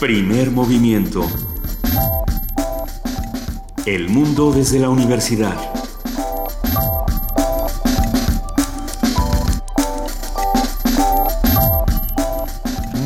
Primer 0.00 0.50
movimiento. 0.50 1.26
El 3.84 4.08
mundo 4.08 4.50
desde 4.50 4.78
la 4.78 4.88
universidad. 4.88 5.54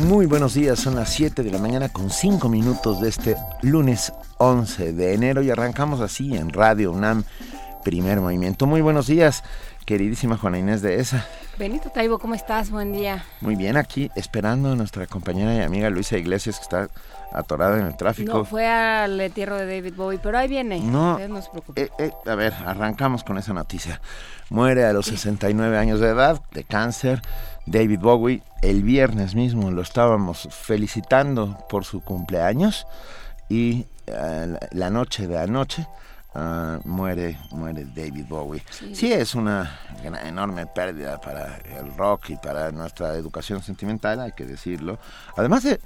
Muy 0.07 0.25
buenos 0.25 0.53
días, 0.53 0.79
son 0.79 0.95
las 0.95 1.09
7 1.09 1.43
de 1.43 1.51
la 1.51 1.57
mañana 1.57 1.89
con 1.89 2.09
5 2.09 2.47
minutos 2.47 3.01
de 3.01 3.09
este 3.09 3.35
lunes 3.61 4.13
11 4.37 4.93
de 4.93 5.13
enero 5.13 5.41
y 5.41 5.49
arrancamos 5.49 5.99
así 5.99 6.37
en 6.37 6.49
Radio 6.51 6.93
UNAM, 6.93 7.25
primer 7.83 8.21
movimiento. 8.21 8.67
Muy 8.67 8.79
buenos 8.79 9.07
días, 9.07 9.43
queridísima 9.85 10.37
Juana 10.37 10.59
Inés 10.59 10.81
de 10.81 11.01
ESA. 11.01 11.27
Benito 11.57 11.89
Taibo, 11.89 12.19
¿cómo 12.19 12.35
estás? 12.35 12.69
Buen 12.69 12.91
día. 12.91 13.23
Muy 13.39 13.55
bien, 13.55 13.77
aquí 13.77 14.11
esperando 14.15 14.73
a 14.73 14.75
nuestra 14.75 15.07
compañera 15.07 15.55
y 15.55 15.61
amiga 15.61 15.89
Luisa 15.89 16.17
Iglesias, 16.17 16.57
que 16.57 16.63
está 16.63 16.89
atorada 17.31 17.79
en 17.79 17.87
el 17.87 17.95
tráfico. 17.95 18.39
No, 18.39 18.45
fue 18.45 18.67
al 18.67 19.19
entierro 19.21 19.55
de 19.55 19.65
David 19.65 19.93
Bowie, 19.95 20.19
pero 20.21 20.37
ahí 20.37 20.49
viene. 20.49 20.81
No, 20.81 21.17
no 21.17 21.41
se 21.41 21.49
preocupe. 21.49 21.83
Eh, 21.83 21.89
eh, 21.97 22.11
a 22.25 22.35
ver, 22.35 22.53
arrancamos 22.53 23.23
con 23.23 23.37
esa 23.37 23.53
noticia. 23.53 24.01
Muere 24.49 24.83
a 24.83 24.91
los 24.91 25.05
69 25.05 25.77
años 25.77 26.01
de 26.01 26.09
edad 26.09 26.41
de 26.51 26.65
cáncer. 26.65 27.21
David 27.65 27.99
Bowie, 28.01 28.43
el 28.61 28.83
viernes 28.83 29.33
mismo 29.33 29.71
lo 29.71 29.81
estábamos 29.81 30.49
felicitando 30.51 31.57
por 31.69 31.85
su 31.85 32.01
cumpleaños 32.01 32.85
y 33.47 33.85
eh, 34.07 34.57
la 34.71 34.89
noche 34.89 35.25
de 35.27 35.37
anoche 35.37 35.87
uh, 36.35 36.87
muere, 36.87 37.37
muere 37.51 37.85
David 37.85 38.25
Bowie. 38.27 38.63
Sí. 38.69 38.95
sí. 38.95 39.13
es 39.13 39.35
una 39.35 39.79
enorme 40.23 40.65
pérdida 40.67 41.19
para 41.19 41.57
el 41.57 41.95
rock 41.97 42.29
y 42.31 42.35
para 42.37 42.71
nuestra 42.71 43.13
educación 43.15 43.61
sentimental, 43.63 44.19
hay 44.19 44.31
que 44.33 44.45
decirlo. 44.45 44.99
Además 45.35 45.63
de, 45.63 45.79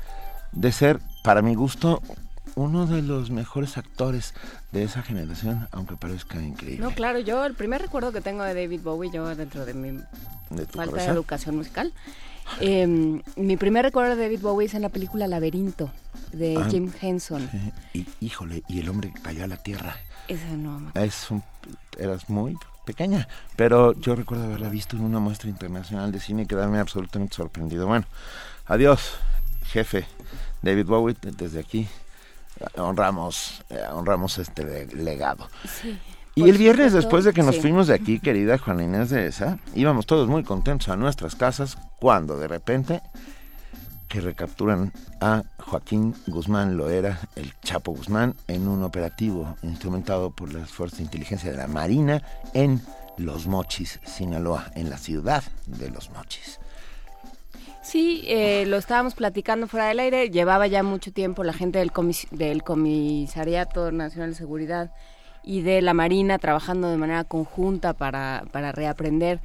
de 0.52 0.72
ser, 0.72 1.00
para 1.24 1.42
mi 1.42 1.56
gusto, 1.56 2.02
uno 2.56 2.86
de 2.88 3.02
los 3.02 3.30
mejores 3.32 3.78
actores 3.78 4.34
de 4.72 4.84
esa 4.84 5.02
generación, 5.02 5.68
aunque 5.72 5.96
parezca 5.96 6.42
increíble. 6.42 6.84
No, 6.84 6.92
claro, 6.92 7.20
yo 7.20 7.46
el 7.46 7.54
primer 7.56 7.82
recuerdo 7.82 8.12
que 8.12 8.22
tengo 8.22 8.44
de 8.44 8.54
David 8.54 8.82
Bowie, 8.82 9.12
yo 9.14 9.34
dentro 9.36 9.66
de 9.66 9.74
mi 9.74 9.92
¿De 10.50 10.66
falta 10.66 10.92
cabeza? 10.92 11.06
de 11.06 11.12
educación 11.14 11.56
musical, 11.56 11.94
eh, 12.60 12.88
mi 13.36 13.58
primer 13.58 13.86
recuerdo 13.86 14.16
de 14.16 14.24
David 14.24 14.42
Bowie 14.42 14.66
es 14.68 14.74
en 14.74 14.82
la 14.82 14.90
película 14.90 15.28
Laberinto 15.28 15.92
de 16.34 16.58
Ah, 16.58 16.68
Jim 16.70 16.92
Henson. 17.00 17.48
Y, 17.94 18.08
híjole, 18.20 18.64
y 18.68 18.80
el 18.80 18.90
hombre 18.90 19.12
que 19.14 19.22
cayó 19.22 19.44
a 19.44 19.48
la 19.48 19.58
tierra. 19.58 19.96
Esa 20.30 20.56
no. 20.56 20.92
Es 20.94 21.32
un, 21.32 21.44
eras 21.98 22.30
muy 22.30 22.56
pequeña, 22.86 23.28
pero 23.56 23.94
yo 24.00 24.16
recuerdo 24.16 24.46
haberla 24.46 24.70
visto 24.70 24.96
en 24.96 25.04
una 25.04 25.20
muestra 25.20 25.50
internacional 25.50 26.12
de 26.12 26.20
cine 26.20 26.44
y 26.44 26.46
quedarme 26.46 26.80
absolutamente 26.80 27.36
sorprendido. 27.36 27.88
Bueno, 27.88 28.06
adiós, 28.68 29.16
jefe 29.66 30.06
David 30.62 30.86
Bowie, 30.86 31.16
desde 31.22 31.60
aquí 31.60 31.88
honramos, 32.76 33.64
eh, 33.70 33.82
honramos 33.92 34.38
este 34.38 34.86
legado. 34.88 35.50
Sí. 35.68 35.98
Y 36.36 36.48
el 36.48 36.58
viernes, 36.58 36.94
después 36.94 37.26
de 37.26 37.34
que 37.34 37.44
nos 37.44 37.56
sí. 37.56 37.62
fuimos 37.62 37.88
de 37.88 37.96
aquí, 37.96 38.20
querida 38.20 38.58
Juana 38.58 38.84
Inés 38.84 39.10
de 39.10 39.28
esa, 39.28 39.58
íbamos 39.76 40.06
todos 40.06 40.28
muy 40.28 40.44
contentos 40.44 40.90
a 40.90 40.96
nuestras 40.96 41.36
casas 41.36 41.78
cuando 42.00 42.38
de 42.38 42.48
repente 42.48 43.02
que 44.10 44.20
recapturan 44.20 44.92
a 45.22 45.44
Joaquín 45.60 46.16
Guzmán 46.28 46.76
Loera, 46.76 47.20
el 47.36 47.54
Chapo 47.62 47.94
Guzmán, 47.94 48.36
en 48.48 48.68
un 48.68 48.84
operativo 48.84 49.56
instrumentado 49.62 50.32
por 50.32 50.52
las 50.52 50.70
fuerzas 50.70 50.98
de 50.98 51.06
inteligencia 51.06 51.52
de 51.52 51.58
la 51.58 51.68
Marina 51.68 52.22
en 52.54 52.82
Los 53.18 53.48
Mochis, 53.48 54.00
Sinaloa, 54.04 54.72
en 54.76 54.90
la 54.90 54.98
ciudad 54.98 55.44
de 55.68 55.92
Los 55.92 56.10
Mochis. 56.10 56.60
Sí, 57.84 58.24
eh, 58.28 58.66
lo 58.68 58.78
estábamos 58.78 59.16
platicando 59.16 59.68
fuera 59.68 59.88
del 59.88 60.00
aire. 60.00 60.30
Llevaba 60.30 60.68
ya 60.68 60.84
mucho 60.84 61.12
tiempo 61.12 61.44
la 61.44 61.54
gente 61.54 61.80
del, 61.80 61.92
comis 61.92 62.28
del 62.32 62.64
Comisariato 62.64 63.92
Nacional 63.92 64.32
de 64.32 64.36
Seguridad 64.36 64.92
y 65.44 65.62
de 65.62 65.82
la 65.82 65.94
Marina 65.94 66.38
trabajando 66.40 66.90
de 66.90 66.98
manera 66.98 67.24
conjunta 67.24 67.94
para, 67.94 68.44
para 68.52 68.72
reaprender 68.72 69.40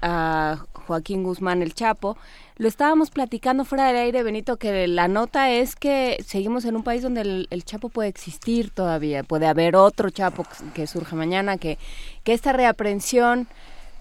a 0.00 0.64
Joaquín 0.86 1.22
Guzmán 1.22 1.62
el 1.62 1.74
Chapo. 1.74 2.16
Lo 2.56 2.68
estábamos 2.68 3.10
platicando 3.10 3.64
fuera 3.64 3.86
del 3.86 3.96
aire, 3.96 4.22
Benito, 4.22 4.56
que 4.56 4.86
la 4.86 5.08
nota 5.08 5.50
es 5.50 5.74
que 5.74 6.22
seguimos 6.24 6.64
en 6.64 6.76
un 6.76 6.84
país 6.84 7.02
donde 7.02 7.46
el, 7.48 7.64
Chapo 7.64 7.88
puede 7.88 8.08
existir 8.08 8.70
todavía. 8.70 9.22
Puede 9.22 9.46
haber 9.46 9.76
otro 9.76 10.10
Chapo 10.10 10.44
que 10.74 10.86
surja 10.86 11.16
mañana, 11.16 11.56
que, 11.56 11.78
que 12.24 12.34
esta 12.34 12.52
reaprensión 12.52 13.48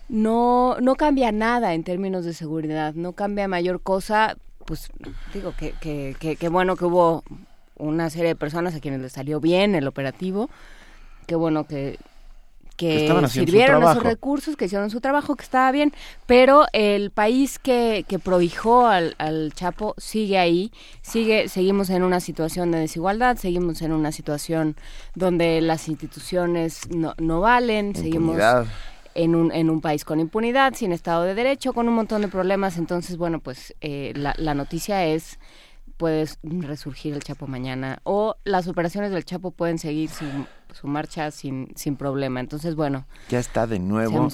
no, 0.09 0.77
no 0.81 0.95
cambia 0.95 1.31
nada 1.31 1.73
en 1.73 1.83
términos 1.83 2.25
de 2.25 2.33
seguridad, 2.33 2.93
no 2.93 3.13
cambia 3.13 3.47
mayor 3.47 3.81
cosa, 3.81 4.37
pues 4.65 4.89
digo 5.33 5.53
que, 5.57 5.73
que, 5.79 6.15
que, 6.19 6.35
que, 6.35 6.49
bueno 6.49 6.75
que 6.75 6.85
hubo 6.85 7.23
una 7.77 8.09
serie 8.09 8.29
de 8.29 8.35
personas 8.35 8.75
a 8.75 8.81
quienes 8.81 8.99
les 8.99 9.13
salió 9.13 9.39
bien 9.39 9.73
el 9.73 9.87
operativo, 9.87 10.49
qué 11.27 11.35
bueno 11.35 11.63
que, 11.63 11.97
que, 12.81 13.07
que 13.21 13.27
sirvieron 13.27 13.83
esos 13.83 14.01
recursos, 14.01 14.55
que 14.55 14.65
hicieron 14.65 14.89
su 14.89 15.01
trabajo, 15.01 15.35
que 15.35 15.43
estaba 15.43 15.71
bien, 15.71 15.93
pero 16.25 16.65
el 16.73 17.11
país 17.11 17.59
que, 17.59 18.05
que 18.07 18.17
prohijó 18.17 18.87
al, 18.87 19.13
al 19.19 19.53
Chapo 19.53 19.93
sigue 19.97 20.39
ahí, 20.39 20.71
sigue, 21.03 21.47
seguimos 21.47 21.91
en 21.91 22.01
una 22.01 22.19
situación 22.19 22.71
de 22.71 22.79
desigualdad, 22.79 23.37
seguimos 23.37 23.83
en 23.83 23.91
una 23.91 24.11
situación 24.11 24.75
donde 25.13 25.61
las 25.61 25.87
instituciones 25.87 26.89
no, 26.89 27.13
no 27.19 27.39
valen, 27.41 27.87
Impunidad. 27.87 28.63
seguimos 28.63 28.67
en 29.13 29.35
un, 29.35 29.51
en 29.51 29.69
un 29.69 29.81
país 29.81 30.03
con 30.03 30.19
impunidad, 30.19 30.73
sin 30.73 30.91
Estado 30.91 31.23
de 31.23 31.35
Derecho, 31.35 31.73
con 31.73 31.87
un 31.87 31.93
montón 31.93 32.21
de 32.21 32.29
problemas. 32.29 32.77
Entonces, 32.77 33.17
bueno, 33.17 33.39
pues 33.39 33.75
eh, 33.81 34.13
la, 34.15 34.33
la 34.37 34.55
noticia 34.55 35.05
es 35.05 35.37
puede 36.01 36.27
resurgir 36.41 37.13
el 37.13 37.23
Chapo 37.23 37.45
mañana 37.45 37.99
o 38.05 38.35
las 38.43 38.67
operaciones 38.67 39.11
del 39.11 39.23
Chapo 39.23 39.51
pueden 39.51 39.77
seguir 39.77 40.09
su, 40.09 40.25
su 40.73 40.87
marcha 40.87 41.29
sin, 41.29 41.71
sin 41.75 41.95
problema. 41.95 42.39
Entonces, 42.39 42.73
bueno. 42.73 43.05
Ya 43.29 43.37
está 43.37 43.67
de 43.67 43.77
nuevo 43.77 44.27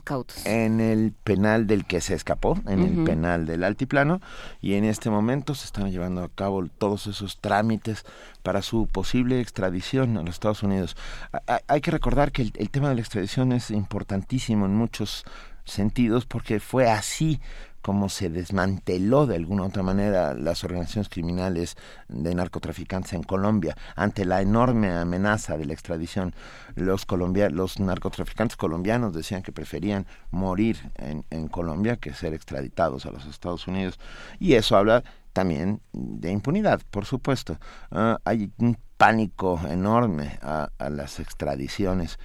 en 0.46 0.80
el 0.80 1.12
penal 1.26 1.68
del 1.68 1.84
que 1.84 2.00
se 2.00 2.14
escapó, 2.14 2.58
en 2.68 2.80
uh 2.80 2.84
-huh. 2.86 3.00
el 3.00 3.04
penal 3.04 3.46
del 3.46 3.66
altiplano, 3.66 4.22
y 4.62 4.76
en 4.76 4.86
este 4.86 5.10
momento 5.10 5.56
se 5.56 5.66
están 5.66 5.92
llevando 5.92 6.24
a 6.24 6.30
cabo 6.30 6.66
todos 6.78 7.06
esos 7.08 7.42
trámites 7.42 8.06
para 8.44 8.62
su 8.62 8.88
posible 8.88 9.42
extradición 9.42 10.16
a 10.16 10.22
los 10.22 10.36
Estados 10.36 10.64
Unidos. 10.64 10.96
A 11.34 11.60
hay 11.68 11.82
que 11.82 11.92
recordar 11.92 12.32
que 12.32 12.44
el, 12.44 12.54
el 12.56 12.70
tema 12.70 12.88
de 12.88 12.96
la 12.96 13.02
extradición 13.02 13.52
es 13.52 13.72
importantísimo 13.72 14.68
en 14.68 14.74
muchos 14.74 15.26
sentidos 15.66 16.26
porque 16.26 16.62
fue 16.62 16.90
así 16.90 17.42
como 17.82 18.10
se 18.10 18.30
desmanteló 18.30 19.26
de 19.26 19.36
alguna 19.36 19.64
otra 19.64 19.84
manera 19.84 20.34
las 20.34 20.64
organizaciones 20.64 21.10
criminales 21.10 21.78
de 22.08 22.36
narcotraficantes 22.36 23.14
en 23.14 23.24
Colombia 23.24 23.76
ante 23.96 24.26
la 24.26 24.42
enorme 24.42 24.92
amenaza 24.92 25.58
de 25.58 25.66
la 25.66 25.74
extradición. 25.74 26.34
Los, 26.76 27.06
colombia 27.06 27.50
los 27.50 27.80
narcotraficantes 27.80 28.58
colombianos 28.58 29.14
decían 29.14 29.42
que 29.42 29.52
preferían 29.52 30.06
morir 30.32 30.92
en, 30.96 31.48
Colombia 31.48 31.96
que 31.96 32.14
ser 32.14 32.34
extraditados 32.34 33.06
a 33.06 33.12
los 33.12 33.26
Estados 33.26 33.68
Unidos. 33.68 34.00
Y 34.40 34.54
eso 34.54 34.76
habla 34.76 35.04
también 35.32 35.82
de 35.94 36.32
impunidad, 36.32 36.82
por 36.92 37.06
supuesto. 37.06 37.58
Uh, 37.92 38.16
hay 38.26 38.52
un 38.58 38.78
pánico 38.98 39.60
enorme 39.70 40.40
a, 40.42 40.70
a 40.78 40.90
las 40.90 41.20
extradiciones 41.20 42.20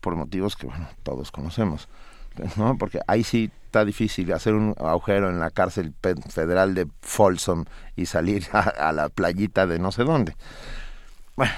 por 0.00 0.16
motivos 0.16 0.56
que 0.56 0.66
bueno, 0.66 0.88
todos 1.02 1.30
conocemos. 1.30 1.88
¿no? 2.56 2.76
Porque 2.78 3.00
ahí 3.06 3.24
sí 3.24 3.50
está 3.72 3.86
difícil 3.86 4.30
hacer 4.34 4.52
un 4.52 4.74
agujero 4.78 5.30
en 5.30 5.40
la 5.40 5.50
cárcel 5.50 5.94
federal 6.28 6.74
de 6.74 6.86
Folsom 7.00 7.64
y 7.96 8.04
salir 8.04 8.44
a, 8.52 8.60
a 8.60 8.92
la 8.92 9.08
playita 9.08 9.66
de 9.66 9.78
no 9.78 9.92
sé 9.92 10.04
dónde. 10.04 10.36
Bueno, 11.36 11.52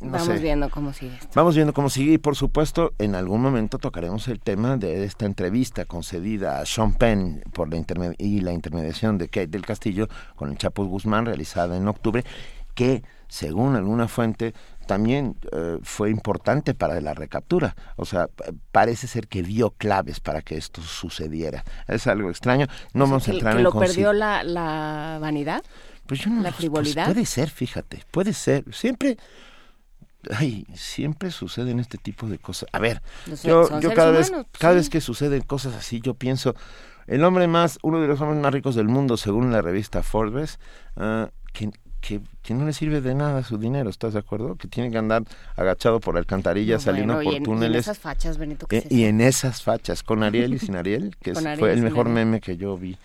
no 0.00 0.10
Vamos 0.10 0.26
sé. 0.26 0.38
viendo 0.38 0.68
cómo 0.70 0.92
sigue 0.92 1.14
esto. 1.14 1.28
Vamos 1.36 1.54
viendo 1.54 1.72
cómo 1.72 1.88
sigue 1.88 2.14
y 2.14 2.18
por 2.18 2.34
supuesto 2.34 2.94
en 2.98 3.14
algún 3.14 3.42
momento 3.42 3.78
tocaremos 3.78 4.26
el 4.26 4.40
tema 4.40 4.76
de 4.76 5.04
esta 5.04 5.24
entrevista 5.24 5.84
concedida 5.84 6.58
a 6.58 6.66
Sean 6.66 6.94
Penn 6.94 7.44
por 7.52 7.72
la 7.72 7.80
y 8.18 8.40
la 8.40 8.52
intermediación 8.52 9.16
de 9.16 9.28
Kate 9.28 9.46
del 9.46 9.64
Castillo 9.64 10.08
con 10.34 10.50
el 10.50 10.58
Chapo 10.58 10.84
Guzmán 10.84 11.26
realizada 11.26 11.76
en 11.76 11.86
octubre 11.86 12.24
que 12.74 13.04
según 13.28 13.76
alguna 13.76 14.08
fuente 14.08 14.52
también 14.84 15.36
eh, 15.52 15.78
fue 15.82 16.10
importante 16.10 16.74
para 16.74 17.00
la 17.00 17.14
recaptura. 17.14 17.76
O 17.96 18.04
sea, 18.04 18.28
parece 18.72 19.06
ser 19.06 19.28
que 19.28 19.42
dio 19.42 19.70
claves 19.70 20.20
para 20.20 20.42
que 20.42 20.56
esto 20.56 20.82
sucediera. 20.82 21.64
Es 21.88 22.06
algo 22.06 22.30
extraño. 22.30 22.66
No 22.92 23.04
o 23.04 23.06
sea, 23.06 23.12
vamos 23.12 23.28
a 23.28 23.32
entrar 23.32 23.52
que 23.54 23.58
en 23.58 23.64
lo 23.64 23.72
perdió 23.72 24.12
la, 24.12 24.42
la, 24.42 25.18
vanidad. 25.20 25.62
Pues 26.06 26.20
yo 26.20 26.30
no 26.30 26.42
la 26.42 26.52
frivolidad. 26.52 27.04
Pues 27.06 27.14
puede 27.14 27.26
ser, 27.26 27.50
fíjate, 27.50 28.02
puede 28.10 28.32
ser. 28.32 28.64
Siempre 28.72 29.16
ay, 30.30 30.66
siempre 30.74 31.30
suceden 31.30 31.80
este 31.80 31.98
tipo 31.98 32.26
de 32.26 32.38
cosas. 32.38 32.68
A 32.72 32.78
ver, 32.78 33.02
no 33.26 33.36
sé, 33.36 33.48
yo, 33.48 33.80
yo 33.80 33.94
cada 33.94 34.10
vez 34.10 34.30
humanos, 34.30 34.46
cada 34.58 34.74
sí. 34.74 34.78
vez 34.78 34.90
que 34.90 35.00
suceden 35.00 35.42
cosas 35.42 35.74
así, 35.74 36.00
yo 36.00 36.14
pienso 36.14 36.54
el 37.06 37.24
hombre 37.24 37.46
más 37.46 37.78
uno 37.82 38.00
de 38.00 38.08
los 38.08 38.20
hombres 38.20 38.40
más 38.40 38.52
ricos 38.52 38.74
del 38.74 38.88
mundo 38.88 39.16
según 39.16 39.52
la 39.52 39.62
revista 39.62 40.02
Forbes, 40.02 40.58
uh, 40.96 41.26
que 41.52 41.70
que, 42.04 42.54
no 42.54 42.66
le 42.66 42.72
sirve 42.72 43.00
de 43.00 43.14
nada 43.14 43.42
su 43.42 43.56
dinero, 43.56 43.88
¿estás 43.88 44.12
de 44.12 44.18
acuerdo? 44.18 44.56
Que 44.56 44.68
tiene 44.68 44.90
que 44.90 44.98
andar 44.98 45.24
agachado 45.56 46.00
por 46.00 46.18
alcantarillas, 46.18 46.82
saliendo 46.82 47.14
por 47.20 47.42
túneles. 47.42 47.70
Y 47.70 47.74
en 47.74 47.74
esas 47.76 47.98
fachas, 47.98 48.36
Benito, 48.36 48.66
¿qué 48.66 48.86
Y 48.90 49.04
en 49.04 49.20
esas 49.20 49.62
fachas, 49.62 50.02
con 50.02 50.22
Ariel 50.22 50.52
y 50.52 50.58
sin 50.58 50.76
Ariel, 50.76 51.16
que 51.20 51.34
fue 51.58 51.72
el 51.72 51.82
mejor 51.82 52.08
meme 52.08 52.40
que 52.40 52.56
yo 52.56 52.76
vi 52.76 52.98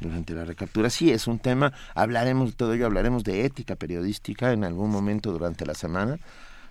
durante 0.00 0.32
la 0.32 0.44
recaptura. 0.44 0.88
Sí, 0.88 1.10
es 1.10 1.26
un 1.26 1.38
tema, 1.38 1.72
hablaremos 1.94 2.50
de 2.50 2.56
todo 2.56 2.72
ello, 2.72 2.86
hablaremos 2.86 3.24
de 3.24 3.44
ética 3.44 3.76
periodística 3.76 4.52
en 4.52 4.64
algún 4.64 4.90
momento 4.90 5.32
durante 5.32 5.66
la 5.66 5.74
semana. 5.74 6.18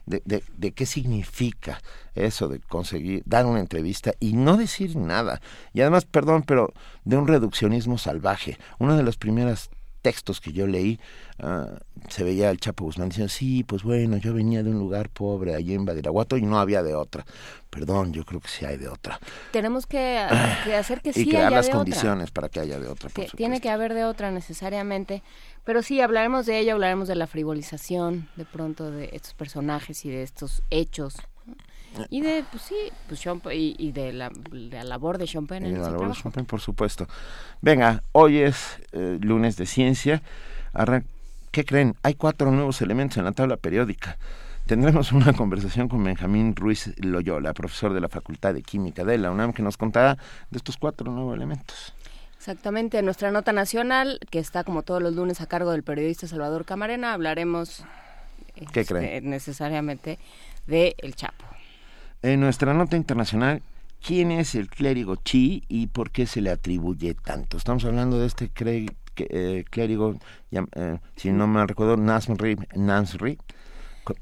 De, 0.07 0.21
de, 0.23 0.43
de, 0.55 0.71
qué 0.71 0.85
significa 0.85 1.81
eso 2.13 2.47
de 2.47 2.59
conseguir 2.59 3.23
dar 3.25 3.47
una 3.47 3.59
entrevista 3.59 4.13
y 4.19 4.33
no 4.33 4.55
decir 4.55 4.95
nada. 4.95 5.41
Y 5.73 5.81
además, 5.81 6.05
perdón, 6.05 6.43
pero 6.43 6.73
de 7.05 7.17
un 7.17 7.27
reduccionismo 7.27 7.97
salvaje. 7.97 8.59
Una 8.77 8.95
de 8.97 9.01
las 9.01 9.17
primeras 9.17 9.71
textos 10.05 10.39
que 10.39 10.53
yo 10.53 10.67
leí, 10.67 10.99
ah, 11.39 11.65
se 12.09 12.23
veía 12.23 12.51
el 12.51 12.59
Chapo 12.59 12.83
Guzmán 12.83 13.09
diciendo, 13.09 13.27
sí, 13.27 13.63
pues 13.63 13.81
bueno, 13.81 14.17
yo 14.17 14.35
venía 14.35 14.61
de 14.61 14.69
un 14.69 14.77
lugar 14.77 15.09
pobre 15.09 15.55
allí 15.55 15.73
en 15.73 15.83
Badiraguato 15.83 16.37
y 16.37 16.43
no 16.43 16.59
había 16.59 16.83
de 16.83 16.93
otra. 16.93 17.25
Perdón, 17.71 18.13
yo 18.13 18.23
creo 18.23 18.39
que 18.39 18.47
sí 18.47 18.65
hay 18.65 18.77
de 18.77 18.87
otra. 18.87 19.19
Tenemos 19.51 19.87
que, 19.87 20.19
hacer 20.19 21.01
que 21.01 21.11
sí 21.11 21.21
y 21.21 21.29
crear 21.29 21.51
las 21.51 21.69
condiciones 21.69 22.29
para 22.29 22.49
que 22.49 22.59
haya 22.59 22.79
de 22.79 22.87
otra. 22.87 23.09
tiene 23.35 23.59
que 23.59 23.71
haber 23.71 23.95
de 23.95 24.05
otra 24.05 24.29
necesariamente. 24.29 25.23
Pero 25.63 25.81
sí, 25.81 25.99
hablaremos 26.01 26.45
de 26.45 26.59
ello, 26.59 26.73
hablaremos 26.73 27.07
de 27.07 27.15
la 27.15 27.25
frivolización 27.25 28.29
de 28.35 28.45
pronto 28.45 28.91
de 28.91 29.09
estos 29.11 29.33
personajes 29.33 30.05
y 30.05 30.09
de 30.11 30.21
estos 30.21 30.61
hechos 30.69 31.15
y 32.09 32.21
de, 32.21 32.43
pues 32.49 32.63
sí, 32.63 32.75
pues 33.07 33.25
y, 33.53 33.91
de, 33.91 34.13
la, 34.13 34.31
labor 34.83 35.17
de 35.17 35.27
Sean 35.27 35.47
Penn. 35.47 35.65
Y 35.65 35.71
de 35.71 35.79
la 35.79 35.89
labor 35.89 36.09
de 36.09 36.15
Sean 36.15 36.31
Penn, 36.31 36.45
por 36.45 36.61
supuesto. 36.61 37.07
Venga, 37.61 38.03
hoy 38.11 38.39
es 38.39 38.79
eh, 38.91 39.17
lunes 39.21 39.57
de 39.57 39.65
ciencia. 39.65 40.21
¿Qué 41.51 41.63
creen? 41.63 41.95
Hay 42.03 42.15
cuatro 42.15 42.51
nuevos 42.51 42.81
elementos 42.81 43.17
en 43.17 43.23
la 43.23 43.31
tabla 43.31 43.57
periódica. 43.57 44.17
Tendremos 44.65 45.11
una 45.11 45.31
conversación 45.33 45.87
con 45.87 46.03
Benjamín 46.03 46.55
Ruiz 46.55 46.93
Loyola, 46.97 47.53
profesor 47.53 47.93
de 47.93 48.01
la 48.01 48.09
Facultad 48.09 48.53
de 48.53 48.63
Química 48.63 49.03
de 49.03 49.17
la 49.17 49.31
UNAM, 49.31 49.53
que 49.53 49.61
nos 49.61 49.77
contará 49.77 50.17
de 50.49 50.57
estos 50.57 50.75
cuatro 50.75 51.11
nuevos 51.11 51.35
elementos. 51.35 51.93
Exactamente, 52.37 52.99
en 52.99 53.05
nuestra 53.05 53.31
nota 53.31 53.53
nacional, 53.53 54.19
que 54.29 54.39
está 54.39 54.63
como 54.63 54.83
todos 54.83 55.01
los 55.01 55.15
lunes 55.15 55.39
a 55.39 55.45
cargo 55.45 55.71
del 55.71 55.83
periodista 55.83 56.27
Salvador 56.27 56.65
Camarena, 56.65 57.13
hablaremos 57.13 57.85
¿Qué 58.71 58.81
este, 58.81 59.21
necesariamente 59.21 60.19
de 60.67 60.95
El 60.97 61.15
Chapo. 61.15 61.45
En 62.25 62.39
nuestra 62.39 62.73
nota 62.73 62.97
internacional, 62.97 63.61
¿quién 64.03 64.31
es 64.31 64.55
el 64.55 64.67
clérigo 64.67 65.15
Chi 65.15 65.63
y 65.67 65.85
por 65.85 66.09
qué 66.09 66.25
se 66.25 66.41
le 66.41 66.49
atribuye 66.49 67.13
tanto? 67.13 67.55
Estamos 67.55 67.85
hablando 67.85 68.17
de 68.17 68.25
este 68.25 68.49
eh, 69.17 69.63
clérigo, 69.69 70.15
eh, 70.51 70.97
si 71.17 71.31
no 71.31 71.45
me 71.45 71.63
recuerdo, 71.67 71.97
Nasri, 71.97 72.57
Nasri 72.73 73.37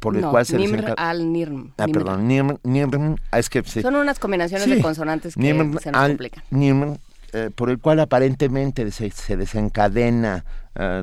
por 0.02 0.18
el 0.18 0.26
cual 0.26 0.46
se 0.46 0.58
Nimr 0.58 0.96
al 0.98 1.32
Nirm. 1.32 1.72
Ah, 1.78 1.88
perdón, 1.88 2.28
Nirm, 2.28 2.58
Nirm 2.64 3.16
ah, 3.32 3.40
es 3.40 3.50
que 3.50 3.64
Son 3.64 3.96
unas 3.96 4.20
combinaciones 4.20 4.68
de 4.68 4.82
consonantes 4.82 5.36
que 5.36 5.42
se 5.80 5.92
nos 5.94 6.08
complican. 6.08 6.44
Nirm, 6.52 6.98
eh, 7.32 7.52
por 7.56 7.70
el 7.70 7.80
cual 7.80 8.02
aparentemente 8.02 8.92
se, 8.92 9.12
se 9.12 9.38
desencadena 9.38 10.44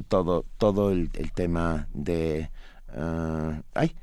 todo, 0.09 0.45
todo 0.59 0.93
el, 0.93 1.09
el 1.15 1.33
tema 1.33 1.89
de... 1.95 2.51
ay, 3.73 3.95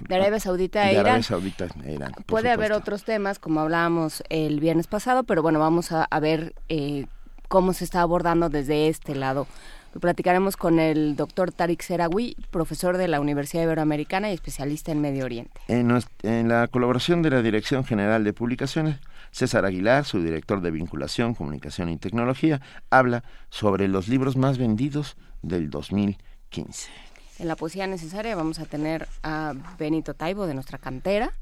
de 0.00 0.14
Arabia 0.14 0.40
Saudita 0.40 0.90
e 0.90 1.00
Irán. 1.00 2.12
Puede 2.26 2.50
haber 2.50 2.72
otros 2.72 3.04
temas, 3.04 3.38
como 3.38 3.60
hablábamos 3.60 4.22
el 4.28 4.60
viernes 4.60 4.86
pasado, 4.86 5.24
pero 5.24 5.42
bueno, 5.42 5.58
vamos 5.58 5.90
a, 5.92 6.20
ver 6.20 6.54
eh, 6.68 7.06
cómo 7.48 7.72
se 7.72 7.84
está 7.84 8.02
abordando 8.02 8.48
desde 8.48 8.88
este 8.88 9.14
lado. 9.14 9.46
Lo 9.92 10.00
platicaremos 10.00 10.56
con 10.56 10.78
el 10.78 11.16
doctor 11.16 11.50
Tariq 11.50 11.82
Serawi, 11.82 12.36
profesor 12.50 12.96
de 12.96 13.08
la 13.08 13.20
Universidad 13.20 13.64
Iberoamericana 13.64 14.30
y 14.30 14.34
especialista 14.34 14.92
en 14.92 15.00
Medio 15.00 15.24
Oriente. 15.24 15.60
En, 15.66 15.92
en 16.22 16.48
la 16.48 16.68
colaboración 16.68 17.22
de 17.22 17.30
la 17.30 17.42
Dirección 17.42 17.84
General 17.84 18.22
de 18.22 18.32
Publicaciones, 18.32 19.00
César 19.32 19.64
Aguilar, 19.64 20.04
su 20.04 20.22
director 20.22 20.60
de 20.60 20.70
vinculación, 20.70 21.34
comunicación 21.34 21.88
y 21.88 21.96
tecnología, 21.96 22.60
habla 22.88 23.24
sobre 23.48 23.88
los 23.88 24.06
libros 24.06 24.36
más 24.36 24.58
vendidos 24.58 25.16
del 25.42 25.70
2015 25.70 27.09
en 27.40 27.48
la 27.48 27.56
poesía 27.56 27.86
necesaria 27.86 28.36
vamos 28.36 28.58
a 28.58 28.66
tener 28.66 29.08
a 29.22 29.54
Benito 29.78 30.14
Taibo 30.14 30.46
de 30.46 30.54
nuestra 30.54 30.78
cantera. 30.78 31.32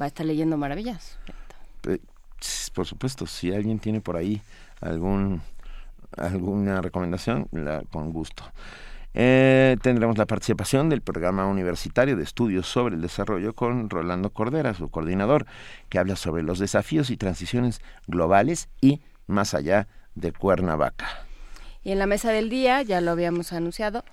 Va 0.00 0.04
a 0.04 0.08
estar 0.08 0.24
leyendo 0.24 0.56
maravillas. 0.56 1.18
Por 2.74 2.86
supuesto, 2.86 3.26
si 3.26 3.52
alguien 3.52 3.78
tiene 3.78 4.00
por 4.00 4.16
ahí 4.16 4.40
algún 4.80 5.40
alguna 6.16 6.80
recomendación, 6.80 7.48
la, 7.52 7.82
con 7.90 8.12
gusto. 8.12 8.44
Eh, 9.14 9.76
tendremos 9.82 10.16
la 10.16 10.26
participación 10.26 10.88
del 10.88 11.00
programa 11.00 11.46
universitario 11.46 12.16
de 12.16 12.22
estudios 12.22 12.66
sobre 12.66 12.94
el 12.94 13.02
desarrollo 13.02 13.54
con 13.54 13.90
Rolando 13.90 14.30
Cordera, 14.30 14.74
su 14.74 14.90
coordinador, 14.90 15.46
que 15.88 15.98
habla 15.98 16.16
sobre 16.16 16.42
los 16.42 16.58
desafíos 16.58 17.10
y 17.10 17.16
transiciones 17.16 17.80
globales 18.06 18.68
y 18.80 19.00
más 19.26 19.54
allá 19.54 19.88
de 20.14 20.32
Cuernavaca. 20.32 21.08
Y 21.84 21.92
en 21.92 21.98
la 21.98 22.06
mesa 22.06 22.30
del 22.30 22.50
día, 22.50 22.82
ya 22.82 23.00
lo 23.00 23.10
habíamos 23.10 23.52
anunciado, 23.52 24.04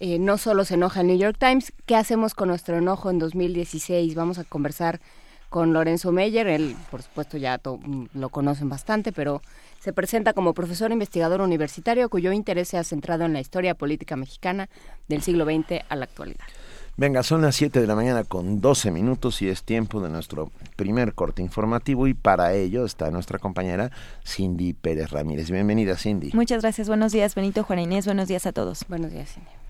eh, 0.00 0.18
no 0.18 0.38
solo 0.38 0.64
se 0.64 0.74
enoja 0.74 1.00
el 1.00 1.08
New 1.08 1.18
York 1.18 1.36
Times, 1.38 1.72
¿qué 1.86 1.96
hacemos 1.96 2.34
con 2.34 2.48
nuestro 2.48 2.76
enojo 2.76 3.10
en 3.10 3.18
2016? 3.18 4.14
Vamos 4.14 4.38
a 4.38 4.44
conversar 4.44 5.00
con 5.48 5.72
Lorenzo 5.72 6.12
Meyer, 6.12 6.46
él 6.48 6.76
por 6.90 7.02
supuesto 7.02 7.36
ya 7.36 7.58
mm, 7.64 8.06
lo 8.14 8.28
conocen 8.30 8.68
bastante, 8.68 9.12
pero 9.12 9.40
se 9.78 9.92
presenta 9.92 10.32
como 10.32 10.54
profesor 10.54 10.90
investigador 10.90 11.40
universitario 11.40 12.08
cuyo 12.08 12.32
interés 12.32 12.68
se 12.68 12.78
ha 12.78 12.84
centrado 12.84 13.24
en 13.24 13.32
la 13.32 13.40
historia 13.40 13.74
política 13.74 14.16
mexicana 14.16 14.68
del 15.08 15.22
siglo 15.22 15.44
XX 15.44 15.84
a 15.88 15.96
la 15.96 16.04
actualidad. 16.04 16.44
Venga, 16.98 17.22
son 17.22 17.42
las 17.42 17.54
7 17.56 17.80
de 17.80 17.86
la 17.86 17.94
mañana 17.94 18.24
con 18.24 18.62
12 18.62 18.90
minutos 18.90 19.42
y 19.42 19.48
es 19.48 19.62
tiempo 19.62 20.00
de 20.00 20.08
nuestro 20.08 20.50
primer 20.76 21.12
corte 21.12 21.42
informativo 21.42 22.06
y 22.06 22.14
para 22.14 22.54
ello 22.54 22.86
está 22.86 23.10
nuestra 23.10 23.38
compañera 23.38 23.90
Cindy 24.24 24.72
Pérez 24.72 25.10
Ramírez. 25.10 25.50
Bienvenida, 25.50 25.96
Cindy. 25.96 26.30
Muchas 26.32 26.62
gracias. 26.62 26.88
Buenos 26.88 27.12
días, 27.12 27.34
Benito 27.34 27.64
Juan 27.64 27.80
Inés. 27.80 28.06
Buenos 28.06 28.28
días 28.28 28.46
a 28.46 28.52
todos. 28.52 28.86
Buenos 28.88 29.12
días, 29.12 29.30
Cindy. 29.34 29.65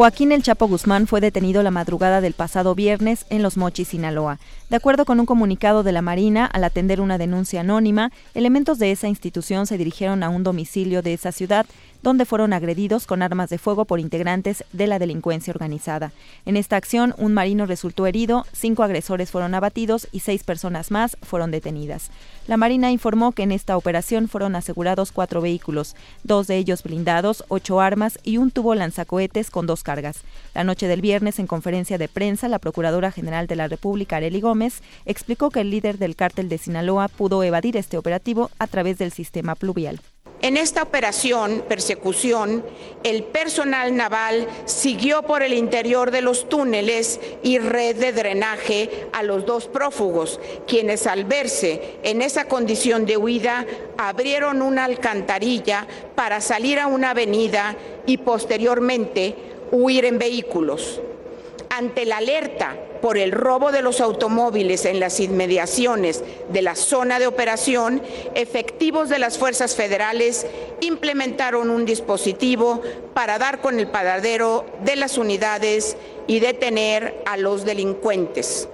Joaquín 0.00 0.32
El 0.32 0.42
Chapo 0.42 0.66
Guzmán 0.66 1.06
fue 1.06 1.20
detenido 1.20 1.62
la 1.62 1.70
madrugada 1.70 2.22
del 2.22 2.32
pasado 2.32 2.74
viernes 2.74 3.26
en 3.28 3.42
Los 3.42 3.58
Mochis, 3.58 3.88
Sinaloa. 3.88 4.38
De 4.70 4.76
acuerdo 4.76 5.04
con 5.04 5.20
un 5.20 5.26
comunicado 5.26 5.82
de 5.82 5.92
la 5.92 6.00
Marina, 6.00 6.46
al 6.46 6.64
atender 6.64 7.02
una 7.02 7.18
denuncia 7.18 7.60
anónima, 7.60 8.10
elementos 8.32 8.78
de 8.78 8.92
esa 8.92 9.08
institución 9.08 9.66
se 9.66 9.76
dirigieron 9.76 10.22
a 10.22 10.30
un 10.30 10.42
domicilio 10.42 11.02
de 11.02 11.12
esa 11.12 11.32
ciudad 11.32 11.66
donde 12.02 12.24
fueron 12.24 12.52
agredidos 12.52 13.06
con 13.06 13.22
armas 13.22 13.50
de 13.50 13.58
fuego 13.58 13.84
por 13.84 14.00
integrantes 14.00 14.64
de 14.72 14.86
la 14.86 14.98
delincuencia 14.98 15.52
organizada. 15.52 16.12
En 16.46 16.56
esta 16.56 16.76
acción, 16.76 17.14
un 17.18 17.34
marino 17.34 17.66
resultó 17.66 18.06
herido, 18.06 18.46
cinco 18.52 18.82
agresores 18.82 19.30
fueron 19.30 19.54
abatidos 19.54 20.08
y 20.12 20.20
seis 20.20 20.44
personas 20.44 20.90
más 20.90 21.16
fueron 21.22 21.50
detenidas. 21.50 22.10
La 22.46 22.56
Marina 22.56 22.90
informó 22.90 23.32
que 23.32 23.42
en 23.42 23.52
esta 23.52 23.76
operación 23.76 24.28
fueron 24.28 24.56
asegurados 24.56 25.12
cuatro 25.12 25.40
vehículos, 25.40 25.94
dos 26.24 26.46
de 26.46 26.56
ellos 26.56 26.82
blindados, 26.82 27.44
ocho 27.48 27.80
armas 27.80 28.18
y 28.24 28.38
un 28.38 28.50
tubo 28.50 28.74
lanzacohetes 28.74 29.50
con 29.50 29.66
dos 29.66 29.82
cargas. 29.82 30.22
La 30.54 30.64
noche 30.64 30.88
del 30.88 31.00
viernes, 31.00 31.38
en 31.38 31.46
conferencia 31.46 31.98
de 31.98 32.08
prensa, 32.08 32.48
la 32.48 32.58
Procuradora 32.58 33.12
General 33.12 33.46
de 33.46 33.56
la 33.56 33.68
República, 33.68 34.16
Arely 34.16 34.40
Gómez, 34.40 34.82
explicó 35.06 35.50
que 35.50 35.60
el 35.60 35.70
líder 35.70 35.98
del 35.98 36.16
cártel 36.16 36.48
de 36.48 36.58
Sinaloa 36.58 37.08
pudo 37.08 37.42
evadir 37.44 37.76
este 37.76 37.96
operativo 37.96 38.50
a 38.58 38.66
través 38.66 38.98
del 38.98 39.12
sistema 39.12 39.54
pluvial. 39.54 40.00
En 40.42 40.56
esta 40.56 40.82
operación, 40.82 41.62
persecución, 41.68 42.64
el 43.02 43.24
personal 43.24 43.94
naval 43.94 44.46
siguió 44.64 45.22
por 45.22 45.42
el 45.42 45.52
interior 45.52 46.10
de 46.10 46.22
los 46.22 46.48
túneles 46.48 47.20
y 47.42 47.58
red 47.58 47.96
de 47.96 48.12
drenaje 48.12 49.08
a 49.12 49.22
los 49.22 49.44
dos 49.44 49.66
prófugos, 49.68 50.40
quienes 50.66 51.06
al 51.06 51.26
verse 51.26 51.98
en 52.02 52.22
esa 52.22 52.46
condición 52.46 53.04
de 53.04 53.18
huida 53.18 53.66
abrieron 53.98 54.62
una 54.62 54.86
alcantarilla 54.86 55.86
para 56.14 56.40
salir 56.40 56.78
a 56.78 56.86
una 56.86 57.10
avenida 57.10 57.76
y 58.06 58.16
posteriormente 58.16 59.36
huir 59.72 60.06
en 60.06 60.18
vehículos. 60.18 61.02
Ante 61.70 62.04
la 62.04 62.16
alerta 62.16 62.76
por 63.00 63.16
el 63.16 63.30
robo 63.30 63.70
de 63.70 63.80
los 63.80 64.00
automóviles 64.00 64.84
en 64.84 64.98
las 64.98 65.20
inmediaciones 65.20 66.24
de 66.50 66.62
la 66.62 66.74
zona 66.74 67.20
de 67.20 67.28
operación, 67.28 68.02
efectivos 68.34 69.08
de 69.08 69.20
las 69.20 69.38
fuerzas 69.38 69.76
federales 69.76 70.46
implementaron 70.80 71.70
un 71.70 71.86
dispositivo 71.86 72.82
para 73.14 73.38
dar 73.38 73.60
con 73.60 73.78
el 73.78 73.86
paradero 73.86 74.66
de 74.84 74.96
las 74.96 75.16
unidades 75.16 75.96
y 76.26 76.40
detener 76.40 77.22
a 77.24 77.36
los 77.36 77.64
delincuentes. 77.64 78.68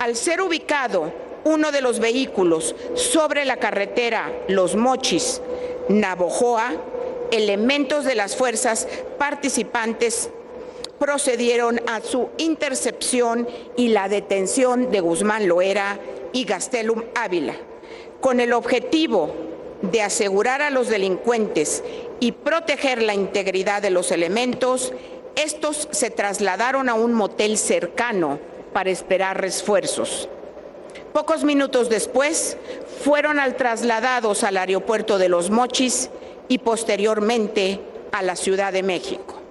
Al 0.00 0.16
ser 0.16 0.40
ubicado 0.40 1.12
uno 1.44 1.70
de 1.70 1.82
los 1.82 2.00
vehículos 2.00 2.74
sobre 2.94 3.44
la 3.44 3.58
carretera 3.58 4.32
Los 4.48 4.74
Mochis, 4.74 5.40
Navojoa, 5.88 6.72
elementos 7.30 8.04
de 8.04 8.16
las 8.16 8.36
fuerzas 8.36 8.88
participantes 9.18 10.30
procedieron 11.02 11.80
a 11.88 12.00
su 12.00 12.28
intercepción 12.38 13.48
y 13.76 13.88
la 13.88 14.08
detención 14.08 14.92
de 14.92 15.00
Guzmán 15.00 15.48
Loera 15.48 15.98
y 16.32 16.44
Gastelum 16.44 17.02
Ávila, 17.16 17.56
con 18.20 18.38
el 18.38 18.52
objetivo 18.52 19.34
de 19.82 20.00
asegurar 20.00 20.62
a 20.62 20.70
los 20.70 20.86
delincuentes 20.86 21.82
y 22.20 22.30
proteger 22.30 23.02
la 23.02 23.14
integridad 23.14 23.82
de 23.82 23.90
los 23.90 24.12
elementos, 24.12 24.92
estos 25.34 25.88
se 25.90 26.10
trasladaron 26.10 26.88
a 26.88 26.94
un 26.94 27.14
motel 27.14 27.58
cercano 27.58 28.38
para 28.72 28.90
esperar 28.90 29.40
refuerzos. 29.40 30.28
Pocos 31.12 31.42
minutos 31.42 31.88
después, 31.88 32.56
fueron 33.02 33.38
trasladados 33.56 34.44
al 34.44 34.56
aeropuerto 34.56 35.18
de 35.18 35.28
Los 35.28 35.50
Mochis 35.50 36.10
y 36.46 36.58
posteriormente 36.58 37.80
a 38.12 38.22
la 38.22 38.36
Ciudad 38.36 38.72
de 38.72 38.84
México. 38.84 39.41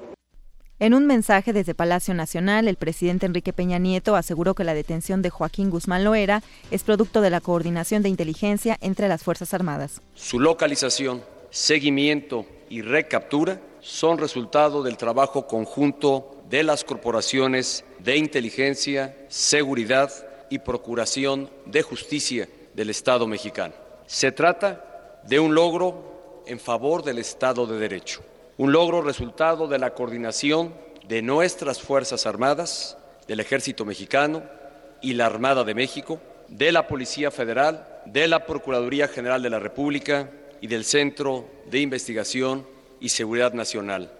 En 0.81 0.95
un 0.95 1.05
mensaje 1.05 1.53
desde 1.53 1.75
Palacio 1.75 2.15
Nacional, 2.15 2.67
el 2.67 2.75
presidente 2.75 3.27
Enrique 3.27 3.53
Peña 3.53 3.77
Nieto 3.77 4.15
aseguró 4.15 4.55
que 4.55 4.63
la 4.63 4.73
detención 4.73 5.21
de 5.21 5.29
Joaquín 5.29 5.69
Guzmán 5.69 6.03
Loera 6.03 6.41
es 6.71 6.81
producto 6.81 7.21
de 7.21 7.29
la 7.29 7.39
coordinación 7.39 8.01
de 8.01 8.09
inteligencia 8.09 8.79
entre 8.81 9.07
las 9.07 9.21
Fuerzas 9.21 9.53
Armadas. 9.53 10.01
Su 10.15 10.39
localización, 10.39 11.21
seguimiento 11.51 12.47
y 12.67 12.81
recaptura 12.81 13.61
son 13.79 14.17
resultado 14.17 14.81
del 14.81 14.97
trabajo 14.97 15.45
conjunto 15.45 16.41
de 16.49 16.63
las 16.63 16.83
corporaciones 16.83 17.85
de 17.99 18.17
inteligencia, 18.17 19.15
seguridad 19.27 20.11
y 20.49 20.57
procuración 20.57 21.51
de 21.67 21.83
justicia 21.83 22.49
del 22.73 22.89
Estado 22.89 23.27
mexicano. 23.27 23.75
Se 24.07 24.31
trata 24.31 25.21
de 25.27 25.39
un 25.39 25.53
logro 25.53 26.41
en 26.47 26.59
favor 26.59 27.03
del 27.03 27.19
Estado 27.19 27.67
de 27.67 27.77
Derecho 27.77 28.23
un 28.61 28.71
logro 28.71 29.01
resultado 29.01 29.67
de 29.67 29.79
la 29.79 29.95
coordinación 29.95 30.75
de 31.07 31.23
nuestras 31.23 31.81
Fuerzas 31.81 32.27
Armadas, 32.27 32.95
del 33.27 33.39
Ejército 33.39 33.85
Mexicano 33.85 34.43
y 35.01 35.13
la 35.13 35.25
Armada 35.25 35.63
de 35.63 35.73
México, 35.73 36.21
de 36.47 36.71
la 36.71 36.87
Policía 36.87 37.31
Federal, 37.31 37.87
de 38.05 38.27
la 38.27 38.45
Procuraduría 38.45 39.07
General 39.07 39.41
de 39.41 39.49
la 39.49 39.57
República 39.57 40.29
y 40.61 40.67
del 40.67 40.83
Centro 40.83 41.49
de 41.71 41.79
Investigación 41.79 42.67
y 42.99 43.09
Seguridad 43.09 43.53
Nacional. 43.53 44.11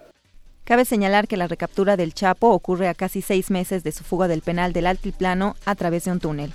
Cabe 0.64 0.86
señalar 0.86 1.28
que 1.28 1.36
la 1.36 1.46
recaptura 1.46 1.96
del 1.96 2.12
Chapo 2.12 2.48
ocurre 2.48 2.88
a 2.88 2.94
casi 2.94 3.22
seis 3.22 3.48
meses 3.48 3.84
de 3.84 3.92
su 3.92 4.02
fuga 4.02 4.26
del 4.26 4.42
penal 4.42 4.72
del 4.72 4.88
Altiplano 4.88 5.54
a 5.64 5.76
través 5.76 6.06
de 6.06 6.10
un 6.10 6.18
túnel. 6.18 6.52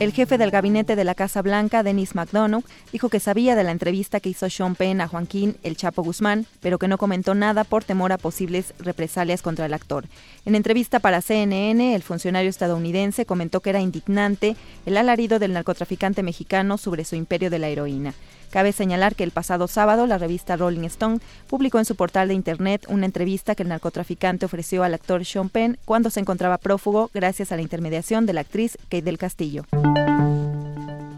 El 0.00 0.14
jefe 0.14 0.38
del 0.38 0.50
gabinete 0.50 0.96
de 0.96 1.04
la 1.04 1.14
Casa 1.14 1.42
Blanca, 1.42 1.82
Denis 1.82 2.14
McDonough, 2.14 2.64
dijo 2.90 3.10
que 3.10 3.20
sabía 3.20 3.54
de 3.54 3.64
la 3.64 3.70
entrevista 3.70 4.18
que 4.18 4.30
hizo 4.30 4.48
Sean 4.48 4.74
Penn 4.74 5.02
a 5.02 5.08
Joaquín 5.08 5.58
El 5.62 5.76
Chapo 5.76 6.02
Guzmán, 6.02 6.46
pero 6.60 6.78
que 6.78 6.88
no 6.88 6.96
comentó 6.96 7.34
nada 7.34 7.64
por 7.64 7.84
temor 7.84 8.10
a 8.10 8.16
posibles 8.16 8.72
represalias 8.78 9.42
contra 9.42 9.66
el 9.66 9.74
actor. 9.74 10.06
En 10.46 10.54
entrevista 10.54 11.00
para 11.00 11.20
CNN, 11.20 11.94
el 11.94 12.02
funcionario 12.02 12.48
estadounidense 12.48 13.26
comentó 13.26 13.60
que 13.60 13.68
era 13.68 13.82
indignante 13.82 14.56
el 14.86 14.96
alarido 14.96 15.38
del 15.38 15.52
narcotraficante 15.52 16.22
mexicano 16.22 16.78
sobre 16.78 17.04
su 17.04 17.14
imperio 17.14 17.50
de 17.50 17.58
la 17.58 17.68
heroína. 17.68 18.14
Cabe 18.50 18.72
señalar 18.72 19.14
que 19.14 19.22
el 19.22 19.30
pasado 19.30 19.68
sábado 19.68 20.06
la 20.06 20.18
revista 20.18 20.56
Rolling 20.56 20.84
Stone 20.84 21.20
publicó 21.46 21.78
en 21.78 21.84
su 21.84 21.94
portal 21.94 22.28
de 22.28 22.34
internet 22.34 22.84
una 22.88 23.06
entrevista 23.06 23.54
que 23.54 23.62
el 23.62 23.68
narcotraficante 23.68 24.46
ofreció 24.46 24.82
al 24.82 24.94
actor 24.94 25.24
Sean 25.24 25.48
Penn 25.48 25.78
cuando 25.84 26.10
se 26.10 26.20
encontraba 26.20 26.58
prófugo 26.58 27.10
gracias 27.14 27.52
a 27.52 27.56
la 27.56 27.62
intermediación 27.62 28.26
de 28.26 28.32
la 28.32 28.40
actriz 28.40 28.76
Kate 28.88 29.02
del 29.02 29.18
Castillo. 29.18 29.66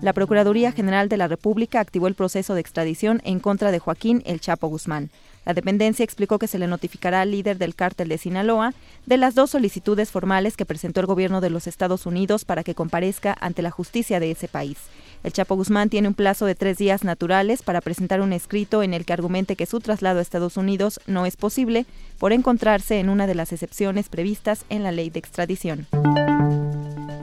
La 0.03 0.13
Procuraduría 0.13 0.73
General 0.73 1.09
de 1.09 1.17
la 1.17 1.29
República 1.29 1.79
activó 1.79 2.09
el 2.09 2.17
proceso 2.17 2.55
de 2.55 2.61
extradición 2.61 3.23
en 3.25 3.39
contra 3.39 3.71
de 3.71 3.79
Joaquín 3.79 4.23
El 4.27 4.41
Chapo 4.41 4.67
Guzmán. 4.67 5.11
La 5.45 5.55
dependencia 5.55 6.05
explicó 6.05 6.39
que 6.39 6.47
se 6.47 6.59
le 6.59 6.69
notificará 6.69 7.23
al 7.23 7.33
líder 7.33 7.59
del 7.59 7.75
cártel 7.75 8.09
de 8.09 8.19
Sinaloa 8.19 8.75
de 9.07 9.17
las 9.17 9.35
dos 9.35 9.51
solicitudes 9.51 10.11
formales 10.11 10.57
que 10.57 10.67
presentó 10.67 11.01
el 11.01 11.07
gobierno 11.07 11.41
de 11.41 11.51
los 11.51 11.67
Estados 11.67 12.07
Unidos 12.07 12.45
para 12.45 12.63
que 12.63 12.75
comparezca 12.75 13.37
ante 13.41 13.63
la 13.63 13.71
justicia 13.71 14.21
de 14.21 14.31
ese 14.31 14.49
país. 14.49 14.79
El 15.25 15.33
Chapo 15.33 15.57
Guzmán 15.57 15.89
tiene 15.89 16.09
un 16.09 16.15
plazo 16.15 16.47
de 16.47 16.55
tres 16.55 16.79
días 16.79 17.05
naturales 17.05 17.63
para 17.63 17.81
presentar 17.81 18.21
un 18.21 18.33
escrito 18.33 18.83
en 18.83 18.95
el 18.95 19.05
que 19.05 19.13
argumente 19.13 19.57
que 19.57 19.67
su 19.67 19.81
traslado 19.81 20.19
a 20.19 20.23
Estados 20.23 20.57
Unidos 20.57 21.01
no 21.07 21.27
es 21.27 21.37
posible 21.37 21.87
por 22.19 22.33
encontrarse 22.33 22.99
en 22.99 23.09
una 23.09 23.27
de 23.27 23.35
las 23.35 23.53
excepciones 23.53 24.09
previstas 24.09 24.65
en 24.69 24.83
la 24.83 24.93
ley 24.93 25.11
de 25.11 25.19
extradición. 25.19 25.87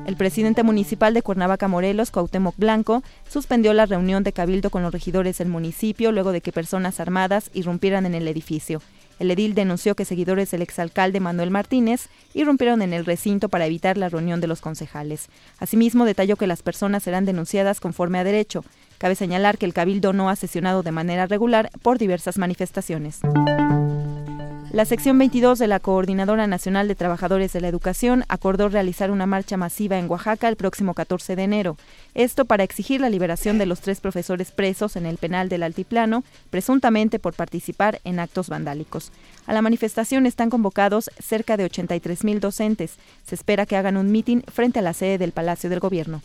El 0.09 0.17
presidente 0.17 0.63
municipal 0.63 1.13
de 1.13 1.21
Cuernavaca, 1.21 1.67
Morelos, 1.67 2.09
Cuauhtémoc 2.09 2.57
Blanco, 2.57 3.03
suspendió 3.29 3.75
la 3.75 3.85
reunión 3.85 4.23
de 4.23 4.33
cabildo 4.33 4.71
con 4.71 4.81
los 4.81 4.91
regidores 4.91 5.37
del 5.37 5.49
municipio 5.49 6.11
luego 6.11 6.31
de 6.31 6.41
que 6.41 6.51
personas 6.51 6.99
armadas 6.99 7.51
irrumpieran 7.53 8.07
en 8.07 8.15
el 8.15 8.27
edificio. 8.27 8.81
El 9.19 9.29
edil 9.29 9.53
denunció 9.53 9.93
que 9.93 10.05
seguidores 10.05 10.49
del 10.49 10.63
exalcalde 10.63 11.19
Manuel 11.19 11.51
Martínez 11.51 12.09
irrumpieron 12.33 12.81
en 12.81 12.93
el 12.93 13.05
recinto 13.05 13.49
para 13.49 13.67
evitar 13.67 13.99
la 13.99 14.09
reunión 14.09 14.41
de 14.41 14.47
los 14.47 14.61
concejales. 14.61 15.27
Asimismo, 15.59 16.05
detalló 16.05 16.37
que 16.37 16.47
las 16.47 16.63
personas 16.63 17.03
serán 17.03 17.25
denunciadas 17.25 17.79
conforme 17.79 18.17
a 18.17 18.23
derecho. 18.23 18.65
Cabe 18.97 19.13
señalar 19.13 19.59
que 19.59 19.67
el 19.67 19.75
cabildo 19.75 20.11
no 20.11 20.31
ha 20.31 20.35
sesionado 20.35 20.81
de 20.81 20.91
manera 20.91 21.27
regular 21.27 21.69
por 21.83 21.99
diversas 21.99 22.39
manifestaciones. 22.39 23.19
La 24.71 24.85
sección 24.85 25.17
22 25.17 25.57
de 25.57 25.65
la 25.65 25.79
Coordinadora 25.79 26.45
Nacional 26.45 26.87
de 26.87 26.93
Trabajadores 26.93 27.51
de 27.53 27.59
la 27.59 27.67
Educación 27.67 28.23
acordó 28.27 28.69
realizar 28.69 29.09
una 29.09 29.25
marcha 29.25 29.57
masiva 29.57 29.97
en 29.97 30.07
Oaxaca 30.07 30.47
el 30.47 30.57
próximo 30.57 30.93
14 30.93 31.35
de 31.35 31.43
enero. 31.43 31.77
Esto 32.13 32.45
para 32.45 32.63
exigir 32.63 33.01
la 33.01 33.09
liberación 33.09 33.57
de 33.57 33.65
los 33.65 33.81
tres 33.81 33.99
profesores 33.99 34.51
presos 34.51 34.95
en 34.95 35.07
el 35.07 35.17
penal 35.17 35.49
del 35.49 35.63
Altiplano, 35.63 36.23
presuntamente 36.51 37.17
por 37.17 37.33
participar 37.33 37.99
en 38.03 38.19
actos 38.19 38.47
vandálicos. 38.47 39.11
A 39.47 39.53
la 39.53 39.63
manifestación 39.63 40.27
están 40.27 40.51
convocados 40.51 41.09
cerca 41.19 41.57
de 41.57 41.65
83 41.65 42.23
mil 42.23 42.39
docentes. 42.39 42.97
Se 43.25 43.33
espera 43.33 43.65
que 43.65 43.75
hagan 43.75 43.97
un 43.97 44.11
mitin 44.11 44.43
frente 44.43 44.77
a 44.77 44.83
la 44.83 44.93
sede 44.93 45.17
del 45.17 45.31
Palacio 45.31 45.71
del 45.71 45.79
Gobierno. 45.79 46.21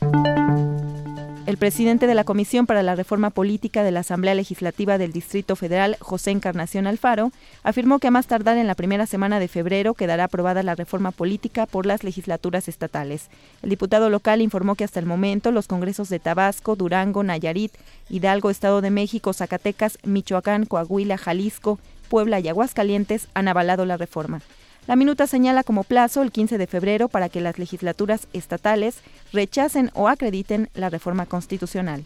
El 1.46 1.58
presidente 1.58 2.06
de 2.06 2.14
la 2.14 2.24
Comisión 2.24 2.64
para 2.64 2.82
la 2.82 2.94
Reforma 2.94 3.28
Política 3.28 3.82
de 3.82 3.90
la 3.90 4.00
Asamblea 4.00 4.34
Legislativa 4.34 4.96
del 4.96 5.12
Distrito 5.12 5.56
Federal, 5.56 5.98
José 6.00 6.30
Encarnación 6.30 6.86
Alfaro, 6.86 7.32
afirmó 7.62 7.98
que 7.98 8.06
a 8.06 8.10
más 8.10 8.26
tardar 8.26 8.56
en 8.56 8.66
la 8.66 8.74
primera 8.74 9.04
semana 9.04 9.38
de 9.38 9.48
febrero 9.48 9.92
quedará 9.92 10.24
aprobada 10.24 10.62
la 10.62 10.74
reforma 10.74 11.10
política 11.10 11.66
por 11.66 11.84
las 11.84 12.02
legislaturas 12.02 12.66
estatales. 12.66 13.28
El 13.62 13.68
diputado 13.68 14.08
local 14.08 14.40
informó 14.40 14.74
que 14.74 14.84
hasta 14.84 15.00
el 15.00 15.04
momento 15.04 15.50
los 15.50 15.68
congresos 15.68 16.08
de 16.08 16.18
Tabasco, 16.18 16.76
Durango, 16.76 17.22
Nayarit, 17.22 17.72
Hidalgo, 18.08 18.48
Estado 18.48 18.80
de 18.80 18.90
México, 18.90 19.34
Zacatecas, 19.34 19.98
Michoacán, 20.02 20.64
Coahuila, 20.64 21.18
Jalisco, 21.18 21.78
Puebla 22.08 22.40
y 22.40 22.48
Aguascalientes 22.48 23.28
han 23.34 23.48
avalado 23.48 23.84
la 23.84 23.98
reforma. 23.98 24.40
La 24.86 24.96
minuta 24.96 25.26
señala 25.26 25.64
como 25.64 25.82
plazo 25.82 26.20
el 26.22 26.30
15 26.30 26.58
de 26.58 26.66
febrero 26.66 27.08
para 27.08 27.30
que 27.30 27.40
las 27.40 27.58
legislaturas 27.58 28.28
estatales 28.34 28.98
rechacen 29.32 29.90
o 29.94 30.08
acrediten 30.08 30.68
la 30.74 30.90
reforma 30.90 31.24
constitucional. 31.24 32.04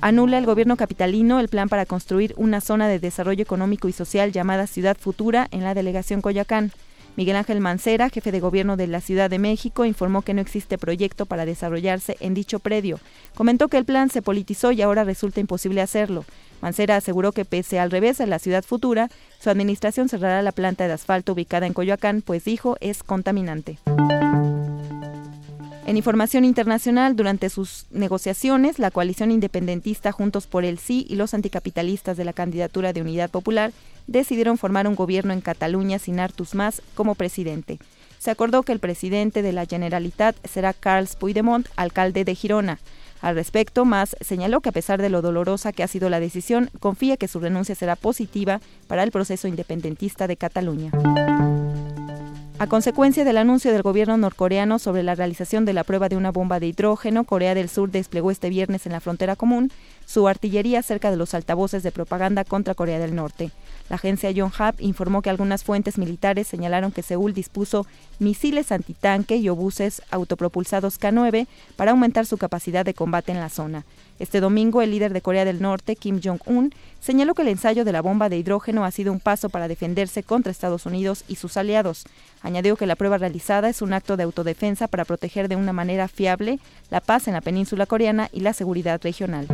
Anula 0.00 0.38
el 0.38 0.46
gobierno 0.46 0.78
capitalino 0.78 1.38
el 1.40 1.48
plan 1.48 1.68
para 1.68 1.84
construir 1.84 2.32
una 2.38 2.62
zona 2.62 2.88
de 2.88 2.98
desarrollo 2.98 3.42
económico 3.42 3.86
y 3.86 3.92
social 3.92 4.32
llamada 4.32 4.66
Ciudad 4.66 4.96
Futura 4.98 5.46
en 5.50 5.62
la 5.62 5.74
delegación 5.74 6.22
Coyacán. 6.22 6.72
Miguel 7.16 7.36
Ángel 7.36 7.60
Mancera, 7.60 8.08
jefe 8.08 8.32
de 8.32 8.40
gobierno 8.40 8.78
de 8.78 8.86
la 8.86 9.02
Ciudad 9.02 9.28
de 9.28 9.38
México, 9.38 9.84
informó 9.84 10.22
que 10.22 10.32
no 10.32 10.40
existe 10.40 10.78
proyecto 10.78 11.26
para 11.26 11.44
desarrollarse 11.44 12.16
en 12.20 12.32
dicho 12.32 12.60
predio. 12.60 12.98
Comentó 13.34 13.68
que 13.68 13.76
el 13.76 13.84
plan 13.84 14.08
se 14.08 14.22
politizó 14.22 14.72
y 14.72 14.80
ahora 14.80 15.04
resulta 15.04 15.40
imposible 15.40 15.82
hacerlo. 15.82 16.24
Mancera 16.60 16.96
aseguró 16.96 17.32
que 17.32 17.44
pese 17.44 17.78
al 17.78 17.90
revés 17.90 18.20
en 18.20 18.30
la 18.30 18.38
ciudad 18.38 18.64
futura, 18.64 19.10
su 19.38 19.50
administración 19.50 20.08
cerrará 20.08 20.42
la 20.42 20.52
planta 20.52 20.86
de 20.86 20.92
asfalto 20.92 21.32
ubicada 21.32 21.66
en 21.66 21.72
Coyoacán, 21.72 22.22
pues 22.22 22.44
dijo 22.44 22.76
es 22.80 23.02
contaminante. 23.02 23.78
En 25.90 25.96
información 25.96 26.44
internacional, 26.44 27.16
durante 27.16 27.50
sus 27.50 27.86
negociaciones, 27.90 28.78
la 28.78 28.92
coalición 28.92 29.32
independentista 29.32 30.12
Juntos 30.12 30.46
por 30.46 30.64
el 30.64 30.78
Sí 30.78 31.04
y 31.08 31.16
los 31.16 31.34
anticapitalistas 31.34 32.16
de 32.16 32.24
la 32.24 32.32
candidatura 32.32 32.92
de 32.92 33.00
Unidad 33.00 33.28
Popular 33.28 33.72
decidieron 34.06 34.56
formar 34.56 34.86
un 34.86 34.94
gobierno 34.94 35.32
en 35.32 35.40
Cataluña 35.40 35.98
sin 35.98 36.20
Artus 36.20 36.54
Mas 36.54 36.80
como 36.94 37.16
presidente. 37.16 37.80
Se 38.20 38.30
acordó 38.30 38.62
que 38.62 38.72
el 38.72 38.78
presidente 38.78 39.42
de 39.42 39.52
la 39.52 39.66
Generalitat 39.66 40.36
será 40.46 40.74
Carles 40.74 41.16
Puigdemont, 41.16 41.66
alcalde 41.74 42.24
de 42.24 42.34
Girona. 42.34 42.78
Al 43.20 43.34
respecto, 43.34 43.84
Mas 43.84 44.16
señaló 44.20 44.60
que 44.60 44.70
a 44.70 44.72
pesar 44.72 45.00
de 45.02 45.10
lo 45.10 45.22
dolorosa 45.22 45.72
que 45.72 45.82
ha 45.82 45.88
sido 45.88 46.08
la 46.08 46.20
decisión, 46.20 46.70
confía 46.80 47.16
que 47.16 47.28
su 47.28 47.40
renuncia 47.40 47.74
será 47.74 47.96
positiva 47.96 48.60
para 48.86 49.02
el 49.02 49.10
proceso 49.10 49.46
independentista 49.46 50.26
de 50.26 50.36
Cataluña. 50.36 50.90
A 52.60 52.66
consecuencia 52.66 53.24
del 53.24 53.38
anuncio 53.38 53.72
del 53.72 53.80
gobierno 53.80 54.18
norcoreano 54.18 54.78
sobre 54.78 55.02
la 55.02 55.14
realización 55.14 55.64
de 55.64 55.72
la 55.72 55.82
prueba 55.82 56.10
de 56.10 56.16
una 56.16 56.30
bomba 56.30 56.60
de 56.60 56.66
hidrógeno, 56.66 57.24
Corea 57.24 57.54
del 57.54 57.70
Sur 57.70 57.90
desplegó 57.90 58.30
este 58.30 58.50
viernes 58.50 58.84
en 58.84 58.92
la 58.92 59.00
frontera 59.00 59.34
común 59.34 59.72
su 60.04 60.28
artillería 60.28 60.82
cerca 60.82 61.10
de 61.10 61.16
los 61.16 61.32
altavoces 61.32 61.82
de 61.82 61.90
propaganda 61.90 62.44
contra 62.44 62.74
Corea 62.74 62.98
del 62.98 63.14
Norte. 63.14 63.50
La 63.90 63.96
agencia 63.96 64.30
Yonhap 64.30 64.80
informó 64.80 65.20
que 65.20 65.30
algunas 65.30 65.64
fuentes 65.64 65.98
militares 65.98 66.46
señalaron 66.46 66.92
que 66.92 67.02
Seúl 67.02 67.34
dispuso 67.34 67.88
misiles 68.20 68.70
antitanque 68.70 69.36
y 69.36 69.48
obuses 69.48 70.00
autopropulsados 70.12 70.96
K-9 70.96 71.48
para 71.74 71.90
aumentar 71.90 72.24
su 72.24 72.38
capacidad 72.38 72.84
de 72.84 72.94
combate 72.94 73.32
en 73.32 73.40
la 73.40 73.48
zona. 73.48 73.84
Este 74.20 74.38
domingo, 74.40 74.80
el 74.80 74.92
líder 74.92 75.12
de 75.12 75.22
Corea 75.22 75.44
del 75.44 75.60
Norte, 75.60 75.96
Kim 75.96 76.20
Jong-un, 76.22 76.72
señaló 77.00 77.34
que 77.34 77.42
el 77.42 77.48
ensayo 77.48 77.84
de 77.84 77.90
la 77.90 78.00
bomba 78.00 78.28
de 78.28 78.38
hidrógeno 78.38 78.84
ha 78.84 78.92
sido 78.92 79.12
un 79.12 79.18
paso 79.18 79.48
para 79.48 79.66
defenderse 79.66 80.22
contra 80.22 80.52
Estados 80.52 80.86
Unidos 80.86 81.24
y 81.26 81.34
sus 81.34 81.56
aliados. 81.56 82.04
Añadió 82.42 82.76
que 82.76 82.86
la 82.86 82.94
prueba 82.94 83.18
realizada 83.18 83.68
es 83.68 83.82
un 83.82 83.92
acto 83.92 84.16
de 84.16 84.22
autodefensa 84.22 84.86
para 84.86 85.04
proteger 85.04 85.48
de 85.48 85.56
una 85.56 85.72
manera 85.72 86.06
fiable 86.06 86.60
la 86.90 87.00
paz 87.00 87.26
en 87.26 87.34
la 87.34 87.40
península 87.40 87.86
coreana 87.86 88.28
y 88.32 88.40
la 88.40 88.52
seguridad 88.52 89.00
regional. 89.02 89.48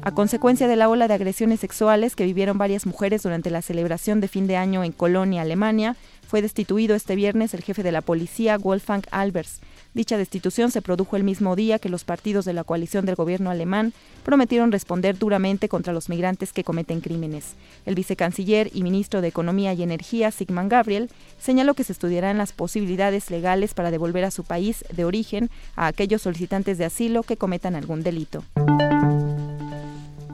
A 0.00 0.12
consecuencia 0.12 0.68
de 0.68 0.76
la 0.76 0.88
ola 0.88 1.08
de 1.08 1.14
agresiones 1.14 1.60
sexuales 1.60 2.14
que 2.16 2.24
vivieron 2.24 2.56
varias 2.56 2.86
mujeres 2.86 3.22
durante 3.22 3.50
la 3.50 3.62
celebración 3.62 4.20
de 4.20 4.28
fin 4.28 4.46
de 4.46 4.56
año 4.56 4.84
en 4.84 4.92
Colonia, 4.92 5.42
Alemania, 5.42 5.96
fue 6.26 6.42
destituido 6.42 6.94
este 6.94 7.16
viernes 7.16 7.54
el 7.54 7.62
jefe 7.62 7.82
de 7.82 7.92
la 7.92 8.02
policía, 8.02 8.58
Wolfgang 8.58 9.02
Albers. 9.10 9.60
Dicha 9.94 10.18
destitución 10.18 10.70
se 10.70 10.82
produjo 10.82 11.16
el 11.16 11.24
mismo 11.24 11.56
día 11.56 11.78
que 11.78 11.88
los 11.88 12.04
partidos 12.04 12.44
de 12.44 12.52
la 12.52 12.62
coalición 12.62 13.06
del 13.06 13.16
gobierno 13.16 13.50
alemán 13.50 13.92
prometieron 14.22 14.70
responder 14.70 15.18
duramente 15.18 15.68
contra 15.68 15.92
los 15.92 16.08
migrantes 16.08 16.52
que 16.52 16.64
cometen 16.64 17.00
crímenes. 17.00 17.54
El 17.86 17.94
vicecanciller 17.94 18.70
y 18.72 18.82
ministro 18.82 19.20
de 19.20 19.28
Economía 19.28 19.72
y 19.72 19.82
Energía, 19.82 20.30
Sigmund 20.30 20.70
Gabriel, 20.70 21.10
señaló 21.40 21.74
que 21.74 21.84
se 21.84 21.92
estudiarán 21.92 22.38
las 22.38 22.52
posibilidades 22.52 23.30
legales 23.30 23.74
para 23.74 23.90
devolver 23.90 24.24
a 24.24 24.30
su 24.30 24.44
país 24.44 24.84
de 24.94 25.04
origen 25.04 25.50
a 25.74 25.86
aquellos 25.86 26.22
solicitantes 26.22 26.78
de 26.78 26.84
asilo 26.84 27.22
que 27.22 27.36
cometan 27.38 27.74
algún 27.74 28.02
delito. 28.02 28.44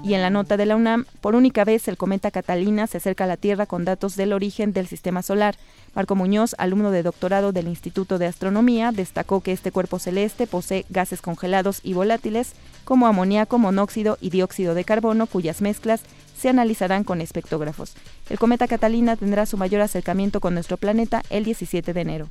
Y 0.05 0.13
en 0.13 0.21
la 0.21 0.29
nota 0.29 0.59
de 0.59 0.67
la 0.67 0.77
UNAM, 0.77 1.07
por 1.23 1.35
única 1.35 1.65
vez 1.65 1.89
el 1.89 1.97
cometa 1.97 2.31
Catalina 2.31 2.87
se 2.87 2.99
acerca 2.99 3.25
a 3.25 3.27
la 3.27 3.39
Tierra 3.39 3.65
con 3.65 3.87
datos 3.87 4.17
del 4.17 4.35
origen 4.35 4.75
del 4.75 4.87
sistema 4.87 5.23
solar. 5.23 5.57
Marco 5.95 6.15
Muñoz, 6.15 6.55
alumno 6.59 6.91
de 6.91 7.03
doctorado 7.03 7.53
del 7.53 7.69
Instituto 7.69 8.19
de 8.19 8.27
Astronomía, 8.27 8.93
destacó 8.93 9.41
que 9.41 9.53
este 9.53 9.73
cuerpo 9.73 9.99
celeste 9.99 10.47
posee 10.47 10.85
gases 10.91 11.23
congelados 11.23 11.81
y 11.83 11.95
volátiles 11.95 12.53
como 12.85 13.07
amoníaco, 13.07 13.59
monóxido 13.59 14.19
y 14.21 14.29
dióxido 14.29 14.75
de 14.75 14.85
carbono, 14.85 15.27
cuyas 15.27 15.63
mezclas 15.63 16.03
se 16.37 16.51
analizarán 16.51 17.05
con 17.05 17.23
espectógrafos. 17.23 17.95
El 18.29 18.39
cometa 18.39 18.69
Catalina 18.69 19.17
tendrá 19.17 19.47
su 19.47 19.57
mayor 19.57 19.81
acercamiento 19.81 20.39
con 20.41 20.53
nuestro 20.53 20.77
planeta 20.77 21.23
el 21.31 21.45
17 21.45 21.95
de 21.95 22.01
enero. 22.03 22.29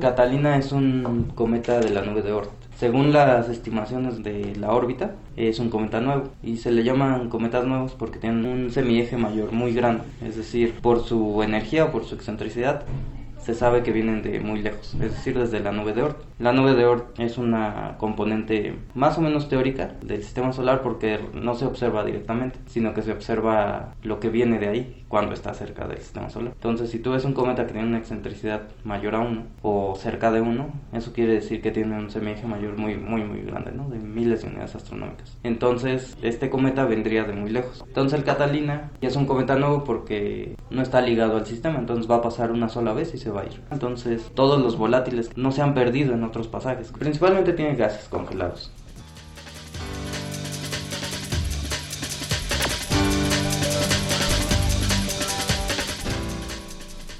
Catalina 0.00 0.58
es 0.58 0.70
un 0.70 1.32
cometa 1.34 1.80
de 1.80 1.90
la 1.90 2.02
nube 2.02 2.22
de 2.22 2.30
Oort. 2.30 2.65
Según 2.78 3.10
las 3.10 3.48
estimaciones 3.48 4.22
de 4.22 4.54
la 4.56 4.72
órbita, 4.72 5.14
es 5.34 5.58
un 5.60 5.70
cometa 5.70 6.02
nuevo 6.02 6.24
y 6.42 6.58
se 6.58 6.70
le 6.70 6.84
llaman 6.84 7.30
cometas 7.30 7.64
nuevos 7.64 7.92
porque 7.92 8.18
tienen 8.18 8.44
un 8.44 8.70
semieje 8.70 9.16
mayor 9.16 9.50
muy 9.52 9.72
grande, 9.72 10.04
es 10.22 10.36
decir, 10.36 10.74
por 10.82 11.02
su 11.02 11.42
energía 11.42 11.86
o 11.86 11.90
por 11.90 12.04
su 12.04 12.14
excentricidad 12.14 12.82
se 13.46 13.54
sabe 13.54 13.84
que 13.84 13.92
vienen 13.92 14.22
de 14.22 14.40
muy 14.40 14.60
lejos, 14.60 14.92
es 14.94 15.12
decir, 15.12 15.38
desde 15.38 15.60
la 15.60 15.70
nube 15.70 15.92
de 15.92 16.02
Oort. 16.02 16.18
La 16.40 16.52
nube 16.52 16.74
de 16.74 16.84
Oort 16.84 17.20
es 17.20 17.38
una 17.38 17.94
componente 17.96 18.74
más 18.94 19.18
o 19.18 19.20
menos 19.20 19.48
teórica 19.48 19.92
del 20.02 20.24
sistema 20.24 20.52
solar 20.52 20.82
porque 20.82 21.20
no 21.32 21.54
se 21.54 21.64
observa 21.64 22.04
directamente, 22.04 22.58
sino 22.66 22.92
que 22.92 23.02
se 23.02 23.12
observa 23.12 23.94
lo 24.02 24.18
que 24.18 24.30
viene 24.30 24.58
de 24.58 24.66
ahí 24.66 25.04
cuando 25.06 25.32
está 25.32 25.54
cerca 25.54 25.86
del 25.86 25.98
sistema 25.98 26.28
solar. 26.28 26.54
Entonces, 26.54 26.90
si 26.90 26.98
tú 26.98 27.12
ves 27.12 27.24
un 27.24 27.34
cometa 27.34 27.64
que 27.64 27.72
tiene 27.72 27.86
una 27.86 27.98
excentricidad 27.98 28.62
mayor 28.82 29.14
a 29.14 29.20
1 29.20 29.44
o 29.62 29.94
cerca 29.94 30.32
de 30.32 30.40
1, 30.40 30.68
eso 30.94 31.12
quiere 31.12 31.34
decir 31.34 31.62
que 31.62 31.70
tiene 31.70 31.96
un 31.96 32.10
semieje 32.10 32.48
mayor 32.48 32.76
muy, 32.76 32.96
muy, 32.96 33.22
muy 33.22 33.42
grande, 33.42 33.70
¿no? 33.70 33.88
De 33.88 33.98
miles 33.98 34.42
de 34.42 34.48
unidades 34.48 34.74
astronómicas. 34.74 35.38
Entonces, 35.44 36.16
este 36.20 36.50
cometa 36.50 36.84
vendría 36.84 37.22
de 37.22 37.32
muy 37.32 37.50
lejos. 37.50 37.84
Entonces, 37.86 38.18
el 38.18 38.24
Catalina 38.24 38.90
es 39.00 39.14
un 39.14 39.26
cometa 39.26 39.54
nuevo 39.54 39.84
porque 39.84 40.56
no 40.70 40.82
está 40.82 41.00
ligado 41.00 41.36
al 41.36 41.46
sistema, 41.46 41.78
entonces 41.78 42.10
va 42.10 42.16
a 42.16 42.22
pasar 42.22 42.50
una 42.50 42.68
sola 42.68 42.92
vez 42.92 43.14
y 43.14 43.18
se 43.18 43.30
va 43.30 43.35
entonces, 43.70 44.30
todos 44.34 44.60
los 44.60 44.76
volátiles 44.76 45.30
no 45.36 45.52
se 45.52 45.62
han 45.62 45.74
perdido 45.74 46.14
en 46.14 46.24
otros 46.24 46.48
pasajes. 46.48 46.92
Principalmente 46.92 47.52
tiene 47.52 47.76
gases 47.76 48.08
congelados. 48.08 48.70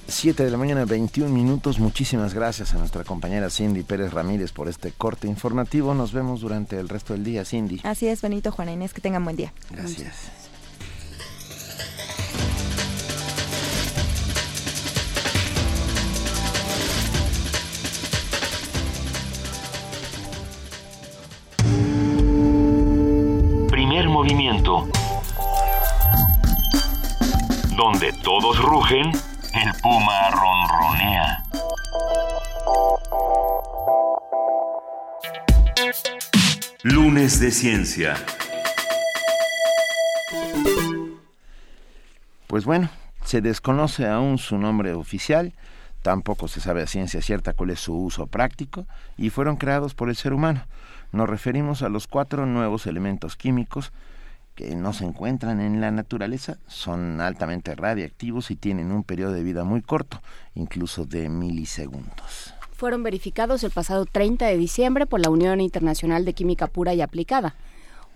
Siete 0.09 0.45
de 0.45 0.51
la 0.51 0.57
mañana, 0.57 0.87
21 0.87 1.31
minutos. 1.31 1.79
Muchísimas 1.79 2.33
gracias 2.33 2.75
a 2.75 2.79
nuestra 2.79 3.05
compañera 3.05 3.51
Cindy 3.51 3.83
Pérez 3.83 4.15
Ramírez 4.15 4.51
por 4.51 4.67
este 4.67 4.91
corte 4.91 5.29
informativo. 5.29 5.95
Nos 5.95 6.13
vemos 6.13 6.41
durante 6.41 6.81
el 6.81 6.89
resto 6.89 7.13
del 7.13 7.23
día, 7.23 7.45
Cindy. 7.45 7.81
Así 7.85 8.09
es, 8.09 8.23
Benito, 8.23 8.51
Juana 8.51 8.73
Inés, 8.73 8.95
que 8.95 9.03
tengan 9.03 9.23
buen 9.23 9.37
día. 9.37 9.53
Gracias. 9.71 10.46
Movimiento. 24.27 24.89
Donde 27.77 28.13
todos 28.25 28.61
rugen, 28.61 29.13
el 29.55 29.73
puma 29.81 30.31
ronronea. 30.31 31.45
Lunes 36.83 37.39
de 37.39 37.53
Ciencia. 37.53 38.17
Pues 42.49 42.65
bueno, 42.65 42.89
se 43.25 43.41
desconoce 43.41 44.09
aún 44.09 44.39
su 44.39 44.59
nombre 44.59 44.93
oficial, 44.95 45.53
tampoco 46.03 46.49
se 46.49 46.61
sabe 46.61 46.83
a 46.83 46.89
ciencia 46.89 47.23
cierta 47.23 47.53
cuál 47.53 47.71
es 47.71 47.79
su 47.79 47.95
uso 47.95 48.27
práctico, 48.27 48.87
y 49.17 49.31
fueron 49.31 49.55
creados 49.55 49.95
por 49.95 50.09
el 50.09 50.17
ser 50.17 50.33
humano. 50.33 50.65
Nos 51.13 51.29
referimos 51.29 51.83
a 51.83 51.89
los 51.89 52.09
cuatro 52.09 52.45
nuevos 52.45 52.89
elementos 52.89 53.37
químicos 53.37 53.93
que 54.57 54.75
no 54.75 54.93
se 54.93 55.05
encuentran 55.05 55.61
en 55.61 55.81
la 55.81 55.93
naturaleza, 55.93 56.59
son 56.67 57.21
altamente 57.21 57.75
radiactivos 57.75 58.51
y 58.51 58.57
tienen 58.57 58.91
un 58.91 59.05
periodo 59.05 59.33
de 59.33 59.43
vida 59.43 59.63
muy 59.63 59.83
corto, 59.83 60.21
incluso 60.55 61.05
de 61.05 61.29
milisegundos. 61.29 62.55
Fueron 62.73 63.03
verificados 63.03 63.63
el 63.63 63.71
pasado 63.71 64.07
30 64.07 64.47
de 64.47 64.57
diciembre 64.57 65.07
por 65.07 65.21
la 65.21 65.31
Unión 65.31 65.61
Internacional 65.61 66.25
de 66.25 66.33
Química 66.33 66.67
Pura 66.67 66.95
y 66.95 67.03
Aplicada 67.03 67.55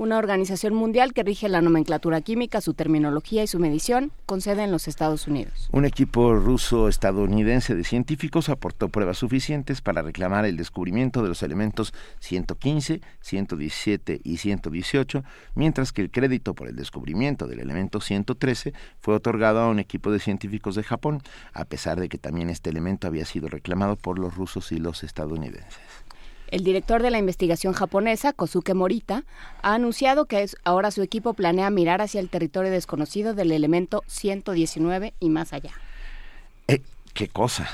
una 0.00 0.16
organización 0.16 0.74
mundial 0.74 1.12
que 1.12 1.22
rige 1.22 1.50
la 1.50 1.60
nomenclatura 1.60 2.22
química, 2.22 2.62
su 2.62 2.72
terminología 2.72 3.42
y 3.42 3.46
su 3.46 3.58
medición, 3.58 4.12
con 4.24 4.40
sede 4.40 4.64
en 4.64 4.72
los 4.72 4.88
Estados 4.88 5.28
Unidos. 5.28 5.68
Un 5.72 5.84
equipo 5.84 6.34
ruso-estadounidense 6.34 7.74
de 7.74 7.84
científicos 7.84 8.48
aportó 8.48 8.88
pruebas 8.88 9.18
suficientes 9.18 9.82
para 9.82 10.00
reclamar 10.00 10.46
el 10.46 10.56
descubrimiento 10.56 11.22
de 11.22 11.28
los 11.28 11.42
elementos 11.42 11.92
115, 12.20 13.02
117 13.20 14.22
y 14.24 14.38
118, 14.38 15.22
mientras 15.54 15.92
que 15.92 16.00
el 16.00 16.10
crédito 16.10 16.54
por 16.54 16.68
el 16.68 16.76
descubrimiento 16.76 17.46
del 17.46 17.60
elemento 17.60 18.00
113 18.00 18.72
fue 19.02 19.14
otorgado 19.14 19.60
a 19.60 19.68
un 19.68 19.80
equipo 19.80 20.10
de 20.10 20.18
científicos 20.18 20.76
de 20.76 20.82
Japón, 20.82 21.20
a 21.52 21.66
pesar 21.66 22.00
de 22.00 22.08
que 22.08 22.16
también 22.16 22.48
este 22.48 22.70
elemento 22.70 23.06
había 23.06 23.26
sido 23.26 23.48
reclamado 23.48 23.96
por 23.96 24.18
los 24.18 24.34
rusos 24.34 24.72
y 24.72 24.78
los 24.78 25.04
estadounidenses. 25.04 25.78
El 26.50 26.64
director 26.64 27.02
de 27.02 27.10
la 27.10 27.18
investigación 27.18 27.72
japonesa, 27.72 28.32
Kosuke 28.32 28.74
Morita, 28.74 29.24
ha 29.62 29.74
anunciado 29.74 30.26
que 30.26 30.44
ahora 30.64 30.90
su 30.90 31.02
equipo 31.02 31.34
planea 31.34 31.70
mirar 31.70 32.00
hacia 32.00 32.20
el 32.20 32.28
territorio 32.28 32.72
desconocido 32.72 33.34
del 33.34 33.52
elemento 33.52 34.02
119 34.08 35.14
y 35.20 35.30
más 35.30 35.52
allá. 35.52 35.72
Eh, 36.66 36.82
qué 37.14 37.28
cosa. 37.28 37.68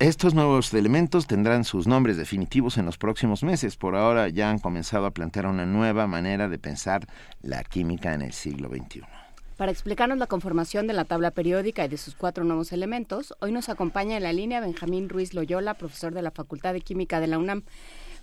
estos 0.00 0.34
nuevos 0.34 0.74
elementos 0.74 1.28
tendrán 1.28 1.64
sus 1.64 1.86
nombres 1.86 2.16
definitivos 2.16 2.76
en 2.76 2.86
los 2.86 2.98
próximos 2.98 3.44
meses. 3.44 3.76
Por 3.76 3.94
ahora 3.94 4.28
ya 4.28 4.50
han 4.50 4.58
comenzado 4.58 5.06
a 5.06 5.12
plantear 5.12 5.46
una 5.46 5.66
nueva 5.66 6.08
manera 6.08 6.48
de 6.48 6.58
pensar 6.58 7.06
la 7.40 7.62
química 7.62 8.14
en 8.14 8.22
el 8.22 8.32
siglo 8.32 8.68
XXI. 8.68 9.21
Para 9.56 9.70
explicarnos 9.70 10.18
la 10.18 10.26
conformación 10.26 10.86
de 10.86 10.94
la 10.94 11.04
tabla 11.04 11.30
periódica 11.30 11.84
y 11.84 11.88
de 11.88 11.98
sus 11.98 12.14
cuatro 12.14 12.44
nuevos 12.44 12.72
elementos, 12.72 13.34
hoy 13.40 13.52
nos 13.52 13.68
acompaña 13.68 14.16
en 14.16 14.22
la 14.22 14.32
línea 14.32 14.60
Benjamín 14.60 15.08
Ruiz 15.08 15.34
Loyola, 15.34 15.74
profesor 15.74 16.14
de 16.14 16.22
la 16.22 16.30
Facultad 16.30 16.72
de 16.72 16.80
Química 16.80 17.20
de 17.20 17.26
la 17.26 17.38
UNAM. 17.38 17.62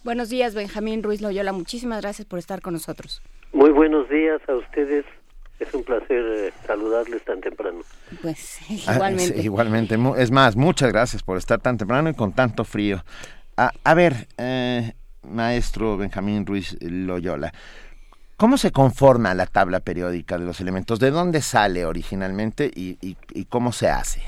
Buenos 0.03 0.29
días, 0.29 0.55
Benjamín 0.55 1.03
Ruiz 1.03 1.21
Loyola. 1.21 1.51
Muchísimas 1.51 2.01
gracias 2.01 2.25
por 2.25 2.39
estar 2.39 2.61
con 2.61 2.73
nosotros. 2.73 3.21
Muy 3.53 3.69
buenos 3.69 4.09
días 4.09 4.41
a 4.47 4.55
ustedes. 4.55 5.05
Es 5.59 5.73
un 5.73 5.83
placer 5.83 6.23
eh, 6.25 6.53
saludarles 6.65 7.23
tan 7.25 7.41
temprano. 7.41 7.81
Pues 8.21 8.59
ah, 8.87 8.93
igualmente. 8.95 9.41
igualmente. 9.41 9.97
Es 10.17 10.31
más, 10.31 10.55
muchas 10.55 10.91
gracias 10.91 11.21
por 11.21 11.37
estar 11.37 11.59
tan 11.59 11.77
temprano 11.77 12.09
y 12.09 12.13
con 12.15 12.33
tanto 12.33 12.63
frío. 12.63 13.03
a 13.57 13.93
ver, 13.93 14.27
eh, 14.37 14.93
maestro 15.23 15.97
Benjamín 15.97 16.45
Ruiz 16.45 16.77
Loyola, 16.81 17.53
¿Cómo 18.39 18.56
se 18.56 18.71
conforma 18.71 19.34
la 19.34 19.47
tabla 19.47 19.82
periódica 19.82 20.38
de 20.38 20.45
los 20.45 20.62
elementos? 20.62 20.97
¿De 20.97 21.12
dónde 21.12 21.41
sale 21.41 21.86
originalmente 21.86 22.71
y, 22.73 23.15
cómo 23.49 23.73
se 23.73 23.89
hace? 23.89 24.21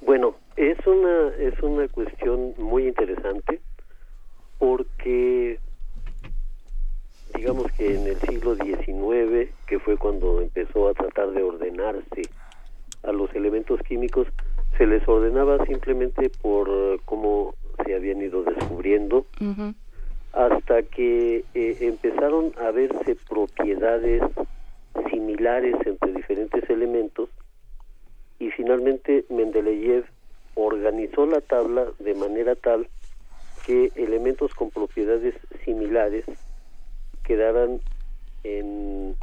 Bueno, 0.00 0.36
es 0.56 0.78
una, 0.86 1.28
es 1.38 1.62
una 1.62 1.86
cuestión 1.88 2.54
muy 2.56 2.88
interesante 2.88 3.60
porque 4.58 5.58
digamos 7.34 7.70
que 7.72 7.94
en 7.94 8.06
el 8.06 8.16
siglo 8.20 8.54
XIX, 8.54 9.50
que 9.66 9.78
fue 9.80 9.98
cuando 9.98 10.40
empezó 10.40 10.88
a 10.88 10.94
tratar 10.94 11.32
de 11.32 11.42
ordenarse 11.42 12.22
a 13.02 13.12
los 13.12 13.30
elementos 13.34 13.82
químicos 13.82 14.28
se 14.78 14.86
les 14.86 15.06
ordenaba 15.06 15.62
simplemente 15.66 16.30
por 16.40 16.70
cómo 17.04 17.54
se 17.84 17.94
habían 17.94 18.22
ido 18.22 18.44
descubriendo 18.44 19.26
hasta 20.32 20.82
que 20.82 21.44
eh, 21.54 21.76
empezaron 21.80 22.52
a 22.58 22.70
verse 22.70 23.16
propiedades 23.28 24.22
similares 25.10 25.74
entre 25.84 26.12
diferentes 26.12 26.68
elementos 26.70 27.28
y 28.38 28.50
finalmente 28.50 29.24
Mendeleev 29.28 30.04
organizó 30.54 31.26
la 31.26 31.40
tabla 31.40 31.92
de 31.98 32.14
manera 32.14 32.54
tal 32.54 32.88
que 33.66 33.92
elementos 33.96 34.54
con 34.54 34.70
propiedades 34.70 35.34
similares 35.64 36.24
quedaran 37.22 37.80
en, 38.42 39.16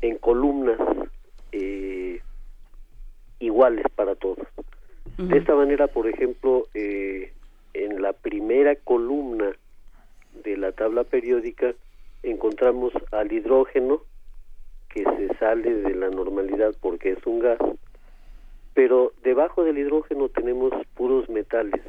en 0.00 0.18
columnas 0.18 0.78
eh, 1.52 2.20
iguales 3.38 3.86
para 3.94 4.14
todos. 4.14 4.46
De 5.16 5.38
esta 5.38 5.54
manera, 5.54 5.86
por 5.86 6.06
ejemplo, 6.06 6.68
eh, 6.74 7.32
en 7.84 8.00
la 8.02 8.12
primera 8.12 8.74
columna 8.76 9.52
de 10.44 10.56
la 10.56 10.72
tabla 10.72 11.04
periódica 11.04 11.74
encontramos 12.22 12.92
al 13.12 13.32
hidrógeno 13.32 14.02
que 14.88 15.04
se 15.04 15.36
sale 15.38 15.74
de 15.74 15.94
la 15.94 16.08
normalidad 16.08 16.74
porque 16.80 17.12
es 17.12 17.26
un 17.26 17.40
gas, 17.40 17.58
pero 18.74 19.12
debajo 19.22 19.64
del 19.64 19.78
hidrógeno 19.78 20.28
tenemos 20.28 20.72
puros 20.94 21.28
metales, 21.28 21.82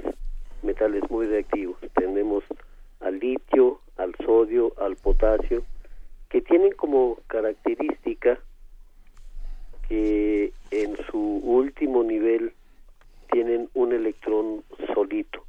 metales 0.62 1.04
muy 1.10 1.28
reactivos. 1.28 1.78
Tenemos 1.96 2.44
al 3.00 3.20
litio, 3.20 3.80
al 3.98 4.14
sodio, 4.26 4.74
al 4.78 4.96
potasio, 4.98 5.64
que 6.30 6.42
tienen 6.42 6.74
como 6.74 7.18
característica 7.28 8.40
que 9.88 10.52
en 10.72 10.98
su 11.10 11.20
último 11.20 12.04
nivel 12.04 12.54
tienen 13.32 13.70
un 13.74 13.94
electrón 13.94 14.64
solito. 14.94 15.47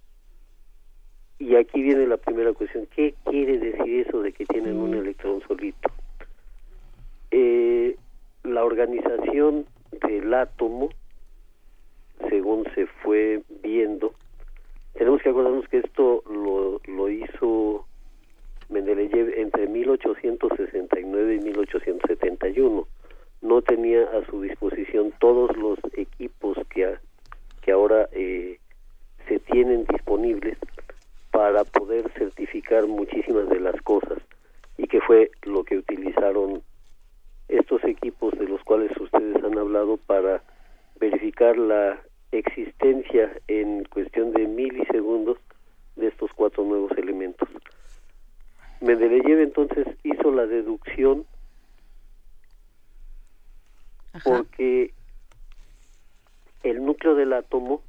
Y 1.39 1.55
aquí 1.55 1.83
viene 1.83 2.07
la 2.07 2.17
primera 2.17 2.53
cuestión. 2.53 2.87
¿Qué 2.95 3.15
quiere 3.25 3.59
decir 3.59 4.07
eso 4.07 4.23
de 4.23 4.33
que 4.33 4.45
tienen 4.47 4.79
un 4.79 4.95
electrón 4.95 5.41
solito? 5.47 5.91
Eh, 7.31 7.97
la 8.43 8.65
organización 8.65 9.67
del 10.09 10.35
átomo, 10.35 10.89
según 12.29 12.65
se 12.75 12.87
fue 12.87 13.43
viendo, 13.63 14.15
tenemos 14.95 15.23
que 15.23 15.29
acordarnos 15.29 15.69
que 15.69 15.79
esto 15.79 16.25
lo, 16.29 16.81
lo 16.93 17.09
hizo 17.09 17.87
Mendeleev 18.69 19.33
entre 19.39 19.69
1869 19.69 21.37
y 21.37 21.39
1871. 21.39 22.89
No 23.41 23.63
tenía 23.63 24.03
a 24.03 24.27
su 24.27 24.43
disposición 24.43 25.13
todos 25.21 25.57
los 25.57 25.79
equipos 25.97 26.59
que, 26.69 26.97
que 27.63 27.71
ahora 27.71 28.09
eh, 28.11 28.59
se 29.29 29.39
tienen 29.39 29.85
disponibles 29.85 30.59
para 31.39 31.63
poder 31.63 32.11
certificar 32.15 32.89
muchísimas 32.89 33.49
de 33.49 33.61
las 33.61 33.81
cosas 33.83 34.19
y 34.77 34.89
que 34.89 35.01
fue 35.01 35.31
lo 35.45 35.63
que 35.63 35.79
utilizaron 35.79 36.65
estos 37.47 37.85
equipos 37.85 38.37
de 38.37 38.49
los 38.49 38.61
cuales 38.65 38.91
ustedes 38.99 39.37
han 39.45 39.57
hablado 39.57 39.99
para 39.99 40.43
verificar 40.99 41.57
la 41.57 42.03
existencia 42.33 43.31
en 43.47 43.85
cuestión 43.85 44.33
de 44.33 44.49
milisegundos 44.49 45.39
de 45.95 46.09
estos 46.09 46.29
cuatro 46.35 46.65
nuevos 46.65 46.91
elementos. 46.99 47.49
Mendeleev 48.81 49.39
entonces 49.39 49.87
hizo 50.03 50.33
la 50.33 50.47
deducción 50.47 51.25
porque 54.25 54.93
el 56.65 56.85
núcleo 56.85 57.15
del 57.15 57.33
átomo 57.33 57.81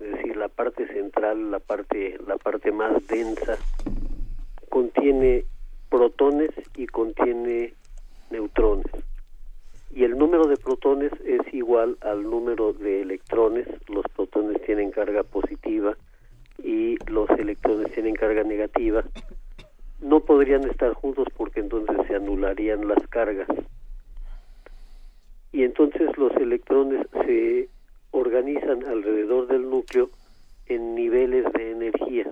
es 0.00 0.12
decir, 0.12 0.36
la 0.36 0.48
parte 0.48 0.86
central, 0.88 1.50
la 1.50 1.58
parte, 1.58 2.18
la 2.26 2.36
parte 2.36 2.70
más 2.72 3.06
densa, 3.06 3.58
contiene 4.68 5.44
protones 5.90 6.50
y 6.76 6.86
contiene 6.86 7.74
neutrones. 8.30 8.86
Y 9.90 10.04
el 10.04 10.16
número 10.16 10.46
de 10.46 10.56
protones 10.56 11.10
es 11.24 11.40
igual 11.52 11.96
al 12.02 12.22
número 12.22 12.72
de 12.72 13.02
electrones. 13.02 13.66
Los 13.88 14.04
protones 14.14 14.62
tienen 14.62 14.90
carga 14.90 15.22
positiva 15.24 15.96
y 16.62 16.96
los 17.10 17.28
electrones 17.30 17.92
tienen 17.92 18.14
carga 18.14 18.44
negativa. 18.44 19.02
No 20.00 20.20
podrían 20.20 20.64
estar 20.68 20.92
juntos 20.94 21.26
porque 21.36 21.60
entonces 21.60 21.96
se 22.06 22.14
anularían 22.14 22.86
las 22.86 23.04
cargas. 23.08 23.48
Y 25.50 25.64
entonces 25.64 26.16
los 26.16 26.32
electrones 26.36 27.06
se 27.24 27.68
organizan 28.10 28.84
alrededor 28.84 29.46
del 29.46 29.68
núcleo 29.68 30.10
en 30.66 30.94
niveles 30.94 31.50
de 31.52 31.70
energía. 31.70 32.30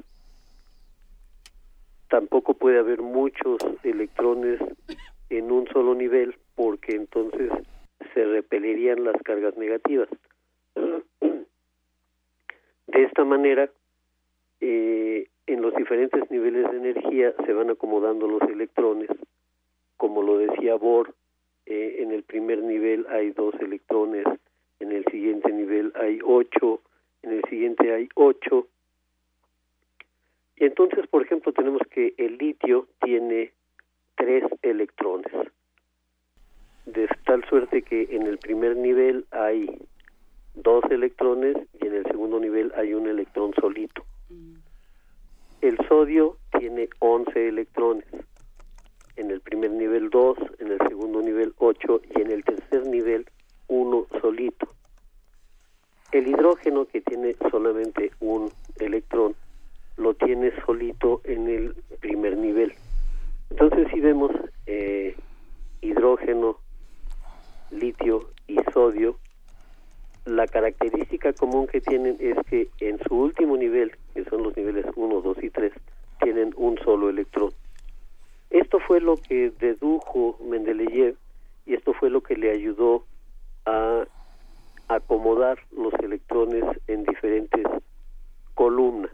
Tampoco 2.08 2.54
puede 2.54 2.78
haber 2.78 3.00
muchos 3.00 3.58
electrones 3.82 4.60
en 5.30 5.50
un 5.50 5.66
solo 5.68 5.94
nivel 5.94 6.36
porque 6.54 6.94
entonces 6.94 7.50
se 8.14 8.24
repelirían 8.24 9.04
las 9.04 9.20
cargas 9.22 9.56
negativas. 9.56 10.08
De 12.86 13.02
esta 13.02 13.24
manera, 13.24 13.68
eh, 14.60 15.28
en 15.46 15.62
los 15.62 15.74
diferentes 15.74 16.30
niveles 16.30 16.70
de 16.70 16.76
energía 16.76 17.34
se 17.44 17.52
van 17.52 17.70
acomodando 17.70 18.26
los 18.26 18.42
electrones. 18.42 19.10
Como 19.96 20.22
lo 20.22 20.38
decía 20.38 20.76
Bohr, 20.76 21.14
eh, 21.66 21.96
en 21.98 22.12
el 22.12 22.22
primer 22.22 22.62
nivel 22.62 23.06
hay 23.08 23.30
dos 23.30 23.54
electrones 23.60 24.24
en 24.80 24.92
el 24.92 25.04
siguiente 25.06 25.52
nivel 25.52 25.92
hay 25.96 26.18
8, 26.22 26.80
en 27.22 27.32
el 27.32 27.42
siguiente 27.48 27.92
hay 27.92 28.08
8. 28.14 28.66
Y 30.56 30.64
entonces, 30.64 31.06
por 31.08 31.22
ejemplo, 31.22 31.52
tenemos 31.52 31.82
que 31.90 32.14
el 32.16 32.38
litio 32.38 32.88
tiene 33.02 33.52
tres 34.16 34.44
electrones, 34.62 35.32
de 36.86 37.08
tal 37.24 37.44
suerte 37.48 37.82
que 37.82 38.08
en 38.10 38.22
el 38.22 38.38
primer 38.38 38.76
nivel 38.76 39.26
hay 39.30 39.66
dos 40.54 40.84
electrones 40.90 41.56
y 41.80 41.86
en 41.86 41.94
el 41.94 42.04
segundo 42.04 42.40
nivel 42.40 42.72
hay 42.76 42.94
un 42.94 43.06
electrón 43.06 43.52
solito. 43.60 44.04
El 45.60 45.76
sodio 45.88 46.38
tiene 46.58 46.88
11 47.00 47.48
electrones. 47.48 48.06
En 49.16 49.30
el 49.30 49.40
primer 49.40 49.70
nivel 49.70 50.10
2, 50.10 50.38
en 50.58 50.72
el 50.72 50.78
segundo 50.88 51.22
nivel 51.22 51.54
8 51.58 52.02
y 52.14 52.20
en 52.20 52.30
el 52.30 52.44
tercer 52.44 52.86
nivel 52.86 53.26
uno 53.68 54.06
solito. 54.20 54.68
El 56.12 56.28
hidrógeno 56.28 56.86
que 56.86 57.00
tiene 57.00 57.34
solamente 57.50 58.12
un 58.20 58.50
electrón 58.78 59.34
lo 59.96 60.14
tiene 60.14 60.52
solito 60.64 61.20
en 61.24 61.48
el 61.48 61.74
primer 62.00 62.36
nivel. 62.36 62.74
Entonces 63.50 63.88
si 63.92 64.00
vemos 64.00 64.30
eh, 64.66 65.16
hidrógeno, 65.80 66.58
litio 67.70 68.30
y 68.46 68.58
sodio, 68.72 69.16
la 70.24 70.46
característica 70.46 71.32
común 71.32 71.66
que 71.66 71.80
tienen 71.80 72.16
es 72.20 72.36
que 72.48 72.68
en 72.80 72.98
su 73.06 73.14
último 73.14 73.56
nivel, 73.56 73.92
que 74.14 74.24
son 74.24 74.42
los 74.42 74.56
niveles 74.56 74.84
1, 74.94 75.20
2 75.20 75.36
y 75.42 75.50
3, 75.50 75.72
tienen 76.20 76.52
un 76.56 76.78
solo 76.78 77.08
electrón. 77.08 77.50
Esto 78.50 78.78
fue 78.80 79.00
lo 79.00 79.16
que 79.16 79.50
dedujo 79.58 80.38
Mendeleev 80.44 81.16
y 81.64 81.74
esto 81.74 81.92
fue 81.94 82.10
lo 82.10 82.22
que 82.22 82.36
le 82.36 82.50
ayudó 82.50 83.04
a 83.66 84.06
acomodar 84.88 85.58
los 85.76 85.92
electrones 85.94 86.64
en 86.86 87.04
diferentes 87.04 87.66
columnas. 88.54 89.10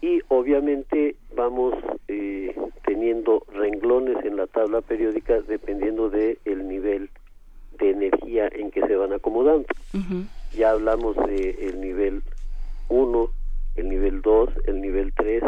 Y 0.00 0.20
obviamente 0.28 1.16
vamos 1.34 1.74
eh, 2.06 2.54
teniendo 2.84 3.44
renglones 3.52 4.24
en 4.24 4.36
la 4.36 4.46
tabla 4.46 4.80
periódica 4.80 5.40
dependiendo 5.40 6.08
de 6.08 6.38
el 6.44 6.68
nivel 6.68 7.10
de 7.78 7.90
energía 7.90 8.48
en 8.52 8.70
que 8.70 8.80
se 8.86 8.96
van 8.96 9.12
acomodando. 9.12 9.66
Ya 10.56 10.70
hablamos 10.70 11.16
de 11.16 11.50
el 11.68 11.80
nivel 11.80 12.22
1 12.88 13.30
el 13.76 13.88
nivel 13.88 14.22
2 14.22 14.50
el 14.66 14.80
nivel 14.80 15.12
3 15.14 15.42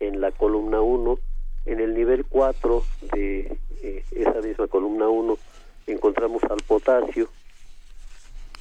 en 0.00 0.20
la 0.20 0.30
columna 0.32 0.80
1 0.80 1.18
en 1.66 1.80
el 1.80 1.94
nivel 1.94 2.24
4 2.26 2.82
de 3.14 3.58
eh, 3.82 4.04
esa 4.12 4.40
misma 4.40 4.66
columna 4.66 5.08
1 5.08 5.36
encontramos 5.86 6.42
al 6.44 6.60
potasio 6.66 7.28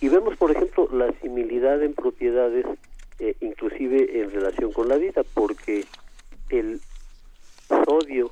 y 0.01 0.09
vemos, 0.09 0.35
por 0.35 0.49
ejemplo, 0.49 0.89
la 0.91 1.13
similidad 1.21 1.81
en 1.83 1.93
propiedades, 1.93 2.65
eh, 3.19 3.35
inclusive 3.39 4.19
en 4.21 4.31
relación 4.31 4.71
con 4.73 4.89
la 4.89 4.97
vida, 4.97 5.21
porque 5.35 5.85
el 6.49 6.81
sodio 7.85 8.31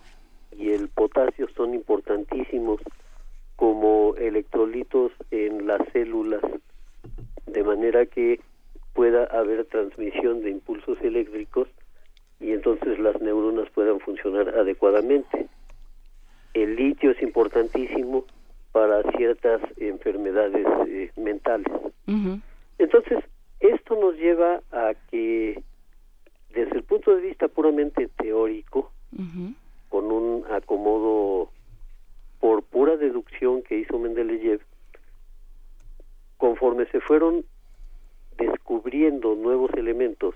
y 0.57 0.71
el 0.71 0.89
potasio 0.89 1.47
son 1.55 1.75
importantísimos 1.75 2.81
como 3.55 4.15
electrolitos 4.15 5.11
en 5.29 5.67
las 5.67 5.81
células, 5.93 6.41
de 7.45 7.63
manera 7.63 8.07
que 8.07 8.41
pueda 8.93 9.25
haber 9.25 9.65
transmisión 9.65 10.41
de 10.41 10.49
impulsos 10.49 10.99
eléctricos 11.01 11.67
y 12.39 12.51
entonces 12.51 12.97
las 12.97 13.21
neuronas 13.21 13.69
puedan 13.69 13.99
funcionar 13.99 14.49
adecuadamente. 14.57 15.47
El 16.55 16.75
litio 16.75 17.11
es 17.11 17.21
importantísimo 17.21 18.25
para 18.71 19.03
ciertas 19.17 19.61
enfermedades 19.77 20.65
eh, 20.87 21.11
mentales. 21.15 21.67
Entonces, 22.77 23.19
esto 23.59 23.95
nos 23.99 24.15
lleva 24.15 24.61
a 24.71 24.93
que, 25.09 25.61
desde 26.53 26.75
el 26.75 26.83
punto 26.83 27.15
de 27.15 27.21
vista 27.21 27.47
puramente 27.47 28.09
teórico, 28.17 28.91
con 29.89 30.11
un 30.11 30.45
acomodo 30.51 31.51
por 32.39 32.63
pura 32.63 32.95
deducción 32.97 33.61
que 33.63 33.79
hizo 33.79 33.99
Mendeleev, 33.99 34.61
conforme 36.37 36.85
se 36.87 37.01
fueron 37.01 37.43
descubriendo 38.37 39.35
nuevos 39.35 39.71
elementos, 39.73 40.33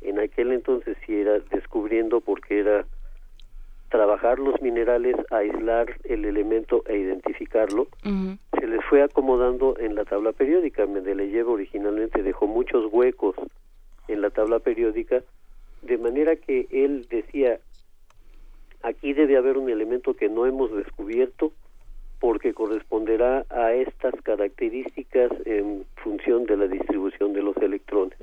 en 0.00 0.18
aquel 0.18 0.52
entonces 0.52 0.96
sí 1.06 1.14
era 1.14 1.38
descubriendo 1.50 2.20
porque 2.20 2.58
era 2.58 2.86
trabajar 3.92 4.38
los 4.38 4.60
minerales, 4.62 5.14
aislar 5.30 5.94
el 6.04 6.24
elemento 6.24 6.82
e 6.86 6.96
identificarlo, 6.96 7.88
se 8.58 8.66
les 8.66 8.82
fue 8.86 9.02
acomodando 9.02 9.76
en 9.78 9.94
la 9.94 10.06
tabla 10.06 10.32
periódica. 10.32 10.86
Mendeleev 10.86 11.46
originalmente 11.46 12.22
dejó 12.22 12.46
muchos 12.46 12.90
huecos 12.90 13.36
en 14.08 14.22
la 14.22 14.30
tabla 14.30 14.60
periódica, 14.60 15.22
de 15.82 15.98
manera 15.98 16.36
que 16.36 16.66
él 16.70 17.06
decía, 17.10 17.58
aquí 18.82 19.12
debe 19.12 19.36
haber 19.36 19.58
un 19.58 19.68
elemento 19.68 20.14
que 20.14 20.30
no 20.30 20.46
hemos 20.46 20.74
descubierto 20.74 21.52
porque 22.18 22.54
corresponderá 22.54 23.44
a 23.50 23.74
estas 23.74 24.14
características 24.22 25.30
en 25.44 25.84
función 25.96 26.46
de 26.46 26.56
la 26.56 26.66
distribución 26.66 27.34
de 27.34 27.42
los 27.42 27.56
electrones. 27.58 28.16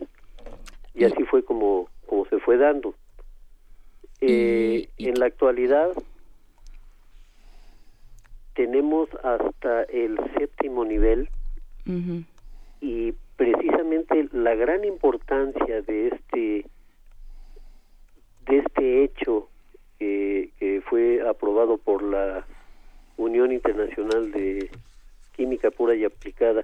Y 0.96 1.04
así 1.04 1.24
fue 1.26 1.44
como, 1.44 1.90
como 2.08 2.26
se 2.26 2.40
fue 2.40 2.58
dando. 2.58 2.96
Eh, 4.22 4.90
en 4.98 5.20
la 5.20 5.28
actualidad 5.28 5.92
tenemos 8.54 9.10
hasta 9.24 9.84
el 9.84 10.18
séptimo 10.38 10.84
nivel 10.84 11.30
y 12.82 13.14
precisamente 13.36 14.28
la 14.32 14.54
gran 14.54 14.84
importancia 14.84 15.82
de 15.82 16.08
este 16.10 16.66
de 18.46 18.58
este 18.58 19.04
hecho 19.04 19.48
que 19.98 20.84
fue 20.90 21.28
aprobado 21.28 21.78
por 21.78 22.04
la 22.04 22.46
Unión 23.18 23.52
Internacional 23.52 24.32
de 24.32 24.70
Química 25.36 25.72
Pura 25.72 25.96
y 25.96 26.06
Aplicada, 26.06 26.64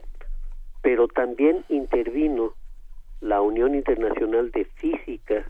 pero 0.82 1.08
también 1.08 1.64
intervino 1.70 2.54
la 3.22 3.42
Unión 3.42 3.76
Internacional 3.76 4.52
de 4.52 4.66
Física 4.66 5.46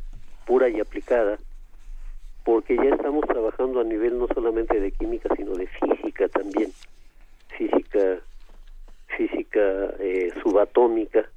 Pura 0.46 0.70
y 0.70 0.80
Aplicada, 0.80 1.38
porque 2.46 2.76
ya 2.78 2.96
estamos 2.96 3.26
trabajando 3.26 3.82
a 3.82 3.84
nivel 3.84 4.20
no 4.20 4.28
solamente 4.28 4.80
de 4.80 4.92
química, 4.92 5.36
sino 5.36 5.56
de 5.56 5.66
física 5.66 6.30
también, 6.30 6.72
física, 7.58 8.20
física 9.18 9.94
eh, 10.00 10.32
subatómica. 10.44 11.28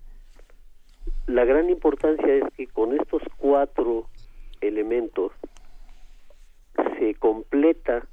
La 1.26 1.46
gran 1.46 1.70
importancia 1.70 2.34
es 2.34 2.44
que 2.54 2.66
con 2.66 2.92
estos 2.92 3.22
cuatro 3.38 4.06
elementos 4.60 5.32
se 6.98 7.14
completa 7.14 8.06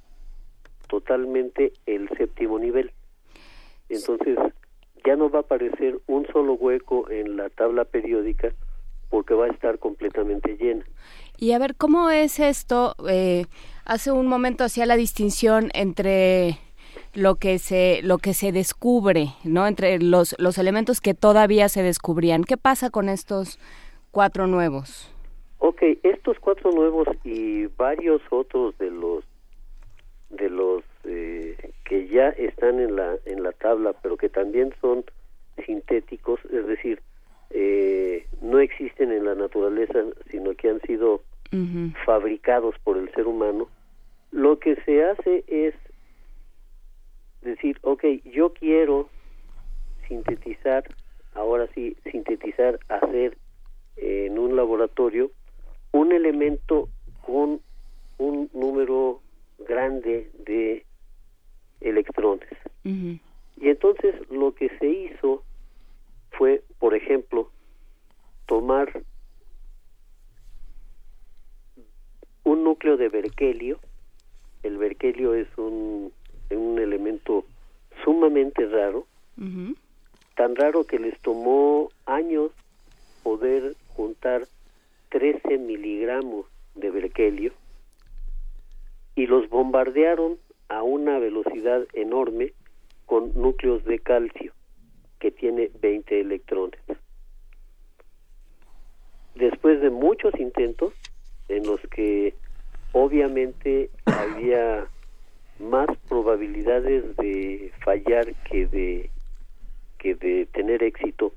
totalmente 0.87 1.73
el 1.85 2.07
séptimo 2.17 2.59
nivel. 2.59 2.91
Entonces, 3.89 4.37
ya 5.05 5.17
no 5.17 5.29
va 5.29 5.39
a 5.39 5.41
aparecer 5.41 5.99
un 6.07 6.25
solo 6.27 6.53
hueco 6.53 7.09
en 7.09 7.35
la 7.35 7.49
tabla 7.49 7.83
periódica 7.83 8.53
porque 9.09 9.33
va 9.33 9.47
a 9.47 9.51
estar 9.51 9.79
completamente 9.79 10.55
llena. 10.55 10.85
Y 11.37 11.51
a 11.51 11.59
ver, 11.59 11.75
¿cómo 11.75 12.09
es 12.09 12.39
esto? 12.39 12.95
Eh, 13.09 13.45
hace 13.85 14.11
un 14.11 14.27
momento 14.27 14.63
hacía 14.63 14.85
la 14.85 14.95
distinción 14.95 15.69
entre 15.73 16.59
lo 17.13 17.35
que 17.35 17.59
se 17.59 18.01
lo 18.03 18.17
que 18.17 18.33
se 18.33 18.51
descubre, 18.51 19.29
¿no? 19.43 19.67
Entre 19.67 19.99
los 19.99 20.35
los 20.39 20.57
elementos 20.57 21.01
que 21.01 21.13
todavía 21.13 21.69
se 21.69 21.83
descubrían. 21.83 22.43
¿Qué 22.43 22.57
pasa 22.57 22.89
con 22.89 23.09
estos 23.09 23.59
cuatro 24.11 24.47
nuevos? 24.47 25.11
Ok, 25.59 25.81
estos 26.03 26.37
cuatro 26.39 26.71
nuevos 26.71 27.07
y 27.23 27.65
varios 27.67 28.21
otros 28.29 28.77
de 28.77 28.91
los 28.91 29.23
de 30.29 30.49
los 30.49 30.83
eh, 31.05 31.71
que 31.85 32.07
ya 32.07 32.29
están 32.29 32.79
en 32.79 32.95
la 32.95 33.15
en 33.25 33.43
la 33.43 33.51
tabla 33.51 33.93
pero 34.01 34.17
que 34.17 34.29
también 34.29 34.73
son 34.81 35.03
sintéticos 35.65 36.39
es 36.45 36.67
decir 36.67 37.01
eh, 37.49 38.25
no 38.41 38.59
existen 38.59 39.11
en 39.11 39.25
la 39.25 39.35
naturaleza 39.35 39.99
sino 40.29 40.53
que 40.55 40.69
han 40.69 40.81
sido 40.81 41.21
fabricados 42.05 42.75
por 42.83 42.97
el 42.97 43.09
ser 43.13 43.27
humano 43.27 43.69
lo 44.31 44.59
que 44.59 44.75
se 44.83 45.05
hace 45.05 45.45
es 45.47 45.73
decir 47.41 47.77
ok 47.81 48.03
yo 48.25 48.53
quiero 48.53 49.07
sintetizar 50.09 50.83
ahora 51.33 51.67
sí 51.73 51.95
sintetizar 52.11 52.79
hacer 52.89 53.37
en 53.95 54.37
un 54.37 54.57
laboratorio 54.57 55.31
un 55.91 56.11
elemento 56.11 56.89
con 57.25 57.61
un 58.17 58.49
número 58.53 59.21
grande 59.59 60.29
de 60.45 60.85
electrones. 61.81 62.49
Y 62.83 63.69
entonces 63.69 64.15
lo 64.29 64.53
que 64.53 64.69
se 64.77 64.87
hizo 64.87 65.43
fue, 66.37 66.63
por 66.79 66.95
ejemplo, 66.95 67.49
tomar 68.45 69.03
un 72.43 72.63
núcleo 72.63 72.97
de 72.97 73.09
berkelio. 73.09 73.79
El 74.63 74.77
berkelio 74.77 75.33
es 75.33 75.47
un, 75.57 76.11
un 76.49 76.79
elemento 76.79 77.45
sumamente 78.03 78.65
raro, 78.67 79.07
tan 80.35 80.55
raro 80.55 80.85
que 80.85 80.99
les 80.99 81.19
tomó 81.21 81.89
años 82.05 82.51
poder 83.23 83.75
juntar 83.95 84.47
13 85.09 85.57
miligramos 85.57 86.45
de 86.75 86.91
berkelio 86.91 87.53
y 89.15 89.27
los 89.27 89.49
bombardearon 89.49 90.37
a 90.69 90.83
una 90.83 91.19
velocidad 91.19 91.85
enorme 91.93 92.53
con 93.05 93.33
núcleos 93.35 93.83
de 93.85 93.99
calcio 93.99 94.54
que 95.25 95.31
tiene 95.31 95.71
20 95.81 96.21
electrones. 96.21 96.79
Después 99.33 99.81
de 99.81 99.89
muchos 99.89 100.39
intentos 100.39 100.93
en 101.49 101.65
los 101.65 101.81
que 101.89 102.35
obviamente 102.91 103.89
había 104.05 104.85
más 105.57 105.87
probabilidades 106.07 107.17
de 107.17 107.71
fallar 107.83 108.35
que 108.47 108.67
de 108.67 109.09
que 109.97 110.13
de 110.13 110.45
tener 110.53 110.83
éxito 110.83 111.33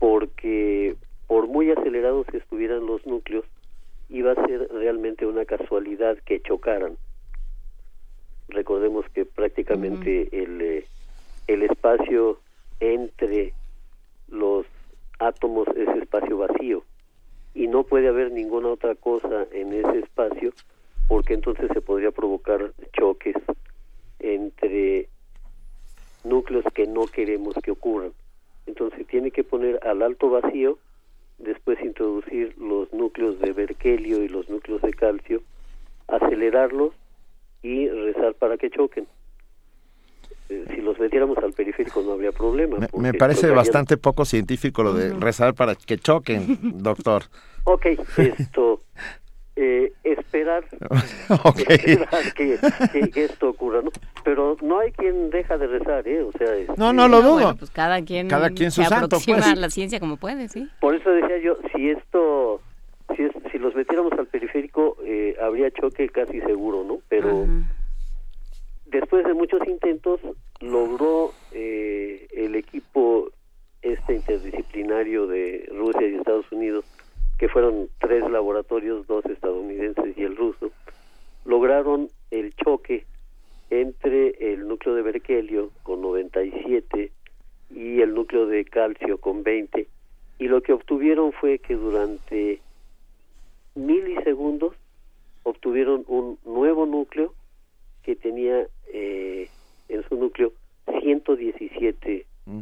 porque 0.00 0.96
por 1.28 1.46
muy 1.46 1.70
acelerados 1.70 2.26
que 2.26 2.38
estuvieran 2.38 2.84
los 2.84 3.06
núcleos 3.06 3.44
iba 4.08 4.32
a 4.32 4.46
ser 4.46 4.68
realmente 4.72 5.24
una 5.24 5.44
casualidad 5.44 6.18
que 6.26 6.40
chocaran 6.40 6.96
recordemos 8.48 9.06
que 9.14 9.24
prácticamente 9.24 10.28
el, 10.32 10.60
eh, 10.60 10.86
el 11.46 11.62
espacio 11.62 12.40
entre 12.80 13.54
los 14.28 14.66
átomos 15.18 15.68
es 15.76 15.88
espacio 16.00 16.38
vacío 16.38 16.82
y 17.54 17.66
no 17.66 17.84
puede 17.84 18.08
haber 18.08 18.32
ninguna 18.32 18.68
otra 18.68 18.94
cosa 18.94 19.46
en 19.52 19.72
ese 19.72 19.98
espacio 20.00 20.52
porque 21.08 21.34
entonces 21.34 21.68
se 21.72 21.80
podría 21.80 22.10
provocar 22.10 22.72
choques 22.92 23.36
entre 24.20 25.08
núcleos 26.24 26.64
que 26.74 26.86
no 26.86 27.06
queremos 27.06 27.54
que 27.62 27.72
ocurran. 27.72 28.12
Entonces 28.66 29.06
tiene 29.06 29.30
que 29.30 29.42
poner 29.42 29.80
al 29.86 30.02
alto 30.02 30.30
vacío, 30.30 30.78
después 31.38 31.80
introducir 31.80 32.56
los 32.58 32.92
núcleos 32.92 33.40
de 33.40 33.52
berkelio 33.52 34.22
y 34.22 34.28
los 34.28 34.48
núcleos 34.48 34.82
de 34.82 34.92
calcio, 34.92 35.42
acelerarlos 36.06 36.94
y 37.62 37.88
rezar 37.88 38.34
para 38.34 38.56
que 38.56 38.70
choquen. 38.70 39.06
Eh, 40.50 40.64
si 40.74 40.80
los 40.80 40.98
metiéramos 40.98 41.38
al 41.38 41.52
periférico 41.52 42.02
no 42.02 42.12
habría 42.12 42.32
problema. 42.32 42.78
Me, 42.96 43.14
parece 43.14 43.50
bastante 43.50 43.96
poco 43.96 44.24
científico 44.24 44.82
lo 44.82 44.92
de 44.92 45.14
rezar 45.14 45.54
para 45.54 45.76
que 45.76 45.96
choquen, 45.96 46.58
doctor. 46.82 47.22
Ok, 47.64 47.86
esto, 48.16 48.80
eh, 49.54 49.92
esperar, 50.02 50.64
que, 52.34 53.24
esto 53.24 53.50
ocurra, 53.50 53.80
¿no? 53.82 53.90
Pero 54.24 54.56
no 54.60 54.80
hay 54.80 54.90
quien 54.90 55.30
deja 55.30 55.56
de 55.56 55.68
rezar, 55.68 56.08
¿eh? 56.08 56.22
O 56.22 56.32
sea, 56.32 56.52
este, 56.56 56.74
no, 56.76 56.92
no 56.92 57.06
lo 57.06 57.22
dudo. 57.22 57.54
pues 57.56 57.70
cada 57.70 58.02
quien, 58.02 58.26
cada 58.26 58.50
quien 58.50 58.72
su 58.72 58.82
se 58.82 58.88
santo, 58.88 59.04
aproxima 59.06 59.38
pues. 59.38 59.48
a 59.50 59.54
la 59.54 59.70
ciencia 59.70 60.00
como 60.00 60.16
puede, 60.16 60.48
sí. 60.48 60.68
Por 60.80 60.96
eso 60.96 61.10
decía 61.10 61.38
yo, 61.38 61.58
si 61.72 61.90
esto 61.90 62.60
si, 63.16 63.28
si 63.52 63.58
los 63.58 63.74
metiéramos 63.76 64.12
al 64.14 64.26
periférico 64.26 64.96
eh, 65.04 65.36
habría 65.40 65.70
choque 65.70 66.08
casi 66.08 66.40
seguro, 66.40 66.82
¿no? 66.82 66.98
Pero 67.08 67.46
después 68.90 69.24
de 69.24 69.34
muchos 69.34 69.66
intentos 69.66 70.20
logró 70.60 71.32
eh, 71.52 72.26
el 72.32 72.54
equipo 72.54 73.30
este 73.82 74.14
interdisciplinario 74.16 75.26
de 75.26 75.68
Rusia 75.72 76.06
y 76.06 76.16
Estados 76.16 76.50
Unidos, 76.52 76.84
que 77.38 77.48
fueron 77.48 77.88
tres 77.98 78.28
laboratorios, 78.30 79.06
dos 79.06 79.24
estadounidenses 79.26 80.16
y 80.16 80.22
el 80.22 80.36
ruso, 80.36 80.70
lograron 81.44 82.08
el 82.30 82.54
choque 82.56 83.06
entre 83.70 84.52
el 84.52 84.66
núcleo 84.68 84.94
de 84.94 85.02
berkelio 85.02 85.70
con 85.82 86.00
con 86.00 86.02
97 86.02 87.12
y 87.70 88.00
el 88.00 88.14
núcleo 88.14 88.46
de 88.46 88.64
calcio 88.64 89.18
con 89.18 89.42
20 89.42 89.86
y 90.38 90.48
lo 90.48 90.62
que 90.62 90.72
obtuvieron 90.72 91.32
fue 91.32 91.58
que 91.58 91.74
durante 91.74 92.60
milisegundos 93.74 94.74
obtuvieron 95.42 96.04
un 96.08 96.38
nuevo 96.44 96.86
núcleo 96.86 97.34
que 98.02 98.16
tenía 98.16 98.66
eh, 98.92 99.48
en 99.88 100.08
su 100.08 100.16
núcleo 100.16 100.52
117 101.00 102.26
mm. 102.46 102.60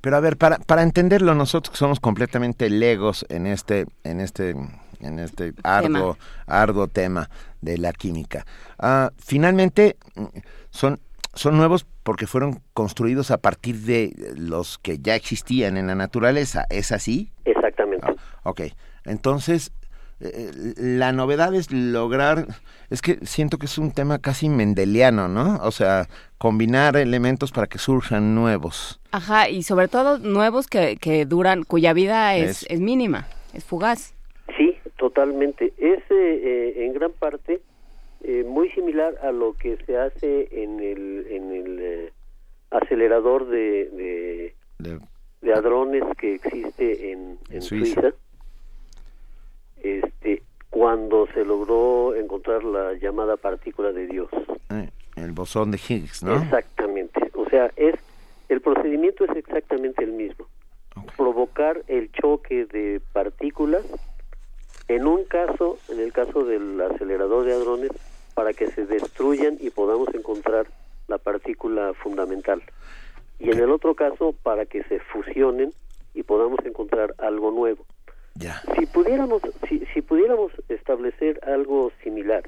pero 0.00 0.16
a 0.16 0.20
ver 0.20 0.36
para, 0.36 0.58
para 0.58 0.82
entenderlo 0.82 1.34
nosotros 1.34 1.70
que 1.70 1.76
somos 1.76 2.00
completamente 2.00 2.68
legos 2.70 3.24
en 3.28 3.46
este 3.46 3.86
en 4.04 4.20
este 4.20 4.54
en 5.00 5.18
este 5.18 5.52
arduo 5.62 6.14
tema. 6.14 6.18
arduo 6.46 6.88
tema 6.88 7.30
de 7.60 7.78
la 7.78 7.92
química 7.92 8.44
ah, 8.78 9.10
finalmente 9.16 9.96
son 10.70 11.00
son 11.34 11.56
nuevos 11.56 11.86
porque 12.02 12.26
fueron 12.26 12.60
construidos 12.74 13.30
a 13.30 13.38
partir 13.38 13.76
de 13.76 14.12
los 14.36 14.78
que 14.78 14.98
ya 14.98 15.14
existían 15.14 15.76
en 15.76 15.86
la 15.86 15.94
naturaleza, 15.94 16.66
¿es 16.68 16.92
así? 16.92 17.32
Exactamente. 17.44 18.06
Ah, 18.06 18.14
ok, 18.42 18.62
entonces 19.04 19.72
eh, 20.22 20.50
la 20.76 21.12
novedad 21.12 21.54
es 21.54 21.70
lograr, 21.72 22.46
es 22.90 23.02
que 23.02 23.18
siento 23.22 23.58
que 23.58 23.66
es 23.66 23.78
un 23.78 23.92
tema 23.92 24.18
casi 24.18 24.48
mendeliano, 24.48 25.28
¿no? 25.28 25.58
O 25.62 25.70
sea, 25.70 26.08
combinar 26.38 26.96
elementos 26.96 27.52
para 27.52 27.66
que 27.66 27.78
surjan 27.78 28.34
nuevos. 28.34 29.00
Ajá, 29.10 29.48
y 29.48 29.62
sobre 29.62 29.88
todo 29.88 30.18
nuevos 30.18 30.66
que, 30.66 30.96
que 30.96 31.24
duran, 31.26 31.64
cuya 31.64 31.92
vida 31.92 32.36
es, 32.36 32.66
es, 32.68 32.80
mínima, 32.80 33.26
es 33.52 33.64
fugaz. 33.64 34.14
Sí, 34.56 34.76
totalmente. 34.96 35.72
Es 35.78 36.00
eh, 36.10 36.10
eh, 36.10 36.84
en 36.86 36.94
gran 36.94 37.12
parte 37.12 37.60
eh, 38.24 38.44
muy 38.44 38.70
similar 38.70 39.14
a 39.22 39.32
lo 39.32 39.54
que 39.54 39.76
se 39.84 39.96
hace 39.96 40.48
en 40.52 40.78
el, 40.78 41.26
en 41.28 41.52
el 41.52 41.78
eh, 41.80 42.12
acelerador 42.70 43.48
de, 43.48 44.54
de, 44.78 45.52
hadrones 45.52 46.04
que 46.18 46.36
existe 46.36 47.10
en, 47.10 47.38
en 47.50 47.62
Suiza. 47.62 48.14
Este, 49.82 50.42
cuando 50.70 51.26
se 51.34 51.44
logró 51.44 52.14
encontrar 52.14 52.64
la 52.64 52.94
llamada 52.94 53.36
partícula 53.36 53.92
de 53.92 54.06
Dios. 54.06 54.28
Eh, 54.70 54.90
el 55.16 55.32
bosón 55.32 55.70
de 55.70 55.78
Higgs, 55.78 56.22
¿no? 56.22 56.34
Exactamente. 56.36 57.30
O 57.34 57.48
sea, 57.48 57.70
es 57.76 57.94
el 58.48 58.60
procedimiento 58.60 59.24
es 59.24 59.36
exactamente 59.36 60.04
el 60.04 60.12
mismo. 60.12 60.46
Provocar 61.16 61.82
el 61.88 62.12
choque 62.12 62.66
de 62.66 63.00
partículas 63.12 63.82
en 64.88 65.06
un 65.06 65.24
caso, 65.24 65.78
en 65.88 66.00
el 66.00 66.12
caso 66.12 66.44
del 66.44 66.78
acelerador 66.80 67.44
de 67.44 67.54
hadrones, 67.54 67.92
para 68.34 68.52
que 68.52 68.66
se 68.66 68.84
destruyan 68.84 69.56
y 69.60 69.70
podamos 69.70 70.08
encontrar 70.14 70.66
la 71.08 71.18
partícula 71.18 71.94
fundamental. 71.94 72.62
Y 73.38 73.50
en 73.50 73.58
el 73.58 73.70
otro 73.70 73.94
caso, 73.94 74.34
para 74.42 74.66
que 74.66 74.82
se 74.84 75.00
fusionen 75.00 75.72
y 76.14 76.22
podamos 76.22 76.58
encontrar 76.64 77.14
algo 77.18 77.50
nuevo. 77.50 77.86
Si 78.78 78.86
pudiéramos, 78.86 79.42
si, 79.68 79.84
si 79.92 80.02
pudiéramos 80.02 80.52
establecer 80.68 81.40
algo 81.44 81.92
similar, 82.02 82.42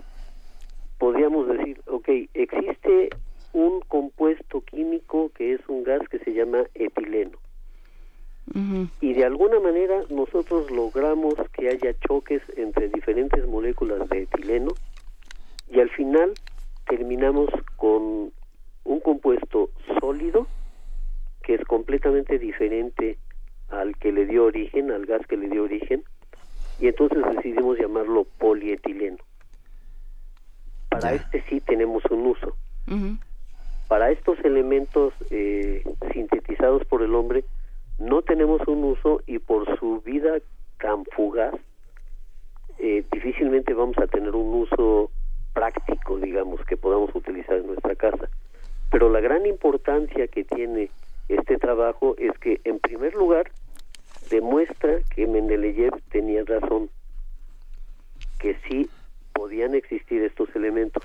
podríamos 0.99 1.49
decir, 1.49 1.81
ok, 1.87 2.09
existe 2.35 3.11
un 3.53 3.81
compuesto 3.81 4.61
químico 4.63 5.31
que 5.35 5.55
es 5.55 5.61
un 5.69 5.85
gas 5.85 6.07
que 6.09 6.19
se 6.19 6.33
llama 6.33 6.65
etileno. 6.75 7.39
Y 9.01 9.15
de 9.15 9.25
alguna 9.25 9.59
manera 9.59 10.03
nosotros 10.11 10.71
logramos 10.71 11.35
que 11.57 11.71
haya 11.71 11.95
choques 12.07 12.43
entre 12.57 12.89
diferentes 12.89 13.47
moléculas 13.47 14.07
de 14.11 14.23
etileno 14.23 14.73
y 15.71 15.81
al 15.81 15.89
final 15.89 16.35
terminamos 16.87 17.49
con 17.77 18.33
un 18.85 19.01
compuesto 19.01 19.71
sólido 19.99 20.47
que 21.43 21.55
es 21.55 21.65
completamente 21.65 22.39
diferente 22.39 23.19
al 23.71 23.97
que 23.97 24.13
le 24.13 24.27
dio 24.27 24.45
origen, 24.45 24.91
al 24.91 25.07
gas 25.07 25.27
que 25.27 25.37
le 25.37 25.49
dio 25.49 25.65
origen, 25.65 26.03
y 26.81 26.89
entonces 26.89 27.19
decidimos 27.37 27.79
llamarlo 27.79 28.25
polietileno. 28.39 29.19
Para 30.91 31.15
este 31.15 31.43
sí 31.49 31.61
tenemos 31.61 32.05
un 32.11 32.27
uso. 32.27 32.57
Para 33.89 34.11
estos 34.11 34.39
elementos 34.45 35.13
eh, 35.31 35.83
sintetizados 36.13 36.85
por 36.85 37.03
el 37.03 37.15
hombre 37.15 37.45
no 37.99 38.23
tenemos 38.23 38.61
un 38.67 38.85
uso 38.85 39.23
y 39.27 39.39
por 39.39 39.79
su 39.79 40.01
vida 40.01 40.39
tan 40.81 41.05
fugaz 41.17 41.55
eh, 42.79 43.05
difícilmente 43.13 43.73
vamos 43.73 43.97
a 43.99 44.07
tener 44.07 44.35
un 44.35 44.63
uso 44.63 45.11
práctico, 45.53 46.19
digamos, 46.19 46.61
que 46.67 46.77
podamos 46.77 47.15
utilizar 47.15 47.57
en 47.57 47.69
nuestra 47.69 47.95
casa. 47.95 48.29
Pero 48.91 49.09
la 49.09 49.21
gran 49.21 49.47
importancia 49.47 50.27
que 50.29 50.45
tiene 50.45 50.91
este 51.29 51.57
trabajo 51.57 52.15
es 52.19 52.37
que, 52.39 52.61
en 52.65 52.79
primer 52.79 53.15
lugar, 53.15 53.51
demuestra 54.31 54.99
que 55.15 55.27
Mendeleev 55.27 55.93
tenía 56.11 56.45
razón, 56.45 56.91
que 58.39 58.57
sí 58.69 58.89
podían 59.33 59.75
existir 59.75 60.23
estos 60.23 60.55
elementos. 60.55 61.03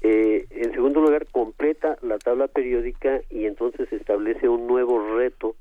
Eh, 0.00 0.46
en 0.50 0.72
segundo 0.72 1.00
lugar, 1.00 1.26
completa 1.30 1.98
la 2.02 2.18
tabla 2.18 2.46
periódica 2.46 3.20
y 3.30 3.46
entonces 3.46 3.92
establece 3.92 4.48
un 4.48 4.66
nuevo 4.66 5.16
reto 5.16 5.56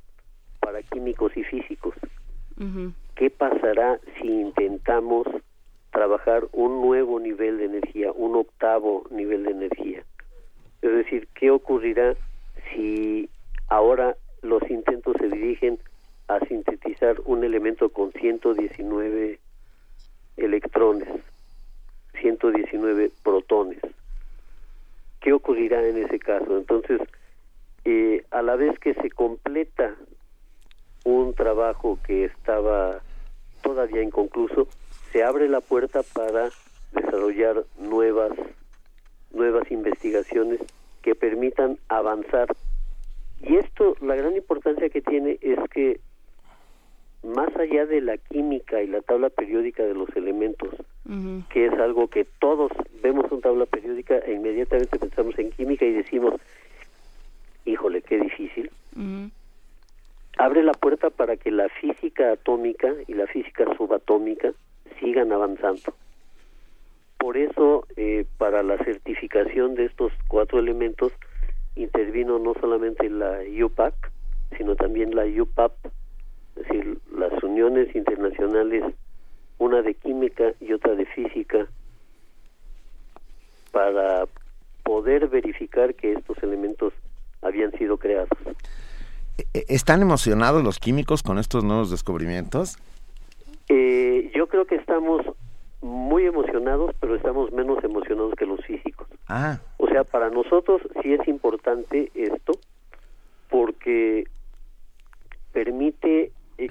para 0.60 0.82
químicos 0.84 1.36
y 1.36 1.44
físicos. 1.44 1.96
¿Qué 3.16 3.30
pasará 3.30 4.00
si 4.20 4.28
intentamos 4.28 5.28
trabajar 5.98 6.48
un 6.52 6.82
nuevo 6.82 7.20
nivel 7.20 7.58
de 7.58 7.66
energía, 7.66 8.12
un 8.12 8.36
octavo 8.36 9.08
nivel 9.10 9.44
de 9.44 9.50
energía. 9.50 10.04
Es 10.84 10.92
decir, 10.92 11.28
¿qué 11.34 11.50
ocurrirá 11.50 12.16
si 12.74 13.30
ahora 13.68 14.16
los 14.42 14.62
intentos 14.70 15.16
se 15.20 15.30
dirigen 15.30 15.80
a 16.28 16.40
sintetizar 16.46 17.22
un 17.26 17.44
elemento 17.44 17.90
con 17.90 18.12
119 18.12 19.40
electrones, 20.38 21.10
119 22.22 23.12
protones? 23.24 23.80
¿Qué 25.22 25.34
ocurrirá 25.34 25.86
en 25.86 25.98
ese 25.98 26.20
caso? 26.20 26.58
Entonces, 26.58 27.02
eh, 27.86 28.26
a 28.32 28.42
la 28.42 28.56
vez 28.56 28.78
que 28.80 28.94
se 28.94 29.10
completa 29.10 29.96
un 31.04 31.34
trabajo 31.34 31.98
que 32.06 32.26
estaba 32.26 33.02
todavía 33.62 34.04
inconcluso, 34.04 34.68
se 35.12 35.24
abre 35.24 35.48
la 35.48 35.62
puerta 35.62 36.02
para 36.14 36.50
desarrollar 36.92 37.64
nuevas 37.78 38.32
nuevas 39.32 39.70
investigaciones 39.72 40.60
que 41.08 41.16
permitan 41.16 41.80
avanzar. 41.88 42.54
Y 43.42 43.56
esto 43.56 43.96
la 44.02 44.18
gran 44.18 44.36
importancia 44.36 44.90
que 44.90 45.02
tiene 45.02 45.38
es 45.40 45.58
que 45.72 46.02
más 47.24 47.48
allá 47.56 47.86
de 47.86 48.02
la 48.02 48.18
química 48.18 48.82
y 48.82 48.88
la 48.88 49.00
tabla 49.00 49.30
periódica 49.30 49.84
de 49.84 49.94
los 49.94 50.10
elementos 50.18 50.70
que 51.50 51.68
es 51.68 51.74
algo 51.76 52.10
que 52.10 52.26
todos 52.40 52.70
vemos 53.02 53.32
una 53.32 53.40
tabla 53.40 53.66
periódica 53.66 54.18
e 54.18 54.34
inmediatamente 54.34 55.00
pensamos 55.00 55.40
en 55.40 55.52
química 55.52 55.86
y 55.86 55.94
decimos 55.94 56.34
híjole 57.64 58.02
qué 58.02 58.20
difícil 58.20 58.70
abre 60.38 60.62
la 60.62 60.74
puerta 60.74 61.10
para 61.10 61.38
que 61.38 61.52
la 61.52 61.70
física 61.70 62.34
atómica 62.34 62.94
y 63.08 63.14
la 63.14 63.28
física 63.28 63.64
subatómica 63.78 64.52
sigan 65.00 65.32
avanzando. 65.32 65.94
Por 67.38 67.46
eso, 67.52 67.88
eh, 67.98 68.26
para 68.40 68.64
la 68.64 68.80
certificación 68.80 69.76
de 69.76 69.86
estos 69.86 70.12
cuatro 70.28 70.58
elementos, 70.58 71.14
intervino 71.76 72.40
no 72.40 72.56
solamente 72.60 73.08
la 73.12 73.42
UPAC, 73.64 73.94
sino 74.58 74.76
también 74.76 75.16
la 75.16 75.24
UPAP, 75.24 75.72
es 76.56 76.64
decir, 76.68 76.98
las 77.16 77.44
uniones 77.44 77.96
internacionales, 77.96 78.84
una 79.60 79.84
de 79.84 79.94
química 79.94 80.54
y 80.60 80.74
otra 80.74 80.96
de 80.96 81.06
física, 81.06 81.68
para 83.72 84.26
poder 84.82 85.28
verificar 85.28 85.94
que 85.94 86.14
estos 86.14 86.42
elementos 86.42 86.92
habían 87.44 87.72
sido 87.74 87.98
creados. 87.98 88.30
¿E-, 89.38 89.66
¿Están 89.68 90.02
emocionados 90.02 90.64
los 90.64 90.80
químicos 90.80 91.22
con 91.22 91.38
estos 91.38 91.64
nuevos 91.64 91.92
descubrimientos? 91.92 92.80
Eh, 93.70 94.32
yo 94.34 94.48
creo 94.48 94.66
que 94.66 94.74
estamos 94.74 95.24
muy 95.82 96.26
emocionados, 96.26 96.96
pero 97.00 97.16
estamos 97.16 97.52
menos 97.52 97.84
emocionados 97.84 98.34
que 98.36 98.46
los 98.46 98.64
físicos. 98.66 99.08
Ah. 99.28 99.60
O 99.78 99.88
sea, 99.88 100.04
para 100.04 100.30
nosotros 100.30 100.82
sí 101.02 101.14
es 101.14 101.28
importante 101.28 102.12
esto, 102.16 102.54
porque 103.50 104.26
permite 105.54 106.32
eh, 106.58 106.70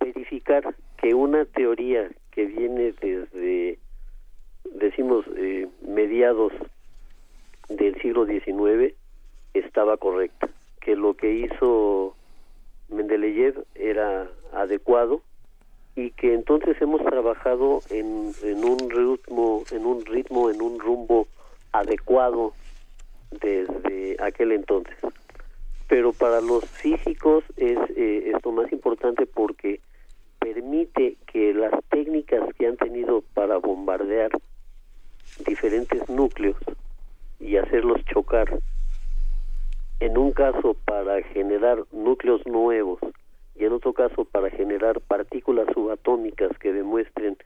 verificar 0.00 0.74
que 0.96 1.14
una 1.14 1.44
teoría 1.44 2.08
que 2.30 2.46
viene 2.46 2.92
desde, 3.00 3.78
decimos, 4.74 5.24
eh, 5.36 5.68
mediados 5.82 6.52
del 7.68 8.00
siglo 8.00 8.26
XIX 8.26 8.94
estaba 9.54 9.96
correcta, 9.96 10.48
que 10.80 10.96
lo 10.96 11.14
que 11.14 11.32
hizo 11.32 12.14
Mendeleev 12.88 13.64
era 13.74 14.28
adecuado 14.52 15.22
y 15.98 16.12
que 16.12 16.32
entonces 16.32 16.80
hemos 16.80 17.04
trabajado 17.04 17.80
en, 17.90 18.32
en 18.44 18.64
un 18.64 18.78
ritmo, 18.88 19.64
en 19.72 19.84
un 19.84 20.06
ritmo, 20.06 20.48
en 20.48 20.62
un 20.62 20.78
rumbo 20.78 21.26
adecuado 21.72 22.52
desde 23.32 24.16
aquel 24.22 24.52
entonces. 24.52 24.96
Pero 25.88 26.12
para 26.12 26.40
los 26.40 26.64
físicos 26.66 27.42
es 27.56 27.76
eh, 27.96 28.30
esto 28.32 28.52
más 28.52 28.70
importante 28.70 29.26
porque 29.26 29.80
permite 30.38 31.16
que 31.26 31.52
las 31.52 31.72
técnicas 31.88 32.48
que 32.56 32.68
han 32.68 32.76
tenido 32.76 33.24
para 33.34 33.56
bombardear 33.56 34.30
diferentes 35.44 36.08
núcleos 36.08 36.58
y 37.40 37.56
hacerlos 37.56 38.04
chocar, 38.04 38.56
en 39.98 40.16
un 40.16 40.30
caso 40.30 40.76
para 40.84 41.20
generar 41.22 41.82
núcleos 41.90 42.46
nuevos 42.46 43.00
y 43.58 43.64
en 43.64 43.72
otro 43.72 43.92
caso 43.92 44.24
para 44.24 44.50
generar 44.50 45.00
partículas 45.00 45.66
subatómicas 45.74 46.56
que 46.58 46.72
demuestren 46.72 47.36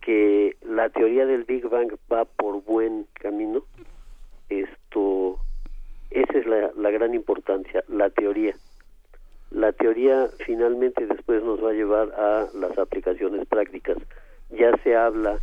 que 0.00 0.56
la 0.62 0.88
teoría 0.88 1.26
del 1.26 1.44
Big 1.44 1.68
Bang 1.68 1.92
va 2.10 2.24
por 2.24 2.62
buen 2.64 3.06
camino, 3.12 3.64
esto, 4.48 5.38
esa 6.10 6.38
es 6.38 6.46
la, 6.46 6.90
gran 6.90 7.14
importancia, 7.14 7.84
la 7.88 8.08
teoría. 8.08 8.54
La 9.50 9.72
teoría 9.72 10.28
finalmente 10.46 11.06
después 11.06 11.42
nos 11.42 11.62
va 11.62 11.70
a 11.70 11.74
llevar 11.74 12.12
a 12.12 12.48
las 12.54 12.78
aplicaciones 12.78 13.46
prácticas. 13.46 13.98
Ya 14.50 14.74
se 14.82 14.96
habla 14.96 15.38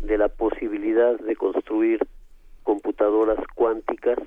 de 0.00 0.18
la 0.18 0.28
posibilidad 0.28 1.18
de 1.20 1.36
construir 1.36 2.00
computadoras 2.64 3.38
cuánticas 3.54 4.18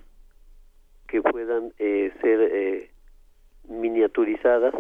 que 1.08 1.22
puedan 1.22 1.74
eh, 1.80 2.14
ser 2.22 2.42
eh, 2.42 2.91
miniaturizadas, 3.68 4.74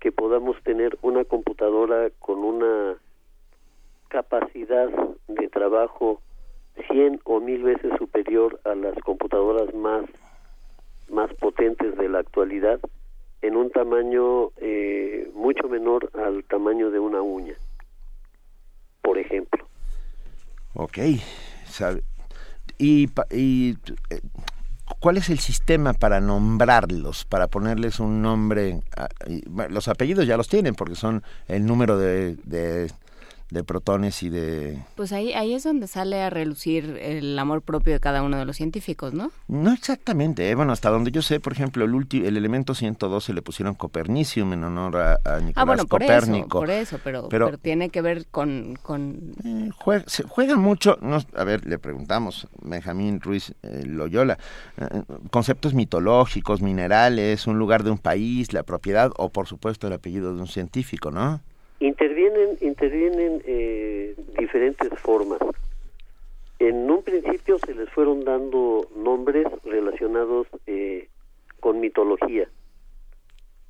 que 0.00 0.12
podamos 0.12 0.60
tener 0.62 0.98
una 1.02 1.24
computadora 1.24 2.10
con 2.18 2.38
una 2.38 2.96
capacidad 4.08 4.88
de 5.28 5.48
trabajo 5.48 6.20
100 6.88 7.20
o 7.24 7.40
mil 7.40 7.62
veces 7.62 7.92
superior 7.98 8.60
a 8.64 8.74
las 8.74 8.94
computadoras 9.00 9.72
más 9.74 10.04
más 11.08 11.32
potentes 11.34 11.96
de 11.96 12.08
la 12.08 12.20
actualidad 12.20 12.80
en 13.42 13.56
un 13.56 13.70
tamaño 13.70 14.50
eh, 14.56 15.30
mucho 15.34 15.68
menor 15.68 16.10
al 16.14 16.44
tamaño 16.44 16.90
de 16.90 16.98
una 16.98 17.20
uña, 17.20 17.54
por 19.02 19.18
ejemplo. 19.18 19.66
Ok. 20.74 20.98
Y, 22.78 23.08
y 23.30 23.76
eh, 24.10 24.20
¿Cuál 25.04 25.18
es 25.18 25.28
el 25.28 25.38
sistema 25.38 25.92
para 25.92 26.18
nombrarlos, 26.18 27.26
para 27.26 27.46
ponerles 27.46 28.00
un 28.00 28.22
nombre? 28.22 28.80
Los 29.68 29.88
apellidos 29.88 30.26
ya 30.26 30.38
los 30.38 30.48
tienen 30.48 30.74
porque 30.74 30.94
son 30.94 31.22
el 31.46 31.66
número 31.66 31.98
de, 31.98 32.38
de 32.44 32.90
protones 33.64 34.22
y 34.22 34.30
de... 34.30 34.82
Pues 34.96 35.12
ahí, 35.12 35.32
ahí 35.32 35.54
es 35.54 35.62
donde 35.62 35.86
sale 35.86 36.22
a 36.22 36.30
relucir 36.30 36.98
el 37.00 37.38
amor 37.38 37.62
propio 37.62 37.92
de 37.92 38.00
cada 38.00 38.22
uno 38.22 38.36
de 38.36 38.44
los 38.44 38.56
científicos, 38.56 39.12
¿no? 39.12 39.30
No 39.46 39.72
exactamente. 39.72 40.50
¿eh? 40.50 40.54
Bueno, 40.54 40.72
hasta 40.72 40.90
donde 40.90 41.10
yo 41.12 41.22
sé, 41.22 41.40
por 41.40 41.52
ejemplo, 41.52 41.84
el, 41.84 42.06
el 42.24 42.36
elemento 42.36 42.74
112 42.74 43.32
le 43.32 43.42
pusieron 43.42 43.74
Copernicium 43.74 44.52
en 44.54 44.64
honor 44.64 44.96
a, 44.96 45.18
Nicolás 45.40 45.52
ah, 45.56 45.64
bueno, 45.64 45.86
por 45.86 46.00
Copérnico. 46.00 46.58
por 46.60 46.70
eso, 46.70 46.98
pero, 47.04 47.28
pero, 47.28 47.56
tiene 47.58 47.90
que 47.90 48.02
ver 48.02 48.26
con... 48.26 48.76
con... 48.82 49.34
Eh, 49.44 49.70
juega, 50.28 50.56
mucho, 50.56 50.98
a 51.34 51.44
ver, 51.44 51.66
le 51.66 51.78
preguntamos, 51.78 52.48
Benjamín 52.62 53.20
Ruiz 53.20 53.54
eh, 53.62 53.84
Loyola, 53.84 54.38
conceptos 55.30 55.74
mitológicos, 55.74 56.62
minerales, 56.62 57.46
un 57.46 57.58
lugar 57.58 57.84
de 57.84 57.90
un 57.90 57.98
país, 57.98 58.52
la 58.52 58.62
propiedad 58.62 59.12
o 59.16 59.30
por 59.30 59.46
supuesto 59.46 59.86
el 59.86 59.92
apellido 59.92 60.34
de 60.34 60.40
un 60.40 60.48
científico, 60.48 61.10
¿no? 61.10 61.40
Intervienen, 61.84 62.56
intervienen 62.62 63.42
eh, 63.44 64.14
diferentes 64.38 64.88
formas. 65.00 65.38
En 66.58 66.90
un 66.90 67.02
principio 67.02 67.58
se 67.58 67.74
les 67.74 67.90
fueron 67.90 68.24
dando 68.24 68.88
nombres 68.96 69.46
relacionados 69.64 70.46
eh, 70.66 71.08
con 71.60 71.80
mitología. 71.80 72.48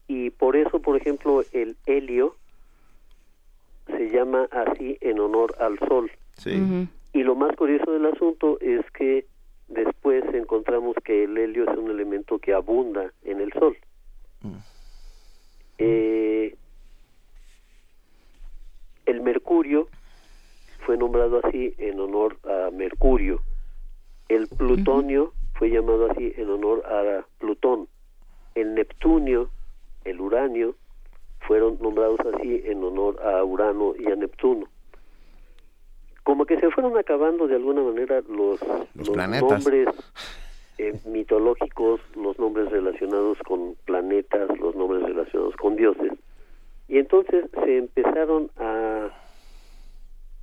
Y 0.06 0.30
por 0.30 0.54
eso, 0.54 0.78
por 0.78 0.96
ejemplo, 0.96 1.42
el 1.50 1.76
helio 1.86 2.36
se 3.88 4.08
llama 4.10 4.46
así 4.52 4.96
en 5.00 5.18
honor 5.18 5.56
al 5.58 5.76
sol. 5.80 6.08
Y 7.12 7.22
lo 7.24 7.34
más 7.34 7.56
curioso 7.56 7.90
del 7.90 8.06
asunto 8.06 8.60
es 8.60 8.88
que 8.92 9.26
después 9.66 10.22
encontramos 10.32 10.94
que 11.04 11.24
el 11.24 11.36
helio 11.36 11.68
es 11.68 11.76
un 11.76 11.90
elemento 11.90 12.38
que 12.38 12.52
abunda 12.52 13.12
en 13.24 13.40
el 13.40 13.52
sol. 13.54 13.76
Mm. 14.42 14.52
Eh, 15.78 16.54
el 19.06 19.20
mercurio 19.20 19.88
fue 20.84 20.96
nombrado 20.96 21.40
así 21.44 21.74
en 21.78 22.00
honor 22.00 22.36
a 22.44 22.70
Mercurio. 22.70 23.40
El 24.28 24.48
plutonio 24.48 25.32
fue 25.54 25.70
llamado 25.70 26.10
así 26.10 26.32
en 26.36 26.50
honor 26.50 26.84
a 26.86 27.24
Plutón. 27.38 27.88
El 28.54 28.74
neptunio, 28.74 29.50
el 30.04 30.20
uranio, 30.20 30.74
fueron 31.40 31.78
nombrados 31.80 32.20
así 32.34 32.62
en 32.64 32.82
honor 32.84 33.20
a 33.22 33.44
Urano 33.44 33.94
y 33.98 34.10
a 34.10 34.16
Neptuno. 34.16 34.66
Como 36.22 36.46
que 36.46 36.58
se 36.58 36.70
fueron 36.70 36.96
acabando 36.96 37.46
de 37.46 37.56
alguna 37.56 37.82
manera 37.82 38.22
los, 38.28 38.58
los, 38.94 39.10
nombres 39.10 39.88
eh, 40.78 40.98
mitológicos, 41.06 42.00
los 42.16 42.38
nombres 42.38 42.70
relacionados 42.70 43.38
con 43.46 43.74
planetas, 43.84 44.58
los 44.58 44.74
nombres 44.74 45.02
relacionados 45.02 45.54
con 45.56 45.76
dioses 45.76 46.12
y 46.88 46.98
entonces 46.98 47.46
se 47.64 47.78
empezaron 47.78 48.50
a 48.56 49.08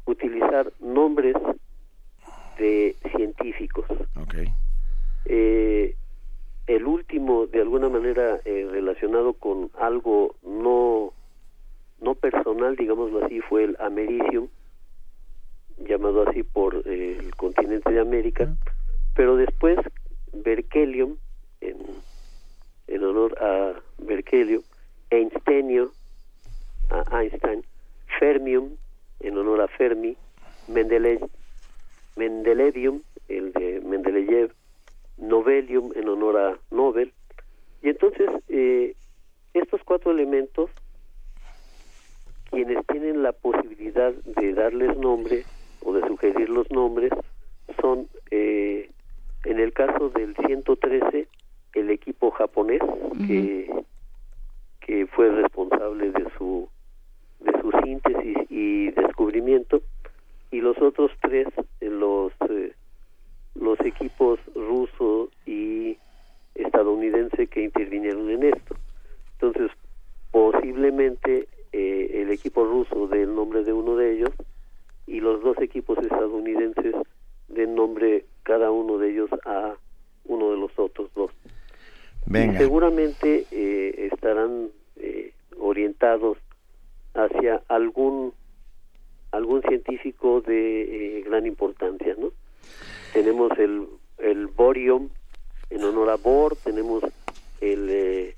utilizar 0.05 0.71
nombres 0.79 1.35
de 2.57 2.95
científicos. 3.15 3.85
Eh, 5.25 5.95
el 6.67 6.85
último, 6.85 7.47
de 7.47 7.61
alguna 7.61 7.89
manera, 7.89 8.39
eh, 8.45 8.67
relacionado 8.69 9.33
con 9.33 9.69
algo 9.79 10.35
no, 10.43 11.13
no 12.01 12.15
personal, 12.15 12.75
digámoslo 12.75 13.25
así, 13.25 13.39
fue 13.41 13.63
el 13.65 13.77
americium, 13.79 14.47
llamado 15.77 16.27
así 16.27 16.43
por 16.43 16.83
eh, 16.85 17.17
el 17.19 17.35
continente 17.35 17.91
de 17.91 17.99
América, 17.99 18.55
pero 19.15 19.35
después 19.35 19.79
Berkelium, 20.33 21.17
en, 21.61 21.77
en 22.87 23.03
honor 23.03 23.37
a 23.41 23.73
Berkelio, 23.99 24.61
Einsteinio, 25.09 25.91
a 26.91 27.19
Einstein, 27.19 27.63
Fermium, 28.19 28.75
en 29.19 29.37
honor 29.37 29.61
a 29.61 29.67
Fermi, 29.67 30.15
Mendeleev, 30.67 31.27
Mendelevium, 32.15 33.01
el 33.27 33.53
de 33.53 33.81
Mendeleev, 33.81 34.51
Novelium, 35.17 35.91
en 35.95 36.09
honor 36.09 36.37
a 36.37 36.59
Nobel. 36.71 37.13
Y 37.81 37.89
entonces, 37.89 38.29
eh, 38.49 38.95
estos 39.53 39.81
cuatro 39.83 40.11
elementos, 40.11 40.69
quienes 42.49 42.85
tienen 42.87 43.23
la 43.23 43.31
posibilidad 43.31 44.13
de 44.13 44.53
darles 44.53 44.97
nombre 44.97 45.45
o 45.83 45.93
de 45.93 46.05
sugerir 46.07 46.49
los 46.49 46.69
nombres, 46.71 47.11
son, 47.79 48.07
eh, 48.29 48.89
en 49.45 49.59
el 49.59 49.73
caso 49.73 50.09
del 50.09 50.35
113, 50.35 51.27
el 51.73 51.89
equipo 51.89 52.31
japonés, 52.31 52.81
que, 53.25 53.71
que 54.81 55.07
fue 55.07 55.29
responsable 55.29 56.11
de 56.11 56.25
su 56.37 56.69
de 57.41 57.61
su 57.61 57.71
síntesis 57.83 58.37
y 58.49 58.91
descubrimiento 58.91 59.81
y 60.51 60.61
los 60.61 60.77
otros 60.81 61.11
tres 61.21 61.47
los 61.79 62.31
eh, 62.49 62.73
los 63.55 63.79
equipos 63.81 64.39
ruso 64.55 65.29
y 65.45 65.97
estadounidense 66.55 67.47
que 67.47 67.63
intervinieron 67.63 68.29
en 68.29 68.43
esto. 68.43 68.75
Entonces 69.33 69.71
posiblemente 70.31 71.47
eh, 71.71 72.21
el 72.21 72.31
equipo 72.31 72.63
ruso 72.65 73.07
dé 73.07 73.23
el 73.23 73.35
nombre 73.35 73.63
de 73.63 73.73
uno 73.73 73.95
de 73.95 74.13
ellos 74.13 74.31
y 75.07 75.19
los 75.19 75.41
dos 75.41 75.57
equipos 75.59 75.97
estadounidenses 75.99 76.95
den 77.47 77.75
nombre 77.75 78.25
cada 78.43 78.71
uno 78.71 78.97
de 78.97 79.11
ellos 79.11 79.29
a 79.45 79.75
uno 80.25 80.51
de 80.51 80.57
los 80.57 80.71
otros 80.77 81.09
dos. 81.13 81.31
Y 82.27 82.55
seguramente 82.57 83.45
eh, 83.51 84.09
estarán 84.13 84.69
orientados 85.59 86.37
hacia 87.13 87.61
algún 87.67 88.33
algún 89.31 89.61
científico 89.61 90.41
de 90.41 91.19
eh, 91.19 91.23
gran 91.23 91.45
importancia, 91.45 92.15
¿no? 92.17 92.31
Tenemos 93.13 93.51
el, 93.57 93.87
el 94.17 94.47
borium 94.47 95.09
en 95.69 95.83
honor 95.83 96.09
a 96.09 96.15
Bohr, 96.17 96.55
tenemos 96.57 97.03
el 97.61 97.89
eh, 97.89 98.35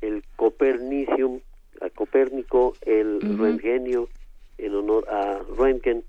el 0.00 0.22
Copernicium 0.36 1.40
a 1.80 1.90
Copérnico, 1.90 2.74
el 2.82 3.18
uh 3.22 4.08
en 4.58 4.74
honor 4.76 5.08
a 5.08 5.40
Röntgen 5.56 6.04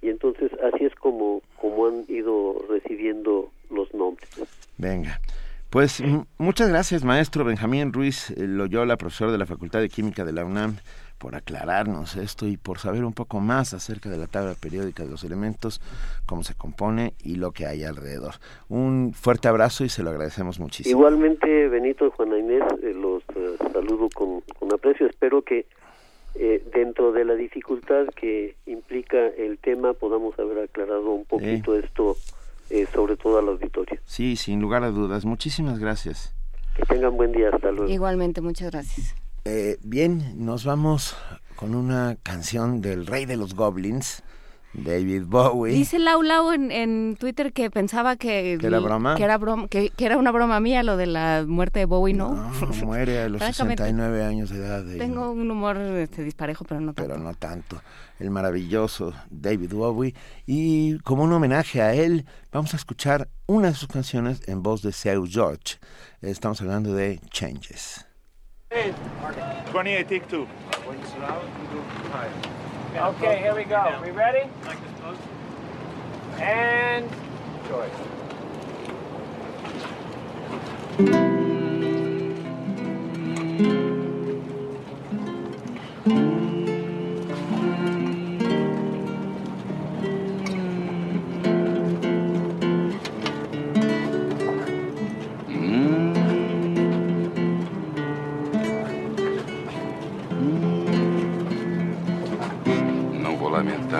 y 0.00 0.08
entonces 0.08 0.50
así 0.62 0.84
es 0.84 0.94
como 0.94 1.42
como 1.56 1.86
han 1.86 2.04
ido 2.08 2.64
recibiendo 2.68 3.50
los 3.70 3.92
nombres. 3.92 4.30
Venga. 4.78 5.20
Pues 5.70 6.02
muchas 6.36 6.68
gracias, 6.68 7.04
maestro 7.04 7.44
Benjamín 7.44 7.92
Ruiz 7.92 8.32
eh, 8.32 8.48
Loyola, 8.48 8.96
profesor 8.96 9.30
de 9.30 9.38
la 9.38 9.46
Facultad 9.46 9.80
de 9.80 9.88
Química 9.88 10.24
de 10.24 10.32
la 10.32 10.44
UNAM, 10.44 10.78
por 11.16 11.36
aclararnos 11.36 12.16
esto 12.16 12.48
y 12.48 12.56
por 12.56 12.78
saber 12.78 13.04
un 13.04 13.12
poco 13.12 13.38
más 13.38 13.72
acerca 13.72 14.08
de 14.08 14.16
la 14.16 14.26
tabla 14.26 14.54
periódica 14.60 15.04
de 15.04 15.10
los 15.10 15.22
elementos, 15.22 15.80
cómo 16.26 16.42
se 16.42 16.56
compone 16.56 17.12
y 17.22 17.36
lo 17.36 17.52
que 17.52 17.66
hay 17.66 17.84
alrededor. 17.84 18.34
Un 18.68 19.12
fuerte 19.14 19.46
abrazo 19.46 19.84
y 19.84 19.90
se 19.90 20.02
lo 20.02 20.10
agradecemos 20.10 20.58
muchísimo. 20.58 20.98
Igualmente, 20.98 21.68
Benito 21.68 22.04
y 22.04 22.10
Juana 22.16 22.36
Inés, 22.36 22.64
eh, 22.82 22.92
los 22.92 23.22
eh, 23.36 23.56
saludo 23.72 24.08
con, 24.12 24.42
aprecio. 24.74 25.06
Espero 25.06 25.42
que 25.42 25.66
eh, 26.34 26.64
dentro 26.74 27.12
de 27.12 27.24
la 27.24 27.34
dificultad 27.34 28.06
que 28.16 28.56
implica 28.66 29.24
el 29.28 29.58
tema 29.58 29.92
podamos 29.92 30.36
haber 30.36 30.64
aclarado 30.64 31.12
un 31.12 31.26
poquito 31.26 31.76
esto, 31.76 32.16
sobre 32.92 33.16
todo 33.16 33.38
al 33.38 33.48
auditorio. 33.48 33.98
Sí, 34.04 34.36
sin 34.36 34.60
lugar 34.60 34.84
a 34.84 34.90
dudas. 34.90 35.24
Muchísimas 35.24 35.78
gracias. 35.78 36.34
Que 36.76 36.82
tengan 36.84 37.16
buen 37.16 37.32
día. 37.32 37.50
Hasta 37.52 37.70
luego. 37.70 37.90
Igualmente, 37.90 38.40
muchas 38.40 38.70
gracias. 38.70 39.14
Eh, 39.44 39.78
bien, 39.82 40.44
nos 40.44 40.64
vamos 40.64 41.16
con 41.56 41.74
una 41.74 42.16
canción 42.22 42.80
del 42.80 43.06
rey 43.06 43.26
de 43.26 43.36
los 43.36 43.54
goblins, 43.54 44.22
David 44.72 45.24
Bowie. 45.26 45.74
Dice 45.74 45.98
Lau 45.98 46.22
Lau 46.22 46.52
en, 46.52 47.16
Twitter 47.16 47.52
que 47.52 47.70
pensaba 47.70 48.16
que, 48.16 48.56
¿Que 48.60 48.66
era 48.66 48.78
broma, 48.78 49.16
que 49.16 49.24
era, 49.24 49.38
que, 49.68 49.92
era 49.98 50.16
una 50.16 50.30
broma 50.30 50.60
mía 50.60 50.82
lo 50.82 50.96
de 50.96 51.06
la 51.06 51.44
muerte 51.46 51.80
de 51.80 51.86
Bowie, 51.86 52.14
¿no? 52.14 52.34
no 52.34 52.86
muere 52.86 53.22
a 53.22 53.28
los 53.28 53.42
69 53.42 54.24
años 54.24 54.50
de 54.50 54.58
edad. 54.58 54.84
Tengo 54.98 55.32
un 55.32 55.50
humor 55.50 55.76
este, 55.76 56.22
disparejo, 56.22 56.64
pero 56.64 56.80
no 56.80 56.94
tanto. 56.94 57.02
Pero 57.02 57.22
no 57.22 57.34
tanto. 57.34 57.82
El 58.18 58.30
maravilloso 58.30 59.12
David 59.30 59.72
Bowie. 59.72 60.14
Y 60.46 60.98
como 61.00 61.24
un 61.24 61.32
homenaje 61.32 61.82
a 61.82 61.94
él, 61.94 62.26
vamos 62.52 62.74
a 62.74 62.76
escuchar 62.76 63.28
una 63.46 63.68
de 63.68 63.74
sus 63.74 63.88
canciones 63.88 64.46
en 64.48 64.62
voz 64.62 64.82
de 64.82 64.92
Seu 64.92 65.26
George. 65.26 65.78
Estamos 66.20 66.60
hablando 66.60 66.94
de 66.94 67.20
Changes. 67.30 68.06
28, 69.72 70.04
take 70.04 70.26
two. 70.28 70.46
Okay, 72.96 73.38
here 73.38 73.54
we 73.54 73.64
go. 73.64 74.00
We 74.02 74.10
ready? 74.10 74.50
And 76.40 77.08
choice. 77.68 77.92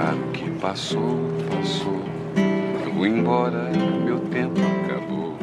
O 0.09 0.33
que 0.33 0.51
passou, 0.61 1.19
passou. 1.51 2.01
Eu 2.85 2.93
vou 2.93 3.07
embora, 3.07 3.71
meu 4.05 4.19
tempo 4.21 4.61
acabou. 4.85 5.37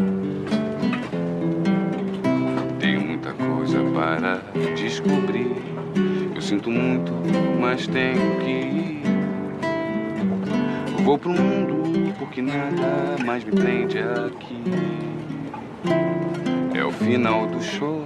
Tenho 2.79 3.01
muita 3.01 3.33
coisa 3.33 3.79
para 3.93 4.41
descobrir. 4.75 5.55
Eu 6.35 6.41
sinto 6.41 6.71
muito, 6.71 7.11
mas 7.59 7.87
tenho 7.87 8.39
que 8.39 8.49
ir. 8.49 9.01
Vou 11.03 11.17
pro 11.17 11.29
mundo 11.29 12.13
porque 12.17 12.41
nada 12.41 13.23
mais 13.25 13.43
me 13.43 13.51
prende 13.51 13.99
aqui. 13.99 14.63
É 16.75 16.83
o 16.83 16.91
final 16.91 17.47
do 17.47 17.61
show. 17.61 18.03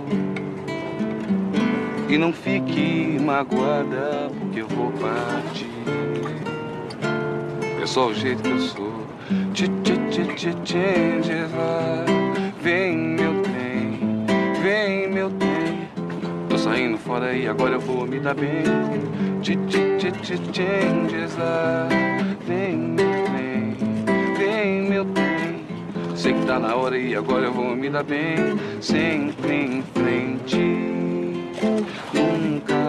E 2.09 2.17
não 2.17 2.33
fique 2.33 3.17
magoada 3.21 4.29
porque 4.37 4.61
eu 4.61 4.67
vou 4.67 4.91
partir. 4.91 5.70
É 7.82 7.86
só 7.88 8.09
o 8.09 8.13
jeito 8.13 8.43
que 8.43 8.49
eu 8.49 8.59
sou. 8.59 8.93
Tch, 9.55 9.63
tch, 9.84 9.91
tch, 10.11 10.36
tch, 10.36 10.71
changes. 10.71 11.49
Vem 12.61 12.95
meu 12.95 13.41
trem, 13.41 14.23
vem 14.61 15.11
meu 15.11 15.32
trem. 15.32 15.89
Tô 16.47 16.59
saindo 16.59 16.99
fora 16.99 17.34
e 17.34 17.47
agora 17.47 17.73
eu 17.73 17.79
vou 17.79 18.05
me 18.05 18.19
dar 18.19 18.36
bem. 18.36 18.61
Tch, 19.41 19.57
tch, 19.67 19.77
tch, 19.97 20.11
tch, 20.21 20.55
changes. 20.55 21.36
Vem 22.47 22.77
meu 22.77 23.23
trem, 23.25 23.75
vem 24.38 24.82
meu 24.88 25.05
trem. 25.05 25.65
Sei 26.15 26.34
que 26.34 26.45
tá 26.45 26.59
na 26.59 26.75
hora 26.75 26.95
e 26.95 27.15
agora 27.15 27.45
eu 27.45 27.53
vou 27.53 27.75
me 27.75 27.89
dar 27.89 28.03
bem. 28.03 28.59
Sempre 28.79 29.55
em 29.55 29.84
frente, 29.95 30.57
nunca 32.13 32.80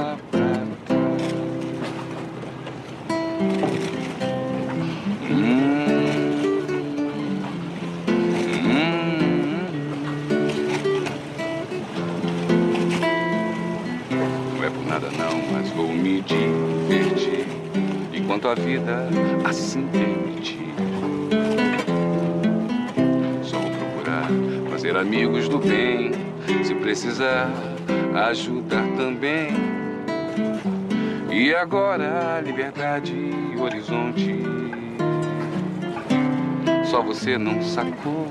divertir 16.20 17.46
enquanto 18.12 18.48
a 18.48 18.54
vida 18.54 19.08
assim 19.44 19.86
permitir. 19.88 20.74
Só 23.42 23.58
vou 23.58 23.70
procurar 23.70 24.28
fazer 24.70 24.96
amigos 24.96 25.48
do 25.48 25.58
bem, 25.58 26.12
se 26.62 26.74
precisar 26.74 27.50
ajudar 28.28 28.84
também. 28.96 29.50
E 31.30 31.54
agora 31.54 32.40
liberdade 32.44 33.14
e 33.14 33.58
horizonte. 33.58 34.42
Só 36.84 37.00
você 37.02 37.38
não 37.38 37.62
sacou. 37.62 38.28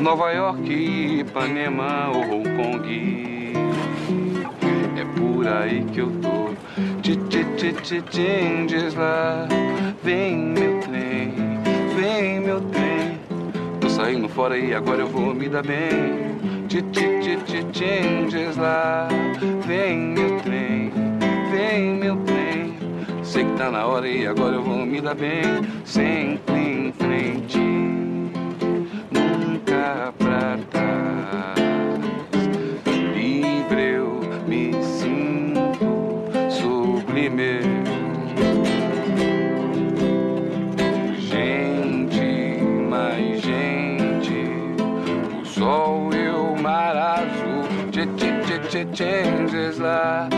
Nova 0.00 0.32
York, 0.32 1.20
Ipanema 1.20 2.10
ou 2.12 2.22
Hong 2.22 2.48
Kong 2.56 3.44
por 5.16 5.46
aí 5.46 5.84
que 5.92 6.00
eu 6.00 6.10
tô. 6.20 6.44
Changes 8.10 8.94
lá, 8.94 9.46
vem 10.02 10.36
meu 10.36 10.80
trem, 10.80 11.34
vem 11.94 12.40
meu 12.40 12.60
trem. 12.60 13.18
Tô 13.80 13.88
saindo 13.88 14.28
fora 14.28 14.56
e 14.56 14.74
agora 14.74 15.02
eu 15.02 15.08
vou 15.08 15.34
me 15.34 15.48
dar 15.48 15.62
bem. 15.62 16.34
Changes 17.72 18.56
lá, 18.56 19.08
vem 19.66 19.98
meu 19.98 20.40
trem, 20.40 20.90
vem 21.50 21.94
meu 21.96 22.16
trem. 22.16 22.74
Sei 23.22 23.44
que 23.44 23.52
tá 23.52 23.70
na 23.70 23.86
hora 23.86 24.08
e 24.08 24.26
agora 24.26 24.56
eu 24.56 24.62
vou 24.62 24.86
me 24.86 25.00
dar 25.00 25.14
bem. 25.14 25.42
Sempre 25.84 26.54
em 26.54 26.92
frente, 26.92 27.58
nunca 29.10 30.12
pra 30.18 30.58
trás. 30.70 30.73
Tchê, 48.74 48.86
changes 48.94 49.78
lá. 49.78 50.28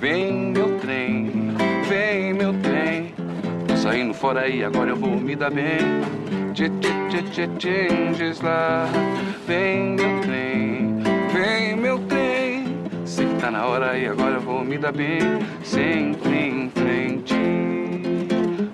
Vem 0.00 0.52
meu 0.52 0.78
trem, 0.78 1.30
vem 1.88 2.32
meu 2.32 2.54
trem. 2.60 3.14
Tô 3.66 3.76
saindo 3.76 4.14
fora 4.14 4.42
aí, 4.42 4.64
agora 4.64 4.90
eu 4.90 4.96
vou 4.96 5.10
me 5.10 5.36
dar 5.36 5.50
bem. 5.50 5.78
Changes 7.58 8.40
lá. 8.40 8.86
Vem 9.46 9.96
meu 9.96 10.20
trem, 10.20 11.02
vem 11.32 11.76
meu 11.76 11.98
trem. 12.06 12.64
Sei 13.04 13.26
que 13.26 13.34
tá 13.34 13.50
na 13.50 13.66
hora 13.66 13.98
e 13.98 14.06
agora 14.06 14.36
eu 14.36 14.40
vou 14.40 14.64
me 14.64 14.78
dar 14.78 14.92
bem. 14.92 15.20
Sempre 15.62 16.48
em 16.48 16.70
frente, 16.70 17.34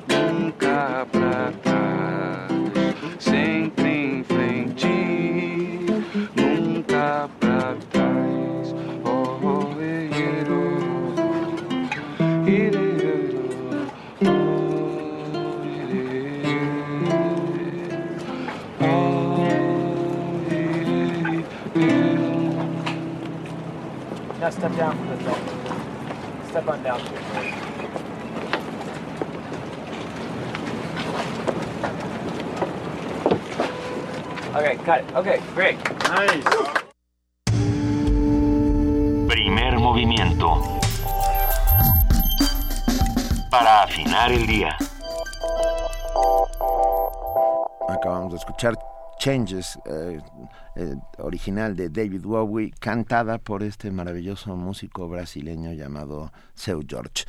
nunca 0.08 1.06
pra 1.10 1.52
trás. 1.62 2.52
Sempre 3.18 3.87
Now 24.48 24.54
step 24.54 24.76
down 24.76 24.96
from 24.96 25.08
the 25.08 25.16
thing. 25.18 26.48
Step 26.48 26.68
on 26.68 26.82
down. 26.82 27.00
Okay, 34.56 34.76
cut 34.86 35.00
it. 35.00 35.14
Okay, 35.16 35.42
great. 35.54 35.76
Nice. 36.08 36.44
Primer 39.28 39.78
movimiento. 39.78 40.80
para 43.50 43.82
afinar 43.82 44.32
el 44.32 44.46
día. 44.46 44.74
Acabamos 47.86 48.32
de 48.32 48.38
escuchar 48.38 48.78
Changes, 49.18 49.78
eh, 49.84 50.20
eh, 50.76 50.94
original 51.18 51.74
de 51.74 51.90
David 51.90 52.22
Bowie, 52.22 52.72
cantada 52.78 53.38
por 53.38 53.62
este 53.62 53.90
maravilloso 53.90 54.56
músico 54.56 55.08
brasileño 55.08 55.72
llamado 55.72 56.32
Seu 56.54 56.82
George. 56.86 57.24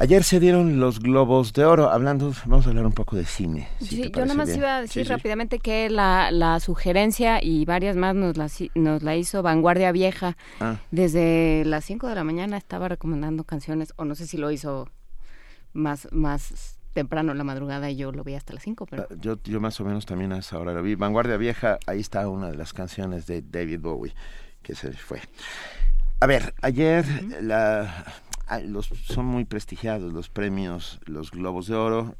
Ayer 0.00 0.22
se 0.22 0.38
dieron 0.38 0.78
los 0.78 1.00
globos 1.00 1.52
de 1.54 1.64
oro, 1.64 1.90
hablando, 1.90 2.32
vamos 2.46 2.66
a 2.66 2.68
hablar 2.70 2.86
un 2.86 2.92
poco 2.92 3.16
de 3.16 3.24
cine. 3.24 3.68
sí, 3.80 4.12
yo 4.14 4.20
nada 4.20 4.34
más 4.34 4.56
iba 4.56 4.76
a 4.76 4.80
decir 4.80 5.08
rápidamente 5.08 5.58
que 5.58 5.90
la, 5.90 6.30
la, 6.30 6.60
sugerencia 6.60 7.42
y 7.42 7.64
varias 7.64 7.96
más 7.96 8.14
nos 8.14 8.36
la, 8.36 8.48
nos 8.76 9.02
la 9.02 9.16
hizo 9.16 9.42
Vanguardia 9.42 9.90
Vieja. 9.90 10.36
Ah. 10.60 10.76
Desde 10.92 11.64
las 11.64 11.84
5 11.86 12.06
de 12.06 12.14
la 12.14 12.22
mañana 12.22 12.56
estaba 12.56 12.86
recomendando 12.86 13.42
canciones, 13.42 13.92
o 13.96 14.04
no 14.04 14.14
sé 14.14 14.28
si 14.28 14.36
lo 14.36 14.52
hizo 14.52 14.88
más, 15.72 16.06
más 16.12 16.77
temprano 16.98 17.30
en 17.30 17.38
la 17.38 17.44
madrugada 17.44 17.88
y 17.88 17.94
yo 17.94 18.10
lo 18.10 18.24
vi 18.24 18.34
hasta 18.34 18.52
las 18.52 18.64
5. 18.64 18.86
Pero... 18.86 19.06
Ah, 19.08 19.14
yo, 19.20 19.38
yo 19.44 19.60
más 19.60 19.78
o 19.80 19.84
menos 19.84 20.04
también 20.04 20.32
a 20.32 20.38
esa 20.38 20.58
hora 20.58 20.72
lo 20.72 20.82
vi. 20.82 20.96
Vanguardia 20.96 21.36
Vieja, 21.36 21.78
ahí 21.86 22.00
está 22.00 22.28
una 22.28 22.50
de 22.50 22.56
las 22.56 22.72
canciones 22.72 23.28
de 23.28 23.40
David 23.40 23.78
Bowie 23.80 24.14
que 24.62 24.74
se 24.74 24.92
fue. 24.94 25.20
A 26.18 26.26
ver, 26.26 26.54
ayer 26.60 27.04
la 27.40 28.04
los, 28.64 28.88
son 29.04 29.26
muy 29.26 29.44
prestigiados 29.44 30.12
los 30.12 30.28
premios, 30.28 30.98
los 31.04 31.30
Globos 31.30 31.68
de 31.68 31.74
Oro, 31.76 32.16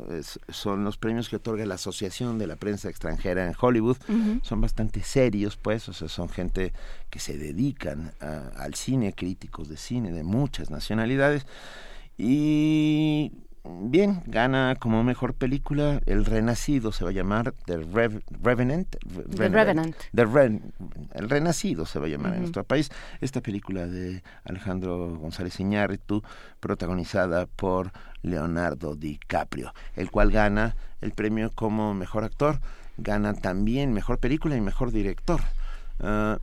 son 0.49 0.85
los 0.85 0.97
premios 0.97 1.29
que 1.29 1.37
otorga 1.37 1.65
la 1.67 1.75
Asociación 1.75 2.39
de 2.39 2.47
la 2.47 2.57
Prensa 2.57 2.89
Extranjera 2.89 3.47
en 3.47 3.55
Hollywood, 3.59 3.97
son 4.43 4.61
bastante 4.61 5.03
serios, 5.03 5.57
pues, 5.57 5.89
o 5.89 5.93
sea, 5.93 6.09
son 6.09 6.29
gente 6.29 6.73
que 7.11 7.19
se 7.19 7.37
dedican 7.39 8.13
al 8.21 8.75
cine, 8.75 9.15
críticos 9.15 9.69
de 9.69 9.79
cine 9.79 10.13
de 10.13 10.23
muchas 10.23 10.71
nacionalidades, 10.71 11.47
y 12.19 13.33
bien, 13.83 14.23
gana 14.27 14.77
como 14.79 15.05
mejor 15.05 15.35
película 15.35 16.01
El 16.07 16.25
Renacido, 16.25 16.93
se 16.93 17.05
va 17.05 17.11
a 17.11 17.13
llamar 17.13 17.55
The 17.67 17.79
Revenant. 18.43 18.97
The 19.35 20.25
Revenant. 20.25 20.65
el 21.15 21.31
Renacido 21.31 21.87
se 21.87 21.99
va 21.99 22.07
a 22.07 22.09
llamar 22.09 22.35
en 22.35 22.41
nuestro 22.41 22.65
país. 22.65 22.91
Esta 23.21 23.41
película 23.41 23.87
de 23.87 24.23
Alejandro 24.45 25.17
González 25.17 25.59
Iñárritu, 25.61 26.23
protagonizada 26.61 27.47
por 27.47 27.93
Leonardo 28.23 28.95
DiCaprio, 28.95 29.73
el 29.97 30.11
cual 30.11 30.31
gana 30.31 30.77
el 31.01 31.13
premio 31.13 31.51
como 31.55 31.95
mejor 31.95 32.25
actor, 32.25 32.61
gana 32.97 33.35
también 33.35 33.93
mejor 33.93 34.19
película 34.19 34.57
y 34.57 34.61
mejor 34.61 34.93
director. 34.93 35.41
Ah, 36.01 36.39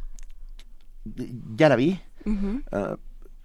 ya 1.05 1.69
la 1.69 1.75
vi. 1.75 1.99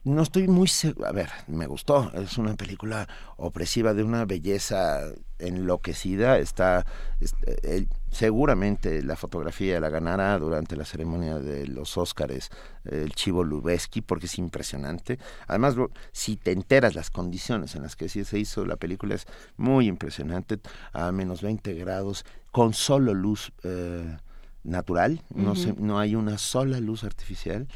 No 0.03 0.23
estoy 0.23 0.49
muy 0.49 0.67
seguro. 0.67 1.09
A 1.09 1.13
ver, 1.13 1.29
me 1.47 1.67
gustó. 1.67 2.11
Es 2.15 2.39
una 2.39 2.55
película 2.55 3.07
opresiva 3.37 3.93
de 3.93 4.03
una 4.03 4.25
belleza 4.25 5.13
enloquecida. 5.39 6.39
Está. 6.39 6.87
Eh, 7.21 7.87
seguramente 8.11 9.03
la 9.03 9.15
fotografía 9.17 9.79
la 9.79 9.91
ganará 9.91 10.39
durante 10.39 10.75
la 10.75 10.87
ceremonia 10.87 11.39
de 11.39 11.67
los 11.67 11.99
Óscares 11.99 12.49
el 12.87 13.13
Chivo 13.13 13.45
Lubeski, 13.45 14.01
porque 14.01 14.25
es 14.25 14.39
impresionante. 14.39 15.19
Además, 15.47 15.77
si 16.13 16.37
te 16.37 16.53
enteras 16.53 16.95
las 16.95 17.11
condiciones 17.11 17.75
en 17.75 17.83
las 17.83 17.95
que 17.95 18.09
se 18.09 18.39
hizo 18.39 18.65
la 18.65 18.77
película, 18.77 19.15
es 19.17 19.27
muy 19.59 19.87
impresionante. 19.87 20.61
A 20.95 21.13
menos 21.13 21.43
20 21.43 21.75
grados, 21.75 22.25
con 22.51 22.73
solo 22.73 23.13
luz 23.13 23.53
eh, 23.65 24.17
natural. 24.65 25.23
no, 25.35 25.55
se, 25.57 25.75
no 25.75 25.99
hay 25.99 26.15
una 26.15 26.39
sola 26.39 26.81
luz 26.81 27.05
artificial. 27.05 27.69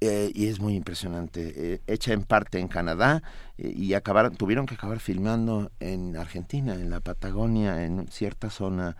Eh, 0.00 0.32
y 0.34 0.46
es 0.46 0.60
muy 0.60 0.76
impresionante. 0.76 1.52
Eh, 1.54 1.80
hecha 1.86 2.14
en 2.14 2.22
parte 2.22 2.58
en 2.58 2.68
Canadá 2.68 3.22
eh, 3.58 3.72
y 3.76 3.92
acabaron, 3.92 4.34
tuvieron 4.34 4.64
que 4.64 4.74
acabar 4.74 4.98
filmando 4.98 5.70
en 5.78 6.16
Argentina, 6.16 6.74
en 6.74 6.88
la 6.88 7.00
Patagonia, 7.00 7.84
en 7.84 8.08
cierta 8.08 8.48
zona, 8.48 8.96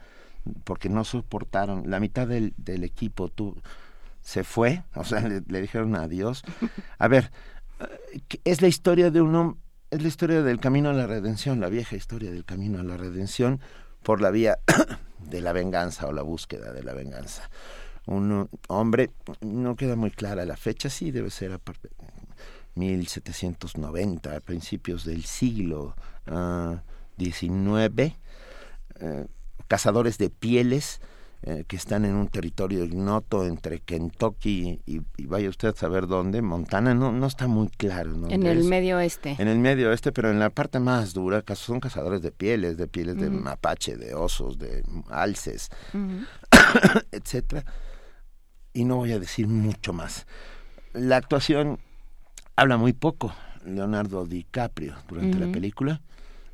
porque 0.64 0.90
no 0.90 1.05
soportaron. 1.05 1.90
La 1.90 2.01
mitad 2.01 2.28
del, 2.28 2.55
equipo 2.66 3.28
tu, 3.30 3.57
se 4.20 4.44
fue, 4.44 4.84
o 4.94 5.05
sea, 5.05 5.26
le, 5.26 5.61
dijeron 5.61 5.96
adiós. 5.96 6.42
A 6.98 7.09
ver, 7.09 7.32
es 8.44 8.61
la 8.61 8.68
historia 8.68 9.11
de 9.11 9.22
un 9.22 9.59
es 9.90 10.03
la 10.03 10.09
historia 10.09 10.42
del 10.42 10.61
camino 10.61 10.90
a 10.90 10.92
la 10.92 11.07
redención, 11.07 11.59
la 11.61 11.68
vieja 11.68 11.96
historia 11.96 12.30
del 12.30 12.44
camino 12.44 12.78
a 12.78 12.84
la 12.84 12.96
redención 12.96 13.61
por 14.05 14.20
la 14.20 14.30
vía 14.30 14.59
de 15.18 15.40
la 15.40 15.53
venganza 15.53 16.07
o 16.07 16.12
la 16.12 16.22
búsqueda 16.22 16.72
de 16.72 16.84
la 16.84 16.92
venganza 16.92 17.51
un 18.11 18.48
hombre, 18.68 19.11
no 19.40 19.76
queda 19.76 19.96
muy 19.96 20.11
clara 20.11 20.44
la 20.44 20.56
fecha, 20.56 20.90
sí 20.90 21.11
debe 21.11 21.30
ser 21.30 21.52
a 21.52 21.61
1790, 22.74 24.36
a 24.36 24.40
principios 24.40 25.04
del 25.04 25.24
siglo 25.24 25.94
XIX, 27.18 28.14
eh, 29.00 29.26
cazadores 29.68 30.18
de 30.18 30.30
pieles 30.30 31.00
eh, 31.42 31.64
que 31.66 31.76
están 31.76 32.04
en 32.04 32.16
un 32.16 32.28
territorio 32.28 32.84
ignoto 32.84 33.46
entre 33.46 33.78
Kentucky 33.78 34.82
y, 34.84 35.00
vaya 35.24 35.48
usted 35.48 35.68
a 35.68 35.72
saber 35.72 36.06
dónde, 36.06 36.42
Montana, 36.42 36.92
no, 36.94 37.12
no 37.12 37.26
está 37.26 37.46
muy 37.46 37.68
claro. 37.68 38.28
En 38.28 38.44
el 38.44 38.64
medio 38.64 38.96
oeste. 38.96 39.36
En 39.38 39.46
el 39.46 39.58
medio 39.58 39.88
oeste, 39.88 40.11
pero 40.11 40.30
en 40.30 40.40
la 40.40 40.50
parte 40.50 40.80
más 40.80 41.14
dura, 41.14 41.44
son 41.54 41.78
cazadores 41.78 42.22
de 42.22 42.32
pieles, 42.32 42.76
de 42.76 42.88
pieles 42.88 43.16
de 43.16 43.30
mapache, 43.30 43.96
de 43.96 44.14
osos, 44.14 44.58
de 44.58 44.84
alces, 45.08 45.70
etcétera 47.12 47.64
y 48.72 48.84
no 48.84 48.96
voy 48.96 49.12
a 49.12 49.18
decir 49.18 49.48
mucho 49.48 49.92
más. 49.92 50.26
La 50.92 51.16
actuación 51.16 51.78
habla 52.56 52.76
muy 52.76 52.92
poco. 52.92 53.32
Leonardo 53.64 54.24
DiCaprio 54.24 54.94
durante 55.06 55.38
la 55.38 55.52
película 55.52 56.00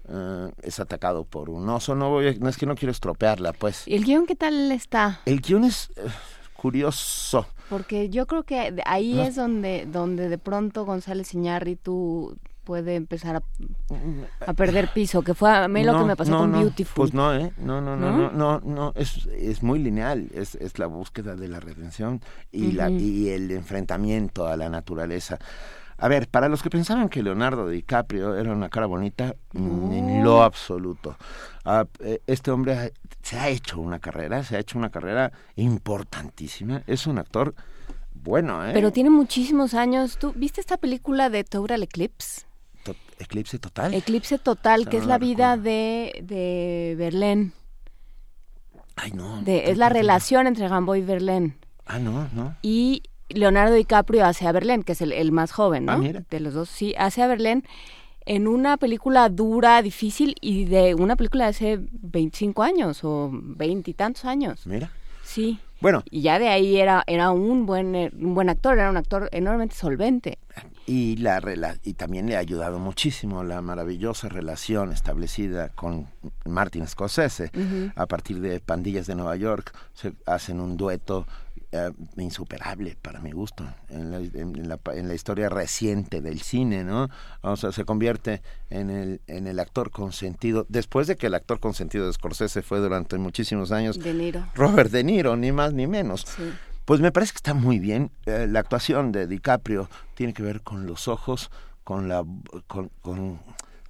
eh, 0.09 0.51
es 0.63 0.81
atacado 0.81 1.25
por 1.25 1.51
un 1.51 1.69
oso. 1.69 1.95
No, 1.95 2.11
voy 2.11 2.39
no 2.39 2.49
es 2.49 2.57
que 2.57 2.67
no 2.67 2.75
quiero 2.75 2.93
estropearla, 2.93 3.53
pues. 3.53 3.87
¿Y 3.87 3.95
el 3.95 4.05
guion 4.05 4.27
qué 4.27 4.37
tal 4.37 4.73
está? 4.73 5.21
El 5.25 5.41
guion 5.41 5.65
es 5.65 5.91
eh, 5.97 6.03
curioso. 6.55 7.47
Porque 7.69 8.11
yo 8.11 8.27
creo 8.27 8.45
que 8.45 8.81
ahí 8.87 9.21
es 9.21 9.37
donde, 9.37 9.87
donde 9.87 10.29
de 10.29 10.39
pronto 10.39 10.85
González 10.85 11.35
Iñárritu 11.35 12.37
puede 12.67 12.97
empezar 12.97 13.37
a, 13.37 14.53
perder 14.55 14.89
piso, 14.93 15.23
que 15.23 15.35
fue 15.35 15.51
a 15.51 15.69
mí 15.69 15.85
lo 15.85 15.97
que 15.97 16.05
me 16.05 16.17
pasó 16.17 16.37
con 16.37 16.53
Beautiful. 16.53 16.95
Pues 16.95 17.15
no, 17.15 17.33
¿eh? 17.33 17.53
No, 17.59 17.81
no, 17.81 17.97
no, 17.97 18.11
no, 18.11 18.31
no, 18.33 18.61
no, 18.61 18.93
es, 18.97 19.27
es 19.27 19.63
muy 19.63 19.79
lineal, 19.79 20.29
es, 20.35 20.57
es 20.57 20.79
la 20.81 20.87
búsqueda 20.87 21.37
de 21.37 21.47
la 21.47 21.61
redención 21.61 22.21
y, 22.51 22.73
la, 22.73 22.91
y 22.91 23.29
el 23.29 23.53
enfrentamiento 23.53 24.49
a 24.49 24.57
la 24.57 24.69
naturaleza. 24.69 25.39
A 25.99 26.09
ver, 26.09 26.29
para 26.29 26.49
los 26.49 26.63
que 26.63 26.69
pensaban 26.69 27.09
que 27.09 27.23
Leonardo 27.23 27.69
DiCaprio 27.69 28.35
era 28.37 28.53
una 28.53 28.69
cara 28.69 28.87
bonita, 28.87 29.35
en 29.55 30.25
lo 30.25 30.43
absoluto. 30.43 31.17
Ah, 31.65 31.87
eh, 32.01 32.21
este 32.27 32.51
hombre 32.51 32.93
se 33.23 33.39
ha 33.39 33.49
hecho 33.49 33.81
una 33.81 34.01
carrera, 34.01 34.43
se 34.43 34.57
ha 34.57 34.59
hecho 34.59 34.77
una 34.77 34.91
carrera 34.91 35.33
importantísima. 35.55 36.83
Es 36.87 37.07
un 37.07 37.19
actor 37.19 37.55
bueno, 38.13 38.67
¿eh? 38.67 38.73
Pero 38.75 38.93
tiene 38.93 39.11
muchísimos 39.11 39.75
años. 39.75 40.19
¿Tú 40.19 40.33
viste 40.35 40.61
esta 40.61 40.77
película 40.77 41.31
de 41.31 41.45
Total 41.45 41.83
Eclipse? 41.83 42.46
Eclipse 43.19 43.59
Total. 43.59 43.95
Eclipse 43.95 44.39
Total, 44.39 44.89
que 44.89 44.99
es 44.99 45.07
la 45.07 45.19
vida 45.19 45.57
de, 45.57 46.21
de 46.23 46.95
Berlín. 46.99 47.53
Ay, 48.97 49.13
no. 49.13 49.43
es 49.47 49.77
la 49.77 49.89
relación 49.89 50.47
entre 50.47 50.69
Gamboa 50.69 50.99
y 50.99 51.03
Berlín. 51.03 51.57
Ah, 51.85 51.99
no, 51.99 52.29
no. 52.33 52.57
Y 52.63 53.03
Leonardo 53.29 53.75
DiCaprio 53.75 54.25
hace 54.25 54.47
a 54.47 54.53
Berlín, 54.53 54.83
que 54.83 54.93
es 54.93 55.01
el, 55.01 55.33
más 55.33 55.53
joven, 55.53 55.85
¿no? 55.85 55.93
Ah, 55.93 56.23
de 56.31 56.41
los 56.41 56.55
dos, 56.55 56.69
sí, 56.69 56.95
hace 56.99 57.23
a 57.23 57.27
Berlín 57.27 57.65
en 58.27 58.49
una 58.49 58.77
película 58.77 59.29
dura, 59.29 59.81
difícil 59.83 60.35
y 60.41 60.65
de 60.65 60.95
una 60.95 61.15
película 61.15 61.45
de 61.45 61.51
hace 61.51 61.79
25 61.93 62.63
años 62.63 63.05
o 63.05 63.31
veintitantos 63.33 64.25
años. 64.25 64.67
Mira. 64.67 64.91
Sí. 65.23 65.61
Bueno. 65.81 66.03
Y 66.11 66.23
ya 66.23 66.39
de 66.39 66.49
ahí 66.49 66.77
era, 66.77 67.05
era 67.07 67.31
un, 67.31 67.67
buen, 67.67 67.95
un 67.95 68.35
buen 68.35 68.49
actor, 68.49 68.79
era 68.79 68.91
un 68.91 68.97
actor 68.97 69.29
enormemente 69.33 69.77
solvente. 69.77 70.39
Y, 70.87 71.17
la, 71.17 71.41
y 71.83 71.95
también 71.95 72.27
le 72.27 72.37
ha 72.37 72.39
ayudado 72.39 72.79
muchísimo 72.79 73.43
la 73.43 73.61
maravillosa 73.61 74.29
relación 74.29 74.93
establecida 74.93 75.71
con 75.71 76.07
Martin 76.45 76.87
Scorsese. 76.87 77.51
A 77.97 78.07
partir 78.07 78.41
de 78.41 78.61
Pandillas 78.61 79.07
de 79.07 79.17
Nueva 79.17 79.37
York 79.37 79.75
se 79.95 80.13
hacen 80.27 80.61
un 80.61 80.77
dueto 80.77 81.27
eh, 81.73 81.91
insuperable 82.19 82.97
para 83.03 83.21
mi 83.21 83.33
gusto 83.33 83.65
en 83.89 84.13
la, 84.13 84.19
en, 84.19 84.69
la, 84.69 84.79
en 84.95 85.09
la, 85.09 85.15
historia 85.15 85.49
reciente 85.49 86.21
del 86.21 86.41
cine, 86.41 86.85
¿no? 86.85 87.11
O 87.41 87.57
sea, 87.57 87.73
se 87.73 87.85
convierte 87.85 88.41
en 88.71 88.89
el, 88.89 89.21
en 89.27 89.49
el 89.49 89.59
actor 89.59 89.91
consentido, 89.91 90.65
después 90.69 91.09
de 91.09 91.17
que 91.17 91.27
el 91.27 91.35
actor 91.35 91.59
consentido 91.59 92.07
de 92.07 92.13
Scorsese 92.13 92.63
fue 92.63 92.79
durante 92.79 93.19
muchísimos 93.19 93.73
años 93.73 93.99
de 93.99 94.15
Niro. 94.15 94.47
Robert 94.55 94.93
De 94.93 95.03
Niro, 95.03 95.37
ni 95.37 95.51
más 95.51 95.73
ni 95.73 95.89
menos. 95.89 96.27
Pues 96.87 97.01
me 97.01 97.13
parece 97.13 97.33
que 97.33 97.39
está 97.39 97.53
muy 97.53 97.79
bien. 97.79 98.11
Eh, 98.25 98.47
la 98.49 98.61
actuación 98.61 99.13
de 99.13 99.27
DiCaprio 99.27 99.91
tiene 100.15 100.33
que 100.33 100.43
ver 100.43 100.63
con 100.63 100.87
los 100.87 101.09
ojos, 101.09 101.51
con 101.85 102.09
la... 102.09 102.25
con, 102.67 102.91
con 103.03 103.39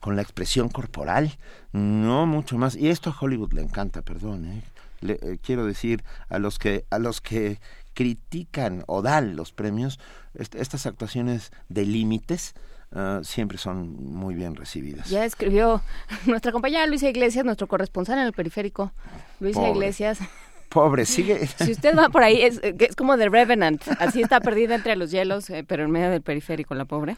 con 0.06 0.14
la 0.14 0.22
expresión 0.22 0.68
corporal, 0.68 1.36
no 1.72 2.26
mucho 2.26 2.56
más. 2.58 2.76
Y 2.76 2.90
esto 2.90 3.10
a 3.10 3.16
Hollywood 3.18 3.54
le 3.54 3.62
encanta, 3.62 4.02
perdón, 4.02 4.44
¿eh? 4.44 4.62
Eh, 5.02 5.38
quiero 5.42 5.66
decir 5.66 6.04
a 6.28 6.38
los 6.38 6.58
que 6.58 6.84
a 6.90 6.98
los 6.98 7.20
que 7.20 7.58
critican 7.92 8.84
o 8.86 9.02
dan 9.02 9.36
los 9.36 9.52
premios 9.52 9.98
estas 10.34 10.86
actuaciones 10.86 11.50
de 11.68 11.84
límites 11.84 12.54
ah, 12.92 13.20
siempre 13.24 13.58
son 13.58 13.96
muy 14.14 14.34
bien 14.34 14.54
recibidas. 14.54 15.10
Ya 15.10 15.24
escribió 15.24 15.82
nuestra 16.26 16.52
compañera 16.52 16.86
Luisa 16.86 17.08
Iglesias, 17.08 17.44
nuestro 17.44 17.66
corresponsal 17.66 18.18
en 18.18 18.26
el 18.26 18.32
periférico. 18.32 18.92
Luisa 19.40 19.68
Iglesias. 19.68 20.18
Pobre, 20.68 21.04
sigue. 21.06 21.46
Si 21.46 21.72
usted 21.72 21.96
va 21.96 22.08
por 22.08 22.22
ahí, 22.22 22.42
es, 22.42 22.60
es 22.62 22.96
como 22.96 23.16
The 23.16 23.28
Revenant, 23.28 23.82
así 23.98 24.22
está 24.22 24.40
perdida 24.40 24.74
entre 24.74 24.96
los 24.96 25.10
hielos, 25.10 25.48
eh, 25.50 25.64
pero 25.66 25.84
en 25.84 25.90
medio 25.90 26.10
del 26.10 26.22
periférico, 26.22 26.74
la 26.74 26.84
pobre. 26.84 27.16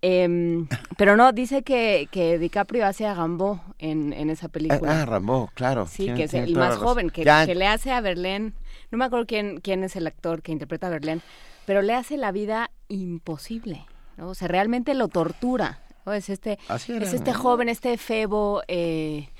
Eh, 0.00 0.64
pero 0.96 1.16
no, 1.16 1.32
dice 1.32 1.62
que, 1.62 2.08
que 2.10 2.38
DiCaprio 2.38 2.86
hace 2.86 3.04
a 3.04 3.14
Rambo 3.14 3.60
en, 3.78 4.12
en 4.12 4.30
esa 4.30 4.48
película. 4.48 5.02
Ah, 5.02 5.04
Rambo, 5.04 5.50
claro. 5.54 5.86
Sí, 5.86 6.12
que 6.14 6.24
es 6.24 6.34
el 6.34 6.54
más 6.54 6.76
joven, 6.76 7.10
que, 7.10 7.24
que, 7.24 7.54
le 7.54 7.66
hace 7.66 7.90
a 7.90 8.00
Berlín. 8.00 8.54
No 8.90 8.98
me 8.98 9.04
acuerdo 9.04 9.26
quién, 9.26 9.60
quién 9.60 9.82
es 9.82 9.96
el 9.96 10.06
actor 10.06 10.42
que 10.42 10.52
interpreta 10.52 10.86
a 10.86 10.90
Berlín, 10.90 11.20
pero 11.66 11.82
le 11.82 11.94
hace 11.94 12.16
la 12.16 12.30
vida 12.30 12.70
imposible. 12.88 13.86
¿no? 14.16 14.28
O 14.28 14.34
sea, 14.34 14.46
realmente 14.46 14.94
lo 14.94 15.08
tortura. 15.08 15.80
¿no? 16.06 16.12
Es 16.12 16.28
este, 16.28 16.58
es 16.70 17.12
este 17.12 17.32
joven, 17.32 17.68
este 17.68 17.98
febo 17.98 18.62
eh, 18.68 19.30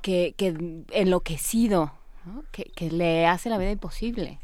que, 0.00 0.34
que 0.36 0.84
enloquecido, 0.90 1.92
¿no? 2.24 2.44
que, 2.50 2.64
que 2.64 2.90
le 2.90 3.26
hace 3.26 3.50
la 3.50 3.58
vida 3.58 3.70
imposible 3.70 4.38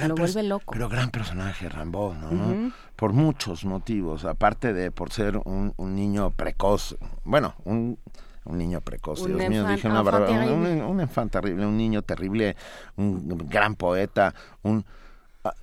lo 0.00 0.14
vuelve 0.14 0.42
loco. 0.42 0.72
Pero 0.72 0.88
gran 0.88 1.10
personaje, 1.10 1.68
Rambo, 1.68 2.14
¿no? 2.14 2.72
Por 2.96 3.12
muchos 3.12 3.64
motivos, 3.64 4.24
aparte 4.24 4.72
de 4.72 4.90
por 4.90 5.12
ser 5.12 5.36
un, 5.36 5.74
un 5.76 5.94
niño 5.94 6.30
precoz, 6.30 6.96
bueno, 7.24 7.54
un, 7.64 7.98
un 8.44 8.58
niño 8.58 8.80
precoz, 8.80 9.24
Dios 9.26 9.48
mío, 9.48 9.66
dije 9.66 9.88
una 9.88 10.02
barbaridad, 10.02 10.52
un, 10.52 10.66
un 10.82 11.00
infante 11.00 11.40
terrible, 11.40 11.66
un 11.66 11.76
niño 11.76 12.02
terrible, 12.02 12.56
un 12.96 13.38
gran 13.48 13.74
poeta, 13.74 14.34
un 14.62 14.84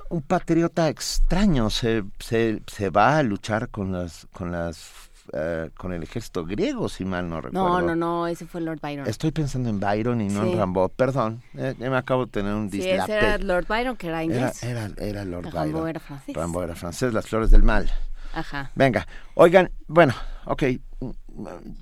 un 0.09 0.21
patriota 0.21 0.89
extraño 0.89 1.69
se, 1.69 2.03
se, 2.19 2.61
se 2.67 2.89
va 2.89 3.17
a 3.17 3.23
luchar 3.23 3.69
con 3.69 3.93
las 3.93 4.27
con 4.33 4.51
las 4.51 5.08
eh, 5.33 5.69
con 5.77 5.93
el 5.93 6.03
ejército 6.03 6.45
griego, 6.45 6.89
si 6.89 7.05
mal 7.05 7.29
no 7.29 7.41
recuerdo. 7.41 7.81
No, 7.81 7.81
no, 7.81 7.95
no, 7.95 8.27
ese 8.27 8.45
fue 8.45 8.61
Lord 8.61 8.79
Byron. 8.81 9.07
Estoy 9.07 9.31
pensando 9.31 9.69
en 9.69 9.79
Byron 9.79 10.21
y 10.21 10.27
no 10.27 10.45
en 10.45 10.57
Rambo. 10.57 10.89
Perdón, 10.89 11.41
eh, 11.55 11.75
me 11.77 11.97
acabo 11.97 12.25
de 12.25 12.31
tener 12.31 12.53
un 12.53 12.69
dislate. 12.69 13.05
Sí, 13.05 13.11
ese 13.11 13.17
era 13.17 13.37
Lord 13.37 13.65
Byron, 13.67 13.95
que 13.95 14.07
era 14.07 14.23
inglés. 14.23 14.63
Era, 14.63 14.89
era, 14.97 15.25
Lord 15.25 15.45
Byron. 15.45 15.73
Rambo 15.73 15.87
era 15.87 15.99
francés. 15.99 16.35
Rambo 16.35 16.63
era 16.63 16.75
francés, 16.75 17.13
las 17.13 17.27
flores 17.27 17.51
del 17.51 17.63
mal. 17.63 17.91
Ajá. 18.33 18.71
Venga, 18.75 19.07
oigan, 19.33 19.71
bueno, 19.87 20.13
ok, 20.45 20.63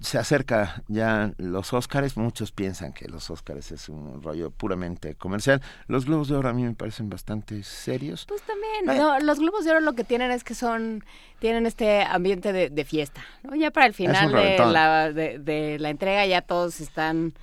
se 0.02 0.18
acerca 0.18 0.84
ya 0.88 1.34
los 1.38 1.74
Óscares, 1.74 2.18
muchos 2.18 2.52
piensan 2.52 2.94
que 2.94 3.08
los 3.08 3.30
Óscares 3.30 3.72
es 3.72 3.90
un 3.90 4.22
rollo 4.22 4.52
puramente 4.52 5.16
comercial. 5.16 5.62
Los 5.88 6.06
Globos 6.06 6.28
de 6.30 6.36
Oro 6.36 6.50
a 6.50 6.54
mí 6.54 6.64
me 6.64 6.74
parecen 6.74 7.10
bastante 7.10 7.64
serios. 7.64 8.26
Pues 8.28 8.42
también, 8.42 8.90
eh. 8.90 9.02
no, 9.02 9.20
los 9.20 9.40
Globos 9.40 9.66
de 9.66 9.72
Oro 9.72 9.80
lo 9.80 9.94
que 9.94 10.04
tienen 10.04 10.32
es 10.32 10.44
que 10.44 10.56
son, 10.56 11.04
tienen 11.40 11.66
este 11.66 12.04
ambiente 12.04 12.54
de, 12.54 12.86
fiesta, 12.86 13.22
¿no? 13.44 13.56
Ya 13.56 13.72
para 13.72 13.86
el 13.86 13.94
final 13.94 14.32
de 14.32 14.58
la, 14.58 15.12
de 15.12 15.78
la 15.80 15.90
entrega 15.90 16.26
ya 16.26 16.42
todos 16.42 16.80
están 16.80 17.34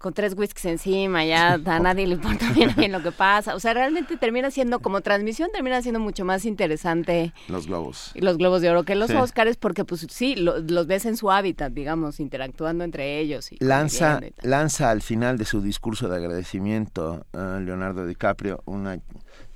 con 0.00 0.14
tres 0.14 0.34
whiskies 0.34 0.64
encima, 0.64 1.26
ya 1.26 1.52
a 1.52 1.58
nadie 1.78 2.06
le 2.06 2.14
importa 2.14 2.50
bien, 2.52 2.74
bien 2.74 2.90
lo 2.90 3.02
que 3.02 3.12
pasa. 3.12 3.54
O 3.54 3.60
sea, 3.60 3.74
realmente 3.74 4.16
termina 4.16 4.50
siendo, 4.50 4.80
como 4.80 5.02
transmisión, 5.02 5.50
termina 5.52 5.82
siendo 5.82 6.00
mucho 6.00 6.24
más 6.24 6.46
interesante. 6.46 7.34
Los 7.48 7.66
globos. 7.66 8.12
Los 8.14 8.38
globos 8.38 8.62
de 8.62 8.70
oro 8.70 8.84
que 8.84 8.94
los 8.94 9.10
Óscares, 9.10 9.58
porque 9.58 9.84
pues 9.84 10.06
sí, 10.10 10.36
los 10.36 10.86
ves 10.86 11.04
en 11.04 11.18
su 11.18 11.30
hábitat, 11.30 11.72
digamos, 11.72 12.18
interactuando 12.18 12.82
entre 12.82 13.18
ellos. 13.18 13.52
Y 13.52 13.62
lanza, 13.62 14.20
lanza 14.40 14.90
al 14.90 15.02
final 15.02 15.36
de 15.36 15.44
su 15.44 15.60
discurso 15.60 16.08
de 16.08 16.16
agradecimiento 16.16 17.26
a 17.34 17.60
Leonardo 17.60 18.06
DiCaprio 18.06 18.62
un 18.64 19.02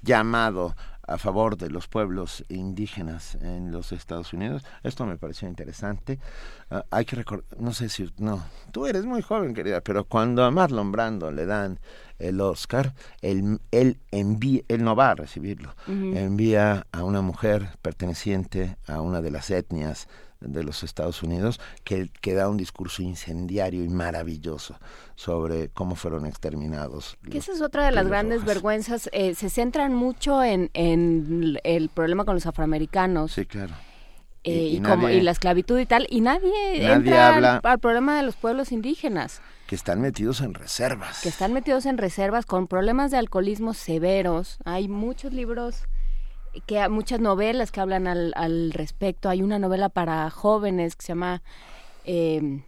llamado 0.03 0.77
a 1.07 1.19
favor 1.19 1.57
de 1.57 1.71
los 1.71 1.89
pueblos 1.89 2.45
indígenas 2.49 3.37
en 3.37 3.71
los 3.71 3.93
Estados 3.93 4.33
Unidos. 4.33 4.65
Esto 4.83 5.07
me 5.07 5.17
pareció 5.17 5.49
interesante. 5.49 6.19
Ah, 6.71 6.85
hay 6.91 7.05
que 7.05 7.17
recordar, 7.17 7.45
no 7.59 7.73
sé 7.73 7.89
si, 7.89 8.13
no, 8.19 8.45
tú 8.73 8.87
eres 8.87 9.05
muy 9.05 9.23
joven, 9.23 9.55
querida, 9.55 9.81
pero 9.81 10.05
cuando 10.05 10.45
a 10.45 10.51
Marlon 10.51 10.93
Brando 10.93 11.31
le 11.31 11.47
dan 11.47 11.81
el 12.19 12.41
Oscar, 12.41 12.95
él, 13.21 13.61
él, 13.71 13.99
envía, 14.11 14.63
él 14.69 14.85
no 14.85 14.95
va 14.95 15.11
a 15.11 15.15
recibirlo, 15.15 15.75
envía 15.87 16.87
a 16.93 17.05
una 17.05 17.23
mujer 17.23 17.71
perteneciente 17.83 18.77
a 18.87 19.01
una 19.01 19.21
de 19.21 19.31
las 19.31 19.51
etnias 19.51 20.09
de 20.47 20.65
los 20.65 20.83
Estados 20.83 21.23
Unidos 21.23 21.61
que, 21.85 22.11
que, 22.21 22.35
da 22.35 22.49
un 22.49 22.57
discurso 22.57 23.03
incendiario 23.03 23.85
y 23.85 23.89
maravilloso 23.89 24.79
sobre 25.15 25.69
cómo 25.69 25.95
fueron 25.95 26.27
exterminados. 26.27 27.17
Que 27.31 27.39
esa 27.39 27.53
es 27.53 27.61
otra 27.61 27.87
de 27.87 27.93
las 27.93 28.07
grandes 28.07 28.45
vergüenzas. 28.45 29.09
Eh, 29.13 29.35
se 29.35 29.51
centran 29.51 29.95
mucho 29.95 30.43
en, 30.43 30.71
en, 30.75 31.59
el 31.65 31.89
problema 31.89 32.25
con 32.25 32.35
los 32.35 32.47
afroamericanos. 32.47 33.33
Sí, 33.33 33.47
claro. 33.47 33.75
Eh, 34.45 34.73
y, 34.73 34.81
como, 34.81 35.09
y, 35.09 35.23
la 35.23 35.31
esclavitud 35.31 35.79
y 35.79 35.87
tal, 35.87 36.07
y 36.11 36.21
nadie, 36.21 36.53
entra 36.93 37.35
habla 37.35 37.61
al, 37.63 37.79
problema 37.79 38.19
de 38.19 38.25
los 38.25 38.37
pueblos 38.37 38.73
indígenas. 38.73 39.41
Que 39.67 39.75
están 39.75 40.03
metidos 40.03 40.43
en 40.43 40.53
reservas. 40.53 41.23
Que 41.23 41.31
están 41.31 41.55
metidos 41.55 41.87
en 41.87 41.97
reservas 41.97 42.45
con 42.45 42.67
problemas 42.67 43.11
de 43.11 43.17
alcoholismo 43.17 43.73
severos. 43.73 44.59
Hay 44.67 44.89
muchos 44.89 45.33
libros 45.33 45.85
que 46.67 46.89
muchas 46.89 47.21
novelas 47.21 47.71
que 47.71 47.81
hablan 47.81 48.07
al, 48.07 48.33
al 48.37 48.73
respecto. 48.73 49.29
Hay 49.29 49.43
una 49.43 49.59
novela 49.59 49.89
para 49.89 50.31
jóvenes 50.31 50.97
que 50.97 51.03
se 51.03 51.09
llama 51.09 51.43
eh, 52.05 52.61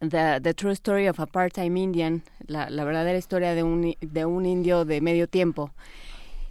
The, 0.00 0.40
The, 0.40 0.54
True 0.54 0.72
Story 0.72 1.08
of 1.08 1.20
a 1.20 1.26
Part-Time 1.26 1.80
Indian, 1.80 2.22
la, 2.46 2.68
la, 2.70 2.84
verdadera 2.84 3.18
historia 3.18 3.54
de 3.54 3.62
un, 3.62 3.94
de 4.00 4.24
un 4.24 4.46
indio 4.46 4.84
de 4.84 5.00
medio 5.00 5.28
tiempo, 5.28 5.70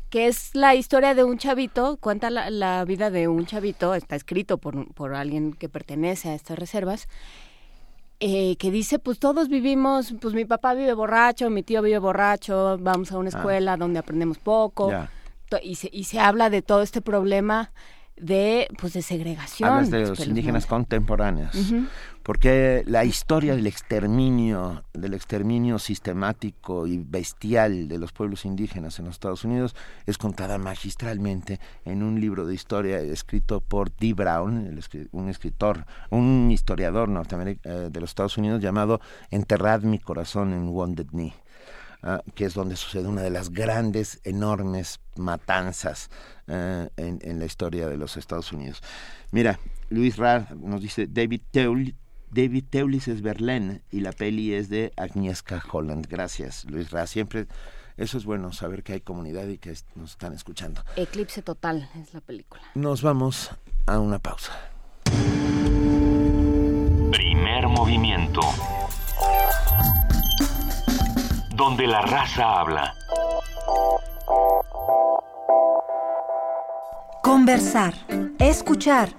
que 0.09 0.27
es 0.27 0.55
la 0.55 0.75
historia 0.75 1.13
de 1.15 1.23
un 1.23 1.37
chavito, 1.37 1.97
cuenta 1.97 2.29
la, 2.29 2.49
la 2.49 2.83
vida 2.85 3.09
de 3.09 3.27
un 3.27 3.45
chavito, 3.45 3.93
está 3.93 4.15
escrito 4.15 4.57
por, 4.57 4.93
por 4.93 5.13
alguien 5.13 5.53
que 5.53 5.69
pertenece 5.69 6.29
a 6.29 6.35
estas 6.35 6.57
reservas, 6.57 7.07
eh, 8.19 8.55
que 8.57 8.71
dice, 8.71 8.99
pues 8.99 9.19
todos 9.19 9.49
vivimos, 9.49 10.13
pues 10.21 10.33
mi 10.33 10.45
papá 10.45 10.73
vive 10.73 10.93
borracho, 10.93 11.49
mi 11.49 11.63
tío 11.63 11.81
vive 11.81 11.97
borracho, 11.97 12.77
vamos 12.79 13.11
a 13.11 13.17
una 13.17 13.31
ah. 13.33 13.37
escuela 13.37 13.77
donde 13.77 13.99
aprendemos 13.99 14.37
poco 14.37 14.91
y 15.61 15.75
se, 15.75 15.89
y 15.91 16.05
se 16.05 16.19
habla 16.19 16.49
de 16.49 16.61
todo 16.61 16.81
este 16.81 17.01
problema 17.01 17.71
de 18.21 18.67
pues 18.77 18.93
de 18.93 19.01
segregación 19.01 19.69
hablas 19.69 19.89
de 19.89 20.05
los 20.05 20.27
indígenas 20.27 20.65
contemporáneos. 20.65 21.55
Porque 22.23 22.83
la 22.85 23.03
historia 23.03 23.55
del 23.55 23.65
exterminio 23.65 24.83
del 24.93 25.15
exterminio 25.15 25.79
sistemático 25.79 26.85
y 26.85 26.99
bestial 26.99 27.87
de 27.87 27.97
los 27.97 28.11
pueblos 28.13 28.45
indígenas 28.45 28.99
en 28.99 29.05
los 29.05 29.15
Estados 29.15 29.43
Unidos 29.43 29.75
es 30.05 30.19
contada 30.19 30.59
magistralmente 30.59 31.59
en 31.83 32.03
un 32.03 32.21
libro 32.21 32.45
de 32.45 32.53
historia 32.53 32.99
escrito 32.99 33.59
por 33.59 33.95
Dee 33.95 34.13
Brown 34.13 34.79
un 35.11 35.29
escritor 35.29 35.85
un 36.11 36.49
historiador 36.51 37.09
norteamericano 37.09 37.75
eh, 37.75 37.89
de 37.89 37.99
los 37.99 38.11
Estados 38.11 38.37
Unidos 38.37 38.61
llamado 38.61 39.01
Enterrad 39.31 39.81
mi 39.81 39.97
corazón 39.97 40.53
en 40.53 40.67
Wounded 40.69 41.07
Knee 41.07 41.33
Ah, 42.03 42.23
que 42.33 42.45
es 42.45 42.55
donde 42.55 42.75
sucede 42.75 43.07
una 43.07 43.21
de 43.21 43.29
las 43.29 43.51
grandes, 43.51 44.21
enormes 44.23 44.99
matanzas 45.15 46.09
eh, 46.47 46.89
en, 46.97 47.39
la 47.39 47.45
historia 47.45 47.87
de 47.87 47.95
los 47.95 48.17
Estados 48.17 48.51
Unidos. 48.51 48.81
Mira, 49.31 49.59
Luis 49.89 50.17
Ra 50.17 50.47
nos 50.57 50.81
dice, 50.81 51.05
David 51.07 51.41
David 52.31 52.63
Teulis 52.69 53.07
es 53.07 53.21
Berlín 53.21 53.83
y 53.91 53.99
la 53.99 54.13
peli 54.13 54.53
es 54.53 54.69
de 54.69 54.93
Agnieszka 54.97 55.63
Holland. 55.71 56.07
Gracias, 56.09 56.65
Luis 56.65 56.89
Ra. 56.89 57.05
Siempre 57.05 57.47
eso 57.97 58.17
es 58.17 58.25
bueno, 58.25 58.51
saber 58.51 58.81
que 58.83 58.93
hay 58.93 59.01
comunidad 59.01 59.47
y 59.47 59.59
que 59.59 59.75
nos 59.95 60.11
están 60.11 60.33
escuchando. 60.33 60.83
Eclipse 60.95 61.43
Total 61.43 61.87
es 62.01 62.13
la 62.15 62.21
película. 62.21 62.63
Nos 62.73 63.03
vamos 63.03 63.51
a 63.85 63.99
una 63.99 64.17
pausa. 64.17 64.53
Primer 67.11 67.67
movimiento 67.67 68.41
donde 71.61 71.85
la 71.85 72.01
raza 72.01 72.59
habla. 72.59 72.95
Conversar, 77.21 77.93
escuchar, 78.39 79.09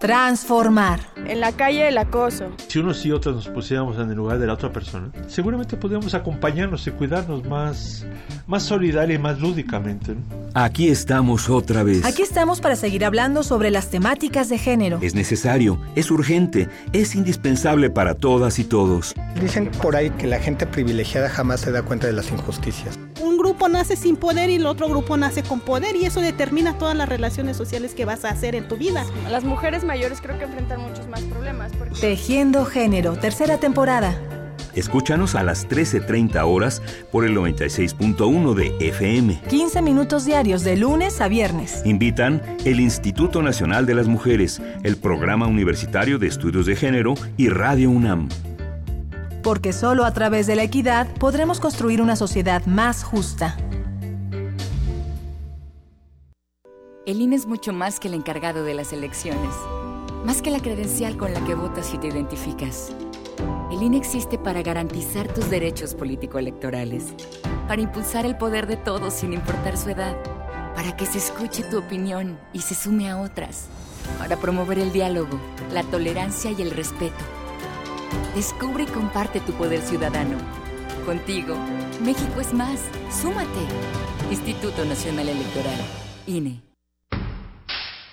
transformar. 0.00 0.98
En 1.26 1.40
la 1.40 1.52
calle 1.52 1.86
el 1.86 1.98
acoso. 1.98 2.46
Si 2.68 2.78
unos 2.78 3.04
y 3.04 3.12
otras 3.12 3.34
nos 3.34 3.48
pusiéramos 3.48 3.98
en 3.98 4.08
el 4.08 4.16
lugar 4.16 4.38
de 4.38 4.46
la 4.46 4.54
otra 4.54 4.72
persona, 4.72 5.12
seguramente 5.28 5.76
podríamos 5.76 6.14
acompañarnos 6.14 6.86
y 6.86 6.90
cuidarnos 6.90 7.44
más, 7.44 8.06
más 8.46 8.62
solidaria 8.62 9.16
y 9.16 9.18
más 9.18 9.38
lúdicamente. 9.40 10.16
Aquí 10.54 10.88
estamos 10.88 11.50
otra 11.50 11.82
vez. 11.82 12.04
Aquí 12.04 12.22
estamos 12.22 12.60
para 12.60 12.76
seguir 12.76 13.04
hablando 13.04 13.42
sobre 13.42 13.70
las 13.70 13.90
temáticas 13.90 14.48
de 14.48 14.56
género. 14.58 14.98
Es 15.02 15.14
necesario, 15.14 15.78
es 15.94 16.10
urgente, 16.10 16.68
es 16.92 17.14
indispensable 17.14 17.90
para 17.90 18.14
todas 18.14 18.58
y 18.58 18.64
todos. 18.64 19.14
Dicen 19.40 19.70
por 19.82 19.96
ahí 19.96 20.10
que 20.10 20.26
la 20.26 20.40
gente 20.40 20.66
privilegiada 20.66 21.28
jamás 21.28 21.60
se 21.60 21.72
da 21.72 21.82
cuenta 21.82 22.06
de 22.06 22.14
las 22.14 22.32
injusticias. 22.32 22.98
Un 23.22 23.36
grupo 23.36 23.68
nace 23.68 23.96
sin 23.96 24.16
poder 24.16 24.48
y 24.48 24.54
el 24.54 24.66
otro 24.66 24.88
grupo 24.88 25.16
nace 25.16 25.42
con 25.42 25.60
poder 25.60 25.94
y 25.94 26.06
eso 26.06 26.20
determina 26.20 26.78
todas 26.78 26.96
las 26.96 27.08
relaciones 27.08 27.56
sociales 27.56 27.94
que 27.94 28.06
vas 28.06 28.24
a 28.24 28.30
hacer 28.30 28.54
en 28.54 28.66
tu 28.66 28.76
vida. 28.76 29.04
Las 29.30 29.44
mujeres 29.44 29.84
mayores 29.90 30.20
creo 30.20 30.38
que 30.38 30.44
enfrentan 30.44 30.80
muchos 30.82 31.08
más 31.08 31.20
problemas. 31.22 31.72
Tejiendo 32.00 32.64
Género, 32.64 33.16
tercera 33.16 33.58
temporada. 33.58 34.14
Escúchanos 34.76 35.34
a 35.34 35.42
las 35.42 35.68
13.30 35.68 36.44
horas 36.46 36.80
por 37.10 37.24
el 37.24 37.36
96.1 37.36 38.54
de 38.54 38.76
FM. 38.78 39.40
15 39.48 39.82
minutos 39.82 40.24
diarios 40.24 40.62
de 40.62 40.76
lunes 40.76 41.20
a 41.20 41.26
viernes. 41.26 41.82
Invitan 41.84 42.40
el 42.64 42.78
Instituto 42.78 43.42
Nacional 43.42 43.84
de 43.84 43.94
las 43.96 44.06
Mujeres, 44.06 44.62
el 44.84 44.96
Programa 44.96 45.48
Universitario 45.48 46.20
de 46.20 46.28
Estudios 46.28 46.66
de 46.66 46.76
Género 46.76 47.14
y 47.36 47.48
Radio 47.48 47.90
UNAM. 47.90 48.28
Porque 49.42 49.72
solo 49.72 50.04
a 50.04 50.12
través 50.12 50.46
de 50.46 50.54
la 50.54 50.62
equidad 50.62 51.08
podremos 51.14 51.58
construir 51.58 52.00
una 52.00 52.14
sociedad 52.14 52.64
más 52.64 53.02
justa. 53.02 53.56
El 57.06 57.20
INE 57.20 57.34
es 57.34 57.46
mucho 57.46 57.72
más 57.72 57.98
que 57.98 58.06
el 58.06 58.14
encargado 58.14 58.62
de 58.62 58.72
las 58.72 58.92
elecciones, 58.92 59.52
más 60.24 60.42
que 60.42 60.50
la 60.50 60.60
credencial 60.60 61.16
con 61.16 61.32
la 61.32 61.44
que 61.44 61.54
votas 61.54 61.92
y 61.94 61.98
te 61.98 62.08
identificas. 62.08 62.92
El 63.70 63.82
INE 63.82 63.96
existe 63.96 64.38
para 64.38 64.62
garantizar 64.62 65.32
tus 65.32 65.48
derechos 65.48 65.94
político-electorales, 65.94 67.06
para 67.68 67.82
impulsar 67.82 68.26
el 68.26 68.36
poder 68.36 68.66
de 68.66 68.76
todos 68.76 69.14
sin 69.14 69.32
importar 69.32 69.76
su 69.76 69.90
edad, 69.90 70.16
para 70.74 70.96
que 70.96 71.06
se 71.06 71.18
escuche 71.18 71.62
tu 71.62 71.78
opinión 71.78 72.38
y 72.52 72.60
se 72.60 72.74
sume 72.74 73.08
a 73.10 73.20
otras, 73.20 73.66
para 74.18 74.36
promover 74.36 74.78
el 74.78 74.92
diálogo, 74.92 75.38
la 75.72 75.82
tolerancia 75.84 76.50
y 76.50 76.62
el 76.62 76.70
respeto. 76.70 77.24
Descubre 78.34 78.84
y 78.84 78.86
comparte 78.86 79.40
tu 79.40 79.52
poder 79.52 79.80
ciudadano. 79.80 80.36
Contigo, 81.06 81.54
México 82.04 82.40
es 82.40 82.52
más. 82.52 82.80
Súmate. 83.10 83.48
Instituto 84.30 84.84
Nacional 84.84 85.28
Electoral, 85.28 85.80
INE. 86.26 86.69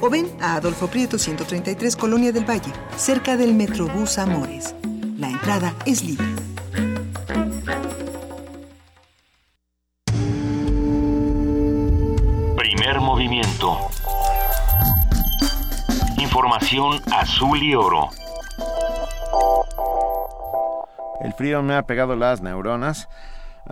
o 0.00 0.10
ven 0.10 0.26
a 0.40 0.56
Adolfo 0.56 0.88
Prieto 0.88 1.18
133 1.18 1.96
Colonia 1.96 2.32
del 2.32 2.48
Valle, 2.48 2.72
cerca 2.96 3.36
del 3.36 3.54
Metrobús 3.54 4.18
Amores. 4.18 4.74
La 5.18 5.28
entrada 5.28 5.74
es 5.84 6.02
libre. 6.02 6.26
Primer 12.56 13.00
movimiento. 13.00 13.78
Información 16.18 17.00
azul 17.12 17.62
y 17.62 17.74
oro. 17.74 18.08
El 21.20 21.34
frío 21.34 21.62
me 21.62 21.74
ha 21.74 21.82
pegado 21.82 22.16
las 22.16 22.40
neuronas 22.40 23.08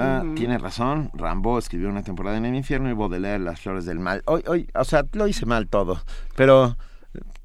Ah, 0.00 0.22
tiene 0.36 0.58
razón, 0.58 1.10
Rambo 1.12 1.58
escribió 1.58 1.88
una 1.88 2.04
temporada 2.04 2.36
en 2.36 2.44
el 2.44 2.54
infierno 2.54 2.88
y 2.88 2.92
Baudelaire 2.92 3.42
Las 3.42 3.60
Flores 3.60 3.84
del 3.84 3.98
Mal. 3.98 4.22
Hoy, 4.26 4.44
hoy, 4.46 4.70
o 4.72 4.84
sea, 4.84 5.04
lo 5.12 5.26
hice 5.26 5.44
mal 5.44 5.66
todo, 5.66 6.00
pero 6.36 6.76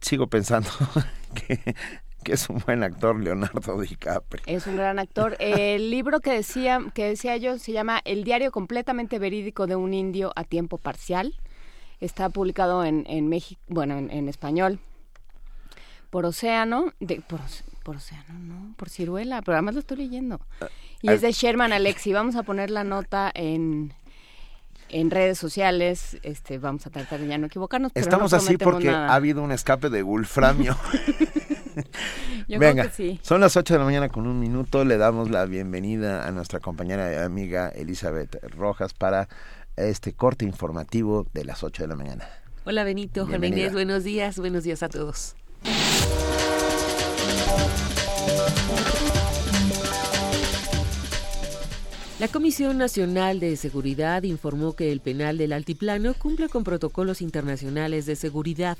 sigo 0.01 0.27
pensando 0.27 0.69
que, 1.33 1.75
es 2.25 2.49
un 2.49 2.59
buen 2.59 2.83
actor 2.83 3.19
Leonardo 3.19 3.81
DiCaprio. 3.81 4.43
Es 4.45 4.67
un 4.67 4.77
gran 4.77 4.99
actor. 4.99 5.35
El 5.39 5.89
libro 5.91 6.19
que 6.19 6.31
decía, 6.31 6.79
que 6.93 7.05
decía 7.05 7.37
yo 7.37 7.57
se 7.57 7.71
llama 7.71 8.01
El 8.05 8.23
diario 8.23 8.51
completamente 8.51 9.17
verídico 9.17 9.65
de 9.65 9.75
un 9.75 9.95
indio 9.95 10.31
a 10.35 10.43
tiempo 10.43 10.77
parcial. 10.77 11.33
Está 12.01 12.29
publicado 12.29 12.85
en, 12.85 13.03
en 13.07 13.29
México, 13.29 13.61
bueno, 13.67 13.97
en, 13.97 14.29
español 14.29 14.79
por 16.11 16.25
Océano, 16.27 16.93
de, 16.99 17.21
por, 17.21 17.39
por 17.83 17.97
Océano, 17.97 18.39
no, 18.39 18.73
por 18.77 18.89
Ciruela, 18.89 19.41
pero 19.41 19.55
además 19.55 19.75
lo 19.75 19.81
estoy 19.81 19.97
leyendo. 19.97 20.39
Ah, 20.61 20.67
y 21.01 21.09
es 21.09 21.21
de 21.21 21.31
Sherman 21.31 21.73
Alexi. 21.73 22.13
Vamos 22.13 22.35
a 22.35 22.43
poner 22.43 22.69
la 22.69 22.83
nota 22.83 23.31
en, 23.33 23.93
en 24.89 25.11
redes 25.11 25.37
sociales. 25.37 26.17
Este, 26.23 26.57
vamos 26.57 26.87
a 26.87 26.89
tratar 26.89 27.19
de 27.19 27.27
ya 27.27 27.37
no 27.37 27.47
equivocarnos. 27.47 27.91
Pero 27.91 28.03
Estamos 28.03 28.33
así 28.33 28.57
porque 28.57 28.89
ha 28.89 29.13
habido 29.13 29.43
un 29.43 29.51
escape 29.51 29.89
de 29.89 30.01
Wolframio. 30.01 30.77
Venga, 32.47 32.91
son 33.21 33.41
las 33.41 33.55
8 33.55 33.73
de 33.73 33.79
la 33.79 33.85
mañana 33.85 34.09
con 34.09 34.27
un 34.27 34.39
minuto. 34.39 34.85
Le 34.85 34.97
damos 34.97 35.29
la 35.29 35.45
bienvenida 35.45 36.27
a 36.27 36.31
nuestra 36.31 36.59
compañera 36.59 37.11
y 37.11 37.15
amiga 37.15 37.69
Elizabeth 37.69 38.43
Rojas 38.55 38.93
para 38.93 39.27
este 39.75 40.13
corte 40.13 40.45
informativo 40.45 41.25
de 41.33 41.45
las 41.45 41.63
8 41.63 41.83
de 41.83 41.87
la 41.87 41.95
mañana. 41.95 42.27
Hola 42.65 42.83
Benito, 42.83 43.25
Juan 43.25 43.41
buenos 43.73 44.03
días, 44.03 44.37
buenos 44.39 44.63
días 44.63 44.83
a 44.83 44.89
todos. 44.89 45.35
La 52.23 52.29
Comisión 52.29 52.77
Nacional 52.77 53.41
de 53.41 53.57
Seguridad 53.57 54.23
informó 54.23 54.77
que 54.77 54.93
el 54.93 55.01
penal 55.01 55.37
del 55.37 55.51
Altiplano 55.51 56.13
cumple 56.13 56.47
con 56.47 56.63
protocolos 56.63 57.21
internacionales 57.21 58.05
de 58.05 58.15
seguridad. 58.15 58.77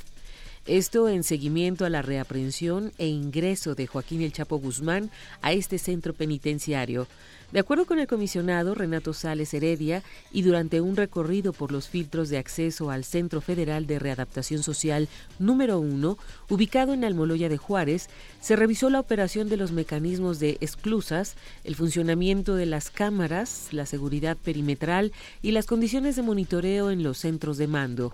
Esto 0.65 1.09
en 1.09 1.23
seguimiento 1.23 1.83
a 1.83 1.89
la 1.89 2.01
reaprehensión 2.01 2.93
e 2.97 3.07
ingreso 3.07 3.75
de 3.75 3.85
Joaquín 3.85 4.21
El 4.21 4.31
Chapo 4.31 4.59
Guzmán 4.59 5.11
a 5.41 5.51
este 5.51 5.77
centro 5.77 6.13
penitenciario. 6.13 7.05
De 7.51 7.59
acuerdo 7.59 7.85
con 7.85 7.99
el 7.99 8.07
comisionado 8.07 8.73
Renato 8.73 9.13
Sales 9.13 9.53
Heredia, 9.53 10.03
y 10.31 10.41
durante 10.41 10.79
un 10.79 10.95
recorrido 10.95 11.51
por 11.51 11.73
los 11.73 11.89
filtros 11.89 12.29
de 12.29 12.37
acceso 12.37 12.91
al 12.91 13.03
Centro 13.03 13.41
Federal 13.41 13.87
de 13.87 13.99
Readaptación 13.99 14.63
Social 14.63 15.09
número 15.37 15.79
1, 15.79 16.17
ubicado 16.49 16.93
en 16.93 17.03
Almoloya 17.03 17.49
de 17.49 17.57
Juárez, 17.57 18.07
se 18.39 18.55
revisó 18.55 18.89
la 18.89 19.01
operación 19.01 19.49
de 19.49 19.57
los 19.57 19.73
mecanismos 19.73 20.39
de 20.39 20.57
esclusas, 20.61 21.35
el 21.65 21.75
funcionamiento 21.75 22.55
de 22.55 22.67
las 22.67 22.89
cámaras, 22.89 23.67
la 23.71 23.85
seguridad 23.85 24.37
perimetral 24.37 25.11
y 25.41 25.51
las 25.51 25.65
condiciones 25.65 26.15
de 26.15 26.21
monitoreo 26.21 26.89
en 26.89 27.03
los 27.03 27.17
centros 27.17 27.57
de 27.57 27.67
mando. 27.67 28.13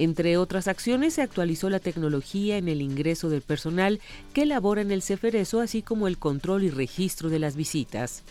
Entre 0.00 0.36
otras 0.36 0.68
acciones, 0.68 1.14
se 1.14 1.22
actualizó 1.22 1.68
la 1.70 1.80
tecnología 1.80 2.56
en 2.56 2.68
el 2.68 2.82
ingreso 2.82 3.28
del 3.30 3.42
personal 3.42 4.00
que 4.32 4.46
labora 4.46 4.80
en 4.80 4.92
el 4.92 5.02
Ceferezo, 5.02 5.60
así 5.60 5.82
como 5.82 6.06
el 6.06 6.18
control 6.18 6.62
y 6.62 6.70
registro 6.70 7.30
de 7.30 7.40
las 7.40 7.56
visitas. 7.56 8.22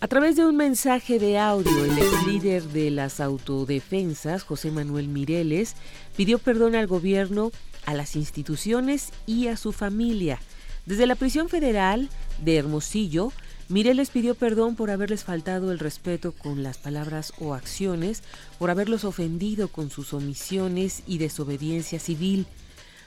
A 0.00 0.08
través 0.08 0.34
de 0.36 0.46
un 0.46 0.56
mensaje 0.56 1.18
de 1.18 1.36
audio, 1.36 1.84
el 1.84 1.98
ex 1.98 2.26
líder 2.26 2.62
de 2.62 2.90
las 2.90 3.20
autodefensas, 3.20 4.44
José 4.44 4.70
Manuel 4.70 5.08
Mireles, 5.08 5.74
pidió 6.16 6.38
perdón 6.38 6.74
al 6.74 6.86
gobierno, 6.86 7.52
a 7.84 7.92
las 7.92 8.16
instituciones 8.16 9.10
y 9.26 9.48
a 9.48 9.58
su 9.58 9.72
familia. 9.72 10.38
Desde 10.86 11.06
la 11.06 11.16
prisión 11.16 11.50
federal 11.50 12.08
de 12.42 12.56
Hermosillo, 12.56 13.30
Mireles 13.68 14.10
pidió 14.10 14.36
perdón 14.36 14.76
por 14.76 14.90
haberles 14.90 15.24
faltado 15.24 15.72
el 15.72 15.80
respeto 15.80 16.30
con 16.32 16.62
las 16.62 16.78
palabras 16.78 17.32
o 17.40 17.52
acciones, 17.52 18.22
por 18.60 18.70
haberlos 18.70 19.04
ofendido 19.04 19.66
con 19.68 19.90
sus 19.90 20.12
omisiones 20.12 21.02
y 21.06 21.18
desobediencia 21.18 21.98
civil. 21.98 22.46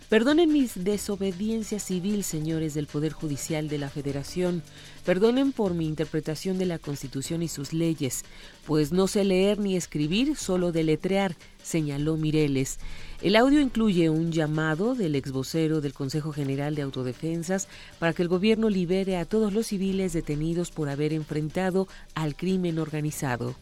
Perdonen 0.09 0.51
mis 0.51 0.83
desobediencias 0.83 1.83
civil, 1.83 2.23
señores 2.23 2.73
del 2.73 2.87
Poder 2.87 3.13
Judicial 3.13 3.69
de 3.69 3.77
la 3.77 3.89
Federación. 3.89 4.63
Perdonen 5.05 5.53
por 5.53 5.75
mi 5.75 5.85
interpretación 5.85 6.57
de 6.57 6.65
la 6.65 6.79
Constitución 6.79 7.41
y 7.43 7.47
sus 7.47 7.71
leyes, 7.73 8.23
pues 8.65 8.91
no 8.91 9.07
sé 9.07 9.23
leer 9.23 9.59
ni 9.59 9.77
escribir, 9.77 10.35
solo 10.35 10.71
deletrear, 10.71 11.37
señaló 11.63 12.17
Mireles. 12.17 12.79
El 13.21 13.35
audio 13.35 13.59
incluye 13.59 14.09
un 14.09 14.31
llamado 14.31 14.95
del 14.95 15.13
ex 15.13 15.33
vocero 15.33 15.81
del 15.81 15.93
Consejo 15.93 16.31
General 16.31 16.73
de 16.73 16.83
Autodefensas 16.83 17.67
para 17.99 18.13
que 18.13 18.21
el 18.21 18.29
gobierno 18.29 18.69
libere 18.69 19.17
a 19.17 19.25
todos 19.25 19.51
los 19.51 19.67
civiles 19.67 20.13
detenidos 20.13 20.71
por 20.71 20.87
haber 20.87 21.11
enfrentado 21.11 21.89
al 22.15 22.37
crimen 22.37 22.79
organizado. 22.79 23.55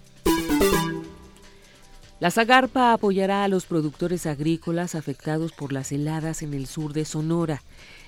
La 2.19 2.29
Zagarpa 2.29 2.93
apoyará 2.93 3.43
a 3.43 3.47
los 3.47 3.65
productores 3.65 4.27
agrícolas 4.27 4.93
afectados 4.93 5.51
por 5.53 5.73
las 5.73 5.91
heladas 5.91 6.43
en 6.43 6.53
el 6.53 6.67
sur 6.67 6.93
de 6.93 7.05
Sonora. 7.05 7.63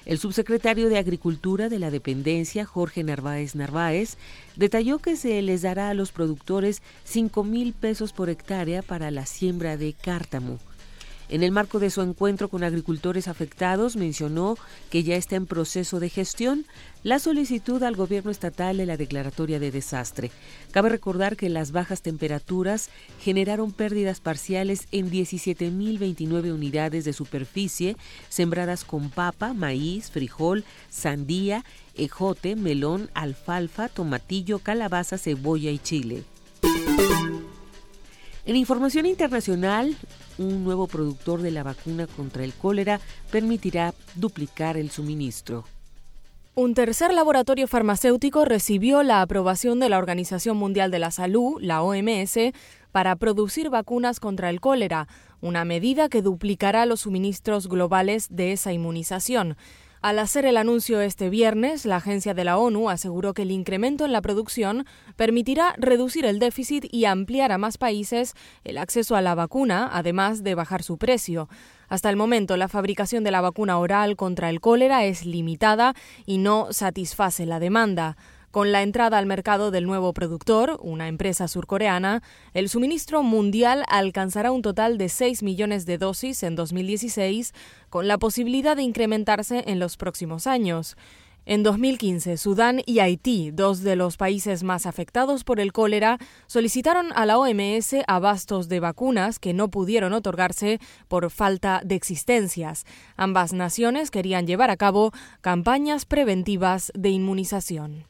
El 0.06 0.20
subsecretario 0.20 0.88
de 0.89 1.00
Agricultura 1.00 1.68
de 1.68 1.80
la 1.80 1.89
dependencia, 1.89 2.66
Jorge 2.66 3.04
Narváez 3.04 3.56
Narváez, 3.56 4.18
detalló 4.56 5.00
que 5.00 5.16
se 5.16 5.41
les 5.41 5.64
dará 5.64 5.89
a 5.89 5.93
los 5.95 6.12
productores 6.12 6.84
5 7.06 7.43
mil 7.43 7.74
pesos 7.74 8.14
por 8.14 8.30
hectárea 8.30 8.84
para 8.84 9.10
la 9.10 9.26
siembra 9.26 9.78
de 9.78 9.93
cártamo. 9.93 10.60
En 11.30 11.43
el 11.43 11.51
marco 11.51 11.77
de 11.77 11.91
su 11.91 12.01
encuentro 12.01 12.49
con 12.49 12.63
agricultores 12.63 13.27
afectados, 13.27 13.95
mencionó 13.95 14.57
que 14.89 15.03
ya 15.03 15.15
está 15.15 15.36
en 15.36 15.45
proceso 15.45 15.99
de 15.99 16.09
gestión 16.09 16.65
la 17.03 17.19
solicitud 17.19 17.84
al 17.84 17.95
gobierno 17.95 18.32
estatal 18.32 18.77
de 18.77 18.88
la 18.88 18.97
declaratoria 18.97 19.59
de 19.59 19.69
desastre. 19.69 20.32
Cabe 20.71 20.89
recordar 20.89 21.38
que 21.38 21.49
las 21.49 21.71
bajas 21.71 22.01
temperaturas 22.01 22.89
generaron 23.21 23.71
pérdidas 23.71 24.21
parciales 24.21 24.88
en 24.91 25.11
17.029 25.11 26.51
unidades 26.51 27.05
de 27.05 27.13
superficie 27.13 27.95
sembradas 28.30 28.84
con 28.84 29.11
papa, 29.11 29.53
maíz, 29.53 30.09
frijol, 30.09 30.65
sandía, 30.89 31.63
ejote, 31.95 32.55
melón, 32.55 33.11
alfalfa, 33.13 33.88
tomatillo, 33.88 34.57
calabaza, 34.59 35.19
cebolla 35.19 35.69
y 35.69 35.77
chile. 35.77 36.23
En 38.46 38.56
información 38.56 39.06
internacional, 39.06 39.96
un 40.38 40.64
nuevo 40.64 40.88
productor 40.88 41.42
de 41.42 41.52
la 41.52 41.64
vacuna 41.64 42.08
contra 42.08 42.44
el 42.44 42.54
cólera 42.54 43.00
permitirá 43.32 43.94
duplicar 44.16 44.78
el 44.78 44.90
suministro. 44.90 45.66
Un 46.56 46.74
tercer 46.74 47.14
laboratorio 47.14 47.68
farmacéutico 47.68 48.44
recibió 48.44 49.04
la 49.04 49.22
aprobación 49.22 49.80
de 49.80 49.88
la 49.88 49.98
Organización 49.98 50.58
Mundial 50.58 50.92
de 50.92 51.00
la 51.00 51.12
Salud, 51.12 51.62
la 51.62 51.82
OMS, 51.82 52.38
para 52.92 53.16
producir 53.16 53.70
vacunas 53.70 54.20
contra 54.20 54.50
el 54.50 54.60
cólera, 54.60 55.08
una 55.42 55.64
medida 55.64 56.10
que 56.10 56.22
duplicará 56.22 56.86
los 56.86 57.02
suministros 57.02 57.70
globales 57.70 58.28
de 58.30 58.52
esa 58.52 58.74
inmunización. 58.74 59.56
Al 60.02 60.18
hacer 60.20 60.45
el 60.45 60.56
anuncio 60.56 61.02
este 61.02 61.30
viernes, 61.30 61.86
la 61.86 61.97
agencia 61.97 62.34
de 62.34 62.45
la 62.45 62.58
ONU 62.58 62.89
aseguró 62.89 63.34
que 63.34 63.41
el 63.41 63.52
incremento 63.52 64.06
en 64.06 64.14
la 64.14 64.22
producción 64.22 64.86
permitirá 65.18 65.76
reducir 65.78 66.26
el 66.26 66.39
déficit 66.39 66.86
y 66.89 67.04
ampliar 67.04 67.52
a 67.52 67.58
más 67.58 67.78
países 67.78 68.34
el 68.64 68.78
acceso 68.78 69.18
a 69.18 69.22
la 69.22 69.36
vacuna, 69.36 69.89
además 69.91 70.41
de 70.41 70.56
bajar 70.56 70.84
su 70.84 70.97
precio. 70.97 71.50
Hasta 71.89 72.10
el 72.10 72.16
momento, 72.16 72.56
la 72.56 72.70
fabricación 72.70 73.26
de 73.26 73.32
la 73.32 73.41
vacuna 73.41 73.78
oral 73.78 74.16
contra 74.16 74.50
el 74.50 74.62
cólera 74.62 75.04
es 75.04 75.26
limitada 75.26 75.93
y 76.26 76.38
no 76.38 76.72
satisface 76.72 77.45
la 77.45 77.60
demanda. 77.60 78.16
Con 78.52 78.72
la 78.72 78.82
entrada 78.82 79.20
al 79.20 79.28
mercado 79.28 79.70
del 79.70 79.86
nuevo 79.86 80.12
productor, 80.12 80.80
una 80.82 81.08
empresa 81.08 81.47
surcoreana, 81.47 82.24
el 82.56 82.68
suministro 82.68 83.22
mundial 83.22 83.84
alcanzará 83.88 84.52
un 84.52 84.64
total 84.64 84.97
de 84.97 85.08
6 85.08 85.43
millones 85.43 85.86
de 85.86 86.00
dosis 86.00 86.41
en 86.41 86.56
2016, 86.56 87.54
con 87.91 88.08
la 88.08 88.18
posibilidad 88.18 88.76
de 88.76 88.82
incrementarse 88.82 89.66
en 89.68 89.78
los 89.78 89.97
próximos 89.97 90.47
años. 90.47 90.97
En 91.45 91.62
2015, 91.62 92.38
Sudán 92.38 92.82
y 92.88 93.00
Haití, 93.00 93.52
dos 93.52 93.82
de 93.82 93.95
los 93.95 94.18
países 94.18 94.64
más 94.64 94.88
afectados 94.88 95.43
por 95.43 95.60
el 95.60 95.72
cólera, 95.72 96.18
solicitaron 96.47 97.12
a 97.14 97.28
la 97.28 97.38
OMS 97.38 97.97
abastos 98.08 98.68
de 98.68 98.80
vacunas 98.80 99.38
que 99.38 99.54
no 99.54 99.70
pudieron 99.70 100.12
otorgarse 100.14 100.80
por 101.08 101.30
falta 101.30 101.82
de 101.86 101.93
existencias. 101.93 102.86
Ambas 103.16 103.54
naciones 103.54 104.10
querían 104.10 104.47
llevar 104.47 104.72
a 104.72 104.78
cabo 104.78 105.12
campañas 105.41 106.06
preventivas 106.06 106.91
de 106.95 107.10
inmunización. 107.10 108.10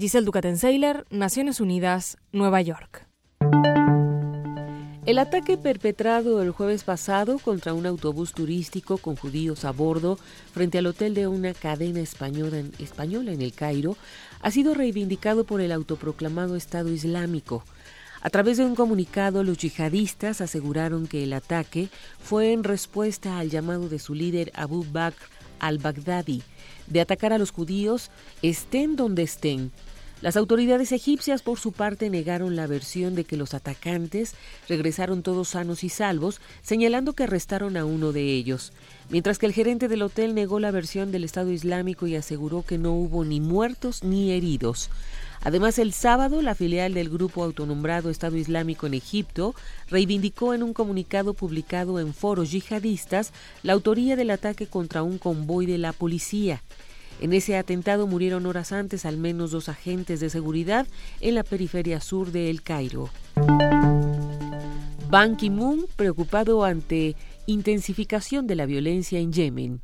Giselle 0.00 0.24
Ducaten-Seiler, 0.24 1.04
Naciones 1.10 1.60
Unidas, 1.60 2.16
Nueva 2.32 2.62
York. 2.62 3.06
El 5.04 5.18
ataque 5.18 5.58
perpetrado 5.58 6.40
el 6.40 6.52
jueves 6.52 6.84
pasado 6.84 7.38
contra 7.38 7.74
un 7.74 7.84
autobús 7.84 8.32
turístico 8.32 8.96
con 8.96 9.14
judíos 9.14 9.66
a 9.66 9.72
bordo 9.72 10.18
frente 10.54 10.78
al 10.78 10.86
hotel 10.86 11.12
de 11.12 11.26
una 11.26 11.52
cadena 11.52 12.00
española 12.00 12.60
en, 12.60 12.72
española 12.78 13.32
en 13.32 13.42
el 13.42 13.52
Cairo 13.52 13.98
ha 14.40 14.50
sido 14.50 14.72
reivindicado 14.72 15.44
por 15.44 15.60
el 15.60 15.70
autoproclamado 15.70 16.56
Estado 16.56 16.88
Islámico. 16.90 17.62
A 18.22 18.30
través 18.30 18.56
de 18.56 18.64
un 18.64 18.76
comunicado, 18.76 19.44
los 19.44 19.58
yihadistas 19.58 20.40
aseguraron 20.40 21.08
que 21.08 21.24
el 21.24 21.34
ataque 21.34 21.90
fue 22.22 22.54
en 22.54 22.64
respuesta 22.64 23.38
al 23.38 23.50
llamado 23.50 23.90
de 23.90 23.98
su 23.98 24.14
líder 24.14 24.50
Abu 24.54 24.82
Bakr 24.90 25.28
al-Baghdadi 25.58 26.42
de 26.86 27.00
atacar 27.00 27.32
a 27.32 27.38
los 27.38 27.52
judíos 27.52 28.10
estén 28.42 28.96
donde 28.96 29.22
estén 29.22 29.70
las 30.20 30.36
autoridades 30.36 30.92
egipcias, 30.92 31.40
por 31.40 31.58
su 31.58 31.72
parte, 31.72 32.10
negaron 32.10 32.54
la 32.54 32.66
versión 32.66 33.14
de 33.14 33.24
que 33.24 33.38
los 33.38 33.54
atacantes 33.54 34.34
regresaron 34.68 35.22
todos 35.22 35.48
sanos 35.48 35.82
y 35.82 35.88
salvos, 35.88 36.40
señalando 36.62 37.14
que 37.14 37.22
arrestaron 37.22 37.78
a 37.78 37.86
uno 37.86 38.12
de 38.12 38.34
ellos, 38.34 38.72
mientras 39.08 39.38
que 39.38 39.46
el 39.46 39.54
gerente 39.54 39.88
del 39.88 40.02
hotel 40.02 40.34
negó 40.34 40.60
la 40.60 40.72
versión 40.72 41.10
del 41.10 41.24
Estado 41.24 41.50
Islámico 41.50 42.06
y 42.06 42.16
aseguró 42.16 42.62
que 42.62 42.76
no 42.76 42.92
hubo 42.92 43.24
ni 43.24 43.40
muertos 43.40 44.04
ni 44.04 44.30
heridos. 44.32 44.90
Además, 45.42 45.78
el 45.78 45.94
sábado, 45.94 46.42
la 46.42 46.54
filial 46.54 46.92
del 46.92 47.08
grupo 47.08 47.42
autonombrado 47.42 48.10
Estado 48.10 48.36
Islámico 48.36 48.86
en 48.86 48.92
Egipto 48.92 49.54
reivindicó 49.88 50.52
en 50.52 50.62
un 50.62 50.74
comunicado 50.74 51.32
publicado 51.32 51.98
en 51.98 52.12
foros 52.12 52.50
yihadistas 52.50 53.32
la 53.62 53.72
autoría 53.72 54.16
del 54.16 54.30
ataque 54.30 54.66
contra 54.66 55.02
un 55.02 55.16
convoy 55.16 55.64
de 55.64 55.78
la 55.78 55.94
policía. 55.94 56.60
En 57.20 57.34
ese 57.34 57.56
atentado 57.56 58.06
murieron 58.06 58.46
horas 58.46 58.72
antes 58.72 59.04
al 59.04 59.18
menos 59.18 59.50
dos 59.50 59.68
agentes 59.68 60.20
de 60.20 60.30
seguridad 60.30 60.86
en 61.20 61.34
la 61.34 61.44
periferia 61.44 62.00
sur 62.00 62.32
de 62.32 62.48
El 62.48 62.62
Cairo. 62.62 63.10
Ban 65.10 65.36
Ki-moon, 65.36 65.86
preocupado 65.96 66.64
ante 66.64 67.16
intensificación 67.46 68.46
de 68.46 68.54
la 68.54 68.64
violencia 68.64 69.18
en 69.18 69.32
Yemen. 69.32 69.80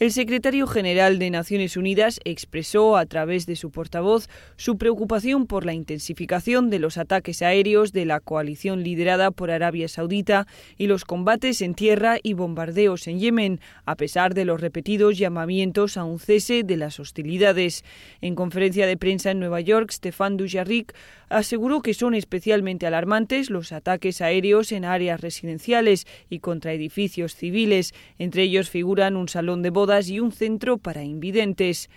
El 0.00 0.10
secretario 0.10 0.66
general 0.66 1.20
de 1.20 1.30
Naciones 1.30 1.76
Unidas 1.76 2.18
expresó 2.24 2.96
a 2.96 3.06
través 3.06 3.46
de 3.46 3.54
su 3.54 3.70
portavoz 3.70 4.28
su 4.56 4.76
preocupación 4.76 5.46
por 5.46 5.64
la 5.64 5.72
intensificación 5.72 6.68
de 6.68 6.80
los 6.80 6.98
ataques 6.98 7.42
aéreos 7.42 7.92
de 7.92 8.04
la 8.04 8.18
coalición 8.18 8.82
liderada 8.82 9.30
por 9.30 9.52
Arabia 9.52 9.86
Saudita 9.86 10.48
y 10.76 10.88
los 10.88 11.04
combates 11.04 11.62
en 11.62 11.74
tierra 11.74 12.18
y 12.20 12.32
bombardeos 12.32 13.06
en 13.06 13.20
Yemen, 13.20 13.60
a 13.84 13.94
pesar 13.94 14.34
de 14.34 14.44
los 14.44 14.60
repetidos 14.60 15.16
llamamientos 15.16 15.96
a 15.96 16.02
un 16.02 16.18
cese 16.18 16.64
de 16.64 16.76
las 16.76 16.98
hostilidades. 16.98 17.84
En 18.20 18.34
conferencia 18.34 18.88
de 18.88 18.96
prensa 18.96 19.30
en 19.30 19.38
Nueva 19.38 19.60
York, 19.60 19.92
Stefan 19.92 20.36
Dujarric 20.36 20.92
aseguró 21.34 21.82
que 21.82 21.94
son 21.94 22.14
especialmente 22.14 22.86
alarmantes 22.86 23.50
los 23.50 23.72
ataques 23.72 24.20
aéreos 24.20 24.70
en 24.70 24.84
áreas 24.84 25.20
residenciales 25.20 26.06
y 26.30 26.38
contra 26.38 26.72
edificios 26.72 27.34
civiles. 27.34 27.92
Entre 28.18 28.44
ellos 28.44 28.70
figuran 28.70 29.16
un 29.16 29.28
salón 29.28 29.62
de 29.62 29.70
bodas 29.70 30.08
y 30.08 30.20
un 30.20 30.30
centro 30.30 30.78
para 30.78 31.02
invidentes. 31.02 31.90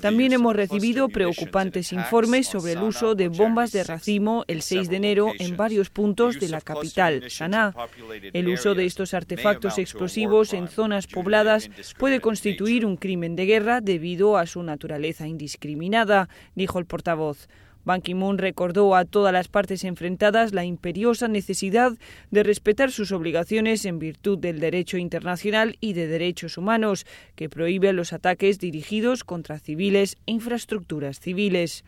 También 0.00 0.32
hemos 0.32 0.56
recibido 0.56 1.08
preocupantes 1.08 1.92
informes 1.92 2.46
sobre 2.46 2.72
el 2.72 2.82
uso 2.82 3.14
de 3.14 3.28
bombas 3.28 3.72
de 3.72 3.84
racimo 3.84 4.44
el 4.48 4.62
6 4.62 4.88
de 4.88 4.96
enero 4.96 5.32
en 5.38 5.56
varios 5.56 5.90
puntos 5.90 6.40
de 6.40 6.48
la 6.48 6.60
capital, 6.60 7.30
Sanaa. 7.30 7.74
El 8.32 8.48
uso 8.48 8.74
de 8.74 8.86
estos 8.86 9.14
artefactos 9.14 9.78
explosivos 9.78 10.52
en 10.52 10.68
zonas 10.68 11.06
pobladas 11.06 11.70
puede 11.98 12.20
constituir 12.20 12.86
un 12.86 12.96
crimen 12.96 13.36
de 13.36 13.46
guerra 13.46 13.80
debido 13.80 14.36
a 14.36 14.46
su 14.46 14.62
naturaleza 14.62 15.26
indiscriminada, 15.26 16.28
dijo 16.54 16.78
el 16.78 16.86
portavoz. 16.86 17.48
Ban 17.88 18.02
Ki-moon 18.02 18.36
recordó 18.36 18.94
a 18.94 19.06
todas 19.06 19.32
las 19.32 19.48
partes 19.48 19.82
enfrentadas 19.82 20.52
la 20.52 20.66
imperiosa 20.66 21.26
necesidad 21.26 21.92
de 22.30 22.42
respetar 22.42 22.90
sus 22.90 23.12
obligaciones 23.12 23.86
en 23.86 23.98
virtud 23.98 24.38
del 24.38 24.60
derecho 24.60 24.98
internacional 24.98 25.78
y 25.80 25.94
de 25.94 26.06
derechos 26.06 26.58
humanos, 26.58 27.06
que 27.34 27.48
prohíbe 27.48 27.94
los 27.94 28.12
ataques 28.12 28.58
dirigidos 28.58 29.24
contra 29.24 29.58
civiles 29.58 30.18
e 30.26 30.32
infraestructuras 30.32 31.18
civiles. 31.18 31.82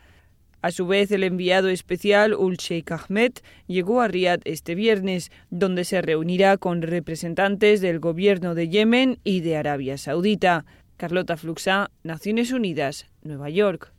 A 0.62 0.70
su 0.70 0.86
vez, 0.86 1.11
el 1.11 1.22
enviado 1.22 1.68
especial 1.68 2.32
Ul 2.32 2.57
Sheikh 2.57 2.92
Ahmed 2.92 3.32
llegó 3.66 4.01
a 4.01 4.09
Riad 4.09 4.40
este 4.46 4.74
viernes, 4.74 5.30
donde 5.51 5.84
se 5.84 6.01
reunirá 6.01 6.57
con 6.57 6.80
representantes 6.80 7.82
del 7.82 8.01
gobierno 8.01 8.55
de 8.55 8.70
Yemen 8.70 9.18
y 9.22 9.40
de 9.40 9.59
Arabia 9.59 9.98
Saudita. 9.98 10.64
Carlota 10.96 11.36
Fluxá, 11.36 11.90
Naciones 12.03 12.53
Unidas, 12.53 13.07
Nueva 13.22 13.51
York. 13.51 13.92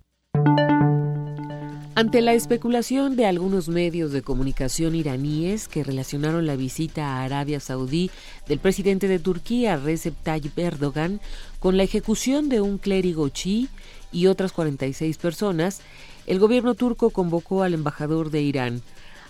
Ante 2.01 2.21
la 2.21 2.33
especulación 2.33 3.15
de 3.15 3.27
algunos 3.27 3.69
medios 3.69 4.11
de 4.11 4.23
comunicación 4.23 4.95
iraníes 4.95 5.67
que 5.67 5.83
relacionaron 5.83 6.47
la 6.47 6.55
visita 6.55 7.05
a 7.05 7.23
Arabia 7.23 7.59
Saudí 7.59 8.09
del 8.47 8.57
presidente 8.57 9.07
de 9.07 9.19
Turquía, 9.19 9.77
Recep 9.77 10.15
Tayyip 10.23 10.57
Erdogan, 10.57 11.21
con 11.59 11.77
la 11.77 11.83
ejecución 11.83 12.49
de 12.49 12.59
un 12.59 12.79
clérigo 12.79 13.29
chi 13.29 13.69
y 14.11 14.25
otras 14.25 14.51
46 14.51 15.15
personas, 15.19 15.81
el 16.25 16.39
gobierno 16.39 16.73
turco 16.73 17.11
convocó 17.11 17.61
al 17.61 17.75
embajador 17.75 18.31
de 18.31 18.41
Irán, 18.41 18.81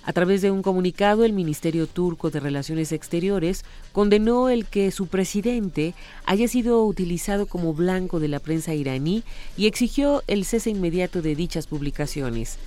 a 0.04 0.14
través 0.14 0.42
de 0.42 0.50
un 0.50 0.64
comunicado, 0.64 1.26
el 1.26 1.34
Ministerio 1.34 1.86
Turco 1.86 2.32
de 2.32 2.40
Relaciones 2.40 2.92
Exteriores 2.92 3.64
condenó 3.92 4.50
el 4.50 4.66
que 4.66 4.92
su 4.92 5.08
presidente 5.08 5.94
haya 6.26 6.48
sido 6.48 6.84
utilizado 6.86 7.46
como 7.46 7.74
blanco 7.74 8.20
de 8.20 8.28
la 8.28 8.40
prensa 8.40 8.74
iraní 8.74 9.24
y 9.58 9.68
exigió 9.68 10.24
el 10.28 10.46
cese 10.46 10.72
inmediato 10.72 11.22
de 11.22 11.36
dichas 11.36 11.68
publicaciones. 11.68 12.58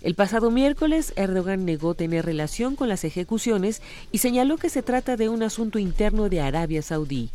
El 0.00 0.14
pasado 0.14 0.50
miércoles, 0.50 1.12
Erdogan 1.16 1.64
negó 1.64 1.94
tener 1.94 2.24
relación 2.24 2.76
con 2.76 2.88
las 2.88 3.04
ejecuciones 3.04 3.82
y 4.12 4.18
señaló 4.18 4.56
que 4.56 4.70
se 4.70 4.82
trata 4.82 5.16
de 5.16 5.28
un 5.28 5.42
asunto 5.42 5.78
interno 5.78 6.28
de 6.28 6.40
Arabia 6.40 6.82
Saudí. 6.82 7.30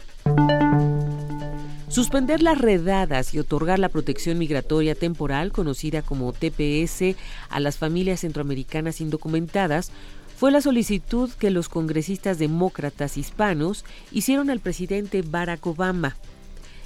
Suspender 1.93 2.41
las 2.41 2.57
redadas 2.57 3.35
y 3.35 3.39
otorgar 3.39 3.77
la 3.77 3.87
protección 3.87 4.39
migratoria 4.39 4.95
temporal, 4.95 5.51
conocida 5.51 6.01
como 6.01 6.33
TPS, 6.33 7.15
a 7.49 7.59
las 7.59 7.77
familias 7.77 8.21
centroamericanas 8.21 8.99
indocumentadas 8.99 9.91
fue 10.35 10.51
la 10.51 10.61
solicitud 10.61 11.29
que 11.29 11.51
los 11.51 11.69
congresistas 11.69 12.39
demócratas 12.39 13.15
hispanos 13.15 13.85
hicieron 14.11 14.49
al 14.49 14.59
presidente 14.59 15.21
Barack 15.21 15.67
Obama. 15.67 16.15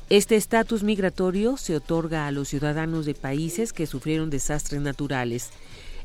Este 0.10 0.36
estatus 0.36 0.84
migratorio 0.84 1.56
se 1.56 1.78
otorga 1.78 2.28
a 2.28 2.32
los 2.32 2.50
ciudadanos 2.50 3.06
de 3.06 3.14
países 3.14 3.72
que 3.72 3.88
sufrieron 3.88 4.30
desastres 4.30 4.82
naturales. 4.82 5.52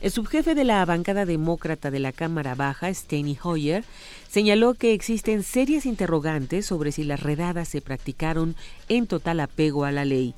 El 0.03 0.11
subjefe 0.11 0.57
de 0.57 0.64
la 0.64 0.84
bancada 0.84 1.24
demócrata 1.26 1.92
de 1.92 2.00
la 2.00 2.11
Cámara 2.11 2.57
Baja, 2.57 2.92
Steny 2.92 3.38
Hoyer, 3.40 3.84
señaló 4.28 4.74
que 4.74 4.94
existen 4.94 5.44
serias 5.44 5.86
interrogantes 5.86 6.66
sobre 6.66 6.90
si 6.90 7.05
las 7.05 7.22
redadas 7.22 7.68
se 7.68 7.80
practicaron 7.80 8.57
en 8.88 9.07
total 9.07 9.38
apego 9.38 9.84
a 9.84 9.92
la 9.92 10.05
ley. 10.05 10.34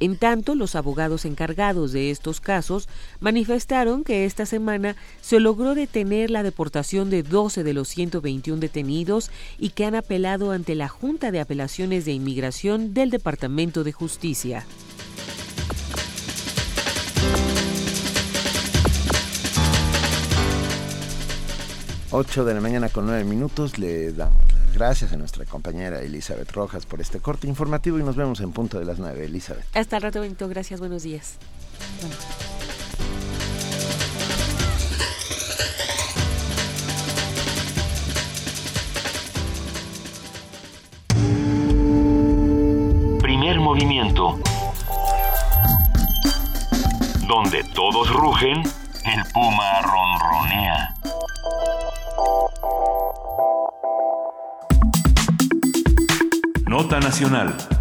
En 0.00 0.18
tanto, 0.18 0.54
los 0.54 0.74
abogados 0.74 1.24
encargados 1.24 1.92
de 1.92 2.10
estos 2.10 2.42
casos 2.42 2.90
manifestaron 3.20 4.04
que 4.04 4.26
esta 4.26 4.44
semana 4.44 4.96
se 5.22 5.40
logró 5.40 5.74
detener 5.74 6.30
la 6.30 6.42
deportación 6.42 7.08
de 7.08 7.22
12 7.22 7.64
de 7.64 7.72
los 7.72 7.88
121 7.88 8.60
detenidos 8.60 9.30
y 9.58 9.70
que 9.70 9.86
han 9.86 9.94
apelado 9.94 10.52
ante 10.52 10.74
la 10.74 10.88
Junta 10.88 11.30
de 11.30 11.40
Apelaciones 11.40 12.04
de 12.04 12.12
Inmigración 12.12 12.92
del 12.92 13.08
Departamento 13.08 13.82
de 13.82 13.92
Justicia. 13.92 14.66
8 22.12 22.44
de 22.44 22.54
la 22.54 22.60
mañana 22.60 22.88
con 22.88 23.06
9 23.06 23.24
minutos. 23.24 23.78
Le 23.78 24.12
damos 24.12 24.42
las 24.52 24.74
gracias 24.74 25.12
a 25.12 25.16
nuestra 25.16 25.44
compañera 25.44 26.00
Elizabeth 26.00 26.50
Rojas 26.52 26.84
por 26.86 27.00
este 27.00 27.20
corte 27.20 27.46
informativo 27.46 27.98
y 27.98 28.02
nos 28.02 28.16
vemos 28.16 28.40
en 28.40 28.52
punto 28.52 28.78
de 28.78 28.84
las 28.84 28.98
9. 28.98 29.24
Elizabeth. 29.24 29.64
Hasta 29.74 29.96
el 29.96 30.02
rato, 30.02 30.20
Benito. 30.20 30.48
Gracias. 30.48 30.80
Buenos 30.80 31.04
días. 31.04 31.36
Primer 43.22 43.60
movimiento. 43.60 44.40
Donde 47.28 47.62
todos 47.72 48.10
rugen, 48.12 48.64
el 49.12 49.24
puma 49.32 49.80
ronronea. 49.82 50.94
Nota 56.66 57.00
Nacional. 57.00 57.79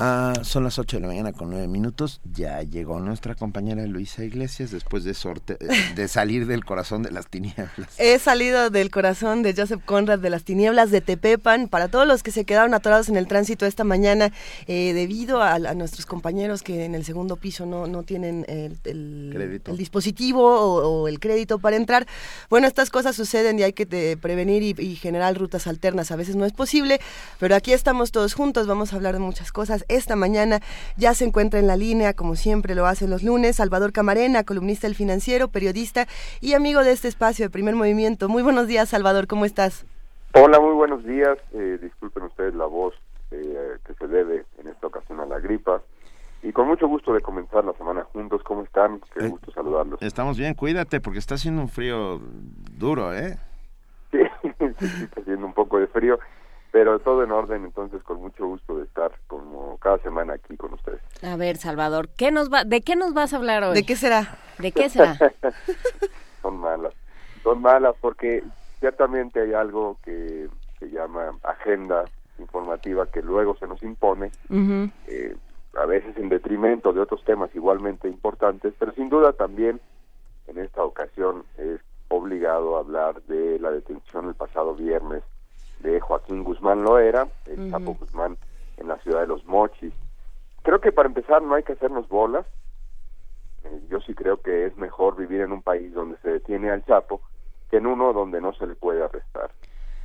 Ah, 0.00 0.32
son 0.42 0.62
las 0.62 0.78
8 0.78 0.98
de 0.98 1.00
la 1.00 1.08
mañana 1.08 1.32
con 1.32 1.50
9 1.50 1.66
minutos. 1.66 2.20
Ya 2.32 2.62
llegó 2.62 3.00
nuestra 3.00 3.34
compañera 3.34 3.84
Luisa 3.84 4.22
Iglesias 4.22 4.70
después 4.70 5.02
de, 5.02 5.12
sorte 5.12 5.58
de 5.96 6.06
salir 6.06 6.46
del 6.46 6.64
corazón 6.64 7.02
de 7.02 7.10
las 7.10 7.26
tinieblas. 7.26 7.88
He 7.98 8.20
salido 8.20 8.70
del 8.70 8.92
corazón 8.92 9.42
de 9.42 9.54
Joseph 9.56 9.82
Conrad 9.84 10.20
de 10.20 10.30
las 10.30 10.44
tinieblas 10.44 10.92
de 10.92 11.00
Tepepan. 11.00 11.66
Para 11.66 11.88
todos 11.88 12.06
los 12.06 12.22
que 12.22 12.30
se 12.30 12.44
quedaron 12.44 12.74
atorados 12.74 13.08
en 13.08 13.16
el 13.16 13.26
tránsito 13.26 13.66
esta 13.66 13.82
mañana, 13.82 14.32
eh, 14.68 14.92
debido 14.92 15.42
a, 15.42 15.58
nuestros 15.74 16.06
compañeros 16.06 16.62
que 16.62 16.84
en 16.84 16.94
el 16.94 17.04
segundo 17.04 17.34
piso 17.34 17.66
no, 17.66 17.88
no 17.88 18.04
tienen 18.04 18.44
el, 18.46 18.78
el, 18.84 19.76
dispositivo 19.76 20.44
o, 20.44 21.08
el 21.08 21.18
crédito 21.18 21.58
para 21.58 21.74
entrar. 21.74 22.06
Bueno, 22.48 22.68
estas 22.68 22.90
cosas 22.90 23.16
suceden 23.16 23.58
y 23.58 23.64
hay 23.64 23.72
que 23.72 24.16
prevenir 24.16 24.62
y, 24.62 24.76
y 24.80 24.94
generar 24.94 25.36
rutas 25.36 25.66
alternas. 25.66 26.12
A 26.12 26.16
veces 26.16 26.36
no 26.36 26.44
es 26.44 26.52
posible, 26.52 27.00
pero 27.40 27.56
aquí 27.56 27.72
estamos 27.72 28.12
todos 28.12 28.34
juntos. 28.34 28.68
Vamos 28.68 28.92
a 28.92 28.96
hablar 28.96 29.14
de 29.14 29.20
muchas 29.20 29.50
cosas 29.50 29.84
esta 29.88 30.16
mañana 30.16 30.60
ya 30.96 31.14
se 31.14 31.24
encuentra 31.24 31.58
en 31.58 31.66
la 31.66 31.76
línea, 31.76 32.14
como 32.14 32.36
siempre 32.36 32.74
lo 32.74 32.86
hace 32.86 33.08
los 33.08 33.22
lunes, 33.22 33.56
Salvador 33.56 33.92
Camarena, 33.92 34.44
columnista 34.44 34.86
del 34.86 34.94
financiero, 34.94 35.48
periodista 35.48 36.06
y 36.40 36.54
amigo 36.54 36.84
de 36.84 36.92
este 36.92 37.08
espacio 37.08 37.46
de 37.46 37.50
primer 37.50 37.74
movimiento. 37.74 38.28
Muy 38.28 38.42
buenos 38.42 38.66
días, 38.66 38.88
Salvador, 38.88 39.26
¿cómo 39.26 39.44
estás? 39.44 39.86
Hola, 40.34 40.60
muy 40.60 40.74
buenos 40.74 41.04
días. 41.04 41.38
Eh, 41.52 41.78
disculpen 41.80 42.24
ustedes 42.24 42.54
la 42.54 42.66
voz 42.66 42.94
eh, 43.30 43.76
que 43.86 43.94
se 43.94 44.06
debe 44.06 44.44
en 44.58 44.68
esta 44.68 44.86
ocasión 44.86 45.20
a 45.20 45.26
la 45.26 45.38
gripa. 45.38 45.82
Y 46.42 46.52
con 46.52 46.68
mucho 46.68 46.86
gusto 46.86 47.12
de 47.12 47.20
comenzar 47.20 47.64
la 47.64 47.72
semana 47.72 48.04
juntos. 48.04 48.42
¿Cómo 48.44 48.62
están? 48.62 49.00
Qué 49.14 49.26
eh, 49.26 49.28
gusto 49.28 49.50
saludarlos. 49.52 50.00
Estamos 50.02 50.38
bien, 50.38 50.54
cuídate 50.54 51.00
porque 51.00 51.18
está 51.18 51.34
haciendo 51.34 51.62
un 51.62 51.68
frío 51.68 52.20
duro, 52.72 53.14
¿eh? 53.14 53.36
Sí, 54.78 54.86
sí, 54.86 55.04
está 55.04 55.20
haciendo 55.20 55.46
un 55.46 55.52
poco 55.52 55.78
de 55.78 55.86
frío 55.88 56.18
pero 56.78 57.00
todo 57.00 57.24
en 57.24 57.32
orden, 57.32 57.64
entonces 57.64 58.00
con 58.04 58.20
mucho 58.20 58.46
gusto 58.46 58.76
de 58.76 58.84
estar 58.84 59.10
como 59.26 59.78
cada 59.78 59.98
semana 59.98 60.34
aquí 60.34 60.56
con 60.56 60.74
ustedes. 60.74 61.00
A 61.24 61.34
ver, 61.34 61.56
Salvador, 61.56 62.08
¿qué 62.16 62.30
nos 62.30 62.52
va, 62.52 62.62
¿de 62.62 62.82
qué 62.82 62.94
nos 62.94 63.14
vas 63.14 63.34
a 63.34 63.38
hablar 63.38 63.64
hoy? 63.64 63.74
¿De 63.74 63.84
qué 63.84 63.96
será? 63.96 64.38
¿De 64.60 64.70
qué 64.70 64.88
será? 64.88 65.18
son 66.42 66.58
malas, 66.58 66.94
son 67.42 67.62
malas 67.62 67.96
porque 68.00 68.44
ciertamente 68.78 69.40
hay 69.40 69.54
algo 69.54 69.98
que 70.04 70.48
se 70.78 70.88
llama 70.88 71.36
agenda 71.42 72.04
informativa 72.38 73.10
que 73.10 73.22
luego 73.22 73.56
se 73.56 73.66
nos 73.66 73.82
impone, 73.82 74.30
eh, 75.08 75.36
a 75.74 75.84
veces 75.84 76.16
en 76.16 76.28
detrimento 76.28 76.92
de 76.92 77.00
otros 77.00 77.24
temas 77.24 77.52
igualmente 77.56 78.06
importantes, 78.06 78.72
pero 78.78 78.92
sin 78.92 79.08
duda 79.08 79.32
también 79.32 79.80
en 80.46 80.58
esta 80.58 80.84
ocasión 80.84 81.42
es 81.56 81.80
obligado 82.06 82.76
a 82.76 82.80
hablar 82.80 83.20
de 83.22 83.58
la 83.58 83.72
detención 83.72 84.28
el 84.28 84.36
pasado 84.36 84.76
viernes 84.76 85.24
de 85.80 86.00
Joaquín 86.00 86.44
Guzmán 86.44 86.82
lo 86.82 86.98
era, 86.98 87.28
el 87.46 87.70
Chapo 87.70 87.94
Guzmán 87.94 88.36
en 88.76 88.88
la 88.88 88.98
ciudad 88.98 89.20
de 89.20 89.26
Los 89.26 89.44
Mochis. 89.46 89.92
Creo 90.62 90.80
que 90.80 90.92
para 90.92 91.08
empezar 91.08 91.42
no 91.42 91.54
hay 91.54 91.62
que 91.62 91.72
hacernos 91.72 92.08
bolas. 92.08 92.46
Eh, 93.64 93.80
yo 93.88 94.00
sí 94.00 94.14
creo 94.14 94.40
que 94.40 94.66
es 94.66 94.76
mejor 94.76 95.16
vivir 95.16 95.40
en 95.40 95.52
un 95.52 95.62
país 95.62 95.92
donde 95.92 96.16
se 96.18 96.30
detiene 96.30 96.70
al 96.70 96.84
Chapo 96.84 97.20
que 97.70 97.76
en 97.76 97.86
uno 97.86 98.12
donde 98.12 98.40
no 98.40 98.52
se 98.54 98.66
le 98.66 98.74
puede 98.74 99.02
arrestar. 99.02 99.50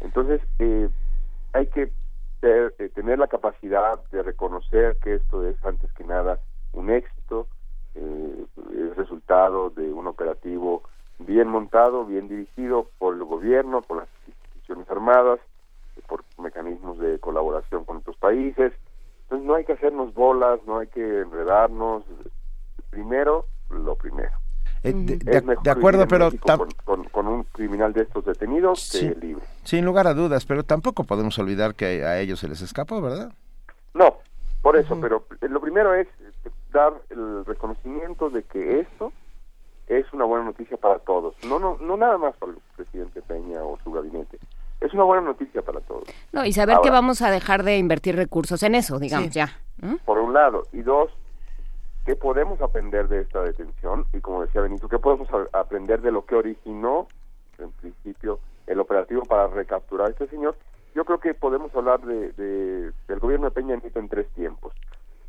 Entonces, 0.02 0.42
eh, 0.60 0.90
hay 1.54 1.68
que 1.68 1.92
eh, 2.42 2.90
tener 2.94 3.20
la 3.20 3.28
capacidad 3.28 4.00
de 4.12 4.22
reconocer 4.22 4.98
que 5.02 5.16
esto 5.16 5.48
es 5.48 5.56
antes 5.64 5.92
que 5.94 6.04
nada 6.04 6.40
un 6.74 6.90
éxito, 6.90 7.48
eh, 7.96 8.46
es 8.74 8.98
resultado 8.98 9.70
de 9.70 9.94
un 9.94 10.08
operativo 10.08 10.84
bien 11.20 11.48
montado, 11.48 12.06
bien 12.06 12.28
dirigido 12.28 12.90
por 12.98 13.14
el 13.14 13.24
gobierno, 13.24 13.82
por 13.82 13.98
las 13.98 14.10
instituciones 14.28 14.90
armadas, 14.90 15.40
por 16.08 16.24
mecanismos 16.38 17.00
de 17.00 17.20
colaboración 17.20 17.86
con 17.86 17.98
otros 17.98 18.18
países. 18.18 18.74
Entonces 19.24 19.48
no 19.48 19.56
hay 19.56 19.66
que 19.66 19.74
hacernos 19.74 20.14
bolas, 20.14 20.60
no 20.66 20.80
hay 20.80 20.88
que 20.88 21.22
enredarnos. 21.22 22.04
Primero, 22.90 23.46
lo 23.70 23.96
primero. 23.96 24.32
Eh, 24.84 24.94
de, 24.94 25.72
acuerdo, 25.72 26.06
pero 26.08 26.30
con, 27.12 27.28
un 27.28 27.44
criminal 27.46 27.94
de 27.94 28.02
estos 28.02 28.26
detenidos 28.26 28.92
que 28.92 29.16
libre. 29.16 29.44
Sin 29.64 29.86
lugar 29.86 30.08
a 30.08 30.14
dudas, 30.14 30.46
pero 30.46 30.64
tampoco 30.64 31.06
podemos 31.06 31.40
olvidar 31.40 31.74
que 31.74 32.04
a 32.04 32.20
ellos 32.20 32.40
se 32.40 32.50
les 32.50 32.62
escapó, 32.62 33.02
¿verdad? 33.02 33.32
No, 33.94 34.18
por 34.62 34.76
eso, 34.76 35.00
pero 35.00 35.26
lo 35.40 35.62
primero 35.62 35.94
es 35.94 36.08
dar 36.74 36.94
el 37.10 37.46
reconocimiento 37.46 38.30
de 38.30 38.44
que 38.44 38.82
esto 38.82 39.14
es 39.88 40.12
una 40.12 40.26
buena 40.26 40.46
noticia 40.46 40.76
para 40.76 41.00
todos, 41.00 41.36
no 41.48 41.60
no 41.60 41.78
no 41.80 41.96
nada 41.96 42.18
más 42.18 42.36
para 42.36 42.52
el 42.52 42.58
presidente 42.76 43.22
Peña 43.22 43.64
o 43.64 43.78
su 43.84 43.92
gabinete, 43.92 44.38
es 44.84 44.94
una 44.94 45.04
buena 45.04 45.24
noticia 45.24 45.62
para 45.62 45.80
todos. 45.80 46.04
No, 46.34 46.46
y 46.46 46.52
saber 46.52 46.78
que 46.84 46.90
vamos 46.90 47.22
a 47.22 47.32
dejar 47.32 47.64
de 47.64 47.78
invertir 47.78 48.16
recursos 48.18 48.62
en 48.64 48.76
eso, 48.76 49.00
digamos, 49.00 49.32
ya. 49.32 49.60
Por 50.06 50.20
un 50.20 50.34
lado. 50.34 50.64
Y 50.74 50.82
dos, 50.82 51.10
¿qué 52.06 52.16
podemos 52.16 52.62
aprender 52.62 53.08
de 53.08 53.22
esta 53.22 53.42
detención? 53.42 54.06
Y 54.14 54.20
como 54.20 54.42
decía 54.42 54.62
Benito, 54.62 54.90
¿qué 54.90 55.00
podemos 55.00 55.30
aprender 55.54 56.02
de 56.02 56.12
lo 56.12 56.26
que 56.26 56.36
originó, 56.36 57.08
en 57.60 57.72
principio, 57.72 58.40
el 58.68 58.80
operativo 58.82 59.24
para 59.24 59.48
recapturar 59.48 60.08
a 60.08 60.12
este 60.12 60.28
señor? 60.28 60.58
Yo 60.94 61.06
creo 61.06 61.20
que 61.20 61.34
podemos 61.34 61.74
hablar 61.76 62.02
de, 62.02 62.92
del 63.08 63.20
gobierno 63.20 63.46
de 63.46 63.52
Peña 63.52 63.78
Nieto 63.78 64.00
en 64.00 64.10
tres 64.10 64.28
tiempos. 64.36 64.74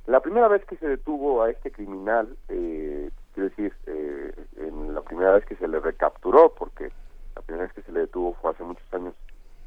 La 0.07 0.20
primera 0.20 0.48
vez 0.48 0.64
que 0.66 0.76
se 0.76 0.88
detuvo 0.88 1.42
a 1.42 1.50
este 1.50 1.70
criminal, 1.70 2.36
eh, 2.48 3.09
quiero 3.32 3.48
decir, 3.48 3.72
eh, 3.86 4.34
en 4.57 4.94
la 4.94 5.00
primera 5.00 5.32
vez 5.32 5.46
que 5.46 5.57
se 5.57 5.68
le 5.68 5.78
recapturó, 5.78 6.52
porque 6.52 6.90
la 7.36 7.42
primera 7.42 7.66
vez 7.66 7.72
que 7.72 7.82
se 7.82 7.92
le 7.92 8.00
detuvo 8.00 8.34
fue 8.34 8.50
hace 8.50 8.64
muchos 8.64 8.92
años 8.92 9.14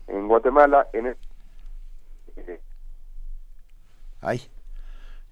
en 0.07 0.27
Guatemala 0.27 0.87
en 0.93 1.07
el... 1.07 1.17
Ay, 4.21 4.41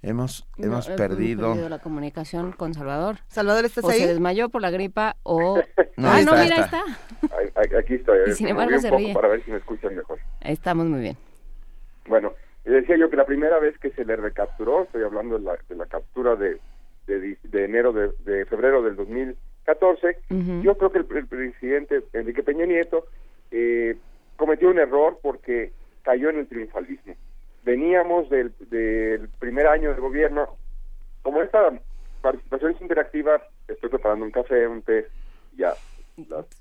hemos, 0.01 0.47
hemos 0.57 0.87
perdido... 0.89 1.55
la 1.69 1.79
comunicación 1.79 2.51
con 2.51 2.73
Salvador. 2.73 3.17
Salvador, 3.27 3.65
¿estás 3.65 3.83
o 3.83 3.89
ahí? 3.89 3.99
se 3.99 4.07
desmayó 4.07 4.49
por 4.49 4.61
la 4.61 4.69
gripa 4.69 5.15
o... 5.23 5.57
no, 5.97 6.09
ah, 6.09 6.21
no, 6.21 6.33
mira, 6.33 6.65
está. 6.65 6.83
aquí 7.77 7.95
estoy. 7.95 8.19
Y 8.27 8.33
sin 8.33 8.49
embargo 8.49 8.77
se 8.79 8.91
ríe. 8.91 9.13
Para 9.13 9.29
ver 9.29 9.43
si 9.43 9.51
me 9.51 9.57
escuchan 9.57 9.95
mejor. 9.95 10.19
Estamos 10.41 10.85
muy 10.85 11.01
bien. 11.01 11.17
Bueno, 12.07 12.33
decía 12.63 12.97
yo 12.97 13.09
que 13.09 13.15
la 13.15 13.25
primera 13.25 13.59
vez 13.59 13.77
que 13.79 13.91
se 13.91 14.05
le 14.05 14.15
recapturó, 14.15 14.83
estoy 14.83 15.03
hablando 15.03 15.37
de 15.37 15.43
la, 15.43 15.57
de 15.67 15.75
la 15.75 15.85
captura 15.87 16.35
de, 16.35 16.59
de, 17.07 17.37
de 17.43 17.65
enero, 17.65 17.93
de, 17.93 18.11
de, 18.23 18.45
febrero 18.45 18.83
del 18.83 18.95
2014, 18.95 20.17
yo 20.61 20.77
creo 20.77 20.91
que 20.91 20.99
el, 20.99 21.07
el 21.17 21.27
presidente 21.27 22.03
Enrique 22.13 22.43
Peña 22.43 22.65
Nieto 22.65 23.05
eh, 23.51 23.97
cometió 24.35 24.69
un 24.69 24.79
error 24.79 25.19
porque 25.21 25.73
cayó 26.03 26.29
en 26.29 26.39
el 26.39 26.47
triunfalismo. 26.47 27.15
Veníamos 27.63 28.29
del, 28.29 28.53
del 28.69 29.27
primer 29.39 29.67
año 29.67 29.93
de 29.93 29.99
gobierno, 29.99 30.49
como 31.23 31.41
esta 31.41 31.71
participación 32.21 32.75
es 32.75 32.81
interactiva, 32.81 33.41
estoy 33.67 33.89
preparando 33.89 34.25
un 34.25 34.31
café, 34.31 34.67
un 34.67 34.81
té, 34.83 35.07
ya. 35.57 35.73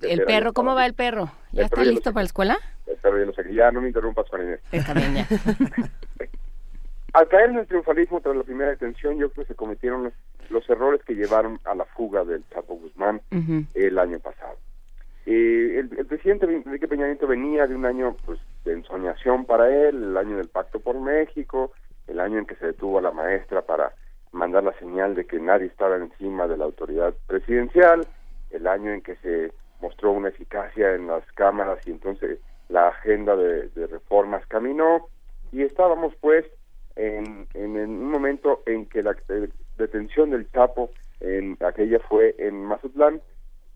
¿El 0.00 0.24
perro? 0.24 0.52
¿Cómo 0.52 0.74
va 0.74 0.86
el 0.86 0.94
perro? 0.94 1.30
¿Ya 1.52 1.64
está 1.64 1.84
listo 1.84 2.12
para 2.12 2.22
la 2.22 2.26
escuela? 2.26 2.58
El 2.86 2.96
perro 2.96 3.18
ya 3.18 3.26
lo 3.26 3.32
sé. 3.32 3.54
Ya 3.54 3.70
no 3.70 3.80
me 3.80 3.88
interrumpas, 3.88 4.28
Juan. 4.28 4.58
Está 4.72 4.94
bien, 4.94 5.14
ya. 5.14 5.28
Al 7.14 7.28
caer 7.28 7.50
en 7.50 7.58
el 7.58 7.66
triunfalismo 7.66 8.20
tras 8.20 8.34
la 8.34 8.42
primera 8.42 8.70
detención, 8.70 9.16
yo 9.18 9.30
creo 9.30 9.44
que 9.44 9.52
se 9.52 9.54
cometieron 9.54 10.12
los, 10.50 10.68
errores 10.68 11.00
que 11.04 11.14
llevaron 11.14 11.60
a 11.64 11.74
la 11.76 11.84
fuga 11.84 12.24
del 12.24 12.42
Chapo 12.48 12.74
Guzmán 12.74 13.20
el 13.74 13.98
año 14.00 14.18
pasado. 14.18 14.58
Eh, 15.26 15.78
el, 15.78 15.98
el, 15.98 16.06
presidente 16.06 16.44
Enrique 16.46 16.86
Peña 16.86 17.06
Nieto 17.06 17.26
venía 17.26 17.66
de 17.66 17.74
un 17.74 17.86
año 17.86 18.14
pues, 18.26 18.38
de 18.64 18.72
ensoñación 18.72 19.46
para 19.46 19.68
él, 19.68 20.02
el 20.02 20.16
año 20.16 20.36
del 20.36 20.48
Pacto 20.48 20.80
por 20.80 21.00
México, 21.00 21.72
el 22.06 22.20
año 22.20 22.38
en 22.38 22.46
que 22.46 22.56
se 22.56 22.66
detuvo 22.66 22.98
a 22.98 23.02
la 23.02 23.10
maestra 23.10 23.62
para 23.62 23.92
mandar 24.32 24.64
la 24.64 24.78
señal 24.78 25.14
de 25.14 25.24
que 25.24 25.38
nadie 25.38 25.66
estaba 25.66 25.96
encima 25.96 26.46
de 26.46 26.58
la 26.58 26.64
autoridad 26.64 27.14
presidencial, 27.26 28.06
el 28.50 28.66
año 28.66 28.92
en 28.92 29.00
que 29.00 29.16
se 29.16 29.52
mostró 29.80 30.12
una 30.12 30.28
eficacia 30.28 30.94
en 30.94 31.06
las 31.06 31.24
cámaras 31.32 31.78
y 31.86 31.92
entonces 31.92 32.38
la 32.68 32.88
agenda 32.88 33.36
de, 33.36 33.68
reformas 33.86 34.44
caminó 34.46 35.08
y 35.52 35.62
estábamos 35.62 36.14
pues 36.20 36.44
en, 36.96 37.46
en, 37.54 37.76
un 37.76 38.10
momento 38.10 38.62
en 38.66 38.86
que 38.86 39.02
la 39.02 39.16
detención 39.78 40.30
del 40.30 40.50
Chapo, 40.50 40.90
en 41.20 41.56
aquella 41.60 41.98
fue 42.00 42.34
en 42.38 42.64
Mazatlán, 42.64 43.20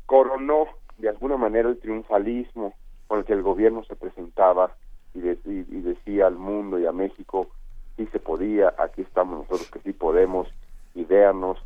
coronó 0.06 0.66
de 0.98 1.08
alguna 1.08 1.36
manera 1.36 1.68
el 1.68 1.78
triunfalismo 1.78 2.74
con 3.06 3.20
el 3.20 3.24
que 3.24 3.32
el 3.32 3.42
gobierno 3.42 3.84
se 3.84 3.96
presentaba 3.96 4.76
y, 5.14 5.20
y, 5.20 5.80
decía 5.80 6.26
al 6.26 6.36
mundo 6.36 6.78
y 6.78 6.86
a 6.86 6.92
México 6.92 7.48
sí 7.96 8.06
se 8.12 8.20
podía, 8.20 8.74
aquí 8.78 9.02
estamos 9.02 9.38
nosotros 9.38 9.70
que 9.70 9.80
sí 9.80 9.92
podemos, 9.92 10.48
y 10.94 11.04
véanos, 11.04 11.58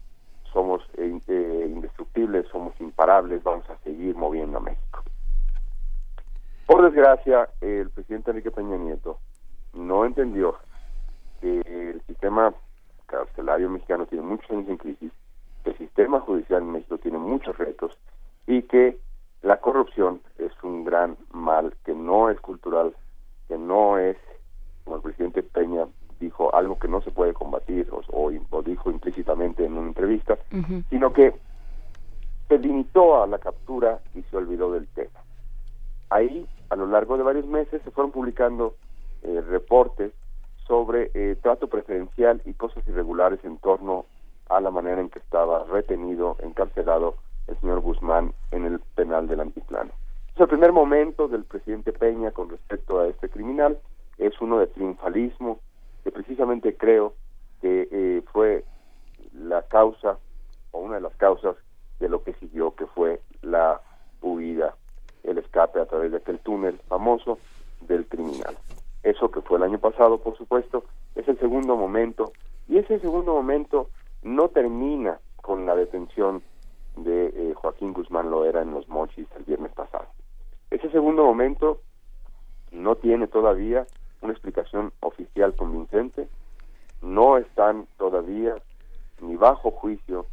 somos 0.53 0.83
eh, 0.97 1.19
eh, 1.27 1.67
indestructibles, 1.69 2.47
somos 2.49 2.79
imparables, 2.81 3.43
vamos 3.43 3.69
a 3.71 3.77
seguir 3.79 4.15
moviendo 4.15 4.59
a 4.59 4.61
México. 4.61 5.03
Por 6.67 6.83
desgracia, 6.83 7.49
el 7.61 7.91
presidente 7.91 8.31
Enrique 8.31 8.51
Peña 8.51 8.77
Nieto 8.77 9.19
no 9.75 10.05
entendió 10.05 10.57
que 11.41 11.61
el 11.61 12.03
sistema 12.07 12.55
carcelario 13.07 13.69
mexicano 13.69 14.07
tiene 14.07 14.25
muchos 14.25 14.51
años 14.51 14.69
en 14.69 14.77
crisis, 14.77 15.13
que 15.65 15.71
el 15.71 15.79
sistema 15.79 16.21
judicial 16.21 16.63
en 16.63 16.73
México 16.73 16.99
tiene 16.99 17.19
muchos 17.19 17.57
retos 17.59 17.99
y 18.47 18.63
que 18.63 18.99
la 19.43 19.59
corrupción 19.59 20.21
es 20.39 20.53
un 20.63 20.85
gran 20.85 21.17
mal 21.33 21.75
que 21.85 21.95
no 21.95 22.31
es 22.31 22.41
cultural, 22.41 22.95
que 23.49 23.59
no 23.59 23.99
es, 23.99 24.17
como 24.85 24.97
el 24.97 25.03
presidente 25.03 25.43
Peña 25.43 25.87
dijo, 26.21 26.55
algo 26.55 26.79
que 26.79 26.87
no 26.87 27.03
se 27.03 27.11
puede 27.11 27.35
combatir 27.35 27.89
o, 27.91 28.31
dijo 28.63 28.91
implícitamente 28.91 29.65
en 29.65 29.77
una 29.77 29.89
entrevista, 29.89 30.39
sino 30.89 31.13
que 31.13 31.35
se 32.49 32.59
limitó 32.59 33.21
a 33.21 33.27
la 33.27 33.39
captura 33.39 34.01
y 34.15 34.23
se 34.23 34.37
olvidó 34.37 34.73
del 34.73 34.87
tema. 34.89 35.21
Ahí, 36.11 36.47
a 36.71 36.77
lo 36.77 36.87
largo 36.87 37.17
de 37.17 37.25
varios 37.25 37.47
meses, 37.47 37.83
se 37.83 37.91
fueron 37.91 38.13
publicando 38.13 38.77
eh, 39.23 39.43
reportes 39.49 40.13
sobre 40.67 41.11
eh, 41.15 41.37
trato 41.43 41.67
preferencial 41.69 42.41
y 42.45 42.55
cosas 42.55 42.87
irregulares 42.87 43.45
en 43.45 43.59
torno 43.59 44.07
a 44.49 44.61
la 44.61 44.71
manera 44.71 45.01
en 45.01 45.09
que 45.09 45.19
estaba 45.19 45.65
retenido, 45.65 46.37
encarcelado 46.41 47.17
el 47.47 47.59
señor 47.61 47.81
Guzmán 47.81 48.33
en 48.51 48.65
el 48.65 48.81
penal 48.95 49.27
del 49.29 49.41
antiplano. 49.41 49.93
el 50.37 50.49
primer 50.49 50.73
momento 50.73 51.29
del 51.29 51.45
presidente 51.45 51.93
Peña 51.93 52.31
con 52.33 52.49
respecto 52.49 53.01
a 53.01 53.09
este 53.09 53.29
criminal 53.29 53.79
es 54.19 54.41
uno 54.41 54.59
de 54.59 54.67
triunfalismo, 54.69 55.61
que 56.05 56.11
precisamente 56.11 56.77
creo 56.77 57.15
que 57.61 57.89
eh, 57.91 58.23
fue 58.33 58.65
la 59.33 59.63
causa 59.63 60.19
o 60.73 60.81
una 60.81 60.97
de 60.97 61.03
las 61.03 61.15
causas 61.17 61.57
de 62.01 62.09
lo 62.09 62.23
que 62.23 62.35
siguió, 62.35 62.75
que 62.75 62.87
fue 62.87 63.21
la 63.43 63.81
huida, 64.21 64.75
el 65.23 65.39
escape 65.39 65.81
a 65.81 65.87
través 65.87 66.11
de 66.11 66.19
aquel 66.19 66.39
túnel 66.41 66.79
famoso 66.89 67.39
del 67.83 68.07
criminal. 68.07 68.57
Eso 69.03 69.31
que 69.31 69.41
fue 69.41 69.59
el 69.59 69.65
año 69.65 69.79
pasado, 69.79 70.19
por 70.19 70.37
supuesto, 70.37 70.85
es 71.15 71.27
el 71.29 71.39
segundo 71.39 71.77
momento 71.77 72.33
y 72.69 72.79
ese 72.79 72.99
segundo 73.01 73.35
momento 73.35 73.91
no 74.23 74.49
termina 74.49 75.19
con 75.37 75.67
la 75.67 75.75
detención 75.75 76.43
de 76.97 77.27
eh, 77.27 77.55
Joaquín 77.55 77.93
Guzmán 77.93 78.31
Loera 78.31 78.63
en 78.63 78.73
los 78.73 78.89
Mochis 78.89 79.27
el 79.37 79.45
viernes 79.45 79.73
pasado. 79.73 80.07
Ese 80.71 80.91
segundo 80.91 81.25
momento 81.25 81.81
no 82.71 82.97
tiene 82.97 83.27
todavía 83.27 83.87
una 84.21 84.33
explicación 84.33 84.93
oficial 85.01 85.55
convincente, 85.55 86.29
no 87.03 87.37
están 87.37 87.87
todavía 87.99 88.55
ni 89.21 89.37
bajo 89.37 89.71
juicio 89.71 90.27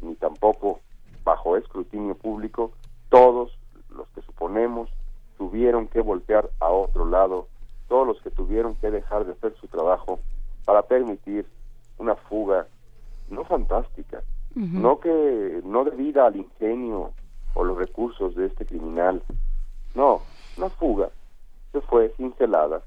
ni 0.00 0.14
tampoco 0.14 0.80
bajo 1.24 1.56
escrutinio 1.56 2.14
público 2.14 2.72
todos 3.08 3.56
los 3.90 4.08
que 4.10 4.22
suponemos 4.22 4.88
tuvieron 5.36 5.86
que 5.86 6.00
voltear 6.00 6.50
a 6.60 6.68
otro 6.68 7.06
lado, 7.06 7.48
todos 7.88 8.06
los 8.06 8.20
que 8.22 8.30
tuvieron 8.30 8.74
que 8.76 8.90
dejar 8.90 9.24
de 9.24 9.32
hacer 9.32 9.54
su 9.60 9.68
trabajo 9.68 10.20
para 10.64 10.82
permitir 10.82 11.46
una 11.96 12.16
fuga 12.16 12.66
no 13.30 13.44
fantástica, 13.44 14.22
no 14.54 14.98
que 14.98 15.60
no 15.64 15.84
debida 15.84 16.26
al 16.26 16.36
ingenio 16.36 17.12
o 17.54 17.64
los 17.64 17.78
recursos 17.78 18.34
de 18.34 18.46
este 18.46 18.66
criminal, 18.66 19.22
no, 19.94 20.22
una 20.56 20.68
fuga 20.70 21.10
que 21.72 21.80
fue 21.80 22.12
cincelada 22.16 22.82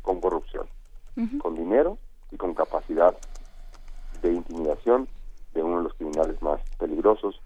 con 0.00 0.20
corrupción, 0.20 0.66
con 1.40 1.54
dinero 1.54 1.98
y 2.30 2.36
con 2.36 2.54
capacidad 2.54 3.14
de 4.22 4.32
intimidación 4.32 5.08
de 5.54 5.62
uno 5.62 5.78
de 5.78 5.84
los 5.84 5.94
criminales 5.94 6.40
más 6.40 6.60
peligrosos 6.78 7.40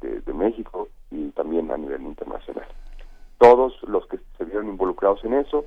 de, 0.00 0.20
de 0.20 0.32
México 0.32 0.88
y 1.10 1.30
también 1.30 1.70
a 1.70 1.76
nivel 1.76 2.02
internacional. 2.02 2.66
Todos 3.38 3.74
los 3.82 4.06
que 4.06 4.18
se 4.36 4.44
vieron 4.44 4.68
involucrados 4.68 5.24
en 5.24 5.34
eso 5.34 5.64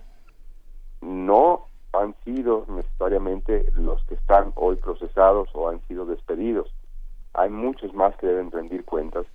no 1.01 1.68
han 1.93 2.15
sido 2.23 2.65
necesariamente 2.69 3.72
los 3.76 4.03
que 4.05 4.15
están 4.15 4.53
hoy 4.55 4.77
procesados 4.77 5.49
o 5.53 5.69
han 5.69 5.81
sido 5.88 6.05
despedidos 6.05 6.72
hay 7.34 7.49
muchos 7.49 7.94
más 7.94 8.16
que 8.18 8.28
deben 8.28 8.52
rendir 8.52 8.86
cuentas. 8.86 9.26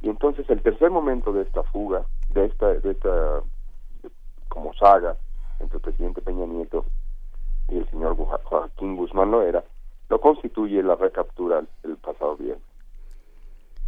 Y 0.00 0.08
entonces 0.08 0.48
el 0.48 0.62
tercer 0.62 0.90
momento 0.90 1.32
de 1.32 1.42
esta 1.42 1.62
fuga, 1.64 2.04
de 2.30 2.46
esta, 2.46 2.74
de 2.74 2.90
esta 2.90 3.42
como 4.48 4.72
saga 4.74 5.16
entre 5.60 5.76
el 5.76 5.82
presidente 5.82 6.22
Peña 6.22 6.46
Nieto 6.46 6.84
y 7.68 7.78
el 7.78 7.90
señor 7.90 8.16
Joaquín 8.16 8.96
Guzmán 8.96 9.30
Loera, 9.30 9.64
lo 10.08 10.20
constituye 10.20 10.82
la 10.82 10.96
recaptura 10.96 11.62
el 11.82 11.96
pasado 11.96 12.36
viernes. 12.36 12.64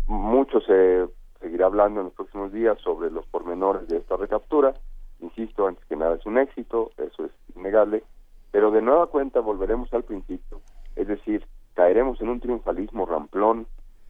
Mucho 0.07 0.61
se 0.61 1.07
seguirá 1.41 1.67
hablando 1.67 2.01
en 2.01 2.07
los 2.07 2.15
próximos 2.15 2.53
días 2.53 2.79
sobre 2.81 3.11
los 3.11 3.27
pormenores 3.27 3.89
de 3.89 3.99
esta 3.99 4.17
recaptura. 4.17 4.75
Insisto, 5.21 5.67
antes 5.67 5.85
que 5.87 5.97
nada 5.97 6.17
es 6.17 6.27
un 6.27 6.39
éxito, 6.39 6.91
eso 6.99 7.25
es 7.25 7.33
innegable, 7.55 8.03
pero 8.51 8.71
de 8.71 8.83
nueva 8.83 9.07
cuenta 9.07 9.41
volveremos 9.41 9.93
al 9.93 10.03
principio, 10.03 10.61
es 10.97 11.07
decir, 11.07 11.47
caeremos 11.81 12.21
en 12.21 12.29
un 12.29 12.41
triunfalismo 12.41 13.07
ramplón 13.07 13.67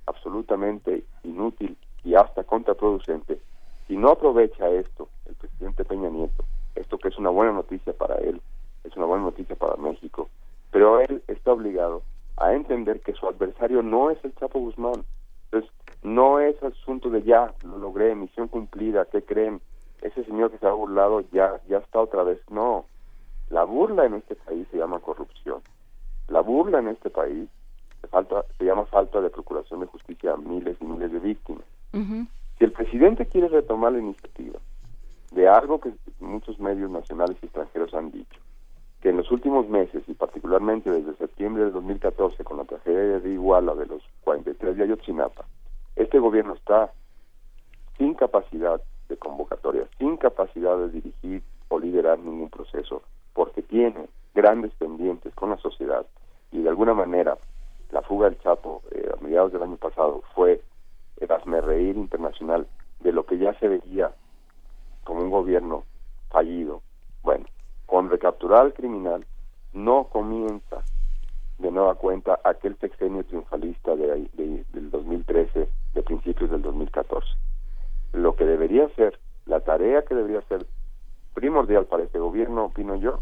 absolutamente 0.07 1.05
inútil 1.23 1.77
y 2.03 2.17
hasta 2.17 2.43
contraproducente 2.43 3.39
si 3.87 3.97
no 3.97 4.11
aprovecha 4.11 4.69
esto 4.71 5.09
el 5.27 5.37
presidente 5.37 5.85
Peña 5.85 6.09
Nieto, 6.09 6.43
esto 6.75 6.99
que 6.99 7.07
es 7.07 7.17
una 7.17 7.31
buena 7.31 7.53
noticia 7.53 7.93
para 7.93 8.17
él, 8.17 8.41
es 8.83 8.97
una 8.97 9.07
buena 9.07 9.23
noticia 9.23 9.55
para 9.55 9.77
México, 9.77 10.29
pero 10.73 10.99
él 10.99 11.23
está 11.29 11.53
obligado 11.53 12.03
a 12.39 12.55
entender 12.55 13.03
que 13.03 13.13
su 13.13 13.29
adversario 13.29 13.85
no 13.85 14.11
es 14.11 14.19
el 14.25 14.35
Chapo 14.35 14.59
Guzmán. 14.59 15.05
Entonces, 15.45 15.71
no 16.03 16.41
es 16.41 16.61
asunto 16.65 17.09
de 17.09 17.23
ya, 17.23 17.55
lo 17.63 17.79
logré, 17.79 18.17
misión 18.17 18.49
cumplida, 18.49 19.05
¿qué 19.05 19.23
creen? 19.23 19.61
Ese 20.03 20.25
señor 20.25 20.51
que 20.51 20.59
se 20.59 20.67
ha 20.67 20.73
burlado 20.73 21.21
ya, 21.31 21.61
ya 21.69 21.79
está 21.79 22.01
otra 22.01 22.25
vez. 22.25 22.41
No, 22.51 22.87
la 23.49 23.63
burla 23.63 24.07
en 24.07 24.15
este 24.15 24.35
país 24.35 24.67
se 24.73 24.79
llama 24.79 24.99
corrupción. 24.99 25.63
La 26.27 26.41
burla 26.41 26.81
en 26.81 26.89
este 26.89 27.11
país 27.11 27.49
se, 28.01 28.09
falta, 28.09 28.45
se 28.59 28.65
llama 28.65 28.85
falta 28.87 29.21
de 29.21 29.31
procuración 29.31 29.81
de 29.81 29.87
justicia 29.87 30.33
a 30.33 30.37
miles 30.37 30.77
y 30.81 30.85
miles 30.85 31.13
de 31.13 31.19
víctimas. 31.19 31.65
Si 31.93 32.65
el 32.65 32.73
presidente 32.73 33.27
quiere 33.27 33.49
retomar 33.49 33.93
la 33.93 33.99
iniciativa 33.99 34.59
de 35.33 35.49
algo 35.49 35.81
que 35.81 35.93
muchos 36.21 36.59
medios 36.59 36.91
nacionales 36.91 37.37
y 37.43 37.47
extranjeros 37.47 37.95
han 37.95 38.11
dicho, 38.11 38.41
que 39.01 39.11
en 39.11 39.17
los 39.17 39.31
últimos 39.31 39.69
meses 39.69 40.03
y 40.07 40.15
particularmente 40.15 40.91
desde 40.91 41.17
septiembre 41.17 41.65
de 41.65 41.71
2014 41.71 42.45
con 42.45 42.59
la 42.59 42.65
tragedia 42.65 43.19
de 43.19 43.31
Iguala 43.31 43.75
de 43.75 43.87
los 43.87 44.03
43 44.25 44.77
de 44.77 44.83
Ayotzinapa, 44.85 45.47
este 45.97 46.19
gobierno 46.19 46.55
está 46.55 46.93
sin 47.97 48.15
capacidad 48.15 48.81
de 49.09 49.17
convocatoria, 49.17 49.87
sin 49.99 50.17
capacidad 50.17 50.77
de 50.77 50.91
dirigir 50.91 51.43
o 51.69 51.79
liderar 51.79 52.19
ningún 52.19 52.51
proceso, 52.51 53.03
porque 53.33 53.63
tiene 53.63 54.09
grandes 54.35 54.73
pendientes 54.75 55.35
con 55.35 55.51
la 55.51 55.57
sociedad 55.59 56.07
y 56.53 56.63
de 56.63 56.69
alguna 56.69 56.95
manera 56.95 57.39
la 57.91 58.03
fuga 58.03 58.29
del 58.29 58.39
Chapo 58.41 58.83
eh, 58.91 59.09
a 59.13 59.23
mediados 59.23 59.53
del 59.53 59.63
año 59.63 59.77
pasado 59.77 60.23
fue 60.35 60.63
el 61.17 61.63
reír 61.63 61.97
internacional 61.97 62.67
de 63.01 63.13
lo 63.13 63.25
que 63.27 63.39
ya 63.39 63.55
se 63.59 63.69
veía 63.69 64.13
como 65.05 65.21
un 65.23 65.31
gobierno 65.31 65.85
fallido. 66.31 66.83
Bueno, 67.23 67.47
con 67.87 68.11
recapturar 68.11 68.63
al 68.63 68.75
criminal 68.75 69.27
no 69.73 70.05
comienza 70.05 70.83
de 71.59 71.71
nueva 71.71 71.95
cuenta 71.97 72.41
aquel 72.45 72.77
sexenio 72.79 73.25
triunfalista 73.25 73.95
de, 73.95 74.29
del 74.73 74.91
2013 74.91 75.69
14. 76.91 77.27
Lo 78.13 78.37
que 78.37 78.45
debería 78.45 78.89
ser, 78.91 79.19
la 79.47 79.61
tarea 79.61 80.03
que 80.03 80.15
debería 80.15 80.43
ser 80.43 80.67
primordial 81.35 81.87
para 81.87 82.03
este 82.03 82.19
gobierno, 82.19 82.67
opino 82.67 82.97
yo, 82.97 83.21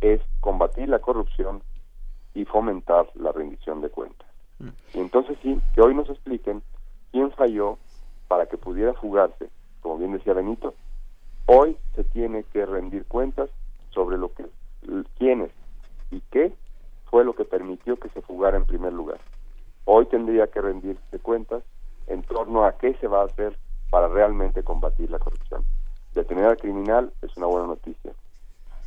es 0.00 0.20
combatir 0.40 0.88
la 0.88 0.98
corrupción 0.98 1.62
y 2.36 2.44
fomentar 2.44 3.08
la 3.14 3.32
rendición 3.32 3.80
de 3.80 3.88
cuentas. 3.88 4.28
Mm. 4.58 4.68
Y 4.92 5.00
entonces 5.00 5.38
sí, 5.42 5.58
que 5.74 5.80
hoy 5.80 5.94
nos 5.94 6.10
expliquen 6.10 6.62
quién 7.10 7.30
falló 7.32 7.78
para 8.28 8.44
que 8.44 8.58
pudiera 8.58 8.92
fugarse, 8.92 9.48
como 9.80 9.96
bien 9.96 10.12
decía 10.12 10.34
Benito, 10.34 10.74
hoy 11.46 11.78
se 11.94 12.04
tiene 12.04 12.44
que 12.52 12.66
rendir 12.66 13.06
cuentas 13.06 13.48
sobre 13.90 14.18
lo 14.18 14.34
que, 14.34 14.44
quiénes 15.16 15.50
y 16.10 16.20
qué 16.30 16.52
fue 17.06 17.24
lo 17.24 17.34
que 17.34 17.46
permitió 17.46 17.96
que 17.96 18.10
se 18.10 18.20
fugara 18.20 18.58
en 18.58 18.66
primer 18.66 18.92
lugar. 18.92 19.18
Hoy 19.86 20.04
tendría 20.06 20.48
que 20.48 20.60
rendirse 20.60 21.18
cuentas 21.20 21.62
en 22.06 22.22
torno 22.22 22.64
a 22.66 22.76
qué 22.76 22.94
se 23.00 23.06
va 23.06 23.22
a 23.22 23.26
hacer 23.26 23.56
para 23.88 24.08
realmente 24.08 24.62
combatir 24.62 25.10
la 25.10 25.18
corrupción. 25.18 25.64
Detener 26.14 26.44
al 26.44 26.58
criminal 26.58 27.14
es 27.22 27.34
una 27.38 27.46
buena 27.46 27.68
noticia, 27.68 28.12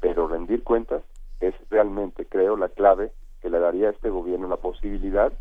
pero 0.01 0.27
rendir 0.27 0.63
cuentas 0.63 1.01
es 1.39 1.55
realmente, 1.71 2.27
creo, 2.27 2.55
la 2.55 2.69
clave 2.69 3.11
que 3.41 3.49
le 3.49 3.59
daría 3.59 3.87
a 3.87 3.91
este 3.91 4.09
gobierno 4.09 4.47
la 4.47 4.57
posibilidad, 4.57 5.31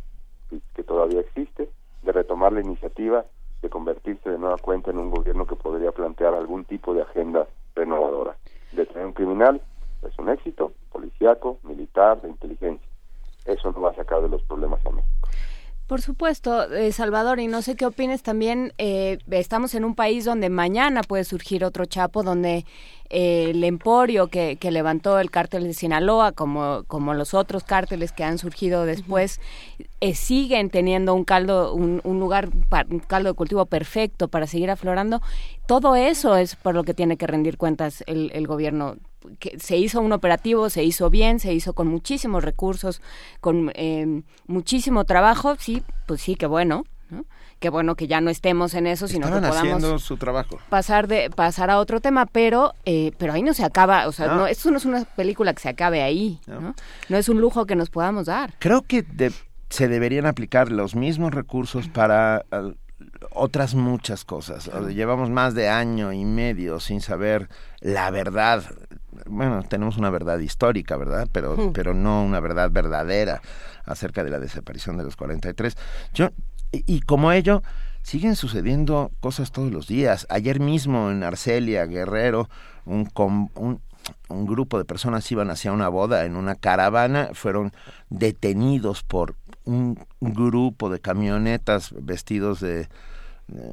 que 0.74 0.82
todavía 0.82 1.20
existe, 1.20 1.68
de 2.02 2.12
retomar 2.12 2.52
la 2.52 2.60
iniciativa 2.60 3.24
de 3.62 3.70
convertirse 3.70 4.30
de 4.30 4.38
nueva 4.38 4.56
cuenta 4.58 4.90
en 4.90 4.98
un 4.98 5.10
gobierno 5.10 5.46
que 5.46 5.56
podría 5.56 5.90
plantear 5.92 6.34
algún 6.34 6.64
tipo 6.64 6.94
de 6.94 7.02
agenda 7.02 7.46
renovadora. 7.74 8.36
Detener 8.72 9.06
un 9.06 9.12
criminal 9.12 9.60
es 10.06 10.18
un 10.18 10.28
éxito 10.28 10.72
policiaco, 10.92 11.58
militar, 11.64 12.20
de 12.22 12.28
inteligencia. 12.28 12.88
Eso 13.44 13.72
no 13.72 13.80
va 13.80 13.90
a 13.90 13.94
sacar 13.94 14.22
de 14.22 14.28
los 14.28 14.42
problemas 14.42 14.84
a 14.86 14.90
México. 14.90 15.28
Por 15.88 16.02
supuesto, 16.02 16.70
eh, 16.70 16.92
Salvador, 16.92 17.40
y 17.40 17.46
no 17.46 17.62
sé 17.62 17.74
qué 17.74 17.86
opines 17.86 18.22
también, 18.22 18.74
eh, 18.76 19.16
estamos 19.30 19.74
en 19.74 19.86
un 19.86 19.94
país 19.94 20.26
donde 20.26 20.50
mañana 20.50 21.00
puede 21.02 21.24
surgir 21.24 21.64
otro 21.64 21.86
Chapo, 21.86 22.22
donde 22.22 22.66
eh, 23.08 23.46
el 23.52 23.64
emporio 23.64 24.26
que, 24.26 24.58
levantó 24.70 25.18
el 25.18 25.30
cártel 25.30 25.64
de 25.64 25.72
Sinaloa, 25.72 26.32
como, 26.32 26.84
como 26.88 27.14
los 27.14 27.32
otros 27.32 27.64
cárteles 27.64 28.12
que 28.12 28.22
han 28.22 28.36
surgido 28.36 28.84
después, 28.84 29.40
siguen 30.12 30.68
teniendo 30.68 31.14
un 31.14 31.24
caldo, 31.24 31.72
un, 31.72 32.02
lugar, 32.04 32.50
un 32.90 32.98
caldo 32.98 33.30
de 33.30 33.34
cultivo 33.34 33.64
perfecto 33.64 34.28
para 34.28 34.46
seguir 34.46 34.70
aflorando. 34.70 35.22
Todo 35.66 35.96
eso 35.96 36.36
es 36.36 36.54
por 36.54 36.74
lo 36.74 36.84
que 36.84 36.92
tiene 36.92 37.16
que 37.16 37.26
rendir 37.26 37.56
cuentas 37.56 38.04
el, 38.06 38.30
el 38.34 38.46
gobierno 38.46 38.98
que 39.38 39.58
se 39.58 39.76
hizo 39.76 40.00
un 40.00 40.12
operativo, 40.12 40.70
se 40.70 40.84
hizo 40.84 41.10
bien, 41.10 41.40
se 41.40 41.52
hizo 41.52 41.72
con 41.72 41.88
muchísimos 41.88 42.44
recursos, 42.44 43.00
con 43.40 43.72
eh, 43.74 44.22
muchísimo 44.46 45.04
trabajo, 45.04 45.56
sí, 45.58 45.82
pues 46.06 46.20
sí, 46.20 46.34
qué 46.34 46.46
bueno, 46.46 46.84
¿no? 47.10 47.24
Qué 47.58 47.70
bueno 47.70 47.96
que 47.96 48.06
ya 48.06 48.20
no 48.20 48.30
estemos 48.30 48.74
en 48.74 48.86
eso, 48.86 49.08
sino 49.08 49.26
que 49.26 49.40
podamos 49.40 50.02
su 50.02 50.16
trabajo. 50.16 50.58
pasar 50.68 51.08
de 51.08 51.28
pasar 51.28 51.70
a 51.70 51.78
otro 51.78 52.00
tema, 52.00 52.26
pero 52.26 52.72
eh, 52.84 53.12
pero 53.18 53.32
ahí 53.32 53.42
no 53.42 53.52
se 53.52 53.64
acaba, 53.64 54.06
o 54.06 54.12
sea, 54.12 54.28
no. 54.28 54.46
esto 54.46 54.70
no 54.70 54.76
es 54.76 54.84
una 54.84 55.04
película 55.04 55.52
que 55.54 55.62
se 55.62 55.68
acabe 55.68 56.02
ahí, 56.02 56.38
¿no? 56.46 56.74
No, 57.08 57.16
es 57.16 57.28
un 57.28 57.40
lujo 57.40 57.66
que 57.66 57.74
nos 57.74 57.90
podamos 57.90 58.26
dar. 58.26 58.54
Creo 58.60 58.82
que 58.82 59.04
se 59.70 59.88
deberían 59.88 60.26
aplicar 60.26 60.70
los 60.70 60.94
mismos 60.94 61.34
recursos 61.34 61.88
para 61.88 62.44
otras 63.30 63.74
muchas 63.74 64.24
cosas. 64.24 64.70
Llevamos 64.88 65.30
más 65.30 65.54
de 65.54 65.68
año 65.68 66.12
y 66.12 66.24
medio 66.24 66.80
sin 66.80 67.00
saber 67.00 67.48
la 67.80 68.10
verdad 68.10 68.64
bueno, 69.26 69.62
tenemos 69.62 69.96
una 69.96 70.10
verdad 70.10 70.38
histórica, 70.38 70.96
¿verdad? 70.96 71.28
Pero, 71.32 71.56
hmm. 71.56 71.72
pero 71.72 71.94
no 71.94 72.22
una 72.22 72.40
verdad 72.40 72.70
verdadera 72.70 73.40
acerca 73.84 74.24
de 74.24 74.30
la 74.30 74.38
desaparición 74.38 74.96
de 74.96 75.04
los 75.04 75.16
43. 75.16 75.76
Yo, 76.14 76.30
y, 76.70 77.00
como 77.00 77.32
ello, 77.32 77.62
siguen 78.02 78.36
sucediendo 78.36 79.10
cosas 79.20 79.52
todos 79.52 79.72
los 79.72 79.86
días. 79.86 80.26
Ayer 80.28 80.60
mismo 80.60 81.10
en 81.10 81.22
Arcelia, 81.22 81.86
Guerrero, 81.86 82.48
un, 82.84 83.10
un, 83.54 83.80
un 84.28 84.46
grupo 84.46 84.78
de 84.78 84.84
personas 84.84 85.30
iban 85.32 85.50
hacia 85.50 85.72
una 85.72 85.88
boda 85.88 86.24
en 86.24 86.36
una 86.36 86.54
caravana, 86.54 87.30
fueron 87.32 87.72
detenidos 88.10 89.02
por 89.02 89.34
un 89.64 89.98
grupo 90.20 90.90
de 90.90 91.00
camionetas 91.00 91.94
vestidos 91.98 92.60
de 92.60 92.88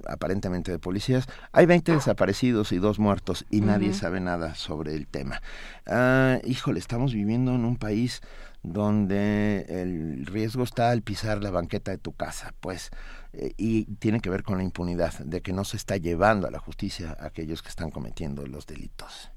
aparentemente 0.07 0.72
de 0.72 0.80
policías. 0.80 1.27
Hay 1.52 1.65
20 1.65 1.93
desaparecidos 1.93 2.72
y 2.72 2.77
dos 2.77 2.99
muertos 2.99 3.45
y 3.49 3.61
nadie 3.61 3.93
sabe 3.93 4.19
nada 4.19 4.56
sobre 4.56 4.95
el 4.95 5.07
tema. 5.07 5.41
Ah, 5.85 6.39
híjole, 6.43 6.80
estamos 6.80 7.14
viviendo 7.14 7.53
en 7.53 7.65
un 7.65 7.77
país 7.77 8.22
donde 8.64 9.65
el 9.69 10.26
riesgo 10.26 10.64
está 10.64 10.89
al 10.89 11.02
pisar 11.02 11.43
la 11.43 11.52
banqueta 11.52 11.91
de 11.91 11.97
tu 11.97 12.14
casa, 12.14 12.53
pues, 12.61 12.89
eh, 13.34 13.52
y 13.57 13.85
tiene 13.97 14.19
que 14.22 14.30
ver 14.30 14.43
con 14.43 14.57
la 14.57 14.64
impunidad, 14.64 15.14
de 15.19 15.41
que 15.41 15.53
no 15.53 15.64
se 15.64 15.77
está 15.77 15.97
llevando 15.97 16.47
a 16.47 16.52
la 16.52 16.60
justicia 16.60 17.15
a 17.19 17.27
aquellos 17.27 17.61
que 17.61 17.69
están 17.69 17.91
cometiendo 17.91 18.45
los 18.47 18.65
delitos. 18.65 19.31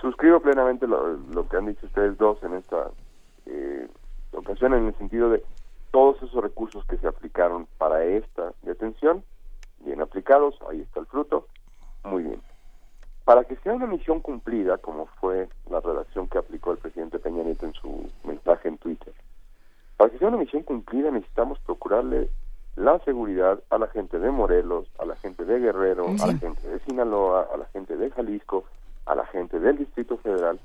Suscribo 0.00 0.40
plenamente 0.40 0.86
lo, 0.86 1.48
que 1.48 1.56
han 1.56 1.66
dicho 1.66 1.84
ustedes 1.86 2.16
dos 2.16 2.42
en 2.42 2.54
esta 2.54 2.90
eh, 3.46 3.88
ocasión, 4.32 4.74
en 4.74 4.86
el 4.86 4.96
sentido 4.96 5.30
de 5.30 5.42
todos 5.90 6.22
esos 6.22 6.40
recursos 6.42 6.84
que 6.86 6.96
se 6.98 7.08
aplicaron 7.08 7.66
para 7.76 8.04
esta 8.04 8.52
detención 8.62 9.24
bien 9.80 10.00
aplicados, 10.00 10.56
ahí 10.68 10.80
está 10.80 11.00
el 11.00 11.06
fruto, 11.06 11.46
muy 12.04 12.22
bien. 12.22 12.40
Para 13.24 13.44
que 13.44 13.56
sea 13.56 13.74
una 13.74 13.86
misión 13.86 14.20
cumplida, 14.20 14.78
como 14.78 15.06
fue 15.20 15.48
la 15.70 15.80
redacción 15.80 16.28
que 16.28 16.38
aplicó 16.38 16.72
el 16.72 16.78
presidente 16.78 17.18
Peña 17.18 17.42
Nieto 17.42 17.66
en 17.66 17.74
su 17.74 18.10
mensaje 18.24 18.68
en 18.68 18.78
Twitter, 18.78 19.12
para 19.96 20.10
que 20.10 20.18
sea 20.18 20.28
una 20.28 20.38
misión 20.38 20.62
cumplida 20.62 21.10
necesitamos 21.10 21.58
procurarle 21.60 22.30
la 22.76 22.98
seguridad 23.00 23.62
a 23.68 23.78
la 23.78 23.88
gente 23.88 24.18
de 24.18 24.30
Morelos, 24.30 24.86
a 24.98 25.04
la 25.04 25.16
gente 25.16 25.44
de 25.44 25.58
Guerrero, 25.58 26.06
a 26.08 26.26
la 26.26 26.38
gente 26.38 26.68
de 26.68 26.80
Sinaloa, 26.80 27.48
a 27.52 27.56
la 27.56 27.66
gente 27.66 27.96
de 27.96 28.10
Jalisco, 28.10 28.64
a 29.06 29.14
la 29.14 29.26
gente 29.26 29.60
del 29.60 29.76
Distrito 29.76 30.16
Federal, 30.18 30.58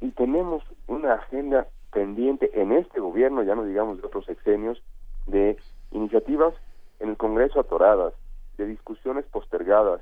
y 0.00 0.10
tenemos 0.12 0.62
una 0.86 1.14
agenda 1.14 1.66
pendiente 1.92 2.50
en 2.60 2.72
este 2.72 3.00
gobierno, 3.00 3.42
ya 3.42 3.54
no 3.54 3.64
digamos 3.64 4.00
de 4.00 4.06
otros 4.06 4.28
exenios, 4.28 4.82
de 5.26 5.56
iniciativas 5.90 6.54
en 7.00 7.10
el 7.10 7.16
Congreso 7.16 7.60
atoradas, 7.60 8.14
de 8.62 8.68
discusiones 8.68 9.24
postergadas, 9.26 10.00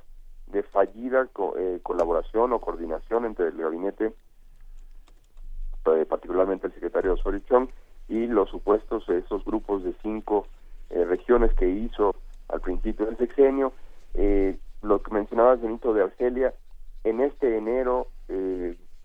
de 0.49 0.63
fallida 0.63 1.29
eh, 1.57 1.81
colaboración 1.83 2.53
o 2.53 2.61
coordinación 2.61 3.25
entre 3.25 3.49
el 3.49 3.57
gabinete, 3.57 4.13
eh, 5.87 6.07
particularmente 6.07 6.67
el 6.67 6.75
secretario 6.75 7.15
Osorio 7.15 7.41
Chong, 7.49 7.69
y 8.09 8.27
los 8.27 8.51
supuestos 8.51 9.09
esos 9.09 9.45
grupos 9.45 9.83
de 9.85 9.95
cinco 10.03 10.47
eh, 10.91 11.05
regiones 11.05 11.55
que 11.55 11.69
hizo 11.69 12.15
al 12.49 12.61
principio 12.61 13.07
del 13.07 13.17
sexenio. 13.17 13.73
lo 14.83 15.03
que 15.03 15.15
mencionabas, 15.15 15.61
Benito, 15.61 15.95
de 15.95 16.03
Argelia, 16.03 16.53
en 17.05 17.21
este 17.21 17.57
enero, 17.57 18.09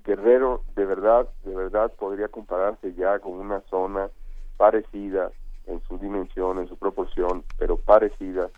Guerrero 0.04 0.62
de 0.76 0.86
verdad, 0.86 1.28
de 1.44 1.56
verdad 1.56 1.92
podría 1.98 2.28
compararse 2.28 2.94
ya 2.94 3.20
con 3.20 3.34
una 3.34 3.62
zona 3.70 4.10
parecida 4.58 5.32
en 5.68 5.82
su 5.88 5.98
dimensión, 5.98 6.60
en 6.60 6.68
su 6.68 6.78
proporción, 6.78 7.44
pero 7.58 7.78
parecida 7.78 8.50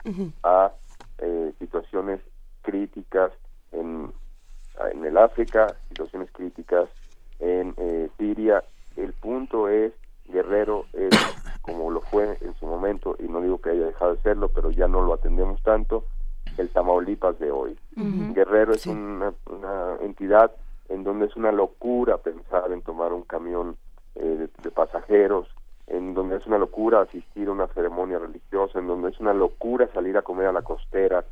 a 0.43 0.71
eh, 1.19 1.53
situaciones 1.59 2.21
críticas 2.61 3.31
en, 3.71 4.11
en 4.91 5.05
el 5.05 5.17
África, 5.17 5.75
situaciones 5.89 6.31
críticas 6.31 6.89
en 7.39 7.73
eh, 7.77 8.09
Siria. 8.17 8.63
El 8.95 9.13
punto 9.13 9.67
es, 9.69 9.93
Guerrero 10.25 10.85
es 10.93 11.09
como 11.61 11.91
lo 11.91 12.01
fue 12.01 12.37
en 12.41 12.53
su 12.55 12.65
momento, 12.65 13.15
y 13.19 13.23
no 13.23 13.41
digo 13.41 13.59
que 13.59 13.71
haya 13.71 13.87
dejado 13.87 14.15
de 14.15 14.21
serlo, 14.21 14.49
pero 14.49 14.71
ya 14.71 14.87
no 14.87 15.01
lo 15.01 15.13
atendemos 15.13 15.61
tanto, 15.63 16.05
el 16.57 16.69
Tamaulipas 16.69 17.37
de 17.39 17.51
hoy. 17.51 17.77
Guerrero 17.95 18.73
es 18.73 18.85
una, 18.87 19.33
entidad 20.01 20.51
en 20.89 21.03
donde 21.03 21.25
es 21.25 21.35
una 21.35 21.51
locura 21.51 22.17
pensar 22.17 22.71
en 22.71 22.81
tomar 22.81 23.11
un 23.11 23.23
camión 23.23 23.75
eh, 24.15 24.47
de, 24.63 24.71
pasajeros 24.71 25.47
donde 26.27 26.43
es 26.43 26.47
una 26.47 26.57
locura 26.57 26.99
asistir 26.99 27.47
a 27.47 27.53
una 27.53 27.67
ceremonia 27.67 28.19
religiosa, 28.19 28.79
en 28.79 28.87
donde 28.87 29.11
es 29.11 29.19
una 29.21 29.33
locura 29.33 29.87
salir 29.93 30.17
a 30.17 30.23
comer 30.23 30.47
a 30.47 30.51
la 30.51 30.61
costera 30.61 31.23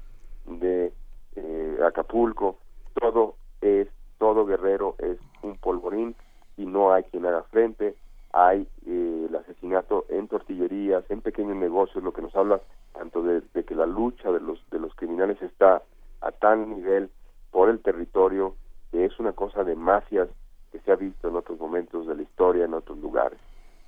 de 0.45 0.93
eh, 1.35 1.79
Acapulco, 1.85 2.59
todo 2.93 3.35
es, 3.59 3.89
todo 4.17 4.45
guerrero 4.45 4.95
es 4.99 5.17
un 5.41 5.57
polvorín 5.57 6.15
y 6.55 6.65
no 6.65 6.93
hay 6.93 7.03
quien 7.03 7.25
haga 7.25 7.43
frente, 7.43 7.95
hay 8.31 8.69
eh, 8.87 9.25
el 9.27 9.35
asesinato 9.35 10.05
en 10.07 10.29
tortillerías, 10.29 11.03
en 11.09 11.19
pequeños 11.19 11.57
negocios, 11.57 12.01
lo 12.01 12.13
que 12.13 12.21
nos 12.21 12.33
habla 12.33 12.61
tanto 12.93 13.21
de, 13.21 13.41
de, 13.53 13.65
que 13.65 13.75
la 13.75 13.85
lucha 13.85 14.31
de 14.31 14.39
los, 14.39 14.63
de 14.69 14.79
los 14.79 14.95
criminales 14.95 15.41
está 15.41 15.81
a 16.21 16.31
tal 16.31 16.69
nivel 16.69 17.09
por 17.51 17.67
el 17.67 17.81
territorio 17.81 18.55
que 18.91 19.03
es 19.03 19.19
una 19.19 19.33
cosa 19.33 19.65
de 19.65 19.75
mafias 19.75 20.29
que 20.71 20.79
se 20.79 20.93
ha 20.93 20.95
visto 20.95 21.27
en 21.27 21.35
otros 21.35 21.59
momentos 21.59 22.07
de 22.07 22.15
la 22.15 22.21
historia, 22.21 22.63
en 22.63 22.73
otros 22.73 22.97
lugares. 22.99 23.39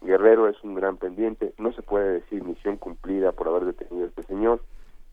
Guerrero 0.07 0.47
es 0.47 0.63
un 0.63 0.73
gran 0.73 0.97
pendiente, 0.97 1.53
no 1.57 1.71
se 1.73 1.81
puede 1.81 2.13
decir 2.13 2.43
misión 2.43 2.77
cumplida 2.77 3.34
por 3.34 3.49
haber 3.49 3.65
detenido 3.65 4.05
a 4.05 4.07
este 4.07 4.23
señor, 4.23 4.61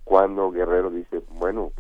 cuando 0.05 0.51
Guerrero 0.51 0.91
dice, 0.91 1.21
bueno, 1.31 1.73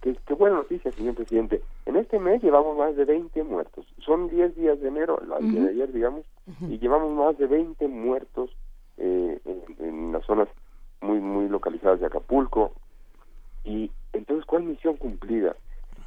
qué, 0.00 0.16
buena 0.34 0.56
noticia, 0.56 0.90
señor 0.90 1.14
presidente, 1.14 1.62
en 1.84 1.96
este 1.96 2.18
mes 2.18 2.42
llevamos 2.42 2.76
más 2.78 2.96
de 2.96 3.04
20 3.04 3.42
muertos, 3.44 3.86
son 3.98 4.28
10 4.28 4.56
días 4.56 4.80
de 4.80 4.88
enero, 4.88 5.20
el 5.38 5.52
día 5.52 5.62
de 5.62 5.70
ayer, 5.70 5.92
digamos, 5.92 6.24
y 6.62 6.78
llevamos 6.78 7.12
más 7.12 7.36
de 7.38 7.46
20 7.46 7.86
muertos 7.88 8.50
eh, 8.96 9.38
en, 9.78 10.12
las 10.12 10.24
zonas 10.24 10.48
muy, 11.02 11.20
muy 11.20 11.48
localizadas 11.48 12.00
de 12.00 12.06
Acapulco, 12.06 12.72
Y 13.64 13.90
entonces, 14.12 14.44
¿cuál 14.46 14.64
misión 14.64 14.96
cumplida? 14.96 15.54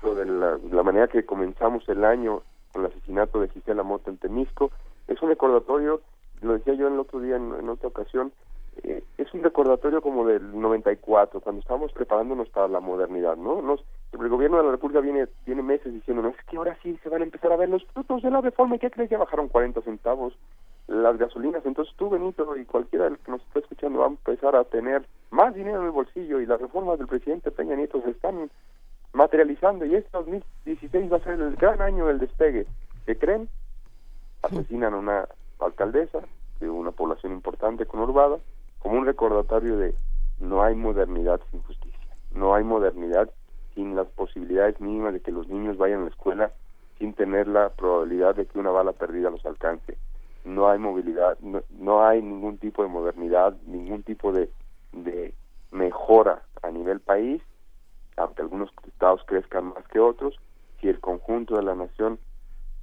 Lo 0.04 0.16
de 0.16 0.26
la, 0.26 0.60
la 0.72 0.84
manera 0.84 1.08
que 1.08 1.26
comenzamos 1.26 1.88
el 1.88 2.04
año 2.04 2.42
con 2.74 2.84
el 2.84 2.92
asesinato 2.92 3.40
de 3.40 3.50
Gisela 3.50 3.84
Mota 3.84 4.10
en 4.10 4.18
Temisco, 4.18 4.72
es 5.08 5.22
un 5.22 5.30
recordatorio, 5.30 6.02
lo 6.46 6.54
decía 6.54 6.74
yo 6.74 6.88
el 6.88 7.00
otro 7.00 7.20
día 7.20 7.36
en, 7.36 7.70
otra 7.70 7.90
ocasión, 7.90 8.32
eh, 8.84 9.04
es 9.18 9.34
un 9.34 9.44
recordatorio 9.44 10.02
como 10.02 10.26
del 10.26 10.60
94, 10.60 11.40
cuando 11.42 11.62
estábamos 11.62 11.92
preparándonos 11.94 12.50
para 12.50 12.68
la 12.68 12.80
modernidad, 12.80 13.38
¿no? 13.38 13.62
Nos, 13.62 13.84
el 14.12 14.30
gobierno 14.30 14.58
de 14.58 14.64
la 14.64 14.72
República 14.72 15.00
viene, 15.00 15.28
tiene 15.46 15.62
meses 15.62 15.94
diciendo, 15.94 16.24
no, 16.24 16.30
es 16.30 16.36
que 16.50 16.58
ahora 16.58 16.78
sí 16.84 16.98
se 17.04 17.10
van 17.10 17.22
a 17.22 17.26
empezar 17.26 17.52
a 17.52 17.58
ver 17.58 17.70
los 17.70 17.86
frutos 17.88 18.22
de 18.22 18.32
la 18.32 18.42
reforma, 18.42 18.76
¿y 18.76 18.80
qué 18.80 18.92
crees? 18.92 19.10
Ya 19.10 19.18
bajaron 19.18 19.48
40 19.48 19.82
centavos 19.82 20.38
las 20.88 21.18
gasolinas, 21.18 21.66
entonces 21.66 21.94
tú, 21.98 22.10
Benito, 22.10 22.56
y 22.56 22.66
cualquiera 22.66 23.10
que 23.10 23.32
nos 23.32 23.42
está 23.42 23.60
escuchando 23.60 24.00
va 24.00 24.06
a 24.06 24.10
empezar 24.10 24.56
a 24.56 24.64
tener 24.66 25.08
más 25.32 25.56
dinero 25.56 25.80
en 25.80 25.86
el 25.86 25.92
bolsillo 25.92 26.40
y 26.40 26.46
las 26.46 26.62
reformas 26.62 27.00
del 27.00 27.08
presidente 27.08 27.52
Peña 27.52 27.76
Nieto 27.76 28.02
se 28.02 28.12
están 28.12 28.52
materializando 29.14 29.86
y 29.86 29.96
este 29.96 30.10
2016 30.12 31.12
va 31.12 31.18
a 31.18 31.24
ser 31.24 31.40
el 31.40 31.56
gran 31.56 31.82
año 31.82 32.08
del 32.08 32.20
despegue. 32.20 32.68
¿Qué 33.06 33.18
creen? 33.18 33.50
Asesinan 34.44 34.94
a 34.94 34.98
una 34.98 35.28
alcaldesa 35.60 36.20
de 36.60 36.70
una 36.70 36.92
población 36.92 37.34
importante 37.34 37.86
conurbada 37.86 38.38
como 38.80 38.98
un 38.98 39.06
recordatorio 39.06 39.78
de 39.78 39.96
no 40.40 40.64
hay 40.64 40.76
modernidad 40.76 41.40
sin 41.52 41.62
justicia, 41.64 42.16
no 42.32 42.54
hay 42.54 42.64
modernidad 42.64 43.30
sin 43.74 43.96
las 43.96 44.08
posibilidades 44.08 44.80
mínimas 44.80 45.14
de 45.14 45.22
que 45.22 45.32
los 45.32 45.48
niños 45.48 45.78
vayan 45.78 46.02
a 46.02 46.04
la 46.04 46.10
escuela 46.10 46.52
sin 46.98 47.14
tener 47.14 47.48
la 47.48 47.70
probabilidad 47.70 48.36
de 48.36 48.46
que 48.46 48.60
una 48.60 48.72
bala 48.72 48.94
perdida 48.94 49.30
los 49.30 49.46
alcance. 49.46 49.98
No 50.46 50.70
hay 50.70 50.80
movilidad, 50.80 51.38
no, 51.40 52.06
hay 52.06 52.22
ningún 52.22 52.58
tipo 52.58 52.84
de 52.84 52.90
modernidad, 52.90 53.58
ningún 53.66 54.04
tipo 54.04 54.32
de, 54.32 54.50
de 54.94 55.34
mejora 55.72 56.44
a 56.62 56.70
nivel 56.70 57.00
país 57.00 57.42
aunque 58.18 58.42
algunos 58.42 58.70
estados 58.88 59.22
crezcan 59.26 59.66
más 59.66 59.86
que 59.88 60.00
otros, 60.00 60.36
si 60.80 60.88
el 60.88 61.00
conjunto 61.00 61.56
de 61.56 61.64
la 61.64 61.76
nación 61.76 62.20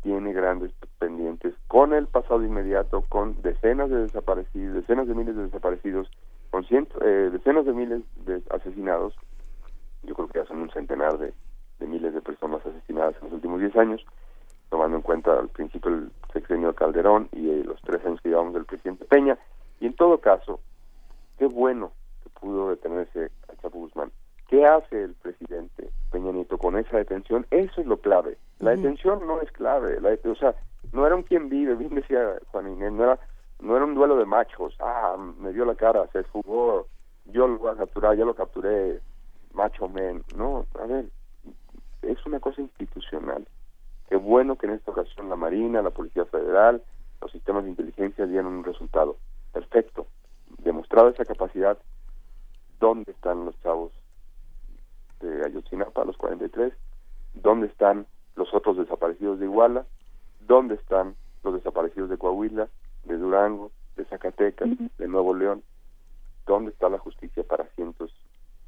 tiene 0.02 0.32
grandes 0.32 0.72
pendientes 0.98 1.54
con 1.68 1.94
el 1.94 2.06
pasado 2.06 2.42
inmediato, 2.42 3.02
con 3.08 3.40
decenas 3.42 3.88
de 3.88 4.02
desaparecidos, 4.02 4.74
decenas 4.74 5.06
de 5.06 5.14
miles 5.14 5.36
de 5.36 5.44
desaparecidos, 5.44 6.10
con 6.50 6.64
ciento, 6.64 6.98
eh, 7.02 7.30
decenas 7.30 7.64
de 7.64 7.72
miles 7.72 8.02
de 8.26 8.42
asesinados, 8.50 9.14
yo 10.02 10.14
creo 10.14 10.28
que 10.28 10.40
ya 10.40 10.46
son 10.46 10.60
un 10.60 10.70
centenar 10.70 11.18
de, 11.18 11.32
miles 11.80 12.14
de 12.14 12.20
personas 12.20 12.64
asesinadas 12.64 13.16
en 13.16 13.24
los 13.24 13.32
últimos 13.34 13.60
10 13.60 13.76
años, 13.76 14.04
tomando 14.70 14.96
en 14.96 15.02
cuenta 15.02 15.38
al 15.38 15.48
principio 15.48 15.90
el 15.90 16.10
sexenio 16.32 16.68
de 16.68 16.74
Calderón 16.74 17.28
y 17.32 17.50
eh, 17.50 17.64
los 17.64 17.80
tres 17.82 18.04
años 18.04 18.20
que 18.20 18.28
llevamos 18.28 18.54
del 18.54 18.64
presidente 18.64 19.04
Peña, 19.04 19.38
y 19.80 19.86
en 19.86 19.94
todo 19.94 20.18
caso, 20.18 20.60
qué 21.38 21.46
bueno 21.46 21.92
que 22.22 22.30
pudo 22.30 22.70
detenerse 22.70 23.30
a 23.48 23.56
Chapo 23.60 23.78
Guzmán 23.78 24.12
¿Qué 24.52 24.66
hace 24.66 25.04
el 25.04 25.14
presidente 25.14 25.88
Peña 26.10 26.30
Nieto 26.30 26.58
con 26.58 26.76
esa 26.76 26.98
detención? 26.98 27.46
Eso 27.50 27.80
es 27.80 27.86
lo 27.86 27.96
clave. 27.96 28.36
La 28.58 28.72
detención 28.72 29.26
no 29.26 29.40
es 29.40 29.50
clave. 29.50 29.98
La 29.98 30.10
o 30.30 30.34
sea, 30.34 30.54
no 30.92 31.06
era 31.06 31.16
un 31.16 31.22
quien 31.22 31.48
vive, 31.48 31.74
bien 31.74 31.94
decía 31.94 32.38
Juan 32.48 32.70
Inés, 32.70 32.92
no 32.92 33.04
era, 33.04 33.18
no 33.60 33.74
era 33.74 33.86
un 33.86 33.94
duelo 33.94 34.18
de 34.18 34.26
machos. 34.26 34.76
Ah, 34.78 35.16
me 35.38 35.54
dio 35.54 35.64
la 35.64 35.74
cara, 35.74 36.06
se 36.12 36.22
fugó, 36.24 36.86
yo 37.24 37.48
lo 37.48 37.56
voy 37.60 37.70
a 37.70 37.78
capturar, 37.78 38.14
yo 38.14 38.26
lo 38.26 38.34
capturé, 38.34 39.00
macho 39.54 39.88
men. 39.88 40.22
No, 40.36 40.66
a 40.78 40.84
ver, 40.84 41.06
es 42.02 42.26
una 42.26 42.38
cosa 42.38 42.60
institucional. 42.60 43.48
Qué 44.10 44.16
bueno 44.16 44.56
que 44.56 44.66
en 44.66 44.74
esta 44.74 44.90
ocasión 44.90 45.30
la 45.30 45.36
Marina, 45.36 45.80
la 45.80 45.88
Policía 45.88 46.26
Federal, 46.26 46.82
los 47.22 47.32
sistemas 47.32 47.64
de 47.64 47.70
inteligencia 47.70 48.26
dieron 48.26 48.52
un 48.52 48.64
resultado. 48.64 49.16
Perfecto. 49.50 50.08
Demostrada 50.58 51.08
esa 51.08 51.24
capacidad, 51.24 51.78
¿dónde 52.78 53.12
están 53.12 53.46
los 53.46 53.58
chavos 53.62 53.92
de 55.22 55.46
Ayotzinapa, 55.46 56.04
los 56.04 56.16
43, 56.16 56.72
dónde 57.34 57.68
están 57.68 58.06
los 58.36 58.52
otros 58.52 58.76
desaparecidos 58.76 59.38
de 59.38 59.46
Iguala, 59.46 59.86
dónde 60.46 60.74
están 60.74 61.14
los 61.42 61.54
desaparecidos 61.54 62.10
de 62.10 62.18
Coahuila, 62.18 62.68
de 63.04 63.16
Durango, 63.16 63.70
de 63.96 64.04
Zacatecas, 64.04 64.68
de 64.98 65.08
Nuevo 65.08 65.34
León, 65.34 65.62
dónde 66.46 66.70
está 66.70 66.88
la 66.88 66.98
justicia 66.98 67.42
para 67.44 67.64
cientos 67.74 68.12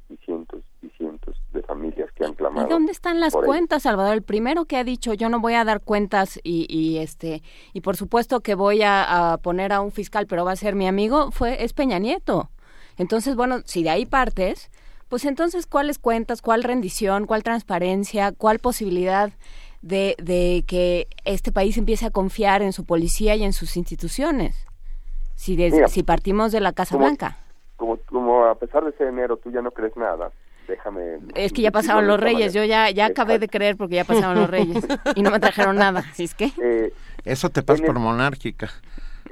y 0.09 0.17
cientos 0.17 0.63
y 0.81 0.89
cientos 0.89 1.35
de 1.51 1.63
familias 1.63 2.11
que 2.13 2.25
han 2.25 2.33
clamado. 2.33 2.67
¿Y 2.67 2.69
dónde 2.69 2.91
están 2.91 3.19
las 3.19 3.33
cuentas, 3.33 3.83
Salvador? 3.83 4.13
El 4.13 4.21
primero 4.21 4.65
que 4.65 4.77
ha 4.77 4.83
dicho 4.83 5.13
yo 5.13 5.29
no 5.29 5.39
voy 5.39 5.53
a 5.53 5.63
dar 5.63 5.81
cuentas 5.81 6.39
y, 6.43 6.67
y 6.69 6.99
este 6.99 7.41
y 7.73 7.81
por 7.81 7.95
supuesto 7.95 8.41
que 8.41 8.55
voy 8.55 8.83
a, 8.83 9.33
a, 9.33 9.37
poner 9.37 9.73
a 9.73 9.81
un 9.81 9.91
fiscal, 9.91 10.27
pero 10.27 10.45
va 10.45 10.51
a 10.51 10.55
ser 10.55 10.75
mi 10.75 10.87
amigo, 10.87 11.31
fue 11.31 11.63
es 11.63 11.73
Peña 11.73 11.99
Nieto. 11.99 12.49
Entonces, 12.97 13.35
bueno, 13.35 13.59
si 13.65 13.83
de 13.83 13.89
ahí 13.89 14.05
partes, 14.05 14.71
pues 15.15 15.23
entonces, 15.23 15.65
¿cuáles 15.65 15.97
cuentas, 15.97 16.41
cuál 16.41 16.61
rendición, 16.61 17.25
cuál 17.25 17.41
transparencia, 17.41 18.33
cuál 18.33 18.59
posibilidad 18.59 19.31
de, 19.81 20.17
de 20.21 20.65
que 20.67 21.07
este 21.23 21.53
país 21.53 21.77
empiece 21.77 22.05
a 22.05 22.11
confiar 22.11 22.61
en 22.61 22.73
su 22.73 22.83
policía 22.83 23.33
y 23.37 23.45
en 23.45 23.53
sus 23.53 23.77
instituciones? 23.77 24.67
Si, 25.35 25.57
si 25.87 26.03
partimos 26.03 26.51
de 26.51 26.59
la 26.59 26.73
Casa 26.73 26.97
Blanca. 26.97 27.37
Como, 27.77 27.95
como 28.07 28.43
a 28.43 28.55
pesar 28.55 28.83
de 28.83 28.91
ser 28.97 29.07
enero 29.07 29.37
tú 29.37 29.53
ya 29.53 29.61
no 29.61 29.71
crees 29.71 29.95
nada, 29.95 30.31
déjame... 30.67 31.19
Es 31.33 31.53
que 31.53 31.61
ya 31.61 31.71
pasaron 31.71 32.07
los 32.07 32.19
reyes, 32.19 32.53
yo 32.53 32.65
ya, 32.65 32.89
ya 32.89 33.05
acabé 33.05 33.39
de 33.39 33.47
creer 33.47 33.77
porque 33.77 33.95
ya 33.95 34.03
pasaron 34.03 34.37
los 34.37 34.49
reyes 34.49 34.85
y 35.15 35.21
no 35.21 35.31
me 35.31 35.39
trajeron 35.39 35.77
nada, 35.77 36.03
así 36.11 36.25
es 36.25 36.35
que... 36.35 36.51
Eh, 36.61 36.91
Eso 37.23 37.49
te 37.49 37.63
pasa 37.63 37.81
por 37.85 37.99
monárquica. 37.99 38.69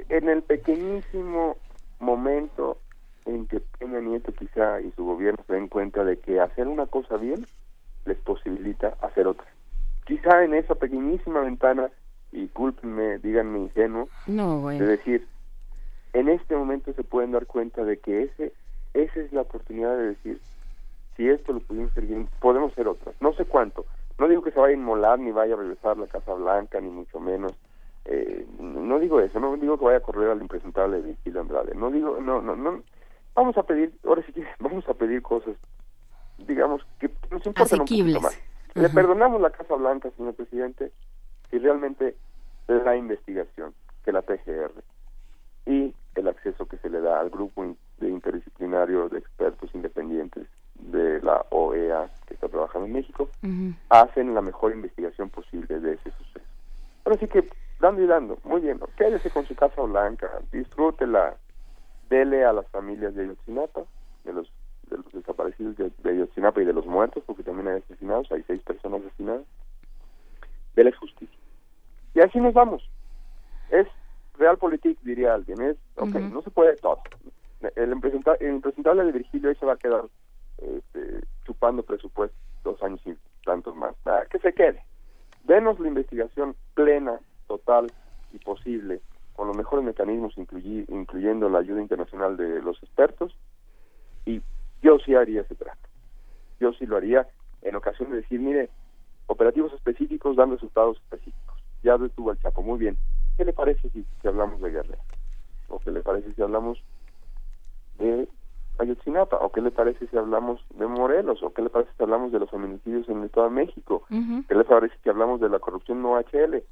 En 0.08 0.30
el 0.30 0.42
pequeñísimo 0.44 1.58
momento 2.00 2.78
en 3.26 3.46
que 3.46 3.60
Peña 3.78 4.00
Nieto 4.00 4.32
quizá 4.32 4.80
y 4.80 4.90
su 4.92 5.04
gobierno 5.04 5.42
se 5.46 5.54
den 5.54 5.68
cuenta 5.68 6.04
de 6.04 6.18
que 6.18 6.40
hacer 6.40 6.68
una 6.68 6.86
cosa 6.86 7.16
bien 7.16 7.46
les 8.04 8.18
posibilita 8.18 8.94
hacer 9.00 9.26
otra. 9.26 9.46
Quizá 10.06 10.44
en 10.44 10.54
esa 10.54 10.74
pequeñísima 10.74 11.40
ventana, 11.40 11.90
y 12.32 12.48
cúlpenme, 12.48 13.18
díganme 13.18 13.60
ingenuo, 13.60 14.08
no, 14.26 14.68
de 14.68 14.86
decir, 14.86 15.26
en 16.12 16.28
este 16.28 16.54
momento 16.54 16.92
se 16.92 17.04
pueden 17.04 17.32
dar 17.32 17.46
cuenta 17.46 17.84
de 17.84 17.98
que 17.98 18.24
ese 18.24 18.52
esa 18.94 19.20
es 19.20 19.32
la 19.32 19.42
oportunidad 19.42 19.96
de 19.96 20.08
decir, 20.10 20.40
si 21.16 21.28
esto 21.28 21.52
lo 21.52 21.60
pudimos 21.60 21.90
hacer 21.90 22.06
bien, 22.06 22.28
podemos 22.40 22.72
hacer 22.72 22.88
otras. 22.88 23.14
No 23.20 23.34
sé 23.34 23.44
cuánto. 23.44 23.84
No 24.18 24.28
digo 24.28 24.42
que 24.42 24.52
se 24.52 24.60
vaya 24.60 24.74
a 24.74 24.78
inmolar, 24.78 25.18
ni 25.18 25.32
vaya 25.32 25.54
a 25.54 25.58
regresar 25.58 25.92
a 25.96 26.00
la 26.00 26.06
Casa 26.06 26.32
Blanca, 26.34 26.80
ni 26.80 26.88
mucho 26.88 27.18
menos. 27.18 27.52
Eh, 28.04 28.46
no 28.60 28.98
digo 29.00 29.18
eso, 29.20 29.40
no 29.40 29.56
digo 29.56 29.78
que 29.78 29.86
vaya 29.86 29.98
a 29.98 30.02
correr 30.02 30.30
al 30.30 30.40
impresentable 30.40 31.02
de 31.02 31.40
Andrade. 31.40 31.74
No 31.74 31.90
digo, 31.90 32.18
no, 32.20 32.40
no, 32.40 32.54
no, 32.54 32.82
vamos 33.34 33.56
a 33.58 33.62
pedir, 33.62 33.92
ahora 34.06 34.22
sí 34.26 34.32
que 34.32 34.44
vamos 34.58 34.88
a 34.88 34.94
pedir 34.94 35.22
cosas, 35.22 35.54
digamos, 36.38 36.86
que, 36.98 37.10
nos 37.30 37.46
importan 37.46 37.80
un 37.80 37.86
poquito 37.86 38.20
más. 38.20 38.40
Le 38.74 38.88
perdonamos 38.88 39.40
la 39.40 39.50
Casa 39.50 39.74
Blanca, 39.76 40.10
señor 40.16 40.34
presidente, 40.34 40.90
si 41.50 41.58
realmente 41.58 42.16
la 42.66 42.96
investigación, 42.96 43.72
que 44.04 44.12
la 44.12 44.22
PGR 44.22 44.72
y 45.66 45.94
el 46.16 46.28
acceso 46.28 46.66
que 46.66 46.76
se 46.78 46.90
le 46.90 47.00
da 47.00 47.20
al 47.20 47.30
grupo 47.30 47.64
de 47.98 48.08
interdisciplinario 48.08 49.08
de 49.08 49.18
expertos 49.18 49.70
independientes 49.74 50.46
de 50.74 51.20
la 51.22 51.44
OEA 51.50 52.10
que 52.26 52.34
está 52.34 52.48
trabajando 52.48 52.86
en 52.86 52.94
México, 52.94 53.28
hacen 53.88 54.34
la 54.34 54.42
mejor 54.42 54.72
investigación 54.72 55.30
posible 55.30 55.78
de 55.78 55.94
ese 55.94 56.10
suceso. 56.10 56.46
Ahora 57.04 57.18
sí 57.18 57.28
que, 57.28 57.48
dando 57.80 58.02
y 58.02 58.06
dando, 58.06 58.38
muy 58.44 58.60
bien, 58.60 58.80
quédese 58.96 59.30
con 59.30 59.46
su 59.46 59.54
Casa 59.54 59.82
Blanca, 59.82 60.30
disfrútela, 60.52 61.36
dele 62.14 62.44
a 62.44 62.52
las 62.52 62.68
familias 62.68 63.14
de 63.14 63.24
Ayotzinapa, 63.24 63.82
de 64.24 64.32
los, 64.32 64.52
de 64.88 64.98
los 64.98 65.12
desaparecidos 65.12 65.76
de, 65.76 65.90
Ayotzinapa 66.08 66.62
y 66.62 66.64
de 66.64 66.72
los 66.72 66.86
muertos, 66.86 67.24
porque 67.26 67.42
también 67.42 67.68
hay 67.68 67.78
asesinados, 67.78 68.30
hay 68.30 68.44
seis 68.46 68.62
personas 68.62 69.02
asesinadas, 69.02 69.44
dele 70.76 70.92
justicia. 70.92 71.38
Y 72.14 72.20
así 72.20 72.38
nos 72.38 72.54
vamos. 72.54 72.88
Es 73.70 73.88
realpolitik, 74.38 75.00
diría 75.02 75.34
alguien, 75.34 75.60
es, 75.62 75.76
ok, 75.96 76.14
no 76.14 76.42
se 76.42 76.50
puede 76.50 76.76
todo. 76.76 77.00
El, 77.74 77.92
impresentable 77.92 79.04
de 79.04 79.12
Virgilio 79.12 79.48
ahí 79.48 79.56
se 79.56 79.66
va 79.66 79.72
a 79.72 79.78
quedar 79.78 80.04
este, 80.58 81.20
chupando 81.44 81.82
presupuesto 81.82 82.36
dos 82.62 82.80
años 82.82 83.00
y 83.06 83.16
tantos 83.44 83.74
más. 83.74 83.94
Ah, 84.04 84.22
que 84.30 84.38
se 84.38 84.52
quede. 84.52 84.82
Denos 85.44 85.80
la 85.80 85.88
investigación 85.88 86.54
plena, 86.74 87.18
total 87.48 87.92
y 88.32 88.38
posible 88.38 89.00
con 89.34 89.48
los 89.48 89.56
mejores 89.56 89.84
mecanismos, 89.84 90.34
incluyendo 90.36 91.48
la 91.48 91.58
ayuda 91.58 91.80
internacional 91.80 92.36
de 92.36 92.62
los 92.62 92.80
expertos, 92.82 93.36
y 94.24 94.40
yo 94.82 94.98
sí 95.04 95.14
haría 95.14 95.42
ese 95.42 95.54
trato. 95.54 95.88
Yo 96.60 96.72
sí 96.72 96.86
lo 96.86 96.96
haría 96.96 97.26
en 97.62 97.74
ocasión 97.76 98.10
de 98.10 98.18
decir, 98.18 98.40
mire, 98.40 98.70
operativos 99.26 99.72
específicos 99.72 100.36
dan 100.36 100.50
resultados 100.50 100.98
específicos. 100.98 101.58
Ya 101.82 101.98
detuvo 101.98 102.30
el 102.30 102.38
Chapo, 102.38 102.62
muy 102.62 102.78
bien. 102.78 102.96
¿Qué 103.36 103.44
le 103.44 103.52
parece 103.52 103.88
si, 103.90 104.06
hablamos 104.26 104.60
de 104.60 104.70
Guerrero? 104.70 105.02
¿O 105.68 105.78
qué 105.80 105.90
le 105.90 106.02
parece 106.02 106.32
si 106.32 106.42
hablamos 106.42 106.78
de 107.98 108.28
Ayotzinapa? 108.78 109.38
¿O 109.38 109.50
qué 109.50 109.60
le 109.60 109.70
parece 109.70 110.06
si 110.06 110.16
hablamos 110.16 110.64
de 110.70 110.86
Morelos? 110.86 111.42
¿O 111.42 111.52
qué 111.52 111.62
le 111.62 111.70
parece 111.70 111.90
si 111.96 112.02
hablamos 112.02 112.30
de 112.32 112.38
los 112.38 112.50
feminicidios 112.50 113.08
en 113.08 113.18
el 113.18 113.24
Estado 113.24 113.48
de 113.48 113.54
México? 113.54 114.04
¿Qué 114.48 114.54
le 114.54 114.64
parece 114.64 114.94
si 115.02 115.08
hablamos 115.08 115.40
de 115.40 115.48
la 115.48 115.58
corrupción 115.58 116.02
no 116.02 116.16
HL? 116.18 116.62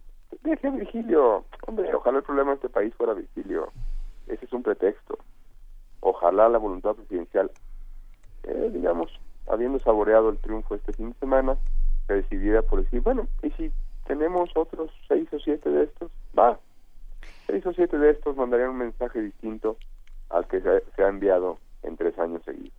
Deje 0.43 0.71
Virgilio. 0.71 1.45
Hombre, 1.67 1.95
ojalá 1.95 2.19
el 2.19 2.25
problema 2.25 2.51
de 2.51 2.57
este 2.57 2.69
país 2.69 2.95
fuera 2.95 3.15
Virgilio. 3.15 3.71
Ese 4.27 4.45
es 4.45 4.53
un 4.53 4.63
pretexto. 4.63 5.19
Ojalá 6.01 6.49
la 6.49 6.59
voluntad 6.59 6.95
presidencial, 6.95 7.51
eh, 8.45 8.71
digamos, 8.73 9.11
habiendo 9.49 9.79
saboreado 9.81 10.31
el 10.31 10.39
triunfo 10.39 10.75
este 10.75 10.93
fin 10.93 11.11
de 11.11 11.19
semana, 11.19 11.57
se 12.07 12.15
decidiera 12.15 12.63
por 12.63 12.83
decir, 12.83 13.01
bueno, 13.01 13.29
¿y 13.43 13.51
si 13.51 13.73
tenemos 14.07 14.51
otros 14.55 14.91
seis 15.07 15.29
o 15.33 15.39
siete 15.39 15.71
de 15.71 15.85
estos? 15.85 16.11
Va, 16.37 16.59
seis 17.47 17.65
o 17.67 17.73
siete 17.73 17.99
de 17.99 18.11
estos 18.11 18.37
mandarían 18.37 18.71
un 18.71 18.79
mensaje 18.79 19.21
distinto 19.21 19.77
al 20.31 20.47
que 20.49 20.61
se 20.61 21.03
ha 21.03 21.09
enviado 21.09 21.59
en 21.83 21.97
tres 21.97 22.19
años 22.19 22.43
seguidos. 22.45 22.73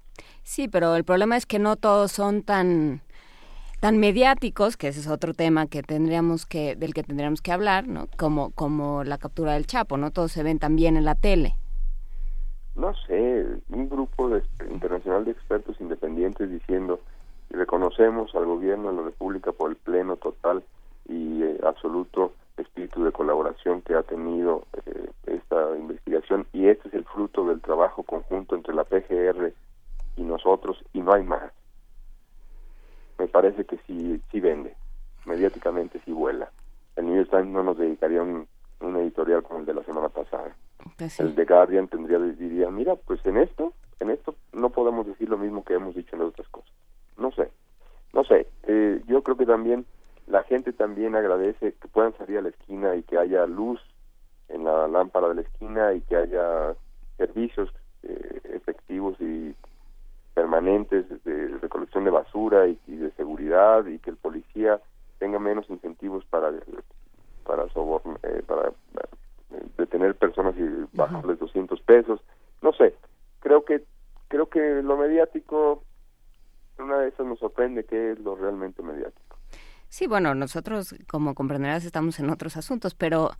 Sí, 0.43 0.67
pero 0.67 0.95
el 0.95 1.03
problema 1.03 1.37
es 1.37 1.45
que 1.45 1.59
no 1.59 1.75
todos 1.75 2.11
son 2.11 2.43
tan 2.43 3.01
tan 3.83 3.99
mediáticos, 3.99 4.77
que 4.77 4.87
ese 4.87 5.01
es 5.01 5.09
otro 5.09 5.33
tema 5.33 5.67
que 5.67 5.83
tendríamos 5.83 6.45
que 6.45 6.77
del 6.77 6.93
que 6.93 7.03
tendríamos 7.03 7.41
que 7.41 7.51
hablar, 7.51 7.85
¿no? 7.85 8.07
Como 8.17 8.51
como 8.51 9.03
la 9.03 9.17
captura 9.17 9.55
del 9.55 9.67
Chapo, 9.67 9.97
no 9.97 10.11
todos 10.11 10.31
se 10.31 10.41
ven 10.41 10.57
tan 10.57 10.77
bien 10.77 10.95
en 10.95 11.03
la 11.03 11.15
tele. 11.15 11.55
No 12.75 12.93
sé, 12.95 13.45
un 13.67 13.89
grupo 13.89 14.29
de, 14.29 14.41
internacional 14.71 15.25
de 15.25 15.31
expertos 15.31 15.75
independientes 15.81 16.49
diciendo 16.49 17.01
reconocemos 17.49 18.33
al 18.35 18.45
gobierno 18.45 18.89
de 18.89 18.95
la 18.95 19.03
República 19.03 19.51
por 19.51 19.71
el 19.71 19.75
pleno 19.75 20.15
total 20.15 20.63
y 21.09 21.43
eh, 21.43 21.59
absoluto 21.67 22.31
espíritu 22.55 23.03
de 23.03 23.11
colaboración 23.11 23.81
que 23.81 23.95
ha 23.95 24.03
tenido 24.03 24.63
eh, 24.85 25.09
esta 25.25 25.75
investigación 25.77 26.47
y 26.53 26.69
este 26.69 26.87
es 26.87 26.93
el 26.93 27.03
fruto 27.03 27.45
del 27.45 27.59
trabajo 27.59 28.03
conjunto 28.03 28.55
entre 28.55 28.75
la 28.75 28.85
PGR 28.85 29.51
y 30.15 30.21
nosotros 30.21 30.81
y 30.93 31.01
no 31.01 31.11
hay 31.11 31.23
más 31.23 31.51
me 33.23 33.29
parece 33.29 33.63
que 33.63 33.77
sí, 33.87 34.21
sí 34.29 34.39
vende, 34.41 34.75
mediáticamente 35.25 36.01
sí 36.03 36.11
vuela. 36.11 36.51
El 36.97 37.05
New 37.05 37.15
York 37.15 37.29
Times 37.29 37.47
no 37.47 37.63
nos 37.63 37.77
dedicaría 37.77 38.21
un, 38.21 38.47
un 38.81 38.97
editorial 38.97 39.43
como 39.43 39.61
el 39.61 39.65
de 39.65 39.73
la 39.73 39.83
semana 39.83 40.09
pasada. 40.09 40.53
Pues 40.97 41.21
el 41.21 41.33
de 41.33 41.45
Guardian 41.45 41.87
tendría 41.87 42.19
diría, 42.19 42.69
mira, 42.69 42.95
pues 42.97 43.25
en 43.25 43.37
esto, 43.37 43.71
en 44.01 44.09
esto 44.09 44.35
no 44.51 44.71
podemos 44.71 45.07
decir 45.07 45.29
lo 45.29 45.37
mismo 45.37 45.63
que 45.63 45.75
hemos 45.75 45.95
dicho 45.95 46.17
en 46.17 46.23
otras 46.23 46.49
cosas. 46.49 46.73
No 47.17 47.31
sé, 47.31 47.49
no 48.11 48.25
sé. 48.25 48.45
Eh, 48.63 49.01
yo 49.07 49.23
creo 49.23 49.37
que 49.37 49.45
también 49.45 49.85
la 50.27 50.43
gente 50.43 50.73
también 50.73 51.15
agradece 51.15 51.75
que 51.81 51.87
puedan 51.87 52.13
salir 52.17 52.39
a 52.39 52.41
la 52.41 52.49
esquina 52.49 52.93
y 52.97 53.03
que 53.03 53.17
haya 53.17 53.45
luz 53.45 53.79
en 54.49 54.65
la 54.65 54.89
lámpara 54.89 55.29
de 55.29 55.35
la 55.35 55.41
esquina 55.43 55.93
y 55.93 56.01
que 56.01 56.17
haya 56.17 56.75
servicios 57.15 57.69
eh, 58.03 58.41
efectivos 58.43 59.15
y 59.21 59.55
permanentes 60.33 61.05
de 61.23 61.47
recolección 61.59 62.03
de 62.03 62.11
basura 62.11 62.67
y, 62.67 62.77
de 62.87 63.11
seguridad 63.11 63.85
y 63.85 63.99
que 63.99 64.09
el 64.09 64.17
policía 64.17 64.79
tenga 65.19 65.39
menos 65.39 65.69
incentivos 65.69 66.25
para 66.25 66.51
para 67.45 67.65
eh, 67.65 68.43
para 68.47 68.69
eh, 68.69 69.65
detener 69.77 70.15
personas 70.15 70.55
y 70.57 70.95
bajarles 70.95 71.39
200 71.39 71.81
pesos. 71.81 72.21
No 72.61 72.73
sé 72.73 72.95
creo 73.43 73.65
que 73.65 73.83
creo 74.29 74.49
que 74.49 74.81
lo 74.81 74.97
mediático 74.97 75.83
una 76.79 76.97
de 76.99 77.09
esas 77.09 77.27
nos 77.27 77.39
sorprende 77.39 77.83
que 77.83 78.13
es 78.13 78.19
lo 78.19 78.35
realmente 78.35 78.81
mediático. 78.81 79.37
Sí 79.89 80.07
bueno 80.07 80.33
nosotros 80.33 80.95
como 81.07 81.35
comprenderás 81.35 81.85
estamos 81.85 82.19
en 82.19 82.29
otros 82.29 82.57
asuntos 82.57 82.95
pero 82.95 83.31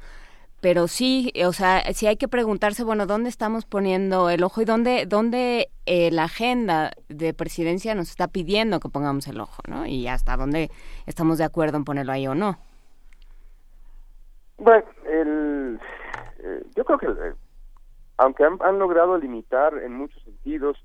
pero 0.63 0.87
sí, 0.87 1.33
o 1.45 1.51
sea, 1.51 1.81
sí 1.93 2.07
hay 2.07 2.15
que 2.15 2.29
preguntarse, 2.29 2.85
bueno, 2.85 3.05
¿dónde 3.05 3.27
estamos 3.27 3.65
poniendo 3.65 4.29
el 4.29 4.45
ojo 4.45 4.61
y 4.61 4.65
dónde, 4.65 5.05
dónde 5.05 5.67
eh, 5.85 6.09
la 6.09 6.23
agenda 6.23 6.91
de 7.09 7.33
presidencia 7.33 7.93
nos 7.95 8.09
está 8.09 8.29
pidiendo 8.29 8.79
que 8.79 8.87
pongamos 8.87 9.27
el 9.27 9.41
ojo, 9.41 9.61
¿no? 9.67 9.85
Y 9.85 10.07
hasta 10.07 10.37
dónde 10.37 10.71
estamos 11.05 11.37
de 11.37 11.43
acuerdo 11.43 11.75
en 11.75 11.83
ponerlo 11.83 12.13
ahí 12.13 12.27
o 12.27 12.33
no. 12.33 12.57
Bueno, 14.57 14.85
el, 15.05 15.81
eh, 16.39 16.63
yo 16.77 16.85
creo 16.85 16.97
que 16.97 17.07
eh, 17.07 17.33
aunque 18.15 18.45
han, 18.45 18.79
logrado 18.79 19.17
limitar 19.17 19.77
en 19.79 19.93
muchos 19.95 20.23
sentidos 20.23 20.77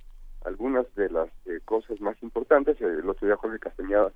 algunas 0.45 0.93
de 0.97 1.09
las 1.09 1.29
cosas 1.67 2.01
más 2.01 2.21
importantes, 2.25 2.81
el 2.81 3.09
otro 3.09 3.29
día 3.29 3.37
Jorge 3.37 3.61
Castañeda 3.61 4.11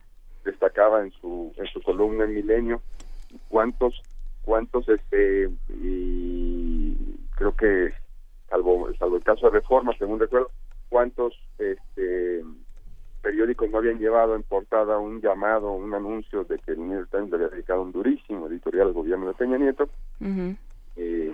destacaba 0.44 1.02
en 1.02 1.12
su, 1.12 1.52
en 1.56 1.66
su 1.66 1.80
columna 1.82 2.24
en 2.24 2.34
Milenio 2.34 2.82
cuántos 3.48 4.02
cuántos 4.42 4.88
este 4.88 5.50
y 5.68 6.94
creo 7.36 7.54
que 7.56 7.92
salvo 8.48 8.92
salvo 8.98 9.16
el 9.16 9.24
caso 9.24 9.46
de 9.46 9.58
Reforma 9.58 9.92
según 9.98 10.20
recuerdo 10.20 10.50
cuántos 10.88 11.34
este 11.58 12.42
periódicos 13.22 13.70
no 13.70 13.78
habían 13.78 13.98
llevado 13.98 14.34
en 14.34 14.42
portada 14.42 14.98
un 14.98 15.20
llamado 15.20 15.72
un 15.72 15.94
anuncio 15.94 16.44
de 16.44 16.58
que 16.58 16.72
el 16.72 16.78
New 16.78 16.98
York 16.98 17.08
Times 17.10 17.30
le 17.30 17.36
había 17.36 17.48
dedicado 17.48 17.82
un 17.82 17.92
durísimo 17.92 18.48
editorial 18.48 18.88
al 18.88 18.92
gobierno 18.92 19.28
de 19.28 19.34
Peña 19.34 19.58
Nieto 19.58 19.88
eh, 20.96 21.32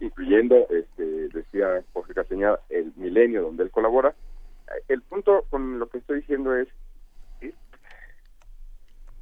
incluyendo 0.00 0.66
este 0.70 1.28
decía 1.28 1.82
Jorge 1.92 2.14
Castañeda 2.14 2.60
el 2.68 2.92
milenio 2.96 3.42
donde 3.42 3.64
él 3.64 3.70
colabora. 3.70 4.14
El 4.88 5.02
punto 5.02 5.44
con 5.48 5.78
lo 5.78 5.88
que 5.88 5.98
estoy 5.98 6.20
diciendo 6.20 6.54
es 6.54 6.68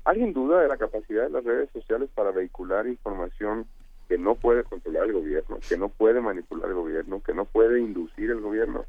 ¿Alguien 0.04 0.34
duda 0.34 0.60
de 0.60 0.68
la 0.68 0.76
capacidad 0.76 1.22
de 1.22 1.30
las 1.30 1.44
redes 1.44 1.70
sociales 1.70 2.10
para 2.14 2.30
vehicular 2.30 2.86
información 2.86 3.66
que 4.06 4.18
no 4.18 4.34
puede 4.34 4.62
controlar 4.62 5.04
el 5.04 5.14
gobierno, 5.14 5.58
que 5.66 5.78
no 5.78 5.88
puede 5.88 6.20
manipular 6.20 6.68
el 6.68 6.74
gobierno, 6.74 7.22
que 7.22 7.32
no 7.32 7.46
puede 7.46 7.80
inducir 7.80 8.30
el 8.30 8.40
gobierno? 8.40 8.84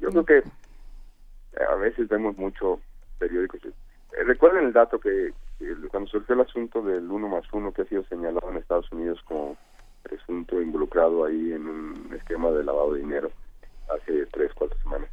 Yo 0.00 0.08
creo 0.08 0.24
que 0.24 0.38
eh, 0.38 1.64
a 1.68 1.74
veces 1.74 2.08
vemos 2.08 2.38
mucho 2.38 2.80
periódicos. 3.18 3.60
Eh, 3.66 3.72
recuerden 4.24 4.64
el 4.64 4.72
dato 4.72 4.98
que, 4.98 5.34
cuando 5.90 6.08
surgió 6.08 6.34
el 6.34 6.40
asunto 6.40 6.80
del 6.80 7.10
uno 7.10 7.28
más 7.28 7.44
uno 7.52 7.72
que 7.72 7.82
ha 7.82 7.86
sido 7.86 8.04
señalado 8.04 8.50
en 8.50 8.56
Estados 8.56 8.90
Unidos 8.90 9.20
como 9.24 9.54
presunto 10.02 10.62
involucrado 10.62 11.26
ahí 11.26 11.52
en 11.52 11.68
un 11.68 12.10
esquema 12.16 12.50
de 12.52 12.64
lavado 12.64 12.94
de 12.94 13.00
dinero 13.00 13.30
hace 13.94 14.24
tres, 14.26 14.52
cuatro 14.54 14.78
semanas. 14.78 15.10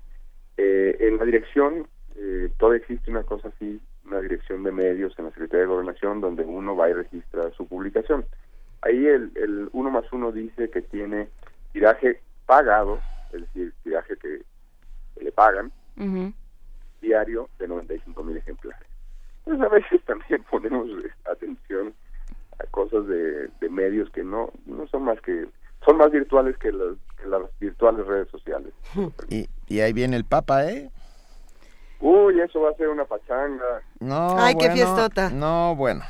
Eh, 0.56 0.96
en 1.02 1.18
la 1.18 1.26
dirección 1.26 1.88
todavía 2.58 2.82
existe 2.82 3.12
una 3.12 3.24
cosa 3.24 3.50
así 3.50 3.82
una 4.06 4.22
dirección 4.22 4.64
de 4.64 4.72
medios 4.72 5.18
en 5.18 5.26
la 5.26 5.32
Secretaría 5.32 5.62
de 5.62 5.68
Gobernación 5.68 6.22
donde 6.22 6.44
uno 6.44 6.76
va 6.76 6.90
y 6.90 6.94
registra 6.94 7.52
su 7.52 7.68
publicación. 7.68 8.26
Ahí 8.82 9.06
el, 9.06 9.32
el 9.36 9.70
uno 9.74 9.90
más 9.90 10.06
uno 10.12 10.32
dice 10.32 10.70
que 10.70 10.82
tiene 10.82 11.28
tiraje 11.74 12.22
pagado, 12.46 13.00
es 13.34 13.42
decir, 13.42 13.74
tiraje 13.84 14.16
que, 14.18 14.42
le 15.22 15.32
pagan, 15.32 15.72
diario 17.02 17.50
de 17.58 17.68
95 17.68 18.24
mil 18.24 18.38
ejemplares. 18.38 18.88
Entonces 19.46 19.66
a 19.66 19.74
veces 19.74 20.04
también 20.06 20.44
ponemos 20.50 20.88
atención 21.32 21.94
a 22.60 22.66
cosas 22.68 23.08
de, 23.08 23.50
de 23.60 23.70
medios 23.70 24.10
que 24.12 24.24
no, 24.24 24.52
no 24.66 24.88
son 24.88 25.04
más 25.04 25.20
que 25.22 25.48
son 25.86 25.98
más 25.98 26.12
virtuales 26.12 26.58
que 26.58 26.72
las, 26.72 26.98
que 27.22 27.28
las 27.28 27.42
virtuales 27.60 28.06
redes 28.06 28.30
sociales. 28.30 28.74
Y, 29.30 29.48
y 29.68 29.80
ahí 29.80 29.94
viene 29.94 30.18
el 30.18 30.26
Papa, 30.26 30.66
¿eh? 30.66 30.90
Uy, 32.00 32.40
eso 32.42 32.62
va 32.62 32.72
a 32.72 32.76
ser 32.76 32.90
una 32.90 33.06
pachanga. 33.06 33.82
No, 34.00 34.38
Ay, 34.38 34.56
qué 34.56 34.70
fiestota. 34.72 35.30
No, 35.30 35.76
bueno. 35.76 36.04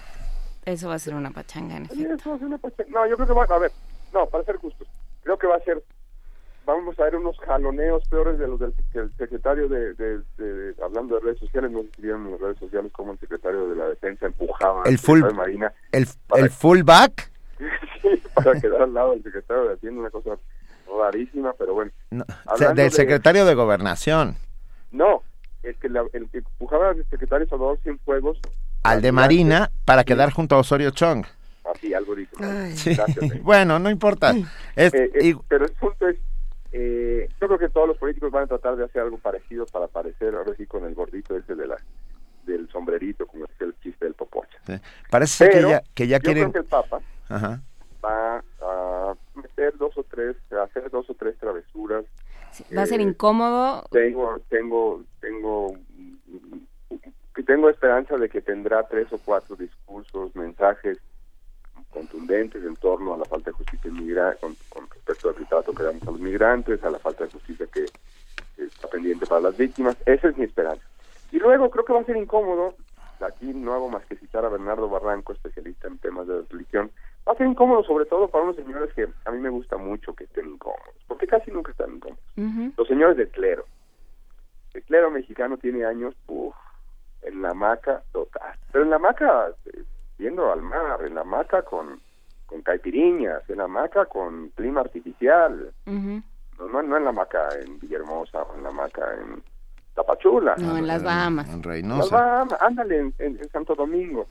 Eso 0.65 0.89
va 0.89 0.95
a 0.95 0.99
ser 0.99 1.13
una 1.13 1.29
pachanga, 1.29 1.77
en 1.77 1.85
efecto. 1.85 2.13
eso 2.15 2.29
va 2.31 2.35
a 2.35 2.39
ser 2.39 2.47
una 2.47 2.57
pachanga. 2.57 2.91
No, 2.91 3.07
yo 3.07 3.15
creo 3.15 3.27
que 3.27 3.33
va 3.33 3.43
a 3.43 3.59
ver, 3.59 3.71
no, 4.13 4.25
para 4.27 4.43
ser 4.43 4.57
justos, 4.57 4.87
creo 5.21 5.37
que 5.37 5.45
va 5.45 5.57
a 5.57 5.59
ser, 5.59 5.83
vamos 6.65 6.99
a 6.99 7.03
ver 7.03 7.15
unos 7.17 7.37
jaloneos 7.39 8.07
peores 8.09 8.39
de 8.39 8.47
los 8.47 8.59
del 8.59 8.73
secretario 9.17 9.69
de, 9.69 9.93
de, 9.93 10.73
hablando 10.83 11.15
de 11.15 11.21
redes 11.21 11.39
sociales, 11.39 11.69
no 11.69 11.83
sé 11.83 11.89
en 12.09 12.31
las 12.31 12.39
redes 12.39 12.57
sociales 12.57 12.91
como 12.93 13.11
el 13.11 13.19
secretario 13.19 13.69
de 13.69 13.75
la 13.75 13.85
defensa 13.89 14.25
empujaba 14.25 14.83
el 14.85 14.97
full, 14.97 15.21
Marina. 15.35 15.71
El, 15.91 16.07
el 16.35 16.49
fullback. 16.49 17.31
sí, 18.01 18.21
para 18.33 18.59
quedar 18.59 18.81
al 18.81 18.93
lado 18.93 19.11
del 19.11 19.23
secretario 19.23 19.65
de 19.65 19.73
Hacienda, 19.75 20.01
una 20.01 20.09
cosa 20.09 20.31
rarísima, 20.99 21.53
pero 21.53 21.75
bueno. 21.75 21.91
del 22.75 22.91
secretario 22.91 23.45
de 23.45 23.53
Gobernación. 23.53 24.35
No, 24.91 25.21
el 25.65 25.75
que, 25.75 25.87
el 25.87 26.29
que 26.29 26.37
empujaba 26.39 26.89
al 26.89 27.05
secretario 27.09 27.47
Salvador 27.47 27.79
Cienfuegos 27.83 28.39
al 28.85 29.01
de 29.01 29.11
Marina 29.11 29.71
para 29.83 30.03
quedar 30.03 30.31
junto 30.31 30.55
a 30.55 30.59
Osorio 30.59 30.91
Chong. 30.91 31.25
Así, 31.73 31.93
algo 31.93 32.15
dijo. 32.15 32.35
bueno, 33.41 33.79
no 33.79 33.89
importa. 33.89 34.31
Eh, 34.75 34.91
eh, 34.93 35.35
pero 35.47 35.65
el 35.65 35.71
punto 35.71 36.07
es, 36.07 36.17
eh, 36.71 37.27
yo 37.41 37.47
creo 37.47 37.57
que 37.57 37.69
todos 37.69 37.87
los 37.87 37.97
políticos 37.97 38.31
van 38.31 38.43
a 38.43 38.47
tratar 38.47 38.75
de 38.75 38.85
hacer 38.85 39.01
algo 39.01 39.17
parecido 39.17 39.65
para 39.65 39.87
parecer, 39.87 40.35
ahora 40.35 40.53
sí, 40.55 40.67
con 40.67 40.85
el 40.85 40.93
gordito 40.93 41.35
ese 41.35 41.55
de 41.55 41.67
la 41.67 41.77
del 42.43 42.69
sombrerito, 42.69 43.25
como 43.25 43.45
es 43.45 43.51
el 43.59 43.73
chiste 43.81 44.05
del 44.05 44.13
popocha. 44.13 44.59
Parece 45.09 45.49
que 45.49 45.61
ya, 45.61 45.81
que 45.95 46.07
ya 46.07 46.17
yo 46.17 46.23
quieren... 46.23 46.51
creo 46.51 46.53
que 46.53 46.59
el 46.59 46.65
Papa 46.65 47.01
va 48.03 48.43
a 48.61 49.15
meter 49.33 49.75
dos 49.77 49.97
o 49.97 50.03
tres, 50.03 50.35
a 50.51 50.63
hacer 50.63 50.91
dos 50.91 51.09
o 51.09 51.15
tres 51.15 51.35
travesuras 51.39 52.05
Va 52.75 52.83
a 52.83 52.85
ser 52.85 53.01
incómodo. 53.01 53.83
Tengo, 53.91 54.39
tengo, 54.49 55.03
tengo, 55.19 55.73
tengo 57.45 57.69
esperanza 57.69 58.17
de 58.17 58.29
que 58.29 58.41
tendrá 58.41 58.83
tres 58.87 59.11
o 59.13 59.17
cuatro 59.17 59.55
discursos, 59.55 60.35
mensajes 60.35 60.99
contundentes 61.95 62.63
en 62.63 62.75
torno 62.75 63.13
a 63.13 63.17
la 63.17 63.25
falta 63.25 63.51
de 63.51 63.57
justicia 63.57 63.89
inmigrante, 63.89 64.39
con, 64.69 64.89
respecto 64.89 65.29
al 65.29 65.47
trato 65.47 65.73
que 65.73 65.83
damos 65.83 66.03
a 66.03 66.11
los 66.11 66.19
migrantes, 66.19 66.83
a 66.83 66.89
la 66.89 66.99
falta 66.99 67.23
de 67.23 67.31
justicia 67.31 67.65
que, 67.67 67.85
está 68.57 68.87
pendiente 68.87 69.25
para 69.25 69.41
las 69.41 69.57
víctimas. 69.57 69.97
Esa 70.05 70.29
es 70.29 70.37
mi 70.37 70.45
esperanza. 70.45 70.83
Y 71.31 71.39
luego 71.39 71.69
creo 71.69 71.85
que 71.85 71.93
va 71.93 72.01
a 72.01 72.05
ser 72.05 72.17
incómodo, 72.17 72.75
aquí 73.21 73.47
no 73.53 73.73
hago 73.73 73.89
más 73.89 74.05
que 74.05 74.15
citar 74.15 74.45
a 74.45 74.49
Bernardo 74.49 74.89
Barranco, 74.89 75.33
especialista 75.33 75.87
en 75.87 75.97
temas 75.97 76.27
de 76.27 76.41
religión, 76.49 76.91
va 77.27 77.33
a 77.33 77.37
ser 77.37 77.47
incómodo 77.47 77.83
sobre 77.83 78.05
todo 78.05 78.27
para 78.27 78.43
unos 78.43 78.55
señores 78.55 78.93
que 78.93 79.07
a 79.25 79.31
mí 79.31 79.39
me 79.39 79.49
gusta 79.49 79.77
mucho 79.77 80.13
que 80.13 80.25
estén 80.25 80.47
incómodos, 80.47 80.95
porque 81.07 81.27
casi 81.27 81.51
nunca 81.51 81.71
están 81.71 81.95
incómodos. 81.95 82.23
Los 82.77 82.87
señores 82.87 83.17
del 83.17 83.29
clero. 83.29 83.65
el 84.73 84.83
clero 84.83 85.09
mexicano 85.09 85.57
tiene 85.57 85.85
años 85.85 86.15
en 87.21 87.41
la 87.41 87.51
hamaca 87.51 88.03
total, 88.11 88.57
pero 88.71 88.83
en 88.83 88.91
la 88.91 88.97
hamaca 88.97 89.47
eh, 89.65 89.83
yendo 90.17 90.51
al 90.51 90.61
mar, 90.61 91.01
en 91.03 91.15
la 91.15 91.21
hamaca 91.21 91.63
con, 91.63 91.99
con 92.45 92.61
caipiriñas, 92.61 93.49
en 93.49 93.57
la 93.57 93.63
hamaca 93.63 94.05
con 94.05 94.49
clima 94.49 94.81
artificial, 94.81 95.71
no, 95.85 96.81
no, 96.83 96.97
en 96.97 97.03
la 97.03 97.09
hamaca 97.09 97.49
en 97.59 97.79
Villahermosa 97.79 98.43
o 98.43 98.55
en 98.55 98.63
la 98.63 98.69
hamaca 98.69 99.13
en 99.15 99.43
Tapachula. 99.95 100.55
No, 100.57 100.77
en 100.77 100.87
las 100.87 101.03
Bahamas. 101.03 101.49
En 101.49 101.63
Reynosa. 101.63 102.45
ándale, 102.59 103.11
en, 103.17 103.49
Santo 103.49 103.75
Domingo. 103.75 104.27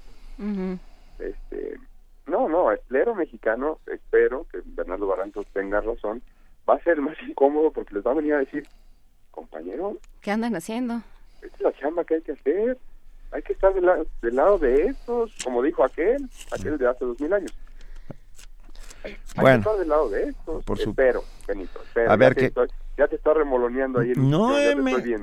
este 1.19 1.79
No, 2.27 2.49
no, 2.49 2.71
el 2.71 2.81
clero 2.81 3.15
mexicano, 3.15 3.79
espero 3.87 4.47
que 4.51 4.63
Bernardo 4.65 5.07
Barrantos 5.07 5.47
tenga 5.53 5.81
razón, 5.81 6.23
va 6.69 6.75
a 6.75 6.83
ser 6.83 7.01
más 7.01 7.17
incómodo 7.29 7.71
porque 7.71 7.95
les 7.95 8.05
va 8.05 8.13
a 8.13 8.15
venir 8.15 8.35
a 8.35 8.39
decir, 8.39 8.67
compañero. 9.31 9.99
¿Qué 10.21 10.31
andan 10.31 10.57
haciendo? 10.57 11.03
Esta 11.43 11.57
es 11.57 11.61
la 11.61 11.73
chamba 11.75 12.05
que 12.05 12.15
hay 12.15 12.23
que 12.23 12.33
hacer. 12.33 12.79
Hay 13.33 13.43
que 13.43 13.53
estar 13.53 13.75
del, 13.75 13.85
lado 14.37 14.59
de 14.59 14.87
estos, 14.87 15.35
como 15.43 15.61
dijo 15.61 15.85
aquel, 15.85 16.29
aquel 16.53 16.79
de 16.79 16.89
hace 16.89 17.05
dos 17.05 17.21
mil 17.21 17.33
años. 17.33 17.53
Hay 19.03 19.17
bueno, 19.35 19.57
que 19.57 19.61
estar 19.61 19.79
del 19.79 19.89
lado 19.89 20.09
de 20.09 20.23
estos. 20.29 20.65
Por 20.65 20.81
espero, 20.81 21.25
Benito, 21.47 21.83
espero. 21.83 22.13
A 22.13 22.17
ver 22.17 22.35
qué 22.37 22.53
ya 22.97 23.09
te 23.09 23.17
está 23.17 23.35
remoloneando 23.35 24.01
ahí. 24.01 24.13
no, 24.17 24.49
me, 24.49 24.75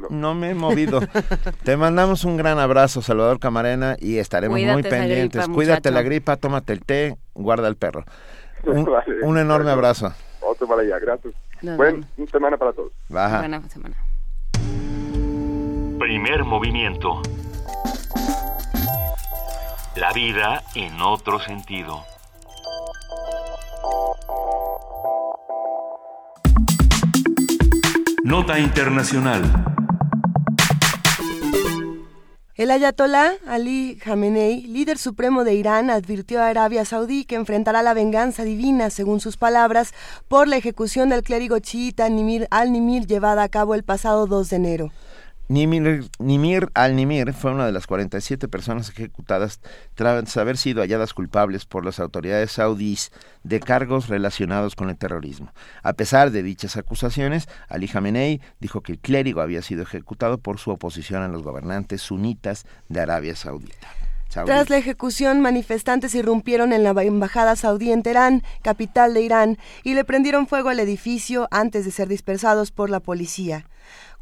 no 0.09 0.35
me 0.35 0.49
he 0.51 0.53
movido. 0.53 0.99
te 1.63 1.77
mandamos 1.77 2.25
un 2.25 2.37
gran 2.37 2.59
abrazo, 2.59 3.01
Salvador 3.01 3.39
Camarena, 3.39 3.95
y 3.99 4.17
estaremos 4.17 4.59
muy 4.59 4.83
pendientes. 4.83 5.47
Cuídate 5.47 5.91
la 5.91 6.01
gripa, 6.01 6.37
tómate 6.37 6.73
el 6.73 6.83
té, 6.83 7.17
guarda 7.33 7.67
el 7.67 7.77
perro. 7.77 8.03
Un, 9.23 9.37
enorme 9.37 9.71
abrazo. 9.71 10.13
Otro 10.41 10.67
para 10.67 10.81
allá, 10.81 10.99
gracias. 10.99 11.33
Buena 11.61 12.05
semana 12.31 12.57
para 12.57 12.73
todos. 12.73 12.91
Baja. 13.09 13.39
Buena 13.39 13.61
semana. 13.69 13.95
Primer 15.99 16.43
movimiento. 16.43 17.21
La 19.95 20.11
vida 20.13 20.63
en 20.75 20.99
otro 21.01 21.39
sentido. 21.39 22.03
Nota 28.31 28.57
Internacional. 28.57 29.41
El 32.55 32.71
ayatolá 32.71 33.33
Ali 33.45 33.97
Khamenei, 34.01 34.61
líder 34.67 34.97
supremo 34.97 35.43
de 35.43 35.55
Irán, 35.55 35.89
advirtió 35.89 36.41
a 36.41 36.47
Arabia 36.47 36.85
Saudí 36.85 37.25
que 37.25 37.35
enfrentará 37.35 37.83
la 37.83 37.93
venganza 37.93 38.45
divina, 38.45 38.89
según 38.89 39.19
sus 39.19 39.35
palabras, 39.35 39.93
por 40.29 40.47
la 40.47 40.55
ejecución 40.55 41.09
del 41.09 41.23
clérigo 41.23 41.59
chiita 41.59 42.07
Nimir 42.07 42.47
al-Nimir 42.51 43.05
llevada 43.05 43.43
a 43.43 43.49
cabo 43.49 43.75
el 43.75 43.83
pasado 43.83 44.27
2 44.27 44.49
de 44.49 44.55
enero. 44.55 44.91
Nimir, 45.51 46.69
al-Nimir 46.73 47.33
fue 47.33 47.51
una 47.51 47.65
de 47.65 47.73
las 47.73 47.85
47 47.85 48.47
personas 48.47 48.87
ejecutadas 48.87 49.59
tras 49.95 50.37
haber 50.37 50.55
sido 50.55 50.81
halladas 50.81 51.13
culpables 51.13 51.65
por 51.65 51.83
las 51.83 51.99
autoridades 51.99 52.53
saudíes 52.53 53.11
de 53.43 53.59
cargos 53.59 54.07
relacionados 54.07 54.77
con 54.77 54.89
el 54.89 54.97
terrorismo. 54.97 55.51
A 55.83 55.91
pesar 55.91 56.31
de 56.31 56.41
dichas 56.41 56.77
acusaciones, 56.77 57.49
Ali 57.67 57.89
Khamenei 57.89 58.39
dijo 58.61 58.79
que 58.79 58.93
el 58.93 58.99
clérigo 58.99 59.41
había 59.41 59.61
sido 59.61 59.83
ejecutado 59.83 60.37
por 60.37 60.57
su 60.57 60.71
oposición 60.71 61.21
a 61.21 61.27
los 61.27 61.43
gobernantes 61.43 62.01
sunitas 62.01 62.65
de 62.87 63.01
Arabia 63.01 63.35
Saudita. 63.35 63.89
Tras 64.29 64.69
la 64.69 64.77
ejecución, 64.77 65.41
manifestantes 65.41 66.15
irrumpieron 66.15 66.71
en 66.71 66.83
la 66.83 66.91
embajada 66.91 67.57
saudí 67.57 67.91
en 67.91 68.03
Teherán, 68.03 68.43
capital 68.61 69.13
de 69.13 69.21
Irán, 69.21 69.57
y 69.83 69.95
le 69.95 70.05
prendieron 70.05 70.47
fuego 70.47 70.69
al 70.69 70.79
edificio 70.79 71.49
antes 71.51 71.83
de 71.83 71.91
ser 71.91 72.07
dispersados 72.07 72.71
por 72.71 72.89
la 72.89 73.01
policía. 73.01 73.65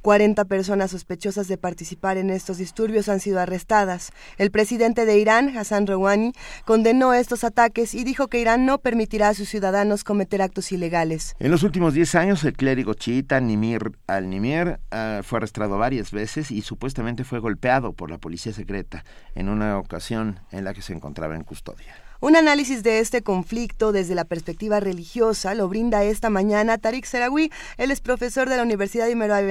40 0.01 0.45
personas 0.45 0.91
sospechosas 0.91 1.47
de 1.47 1.57
participar 1.57 2.17
en 2.17 2.29
estos 2.29 2.57
disturbios 2.57 3.09
han 3.09 3.19
sido 3.19 3.39
arrestadas. 3.39 4.11
El 4.37 4.51
presidente 4.51 5.05
de 5.05 5.19
Irán, 5.19 5.57
Hassan 5.57 5.87
Rouhani, 5.87 6.33
condenó 6.65 7.13
estos 7.13 7.43
ataques 7.43 7.93
y 7.93 8.03
dijo 8.03 8.27
que 8.27 8.39
Irán 8.39 8.65
no 8.65 8.79
permitirá 8.79 9.29
a 9.29 9.33
sus 9.33 9.49
ciudadanos 9.49 10.03
cometer 10.03 10.41
actos 10.41 10.71
ilegales. 10.71 11.35
En 11.39 11.51
los 11.51 11.63
últimos 11.63 11.93
10 11.93 12.15
años, 12.15 12.43
el 12.43 12.53
clérigo 12.53 12.93
chiita 12.93 13.39
Nimir 13.39 13.91
al-Nimir 14.07 14.79
ah, 14.91 15.21
fue 15.23 15.37
arrestado 15.37 15.77
varias 15.77 16.11
veces 16.11 16.51
y 16.51 16.61
supuestamente 16.61 17.23
fue 17.23 17.39
golpeado 17.39 17.93
por 17.93 18.09
la 18.09 18.17
policía 18.17 18.53
secreta 18.53 19.03
en 19.35 19.49
una 19.49 19.77
ocasión 19.77 20.39
en 20.51 20.63
la 20.63 20.73
que 20.73 20.81
se 20.81 20.93
encontraba 20.93 21.35
en 21.35 21.43
custodia. 21.43 22.08
Un 22.21 22.35
análisis 22.35 22.83
de 22.83 22.99
este 22.99 23.21
conflicto 23.21 23.93
desde 23.93 24.13
la 24.13 24.25
perspectiva 24.25 24.81
religiosa 24.81 25.53
lo 25.53 25.69
brinda 25.69 26.03
esta 26.03 26.29
mañana 26.29 26.77
Tariq 26.77 27.05
Serawi. 27.05 27.49
Él 27.77 27.91
es 27.91 28.01
profesor 28.01 28.49
de 28.49 28.57
la 28.57 28.63
Universidad 28.63 29.07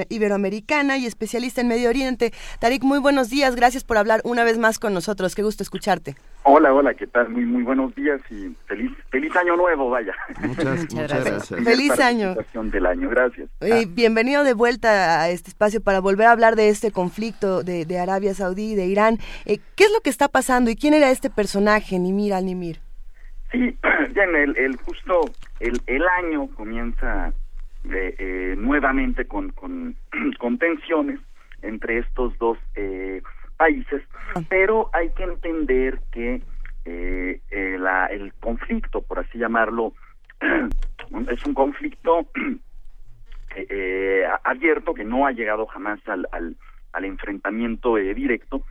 Iberoamericana 0.09 0.99
y 0.99 1.07
especialista 1.07 1.61
en 1.61 1.67
Medio 1.67 1.89
Oriente. 1.89 2.31
Tariq, 2.59 2.83
muy 2.83 2.99
buenos 2.99 3.31
días. 3.31 3.55
Gracias 3.55 3.83
por 3.83 3.97
hablar 3.97 4.21
una 4.23 4.43
vez 4.43 4.59
más 4.59 4.77
con 4.77 4.93
nosotros. 4.93 5.33
Qué 5.33 5.41
gusto 5.41 5.63
escucharte. 5.63 6.15
Hola, 6.43 6.73
hola, 6.73 6.93
¿qué 6.93 7.05
tal? 7.05 7.29
Muy, 7.29 7.45
muy 7.45 7.63
buenos 7.63 7.93
días 7.95 8.21
y 8.31 8.55
feliz, 8.65 8.91
feliz 9.09 9.35
año 9.35 9.55
nuevo, 9.57 9.89
vaya. 9.89 10.15
Muchas, 10.41 10.87
gracias. 10.93 11.49
Feliz 11.49 11.99
año. 11.99 12.35
del 12.53 12.85
año, 12.85 13.09
gracias. 13.09 13.49
Ah. 13.61 13.81
bienvenido 13.87 14.43
de 14.43 14.53
vuelta 14.53 15.21
a 15.21 15.29
este 15.29 15.49
espacio 15.49 15.81
para 15.81 15.99
volver 15.99 16.27
a 16.27 16.31
hablar 16.31 16.55
de 16.55 16.69
este 16.69 16.91
conflicto 16.91 17.63
de, 17.63 17.99
Arabia 17.99 18.33
Saudí 18.33 18.71
y 18.71 18.75
de 18.75 18.85
Irán. 18.85 19.17
Eh, 19.45 19.59
¿Qué 19.75 19.83
es 19.83 19.91
lo 19.91 19.99
que 20.01 20.09
está 20.09 20.27
pasando 20.27 20.71
y 20.71 20.75
quién 20.75 20.93
era 20.93 21.11
este 21.11 21.29
personaje, 21.29 21.99
Nimir 21.99 22.33
al-Nimir? 22.33 22.79
Sí, 23.51 23.77
bien, 24.13 24.35
el, 24.35 24.57
el 24.57 24.77
justo 24.77 25.21
el, 25.59 25.81
el 25.87 26.03
año 26.07 26.47
comienza 26.55 27.33
eh, 27.85 28.15
eh, 28.19 28.55
nuevamente 28.57 29.25
con, 29.25 29.51
con, 29.51 29.95
con 30.39 30.57
tensiones 30.57 31.19
entre 31.61 31.99
estos 31.99 32.37
dos 32.37 32.57
eh, 32.75 33.21
países, 33.59 34.01
pero 34.47 34.89
hay 34.93 35.09
que 35.09 35.23
entender 35.23 35.99
que 36.13 36.41
eh, 36.85 37.41
eh, 37.51 37.77
el 38.09 38.33
conflicto, 38.39 39.01
por 39.01 39.19
así 39.19 39.37
llamarlo, 39.37 39.93
es 41.29 41.45
un 41.45 41.53
conflicto 41.53 42.25
eh, 43.55 44.23
abierto 44.45 44.93
que 44.93 45.03
no 45.03 45.27
ha 45.27 45.33
llegado 45.33 45.65
jamás 45.65 45.99
al, 46.07 46.25
al, 46.31 46.55
al 46.93 47.03
enfrentamiento 47.03 47.95
directo. 47.95 48.63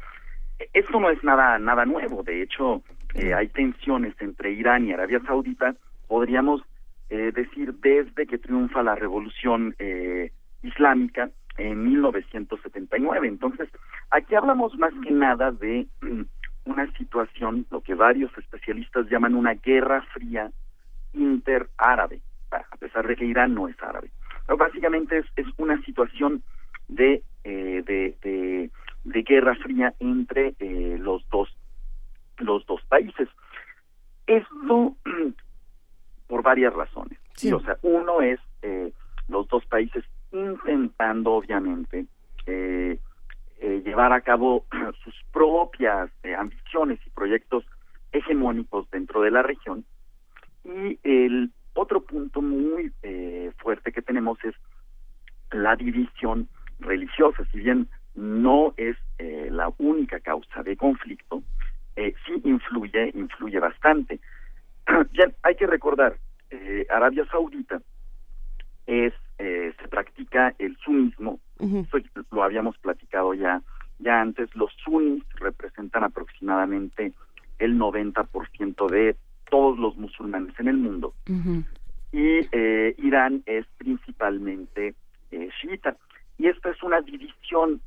Esto 0.73 0.99
no 0.99 1.11
es 1.11 1.23
nada 1.23 1.59
nada 1.59 1.85
nuevo, 1.85 2.23
de 2.23 2.43
hecho 2.43 2.83
hay 3.15 3.49
tensiones 3.49 4.15
entre 4.21 4.53
Irán 4.53 4.87
y 4.87 4.93
Arabia 4.93 5.21
Saudita, 5.27 5.75
podríamos 6.09 6.63
decir 7.09 7.75
desde 7.75 8.27
que 8.27 8.39
triunfa 8.39 8.83
la 8.83 8.95
revolución 8.95 9.75
islámica 10.63 11.31
en 11.59 11.85
1979. 11.85 13.29
Entonces, 13.29 13.69
aquí 14.11 14.35
hablamos 14.35 14.75
más 14.79 14.93
que 15.03 15.11
nada 15.11 15.51
de 15.53 15.87
mm, 16.01 16.23
una 16.65 16.91
situación, 16.93 17.67
lo 17.71 17.81
que 17.83 17.95
varios 17.95 18.37
especialistas 18.39 19.09
llaman 19.11 19.35
una 19.35 19.55
guerra 19.55 20.03
fría 20.13 20.51
interárabe, 21.13 22.21
a 22.51 22.77
pesar 22.77 23.07
de 23.07 23.17
que 23.17 23.25
Irán 23.25 23.55
no 23.55 23.69
es 23.69 23.77
árabe. 23.83 24.11
Pero 24.47 24.57
básicamente 24.57 25.19
es, 25.19 25.27
es 25.37 25.47
una 25.59 25.81
situación 25.83 26.43
de, 26.89 27.23
eh, 27.45 27.83
de, 27.85 28.17
de, 28.23 28.71
de, 29.05 29.23
guerra 29.23 29.55
fría 29.57 29.95
entre 29.99 30.55
eh, 30.59 30.97
los 30.99 31.29
dos 31.31 31.55
los 32.39 32.65
dos 32.67 32.81
países. 32.89 33.29
Esto 34.27 34.97
mm, 35.05 35.33
por 36.29 36.43
varias 36.43 36.73
razones. 36.73 37.19
Sí. 37.35 37.53
O 37.53 37.61
sea, 37.61 37.77
uno 37.83 38.23
es 38.23 38.39
eh, 38.63 38.93
los 39.29 39.49
dos 39.49 39.65
países 39.67 40.05
intentando 40.33 41.33
obviamente 41.33 42.07
eh, 42.47 42.99
eh, 43.61 43.83
llevar 43.85 44.13
a 44.13 44.21
cabo 44.21 44.65
sus 45.05 45.15
propias 45.33 46.11
eh, 46.23 46.35
ambiciones 46.35 46.99
y 47.07 47.11
proyectos 47.11 47.65
hegemónicos 48.13 48.91
dentro 48.91 49.23
de 49.23 49.31
la 49.31 49.43
región. 49.43 49.85
Y 50.65 50.99
el 51.03 51.51
otro 51.75 52.01
punto 52.01 52.43
muy 52.43 52.93
fuerte 53.59 53.93
que 53.93 54.03
tenemos 54.03 54.39
es 54.45 54.55
la 55.53 55.77
división 55.77 56.49
religiosa. 56.81 57.45
Si 57.53 57.59
bien 57.59 57.89
no 58.15 58.75
es 58.77 58.97
la 59.19 59.71
única 59.79 60.19
causa 60.21 60.63
de 60.63 60.77
conflicto, 60.77 61.43
sí 61.95 62.43
influye, 62.45 63.13
influye 63.15 63.61
bastante. 63.61 64.21
ya 65.13 65.31
hay 65.43 65.55
que 65.55 65.67
recordar, 65.67 66.17
Arabia 66.91 67.25
Saudita 67.31 67.81
es 68.87 69.15
eh, 69.39 69.73
se 69.81 69.89
practica 69.89 70.55
el 70.59 70.77
sunismo, 70.79 71.41
lo 72.31 72.43
habíamos 72.43 72.77
platicado 72.79 73.35
ya, 73.35 73.63
ya 73.99 74.21
antes, 74.21 74.55
los 74.55 74.73
sunis 74.85 75.25
representan 75.37 76.05
aproximadamente 76.05 77.13
el 77.59 77.79
90% 77.79 78.89
de 78.91 79.17
todos 79.51 79.79
los 79.79 79.97
musulmanes 79.97 80.59
en 80.59 80.69
el 80.69 80.77
mundo. 80.77 81.15
Y 82.13 82.41
eh, 82.53 82.95
Irán 82.99 83.43
es 83.47 83.67
principalmente 83.77 84.95
eh, 85.31 85.49
chiita. 85.61 85.97
Y 86.39 86.47
esta 86.47 86.71
es 86.71 86.83
una 86.83 87.01
división 87.01 87.81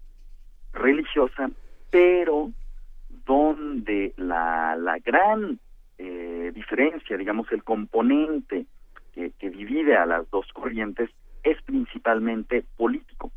religiosa, 0.74 1.50
pero 1.90 2.52
donde 3.26 4.14
la, 4.18 4.76
la 4.76 5.00
gran 5.00 5.60
eh, 5.98 6.52
diferencia, 6.54 7.18
digamos, 7.18 7.52
el 7.52 7.64
componente 7.64 8.66
que, 9.14 9.32
que 9.40 9.50
divide 9.50 9.96
a 9.96 10.06
las 10.06 10.30
dos 10.30 10.48
corrientes 10.54 11.10
es 11.44 11.62
principalmente 11.64 12.64
político. 12.78 13.32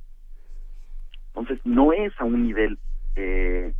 Entonces, 1.28 1.58
no 1.64 1.92
es 1.92 2.12
a 2.20 2.24
un 2.24 2.46
nivel 2.46 2.78
eh, 3.16 3.72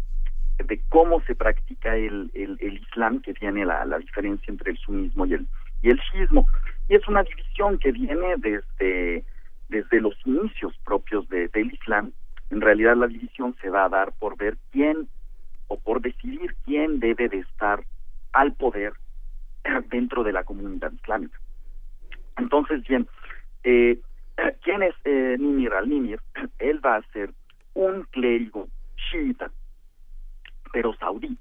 de 0.59 0.81
cómo 0.89 1.21
se 1.23 1.35
practica 1.35 1.97
el, 1.97 2.31
el, 2.35 2.59
Islam 2.61 3.21
que 3.21 3.35
tiene 3.35 3.65
la, 3.65 3.85
la, 3.85 3.99
diferencia 3.99 4.51
entre 4.51 4.73
el 4.73 4.79
sunismo 4.79 5.27
y 5.27 5.35
el, 5.35 5.47
y 5.83 5.91
el 5.91 5.99
shiismo. 5.99 6.47
Y 6.89 6.97
es 6.97 7.07
una 7.09 7.23
división 7.23 7.79
que 7.79 7.93
viene 7.93 8.35
desde, 8.39 9.25
desde 9.69 10.01
los 10.01 10.15
inicios 10.25 10.77
propios 10.85 11.29
de, 11.29 11.49
del 11.49 11.73
Islam. 11.73 12.13
En 12.51 12.61
realidad 12.61 12.97
la 12.97 13.07
división 13.07 13.55
se 13.61 13.71
va 13.71 13.85
a 13.85 13.89
dar 13.89 14.13
por 14.19 14.37
ver 14.37 14.57
quién 14.71 15.09
o 15.69 15.79
por 15.79 16.01
decidir 16.01 16.55
quién 16.65 17.01
debe 17.01 17.29
de 17.29 17.39
estar 17.39 17.85
al 18.33 18.53
poder 18.55 18.93
dentro 19.91 20.23
de 20.25 20.33
la 20.33 20.45
comunidad 20.45 20.93
islámica. 20.93 21.39
Entonces, 22.37 22.83
bien, 22.87 23.07
eh, 23.63 23.99
¿quién 24.63 24.83
es 24.83 24.95
eh, 25.05 25.37
Nimir 25.39 25.73
al-Nimir? 25.73 26.21
Él 26.59 26.85
va 26.85 26.97
a 26.97 27.03
ser 27.13 27.33
un 27.75 28.03
clérigo 28.11 28.69
chiita, 29.11 29.51
pero 30.73 30.95
saudí. 30.95 31.37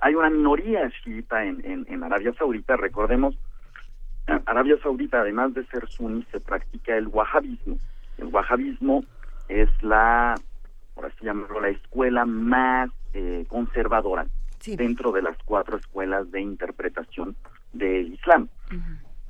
hay 0.00 0.14
una 0.14 0.30
minoría 0.30 0.90
chiita 1.02 1.44
en, 1.44 1.64
en, 1.64 1.86
en, 1.88 2.02
Arabia 2.02 2.32
Saudita, 2.34 2.76
recordemos, 2.76 3.36
Arabia 4.46 4.76
Saudita, 4.82 5.20
además 5.20 5.54
de 5.54 5.66
ser 5.66 5.88
suní, 5.88 6.24
se 6.30 6.40
practica 6.40 6.96
el 6.96 7.08
wahhabismo. 7.08 7.76
El 8.18 8.26
wahhabismo 8.26 9.04
es 9.48 9.68
la, 9.82 10.34
por 10.94 11.06
así 11.06 11.24
llamarlo, 11.24 11.60
la 11.60 11.70
escuela 11.70 12.24
más 12.24 12.90
eh, 13.14 13.44
conservadora 13.48 14.26
dentro 14.76 15.12
de 15.12 15.22
las 15.22 15.36
cuatro 15.44 15.76
escuelas 15.76 16.30
de 16.30 16.40
interpretación 16.40 17.34
del 17.72 18.14
Islam. 18.14 18.48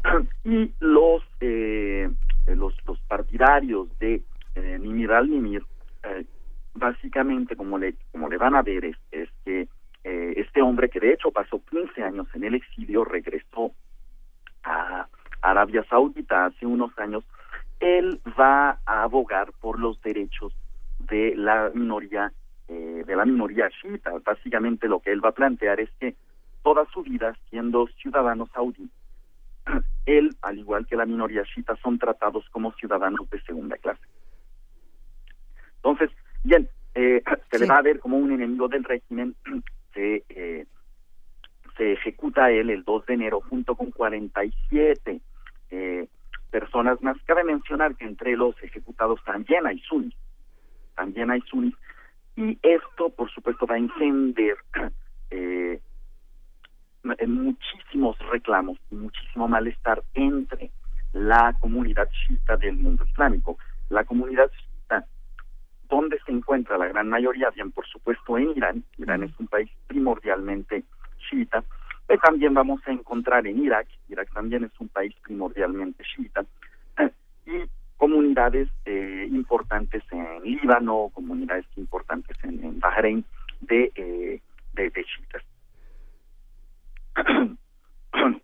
Y 0.45 0.73
los, 0.81 1.23
eh, 1.41 2.11
los, 2.47 2.75
los 2.87 2.99
partidarios 3.03 3.89
de 3.99 4.23
eh, 4.55 4.79
Nimir 4.81 5.13
al-Nimir, 5.13 5.65
eh, 6.03 6.25
básicamente 6.75 7.57
como 7.57 7.79
le, 7.79 7.95
como 8.11 8.29
le 8.29 8.39
van 8.39 8.57
a 8.57 8.63
ver 8.63 8.85
es, 8.85 8.97
es 9.11 9.29
que 9.45 9.69
eh, 10.05 10.35
este 10.37 10.63
hombre 10.63 10.89
que 10.89 11.01
de 11.01 11.13
hecho 11.13 11.31
pasó 11.31 11.63
15 11.71 12.03
años 12.03 12.27
en 12.35 12.45
el 12.45 12.55
exilio, 12.55 13.05
regresó 13.05 13.73
a 14.65 15.07
Arabia 15.41 15.85
Saudita 15.89 16.47
hace 16.47 16.67
unos 16.67 16.97
años, 16.99 17.25
él 17.81 18.21
va 18.39 18.79
a 18.87 19.03
abogar 19.03 19.53
por 19.61 19.79
los 19.79 20.01
derechos 20.03 20.53
de 20.99 21.35
la 21.37 21.71
minoría 21.75 22.33
eh, 22.69 23.05
de 23.07 23.17
la 23.17 23.25
minoría 23.25 23.69
chiita. 23.71 24.13
Básicamente 24.25 24.89
lo 24.89 25.01
que 25.01 25.13
él 25.13 25.25
va 25.25 25.31
a 25.31 25.35
plantear 25.35 25.81
es 25.81 25.91
que 26.01 26.15
toda 26.63 26.85
su 26.93 27.03
vida 27.03 27.37
siendo 27.51 27.87
ciudadano 28.01 28.49
saudí, 28.55 28.89
él, 30.07 30.35
al 30.43 30.59
igual 30.59 30.87
que 30.87 30.97
la 30.97 31.07
minoría 31.07 31.45
chiita, 31.45 31.77
son 31.77 31.99
tratados 31.99 32.49
como 32.51 32.73
ciudadanos 32.73 33.29
de 33.31 33.41
segunda 33.43 33.77
clase. 33.77 34.03
Entonces, 35.77 36.11
bien, 36.45 36.69
eh, 36.95 37.23
se 37.51 37.59
le 37.59 37.67
va 37.67 37.79
a 37.79 37.83
ver 37.83 37.99
como 37.99 38.17
un 38.17 38.33
enemigo 38.33 38.69
del 38.69 38.85
régimen, 38.85 39.35
se, 39.95 40.25
eh, 40.29 40.67
se 41.77 41.93
ejecuta 41.93 42.51
él 42.51 42.71
el 42.71 42.85
2 42.85 43.07
de 43.07 43.15
enero 43.15 43.41
junto 43.41 43.75
con 43.75 43.91
47 43.91 45.21
eh, 45.71 46.09
personas 46.51 47.03
más. 47.03 47.17
Cabe 47.25 47.45
mencionar 47.45 47.97
que 47.97 48.05
entre 48.05 48.37
los 48.37 48.61
ejecutados 48.63 49.21
también 49.25 49.67
hay 49.67 49.79
sunis, 49.81 50.15
también 50.95 51.31
hay 51.31 51.41
sunis, 51.43 51.75
y 52.37 52.59
esto, 52.63 53.11
por 53.11 53.31
supuesto, 53.31 53.67
va 53.67 53.75
a 53.75 53.79
encender 53.79 54.57
eh, 55.31 55.81
muchísimos 57.03 58.19
reclamos, 58.31 58.79
muchísimo 58.91 59.49
malestar 59.49 60.03
entre 60.15 60.71
la 61.13 61.55
comunidad 61.61 62.09
chiita 62.11 62.57
del 62.57 62.77
mundo 62.77 63.05
islámico. 63.05 63.59
La 63.91 64.05
comunidad 64.05 64.51
chiita, 64.51 65.07
donde 65.89 66.19
se 66.25 66.33
encuentra 66.33 66.79
la 66.79 66.89
gran 66.89 67.09
mayoría? 67.09 67.51
Bien, 67.51 67.71
por 67.71 67.87
supuesto, 67.87 68.39
en 68.39 68.57
Irán. 68.57 68.85
Irán 68.99 69.23
es 69.23 69.39
un 69.39 69.47
país 69.47 69.71
primordialmente 69.87 70.85
chiita. 71.29 71.63
Pero 72.07 72.21
también 72.21 72.55
vamos 72.55 72.81
a 72.87 72.93
encontrar 72.93 73.47
en 73.47 73.63
Irak. 73.63 73.87
Irak 74.09 74.33
también 74.33 74.65
es 74.65 74.73
un 74.81 74.89
país 74.89 75.15
primordialmente 75.23 76.03
chiita. 76.05 76.45
Y 77.47 77.69
comunidades 77.97 78.69
eh, 78.85 79.29
importantes 79.31 80.03
en 80.11 80.43
Líbano, 80.43 81.11
comunidades 81.13 81.67
importantes 81.77 82.37
en, 82.43 82.65
en 82.65 82.81
Bahrein 82.81 83.25
de, 83.61 83.93
eh, 83.95 84.41
de, 84.73 84.91
de 84.91 85.05
chiitas. 85.05 85.43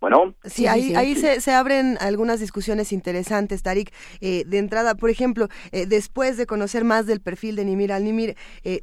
Bueno. 0.00 0.34
Sí, 0.44 0.66
ahí, 0.66 0.94
ahí 0.94 1.14
se, 1.14 1.40
se, 1.40 1.52
abren 1.52 1.98
algunas 2.00 2.40
discusiones 2.40 2.92
interesantes, 2.92 3.62
Tarik. 3.62 3.90
Eh, 4.20 4.44
de 4.46 4.58
entrada, 4.58 4.94
por 4.94 5.10
ejemplo, 5.10 5.48
eh, 5.72 5.86
después 5.86 6.36
de 6.38 6.46
conocer 6.46 6.84
más 6.84 7.06
del 7.06 7.20
perfil 7.20 7.56
de 7.56 7.64
Nimir 7.64 7.92
al-Nimir, 7.92 8.34
eh, 8.64 8.80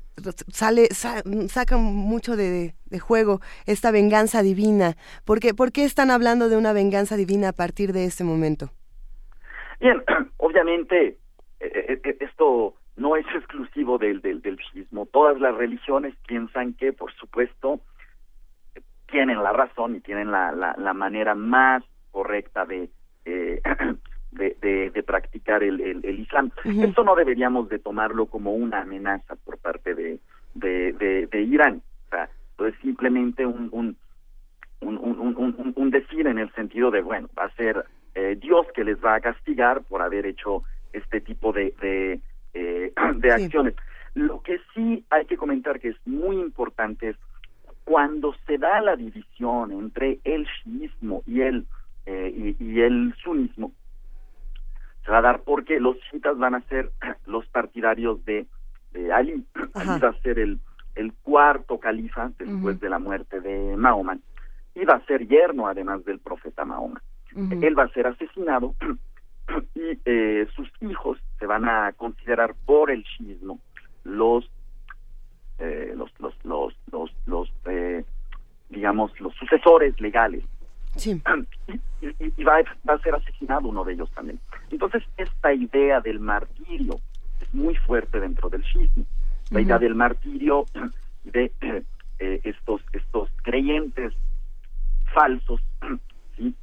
sale, 0.48 0.88
saca 0.94 1.78
mucho 1.78 2.36
de, 2.36 2.76
de, 2.86 3.00
juego 3.00 3.40
esta 3.66 3.92
venganza 3.92 4.44
divina. 4.44 4.96
¿Por 5.26 5.40
qué, 5.40 5.54
¿Por 5.54 5.72
qué 5.72 5.86
están 5.86 6.12
hablando 6.12 6.50
de 6.50 6.58
una 6.58 6.74
venganza 6.74 7.18
divina 7.18 7.50
a 7.50 7.54
partir 7.54 7.92
de 7.92 8.06
este 8.06 8.24
momento? 8.24 8.70
Bien, 9.80 10.04
obviamente 10.38 11.18
esto 12.20 12.76
no 12.96 13.16
es 13.16 13.26
exclusivo 13.36 13.98
del, 13.98 14.22
del, 14.22 14.42
del 14.42 14.60
Todas 15.12 15.40
las 15.40 15.56
religiones 15.56 16.14
piensan 16.28 16.74
que, 16.74 16.94
por 16.94 17.12
supuesto, 17.14 17.80
tienen 19.08 19.42
la 19.44 19.54
razón 19.54 19.96
y 19.96 20.00
tienen 20.00 20.32
la, 20.32 20.52
la, 20.52 20.94
manera 20.94 21.36
más 21.36 21.84
correcta 22.12 22.66
de, 22.66 22.90
eh, 23.26 23.62
de, 24.32 24.92
de, 24.94 25.04
practicar 25.04 25.64
el, 25.64 25.80
el, 25.82 26.20
Islam. 26.20 26.52
Esto 26.64 27.04
no 27.04 27.16
deberíamos 27.16 27.70
de 27.70 27.80
tomarlo 27.80 28.26
como 28.26 28.54
una 28.54 28.82
amenaza 28.82 29.36
por 29.36 29.58
parte 29.58 29.96
de, 29.96 30.20
de, 30.54 31.28
de, 31.32 31.42
Irán. 31.42 31.82
O 32.08 32.10
sea, 32.10 32.30
es 32.68 32.76
simplemente 32.82 33.46
un, 33.46 33.70
un, 33.72 33.98
un, 34.82 34.98
un, 34.98 35.74
un, 35.76 35.92
decir 35.92 36.28
en 36.28 36.40
el 36.40 36.52
sentido 36.54 36.92
de, 36.92 37.02
bueno, 37.02 37.30
va 37.38 37.46
a 37.46 37.56
ser 37.56 37.86
eh, 38.16 38.38
Dios 38.40 38.66
que 38.74 38.84
les 38.84 39.04
va 39.04 39.16
a 39.16 39.22
castigar 39.22 39.84
por 39.84 40.02
haber 40.02 40.26
hecho 40.26 40.64
este 40.94 41.22
tipo 41.22 41.52
de, 41.52 41.74
de, 41.82 42.20
eh, 42.54 42.94
de 43.16 43.32
acciones. 43.32 43.76
Lo 44.14 44.42
que 44.42 44.60
sí 44.74 45.06
hay 45.10 45.26
que 45.26 45.38
comentar 45.38 45.80
que 45.80 45.90
es 45.90 45.98
muy 46.06 46.38
importante 46.38 47.10
es 47.10 47.18
cuando 47.86 48.36
se 48.46 48.58
da 48.58 48.82
la 48.82 48.96
división 48.96 49.72
entre 49.72 50.20
el 50.24 50.46
shiismo 50.46 51.24
y 51.26 51.42
el 51.42 51.66
eh, 52.06 52.56
y, 52.60 52.82
el 52.82 53.16
sunismo 53.24 53.72
se 55.04 55.12
va 55.12 55.20
a 55.20 55.22
dar 55.22 55.42
porque 55.42 55.80
los 55.80 55.98
chiitas 56.10 56.38
van 56.38 56.56
a 56.56 56.62
ser 56.62 56.92
los 57.26 57.46
partidarios 57.48 58.24
de, 58.26 58.46
Ali. 59.14 59.46
Ali 59.74 60.00
va 60.00 60.10
a 60.10 60.22
ser 60.22 60.40
el 60.40 60.60
el 60.96 61.14
cuarto 61.14 61.78
califa 61.78 62.32
después 62.40 62.80
de 62.80 62.90
la 62.90 63.00
muerte 63.00 63.42
de 63.42 63.76
Mahoma. 63.78 64.18
Y 64.74 64.86
va 64.86 64.96
a 64.96 65.06
ser 65.06 65.28
yerno 65.28 65.68
además 65.68 66.04
del 66.06 66.20
profeta 66.20 66.66
Mahoma. 66.66 67.02
Él 67.36 67.78
va 67.78 67.84
a 67.84 67.90
ser 67.90 68.08
asesinado 68.08 68.76
y 69.76 70.00
eh, 70.06 70.48
sus 70.56 70.72
hijos 70.80 71.20
se 71.38 71.46
van 71.46 71.68
a 71.68 71.92
considerar 71.94 72.56
por 72.66 72.90
el 72.92 73.04
shiismo 73.04 73.60
los 74.06 74.50
eh, 75.60 75.94
los 75.96 76.12
los 76.20 76.34
los 76.44 76.74
los, 76.92 77.12
los 77.26 77.52
eh, 77.66 78.04
digamos 78.70 79.20
los 79.20 79.34
sucesores 79.36 80.00
legales. 80.00 80.44
Sí. 80.96 81.22
y, 82.02 82.44
va, 82.44 82.58
a, 82.58 82.64
va, 82.88 82.94
a, 82.94 83.00
ser 83.00 83.16
asesinado 83.16 83.68
uno 83.68 83.84
de 83.84 83.94
ellos 83.94 84.10
también. 84.12 84.40
Entonces 84.72 85.04
esta 85.18 85.54
idea 85.54 86.00
del 86.00 86.20
martirio 86.20 87.00
es 87.42 87.54
muy 87.54 87.76
fuerte 87.76 88.20
dentro 88.20 88.50
del 88.50 88.62
shismo 88.62 89.06
la 89.52 89.62
idea 89.62 89.80
del 89.80 89.96
martirio 89.96 90.66
de 91.24 91.52
eh, 92.20 92.42
estos 92.44 92.82
estos 92.94 93.30
creyentes 93.44 94.14
falsos 95.14 95.62
¿sí? 96.38 96.54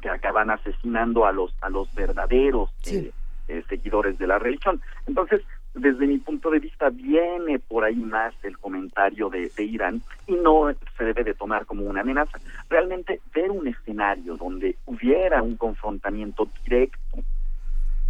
que 0.00 0.08
acaban 0.08 0.50
asesinando 0.50 1.26
a 1.26 1.32
los 1.32 1.54
a 1.60 1.70
los 1.70 1.92
verdaderos 1.94 2.70
eh, 2.86 3.12
eh, 3.48 3.64
seguidores 3.68 4.18
de 4.18 4.26
la 4.26 4.38
religión. 4.38 4.80
Entonces 5.06 5.42
desde 5.74 6.06
mi 6.06 6.18
punto 6.18 6.50
de 6.50 6.58
vista 6.58 6.90
viene 6.90 7.58
por 7.58 7.84
ahí 7.84 7.96
más 7.96 8.34
el 8.42 8.58
comentario 8.58 9.30
de, 9.30 9.50
Irán 9.58 10.02
y 10.26 10.34
no 10.34 10.70
se 10.96 11.04
debe 11.04 11.22
de 11.24 11.34
tomar 11.34 11.64
como 11.66 11.84
una 11.84 12.00
amenaza. 12.00 12.38
Realmente 12.68 13.20
ver 13.34 13.50
un 13.50 13.68
escenario 13.68 14.36
donde 14.36 14.76
hubiera 14.86 15.42
un 15.42 15.56
confrontamiento 15.56 16.48
directo, 16.64 17.18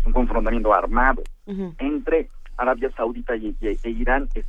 un 0.05 0.13
confrontamiento 0.13 0.73
armado 0.73 1.23
entre 1.79 2.29
Arabia 2.57 2.91
Saudita 2.97 3.37
y, 3.37 3.55
e 3.61 3.91
Irán 3.91 4.29
es, 4.35 4.45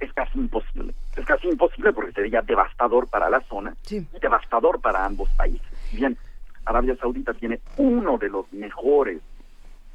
es, 0.00 0.12
casi 0.12 0.38
imposible. 0.38 0.94
Es 1.16 1.24
casi 1.24 1.48
imposible 1.48 1.92
porque 1.92 2.12
sería 2.12 2.42
devastador 2.42 3.08
para 3.08 3.30
la 3.30 3.40
zona 3.42 3.74
y 3.90 4.00
devastador 4.20 4.80
para 4.80 5.04
ambos 5.04 5.28
países. 5.30 5.66
Bien, 5.92 6.16
Arabia 6.64 6.96
Saudita 6.96 7.32
tiene 7.34 7.60
uno 7.76 8.18
de 8.18 8.28
los 8.28 8.52
mejores 8.52 9.20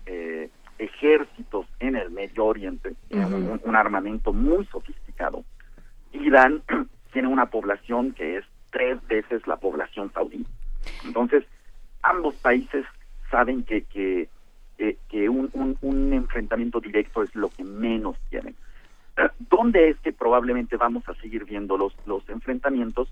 eh, 0.06 0.50
ejércitos 0.82 1.68
en 1.80 1.96
el 1.96 2.10
Medio 2.10 2.46
Oriente, 2.46 2.94
un, 3.12 3.76
armamento 3.76 4.34
muy 4.34 4.66
sofisticado. 4.66 5.44
Irán 6.12 6.64
tiene 7.14 7.28
una 7.28 7.46
población 7.46 8.14
que 8.14 8.38
es 8.38 8.46
tres 8.72 8.98
veces 9.08 9.46
la 9.46 9.58
población 9.58 10.12
saudí. 10.12 10.46
Entonces, 11.06 11.46
ambos 12.02 12.36
países 12.36 12.86
saben 13.30 13.64
que, 13.64 13.84
que, 13.84 14.28
que 15.08 15.30
un, 15.30 15.78
un, 15.82 16.14
enfrentamiento 16.14 16.80
directo 16.80 17.22
es 17.22 17.34
lo 17.36 17.50
que 17.50 17.64
menos 17.64 18.18
quieren. 18.30 18.56
¿Dónde 19.50 19.90
es 19.90 20.00
que 20.00 20.12
probablemente 20.12 20.78
vamos 20.78 21.08
a 21.08 21.14
seguir 21.16 21.46
viendo 21.46 21.78
los, 21.78 21.96
los 22.08 22.28
enfrentamientos? 22.28 23.08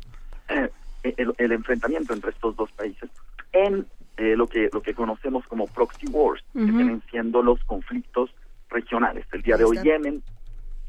el, 1.03 1.51
enfrentamiento 1.51 2.13
entre 2.13 2.31
estos 2.31 2.55
dos 2.55 2.71
países 2.71 3.09
en 3.53 3.85
lo 4.19 4.47
que 4.47 4.69
lo 4.71 4.81
que 4.81 4.93
conocemos 4.93 5.47
como 5.47 5.67
proxy 5.67 6.07
wars, 6.07 6.43
que 6.53 6.59
vienen 6.59 7.01
siendo 7.09 7.41
los 7.41 7.63
conflictos 7.63 8.29
regionales. 8.69 9.25
El 9.31 9.41
día 9.41 9.57
de 9.57 9.63
hoy 9.63 9.79
Yemen, 9.81 10.21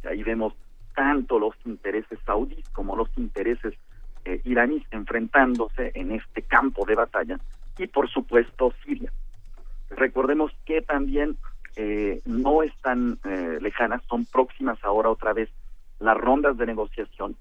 ahí 0.08 0.22
vemos 0.22 0.54
tanto 0.94 1.38
los 1.38 1.54
intereses 1.64 2.18
saudíes 2.26 2.68
como 2.70 2.96
los 2.96 3.08
intereses 3.16 3.74
eh, 4.24 4.40
iraníes 4.44 4.82
enfrentándose 4.90 5.92
en 5.94 6.12
este 6.12 6.42
campo 6.42 6.84
de 6.84 6.94
batalla 6.94 7.38
y 7.78 7.86
por 7.86 8.10
supuesto 8.10 8.72
Siria. 8.84 9.12
Recordemos 9.90 10.52
que 10.66 10.82
también 10.82 11.36
eh, 11.76 12.20
no 12.26 12.62
están 12.62 13.18
eh, 13.24 13.58
lejanas, 13.60 14.02
son 14.08 14.26
próximas 14.26 14.78
ahora 14.82 15.08
otra 15.08 15.32
vez 15.32 15.48
las 15.98 16.16
rondas 16.16 16.56
de 16.58 16.66
negociación 16.66 17.36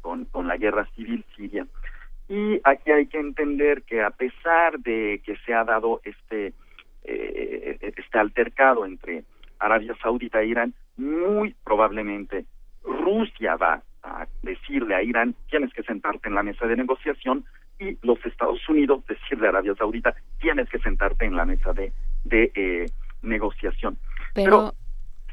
con, 0.00 0.24
con 0.26 0.48
la 0.48 0.56
guerra 0.56 0.86
civil 0.94 1.24
siria. 1.36 1.66
Y 2.32 2.62
aquí 2.64 2.90
hay 2.90 3.04
que 3.08 3.20
entender 3.20 3.82
que 3.82 4.02
a 4.02 4.08
pesar 4.08 4.78
de 4.78 5.20
que 5.22 5.36
se 5.44 5.52
ha 5.52 5.64
dado 5.64 6.00
este, 6.02 6.54
este 7.04 8.18
altercado 8.18 8.86
entre 8.86 9.24
Arabia 9.58 9.94
Saudita 10.02 10.40
e 10.40 10.46
Irán, 10.46 10.72
muy 10.96 11.54
probablemente 11.62 12.46
Rusia 12.82 13.56
va 13.56 13.82
a 14.02 14.26
decirle 14.42 14.94
a 14.94 15.02
Irán, 15.02 15.34
tienes 15.50 15.74
que 15.74 15.82
sentarte 15.82 16.30
en 16.30 16.34
la 16.34 16.42
mesa 16.42 16.66
de 16.66 16.74
negociación, 16.74 17.44
y 17.78 17.98
los 18.00 18.24
Estados 18.24 18.66
Unidos 18.66 19.04
decirle 19.06 19.48
a 19.48 19.50
Arabia 19.50 19.74
Saudita, 19.74 20.14
tienes 20.40 20.70
que 20.70 20.78
sentarte 20.78 21.26
en 21.26 21.36
la 21.36 21.44
mesa 21.44 21.74
de, 21.74 21.92
de 22.24 22.50
eh, 22.54 22.86
negociación. 23.20 23.98
Pero, 24.34 24.72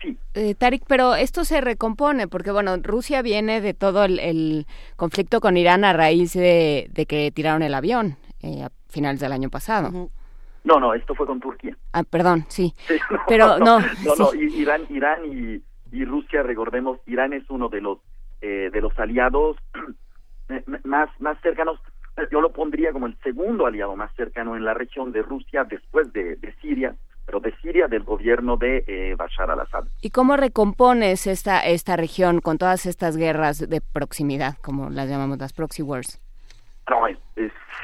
sí. 0.02 0.18
Eh, 0.34 0.56
Tarik, 0.56 0.84
pero 0.88 1.16
esto 1.16 1.46
se 1.46 1.62
recompone, 1.62 2.28
porque 2.28 2.52
bueno, 2.52 2.76
Rusia 2.78 3.22
viene 3.22 3.62
de 3.62 3.74
todo 3.74 4.06
el, 4.06 4.66
conflicto 4.96 5.40
con 5.42 5.58
Irán 5.58 5.84
a 5.84 5.94
raíz 5.94 6.34
de, 6.34 6.90
que 7.08 7.32
tiraron 7.32 7.62
el 7.62 7.74
avión 7.74 8.18
eh, 8.42 8.64
a 8.64 8.70
finales 8.90 9.20
del 9.20 9.32
año 9.32 9.50
pasado. 9.50 10.10
No, 10.64 10.80
no, 10.80 10.94
esto 10.94 11.16
fue 11.16 11.26
con 11.26 11.40
Turquía. 11.40 11.78
Ah, 11.94 12.04
perdón, 12.04 12.46
sí. 12.50 12.74
pero 13.28 13.58
no. 13.60 13.80
No, 13.80 14.16
no, 14.18 14.34
Irán, 14.34 14.86
Irán 14.90 15.20
y, 15.26 15.64
y 15.96 16.06
Rusia, 16.06 16.44
recordemos, 16.44 17.00
Irán 17.06 17.34
es 17.34 17.50
uno 17.50 17.70
de 17.70 17.82
los 17.82 18.00
eh, 18.42 18.70
de 18.72 18.80
los 18.80 18.98
aliados 18.98 19.58
más 20.84 21.10
más 21.20 21.40
cercanos. 21.42 21.80
Yo 22.32 22.42
lo 22.42 22.52
pondría 22.52 22.92
como 22.92 23.08
el 23.08 23.18
segundo 23.20 23.66
aliado 23.66 23.96
más 23.96 24.14
cercano 24.16 24.56
en 24.56 24.66
la 24.66 24.74
región 24.74 25.12
de 25.12 25.22
Rusia 25.22 25.64
después 25.64 26.12
de, 26.12 26.38
Siria, 26.62 26.96
pero 27.30 27.40
de 27.40 27.56
Siria 27.58 27.88
del 27.88 28.02
gobierno 28.02 28.58
de 28.58 28.84
eh, 28.88 29.14
Bashar 29.16 29.52
al-Assad. 29.52 29.86
¿Y 30.02 30.10
cómo 30.10 30.36
recompones 30.36 31.28
esta 31.28 31.60
esta 31.60 31.96
región 31.96 32.42
con 32.42 32.58
todas 32.58 32.88
estas 32.88 33.18
guerras 33.18 33.70
de 33.70 33.82
proximidad, 33.82 34.58
como 34.64 34.90
las 34.90 35.08
llamamos 35.08 35.38
las 35.38 35.54
proxy 35.54 35.84
wars? 35.84 36.20
No, 36.90 37.06
es, 37.06 37.18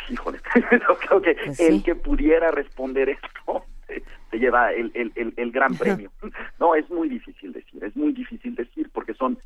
híjole, 0.10 0.40
yo 0.72 0.98
creo 0.98 1.22
que 1.22 1.36
pues 1.46 1.60
el 1.60 1.84
que 1.84 1.94
pudiera 1.94 2.50
responder 2.50 3.10
esto 3.10 3.66
se 4.32 4.40
lleva 4.40 4.72
el, 4.74 4.92
el, 4.96 5.34
el, 5.38 5.52
gran 5.52 5.76
premio. 5.76 6.10
No, 6.60 6.74
es 6.74 6.90
muy 6.90 7.08
difícil 7.08 7.54
decir, 7.54 7.84
es 7.84 7.96
muy 7.96 8.14
difícil 8.14 8.56
decir 8.56 8.90
porque 8.92 9.14
son 9.14 9.38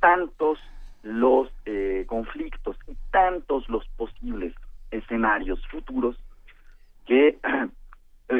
tantos 0.00 0.58
los 1.02 1.52
eh, 1.66 2.04
conflictos 2.06 2.78
y 2.88 2.96
tantos 3.10 3.68
los 3.68 3.86
posibles 3.98 4.54
escenarios 4.90 5.60
futuros 5.68 6.16
que 7.04 7.36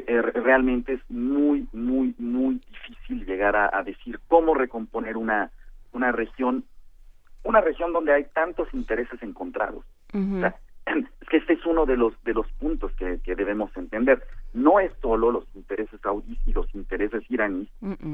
realmente 0.00 0.94
es 0.94 1.10
muy, 1.10 1.66
muy, 1.72 2.14
muy 2.18 2.60
difícil 2.70 3.26
llegar 3.26 3.56
a, 3.56 3.82
decir 3.82 4.20
cómo 4.28 4.54
recomponer 4.54 5.16
una, 5.16 5.50
una 5.92 6.12
región, 6.12 6.64
una 7.42 7.60
región 7.60 7.92
donde 7.92 8.12
hay 8.12 8.24
tantos 8.34 8.72
intereses 8.72 9.22
encontrados. 9.22 9.84
es 10.86 11.28
que 11.28 11.36
este 11.36 11.54
es 11.54 11.64
uno 11.64 11.86
de 11.86 11.96
los 11.96 12.12
de 12.24 12.34
los 12.34 12.46
puntos 12.52 12.92
que, 12.92 13.20
debemos 13.34 13.74
entender. 13.76 14.22
No 14.52 14.80
es 14.80 14.92
solo 15.00 15.30
los 15.30 15.44
intereses 15.54 16.00
saudíes 16.00 16.38
y 16.46 16.52
los 16.52 16.72
intereses 16.74 17.22
iraníes 17.30 17.68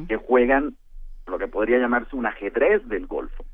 que 0.08 0.16
juegan 0.16 0.76
lo 1.26 1.38
que 1.38 1.48
podría 1.48 1.78
llamarse 1.78 2.16
un 2.16 2.26
ajedrez 2.26 2.86
del 2.88 3.06
Golfo. 3.06 3.44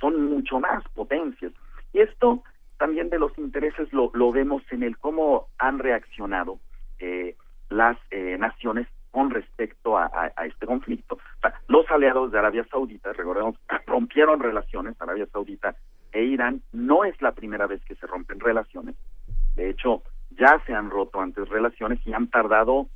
son 0.00 0.24
mucho 0.26 0.58
más 0.58 0.82
potencias. 0.94 1.52
Y 1.92 2.00
esto 2.00 2.42
también 2.78 3.10
de 3.10 3.18
los 3.18 3.36
intereses 3.38 3.92
lo, 3.92 4.10
lo 4.14 4.32
vemos 4.32 4.62
en 4.72 4.82
el 4.82 4.98
cómo 4.98 5.48
han 5.58 5.78
reaccionado 5.78 6.58
eh, 7.02 7.36
las 7.68 7.98
eh, 8.10 8.36
naciones 8.38 8.86
con 9.10 9.30
respecto 9.30 9.98
a, 9.98 10.32
este 10.46 10.66
conflicto. 10.66 11.18
los 11.68 11.88
aliados 11.90 12.32
de 12.32 12.38
Arabia 12.38 12.66
Saudita, 12.70 13.12
recordemos, 13.12 13.56
rompieron 13.86 14.40
relaciones, 14.40 15.00
Arabia 15.00 15.26
Saudita 15.26 15.76
e 16.12 16.22
Irán, 16.22 16.62
no 16.72 17.04
es 17.04 17.20
la 17.20 17.32
primera 17.32 17.66
vez 17.66 17.84
que 17.84 17.94
se 17.96 18.06
rompen 18.06 18.40
relaciones. 18.40 18.96
De 19.54 19.68
hecho, 19.68 20.02
ya 20.30 20.62
se 20.66 20.74
han 20.74 20.90
roto 20.90 21.20
antes 21.20 21.48
relaciones 21.48 22.00
y 22.06 22.14
han 22.14 22.28
tardado 22.28 22.88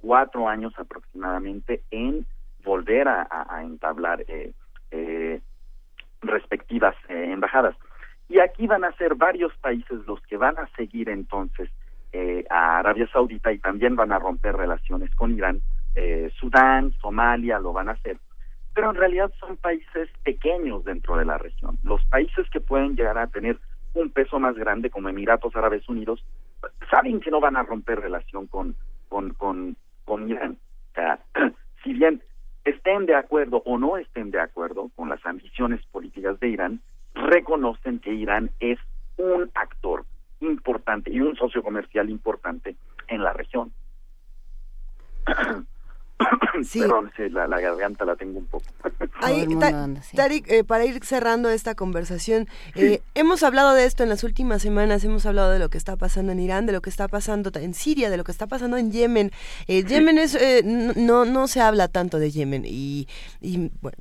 cuatro 0.00 0.48
años 0.48 0.72
aproximadamente 0.78 1.82
en 1.90 2.24
volver 2.64 3.08
a, 3.08 3.62
entablar 3.62 4.24
eh, 4.28 4.52
eh, 4.90 5.40
respectivas 6.22 6.94
eh, 7.08 7.32
embajadas. 7.32 7.76
Y 8.28 8.38
aquí 8.38 8.66
van 8.66 8.84
a 8.84 8.92
ser 8.92 9.14
varios 9.14 9.54
países 9.58 10.06
los 10.06 10.20
que 10.22 10.36
van 10.36 10.58
a 10.58 10.68
seguir 10.76 11.08
entonces 11.08 11.70
a 12.50 12.78
Arabia 12.78 13.08
Saudita 13.12 13.52
y 13.52 13.58
también 13.58 13.96
van 13.96 14.12
a 14.12 14.18
romper 14.18 14.56
relaciones 14.56 15.14
con 15.14 15.32
Irán. 15.32 15.60
Sudán, 16.38 16.92
Somalia 17.00 17.58
lo 17.58 17.72
van 17.72 17.88
a 17.88 17.92
hacer 17.92 18.18
pero 18.74 18.90
en 18.90 18.96
realidad 18.96 19.32
son 19.38 19.56
países 19.56 20.08
pequeños 20.24 20.84
dentro 20.84 21.16
de 21.16 21.24
la 21.24 21.38
región. 21.38 21.78
Los 21.82 22.04
países 22.06 22.48
que 22.50 22.60
pueden 22.60 22.96
llegar 22.96 23.18
a 23.18 23.26
tener 23.26 23.58
un 23.94 24.10
peso 24.10 24.38
más 24.38 24.54
grande, 24.56 24.90
como 24.90 25.08
Emiratos 25.08 25.54
Árabes 25.56 25.88
Unidos, 25.88 26.24
saben 26.90 27.20
que 27.20 27.30
no 27.30 27.40
van 27.40 27.56
a 27.56 27.62
romper 27.62 28.00
relación 28.00 28.46
con, 28.46 28.76
con, 29.08 29.34
con, 29.34 29.76
con 30.04 30.30
Irán. 30.30 30.58
O 30.92 30.94
sea, 30.94 31.18
si 31.84 31.92
bien 31.92 32.22
estén 32.64 33.06
de 33.06 33.16
acuerdo 33.16 33.62
o 33.64 33.78
no 33.78 33.96
estén 33.96 34.30
de 34.30 34.40
acuerdo 34.40 34.90
con 34.94 35.08
las 35.08 35.24
ambiciones 35.26 35.84
políticas 35.86 36.38
de 36.38 36.48
Irán, 36.48 36.80
reconocen 37.14 37.98
que 37.98 38.14
Irán 38.14 38.50
es 38.60 38.78
un 39.16 39.50
actor 39.54 40.04
importante 40.40 41.12
y 41.12 41.20
un 41.20 41.36
socio 41.36 41.62
comercial 41.62 42.10
importante 42.10 42.76
en 43.08 43.22
la 43.22 43.32
región. 43.32 43.72
Sí. 46.62 46.80
Perdón, 46.80 47.10
la, 47.30 47.46
la, 47.46 47.58
garganta 47.58 48.04
la 48.04 48.16
tengo 48.16 48.38
un 48.38 48.44
poco. 48.44 48.66
Ahí, 49.22 49.46
Tarik, 50.14 50.50
eh, 50.50 50.62
para 50.62 50.84
ir 50.84 51.02
cerrando 51.04 51.48
esta 51.48 51.74
conversación, 51.74 52.48
eh, 52.74 53.00
hemos 53.14 53.42
hablado 53.42 53.72
de 53.72 53.86
esto 53.86 54.02
en 54.02 54.08
las 54.10 54.24
últimas 54.24 54.60
semanas, 54.60 55.02
hemos 55.04 55.24
hablado 55.24 55.50
de 55.50 55.58
lo 55.58 55.70
que 55.70 55.78
está 55.78 55.96
pasando 55.96 56.32
en 56.32 56.40
Irán, 56.40 56.66
de 56.66 56.72
lo 56.72 56.82
que 56.82 56.90
está 56.90 57.08
pasando 57.08 57.50
en 57.54 57.72
Siria, 57.72 58.10
de 58.10 58.16
lo 58.18 58.24
que 58.24 58.32
está 58.32 58.46
pasando 58.46 58.76
en 58.76 58.92
Yemen. 58.92 59.30
Eh, 59.68 59.84
Yemen 59.84 60.18
es, 60.18 60.36
no, 60.96 61.24
no 61.24 61.48
se 61.48 61.60
habla 61.60 61.88
tanto 61.88 62.18
de 62.18 62.30
Yemen 62.30 62.64
y, 62.66 63.08
y 63.40 63.70
bueno, 63.80 63.96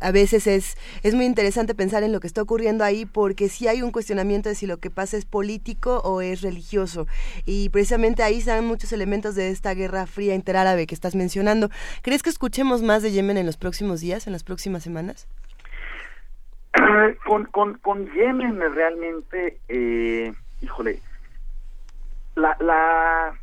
a 0.00 0.10
veces 0.12 0.46
es, 0.46 0.76
es 1.02 1.14
muy 1.14 1.24
interesante 1.24 1.74
pensar 1.74 2.02
en 2.02 2.12
lo 2.12 2.20
que 2.20 2.26
está 2.26 2.42
ocurriendo 2.42 2.84
ahí 2.84 3.04
porque 3.04 3.48
sí 3.48 3.66
hay 3.66 3.82
un 3.82 3.90
cuestionamiento 3.90 4.48
de 4.48 4.54
si 4.54 4.66
lo 4.66 4.78
que 4.78 4.90
pasa 4.90 5.16
es 5.16 5.24
político 5.24 6.00
o 6.04 6.20
es 6.20 6.42
religioso. 6.42 7.06
Y 7.46 7.68
precisamente 7.70 8.22
ahí 8.22 8.38
están 8.38 8.64
muchos 8.64 8.92
elementos 8.92 9.34
de 9.34 9.50
esta 9.50 9.74
guerra 9.74 10.06
fría 10.06 10.34
interárabe 10.34 10.86
que 10.86 10.94
estás 10.94 11.14
mencionando 11.14 11.55
¿Crees 12.02 12.22
que 12.22 12.30
escuchemos 12.30 12.82
más 12.82 13.02
de 13.02 13.12
Yemen 13.12 13.36
en 13.36 13.46
los 13.46 13.56
próximos 13.56 14.00
días, 14.00 14.26
en 14.26 14.32
las 14.32 14.44
próximas 14.44 14.82
semanas? 14.82 15.28
con, 17.26 17.44
con, 17.46 17.78
con 17.78 18.10
Yemen 18.12 18.60
realmente, 18.74 19.58
eh, 19.68 20.32
híjole, 20.60 21.00
la, 22.34 22.56
la, 22.60 23.38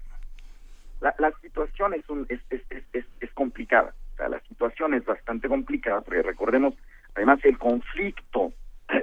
la, 1.17 1.31
situación 1.41 1.93
es, 1.93 2.07
un, 2.09 2.25
es, 2.29 2.39
es, 2.49 2.61
es, 2.93 3.05
es 3.19 3.31
complicada. 3.33 3.93
O 4.13 4.17
sea, 4.17 4.29
la 4.29 4.39
situación 4.41 4.93
es 4.93 5.03
bastante 5.05 5.47
complicada, 5.47 6.01
porque 6.01 6.21
recordemos, 6.21 6.75
además, 7.15 7.39
el 7.43 7.57
conflicto 7.57 8.53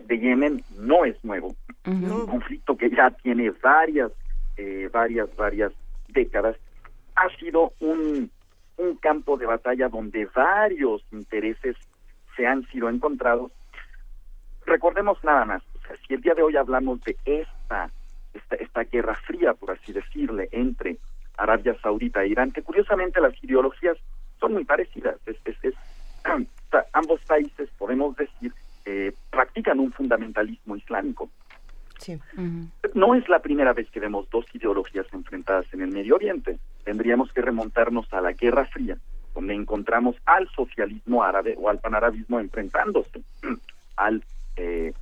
de 0.06 0.18
Yemen 0.18 0.62
no 0.78 1.04
es 1.04 1.22
nuevo. 1.24 1.54
Es 1.84 2.10
un 2.10 2.26
conflicto 2.26 2.76
que 2.76 2.90
ya 2.90 3.10
tiene 3.10 3.50
varias, 3.62 4.12
eh, 4.56 4.88
varias, 4.92 5.34
varias 5.36 5.72
décadas. 6.08 6.56
Ha 7.16 7.28
sido 7.38 7.72
un, 7.80 8.30
un 8.80 8.96
campo 8.96 9.36
de 9.36 9.46
batalla 9.46 9.88
donde 9.88 10.26
varios 10.26 11.04
intereses 11.12 11.76
se 12.36 12.46
han 12.46 12.66
sido 12.68 12.88
encontrados. 12.88 13.52
Recordemos 14.64 15.22
nada 15.22 15.44
más, 15.44 15.62
si 16.06 16.14
el 16.14 16.20
día 16.20 16.34
de 16.34 16.42
hoy 16.42 16.56
hablamos 16.56 17.00
de 17.02 17.16
esta, 17.24 17.90
esta, 18.32 18.56
esta 18.56 18.84
guerra 18.84 19.14
fría, 19.14 19.54
por 19.54 19.70
así 19.72 19.92
decirle, 19.92 20.48
entre 20.52 20.98
Arabia 21.36 21.76
Saudita 21.82 22.22
e 22.22 22.28
Irán, 22.28 22.52
que 22.52 22.62
curiosamente 22.62 23.20
las 23.20 23.32
ideologías 23.42 23.98
son 24.38 24.54
muy 24.54 24.64
parecidas. 24.64 25.16
Es, 25.26 25.36
es, 25.44 25.74
ambos 26.92 27.20
países, 27.26 27.68
podemos 27.78 28.16
decir, 28.16 28.52
eh, 28.86 29.12
practican 29.30 29.78
un 29.78 29.92
fundamentalismo 29.92 30.76
islámico. 30.76 31.30
No 32.94 33.14
es 33.14 33.28
la 33.28 33.40
primera 33.40 33.72
vez 33.72 33.90
que 33.90 34.00
vemos 34.00 34.28
dos 34.30 34.44
ideologías 34.54 35.06
enfrentadas 35.12 35.66
en 35.72 35.82
el 35.82 35.90
Medio 35.90 36.16
Oriente. 36.16 36.58
tendríamos 36.84 37.32
que 37.32 37.42
remontarnos 37.42 38.12
a 38.12 38.20
la 38.20 38.32
Guerra 38.32 38.66
Fría, 38.66 38.96
donde 39.34 39.54
encontramos 39.54 40.16
al 40.24 40.48
socialismo 40.48 41.22
árabe 41.22 41.56
o 41.58 41.68
al 41.68 41.78
panarabismo 41.78 42.40
enfrentándose 42.40 43.22
al 43.96 44.22
eh, 44.56 44.92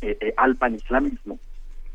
eh, 0.00 0.18
eh, 0.20 0.34
al 0.36 0.56
panislamismo, 0.56 1.38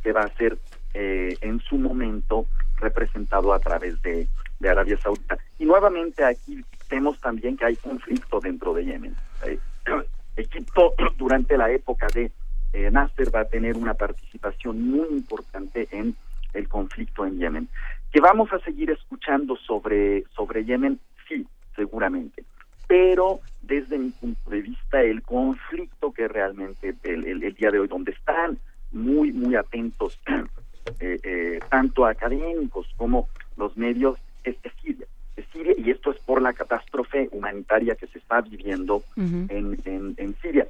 que 0.04 0.12
va 0.12 0.22
a 0.22 0.36
ser 0.36 0.58
en 0.94 1.60
su 1.60 1.78
momento 1.78 2.48
representado 2.78 3.54
a 3.54 3.60
través 3.60 4.02
de, 4.02 4.28
de, 4.60 4.70
Arabia 4.70 4.98
Saudita. 4.98 5.38
Y 5.60 5.66
nuevamente 5.66 6.24
aquí 6.24 6.64
vemos 6.90 7.20
también 7.20 7.56
que 7.56 7.66
hay 7.66 7.76
conflicto 7.76 8.40
dentro 8.40 8.74
de 8.74 8.86
Yemen. 8.86 9.16
Egipto 10.38 10.96
durante 11.18 11.58
la 11.58 11.70
época 11.70 12.08
de 12.14 12.32
Nasser 12.74 13.34
va 13.34 13.42
a 13.42 13.46
tener 13.46 13.78
una 13.78 13.94
participación 13.94 14.90
muy 14.90 15.08
importante 15.10 15.88
en 15.92 16.16
el 16.54 16.68
conflicto 16.68 17.26
en 17.26 17.40
Yemen. 17.40 17.70
Que 18.12 18.22
vamos 18.22 18.52
a 18.54 18.60
seguir 18.60 18.92
escuchando 18.92 19.56
sobre, 19.56 20.24
sobre 20.36 20.66
Yemen, 20.66 21.00
sí, 21.28 21.46
seguramente 21.76 22.44
pero 22.88 23.42
desde 23.62 23.98
mi 23.98 24.10
punto 24.12 24.50
de 24.50 24.62
vista 24.62 25.02
el 25.02 25.22
conflicto 25.22 26.12
que 26.12 26.28
realmente 26.28 26.96
el, 27.04 27.54
día 27.54 27.70
de 27.70 27.80
hoy, 27.80 27.88
donde 27.88 28.14
están 28.14 28.58
muy, 28.92 29.34
muy 29.34 29.56
atentos 29.56 30.18
eh, 31.00 31.20
eh, 31.22 31.60
tanto 31.70 32.06
académicos 32.06 32.88
como 32.96 33.28
los 33.58 33.76
medios, 33.76 34.18
es, 34.44 34.56
Siria. 34.82 35.06
Es 35.36 35.46
Siria 35.52 35.74
y 35.78 35.92
esto 35.92 36.12
es 36.12 36.18
por 36.20 36.42
la 36.42 36.54
catástrofe 36.54 37.28
humanitaria 37.32 37.96
que 37.96 38.08
se 38.08 38.20
está 38.20 38.42
viviendo 38.42 39.04
en, 39.18 39.78
en, 39.86 40.36
Siria. 40.42 40.66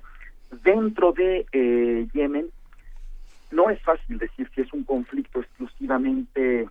Dentro 0.63 1.11
de 1.11 1.45
eh, 1.51 2.07
Yemen, 2.13 2.49
no 3.51 3.69
es 3.69 3.81
fácil 3.81 4.17
decir 4.17 4.49
si 4.53 4.61
es 4.61 4.73
un 4.73 4.83
conflicto 4.83 5.39
exclusivamente 5.39 6.67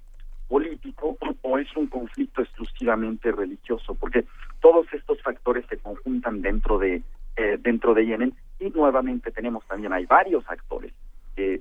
político 0.48 1.16
o 1.42 1.58
es 1.58 1.74
un 1.76 1.86
conflicto 1.86 2.42
exclusivamente 2.42 3.32
religioso, 3.32 3.94
porque 3.94 4.24
todos 4.60 4.86
estos 4.92 5.20
factores 5.22 5.64
se 5.68 5.78
conjuntan 5.78 6.42
dentro 6.42 6.78
de 6.78 7.02
eh, 7.36 7.58
dentro 7.60 7.92
de 7.92 8.06
Yemen 8.06 8.34
y 8.58 8.70
nuevamente 8.70 9.30
tenemos 9.30 9.66
también 9.66 9.92
hay 9.92 10.06
varios 10.06 10.48
actores 10.48 10.92
que 11.34 11.60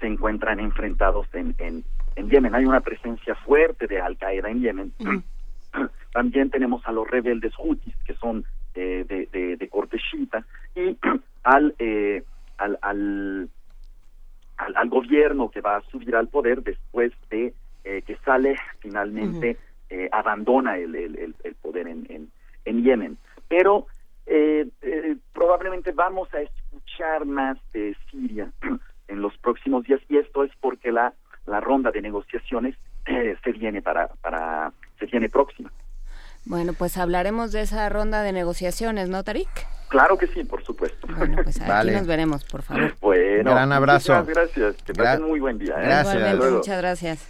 se 0.00 0.06
encuentran 0.08 0.58
enfrentados 0.58 1.28
en, 1.34 1.54
en, 1.58 1.84
Yemen. 2.28 2.54
Hay 2.54 2.64
una 2.64 2.80
presencia 2.80 3.34
fuerte 3.36 3.86
de 3.86 4.00
Al 4.00 4.16
Qaeda 4.16 4.50
en 4.50 4.60
Yemen. 4.60 4.92
También 6.12 6.50
tenemos 6.50 6.84
a 6.86 6.92
los 6.92 7.08
rebeldes 7.08 7.52
hutis 7.58 7.94
que 8.04 8.14
son 8.14 8.44
eh, 8.74 9.04
de, 9.08 9.26
de, 9.26 9.56
de, 9.56 9.68
corte 9.68 9.98
y 10.74 10.96
al, 11.42 11.74
eh, 11.78 12.22
al, 12.58 12.78
al, 12.82 13.48
al, 14.56 14.76
al 14.76 14.88
gobierno 14.88 15.50
que 15.50 15.60
va 15.60 15.76
a 15.76 15.82
subir 15.82 16.14
al 16.16 16.28
poder 16.28 16.62
después 16.62 17.12
de 17.30 17.54
eh, 17.84 18.02
que 18.02 18.16
sale 18.24 18.54
finalmente, 18.78 19.56
eh, 19.90 20.08
abandona 20.12 20.76
el, 20.76 20.94
el, 20.94 21.34
el, 21.42 21.54
poder 21.56 21.88
en, 21.88 22.06
en, 22.08 22.30
en, 22.64 22.84
Yemen. 22.84 23.18
Pero 23.48 23.86
eh, 24.26 24.68
probablemente 25.32 25.90
vamos 25.90 26.32
a 26.32 26.40
escuchar 26.40 27.26
más 27.26 27.58
de 27.72 27.96
Siria 28.08 28.52
en 29.08 29.20
los 29.20 29.36
próximos 29.38 29.84
días 29.84 30.00
y 30.08 30.18
esto 30.18 30.44
es 30.44 30.52
porque 30.60 30.92
la, 30.92 31.12
la 31.46 31.60
ronda 31.60 31.90
de 31.90 32.02
negociaciones 32.02 32.76
se 33.04 33.52
viene 33.52 33.82
para, 33.82 34.06
para 34.22 34.72
se 34.98 35.06
viene 35.06 35.28
próxima. 35.28 35.72
Bueno, 36.44 36.72
pues 36.72 36.98
hablaremos 36.98 37.52
de 37.52 37.62
esa 37.62 37.88
ronda 37.88 38.22
de 38.22 38.32
negociaciones, 38.32 39.08
¿no, 39.08 39.22
Tarik? 39.22 39.48
Claro 39.88 40.16
que 40.16 40.26
sí, 40.28 40.42
por 40.44 40.64
supuesto. 40.64 41.06
Bueno, 41.16 41.36
pues 41.42 41.60
aquí 41.60 41.90
nos 41.90 42.06
veremos, 42.06 42.44
por 42.44 42.62
favor. 42.62 42.94
Bueno, 43.00 43.50
gran 43.50 43.72
abrazo. 43.72 44.14
Muchas 44.14 44.34
gracias. 44.34 44.82
Que 44.84 44.94
pasen 44.94 45.24
muy 45.24 45.40
buen 45.40 45.58
día. 45.58 45.74
Gracias. 45.76 46.38
muchas 46.38 46.78
gracias. 46.78 47.26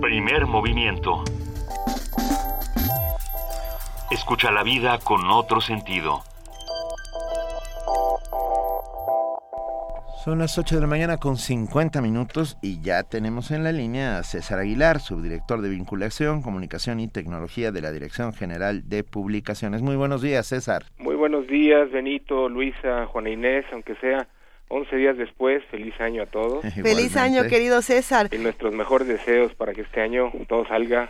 Primer 0.00 0.46
movimiento. 0.46 1.24
Escucha 4.10 4.50
la 4.50 4.62
vida 4.62 4.98
con 4.98 5.30
otro 5.30 5.60
sentido. 5.60 6.24
Son 10.24 10.38
las 10.38 10.58
8 10.58 10.74
de 10.74 10.80
la 10.82 10.86
mañana 10.86 11.16
con 11.16 11.38
50 11.38 12.02
minutos 12.02 12.58
y 12.60 12.82
ya 12.82 13.04
tenemos 13.04 13.50
en 13.52 13.64
la 13.64 13.72
línea 13.72 14.18
a 14.18 14.22
César 14.22 14.58
Aguilar, 14.58 15.00
subdirector 15.00 15.62
de 15.62 15.70
vinculación, 15.70 16.42
comunicación 16.42 17.00
y 17.00 17.08
tecnología 17.08 17.72
de 17.72 17.80
la 17.80 17.90
Dirección 17.90 18.34
General 18.34 18.86
de 18.86 19.02
Publicaciones. 19.02 19.80
Muy 19.80 19.96
buenos 19.96 20.20
días, 20.20 20.46
César. 20.46 20.82
Muy 20.98 21.14
buenos 21.14 21.46
días, 21.46 21.90
Benito, 21.90 22.50
Luisa, 22.50 23.06
Juana 23.06 23.30
Inés, 23.30 23.64
aunque 23.72 23.94
sea 23.94 24.28
11 24.68 24.94
días 24.94 25.16
después, 25.16 25.64
feliz 25.70 25.98
año 25.98 26.24
a 26.24 26.26
todos. 26.26 26.62
Feliz 26.74 27.16
año, 27.16 27.44
querido 27.48 27.80
César. 27.80 28.28
Y 28.30 28.36
nuestros 28.36 28.74
mejores 28.74 29.08
deseos 29.08 29.54
para 29.54 29.72
que 29.72 29.80
este 29.80 30.02
año 30.02 30.30
todo 30.46 30.66
salga 30.66 31.08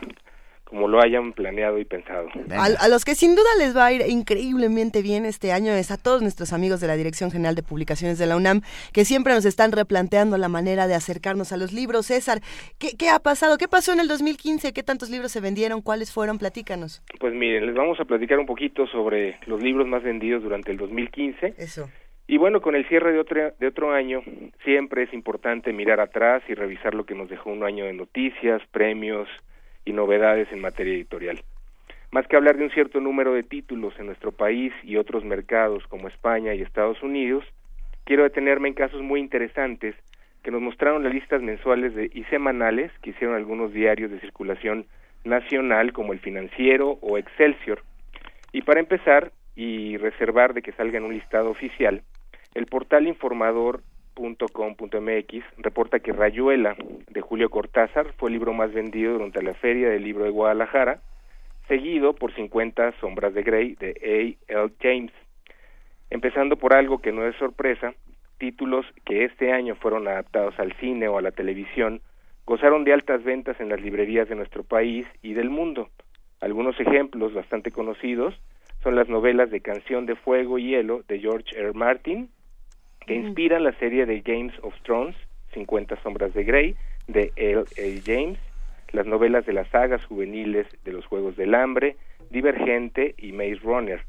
como 0.71 0.87
lo 0.87 1.01
hayan 1.01 1.33
planeado 1.33 1.79
y 1.79 1.85
pensado. 1.85 2.29
A, 2.51 2.87
los 2.87 3.03
que 3.03 3.13
sin 3.13 3.35
duda 3.35 3.49
les 3.59 3.75
va 3.75 3.87
a 3.87 3.91
ir 3.91 4.03
increíblemente 4.07 5.01
bien 5.01 5.25
este 5.25 5.51
año 5.51 5.73
es 5.73 5.91
a 5.91 5.97
todos 5.97 6.21
nuestros 6.21 6.53
amigos 6.53 6.79
de 6.79 6.87
la 6.87 6.95
Dirección 6.95 7.29
General 7.29 7.55
de 7.55 7.61
Publicaciones 7.61 8.17
de 8.17 8.25
la 8.25 8.37
UNAM, 8.37 8.61
que 8.93 9.03
siempre 9.03 9.33
nos 9.33 9.43
están 9.43 9.73
replanteando 9.73 10.37
la 10.37 10.47
manera 10.47 10.87
de 10.87 10.95
acercarnos 10.95 11.51
a 11.51 11.57
los 11.57 11.73
libros. 11.73 12.05
César, 12.05 12.39
¿qué, 12.79 12.95
qué 12.97 13.09
ha 13.09 13.19
pasado? 13.19 13.57
¿Qué 13.57 13.67
pasó 13.67 13.91
en 13.91 13.99
el 13.99 14.07
2015? 14.07 14.71
¿Qué 14.71 14.81
tantos 14.81 15.09
libros 15.09 15.33
se 15.33 15.41
vendieron? 15.41 15.81
¿Cuáles 15.81 16.13
fueron? 16.13 16.37
Platícanos. 16.37 17.03
Pues 17.19 17.33
miren, 17.33 17.65
les 17.65 17.75
vamos 17.75 17.99
a 17.99 18.05
platicar 18.05 18.39
un 18.39 18.45
poquito 18.45 18.87
sobre 18.87 19.39
los 19.47 19.61
libros 19.61 19.85
más 19.89 20.03
vendidos 20.03 20.41
durante 20.41 20.71
el 20.71 20.77
2015. 20.77 21.55
Eso. 21.57 21.89
Y 22.27 22.37
bueno, 22.37 22.61
con 22.61 22.75
el 22.75 22.87
cierre 22.87 23.11
de 23.11 23.19
otro, 23.19 23.51
de 23.59 23.67
otro 23.67 23.91
año, 23.91 24.23
siempre 24.63 25.03
es 25.03 25.13
importante 25.13 25.73
mirar 25.73 25.99
atrás 25.99 26.41
y 26.47 26.53
revisar 26.53 26.95
lo 26.95 27.05
que 27.05 27.13
nos 27.13 27.27
dejó 27.27 27.49
un 27.49 27.65
año 27.65 27.83
de 27.83 27.91
noticias, 27.91 28.61
premios 28.71 29.27
y 29.85 29.93
novedades 29.93 30.51
en 30.51 30.61
materia 30.61 30.93
editorial. 30.93 31.41
Más 32.11 32.27
que 32.27 32.35
hablar 32.35 32.57
de 32.57 32.65
un 32.65 32.71
cierto 32.71 32.99
número 32.99 33.33
de 33.33 33.43
títulos 33.43 33.93
en 33.97 34.07
nuestro 34.07 34.31
país 34.31 34.73
y 34.83 34.97
otros 34.97 35.23
mercados 35.23 35.87
como 35.87 36.07
España 36.07 36.53
y 36.53 36.61
Estados 36.61 37.01
Unidos, 37.01 37.45
quiero 38.03 38.23
detenerme 38.23 38.67
en 38.67 38.73
casos 38.73 39.01
muy 39.01 39.19
interesantes 39.19 39.95
que 40.43 40.51
nos 40.51 40.61
mostraron 40.61 41.03
las 41.03 41.13
listas 41.13 41.41
mensuales 41.41 41.93
y 42.13 42.23
semanales 42.25 42.91
que 43.01 43.11
hicieron 43.11 43.35
algunos 43.35 43.71
diarios 43.73 44.11
de 44.11 44.19
circulación 44.19 44.85
nacional 45.23 45.93
como 45.93 46.13
El 46.13 46.19
Financiero 46.19 46.97
o 47.01 47.17
Excelsior. 47.17 47.83
Y 48.51 48.63
para 48.63 48.79
empezar, 48.79 49.31
y 49.55 49.97
reservar 49.97 50.53
de 50.53 50.61
que 50.61 50.71
salga 50.73 50.97
en 50.97 51.05
un 51.05 51.13
listado 51.13 51.49
oficial, 51.49 52.01
el 52.55 52.65
portal 52.65 53.07
informador.com.mx 54.17 55.43
reporta 55.57 55.99
que 55.99 56.11
Rayuela 56.11 56.75
de 57.09 57.21
Julio 57.21 57.49
Cortázar 57.49 58.13
fue 58.13 58.29
el 58.29 58.33
libro 58.33 58.53
más 58.53 58.73
vendido 58.73 59.13
durante 59.13 59.41
la 59.41 59.53
Feria 59.53 59.89
del 59.89 60.03
Libro 60.03 60.25
de 60.25 60.31
Guadalajara, 60.31 61.01
seguido 61.67 62.13
por 62.13 62.33
50 62.33 62.93
Sombras 62.99 63.33
de 63.33 63.43
Grey 63.43 63.75
de 63.75 64.37
A. 64.49 64.55
L. 64.63 64.71
James. 64.81 65.11
Empezando 66.09 66.57
por 66.57 66.73
algo 66.73 66.99
que 66.99 67.11
no 67.11 67.25
es 67.25 67.35
sorpresa, 67.37 67.93
títulos 68.37 68.85
que 69.05 69.23
este 69.23 69.53
año 69.53 69.75
fueron 69.75 70.07
adaptados 70.07 70.59
al 70.59 70.73
cine 70.73 71.07
o 71.07 71.17
a 71.17 71.21
la 71.21 71.31
televisión 71.31 72.01
gozaron 72.45 72.83
de 72.83 72.93
altas 72.93 73.23
ventas 73.23 73.59
en 73.61 73.69
las 73.69 73.81
librerías 73.81 74.27
de 74.27 74.35
nuestro 74.35 74.63
país 74.63 75.05
y 75.21 75.33
del 75.33 75.49
mundo. 75.49 75.89
Algunos 76.41 76.77
ejemplos 76.79 77.33
bastante 77.33 77.71
conocidos 77.71 78.33
son 78.83 78.95
las 78.95 79.07
novelas 79.07 79.51
de 79.51 79.61
Canción 79.61 80.05
de 80.05 80.15
Fuego 80.15 80.57
y 80.57 80.71
Hielo 80.71 81.03
de 81.07 81.19
George 81.19 81.55
R. 81.55 81.71
Martin, 81.73 82.29
que 83.11 83.17
inspiran 83.27 83.65
la 83.65 83.73
serie 83.73 84.05
de 84.05 84.21
Games 84.21 84.53
of 84.61 84.73
Thrones, 84.83 85.15
50 85.53 86.01
sombras 86.01 86.33
de 86.33 86.45
Grey, 86.45 86.75
de 87.07 87.33
L. 87.35 87.59
A. 87.61 88.01
James, 88.05 88.39
las 88.93 89.05
novelas 89.05 89.45
de 89.45 89.51
las 89.51 89.67
sagas 89.67 90.03
juveniles 90.05 90.65
de 90.85 90.93
los 90.93 91.05
Juegos 91.05 91.35
del 91.35 91.53
Hambre, 91.53 91.97
Divergente 92.29 93.13
y 93.17 93.33
Maze 93.33 93.59
Runner. 93.63 94.01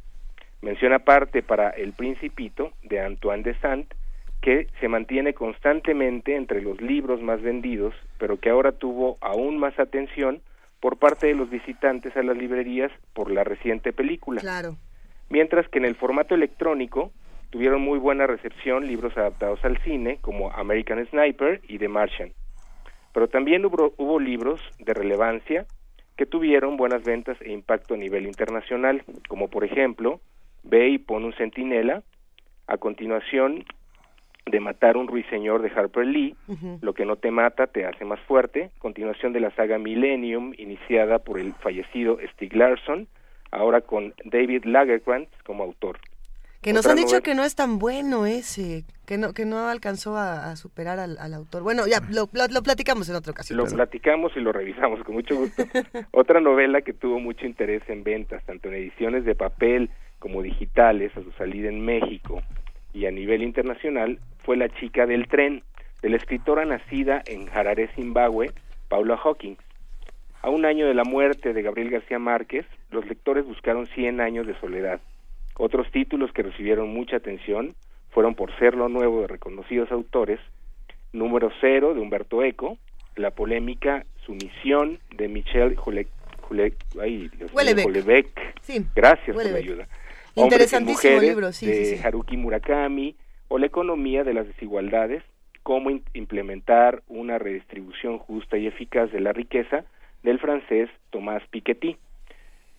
Menciona 0.61 0.97
aparte 0.97 1.43
para 1.43 1.70
El 1.70 1.95
Principito, 1.95 2.70
de 2.85 3.01
Antoine 3.01 3.43
de 3.43 3.55
Saint, 3.59 3.93
que 4.41 4.69
se 4.79 4.87
mantiene 4.87 5.35
constantemente 5.35 6.37
entre 6.37 6.62
los 6.62 6.81
libros 6.81 7.20
más 7.20 7.43
vendidos, 7.43 7.95
pero 8.19 8.39
que 8.39 8.51
ahora 8.51 8.70
tuvo 8.70 9.19
aún 9.20 9.59
más 9.59 9.77
atención 9.81 10.43
por 10.79 10.97
parte 10.97 11.27
de 11.27 11.35
los 11.35 11.51
visitantes 11.51 12.16
a 12.16 12.23
las 12.23 12.37
librerías 12.37 12.93
por 13.15 13.33
la 13.33 13.43
reciente 13.43 13.93
película. 13.93 14.41
Claro. 14.41 14.77
Mientras 15.29 15.69
que 15.69 15.79
en 15.79 15.87
el 15.87 15.97
formato 15.97 16.37
electrónico, 16.37 17.11
tuvieron 17.53 17.83
muy 17.83 17.99
buena 17.99 18.27
recepción 18.27 18.87
libros 18.87 19.16
adaptados 19.16 19.62
al 19.62 19.77
cine 19.83 20.16
como 20.23 20.51
American 20.53 21.07
Sniper 21.07 21.61
y 21.69 21.79
The 21.79 21.87
Martian. 21.87 22.33
Pero 23.12 23.29
también 23.29 23.66
hubo, 23.66 23.93
hubo 23.99 24.19
libros 24.19 24.59
de 24.79 24.95
relevancia 24.95 25.66
que 26.16 26.24
tuvieron 26.24 26.79
buenas 26.79 27.05
ventas 27.05 27.37
e 27.43 27.53
impacto 27.53 27.93
a 27.93 27.99
nivel 27.99 28.27
internacional, 28.27 29.05
como 29.29 29.49
por 29.49 29.65
ejemplo 29.65 30.20
Ve 30.62 30.89
y 30.89 30.99
pon 30.99 31.24
un 31.24 31.35
centinela, 31.35 32.03
a 32.69 32.79
continuación 32.79 33.65
de 34.47 34.61
Matar 34.61 34.97
un 34.97 35.09
ruiseñor 35.09 35.61
de 35.61 35.70
Harper 35.77 36.07
Lee, 36.07 36.35
Lo 36.81 36.95
que 36.95 37.05
no 37.05 37.16
te 37.16 37.31
mata 37.31 37.66
te 37.66 37.85
hace 37.85 38.07
más 38.07 38.20
fuerte, 38.20 38.70
continuación 38.79 39.35
de 39.35 39.41
la 39.41 39.51
saga 39.51 39.79
Millennium, 39.79 40.55
iniciada 40.57 41.19
por 41.19 41.39
el 41.39 41.53
fallecido 41.53 42.19
Stieg 42.33 42.57
Larsson, 42.57 43.09
ahora 43.51 43.83
con 43.83 44.15
David 44.24 44.65
Lagerkrantz 44.65 45.31
como 45.45 45.65
autor. 45.65 45.99
Que 46.63 46.73
nos 46.73 46.87
han 46.87 46.97
dicho 46.97 47.23
que 47.23 47.35
no 47.35 47.43
es 47.43 47.57
tan 47.57 47.81
bueno 47.81 48.25
ese, 48.25 48.85
que 49.05 49.19
no 49.19 49.33
que 49.35 49.45
no 49.45 49.69
alcanzó 49.69 50.17
a, 50.17 50.55
superar 50.55 51.01
al, 51.01 51.35
autor. 51.35 51.65
Bueno, 51.65 51.89
ya 51.89 52.01
lo, 52.09 52.29
lo, 52.33 52.63
platicamos 52.63 53.09
en 53.09 53.17
otra 53.17 53.33
ocasión. 53.33 53.57
Lo 53.57 53.67
platicamos 53.67 54.33
y 54.37 54.41
lo 54.41 54.53
revisamos 54.53 55.03
con 55.03 55.17
mucho 55.17 55.37
gusto. 55.37 55.65
otra 56.13 56.41
novela 56.41 56.83
que 56.83 56.93
tuvo 56.93 57.19
mucho 57.19 57.47
interés 57.47 57.83
en 57.89 58.05
ventas, 58.05 58.45
tanto 58.45 58.69
en 58.69 58.75
ediciones 58.75 59.25
de 59.25 59.35
papel 59.35 59.91
como 60.21 60.41
digitales, 60.41 61.11
a 61.17 61.23
su 61.23 61.33
salida 61.33 61.69
en 61.69 61.85
México 61.85 62.41
y 62.95 63.07
a 63.07 63.11
nivel 63.11 63.43
internacional, 63.43 64.21
fue 64.45 64.57
La 64.57 64.69
chica 64.69 65.07
del 65.07 65.27
tren, 65.27 65.65
de 66.01 66.11
la 66.11 66.17
escritora 66.17 66.65
nacida 66.65 67.23
en 67.27 67.49
Harare, 67.49 67.89
Zimbabue, 67.97 68.53
Paula 68.89 69.17
Hawkins. 69.17 69.59
A 70.43 70.51
un 70.51 70.65
año 70.65 70.87
de 70.87 70.95
la 70.95 71.05
muerte 71.05 71.53
de 71.53 71.63
Gabriel 71.63 71.91
García 71.91 72.21
Márquez, 72.21 72.67
los 72.91 73.05
lectores 73.07 73.47
buscaron 73.47 73.89
Cien 73.89 74.21
años 74.21 74.47
de 74.47 74.59
soledad. 74.61 75.01
Otros 75.57 75.91
títulos 75.91 76.33
que 76.33 76.43
recibieron 76.43 76.89
mucha 76.89 77.16
atención 77.16 77.74
fueron 78.11 78.35
Por 78.35 78.57
ser 78.59 78.74
lo 78.74 78.89
nuevo 78.89 79.23
de 79.23 79.27
reconocidos 79.29 79.91
autores, 79.93 80.41
Número 81.12 81.51
cero 81.61 81.95
de 81.95 82.01
Humberto 82.01 82.43
Eco, 82.43 82.79
La 83.16 83.31
polémica 83.33 84.07
Sumisión 84.24 84.99
de 85.16 85.29
Michel 85.29 85.77
Houellebecq. 85.77 86.12
Sí, 88.62 88.87
Gracias 88.95 89.37
por 89.37 89.45
la 89.45 89.59
ayuda. 89.59 89.89
Interesantísimo 90.35 91.20
libro, 91.20 91.53
sí, 91.53 91.66
de 91.66 92.01
Haruki 92.03 92.37
Murakami 92.37 93.15
o 93.49 93.59
La 93.59 93.66
economía 93.66 94.24
de 94.24 94.33
las 94.33 94.47
desigualdades, 94.47 95.23
cómo 95.62 95.91
implementar 96.15 97.03
una 97.09 97.39
redistribución 97.39 98.19
justa 98.19 98.57
y 98.57 98.66
eficaz 98.66 99.12
de 99.12 99.20
la 99.20 99.33
riqueza 99.33 99.85
del 100.23 100.39
francés 100.39 100.89
Tomás 101.11 101.43
Piketty. 101.51 101.99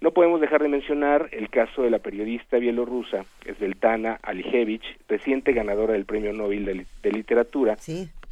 No 0.04 0.12
podemos 0.12 0.42
dejar 0.42 0.62
de 0.62 0.68
mencionar 0.68 1.30
el 1.32 1.50
caso 1.50 1.84
de 1.84 1.90
la 1.90 2.00
periodista 2.00 2.58
bielorrusa 2.58 3.24
Sveltana 3.58 4.20
Alijevich, 4.22 4.84
reciente 5.08 5.54
ganadora 5.54 5.94
del 5.94 6.04
Premio 6.04 6.34
Nobel 6.34 6.86
de, 7.02 7.12
Literatura, 7.14 7.78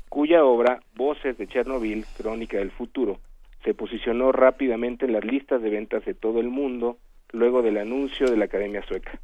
cuya 0.10 0.44
obra 0.44 0.82
Voces 0.96 1.38
de 1.38 1.48
Chernobyl, 1.48 2.04
Crónica 2.18 2.58
del 2.58 2.72
Futuro, 2.72 3.22
se 3.64 3.74
posicionó 3.74 4.34
rápidamente 4.34 5.06
en 5.06 5.14
las 5.14 5.24
listas 5.24 5.62
de 5.62 5.70
ventas 5.70 6.04
de 6.04 6.14
todo 6.14 6.42
el 6.42 6.50
mundo 6.50 6.98
luego 7.32 7.62
del 7.62 7.78
anuncio 7.78 8.30
de 8.30 8.36
la 8.36 8.46
Academia 8.46 8.84
Sueca. 8.86 9.18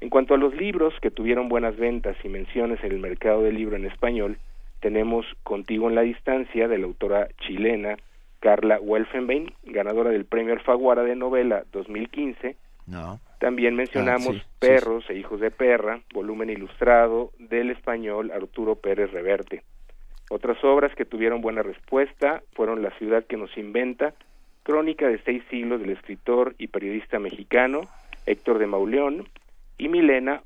En 0.00 0.08
cuanto 0.08 0.32
a 0.32 0.38
los 0.38 0.56
libros 0.56 0.94
que 1.02 1.10
tuvieron 1.10 1.50
buenas 1.50 1.76
ventas 1.76 2.16
y 2.24 2.30
menciones 2.30 2.82
en 2.84 2.92
el 2.92 3.00
mercado 3.00 3.42
del 3.42 3.54
libro 3.54 3.76
en 3.76 3.84
español, 3.84 4.38
tenemos 4.80 5.26
Contigo 5.42 5.90
en 5.90 5.94
la 5.94 6.00
Distancia 6.00 6.68
de 6.68 6.78
la 6.78 6.86
autora 6.86 7.28
chilena 7.46 7.98
Carla 8.40 8.78
Welfenbein, 8.80 9.52
ganadora 9.64 10.10
del 10.10 10.24
Premio 10.24 10.52
Alfaguara 10.52 11.02
de 11.02 11.16
Novela 11.16 11.64
2015. 11.72 12.56
No. 12.86 13.20
También 13.40 13.74
mencionamos 13.74 14.36
ah, 14.36 14.46
Perros 14.58 15.04
e 15.08 15.14
Hijos 15.14 15.40
de 15.40 15.50
Perra, 15.50 16.00
volumen 16.14 16.50
ilustrado 16.50 17.32
del 17.38 17.70
español 17.70 18.30
Arturo 18.30 18.76
Pérez 18.76 19.10
Reverte. 19.10 19.62
Otras 20.30 20.62
obras 20.64 20.94
que 20.94 21.04
tuvieron 21.04 21.40
buena 21.40 21.62
respuesta 21.62 22.42
fueron 22.54 22.82
La 22.82 22.90
ciudad 22.98 23.24
que 23.24 23.36
nos 23.36 23.56
inventa, 23.56 24.14
crónica 24.62 25.06
de 25.08 25.18
seis 25.24 25.42
siglos 25.50 25.80
del 25.80 25.90
escritor 25.90 26.54
y 26.58 26.68
periodista 26.68 27.18
mexicano 27.18 27.82
Héctor 28.26 28.58
de 28.58 28.66
Mauleón, 28.66 29.28
y 29.78 29.88
Milena 29.88 30.40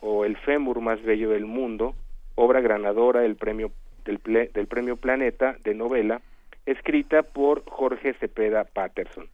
o, 0.00 0.24
El 0.24 0.36
fémur 0.38 0.80
más 0.80 1.02
bello 1.02 1.30
del 1.30 1.46
mundo, 1.46 1.94
obra 2.34 2.60
ganadora 2.60 3.20
del 3.20 3.36
premio, 3.36 3.70
del, 4.04 4.20
del 4.52 4.66
premio 4.66 4.96
Planeta 4.96 5.56
de 5.64 5.74
novela 5.74 6.20
escrita 6.66 7.22
por 7.22 7.64
Jorge 7.64 8.14
Cepeda 8.14 8.64
Patterson. 8.64 9.28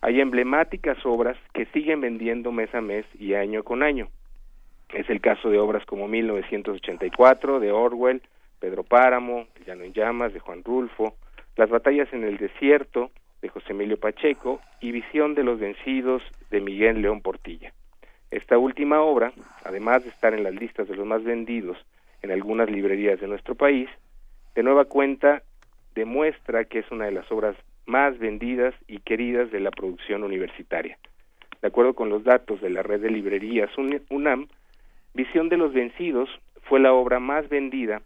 Hay 0.00 0.20
emblemáticas 0.20 0.98
obras 1.06 1.36
que 1.52 1.66
siguen 1.66 2.00
vendiendo 2.00 2.52
mes 2.52 2.74
a 2.74 2.80
mes 2.80 3.06
y 3.18 3.34
año 3.34 3.62
con 3.62 3.82
año. 3.82 4.08
Es 4.92 5.08
el 5.08 5.20
caso 5.20 5.48
de 5.48 5.58
obras 5.58 5.84
como 5.86 6.08
1984 6.08 7.58
de 7.58 7.72
Orwell, 7.72 8.22
Pedro 8.60 8.84
Páramo, 8.84 9.46
El 9.56 9.64
Llano 9.64 9.84
en 9.84 9.92
Llamas 9.92 10.32
de 10.32 10.40
Juan 10.40 10.62
Rulfo, 10.62 11.16
Las 11.56 11.70
batallas 11.70 12.12
en 12.12 12.24
el 12.24 12.36
desierto 12.36 13.10
de 13.40 13.48
José 13.48 13.72
Emilio 13.72 13.98
Pacheco 13.98 14.60
y 14.80 14.92
Visión 14.92 15.34
de 15.34 15.44
los 15.44 15.58
vencidos 15.58 16.22
de 16.50 16.60
Miguel 16.60 17.00
León 17.00 17.20
Portilla. 17.20 17.72
Esta 18.30 18.58
última 18.58 19.00
obra, 19.00 19.32
además 19.64 20.02
de 20.02 20.10
estar 20.10 20.34
en 20.34 20.42
las 20.42 20.54
listas 20.54 20.88
de 20.88 20.96
los 20.96 21.06
más 21.06 21.22
vendidos 21.22 21.78
en 22.22 22.30
algunas 22.30 22.70
librerías 22.70 23.20
de 23.20 23.28
nuestro 23.28 23.54
país, 23.54 23.88
de 24.54 24.62
nueva 24.62 24.86
cuenta 24.86 25.42
demuestra 25.94 26.64
que 26.64 26.80
es 26.80 26.90
una 26.90 27.06
de 27.06 27.12
las 27.12 27.30
obras 27.30 27.56
más 27.86 28.18
vendidas 28.18 28.74
y 28.88 28.98
queridas 28.98 29.50
de 29.50 29.60
la 29.60 29.70
producción 29.70 30.24
universitaria. 30.24 30.98
De 31.60 31.68
acuerdo 31.68 31.94
con 31.94 32.08
los 32.10 32.24
datos 32.24 32.60
de 32.60 32.70
la 32.70 32.82
red 32.82 33.00
de 33.00 33.10
librerías 33.10 33.70
UNAM, 34.10 34.48
Visión 35.14 35.48
de 35.48 35.56
los 35.56 35.72
Vencidos 35.72 36.28
fue 36.62 36.80
la 36.80 36.92
obra 36.92 37.20
más 37.20 37.48
vendida 37.48 38.02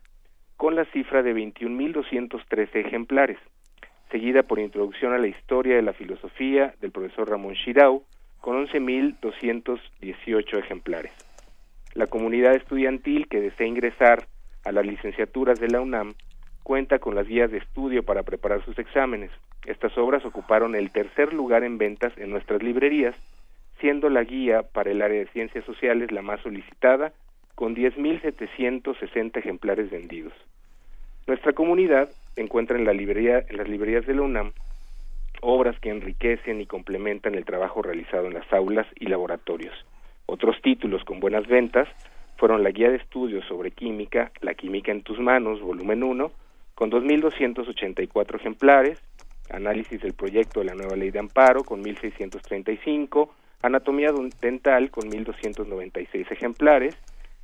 con 0.56 0.74
la 0.74 0.84
cifra 0.86 1.22
de 1.22 1.34
21.213 1.34 2.86
ejemplares, 2.86 3.38
seguida 4.10 4.42
por 4.42 4.58
Introducción 4.58 5.12
a 5.12 5.18
la 5.18 5.28
Historia 5.28 5.76
de 5.76 5.82
la 5.82 5.92
Filosofía 5.92 6.74
del 6.80 6.90
profesor 6.90 7.30
Ramón 7.30 7.54
Shirau, 7.54 8.04
con 8.40 8.66
11.218 8.66 10.58
ejemplares. 10.58 11.12
La 11.94 12.06
comunidad 12.06 12.54
estudiantil 12.54 13.28
que 13.28 13.40
desea 13.40 13.66
ingresar 13.66 14.26
a 14.64 14.72
las 14.72 14.84
licenciaturas 14.84 15.58
de 15.58 15.68
la 15.68 15.80
UNAM 15.80 16.14
cuenta 16.68 16.98
con 16.98 17.14
las 17.14 17.26
guías 17.26 17.50
de 17.50 17.56
estudio 17.56 18.02
para 18.02 18.24
preparar 18.24 18.62
sus 18.62 18.78
exámenes. 18.78 19.30
Estas 19.64 19.96
obras 19.96 20.22
ocuparon 20.26 20.74
el 20.74 20.90
tercer 20.90 21.32
lugar 21.32 21.64
en 21.64 21.78
ventas 21.78 22.12
en 22.18 22.28
nuestras 22.28 22.62
librerías, 22.62 23.16
siendo 23.80 24.10
la 24.10 24.22
guía 24.22 24.64
para 24.64 24.90
el 24.90 25.00
área 25.00 25.20
de 25.20 25.28
ciencias 25.28 25.64
sociales 25.64 26.12
la 26.12 26.20
más 26.20 26.42
solicitada, 26.42 27.14
con 27.54 27.74
10.760 27.74 29.38
ejemplares 29.38 29.90
vendidos. 29.90 30.34
Nuestra 31.26 31.54
comunidad 31.54 32.10
encuentra 32.36 32.76
en, 32.76 32.84
la 32.84 32.92
librería, 32.92 33.42
en 33.48 33.56
las 33.56 33.66
librerías 33.66 34.06
de 34.06 34.14
la 34.14 34.22
UNAM 34.22 34.52
obras 35.40 35.78
que 35.80 35.88
enriquecen 35.88 36.60
y 36.60 36.66
complementan 36.66 37.34
el 37.34 37.46
trabajo 37.46 37.80
realizado 37.80 38.26
en 38.26 38.34
las 38.34 38.52
aulas 38.52 38.86
y 39.00 39.06
laboratorios. 39.06 39.72
Otros 40.26 40.60
títulos 40.60 41.02
con 41.04 41.18
buenas 41.18 41.46
ventas 41.46 41.88
fueron 42.36 42.62
la 42.62 42.72
Guía 42.72 42.90
de 42.90 42.96
Estudios 42.96 43.46
sobre 43.46 43.70
Química, 43.70 44.32
La 44.42 44.52
Química 44.52 44.92
en 44.92 45.00
tus 45.00 45.18
manos, 45.18 45.62
volumen 45.62 46.02
1, 46.02 46.30
con 46.78 46.92
2.284 46.92 48.36
ejemplares, 48.36 49.02
análisis 49.50 50.00
del 50.00 50.12
proyecto 50.12 50.60
de 50.60 50.66
la 50.66 50.76
nueva 50.76 50.94
ley 50.94 51.10
de 51.10 51.18
amparo 51.18 51.64
con 51.64 51.82
1.635, 51.82 53.30
anatomía 53.62 54.12
dental 54.40 54.88
con 54.92 55.10
1.296 55.10 56.30
ejemplares, 56.30 56.96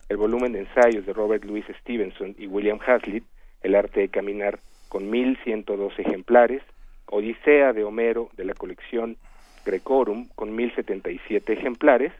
el 0.08 0.18
volumen 0.18 0.52
de 0.52 0.60
ensayos 0.60 1.04
de 1.04 1.12
Robert 1.12 1.42
Louis 1.42 1.64
Stevenson 1.80 2.36
y 2.38 2.46
William 2.46 2.78
Hazlitt, 2.86 3.24
El 3.60 3.74
arte 3.74 4.02
de 4.02 4.08
caminar 4.08 4.60
con 4.88 5.10
1.102 5.10 5.98
ejemplares, 5.98 6.62
Odisea 7.06 7.72
de 7.72 7.82
Homero 7.82 8.30
de 8.36 8.44
la 8.44 8.54
colección 8.54 9.16
Grecorum 9.66 10.28
con 10.36 10.56
1.077 10.56 11.50
ejemplares, 11.50 12.12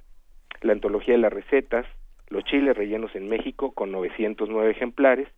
la 0.63 0.73
antología 0.73 1.15
de 1.15 1.21
las 1.21 1.33
recetas, 1.33 1.87
los 2.29 2.43
chiles 2.43 2.77
rellenos 2.77 3.15
en 3.15 3.29
México 3.29 3.71
con 3.71 3.93
909 3.93 4.73
ejemplares, 4.73 5.29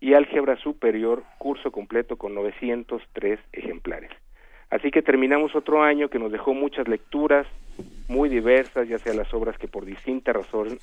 y 0.00 0.14
álgebra 0.14 0.56
superior, 0.56 1.24
curso 1.38 1.70
completo 1.72 2.16
con 2.16 2.34
903 2.34 3.40
ejemplares. 3.52 4.10
Así 4.70 4.90
que 4.90 5.02
terminamos 5.02 5.56
otro 5.56 5.82
año 5.82 6.08
que 6.08 6.18
nos 6.18 6.30
dejó 6.30 6.54
muchas 6.54 6.88
lecturas 6.88 7.46
muy 8.08 8.28
diversas, 8.28 8.88
ya 8.88 8.98
sea 8.98 9.14
las 9.14 9.32
obras 9.32 9.56
que 9.58 9.68
por 9.68 9.84
distintas 9.84 10.36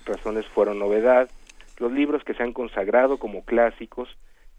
razones 0.06 0.48
fueron 0.48 0.80
novedad, 0.80 1.30
los 1.78 1.92
libros 1.92 2.24
que 2.24 2.34
se 2.34 2.44
han 2.44 2.54
consagrado 2.54 3.18
como 3.18 3.44
clásicos 3.44 4.10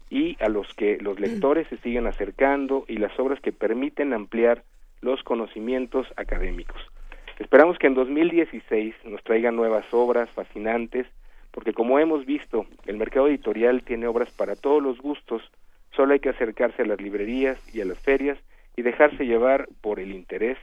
y 0.09 0.37
a 0.41 0.47
los 0.47 0.73
que 0.75 0.97
los 1.01 1.19
lectores 1.19 1.67
se 1.67 1.77
siguen 1.77 2.07
acercando 2.07 2.85
y 2.87 2.97
las 2.97 3.17
obras 3.19 3.39
que 3.41 3.51
permiten 3.51 4.13
ampliar 4.13 4.63
los 5.01 5.21
conocimientos 5.23 6.07
académicos. 6.15 6.81
Esperamos 7.39 7.77
que 7.77 7.87
en 7.87 7.95
2016 7.95 8.95
nos 9.05 9.23
traigan 9.23 9.55
nuevas 9.55 9.85
obras 9.91 10.29
fascinantes 10.31 11.05
porque 11.57 11.73
como 11.73 11.97
hemos 11.97 12.23
visto, 12.27 12.67
el 12.85 12.97
mercado 12.97 13.27
editorial 13.27 13.81
tiene 13.81 14.05
obras 14.05 14.29
para 14.29 14.55
todos 14.55 14.79
los 14.79 14.99
gustos, 14.99 15.41
solo 15.95 16.13
hay 16.13 16.19
que 16.19 16.29
acercarse 16.29 16.83
a 16.83 16.85
las 16.85 17.01
librerías 17.01 17.57
y 17.73 17.81
a 17.81 17.85
las 17.85 17.97
ferias 17.97 18.37
y 18.75 18.83
dejarse 18.83 19.25
llevar 19.25 19.67
por 19.81 19.99
el 19.99 20.11
interés 20.11 20.59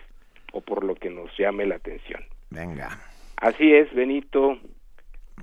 o 0.52 0.60
por 0.60 0.84
lo 0.84 0.94
que 0.94 1.10
nos 1.10 1.36
llame 1.36 1.66
la 1.66 1.74
atención. 1.74 2.22
Venga. 2.50 2.96
Así 3.38 3.74
es, 3.74 3.92
Benito, 3.92 4.56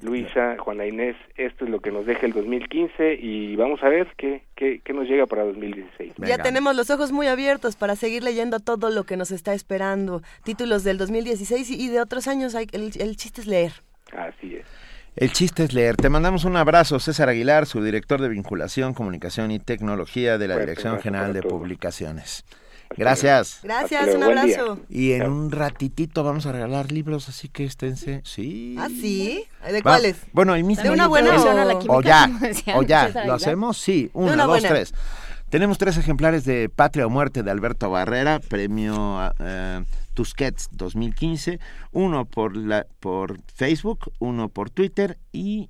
Luisa, 0.02 0.56
Juana 0.58 0.86
Inés, 0.86 1.18
esto 1.36 1.66
es 1.66 1.70
lo 1.70 1.82
que 1.82 1.92
nos 1.92 2.06
deja 2.06 2.26
el 2.26 2.32
2015 2.32 3.16
y 3.16 3.58
vamos 3.58 3.84
a 3.84 3.90
ver 3.90 4.08
qué, 4.16 4.44
qué, 4.56 4.80
qué 4.82 4.94
nos 4.94 5.06
llega 5.06 5.26
para 5.26 5.44
2016. 5.44 6.14
Ya 6.20 6.38
tenemos 6.38 6.78
los 6.78 6.90
ojos 6.92 7.12
muy 7.12 7.28
abiertos 7.28 7.76
para 7.76 7.98
seguir 7.98 8.24
leyendo 8.24 8.62
todo 8.62 8.90
lo 8.90 9.04
que 9.04 9.18
nos 9.18 9.32
está 9.32 9.54
esperando. 9.54 10.22
Títulos 10.46 10.86
del 10.86 10.98
2016 10.98 11.72
y 11.72 11.90
de 11.90 12.00
otros 12.00 12.30
años, 12.30 12.56
el, 12.56 12.70
el 12.72 13.18
chiste 13.18 13.42
es 13.42 13.48
leer. 13.48 13.74
Así 14.14 14.56
es. 14.56 14.66
El 15.16 15.34
chiste 15.34 15.66
es 15.66 15.74
leer. 15.74 15.98
Te 15.98 16.10
mandamos 16.10 16.46
un 16.46 16.56
abrazo, 16.56 17.00
César 17.00 17.28
Aguilar, 17.28 17.66
su 17.66 17.84
director 17.84 18.22
de 18.22 18.30
vinculación, 18.30 18.94
comunicación 18.94 19.52
y 19.52 19.60
tecnología 19.60 20.38
de 20.38 20.48
la 20.48 20.58
Dirección 20.58 21.00
General 21.02 21.34
de 21.34 21.44
Publicaciones. 21.44 22.46
Gracias. 22.98 23.60
Gracias, 23.64 24.16
un 24.16 24.24
abrazo. 24.24 24.80
Y 24.90 25.12
en 25.14 25.30
un 25.30 25.52
ratitito 25.52 26.24
vamos 26.24 26.46
a 26.46 26.54
regalar 26.54 26.92
libros, 26.92 27.30
así 27.30 27.50
que 27.50 27.66
esténse. 27.66 28.22
Sí. 28.24 28.76
¿Ah, 28.80 28.88
sí? 28.88 29.46
¿De 29.70 29.82
cuáles? 29.82 30.18
Bueno, 30.34 30.56
el 30.56 30.64
mismo. 30.64 30.84
¿De 30.84 30.90
una 30.90 31.08
buena 31.08 31.36
o, 31.36 31.98
o 31.98 32.02
ya? 32.02 32.30
¿O 32.76 32.84
ya? 32.84 33.10
¿Lo 33.26 33.34
hacemos? 33.34 33.78
Sí. 33.78 34.10
Una, 34.14 34.46
dos, 34.46 34.62
tres. 34.62 34.94
Tenemos 35.50 35.78
tres 35.78 35.98
ejemplares 35.98 36.46
de 36.46 36.70
Patria 36.70 37.06
o 37.06 37.10
Muerte 37.10 37.44
de 37.44 37.52
Alberto 37.52 37.90
Barrera, 37.90 38.40
premio 38.40 39.34
eh, 39.40 39.84
Tusquets 40.14 40.70
2015, 40.72 41.60
uno 41.92 42.26
por, 42.26 42.56
la, 42.58 42.86
por 43.00 43.42
Facebook, 43.54 44.12
uno 44.20 44.50
por 44.50 44.70
Twitter 44.70 45.18
y 45.32 45.70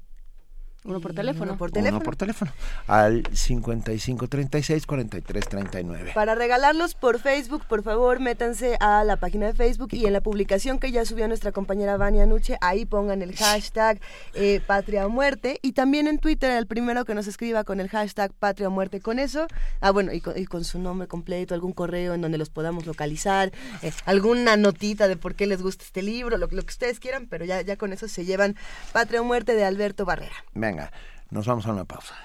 uno 0.84 1.00
por 1.00 1.14
teléfono. 1.14 1.52
Uno 1.52 1.60
por 1.60 1.70
teléfono. 1.70 1.98
Uno 1.98 2.04
por 2.04 2.16
teléfono. 2.16 2.52
Al 2.88 3.22
5536-4339. 3.24 6.14
Para 6.14 6.34
regalarlos 6.34 6.96
por 6.96 7.20
Facebook, 7.20 7.68
por 7.68 7.84
favor, 7.84 8.20
métanse 8.20 8.78
a 8.80 9.04
la 9.04 9.18
página 9.18 9.46
de 9.46 9.54
Facebook 9.54 9.90
y 9.92 10.08
en 10.08 10.14
la 10.14 10.22
publicación 10.22 10.80
que 10.80 10.92
ya 10.92 11.06
subió 11.06 11.28
nuestra 11.28 11.52
compañera 11.52 11.98
Vania 11.98 12.26
Nuche, 12.26 12.58
ahí 12.62 12.86
pongan 12.86 13.22
el 13.22 13.36
hashtag 13.36 14.02
eh, 14.34 14.60
Patria 14.66 15.06
o 15.06 15.10
Muerte. 15.10 15.60
Y 15.62 15.74
también 15.74 16.08
en 16.08 16.18
Twitter, 16.18 16.50
el 16.52 16.66
primero 16.66 17.06
que 17.06 17.14
nos 17.14 17.28
escriba 17.28 17.64
con 17.64 17.80
el 17.80 17.88
hashtag 17.88 18.34
Patria 18.34 18.68
o 18.68 18.72
Muerte 18.72 19.02
con 19.02 19.20
eso. 19.20 19.46
Ah, 19.82 19.92
bueno, 19.92 20.12
y 20.14 20.22
con, 20.22 20.64
su 20.64 20.80
nombre 20.80 21.08
completo, 21.08 21.54
algún 21.54 21.74
correo 21.74 22.16
en 22.16 22.22
donde 22.22 22.40
los 22.40 22.50
podamos 22.50 22.88
localizar, 22.88 23.52
eh, 23.84 23.92
alguna 24.06 24.58
notita 24.58 25.08
de 25.08 25.16
por 25.16 25.36
qué 25.36 25.46
les 25.46 25.62
gusta 25.62 25.84
este 25.84 26.02
libro, 26.02 26.38
lo, 26.38 26.48
lo, 26.48 26.64
que 26.64 26.72
ustedes 26.72 27.00
quieran, 27.00 27.28
pero 27.28 27.46
ya, 27.46 27.62
ya 27.62 27.78
con 27.78 27.94
eso 27.94 28.08
se 28.08 28.26
llevan 28.26 28.56
Patria 28.94 29.22
o 29.22 29.24
Muerte 29.24 29.54
de 29.54 29.64
Alberto 29.64 30.06
Barrera. 30.06 30.34
Venga, 30.72 30.90
nos 31.32 31.46
vamos 31.46 31.66
a 31.66 31.74
una 31.74 31.84
pausa. 31.84 32.16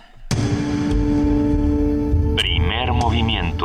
Primer 2.37 2.93
movimiento. 2.93 3.65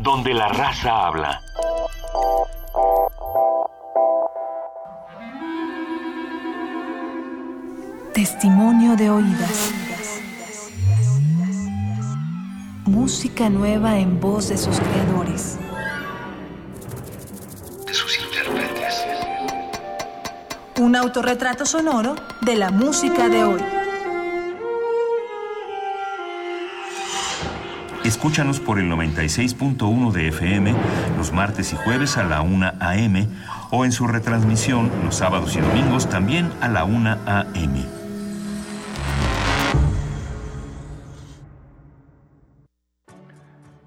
Donde 0.00 0.32
la 0.32 0.48
raza 0.48 1.08
habla. 1.08 1.42
Testimonio 8.14 8.96
de 8.96 9.10
oídas. 9.10 9.70
Música 12.86 13.50
nueva 13.50 13.98
en 13.98 14.18
voz 14.18 14.48
de 14.48 14.56
sus 14.56 14.80
creadores. 14.80 15.58
Un 20.78 20.94
autorretrato 20.94 21.66
sonoro 21.66 22.14
de 22.40 22.54
la 22.54 22.70
música 22.70 23.28
de 23.28 23.42
hoy. 23.42 23.60
Escúchanos 28.04 28.60
por 28.60 28.78
el 28.78 28.90
96.1 28.90 30.12
de 30.12 30.28
FM 30.28 30.74
los 31.16 31.32
martes 31.32 31.72
y 31.72 31.76
jueves 31.76 32.16
a 32.16 32.22
la 32.22 32.42
1 32.42 32.72
a.m. 32.80 33.26
o 33.70 33.84
en 33.84 33.92
su 33.92 34.06
retransmisión 34.06 34.90
los 35.04 35.16
sábados 35.16 35.56
y 35.56 35.60
domingos 35.60 36.08
también 36.08 36.52
a 36.60 36.68
la 36.68 36.84
1 36.84 37.18
a.m. 37.26 37.84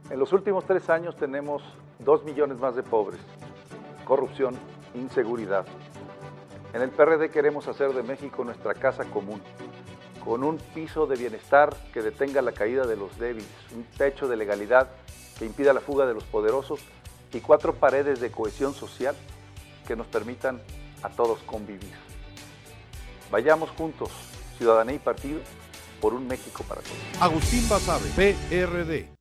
En 0.10 0.20
los 0.20 0.34
últimos 0.34 0.66
tres 0.66 0.90
años 0.90 1.16
tenemos 1.16 1.64
dos 2.00 2.24
millones 2.26 2.60
más 2.60 2.76
de 2.76 2.84
pobres, 2.84 3.22
corrupción, 4.06 4.56
inseguridad, 4.94 5.66
en 6.73 6.81
el 6.81 6.89
PRD 6.89 7.30
queremos 7.30 7.68
hacer 7.68 7.93
de 7.93 8.03
México 8.03 8.43
nuestra 8.43 8.73
casa 8.73 9.06
común, 9.06 9.41
con 10.23 10.43
un 10.43 10.57
piso 10.57 11.07
de 11.07 11.18
bienestar 11.18 11.76
que 11.93 12.02
detenga 12.02 12.41
la 12.41 12.52
caída 12.52 12.85
de 12.85 12.95
los 12.95 13.18
débiles, 13.18 13.49
un 13.76 13.84
techo 13.98 14.27
de 14.27 14.38
legalidad 14.38 14.89
que 15.38 15.45
impida 15.45 15.73
la 15.73 15.81
fuga 15.81 16.06
de 16.06 16.14
los 16.14 16.23
poderosos 16.23 16.80
y 17.34 17.39
cuatro 17.39 17.73
paredes 17.73 18.19
de 18.19 18.31
cohesión 18.31 18.73
social 18.73 19.15
que 19.88 19.95
nos 19.95 20.07
permitan 20.07 20.61
a 21.03 21.10
todos 21.10 21.39
convivir. 21.43 21.93
Vayamos 23.31 23.69
juntos, 23.72 24.10
ciudadanía 24.57 24.95
y 24.95 24.99
partido, 24.99 25.39
por 25.99 26.14
un 26.14 26.27
México 26.27 26.64
para 26.68 26.81
todos. 26.81 26.98
Agustín 27.19 27.68
Basabe, 27.69 28.10
PRD. 28.15 29.20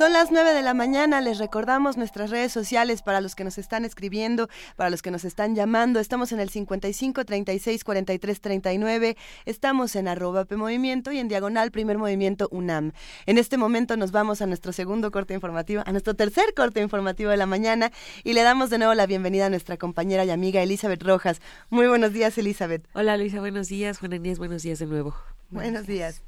Son 0.00 0.14
las 0.14 0.30
9 0.30 0.54
de 0.54 0.62
la 0.62 0.72
mañana, 0.72 1.20
les 1.20 1.36
recordamos 1.36 1.98
nuestras 1.98 2.30
redes 2.30 2.50
sociales 2.50 3.02
para 3.02 3.20
los 3.20 3.34
que 3.34 3.44
nos 3.44 3.58
están 3.58 3.84
escribiendo, 3.84 4.48
para 4.76 4.88
los 4.88 5.02
que 5.02 5.10
nos 5.10 5.26
están 5.26 5.54
llamando. 5.54 6.00
Estamos 6.00 6.32
en 6.32 6.40
el 6.40 6.48
55 6.48 7.26
36 7.26 7.84
43 7.84 8.40
39, 8.40 9.18
estamos 9.44 9.94
en 9.96 10.08
arroba 10.08 10.46
P 10.46 10.56
Movimiento 10.56 11.12
y 11.12 11.18
en 11.18 11.28
diagonal 11.28 11.70
Primer 11.70 11.98
Movimiento 11.98 12.48
UNAM. 12.50 12.92
En 13.26 13.36
este 13.36 13.58
momento 13.58 13.98
nos 13.98 14.10
vamos 14.10 14.40
a 14.40 14.46
nuestro 14.46 14.72
segundo 14.72 15.10
corte 15.10 15.34
informativo, 15.34 15.82
a 15.84 15.92
nuestro 15.92 16.14
tercer 16.14 16.54
corte 16.54 16.80
informativo 16.80 17.30
de 17.30 17.36
la 17.36 17.44
mañana 17.44 17.92
y 18.24 18.32
le 18.32 18.42
damos 18.42 18.70
de 18.70 18.78
nuevo 18.78 18.94
la 18.94 19.04
bienvenida 19.04 19.44
a 19.44 19.50
nuestra 19.50 19.76
compañera 19.76 20.24
y 20.24 20.30
amiga 20.30 20.62
Elizabeth 20.62 21.02
Rojas. 21.02 21.42
Muy 21.68 21.88
buenos 21.88 22.14
días, 22.14 22.38
Elizabeth. 22.38 22.88
Hola, 22.94 23.18
Luisa, 23.18 23.40
buenos 23.40 23.68
días. 23.68 23.98
Juana 23.98 24.16
Inés, 24.16 24.38
buenos 24.38 24.62
días 24.62 24.78
de 24.78 24.86
nuevo. 24.86 25.14
Buenos 25.50 25.86
días. 25.86 26.22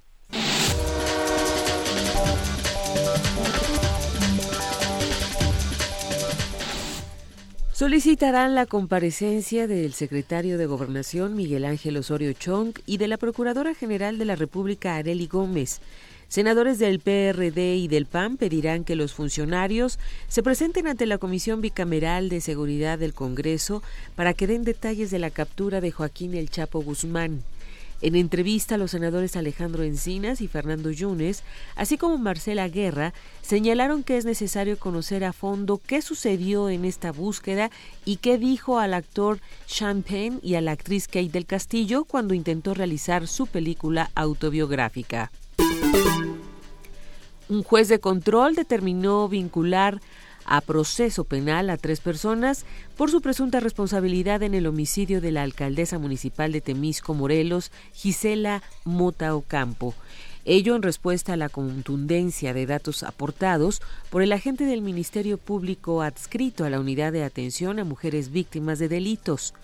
Solicitarán 7.73 8.55
la 8.55 8.67
comparecencia 8.67 9.67
del 9.67 9.95
secretario 9.95 10.59
de 10.59 10.67
Gobernación 10.67 11.35
Miguel 11.35 11.65
Ángel 11.65 11.97
Osorio 11.97 12.35
Chong 12.35 12.75
y 12.85 12.99
de 12.99 13.09
la 13.09 13.17
Procuradora 13.17 13.75
General 13.75 14.19
de 14.19 14.27
la 14.27 14.37
República 14.37 14.97
Areli 14.97 15.27
Gómez. 15.27 15.81
Senadores 16.29 16.79
del 16.79 17.01
PRD 17.01 17.77
y 17.77 17.89
del 17.89 18.05
PAN 18.05 18.37
pedirán 18.37 18.85
que 18.85 18.95
los 18.95 19.15
funcionarios 19.15 19.99
se 20.29 20.43
presenten 20.43 20.87
ante 20.87 21.07
la 21.07 21.17
Comisión 21.17 21.63
Bicameral 21.63 22.29
de 22.29 22.43
Seguridad 22.43 22.99
del 22.99 23.15
Congreso 23.15 23.83
para 24.17 24.35
que 24.35 24.47
den 24.47 24.65
detalles 24.65 25.11
de 25.11 25.19
la 25.19 25.31
captura 25.31 25.81
de 25.81 25.93
Joaquín 25.93 26.35
El 26.35 26.51
Chapo 26.51 26.83
Guzmán. 26.83 27.43
En 28.03 28.17
entrevista, 28.17 28.77
los 28.79 28.91
senadores 28.91 29.37
Alejandro 29.37 29.85
Encinas 29.85 30.41
y 30.41 30.49
Fernando 30.49 30.91
Yunes, 30.91 31.45
así 31.77 31.97
como 31.97 32.19
Marcela 32.19 32.69
Guerra, 32.69 33.15
señalaron 33.43 34.03
que 34.03 34.17
es 34.17 34.25
necesario 34.25 34.77
conocer 34.77 35.23
a 35.23 35.33
fondo 35.33 35.81
qué 35.87 36.03
sucedió 36.03 36.69
en 36.69 36.85
esta 36.85 37.13
búsqueda 37.13 37.71
y 38.05 38.17
qué 38.17 38.39
dijo 38.39 38.81
al 38.81 38.95
actor 38.95 39.39
Sean 39.67 40.05
y 40.43 40.57
a 40.57 40.61
la 40.61 40.73
actriz 40.73 41.07
Kate 41.07 41.29
del 41.29 41.47
Castillo 41.47 42.05
cuando 42.05 42.35
intentó 42.35 42.75
realizar 42.75 43.29
su 43.29 43.47
película 43.47 44.11
autobiográfica. 44.17 45.31
Un 47.49 47.63
juez 47.63 47.87
de 47.89 48.01
control 48.01 48.57
determinó 48.57 49.29
vincular 49.29 50.01
a 50.45 50.61
proceso 50.61 51.25
penal 51.25 51.71
a 51.71 51.77
tres 51.77 52.01
personas 52.01 52.65
por 52.97 53.11
su 53.11 53.21
presunta 53.21 53.61
responsabilidad 53.61 54.43
en 54.43 54.55
el 54.55 54.67
homicidio 54.67 55.21
de 55.21 55.33
la 55.33 55.43
alcaldesa 55.43 55.99
municipal 55.99 56.53
de 56.53 56.61
Temisco, 56.61 57.15
Morelos, 57.15 57.71
Gisela 57.93 58.63
Mota 58.85 59.35
Ocampo. 59.35 59.95
Ello 60.45 60.75
en 60.75 60.83
respuesta 60.83 61.35
a 61.35 61.37
la 61.37 61.49
contundencia 61.49 62.53
de 62.53 62.67
datos 62.67 63.05
aportados 63.05 63.81
por 64.11 64.23
el 64.23 64.33
agente 64.33 64.65
del 64.65 64.83
Ministerio 64.83 65.39
Público 65.39 66.03
adscrito 66.03 66.65
a 66.65 66.71
la 66.71 66.81
Unidad 66.81 67.13
de 67.13 67.23
Atención 67.23 67.79
a 67.79 67.85
Mujeres 67.85 68.33
Víctimas 68.33 68.81
de 68.81 68.89
Delitos. 68.89 69.55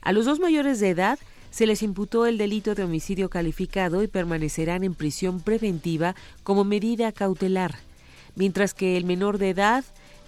A 0.00 0.12
los 0.12 0.24
dos 0.24 0.40
mayores 0.40 0.80
de 0.80 0.90
edad 0.90 1.18
se 1.52 1.66
les 1.66 1.82
imputó 1.82 2.26
el 2.26 2.38
delito 2.38 2.74
de 2.74 2.82
homicidio 2.82 3.30
calificado 3.30 4.02
y 4.02 4.08
permanecerán 4.08 4.82
en 4.82 4.94
prisión 4.94 5.40
preventiva 5.40 6.16
como 6.42 6.64
medida 6.64 7.12
cautelar, 7.12 7.76
mientras 8.34 8.74
que 8.74 8.96
el 8.96 9.04
menor 9.04 9.38
de 9.38 9.50
edad 9.50 9.84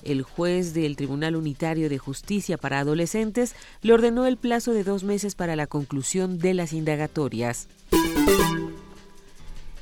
el 0.09 0.23
juez 0.23 0.75
del 0.75 0.97
Tribunal 0.97 1.37
Unitario 1.37 1.89
de 1.89 1.99
Justicia 1.99 2.57
para 2.57 2.81
Adolescentes 2.81 3.55
le 3.83 3.93
ordenó 3.93 4.27
el 4.27 4.37
plazo 4.37 4.73
de 4.73 4.85
dos 4.85 5.05
meses 5.05 5.35
para 5.35 5.57
la 5.57 5.67
conclusión 5.67 6.39
de 6.39 6.55
las 6.55 6.73
indagatorias. 6.73 7.69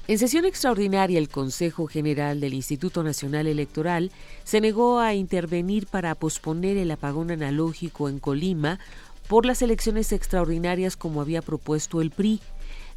En 0.09 0.19
sesión 0.19 0.44
extraordinaria, 0.44 1.19
el 1.19 1.28
Consejo 1.28 1.89
General 1.89 2.39
del 2.39 2.55
Instituto 2.55 3.03
Nacional 3.03 3.48
Electoral 3.48 4.12
se 4.44 4.61
negó 4.61 5.01
a 5.01 5.15
intervenir 5.15 5.89
para 5.89 6.15
posponer 6.15 6.77
el 6.77 6.93
apagón 6.93 7.32
analógico 7.32 8.09
en 8.09 8.20
Colima 8.20 8.78
por 9.27 9.44
las 9.47 9.62
elecciones 9.62 10.12
extraordinarias 10.12 10.97
como 10.97 11.20
había 11.20 11.43
propuesto 11.43 12.01
el 12.01 12.12
PRI. 12.12 12.40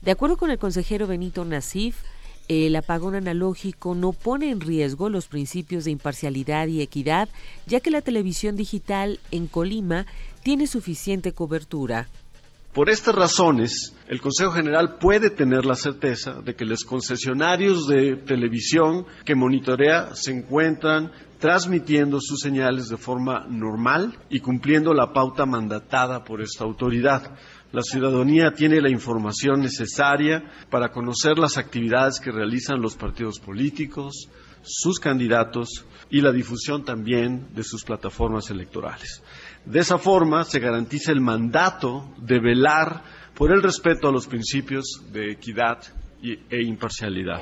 De 0.02 0.12
acuerdo 0.12 0.38
con 0.38 0.52
el 0.52 0.60
consejero 0.60 1.08
Benito 1.08 1.44
Nasif, 1.46 1.98
el 2.50 2.76
apagón 2.76 3.14
analógico 3.16 3.94
no 3.94 4.12
pone 4.12 4.50
en 4.50 4.60
riesgo 4.60 5.08
los 5.08 5.28
principios 5.28 5.86
de 5.86 5.92
imparcialidad 5.92 6.68
y 6.68 6.82
equidad, 6.82 7.30
ya 7.68 7.80
que 7.80 7.92
la 7.92 8.02
televisión 8.02 8.58
digital 8.58 9.20
en 9.32 9.48
Colima 9.48 10.08
tiene 10.44 10.66
suficiente 10.66 11.32
cobertura. 11.32 12.10
Por 12.74 12.90
estas 12.90 13.16
razones, 13.16 13.96
el 14.08 14.22
Consejo 14.22 14.52
General 14.52 14.98
puede 15.00 15.30
tener 15.30 15.66
la 15.66 15.76
certeza 15.76 16.42
de 16.42 16.56
que 16.56 16.66
los 16.66 16.84
concesionarios 16.84 17.88
de 17.88 18.16
televisión 18.16 19.06
que 19.26 19.36
monitorea 19.36 20.16
se 20.16 20.32
encuentran 20.32 21.12
transmitiendo 21.40 22.20
sus 22.22 22.42
señales 22.42 22.90
de 22.90 22.98
forma 22.98 23.48
normal 23.50 24.18
y 24.30 24.40
cumpliendo 24.40 24.94
la 24.94 25.14
pauta 25.14 25.46
mandatada 25.46 26.24
por 26.24 26.42
esta 26.42 26.64
autoridad. 26.64 27.36
La 27.72 27.84
ciudadanía 27.84 28.52
tiene 28.52 28.82
la 28.82 28.90
información 28.90 29.62
necesaria 29.62 30.44
para 30.72 30.90
conocer 30.90 31.38
las 31.38 31.58
actividades 31.58 32.20
que 32.20 32.32
realizan 32.32 32.82
los 32.82 32.96
partidos 32.96 33.40
políticos, 33.40 34.28
sus 34.64 35.00
candidatos 35.00 35.86
y 36.10 36.22
la 36.22 36.32
difusión 36.32 36.84
también 36.84 37.48
de 37.54 37.64
sus 37.64 37.84
plataformas 37.84 38.50
electorales. 38.50 39.22
De 39.66 39.80
esa 39.80 40.00
forma 40.00 40.46
se 40.46 40.60
garantiza 40.60 41.12
el 41.12 41.22
mandato 41.22 42.12
de 42.18 42.40
velar 42.40 43.04
por 43.36 43.52
el 43.52 43.62
respeto 43.62 44.08
a 44.08 44.12
los 44.12 44.26
principios 44.26 45.04
de 45.12 45.32
equidad 45.32 45.78
e 46.24 46.64
imparcialidad. 46.64 47.42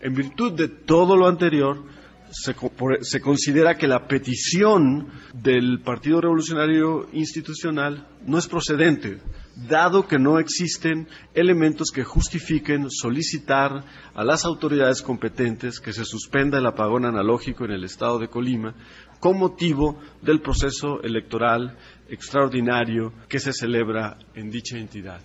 En 0.00 0.12
virtud 0.12 0.52
de 0.52 0.68
todo 0.68 1.16
lo 1.16 1.28
anterior, 1.28 1.84
se, 2.30 3.20
considera 3.20 3.76
que 3.76 3.88
la 3.88 4.06
petición 4.06 5.08
del 5.32 5.80
Partido 5.80 6.20
Revolucionario 6.20 7.08
Institucional 7.12 8.06
no 8.26 8.38
es 8.38 8.46
procedente, 8.46 9.18
dado 9.66 10.06
que 10.06 10.18
no 10.18 10.38
existen 10.38 11.08
elementos 11.34 11.90
que 11.92 12.04
justifiquen 12.04 12.90
solicitar 12.90 13.84
a 14.14 14.24
las 14.24 14.44
autoridades 14.44 15.02
competentes 15.02 15.80
que 15.80 15.92
se 15.92 16.04
suspenda 16.04 16.58
el 16.58 16.66
apagón 16.66 17.04
analógico 17.04 17.64
en 17.64 17.72
el 17.72 17.84
estado 17.84 18.18
de 18.18 18.28
Colima 18.28 18.74
con 19.18 19.36
motivo 19.36 19.98
del 20.22 20.40
proceso 20.40 21.02
electoral 21.02 21.76
extraordinario 22.08 23.12
que 23.28 23.40
se 23.40 23.52
celebra 23.52 24.18
en 24.34 24.50
dicha 24.50 24.78
entidad. 24.78 25.22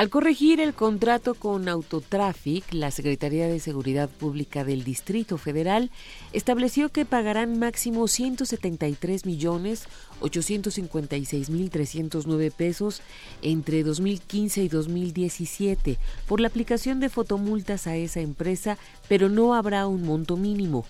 Al 0.00 0.08
corregir 0.08 0.62
el 0.62 0.72
contrato 0.72 1.34
con 1.34 1.68
Autotraffic, 1.68 2.72
la 2.72 2.90
Secretaría 2.90 3.48
de 3.48 3.60
Seguridad 3.60 4.08
Pública 4.08 4.64
del 4.64 4.82
Distrito 4.82 5.36
Federal 5.36 5.90
estableció 6.32 6.88
que 6.88 7.04
pagarán 7.04 7.58
máximo 7.58 8.08
173 8.08 9.26
millones 9.26 9.84
856 10.20 11.50
mil 11.50 11.68
309 11.68 12.50
pesos 12.50 13.02
entre 13.42 13.82
2015 13.82 14.62
y 14.62 14.68
2017 14.68 15.98
por 16.26 16.40
la 16.40 16.48
aplicación 16.48 16.98
de 17.00 17.10
fotomultas 17.10 17.86
a 17.86 17.94
esa 17.96 18.20
empresa, 18.20 18.78
pero 19.06 19.28
no 19.28 19.52
habrá 19.52 19.86
un 19.86 20.04
monto 20.04 20.38
mínimo. 20.38 20.86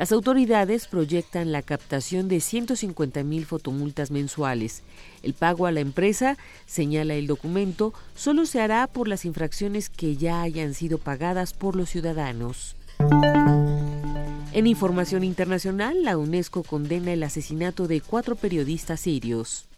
Las 0.00 0.12
autoridades 0.12 0.86
proyectan 0.86 1.52
la 1.52 1.60
captación 1.60 2.26
de 2.26 2.40
150 2.40 3.22
mil 3.22 3.44
fotomultas 3.44 4.10
mensuales. 4.10 4.82
El 5.22 5.34
pago 5.34 5.66
a 5.66 5.72
la 5.72 5.80
empresa, 5.80 6.38
señala 6.64 7.16
el 7.16 7.26
documento, 7.26 7.92
solo 8.14 8.46
se 8.46 8.62
hará 8.62 8.86
por 8.86 9.08
las 9.08 9.26
infracciones 9.26 9.90
que 9.90 10.16
ya 10.16 10.40
hayan 10.40 10.72
sido 10.72 10.96
pagadas 10.96 11.52
por 11.52 11.76
los 11.76 11.90
ciudadanos. 11.90 12.76
En 14.52 14.66
información 14.66 15.22
internacional, 15.22 16.02
la 16.02 16.16
UNESCO 16.16 16.62
condena 16.62 17.12
el 17.12 17.22
asesinato 17.22 17.86
de 17.86 18.00
cuatro 18.00 18.36
periodistas 18.36 19.00
sirios. 19.00 19.69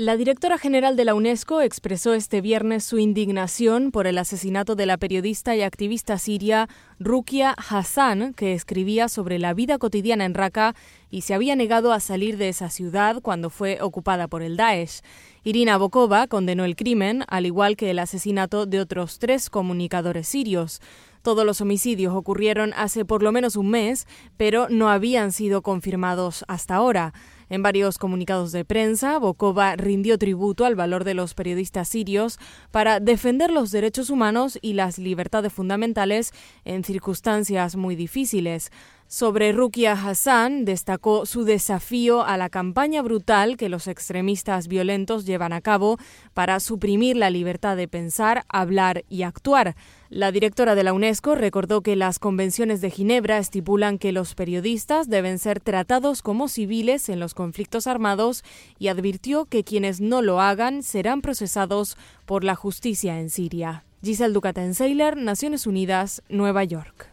La 0.00 0.16
directora 0.16 0.56
general 0.56 0.96
de 0.96 1.04
la 1.04 1.14
UNESCO 1.14 1.60
expresó 1.60 2.14
este 2.14 2.40
viernes 2.40 2.84
su 2.84 2.98
indignación 2.98 3.90
por 3.90 4.06
el 4.06 4.16
asesinato 4.16 4.74
de 4.74 4.86
la 4.86 4.96
periodista 4.96 5.54
y 5.54 5.60
activista 5.60 6.16
siria 6.16 6.70
Rukia 6.98 7.50
Hassan, 7.50 8.32
que 8.32 8.54
escribía 8.54 9.10
sobre 9.10 9.38
la 9.38 9.52
vida 9.52 9.76
cotidiana 9.76 10.24
en 10.24 10.32
Raqqa 10.32 10.74
y 11.10 11.20
se 11.20 11.34
había 11.34 11.54
negado 11.54 11.92
a 11.92 12.00
salir 12.00 12.38
de 12.38 12.48
esa 12.48 12.70
ciudad 12.70 13.20
cuando 13.20 13.50
fue 13.50 13.82
ocupada 13.82 14.26
por 14.26 14.40
el 14.40 14.56
Daesh. 14.56 15.02
Irina 15.44 15.76
Bokova 15.76 16.28
condenó 16.28 16.64
el 16.64 16.76
crimen, 16.76 17.24
al 17.28 17.44
igual 17.44 17.76
que 17.76 17.90
el 17.90 17.98
asesinato 17.98 18.64
de 18.64 18.80
otros 18.80 19.18
tres 19.18 19.50
comunicadores 19.50 20.26
sirios. 20.26 20.80
Todos 21.20 21.44
los 21.44 21.60
homicidios 21.60 22.14
ocurrieron 22.14 22.72
hace 22.74 23.04
por 23.04 23.22
lo 23.22 23.32
menos 23.32 23.54
un 23.54 23.68
mes, 23.68 24.06
pero 24.38 24.66
no 24.70 24.88
habían 24.88 25.32
sido 25.32 25.60
confirmados 25.60 26.46
hasta 26.48 26.76
ahora. 26.76 27.12
En 27.50 27.64
varios 27.64 27.98
comunicados 27.98 28.52
de 28.52 28.64
prensa, 28.64 29.18
Bokova 29.18 29.74
rindió 29.74 30.18
tributo 30.18 30.64
al 30.64 30.76
valor 30.76 31.02
de 31.02 31.14
los 31.14 31.34
periodistas 31.34 31.88
sirios 31.88 32.38
para 32.70 33.00
defender 33.00 33.50
los 33.50 33.72
derechos 33.72 34.08
humanos 34.08 34.56
y 34.62 34.74
las 34.74 34.98
libertades 34.98 35.52
fundamentales 35.52 36.32
en 36.64 36.84
circunstancias 36.84 37.74
muy 37.74 37.96
difíciles. 37.96 38.70
Sobre 39.08 39.50
Rukia 39.50 39.94
Hassan 39.94 40.64
destacó 40.64 41.26
su 41.26 41.42
desafío 41.42 42.24
a 42.24 42.36
la 42.36 42.50
campaña 42.50 43.02
brutal 43.02 43.56
que 43.56 43.68
los 43.68 43.88
extremistas 43.88 44.68
violentos 44.68 45.26
llevan 45.26 45.52
a 45.52 45.60
cabo 45.60 45.98
para 46.32 46.60
suprimir 46.60 47.16
la 47.16 47.30
libertad 47.30 47.76
de 47.76 47.88
pensar, 47.88 48.44
hablar 48.48 49.02
y 49.08 49.24
actuar. 49.24 49.74
La 50.10 50.32
directora 50.32 50.74
de 50.74 50.82
la 50.82 50.92
UNESCO 50.92 51.36
recordó 51.36 51.82
que 51.82 51.94
las 51.94 52.18
convenciones 52.18 52.80
de 52.80 52.90
Ginebra 52.90 53.38
estipulan 53.38 53.96
que 53.96 54.10
los 54.10 54.34
periodistas 54.34 55.08
deben 55.08 55.38
ser 55.38 55.60
tratados 55.60 56.20
como 56.20 56.48
civiles 56.48 57.08
en 57.08 57.20
los 57.20 57.32
conflictos 57.32 57.86
armados 57.86 58.42
y 58.80 58.88
advirtió 58.88 59.44
que 59.44 59.62
quienes 59.62 60.00
no 60.00 60.20
lo 60.20 60.40
hagan 60.40 60.82
serán 60.82 61.20
procesados 61.22 61.96
por 62.26 62.42
la 62.42 62.56
justicia 62.56 63.20
en 63.20 63.30
Siria. 63.30 63.84
Giselle 64.02 64.34
Ducaten 64.34 64.74
Sailor, 64.74 65.16
Naciones 65.16 65.68
Unidas, 65.68 66.24
Nueva 66.28 66.64
York. 66.64 67.08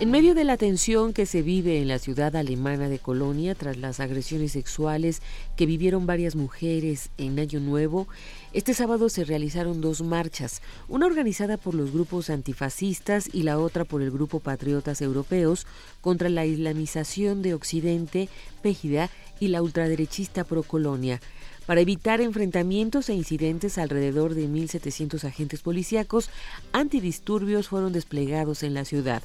En 0.00 0.10
medio 0.10 0.34
de 0.34 0.42
la 0.42 0.56
tensión 0.56 1.12
que 1.12 1.24
se 1.24 1.40
vive 1.40 1.80
en 1.80 1.86
la 1.86 2.00
ciudad 2.00 2.34
alemana 2.34 2.88
de 2.88 2.98
Colonia 2.98 3.54
tras 3.54 3.76
las 3.76 4.00
agresiones 4.00 4.50
sexuales 4.50 5.22
que 5.56 5.66
vivieron 5.66 6.04
varias 6.04 6.34
mujeres 6.34 7.10
en 7.16 7.38
Año 7.38 7.60
Nuevo, 7.60 8.08
este 8.52 8.74
sábado 8.74 9.08
se 9.08 9.24
realizaron 9.24 9.80
dos 9.80 10.02
marchas, 10.02 10.62
una 10.88 11.06
organizada 11.06 11.58
por 11.58 11.76
los 11.76 11.92
grupos 11.92 12.28
antifascistas 12.28 13.32
y 13.32 13.44
la 13.44 13.60
otra 13.60 13.84
por 13.84 14.02
el 14.02 14.10
grupo 14.10 14.40
Patriotas 14.40 15.00
Europeos 15.00 15.64
contra 16.00 16.28
la 16.28 16.44
islamización 16.44 17.40
de 17.42 17.54
Occidente, 17.54 18.28
Pégida 18.62 19.10
y 19.38 19.48
la 19.48 19.62
ultraderechista 19.62 20.42
Procolonia. 20.42 21.20
Para 21.66 21.80
evitar 21.80 22.20
enfrentamientos 22.20 23.08
e 23.08 23.14
incidentes, 23.14 23.78
alrededor 23.78 24.34
de 24.34 24.48
1.700 24.48 25.24
agentes 25.24 25.62
policíacos 25.62 26.28
antidisturbios 26.72 27.68
fueron 27.68 27.94
desplegados 27.94 28.62
en 28.62 28.74
la 28.74 28.84
ciudad. 28.84 29.22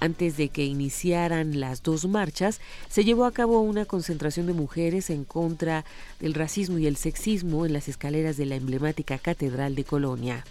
Antes 0.00 0.36
de 0.36 0.50
que 0.50 0.64
iniciaran 0.64 1.58
las 1.58 1.82
dos 1.82 2.06
marchas, 2.06 2.60
se 2.88 3.04
llevó 3.04 3.24
a 3.24 3.32
cabo 3.32 3.60
una 3.60 3.86
concentración 3.86 4.46
de 4.46 4.52
mujeres 4.52 5.10
en 5.10 5.24
contra 5.24 5.84
del 6.20 6.34
racismo 6.34 6.78
y 6.78 6.86
el 6.86 6.96
sexismo 6.96 7.64
en 7.64 7.72
las 7.72 7.88
escaleras 7.88 8.36
de 8.36 8.46
la 8.46 8.56
emblemática 8.56 9.18
Catedral 9.18 9.74
de 9.74 9.84
Colonia. 9.84 10.44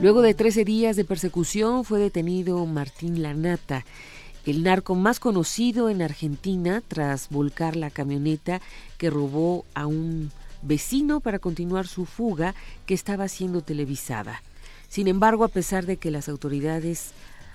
Luego 0.00 0.22
de 0.22 0.34
13 0.34 0.64
días 0.64 0.96
de 0.96 1.04
persecución 1.04 1.84
fue 1.84 2.00
detenido 2.00 2.64
Martín 2.66 3.22
Lanata, 3.22 3.84
el 4.46 4.62
narco 4.62 4.94
más 4.94 5.20
conocido 5.20 5.90
en 5.90 6.02
Argentina 6.02 6.82
tras 6.86 7.28
volcar 7.28 7.76
la 7.76 7.90
camioneta 7.90 8.60
que 8.96 9.10
robó 9.10 9.66
a 9.74 9.86
un 9.86 10.32
vecino 10.62 11.20
para 11.20 11.38
continuar 11.38 11.86
su 11.86 12.06
fuga 12.06 12.54
que 12.86 12.94
estaba 12.94 13.28
siendo 13.28 13.60
televisada. 13.60 14.42
Sin 14.90 15.06
embargo, 15.06 15.44
a 15.44 15.48
pesar 15.48 15.86
de 15.86 15.98
que 15.98 16.10
las 16.10 16.28
autoridades 16.28 17.12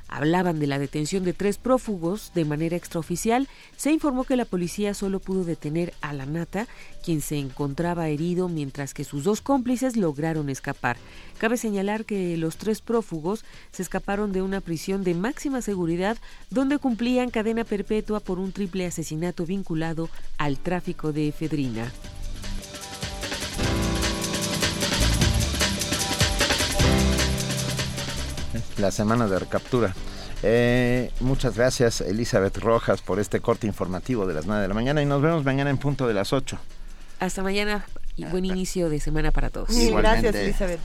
hablaban 0.07 0.57
de 0.57 0.67
la 0.67 0.79
detención 0.79 1.25
de 1.25 1.33
tres 1.33 1.57
prófugos 1.57 2.31
de 2.33 2.45
manera 2.45 2.77
extraoficial, 2.77 3.49
se 3.75 3.91
informó 3.91 4.23
que 4.23 4.37
la 4.37 4.45
policía 4.45 4.93
solo 4.93 5.19
pudo 5.19 5.43
detener 5.43 5.93
a 5.99 6.13
la 6.13 6.25
nata, 6.25 6.65
quien 7.03 7.19
se 7.19 7.37
encontraba 7.37 8.07
herido 8.07 8.47
mientras 8.47 8.93
que 8.93 9.03
sus 9.03 9.25
dos 9.25 9.41
cómplices 9.41 9.97
lograron 9.97 10.49
escapar. 10.49 10.95
Cabe 11.37 11.57
señalar 11.57 12.05
que 12.05 12.37
los 12.37 12.55
tres 12.55 12.79
prófugos 12.79 13.43
se 13.73 13.81
escaparon 13.81 14.31
de 14.31 14.41
una 14.41 14.61
prisión 14.61 15.03
de 15.03 15.13
máxima 15.13 15.61
seguridad 15.61 16.17
donde 16.49 16.77
cumplían 16.77 17.31
cadena 17.31 17.65
perpetua 17.65 18.21
por 18.21 18.39
un 18.39 18.53
triple 18.53 18.85
asesinato 18.85 19.45
vinculado 19.45 20.09
al 20.37 20.57
tráfico 20.57 21.11
de 21.11 21.27
efedrina. 21.27 21.91
La 28.77 28.91
semana 28.91 29.27
de 29.27 29.39
recaptura. 29.39 29.93
Eh, 30.43 31.11
muchas 31.21 31.55
gracias 31.55 32.01
Elizabeth 32.01 32.57
Rojas 32.57 33.01
por 33.01 33.19
este 33.19 33.39
corte 33.39 33.67
informativo 33.67 34.27
de 34.27 34.33
las 34.33 34.45
9 34.45 34.61
de 34.61 34.67
la 34.67 34.73
mañana 34.73 35.01
y 35.01 35.05
nos 35.05 35.21
vemos 35.21 35.43
mañana 35.43 35.69
en 35.69 35.77
punto 35.77 36.07
de 36.07 36.13
las 36.13 36.33
8. 36.33 36.57
Hasta 37.19 37.41
mañana 37.41 37.85
y 38.15 38.25
buen 38.25 38.45
inicio 38.45 38.89
de 38.89 38.99
semana 38.99 39.31
para 39.31 39.49
todos. 39.49 39.69
Gracias 39.69 40.35
Elizabeth. 40.35 40.79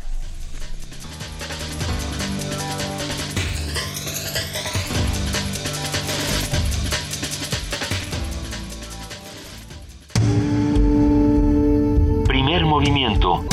Primer 12.26 12.64
movimiento 12.64 13.44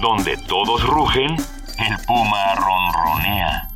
donde 0.00 0.36
todos 0.36 0.86
rugen, 0.86 1.34
el 1.34 1.96
puma 2.06 2.54
ronronea. 2.54 3.68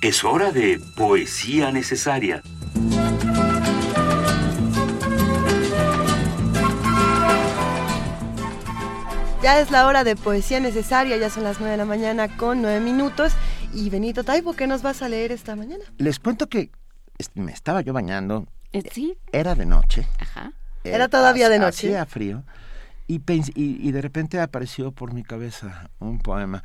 Es 0.00 0.24
hora 0.24 0.52
de 0.52 0.80
poesía 0.96 1.70
necesaria. 1.70 2.42
Ya 9.42 9.60
es 9.60 9.70
la 9.70 9.86
hora 9.86 10.04
de 10.04 10.16
poesía 10.16 10.60
necesaria, 10.60 11.16
ya 11.16 11.30
son 11.30 11.44
las 11.44 11.58
9 11.58 11.72
de 11.72 11.76
la 11.76 11.84
mañana 11.84 12.36
con 12.36 12.62
9 12.62 12.80
minutos. 12.80 13.32
Y 13.74 13.90
Benito 13.90 14.24
Taibo, 14.24 14.54
¿qué 14.54 14.66
nos 14.66 14.82
vas 14.82 15.02
a 15.02 15.08
leer 15.08 15.32
esta 15.32 15.54
mañana? 15.56 15.84
Les 15.98 16.18
cuento 16.18 16.48
que 16.48 16.70
me 17.34 17.52
estaba 17.52 17.80
yo 17.80 17.92
bañando. 17.92 18.46
Eh, 18.72 18.82
sí. 18.92 19.16
Era 19.32 19.54
de 19.54 19.66
noche. 19.66 20.06
Ajá. 20.18 20.52
Era 20.84 21.08
todavía 21.08 21.48
de 21.48 21.58
noche. 21.58 21.88
Hacía 21.88 22.06
frío. 22.06 22.44
Y, 23.06 23.22
y, 23.54 23.90
de 23.90 24.02
repente 24.02 24.38
apareció 24.38 24.92
por 24.92 25.14
mi 25.14 25.22
cabeza 25.22 25.90
un 25.98 26.18
poema 26.18 26.62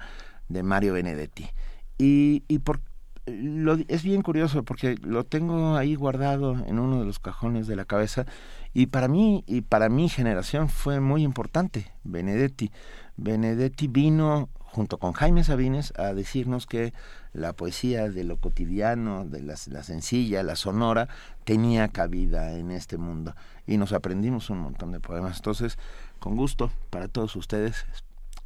de 0.49 0.61
Mario 0.61 0.93
Benedetti. 0.93 1.49
Y, 1.97 2.43
y 2.49 2.59
por, 2.59 2.81
lo, 3.25 3.77
es 3.87 4.03
bien 4.03 4.21
curioso 4.21 4.63
porque 4.63 4.95
lo 5.01 5.23
tengo 5.23 5.77
ahí 5.77 5.95
guardado 5.95 6.57
en 6.65 6.79
uno 6.79 6.99
de 6.99 7.05
los 7.05 7.19
cajones 7.19 7.67
de 7.67 7.75
la 7.75 7.85
cabeza 7.85 8.25
y 8.73 8.87
para 8.87 9.07
mí 9.07 9.43
y 9.47 9.61
para 9.61 9.87
mi 9.87 10.09
generación 10.09 10.67
fue 10.67 10.99
muy 10.99 11.23
importante 11.23 11.93
Benedetti. 12.03 12.71
Benedetti 13.15 13.87
vino 13.87 14.49
junto 14.73 14.97
con 14.97 15.13
Jaime 15.13 15.43
Sabines 15.43 15.93
a 15.97 16.15
decirnos 16.15 16.65
que 16.65 16.93
la 17.31 17.53
poesía 17.53 18.09
de 18.09 18.23
lo 18.23 18.37
cotidiano, 18.37 19.23
de 19.23 19.43
la, 19.43 19.55
sencilla, 19.55 20.41
la 20.41 20.55
sonora, 20.55 21.07
tenía 21.43 21.89
cabida 21.89 22.53
en 22.53 22.71
este 22.71 22.97
mundo. 22.97 23.35
Y 23.67 23.77
nos 23.77 23.93
aprendimos 23.93 24.49
un 24.49 24.57
montón 24.57 24.91
de 24.91 24.99
poemas. 24.99 25.37
Entonces, 25.37 25.77
con 26.17 26.35
gusto, 26.35 26.71
para 26.89 27.07
todos 27.07 27.35
ustedes, 27.35 27.85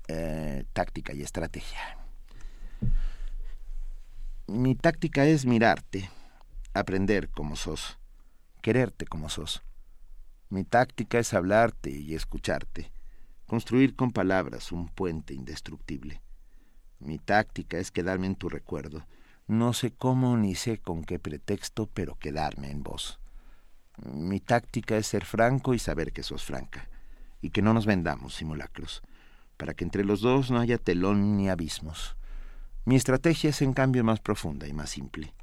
eh, 0.10 0.66
táctica 0.74 1.14
y 1.14 1.22
estrategia. 1.22 1.80
Mi 4.48 4.76
táctica 4.76 5.26
es 5.26 5.46
mirarte, 5.46 6.10
aprender 6.74 7.30
como 7.30 7.56
sos, 7.56 8.00
quererte 8.62 9.06
como 9.06 9.30
sos. 9.30 9.64
Mi 10.50 10.66
táctica 10.66 11.20
es 11.20 11.34
hablarte 11.34 11.90
y 11.90 12.16
escucharte, 12.16 12.92
construir 13.48 13.96
con 13.96 14.12
palabras 14.12 14.72
un 14.72 14.90
puente 14.90 15.34
indestructible. 15.34 16.22
Mi 17.00 17.18
táctica 17.18 17.78
es 17.78 17.92
quedarme 17.92 18.28
en 18.28 18.36
tu 18.36 18.50
recuerdo. 18.50 19.08
No 19.48 19.72
sé 19.74 19.92
cómo 19.92 20.36
ni 20.36 20.56
sé 20.56 20.80
con 20.80 21.04
qué 21.04 21.18
pretexto, 21.18 21.88
pero 21.88 22.16
quedarme 22.20 22.70
en 22.70 22.84
vos. 22.84 23.20
Mi 23.98 24.42
táctica 24.42 24.98
es 24.98 25.08
ser 25.08 25.24
franco 25.26 25.74
y 25.74 25.80
saber 25.80 26.12
que 26.12 26.24
sos 26.24 26.44
franca, 26.44 26.90
y 27.42 27.50
que 27.52 27.62
no 27.62 27.74
nos 27.74 27.86
vendamos 27.86 28.36
simulacros, 28.36 29.02
para 29.56 29.74
que 29.74 29.86
entre 29.86 30.04
los 30.04 30.22
dos 30.22 30.52
no 30.52 30.60
haya 30.60 30.78
telón 30.78 31.38
ni 31.38 31.50
abismos. 31.50 32.18
Mi 32.84 32.96
estrategia 32.96 33.50
es 33.50 33.62
en 33.62 33.74
cambio 33.74 34.04
más 34.04 34.20
profunda 34.20 34.68
y 34.68 34.74
más 34.74 34.90
simple. 34.90 35.34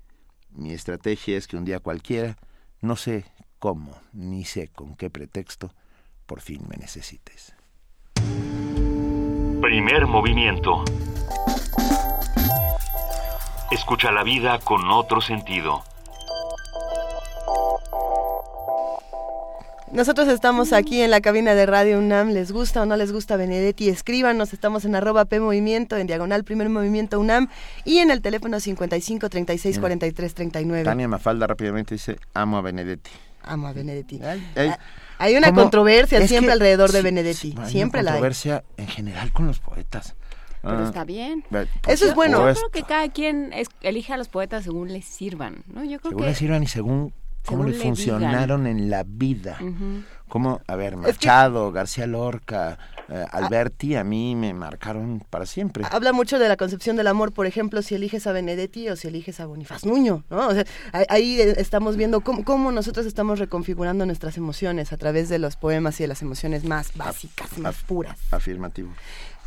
Mi 0.50 0.72
estrategia 0.72 1.36
es 1.36 1.46
que 1.46 1.56
un 1.56 1.64
día 1.64 1.80
cualquiera, 1.80 2.36
no 2.80 2.96
sé 2.96 3.24
cómo, 3.58 3.98
ni 4.12 4.44
sé 4.44 4.68
con 4.68 4.94
qué 4.94 5.08
pretexto, 5.10 5.74
por 6.26 6.40
fin 6.40 6.62
me 6.68 6.76
necesites. 6.76 7.53
Primer 9.64 10.06
movimiento. 10.06 10.84
Escucha 13.70 14.12
la 14.12 14.22
vida 14.22 14.58
con 14.58 14.90
otro 14.90 15.22
sentido. 15.22 15.82
Nosotros 19.90 20.28
estamos 20.28 20.74
aquí 20.74 21.00
en 21.00 21.10
la 21.10 21.22
cabina 21.22 21.54
de 21.54 21.64
Radio 21.64 21.98
UNAM. 21.98 22.32
¿Les 22.34 22.52
gusta 22.52 22.82
o 22.82 22.84
no 22.84 22.98
les 22.98 23.10
gusta 23.10 23.38
Benedetti? 23.38 23.88
Escríbanos. 23.88 24.52
Estamos 24.52 24.84
en 24.84 24.96
arroba 24.96 25.24
P 25.24 25.40
Movimiento, 25.40 25.96
en 25.96 26.06
diagonal 26.06 26.44
Primer 26.44 26.68
Movimiento 26.68 27.18
UNAM 27.18 27.48
y 27.86 28.00
en 28.00 28.10
el 28.10 28.20
teléfono 28.20 28.60
55 28.60 29.30
36 29.30 29.78
43 29.78 30.34
39. 30.34 30.84
Tania 30.84 31.08
Mafalda 31.08 31.46
rápidamente 31.46 31.94
dice: 31.94 32.18
Amo 32.34 32.58
a 32.58 32.60
Benedetti. 32.60 33.12
Amo 33.42 33.68
a 33.68 33.72
Benedetti. 33.72 34.20
Ah, 34.22 34.76
hay 35.18 35.36
una 35.36 35.52
controversia 35.52 36.26
siempre 36.26 36.52
alrededor 36.52 36.92
de 36.92 37.02
Benedetti. 37.02 37.54
siempre 37.66 38.02
la 38.02 38.12
hay. 38.12 38.14
controversia 38.16 38.64
en 38.76 38.88
general 38.88 39.32
con 39.32 39.46
los 39.46 39.60
poetas. 39.60 40.14
Pero 40.62 40.78
ah. 40.78 40.84
está 40.84 41.04
bien. 41.04 41.44
Eso 41.86 42.06
es 42.06 42.14
bueno. 42.14 42.38
Yo 42.48 42.54
creo 42.54 42.70
que 42.70 42.82
cada 42.82 43.08
quien 43.10 43.52
elige 43.82 44.12
a 44.14 44.16
los 44.16 44.28
poetas 44.28 44.64
según 44.64 44.92
les 44.92 45.04
sirvan, 45.04 45.62
¿no? 45.66 45.84
Yo 45.84 45.98
creo 45.98 46.12
según 46.12 46.26
les 46.26 46.38
sirvan 46.38 46.62
y 46.62 46.66
según 46.66 47.12
cómo 47.44 47.64
le 47.64 47.74
funcionaron 47.74 48.66
en 48.66 48.90
la 48.90 49.04
vida. 49.06 49.58
Como, 50.28 50.62
a 50.66 50.76
ver, 50.76 50.96
Machado, 50.96 51.70
García 51.70 52.06
Lorca, 52.06 52.78
eh, 53.08 53.24
Alberti, 53.30 53.96
a 53.96 54.04
mí 54.04 54.34
me 54.34 54.54
marcaron 54.54 55.22
para 55.30 55.46
siempre. 55.46 55.84
Habla 55.90 56.12
mucho 56.12 56.38
de 56.38 56.48
la 56.48 56.56
concepción 56.56 56.96
del 56.96 57.06
amor, 57.06 57.32
por 57.32 57.46
ejemplo, 57.46 57.82
si 57.82 57.94
eliges 57.94 58.26
a 58.26 58.32
Benedetti 58.32 58.88
o 58.88 58.96
si 58.96 59.08
eliges 59.08 59.40
a 59.40 59.46
Bonifaz 59.46 59.84
Nuño, 59.84 60.24
¿no? 60.30 60.48
O 60.48 60.52
sea, 60.52 60.64
ahí 61.08 61.40
estamos 61.40 61.96
viendo 61.96 62.20
cómo, 62.20 62.44
cómo, 62.44 62.72
nosotros 62.72 63.06
estamos 63.06 63.38
reconfigurando 63.38 64.06
nuestras 64.06 64.36
emociones 64.36 64.92
a 64.92 64.96
través 64.96 65.28
de 65.28 65.38
los 65.38 65.56
poemas 65.56 66.00
y 66.00 66.04
de 66.04 66.08
las 66.08 66.22
emociones 66.22 66.64
más 66.64 66.96
básicas, 66.96 67.58
más 67.58 67.76
puras. 67.82 68.18
Afirmativo. 68.30 68.90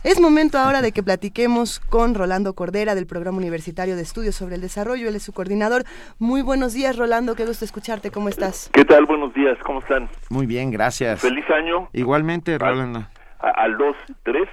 Es 0.04 0.22
momento 0.22 0.60
ahora 0.60 0.82
de 0.82 0.92
que 0.92 1.02
platiquemos 1.02 1.80
con 1.80 2.14
Rolando 2.14 2.54
Cordera 2.54 2.94
del 2.94 3.08
Programa 3.08 3.40
Universitario 3.40 3.96
de 3.96 4.04
Estudios 4.04 4.36
sobre 4.36 4.56
el 4.56 4.62
Desarrollo. 4.62 5.10
Él 5.10 5.16
es 5.16 5.24
su 5.24 5.34
coordinador. 5.34 5.84
Muy 6.20 6.44
buenos 6.44 6.74
días, 6.74 6.96
Rolando. 6.96 7.36
Qué 7.36 7.46
gusto 7.46 7.66
escucharte. 7.66 8.12
¿Cómo 8.12 8.30
estás? 8.30 8.70
¿Qué 8.72 8.86
tal? 8.86 9.06
Buenos 9.06 9.34
días. 9.34 9.58
¿Cómo 9.66 9.80
están? 9.80 10.08
Muy 10.30 10.46
bien, 10.46 10.70
gracias. 10.70 11.20
Feliz 11.20 11.50
año. 11.50 11.90
Igualmente, 11.94 12.58
Rolando. 12.58 13.08
Al 13.40 13.78
2, 13.78 13.96
3. 14.24 14.50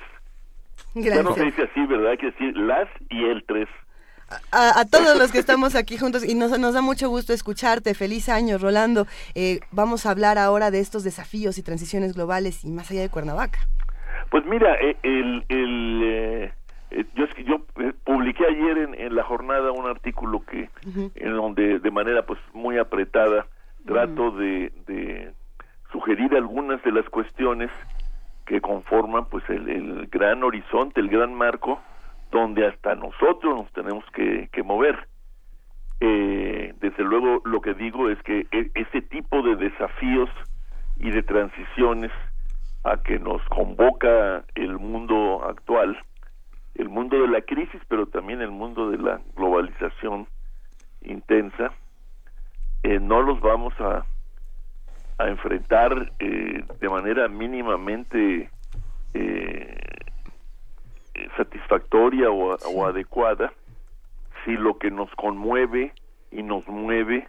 Gracias. 0.94 1.16
Ya 1.16 1.23
no 1.23 1.35
se 1.35 1.44
dice 1.44 1.62
así, 1.62 1.86
¿verdad? 1.86 2.12
Hay 2.12 2.19
que 2.19 2.27
decir 2.27 2.56
las 2.56 2.89
y 3.11 3.24
el 3.24 3.44
3. 3.44 3.69
A, 4.51 4.85
todos 4.90 5.19
los 5.19 5.31
que 5.31 5.39
estamos 5.39 5.74
aquí 5.74 5.98
juntos 5.98 6.24
y 6.27 6.35
nos, 6.35 6.59
nos 6.59 6.74
da 6.74 6.81
mucho 6.81 7.09
gusto 7.09 7.32
escucharte. 7.32 7.94
Feliz 7.94 8.28
año, 8.28 8.59
Rolando. 8.59 9.06
Eh, 9.35 9.61
vamos 9.70 10.06
a 10.06 10.11
hablar 10.11 10.39
ahora 10.39 10.70
de 10.70 10.81
estos 10.81 11.05
desafíos 11.05 11.59
y 11.59 11.62
transiciones 11.62 12.15
globales 12.15 12.65
y 12.65 12.70
más 12.70 12.90
allá 12.90 13.02
de 13.02 13.11
Cuernavaca. 13.11 13.61
Pues 14.31 14.44
mira, 14.47 14.74
eh, 14.81 14.97
el, 15.02 15.44
el 15.48 16.01
eh, 16.02 16.52
eh, 16.90 17.05
yo, 17.15 17.27
yo 17.44 17.65
publiqué 18.05 18.47
ayer 18.47 18.78
en, 18.78 19.15
la 19.15 19.24
jornada 19.24 19.73
un 19.73 19.86
artículo 19.86 20.43
que 20.44 20.70
en 21.15 21.36
donde 21.36 21.78
de 21.81 21.90
manera 21.90 22.24
pues 22.24 22.39
muy 22.52 22.78
apretada 22.78 23.47
trato 23.85 24.31
de, 24.31 24.73
de 24.86 25.32
sugerir 25.93 26.35
algunas 26.35 26.82
de 26.82 26.93
las 26.93 27.09
cuestiones 27.11 27.70
que 28.47 28.61
conforman 28.61 29.27
pues 29.27 29.45
el, 29.49 29.69
el, 29.69 30.07
gran 30.09 30.43
horizonte, 30.43 31.01
el 31.01 31.09
gran 31.09 31.35
marco 31.35 31.81
donde 32.31 32.66
hasta 32.66 32.95
nosotros 32.95 33.57
nos 33.57 33.73
tenemos 33.73 34.05
que, 34.12 34.49
mover. 34.65 35.09
Eh, 36.01 36.75
desde 36.81 37.05
luego 37.05 37.41
lo 37.45 37.61
que 37.61 37.75
digo 37.75 38.11
es 38.11 38.21
que 38.23 38.47
e, 38.51 38.71
ese 38.75 39.03
tipo 39.03 39.43
de 39.43 39.57
desafíos 39.57 40.29
y 40.99 41.11
de 41.11 41.23
transiciones 41.23 42.11
a 42.83 42.97
que 42.99 43.19
nos 43.19 43.43
convoca 43.49 44.45
el 44.55 44.79
mundo 44.79 45.45
actual, 45.49 45.97
el 46.75 46.89
mundo 46.89 47.21
de 47.21 47.29
la 47.29 47.41
crisis, 47.43 47.81
pero 47.89 48.07
también 48.07 48.43
el 48.43 48.51
mundo 48.51 48.91
de 48.91 48.99
la 48.99 49.21
globalización 49.37 50.27
intensa, 51.03 51.73
eh, 52.83 52.99
no 53.01 53.23
los 53.23 53.41
vamos 53.41 53.73
a, 53.81 54.05
a 55.19 55.28
enfrentar 55.28 56.12
eh, 56.19 56.65
de 56.81 56.89
manera 56.89 57.28
mínimamente 57.28 58.51
eh, 59.15 59.78
satisfactoria 61.36 62.31
o, 62.31 62.86
adecuada 62.86 63.53
si 64.45 64.53
lo 64.53 64.78
que 64.78 64.91
nos 64.91 65.11
conmueve 65.15 65.93
y 66.31 66.43
nos 66.43 66.66
mueve 66.69 67.28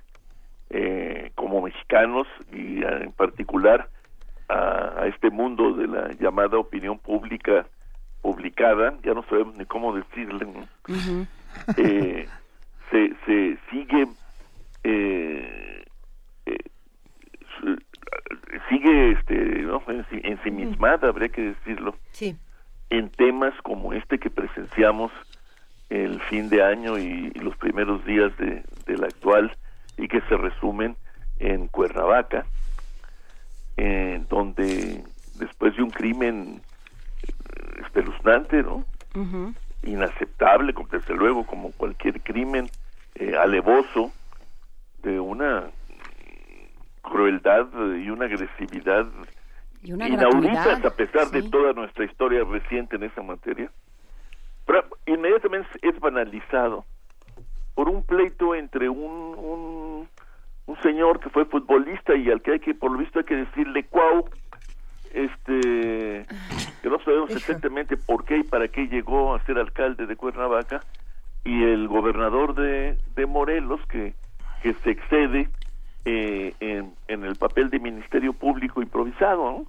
eh, 0.69 1.31
como 1.35 1.61
mexicanos 1.61 2.27
y 2.51 2.83
en 2.83 3.11
particular 3.13 3.89
a, 4.49 5.05
este 5.07 5.29
mundo 5.29 5.73
de 5.73 5.87
la 5.87 6.11
llamada 6.13 6.57
opinión 6.57 6.97
pública 6.99 7.65
publicada, 8.21 8.95
ya 9.03 9.13
no 9.13 9.23
sabemos 9.23 9.55
ni 9.57 9.65
cómo 9.65 9.95
decirle, 9.95 10.47
eh, 11.77 12.27
se, 12.89 13.13
se 13.25 13.57
sigue 13.69 14.07
eh, 14.83 15.85
eh, 15.85 15.85
sigue 18.69 19.11
este 19.11 19.35
¿no? 19.63 19.81
ensimismada, 20.11 21.09
habría 21.09 21.29
que 21.29 21.41
decirlo, 21.41 21.95
sí. 22.11 22.37
en 22.89 23.09
temas 23.09 23.53
como 23.61 23.93
este 23.93 24.19
que 24.19 24.29
presenciamos 24.29 25.11
el 25.89 26.19
fin 26.21 26.49
de 26.49 26.63
año 26.63 26.97
y, 26.97 27.31
los 27.31 27.55
primeros 27.57 28.03
días 28.05 28.35
de, 28.37 28.63
del 28.85 29.03
actual 29.03 29.55
y 29.97 30.07
que 30.07 30.21
se 30.21 30.37
resumen 30.37 30.95
en 31.39 31.67
Cuernavaca, 31.67 32.45
en 33.77 34.27
donde 34.27 35.03
después 35.35 35.75
de 35.75 35.83
un 35.83 35.91
crimen 35.91 36.61
eh, 37.21 37.81
espeluznante, 37.83 38.63
¿no? 38.63 38.85
Inaceptable, 39.83 40.73
desde 40.91 41.13
luego, 41.13 41.45
como 41.45 41.71
cualquier 41.71 42.21
crimen 42.21 42.69
eh, 43.15 43.35
alevoso, 43.37 44.11
de 45.03 45.19
una 45.19 45.69
crueldad 47.09 47.67
y 47.97 48.09
una 48.09 48.25
agresividad 48.25 49.07
inauditas 49.83 50.83
a 50.83 50.95
pesar 50.95 51.29
de 51.29 51.43
toda 51.43 51.73
nuestra 51.73 52.05
historia 52.05 52.43
reciente 52.43 52.95
en 52.95 53.03
esa 53.03 53.21
materia. 53.21 53.71
Pero 54.65 54.83
inmediatamente 55.05 55.69
es 55.81 55.99
banalizado 55.99 56.85
por 57.75 57.89
un 57.89 58.03
pleito 58.03 58.55
entre 58.55 58.89
un, 58.89 59.35
un, 59.37 60.09
un 60.65 60.81
señor 60.81 61.19
que 61.19 61.29
fue 61.29 61.45
futbolista 61.45 62.15
y 62.15 62.31
al 62.31 62.41
que 62.41 62.53
hay 62.53 62.59
que, 62.59 62.73
por 62.73 62.91
lo 62.91 62.97
visto, 62.97 63.19
hay 63.19 63.25
que 63.25 63.35
decirle 63.35 63.83
cuau, 63.83 64.25
este, 65.13 66.25
que 66.81 66.89
no 66.89 66.99
sabemos 66.99 67.29
exactamente 67.31 67.95
por 67.97 68.25
qué 68.25 68.37
y 68.37 68.43
para 68.43 68.67
qué 68.67 68.87
llegó 68.87 69.35
a 69.35 69.43
ser 69.45 69.57
alcalde 69.59 70.07
de 70.07 70.15
Cuernavaca, 70.15 70.81
y 71.43 71.63
el 71.63 71.87
gobernador 71.87 72.55
de, 72.55 72.97
de 73.15 73.25
Morelos, 73.27 73.79
que, 73.87 74.15
que 74.63 74.73
se 74.73 74.91
excede 74.91 75.49
eh, 76.05 76.53
en, 76.59 76.93
en, 77.07 77.23
el 77.23 77.35
papel 77.35 77.69
de 77.69 77.79
Ministerio 77.79 78.33
Público 78.33 78.81
improvisado. 78.81 79.65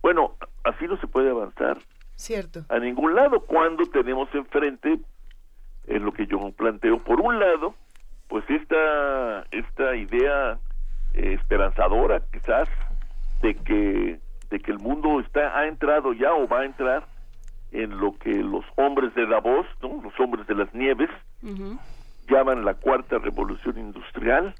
Bueno, 0.00 0.32
así 0.64 0.86
no 0.86 0.96
se 0.98 1.06
puede 1.06 1.30
avanzar. 1.30 1.78
Cierto. 2.16 2.64
A 2.68 2.78
ningún 2.78 3.14
lado 3.14 3.40
cuando 3.40 3.84
tenemos 3.86 4.32
enfrente 4.34 5.00
en 5.86 6.04
lo 6.04 6.12
que 6.12 6.26
yo 6.26 6.38
planteo. 6.52 7.02
Por 7.02 7.20
un 7.20 7.38
lado, 7.40 7.74
pues 8.28 8.44
esta, 8.48 9.44
esta 9.50 9.96
idea 9.96 10.58
eh, 11.14 11.34
esperanzadora 11.34 12.22
quizás 12.32 12.68
de 13.42 13.54
que, 13.54 14.20
de 14.50 14.60
que 14.60 14.70
el 14.70 14.78
mundo 14.78 15.20
está, 15.20 15.58
ha 15.58 15.66
entrado 15.66 16.12
ya 16.12 16.32
o 16.32 16.46
va 16.46 16.60
a 16.60 16.64
entrar 16.64 17.06
en 17.72 17.98
lo 17.98 18.16
que 18.18 18.34
los 18.34 18.64
hombres 18.76 19.14
de 19.14 19.26
Davos, 19.26 19.66
¿no? 19.82 20.00
los 20.02 20.18
hombres 20.20 20.46
de 20.46 20.54
las 20.54 20.72
nieves, 20.74 21.10
llaman 22.28 22.64
la 22.64 22.74
cuarta 22.74 23.18
revolución 23.18 23.78
industrial 23.78 24.54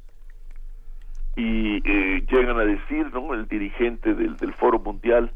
y 1.36 1.76
eh, 1.88 2.24
llegan 2.30 2.59
a 2.59 2.64
decir, 2.64 3.12
¿no? 3.12 3.34
El 3.34 3.48
dirigente 3.48 4.14
del, 4.14 4.36
del 4.36 4.52
Foro 4.54 4.78
Mundial, 4.78 5.30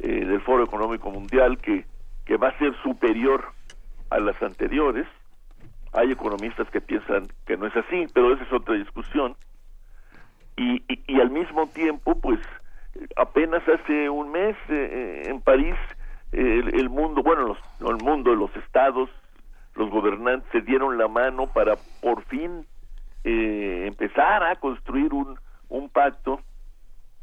eh, 0.00 0.24
del 0.24 0.40
Foro 0.40 0.64
Económico 0.64 1.10
Mundial, 1.10 1.58
que, 1.58 1.84
que 2.24 2.36
va 2.36 2.48
a 2.48 2.58
ser 2.58 2.74
superior 2.82 3.44
a 4.10 4.18
las 4.18 4.40
anteriores 4.42 5.06
hay 5.92 6.10
economistas 6.10 6.68
que 6.70 6.80
piensan 6.80 7.28
que 7.46 7.56
no 7.56 7.66
es 7.66 7.76
así, 7.76 8.06
pero 8.14 8.32
esa 8.32 8.44
es 8.44 8.52
otra 8.52 8.74
discusión. 8.74 9.36
Y, 10.56 10.82
y, 11.06 11.20
al 11.20 11.30
mismo 11.30 11.66
tiempo, 11.68 12.14
pues 12.14 12.40
apenas 13.16 13.62
hace 13.68 14.08
un 14.08 14.32
mes 14.32 14.56
eh, 14.68 15.24
en 15.26 15.40
París 15.40 15.74
el, 16.32 16.88
mundo, 16.88 17.22
bueno, 17.22 17.42
los, 17.42 17.58
el 17.80 18.02
mundo, 18.02 18.34
los 18.34 18.54
estados, 18.56 19.10
los 19.74 19.90
gobernantes 19.90 20.50
se 20.50 20.62
dieron 20.62 20.96
la 20.96 21.08
mano 21.08 21.46
para 21.46 21.76
por 22.00 22.22
fin 22.24 22.66
eh, 23.24 23.84
empezar 23.86 24.42
a 24.42 24.56
construir 24.56 25.12
un, 25.12 25.38
un 25.68 25.88
pacto 25.88 26.40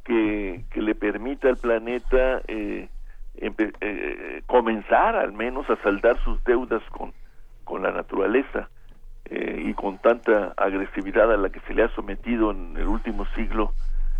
que, 0.03 0.65
que 0.71 0.81
le 0.81 0.95
permita 0.95 1.49
al 1.49 1.57
planeta 1.57 2.41
eh, 2.47 2.89
eh, 3.35 4.41
comenzar 4.47 5.15
al 5.15 5.34
menos 5.34 5.69
a 5.69 5.76
saldar 5.84 6.21
sus 6.23 6.43
deudas 6.43 6.84
con 6.89 7.13
con 7.69 7.84
la 7.84 7.91
naturaleza 7.91 8.67
eh, 9.26 9.61
y 9.63 9.73
con 9.76 9.99
tanta 9.99 10.53
agresividad 10.57 11.31
a 11.31 11.38
la 11.38 11.49
que 11.49 11.59
se 11.61 11.76
le 11.76 11.84
ha 11.84 11.95
sometido 11.95 12.49
en 12.49 12.76
el 12.76 12.88
último 12.88 13.27
siglo 13.35 13.73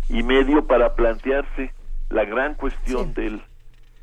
y 0.08 0.22
medio 0.22 0.64
para 0.66 0.94
plantearse 0.94 1.74
la 2.10 2.24
gran 2.24 2.54
cuestión 2.54 3.12
del, 3.12 3.42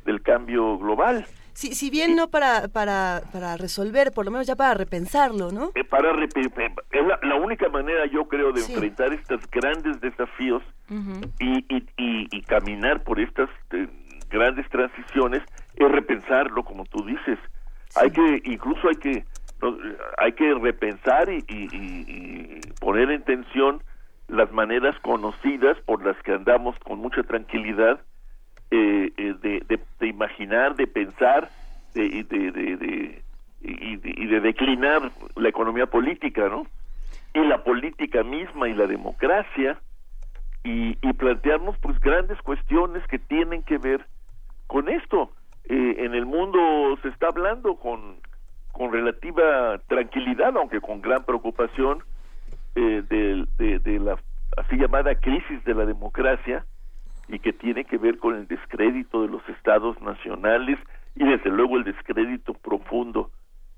del 0.06 0.22
cambio 0.22 0.78
global. 0.78 1.26
Sí, 1.58 1.74
si 1.74 1.90
bien 1.90 2.16
no 2.16 2.28
para, 2.28 2.68
para, 2.68 3.24
para 3.34 3.58
resolver, 3.58 4.12
por 4.12 4.26
lo 4.26 4.30
menos 4.30 4.46
ya 4.46 4.56
para 4.56 4.76
repensarlo, 4.76 5.52
¿no? 5.52 5.72
Eh, 5.74 5.84
para 5.84 6.12
es 6.24 7.04
la, 7.24 7.36
única 7.36 7.68
manera, 7.70 8.06
yo 8.06 8.28
creo, 8.28 8.52
de 8.52 8.62
enfrentar 8.62 9.12
estos 9.12 9.42
grandes 9.50 10.00
desafíos 10.00 10.62
y, 11.40 11.66
y, 11.68 11.88
y, 11.98 12.42
caminar 12.44 13.04
por 13.04 13.20
estas 13.20 13.50
eh, 13.72 13.88
grandes 14.30 14.70
transiciones 14.70 15.42
es 15.78 15.92
repensarlo, 15.92 16.64
como 16.64 16.86
tú 16.86 17.04
dices. 17.04 17.40
Hay 17.96 18.12
que, 18.12 18.40
incluso 18.46 18.90
hay 18.90 18.98
que 18.98 19.26
hay 20.20 20.34
que 20.34 20.54
repensar 20.54 21.28
y, 21.28 22.62
poner 22.80 23.10
en 23.10 23.24
tensión 23.24 23.82
las 24.28 24.52
maneras 24.52 24.96
conocidas 25.00 25.76
por 25.88 26.06
las 26.06 26.22
que 26.22 26.34
andamos 26.34 26.78
con 26.86 27.00
mucha 27.00 27.24
tranquilidad 27.24 28.00
eh, 28.72 29.12
eh, 29.18 29.36
de, 29.42 29.80
de, 30.00 30.08
imaginar, 30.08 30.76
de 30.76 30.88
pensar 30.88 31.50
de, 31.94 32.24
de, 32.24 33.24
y, 33.62 34.26
de 34.28 34.40
declinar 34.40 35.12
la 35.36 35.50
economía 35.50 35.88
política, 35.88 36.48
¿no? 36.50 36.68
Y 37.34 37.40
la 37.46 37.64
política 37.64 38.24
misma 38.24 38.70
y 38.70 38.74
la 38.74 38.88
democracia 38.88 39.80
y, 40.64 40.96
plantearnos 41.14 41.78
pues 41.80 42.00
grandes 42.00 42.40
cuestiones 42.42 43.06
que 43.08 43.18
tienen 43.18 43.64
que 43.64 43.78
ver 43.78 44.06
con 44.68 44.88
esto. 44.90 45.32
Eh, 45.66 45.96
en 46.00 46.14
el 46.14 46.26
mundo 46.26 46.60
se 47.02 47.10
está 47.10 47.28
hablando 47.28 47.76
con 47.76 48.18
con 48.78 48.94
relativa 48.94 49.80
tranquilidad, 49.88 50.56
aunque 50.56 50.80
con 50.80 51.02
gran 51.02 51.24
preocupación, 51.24 52.04
eh, 52.76 53.02
de, 53.10 53.80
de, 53.80 54.00
la 54.00 54.20
así 54.56 54.78
llamada 54.78 55.16
crisis 55.16 55.64
de 55.66 55.74
la 55.74 55.84
democracia 55.86 56.64
y 57.28 57.40
que 57.40 57.54
tiene 57.54 57.86
que 57.86 57.98
ver 57.98 58.18
con 58.18 58.36
el 58.36 58.48
descrédito 58.48 59.22
de 59.22 59.30
los 59.30 59.48
estados 59.50 60.00
nacionales 60.02 60.80
y 61.16 61.26
desde 61.26 61.50
luego 61.50 61.78
el 61.78 61.84
descrédito 61.84 62.54
profundo 62.54 63.32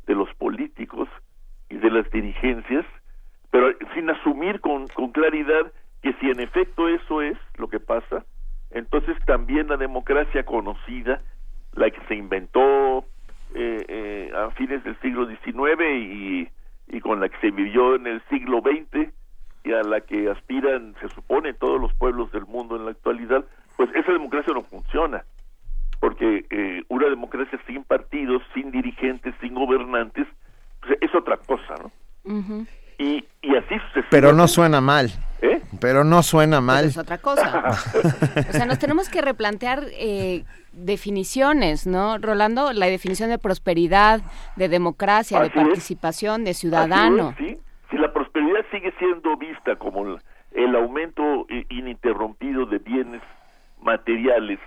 de 0.06 0.16
los 0.16 0.34
políticos 0.36 1.08
y 1.70 1.78
de 1.78 1.90
las 1.90 2.10
dirigencias, 2.12 2.86
pero 3.52 3.72
sin 3.94 4.10
asumir 4.10 4.60
con, 4.60 4.88
con 4.88 5.12
claridad 5.12 5.72
que 6.02 6.14
si 6.14 6.30
en 6.30 6.40
efecto 6.40 6.88
eso 6.88 7.22
es 7.22 7.38
lo 7.58 7.68
que 7.68 7.80
pasa, 7.80 8.26
entonces 8.72 9.18
también 9.26 9.68
la 9.68 9.78
democracia 9.78 10.44
conocida, 10.44 11.22
la 11.74 11.90
que 11.90 12.02
se 12.08 12.16
inventó 12.16 13.06
eh, 13.56 13.86
eh, 13.88 14.32
a 14.36 14.52
fines 14.52 14.84
del 14.84 15.00
siglo 15.02 15.28
XIX 15.28 15.82
y, 15.82 16.50
y 16.88 17.00
con 17.02 17.20
la 17.20 17.30
que 17.30 17.38
se 17.40 17.52
vivió 17.52 17.96
en 17.96 18.08
el 18.08 18.22
siglo 18.30 18.62
XX 18.62 19.12
a 19.66 19.84
la 19.84 20.02
que 20.02 20.30
aspiran, 20.30 20.96
se 21.02 21.10
supone, 21.10 21.54
todos 21.54 21.80
los 21.80 21.94
pueblos 21.94 22.32
del 22.32 22.46
mundo 22.46 22.76
en 22.76 22.86
la 22.86 22.92
actualidad, 22.92 23.44
pues 23.78 23.90
esa 23.96 24.12
democracia 24.12 24.54
no 24.54 24.64
funciona, 24.64 25.24
porque 26.00 26.46
eh, 26.50 26.84
una 26.90 27.08
democracia 27.10 27.60
sin 27.68 27.84
partidos, 27.84 28.42
sin 28.54 28.72
dirigentes, 28.72 29.34
sin 29.42 29.54
gobernantes, 29.54 30.28
pues 30.82 30.98
es 31.02 31.14
otra 31.14 31.38
cosa, 31.38 31.76
¿no? 31.82 31.92
y, 32.98 33.26
y 33.42 33.56
así 33.56 33.76
Pero 34.10 34.34
no 34.34 34.48
suena 34.48 34.82
mal. 34.82 35.12
¿Eh? 35.42 35.62
Pero 35.80 36.04
no 36.04 36.22
suena 36.22 36.60
mal. 36.60 36.86
es 36.86 36.98
otra 36.98 37.18
cosa. 37.18 37.64
o 38.50 38.52
sea, 38.52 38.66
nos 38.66 38.78
tenemos 38.78 39.08
que 39.08 39.22
replantear 39.22 39.86
eh, 39.94 40.44
definiciones, 40.74 41.88
¿no? 41.88 42.18
Rolando, 42.18 42.74
la 42.74 42.88
definición 42.88 43.30
de 43.30 43.38
prosperidad, 43.38 44.22
de 44.58 44.68
democracia, 44.68 45.40
de 45.40 45.50
participación, 45.50 46.44
de 46.44 46.54
ciudadano. 46.54 47.34
¿sí? 47.38 47.58
Sigue 48.72 48.94
siendo 49.00 49.36
vista 49.38 49.76
como 49.78 50.20
el, 50.52 50.76
aumento 50.76 51.48
ininterrumpido 51.70 52.66
de 52.66 52.80
bienes 52.80 53.22
materiales, 53.82 54.60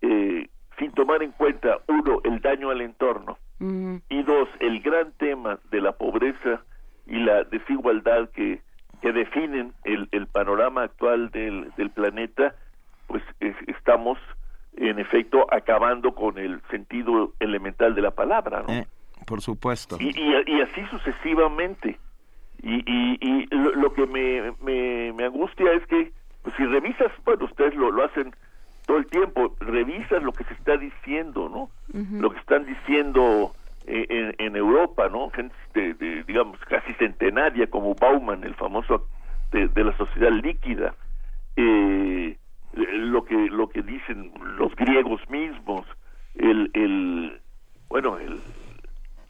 eh, 0.00 0.48
sin 0.78 0.92
tomar 0.92 1.22
en 1.22 1.32
cuenta, 1.32 1.78
uno, 1.88 2.20
el 2.24 2.40
daño 2.40 2.70
al 2.70 2.80
entorno, 2.80 3.38
y 3.60 4.22
dos, 4.24 4.48
el 4.58 4.80
gran 4.80 5.12
tema 5.12 5.60
de 5.70 5.80
la 5.80 5.92
pobreza 5.92 6.62
y 7.06 7.18
la 7.18 7.44
desigualdad 7.44 8.28
que, 8.30 8.60
que 9.00 9.12
definen 9.12 9.72
el, 9.84 10.08
el 10.10 10.26
panorama 10.26 10.82
actual 10.82 11.30
del, 11.30 11.70
del 11.76 11.90
planeta, 11.90 12.56
pues 13.06 13.22
estamos 13.68 14.18
en 14.76 14.98
efecto 14.98 15.46
acabando 15.52 16.14
con 16.14 16.38
el 16.38 16.60
sentido 16.70 17.34
elemental 17.38 17.94
de 17.94 18.02
la 18.02 18.10
palabra, 18.10 18.64
¿no? 18.66 18.72
Eh, 18.72 18.86
por 19.26 19.40
supuesto. 19.40 19.96
Y, 20.00 20.12
y, 20.16 20.60
así 20.60 20.84
sucesivamente. 20.90 21.98
Y, 22.62 22.74
y, 22.86 23.18
y 23.20 23.46
lo, 23.50 23.92
que 23.92 24.06
me, 24.06 24.52
me, 24.62 25.12
me, 25.12 25.24
angustia 25.24 25.72
es 25.72 25.84
que, 25.86 26.12
pues 26.42 26.54
si 26.56 26.64
revisas, 26.64 27.10
bueno, 27.24 27.44
ustedes 27.44 27.74
lo, 27.74 27.90
lo 27.90 28.04
hacen 28.04 28.34
todo 28.86 28.98
el 28.98 29.06
tiempo, 29.06 29.56
revisas 29.60 30.22
lo 30.22 30.32
que 30.32 30.44
se 30.44 30.54
está 30.54 30.76
diciendo, 30.76 31.48
¿no? 31.48 31.70
Lo 32.20 32.30
que 32.30 32.38
están 32.38 32.64
diciendo 32.64 33.52
eh, 33.86 34.06
en, 34.08 34.34
en, 34.38 34.56
Europa, 34.56 35.08
¿no? 35.08 35.30
Gente, 35.30 35.54
de, 35.74 36.22
digamos, 36.24 36.58
casi 36.68 36.92
centenaria, 36.94 37.68
como 37.68 37.94
Bauman, 37.94 38.44
el 38.44 38.54
famoso 38.54 39.06
de, 39.50 39.68
de 39.68 39.84
la 39.84 39.96
sociedad 39.96 40.30
líquida. 40.30 40.94
Eh, 41.56 42.36
lo 42.74 43.24
que 43.24 43.34
lo 43.34 43.68
que 43.68 43.82
dicen 43.82 44.32
los 44.56 44.74
griegos 44.76 45.20
mismos 45.28 45.86
el, 46.34 46.70
el 46.72 47.40
bueno 47.88 48.18
el, 48.18 48.40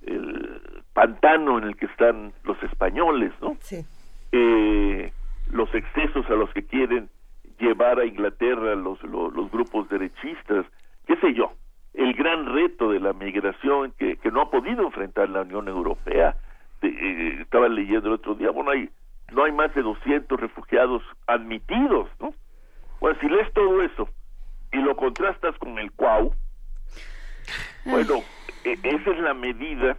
el 0.07 0.61
pantano 0.93 1.59
en 1.59 1.65
el 1.65 1.77
que 1.77 1.87
están 1.87 2.33
los 2.45 2.61
españoles 2.63 3.33
no 3.41 3.57
sí. 3.61 3.85
eh, 4.33 5.13
los 5.51 5.75
excesos 5.75 6.27
a 6.29 6.35
los 6.35 6.51
que 6.53 6.65
quieren 6.65 7.09
llevar 7.59 7.99
a 7.99 8.05
Inglaterra 8.05 8.75
los, 8.75 9.03
los, 9.05 9.51
grupos 9.51 9.89
derechistas 9.89 10.67
qué 11.07 11.17
sé 11.17 11.35
yo 11.35 11.53
el 11.95 12.15
gran 12.15 12.47
reto 12.53 12.91
de 12.91 13.01
la 13.01 13.13
migración 13.13 13.93
que, 13.99 14.17
que 14.17 14.31
no 14.31 14.43
ha 14.43 14.51
podido 14.51 14.83
enfrentar 14.83 15.29
la 15.29 15.43
Unión 15.43 15.69
Europea. 15.69 16.35
Eh, 16.81 17.37
estaba 17.43 17.69
leyendo 17.69 18.09
el 18.09 18.15
otro 18.15 18.35
día 18.35 18.51
bueno 18.51 18.71
hay 18.71 18.91
no 19.31 19.45
hay 19.45 19.53
más 19.53 19.75
de 19.75 19.83
200 19.83 20.41
refugiados 20.41 21.03
admitidos 21.27 22.09
no 22.19 22.35
bueno, 23.03 23.19
si 23.21 23.29
lees 23.29 23.53
todo 23.53 23.83
eso 23.83 24.09
y 24.73 24.77
lo 24.77 24.97
contrastas 24.97 25.57
con 25.59 25.77
el 25.79 25.91
cuau, 25.93 26.33
bueno, 27.85 28.23
e, 28.65 28.79
esa 28.83 29.11
es 29.11 29.19
la 29.19 29.35
medida 29.35 29.99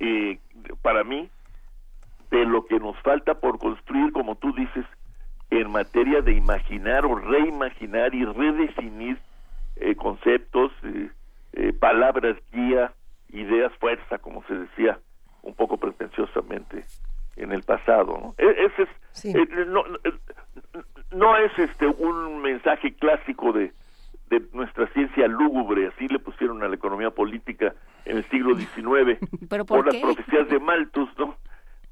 eh, 0.00 0.38
para 0.82 1.04
mí 1.04 1.28
de 2.30 2.44
lo 2.44 2.66
que 2.66 2.78
nos 2.78 2.96
falta 3.02 3.34
por 3.34 3.58
construir, 3.58 4.12
como 4.12 4.36
tú 4.36 4.52
dices, 4.54 4.84
en 5.50 5.70
materia 5.70 6.22
de 6.22 6.32
imaginar 6.32 7.04
o 7.04 7.16
reimaginar 7.16 8.14
y 8.14 8.24
redefinir 8.24 9.18
eh, 9.76 9.94
conceptos, 9.96 10.72
eh, 11.52 11.72
palabras 11.78 12.36
guía, 12.52 12.92
ideas 13.30 13.72
fuerza, 13.78 14.18
como 14.18 14.42
se 14.44 14.54
decía 14.54 14.98
un 15.42 15.54
poco 15.54 15.76
pretenciosamente 15.76 16.84
en 17.36 17.52
el 17.52 17.62
pasado. 17.62 18.18
¿no? 18.18 18.34
E, 18.38 18.66
ese 18.66 18.82
es, 18.82 19.66
no, 19.66 19.84
no 21.12 21.36
es 21.36 21.58
este 21.58 21.86
un 21.86 22.40
mensaje 22.42 22.94
clásico 22.94 23.52
de, 23.52 23.72
de 24.30 24.42
nuestra 24.52 24.86
ciencia 24.92 25.26
lúgubre, 25.26 25.88
así 25.88 26.06
le 26.08 26.18
pusieron 26.20 26.62
a 26.62 26.68
la 26.68 26.76
economía 26.76 27.10
política 27.10 27.74
en 28.04 28.18
el 28.18 28.28
siglo 28.30 28.56
XIX, 28.56 29.18
¿Pero 29.48 29.64
por, 29.64 29.86
las 29.86 30.02
profecías 30.02 30.48
de 30.48 30.58
Malthus, 30.58 31.08
¿no? 31.18 31.34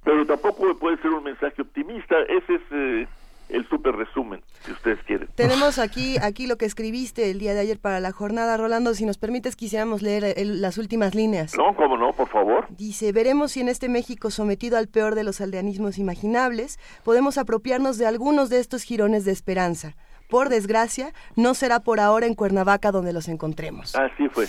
Pero 0.05 0.25
tampoco 0.27 0.77
puede 0.79 0.97
ser 0.99 1.11
un 1.11 1.25
mensaje 1.25 1.61
optimista, 1.61 2.17
ese 2.29 2.55
es 2.55 2.63
eh, 2.71 3.09
el 3.49 3.69
super 3.69 3.97
resumen, 3.97 4.43
si 4.65 4.73
ustedes 4.73 4.99
quieren. 5.05 5.29
Tenemos 5.35 5.79
aquí, 5.79 6.17
aquí 6.23 6.47
lo 6.47 6.57
que 6.57 6.67
escribiste 6.67 7.31
el 7.31 7.39
día 7.39 7.55
de 7.55 7.61
ayer 7.61 7.79
para 7.79 8.01
la 8.01 8.13
jornada, 8.13 8.57
Rolando, 8.57 8.95
si 8.95 9.07
nos 9.07 9.19
permites 9.19 9.57
quisiéramos 9.57 10.03
leer 10.03 10.35
las 10.37 10.79
últimas 10.79 11.15
líneas. 11.15 11.57
No, 11.57 11.75
cómo 11.75 11.97
no, 11.97 12.13
por 12.13 12.29
favor. 12.29 12.67
Dice, 12.71 13.13
veremos 13.13 13.53
si 13.53 13.61
en 13.61 13.69
este 13.69 13.89
México 13.89 14.31
sometido 14.31 14.79
al 14.79 14.89
peor 14.89 15.15
de 15.15 15.25
los 15.25 15.41
aldeanismos 15.41 15.99
imaginables, 15.99 16.79
podemos 17.05 17.39
apropiarnos 17.39 17.99
de 17.99 18.07
algunos 18.07 18.51
de 18.51 18.61
estos 18.61 18.83
jirones 18.83 19.25
de 19.25 19.33
esperanza. 19.33 19.95
Por 20.29 20.51
desgracia, 20.51 21.13
no 21.37 21.55
será 21.55 21.81
por 21.81 22.01
ahora 22.01 22.27
en 22.27 22.35
Cuernavaca 22.35 22.93
donde 22.93 23.15
los 23.15 23.29
encontremos. 23.29 23.95
Así 23.97 24.29
fue. 24.29 24.47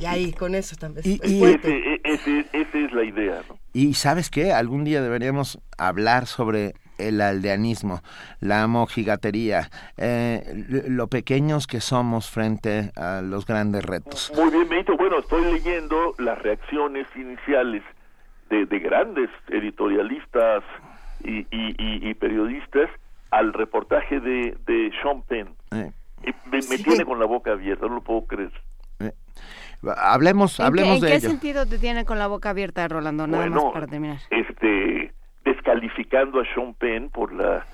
Y 0.00 0.06
ahí, 0.06 0.32
con 0.32 0.54
eso 0.54 0.76
también. 0.76 1.04
Y, 1.06 1.44
e, 1.44 2.00
ese, 2.04 2.46
esa 2.52 2.78
es 2.78 2.92
la 2.92 3.04
idea, 3.04 3.42
¿no? 3.48 3.58
Y 3.72 3.94
¿sabes 3.94 4.30
qué? 4.30 4.52
Algún 4.52 4.84
día 4.84 5.02
deberíamos 5.02 5.60
hablar 5.78 6.26
sobre 6.26 6.74
el 6.98 7.20
aldeanismo, 7.20 8.02
la 8.40 8.66
mojigatería, 8.66 9.70
eh, 9.96 10.64
lo 10.88 11.08
pequeños 11.08 11.66
que 11.66 11.80
somos 11.80 12.30
frente 12.30 12.92
a 12.96 13.20
los 13.22 13.46
grandes 13.46 13.84
retos. 13.84 14.32
Muy 14.36 14.50
bien, 14.50 14.68
Benito. 14.68 14.96
Bueno, 14.96 15.18
estoy 15.18 15.44
leyendo 15.52 16.14
las 16.18 16.40
reacciones 16.40 17.06
iniciales 17.16 17.82
de, 18.50 18.78
grandes 18.78 19.30
editorialistas 19.48 20.62
y, 21.24 21.46
y, 21.50 22.14
periodistas 22.14 22.88
al 23.30 23.52
reportaje 23.52 24.20
de, 24.20 24.56
de 24.66 24.92
Sean 25.02 25.22
Penn. 25.22 25.56
Eh. 25.72 25.90
Me, 26.46 26.60
tiene 26.78 27.04
con 27.04 27.18
la 27.18 27.26
boca 27.26 27.52
abierta, 27.52 27.86
no 27.86 27.96
lo 27.96 28.00
puedo 28.02 28.26
creer. 28.26 28.52
Hablemos, 29.96 30.60
hablemos 30.60 31.00
de 31.00 31.14
¿En 31.14 31.20
qué 31.20 31.28
sentido 31.28 31.66
te 31.66 31.78
tiene 31.78 32.04
con 32.04 32.18
la 32.18 32.26
boca 32.26 32.50
abierta, 32.50 32.86
Rolando? 32.88 33.26
Nada 33.26 33.46
más 33.48 33.64
para 33.72 33.86
terminar. 33.86 34.18
Este, 34.30 35.12
descalificando 35.44 36.40
a 36.40 36.44
Sean 36.54 36.74
Penn 36.74 37.10
por 37.10 37.32
la... 37.32 37.66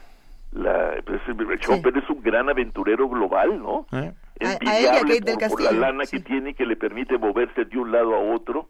la 0.53 0.95
pues, 1.05 1.21
Sean 1.65 1.83
Penn 1.83 1.97
es 1.97 2.11
un 2.11 2.23
gran 2.23 2.49
aventurero 2.49 3.09
global, 3.09 3.59
¿no? 3.59 3.87
¿Eh? 3.93 4.13
Envidiable 4.41 5.49
por, 5.49 5.61
la 5.61 5.73
lana 5.73 6.05
que 6.11 6.21
tiene 6.21 6.51
y 6.51 6.55
que 6.55 6.65
le 6.65 6.77
permite 6.77 7.19
moverse 7.19 7.65
de 7.65 7.79
un 7.79 7.93
lado 7.93 8.15
a 8.15 8.35
otro. 8.35 8.69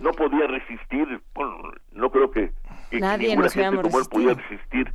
No 0.00 0.10
podía 0.10 0.46
resistir, 0.46 1.20
bueno, 1.34 1.56
no 1.92 2.10
creo 2.10 2.30
que, 2.30 2.52
Nadie 2.92 3.28
ninguna 3.28 3.44
nos 3.46 3.54
gente 3.54 3.82
como 3.82 3.98
él 3.98 4.04
podía 4.10 4.34
resistir 4.34 4.92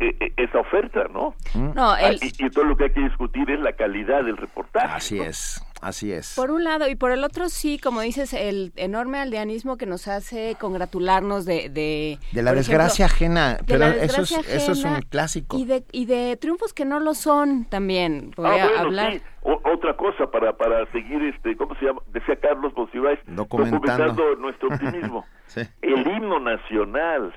eh, 0.00 0.16
eh, 0.20 0.32
esa 0.36 0.60
oferta, 0.60 1.06
¿no? 1.12 1.34
No, 1.54 1.90
ah, 1.90 2.12
y, 2.12 2.50
todo 2.50 2.64
lo 2.64 2.76
que 2.76 2.84
hay 2.84 2.92
que 2.92 3.00
discutir 3.00 3.50
es 3.50 3.58
la 3.58 3.72
calidad 3.72 4.22
del 4.22 4.36
reportaje. 4.36 4.94
Así 4.94 5.20
es. 5.20 5.60
Así 5.80 6.12
es. 6.12 6.34
Por 6.34 6.50
un 6.50 6.64
lado, 6.64 6.88
y 6.88 6.96
por 6.96 7.12
el 7.12 7.24
otro 7.24 7.48
sí, 7.48 7.78
como 7.78 8.00
dices, 8.00 8.32
el 8.32 8.72
enorme 8.76 9.18
aldeanismo 9.18 9.76
que 9.76 9.86
nos 9.86 10.08
hace 10.08 10.56
congratularnos 10.58 11.44
de... 11.44 11.68
De, 11.68 12.18
de 12.32 12.42
la 12.42 12.52
desgracia 12.52 13.06
ajena, 13.06 13.58
pero 13.66 13.86
eso, 13.86 14.22
es, 14.22 14.32
eso 14.48 14.72
es 14.72 14.84
un 14.84 15.00
clásico. 15.02 15.56
Y 15.58 15.64
de, 15.64 15.84
y 15.92 16.06
de 16.06 16.36
triunfos 16.36 16.72
que 16.72 16.84
no 16.84 17.00
lo 17.00 17.14
son 17.14 17.64
también. 17.66 18.32
Podría 18.34 18.64
ah, 18.64 18.80
hablar... 18.80 19.20
otra 19.42 19.96
cosa 19.96 20.30
para, 20.30 20.56
para 20.56 20.90
seguir, 20.92 21.22
este 21.22 21.56
¿cómo 21.56 21.74
se 21.76 21.86
llama? 21.86 22.02
Decía 22.12 22.36
Carlos 22.36 22.72
Monsiváis, 22.76 23.18
documentando, 23.26 24.34
nuestro 24.36 24.68
optimismo. 24.68 25.24
El 25.82 26.06
himno 26.06 26.40
nacional 26.40 27.32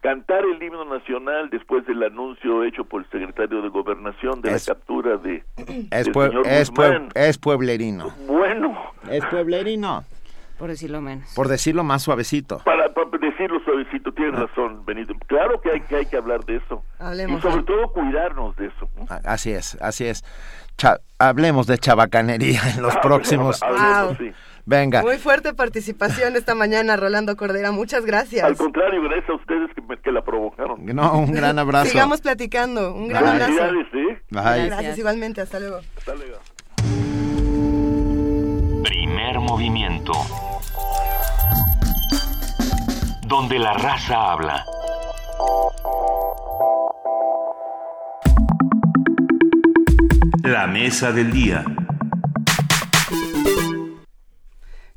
cantar 0.00 0.44
el 0.44 0.62
himno 0.62 0.84
nacional 0.84 1.50
después 1.50 1.86
del 1.86 2.02
anuncio 2.02 2.64
hecho 2.64 2.84
por 2.84 3.02
el 3.02 3.10
secretario 3.10 3.62
de 3.62 3.68
Gobernación 3.68 4.40
de 4.40 4.52
la 4.52 4.58
captura 4.64 5.16
de 5.16 5.44
es, 5.90 6.06
señor 6.06 6.46
es, 6.46 6.70
es 7.14 7.38
pueblerino. 7.38 8.10
Bueno. 8.26 8.92
Es 9.10 9.24
pueblerino. 9.26 10.04
Por 10.58 10.70
decirlo 10.70 11.00
menos. 11.00 11.32
Por 11.34 11.46
decirlo 11.48 11.84
más 11.84 12.02
suavecito. 12.02 12.58
Para, 12.64 12.88
decirlo 13.20 13.60
suavecito, 13.60 14.12
tienes 14.12 14.34
ah. 14.34 14.46
razón, 14.46 14.84
Benito. 14.84 15.14
Claro 15.26 15.60
que 15.60 15.70
hay, 15.70 15.80
que 15.82 15.96
hay 15.96 16.06
que 16.06 16.16
hablar 16.16 16.44
de 16.44 16.56
eso. 16.56 16.82
Hablemos, 16.98 17.38
y 17.38 17.42
sobre 17.42 17.62
todo 17.62 17.92
cuidarnos 17.92 18.56
de 18.56 18.66
eso. 18.66 18.88
Así 19.24 19.52
es, 19.52 19.76
así 19.80 20.06
es. 20.06 20.24
hablemos 21.18 21.66
de 21.66 21.78
chabacanería 21.78 22.60
en 22.74 22.82
los 22.82 22.96
próximos. 22.96 23.60
Venga. 24.68 25.00
Muy 25.00 25.16
fuerte 25.16 25.54
participación 25.54 26.36
esta 26.36 26.54
mañana, 26.54 26.94
Rolando 26.94 27.34
Cordera. 27.38 27.72
Muchas 27.72 28.04
gracias. 28.04 28.44
Al 28.44 28.54
contrario, 28.54 29.00
gracias 29.02 29.30
a 29.30 29.34
ustedes 29.36 29.70
que, 30.02 30.12
la 30.12 30.22
provocaron. 30.22 30.84
No, 30.84 31.20
un 31.20 31.32
gran 31.32 31.58
abrazo. 31.58 31.90
Sigamos 31.90 32.20
platicando. 32.20 32.92
Un 32.92 33.08
gran 33.08 33.26
abrazo. 33.28 33.74
¿eh? 33.94 34.20
Gracias 34.28 34.98
igualmente. 34.98 35.40
Hasta 35.40 35.58
luego. 35.58 35.80
Hasta 35.96 36.14
luego. 36.14 36.36
Primer 38.82 39.40
movimiento. 39.40 40.12
Donde 43.26 43.58
la 43.58 43.72
raza 43.72 44.32
habla. 44.32 44.66
La 50.42 50.66
mesa 50.66 51.10
del 51.12 51.30
día. 51.32 51.64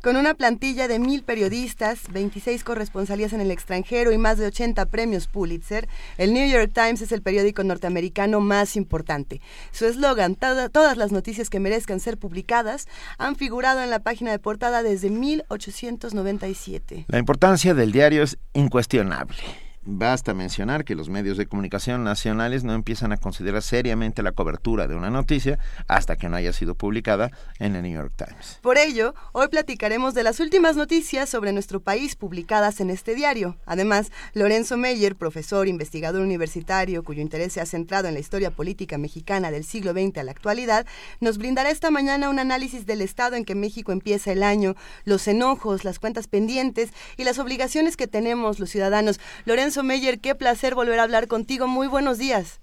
Con 0.01 0.15
una 0.15 0.33
plantilla 0.33 0.87
de 0.87 0.97
mil 0.97 1.21
periodistas, 1.21 2.11
26 2.11 2.63
corresponsalías 2.63 3.33
en 3.33 3.41
el 3.41 3.51
extranjero 3.51 4.11
y 4.11 4.17
más 4.17 4.39
de 4.39 4.47
80 4.47 4.87
premios 4.87 5.27
Pulitzer, 5.27 5.87
el 6.17 6.33
New 6.33 6.49
York 6.49 6.71
Times 6.73 7.01
es 7.01 7.11
el 7.11 7.21
periódico 7.21 7.63
norteamericano 7.63 8.39
más 8.39 8.75
importante. 8.75 9.41
Su 9.71 9.85
eslogan, 9.85 10.35
todas 10.35 10.97
las 10.97 11.11
noticias 11.11 11.51
que 11.51 11.59
merezcan 11.59 11.99
ser 11.99 12.17
publicadas, 12.17 12.87
han 13.19 13.35
figurado 13.35 13.83
en 13.83 13.91
la 13.91 13.99
página 13.99 14.31
de 14.31 14.39
portada 14.39 14.81
desde 14.81 15.11
1897. 15.11 17.05
La 17.07 17.19
importancia 17.19 17.75
del 17.75 17.91
diario 17.91 18.23
es 18.23 18.39
incuestionable 18.53 19.37
Basta 19.83 20.35
mencionar 20.35 20.85
que 20.85 20.93
los 20.93 21.09
medios 21.09 21.37
de 21.37 21.47
comunicación 21.47 22.03
nacionales 22.03 22.63
no 22.63 22.75
empiezan 22.75 23.13
a 23.13 23.17
considerar 23.17 23.63
seriamente 23.63 24.21
la 24.21 24.31
cobertura 24.31 24.87
de 24.87 24.93
una 24.93 25.09
noticia 25.09 25.57
hasta 25.87 26.17
que 26.17 26.29
no 26.29 26.35
haya 26.35 26.53
sido 26.53 26.75
publicada 26.75 27.31
en 27.57 27.75
el 27.75 27.81
New 27.81 27.93
York 27.93 28.13
Times. 28.15 28.59
Por 28.61 28.77
ello, 28.77 29.15
hoy 29.31 29.47
platicaremos 29.47 30.13
de 30.13 30.21
las 30.21 30.39
últimas 30.39 30.75
noticias 30.75 31.29
sobre 31.29 31.51
nuestro 31.51 31.79
país 31.79 32.15
publicadas 32.15 32.79
en 32.79 32.91
este 32.91 33.15
diario. 33.15 33.57
Además, 33.65 34.11
Lorenzo 34.33 34.77
Meyer, 34.77 35.15
profesor, 35.15 35.67
investigador 35.67 36.21
universitario 36.21 37.03
cuyo 37.03 37.23
interés 37.23 37.53
se 37.53 37.61
ha 37.61 37.65
centrado 37.65 38.07
en 38.07 38.13
la 38.13 38.19
historia 38.19 38.51
política 38.51 38.99
mexicana 38.99 39.49
del 39.49 39.63
siglo 39.63 39.93
XX 39.93 40.19
a 40.19 40.23
la 40.23 40.31
actualidad, 40.31 40.85
nos 41.21 41.39
brindará 41.39 41.71
esta 41.71 41.89
mañana 41.89 42.29
un 42.29 42.37
análisis 42.37 42.85
del 42.85 43.01
estado 43.01 43.35
en 43.35 43.45
que 43.45 43.55
México 43.55 43.91
empieza 43.91 44.31
el 44.31 44.43
año, 44.43 44.75
los 45.05 45.27
enojos, 45.27 45.83
las 45.83 45.97
cuentas 45.97 46.27
pendientes 46.27 46.91
y 47.17 47.23
las 47.23 47.39
obligaciones 47.39 47.97
que 47.97 48.05
tenemos 48.05 48.59
los 48.59 48.69
ciudadanos. 48.69 49.19
Lorenzo 49.45 49.70
Lorenzo 49.71 49.83
Meyer, 49.83 50.19
qué 50.19 50.35
placer 50.35 50.75
volver 50.75 50.99
a 50.99 51.03
hablar 51.03 51.29
contigo. 51.29 51.65
Muy 51.65 51.87
buenos 51.87 52.17
días. 52.17 52.59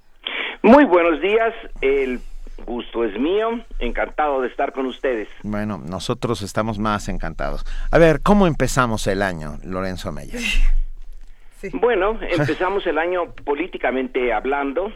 Muy 0.61 0.85
buenos 0.85 1.23
días. 1.23 1.55
El 1.81 2.21
gusto 2.67 3.03
es 3.03 3.19
mío. 3.19 3.65
Encantado 3.79 4.43
de 4.43 4.49
estar 4.49 4.75
con 4.75 4.85
ustedes. 4.85 5.27
Bueno, 5.43 5.79
nosotros 5.79 6.43
estamos 6.43 6.79
más 6.79 7.09
encantados. 7.09 7.65
A 7.91 7.97
ver, 7.97 8.21
¿cómo 8.23 8.47
empezamos 8.47 9.07
el 9.07 9.23
año, 9.23 9.57
Lorenzo 9.65 10.13
Meyer? 10.13 10.43
Bueno, 11.73 12.19
empezamos 12.21 12.87
el 12.87 12.99
año 12.99 13.33
políticamente 13.43 14.31
hablando 14.31 14.93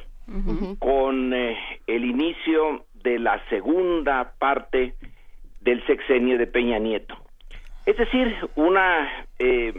con 0.80 1.32
eh, 1.32 1.56
el 1.86 2.04
inicio 2.04 2.84
de 3.02 3.18
la 3.20 3.42
segunda 3.48 4.34
parte 4.38 4.96
del 5.62 5.82
sexenio 5.86 6.36
de 6.36 6.46
Peña 6.46 6.78
Nieto. 6.78 7.16
Es 7.86 7.96
decir, 7.96 8.36
una 8.54 9.08
eh, 9.38 9.72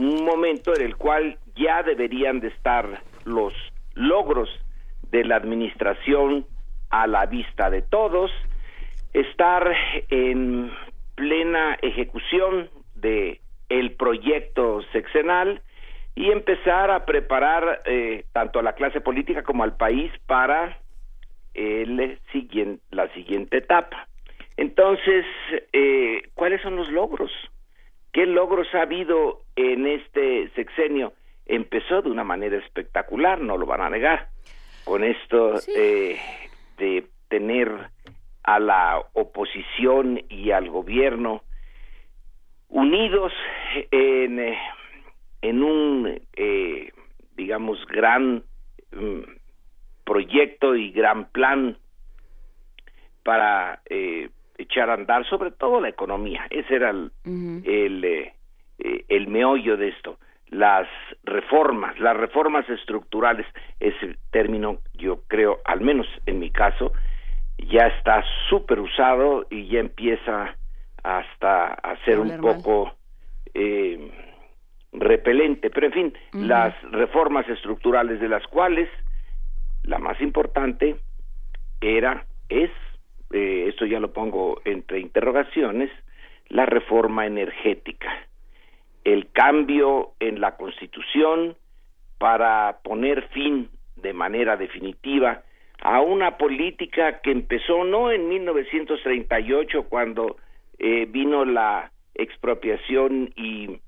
un 0.00 0.24
momento 0.24 0.74
en 0.74 0.82
el 0.82 0.96
cual 0.96 1.38
ya 1.56 1.82
deberían 1.82 2.40
de 2.40 2.48
estar 2.48 3.02
los 3.24 3.52
logros 3.94 4.48
de 5.10 5.24
la 5.24 5.36
administración 5.36 6.46
a 6.90 7.06
la 7.06 7.26
vista 7.26 7.70
de 7.70 7.82
todos, 7.82 8.30
estar 9.12 9.70
en 10.10 10.70
plena 11.14 11.76
ejecución 11.82 12.70
de 12.94 13.40
el 13.68 13.92
proyecto 13.92 14.82
sexenal 14.92 15.62
y 16.14 16.30
empezar 16.30 16.90
a 16.90 17.04
preparar 17.04 17.82
eh, 17.84 18.24
tanto 18.32 18.58
a 18.58 18.62
la 18.62 18.74
clase 18.74 19.00
política 19.00 19.42
como 19.42 19.62
al 19.62 19.76
país 19.76 20.10
para 20.26 20.78
el 21.54 22.18
siguiente, 22.32 22.82
la 22.90 23.08
siguiente 23.14 23.58
etapa. 23.58 24.08
Entonces, 24.56 25.24
eh, 25.72 26.22
¿cuáles 26.34 26.60
son 26.62 26.76
los 26.76 26.90
logros? 26.90 27.30
¿Qué 28.18 28.26
logros 28.26 28.66
ha 28.74 28.82
habido 28.82 29.42
en 29.54 29.86
este 29.86 30.50
sexenio? 30.56 31.12
Empezó 31.46 32.02
de 32.02 32.10
una 32.10 32.24
manera 32.24 32.56
espectacular, 32.56 33.40
no 33.40 33.56
lo 33.56 33.64
van 33.64 33.80
a 33.80 33.90
negar, 33.90 34.30
con 34.82 35.04
esto 35.04 35.54
eh, 35.68 36.18
de 36.78 37.06
tener 37.28 37.70
a 38.42 38.58
la 38.58 39.00
oposición 39.12 40.20
y 40.28 40.50
al 40.50 40.68
gobierno 40.68 41.44
unidos 42.66 43.32
en, 43.92 44.52
en 45.40 45.62
un, 45.62 46.20
eh, 46.34 46.90
digamos, 47.36 47.86
gran 47.86 48.42
mm, 48.90 49.20
proyecto 50.04 50.74
y 50.74 50.90
gran 50.90 51.26
plan 51.30 51.78
para 53.22 53.80
eh, 53.88 54.28
echar 54.58 54.90
a 54.90 54.94
andar, 54.94 55.24
sobre 55.28 55.52
todo 55.52 55.80
la 55.80 55.88
economía. 55.88 56.46
Ese 56.50 56.74
era 56.74 56.90
el, 56.90 57.10
el, 57.24 58.04
eh, 58.04 58.34
eh, 58.78 59.04
el 59.08 59.28
meollo 59.28 59.76
de 59.76 59.88
esto. 59.88 60.18
Las 60.48 60.88
reformas, 61.24 61.98
las 62.00 62.16
reformas 62.16 62.68
estructurales, 62.68 63.46
ese 63.80 64.16
término 64.30 64.78
yo 64.94 65.22
creo, 65.28 65.58
al 65.64 65.80
menos 65.80 66.06
en 66.26 66.38
mi 66.38 66.50
caso, 66.50 66.92
ya 67.58 67.86
está 67.86 68.24
súper 68.48 68.80
usado 68.80 69.46
y 69.50 69.68
ya 69.68 69.80
empieza 69.80 70.56
hasta 71.02 71.74
a 71.74 71.96
ser 72.04 72.18
un 72.18 72.40
poco 72.40 72.94
eh, 73.54 74.10
repelente. 74.92 75.70
Pero 75.70 75.86
en 75.86 75.92
fin, 75.92 76.14
las 76.32 76.74
reformas 76.90 77.48
estructurales 77.48 78.20
de 78.20 78.28
las 78.28 78.46
cuales 78.46 78.88
la 79.84 79.98
más 79.98 80.20
importante 80.20 80.96
era, 81.80 82.24
es 82.48 82.70
eh, 83.30 83.66
esto 83.68 83.86
ya 83.86 84.00
lo 84.00 84.12
pongo 84.12 84.60
entre 84.64 85.00
interrogaciones, 85.00 85.90
la 86.48 86.66
reforma 86.66 87.26
energética, 87.26 88.10
el 89.04 89.30
cambio 89.32 90.12
en 90.20 90.40
la 90.40 90.56
Constitución 90.56 91.56
para 92.18 92.78
poner 92.82 93.28
fin 93.28 93.70
de 93.96 94.12
manera 94.12 94.56
definitiva 94.56 95.42
a 95.80 96.00
una 96.00 96.36
política 96.36 97.20
que 97.20 97.30
empezó 97.30 97.84
no 97.84 98.10
en 98.10 98.28
1938 98.28 99.84
cuando 99.84 100.36
eh, 100.78 101.06
vino 101.08 101.44
la 101.44 101.92
expropiación 102.14 103.32
y 103.36 103.78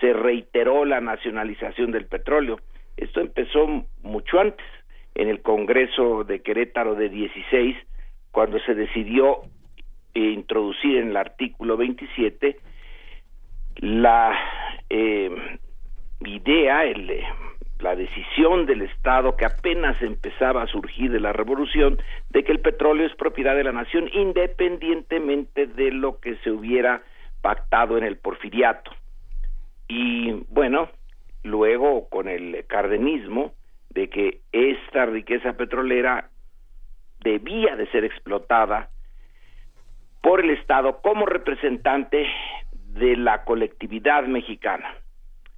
se 0.00 0.12
reiteró 0.12 0.84
la 0.84 1.00
nacionalización 1.00 1.90
del 1.90 2.06
petróleo. 2.06 2.60
Esto 2.96 3.20
empezó 3.20 3.84
mucho 4.02 4.40
antes, 4.40 4.66
en 5.14 5.28
el 5.28 5.40
Congreso 5.42 6.24
de 6.24 6.42
Querétaro 6.42 6.94
de 6.94 7.08
16, 7.08 7.76
cuando 8.32 8.58
se 8.60 8.74
decidió 8.74 9.42
introducir 10.14 10.96
en 10.98 11.08
el 11.08 11.16
artículo 11.16 11.76
27 11.76 12.58
la 13.76 14.36
eh, 14.90 15.58
idea, 16.24 16.84
el, 16.84 17.22
la 17.80 17.94
decisión 17.94 18.66
del 18.66 18.82
Estado 18.82 19.36
que 19.36 19.44
apenas 19.44 20.00
empezaba 20.02 20.62
a 20.62 20.66
surgir 20.66 21.10
de 21.12 21.20
la 21.20 21.32
revolución 21.32 22.00
de 22.30 22.42
que 22.42 22.52
el 22.52 22.60
petróleo 22.60 23.06
es 23.06 23.14
propiedad 23.14 23.54
de 23.54 23.64
la 23.64 23.72
nación 23.72 24.10
independientemente 24.12 25.66
de 25.66 25.92
lo 25.92 26.18
que 26.18 26.36
se 26.38 26.50
hubiera 26.50 27.02
pactado 27.40 27.96
en 27.96 28.04
el 28.04 28.16
porfiriato. 28.18 28.90
Y 29.86 30.32
bueno, 30.48 30.88
luego 31.44 32.08
con 32.08 32.28
el 32.28 32.64
cardenismo 32.66 33.52
de 33.90 34.10
que 34.10 34.40
esta 34.52 35.06
riqueza 35.06 35.54
petrolera 35.54 36.30
debía 37.20 37.76
de 37.76 37.86
ser 37.88 38.04
explotada 38.04 38.90
por 40.22 40.40
el 40.40 40.50
Estado 40.50 41.00
como 41.00 41.26
representante 41.26 42.26
de 42.88 43.16
la 43.16 43.44
colectividad 43.44 44.24
mexicana. 44.24 44.94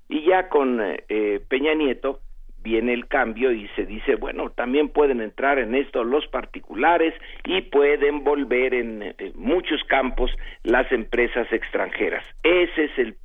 Y 0.09 0.25
ya 0.25 0.49
con 0.49 0.81
eh, 0.83 1.41
Peña 1.49 1.75
Nieto 1.75 2.21
viene 2.63 2.93
el 2.93 3.07
cambio 3.07 3.53
y 3.53 3.69
se 3.69 3.87
dice, 3.87 4.17
bueno, 4.17 4.51
también 4.51 4.91
pueden 4.91 5.21
entrar 5.21 5.59
en 5.59 5.75
esto 5.75 6.05
los 6.05 6.27
particulares 6.27 7.15
y 7.45 7.63
pueden 7.63 8.23
volver 8.23 8.75
en, 8.75 9.03
eh, 9.03 9.33
muchos 9.35 9.83
campos 9.85 10.31
las 10.63 10.91
empresas 10.93 11.51
extranjeras. 11.53 12.25
Ese 12.43 12.85
es 12.85 12.99
el 12.99 13.17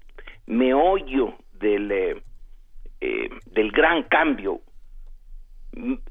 meollo 0.46 1.34
del, 1.60 1.92
eh, 1.92 3.30
del 3.52 3.72
gran 3.72 4.04
cambio 4.04 4.62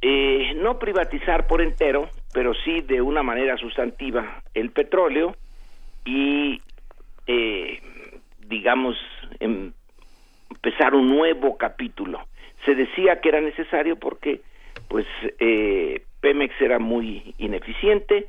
eh, 0.02 0.52
no 0.56 0.78
privatizar 0.78 1.46
por 1.46 1.62
entero, 1.62 2.08
pero 2.32 2.52
sí 2.54 2.82
de 2.82 3.00
una 3.00 3.22
manera 3.22 3.56
sustantiva 3.56 4.42
el 4.52 4.70
petróleo 4.70 5.36
y, 6.04 6.60
eh, 7.26 7.80
digamos, 8.46 8.96
em, 9.40 9.72
empezar 10.50 10.94
un 10.94 11.08
nuevo 11.08 11.56
capítulo. 11.56 12.26
Se 12.64 12.74
decía 12.74 13.20
que 13.20 13.28
era 13.30 13.40
necesario 13.40 13.96
porque, 13.96 14.40
pues, 14.88 15.06
eh, 15.38 16.02
Pemex 16.20 16.60
era 16.60 16.78
muy 16.78 17.34
ineficiente, 17.38 18.26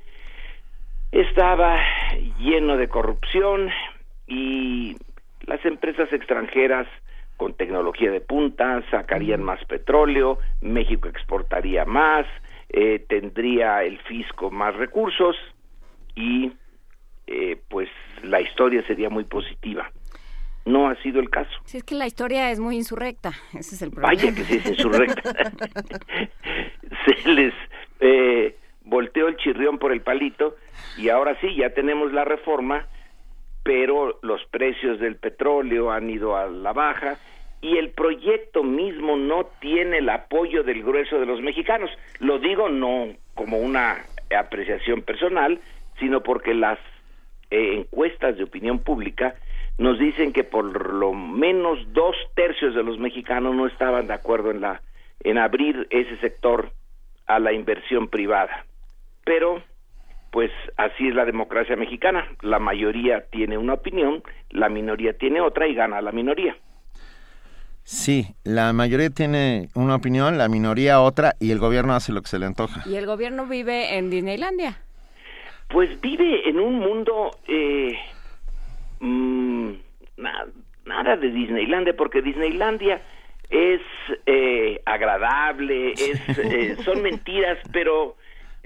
estaba 1.11 1.81
lleno 2.39 2.77
de 2.77 2.87
corrupción 2.87 3.69
y 4.27 4.95
las 5.45 5.63
empresas 5.65 6.11
extranjeras 6.11 6.87
con 7.37 7.53
tecnología 7.53 8.11
de 8.11 8.21
punta, 8.21 8.83
sacarían 8.89 9.43
más 9.43 9.63
petróleo, 9.65 10.39
México 10.61 11.07
exportaría 11.07 11.85
más, 11.85 12.25
eh, 12.69 13.05
tendría 13.07 13.83
el 13.83 13.99
fisco 13.99 14.51
más 14.51 14.75
recursos 14.75 15.35
y 16.15 16.53
eh, 17.27 17.59
pues 17.69 17.89
la 18.23 18.41
historia 18.41 18.85
sería 18.87 19.09
muy 19.09 19.23
positiva. 19.25 19.91
No 20.65 20.89
ha 20.89 20.95
sido 21.03 21.19
el 21.19 21.29
caso. 21.29 21.51
Si 21.65 21.77
es 21.77 21.83
que 21.83 21.93
la 21.93 22.07
historia 22.07 22.49
es 22.49 22.59
muy 22.59 22.75
insurrecta, 22.75 23.33
ese 23.53 23.75
es 23.75 23.81
el 23.81 23.91
problema. 23.91 24.13
Vaya 24.13 24.33
que 24.33 24.43
sí 24.43 24.55
es 24.57 24.65
insurrecta. 24.65 25.21
Se 27.05 27.29
les 27.29 27.53
eh, 27.99 28.55
volteó 28.83 29.27
el 29.27 29.37
chirrión 29.37 29.77
por 29.77 29.91
el 29.91 30.01
palito 30.01 30.55
y 30.97 31.09
ahora 31.09 31.37
sí, 31.39 31.55
ya 31.55 31.69
tenemos 31.71 32.11
la 32.13 32.25
reforma 32.25 32.87
pero 33.65 34.19
los 34.21 34.45
precios 34.51 34.99
del 34.99 35.15
petróleo 35.15 35.91
han 35.91 36.07
ido 36.07 36.37
a 36.37 36.45
la 36.45 36.71
baja 36.71 37.17
y 37.61 37.79
el 37.79 37.89
proyecto 37.89 38.61
mismo 38.61 39.17
no 39.17 39.47
tiene 39.59 39.97
el 39.97 40.09
apoyo 40.09 40.61
del 40.61 40.83
grueso 40.83 41.19
de 41.19 41.25
los 41.25 41.41
mexicanos. 41.41 41.89
Lo 42.19 42.37
digo 42.37 42.69
no 42.69 43.07
como 43.33 43.57
una 43.57 44.05
apreciación 44.39 45.01
personal, 45.01 45.59
sino 45.99 46.21
porque 46.21 46.53
las 46.53 46.77
eh, 47.49 47.73
encuestas 47.77 48.37
de 48.37 48.43
opinión 48.43 48.77
pública 48.77 49.33
nos 49.79 49.97
dicen 49.97 50.31
que 50.31 50.43
por 50.43 50.93
lo 50.93 51.13
menos 51.13 51.79
dos 51.91 52.15
tercios 52.35 52.75
de 52.75 52.83
los 52.83 52.99
mexicanos 52.99 53.55
no 53.55 53.65
estaban 53.65 54.05
de 54.05 54.13
acuerdo 54.13 54.51
en 54.51 54.61
la 54.61 54.83
en 55.21 55.39
abrir 55.39 55.87
ese 55.89 56.17
sector 56.17 56.69
a 57.25 57.39
la 57.39 57.51
inversión 57.51 58.09
privada. 58.09 58.63
Pero 59.23 59.63
pues 60.35 60.51
así 60.75 61.07
es 61.07 61.15
la 61.15 61.23
democracia 61.23 61.77
mexicana, 61.77 62.27
la 62.41 62.59
mayoría 62.59 63.23
tiene 63.31 63.57
una 63.57 63.75
opinión, 63.75 64.21
la 64.49 64.67
minoría 64.67 65.17
tiene 65.17 65.39
otra 65.39 65.65
y 65.65 65.73
gana 65.73 66.01
la 66.01 66.11
minoría. 66.11 66.57
Sí, 67.83 68.25
la 68.43 68.73
mayoría 68.73 69.09
tiene 69.11 69.69
una 69.75 69.95
opinión, 69.95 70.37
la 70.37 70.49
minoría 70.49 70.99
otra 70.99 71.35
y 71.39 71.51
el 71.51 71.59
gobierno 71.59 71.93
hace 71.93 72.11
lo 72.11 72.21
que 72.21 72.27
se 72.27 72.37
le 72.37 72.47
antoja. 72.47 72.81
¿Y 72.85 72.97
el 72.97 73.05
gobierno 73.05 73.45
vive 73.45 73.97
en 73.97 74.09
Disneylandia? 74.09 74.77
Pues 75.69 76.01
vive 76.01 76.49
en 76.49 76.59
un 76.59 76.79
mundo 76.79 77.31
eh, 77.47 77.97
mm, 78.99 79.69
nada 80.85 81.15
de 81.15 81.31
Disneylandia, 81.31 81.95
porque 81.95 82.21
Disneylandia 82.21 83.01
es 83.49 83.79
eh, 84.25 84.81
agradable, 84.83 85.93
es, 85.93 86.37
eh, 86.39 86.75
son 86.83 87.01
mentiras, 87.03 87.57
pero 87.71 88.17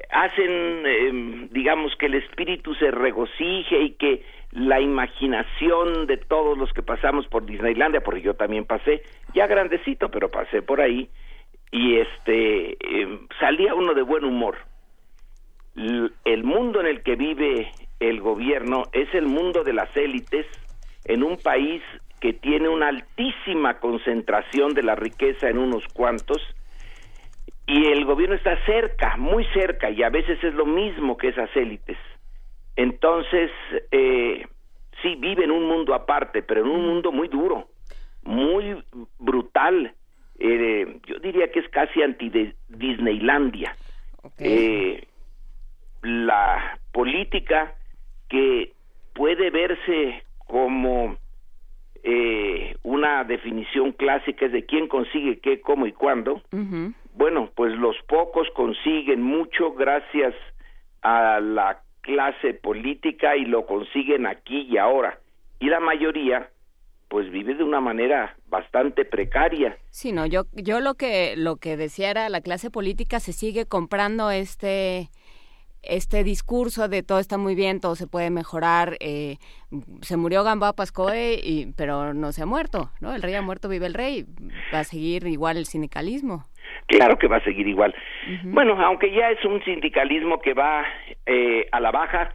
hacen, 0.09 0.85
em, 0.85 1.49
digamos, 1.49 1.95
que 1.97 2.07
el 2.07 2.15
espíritu 2.15 2.73
se 2.75 2.91
regocije 2.91 3.81
y 3.81 3.91
que 3.91 4.23
la 4.51 4.81
imaginación 4.81 6.07
de 6.07 6.17
todos 6.17 6.57
los 6.57 6.71
que 6.73 6.81
pasamos 6.81 7.27
por 7.27 7.45
Disneylandia, 7.45 8.01
porque 8.01 8.21
yo 8.21 8.33
también 8.33 8.65
pasé, 8.65 9.03
ya 9.33 9.47
grandecito, 9.47 10.09
pero 10.09 10.29
pasé 10.29 10.61
por 10.61 10.81
ahí, 10.81 11.09
y 11.71 11.97
este, 11.97 12.77
em, 13.01 13.27
salía 13.39 13.75
uno 13.75 13.93
de 13.93 14.01
buen 14.01 14.23
humor. 14.23 14.57
el 16.25 16.43
mundo 16.43 16.81
en 16.81 16.87
el 16.87 17.03
que 17.03 17.15
vive 17.15 17.71
el 18.01 18.19
gobierno 18.19 18.83
es 18.91 19.13
el 19.13 19.27
mundo 19.27 19.63
de 19.63 19.71
las 19.71 19.95
élites 19.95 20.45
en 21.05 21.23
un 21.23 21.37
país 21.37 21.81
que 22.19 22.33
tiene 22.33 22.67
una 22.69 22.89
altísima 22.89 23.79
concentración 23.79 24.73
de 24.73 24.83
la 24.83 24.95
riqueza 24.95 25.49
en 25.49 25.57
unos 25.57 25.85
cuantos, 25.93 26.41
y 27.69 27.85
el 27.85 28.03
gobierno 28.03 28.35
está 28.35 28.57
cerca, 28.65 29.15
muy 29.17 29.45
cerca, 29.53 29.91
y 29.91 30.01
a 30.01 30.09
veces 30.09 30.43
es 30.43 30.56
lo 30.56 30.65
mismo 30.65 31.17
que 31.17 31.27
esas 31.27 31.56
élites. 31.56 31.98
Entonces, 32.75 33.51
eh, 33.91 34.48
sí, 35.03 35.15
vive 35.15 35.43
en 35.43 35.51
un 35.51 35.67
mundo 35.67 35.93
aparte, 35.93 36.41
pero 36.41 36.61
en 36.61 36.67
un 36.67 36.88
mundo 36.88 37.11
muy 37.11 37.27
duro, 37.27 37.67
muy 38.23 38.83
brutal. 39.19 39.93
Eh, 40.39 40.99
yo 41.06 41.19
diría 41.19 41.51
que 41.51 41.59
es 41.59 41.69
casi 41.69 42.01
anti-Disneylandia. 42.01 43.75
Eh, 44.39 45.06
la 46.01 46.80
política 46.91 47.75
que 48.30 48.73
puede 49.14 49.51
verse 49.51 50.23
como 50.48 51.17
eh, 52.11 52.75
una 52.81 53.23
definición 53.23 53.91
clásica 53.91 54.47
es 54.47 54.51
de 54.51 54.65
quién 54.65 54.88
consigue 54.88 55.39
qué, 55.39 55.61
cómo 55.61 55.85
y 55.85 55.91
cuándo. 55.91 56.41
Bueno, 57.13 57.51
pues 57.55 57.73
los 57.77 57.95
pocos 58.07 58.47
consiguen 58.55 59.21
mucho 59.21 59.73
gracias 59.73 60.33
a 61.01 61.39
la 61.39 61.81
clase 62.01 62.55
política 62.55 63.38
y 63.38 63.45
lo 63.45 63.67
consiguen 63.67 64.25
aquí 64.25 64.61
y 64.61 64.77
ahora. 64.77 65.19
Y 65.59 65.67
la 65.67 65.79
mayoría 65.79 66.49
pues 67.09 67.29
vive 67.31 67.55
de 67.55 67.63
una 67.63 67.81
manera 67.81 68.35
bastante 68.47 69.03
precaria. 69.03 69.77
Sí, 69.89 70.11
no, 70.11 70.25
yo 70.25 70.45
yo 70.53 70.79
lo 70.79 70.93
que 70.93 71.35
lo 71.35 71.57
que 71.57 71.75
decía 71.75 72.11
era 72.11 72.29
la 72.29 72.41
clase 72.41 72.69
política 72.71 73.19
se 73.19 73.33
sigue 73.33 73.65
comprando 73.65 74.31
este 74.31 75.09
este 75.83 76.24
discurso 76.24 76.88
de 76.88 77.03
todo 77.03 77.19
está 77.19 77.38
muy 77.38 77.56
bien, 77.56 77.80
todo 77.80 77.95
se 77.95 78.08
puede 78.08 78.30
mejorar, 78.30 78.98
eh, 78.99 79.38
se 80.01 80.17
murió 80.17 80.43
Gamboa 80.43 80.74
Pascoe, 80.74 81.40
y, 81.41 81.74
pero 81.77 82.14
no 82.14 82.32
se 82.32 82.43
ha 82.43 82.45
muerto, 82.45 82.90
¿no? 83.01 83.14
El 83.14 83.22
rey 83.22 83.33
ha 83.35 83.41
muerto, 83.41 83.69
vive 83.69 83.85
el 83.85 83.93
rey, 83.93 84.25
va 84.74 84.80
a 84.80 84.83
seguir 84.83 85.25
igual 85.27 85.58
el 85.58 85.66
sindicalismo. 85.66 86.45
Claro 86.88 87.17
que 87.17 87.27
va 87.27 87.38
a 87.38 87.43
seguir 87.43 87.67
igual. 87.67 87.93
Bueno, 88.43 88.80
aunque 88.82 89.11
ya 89.11 89.30
es 89.30 89.43
un 89.45 89.64
sindicalismo 89.64 90.40
que 90.40 90.53
va 90.53 90.85
eh, 91.25 91.67
a 91.72 91.80
la 91.80 91.91
baja, 91.91 92.33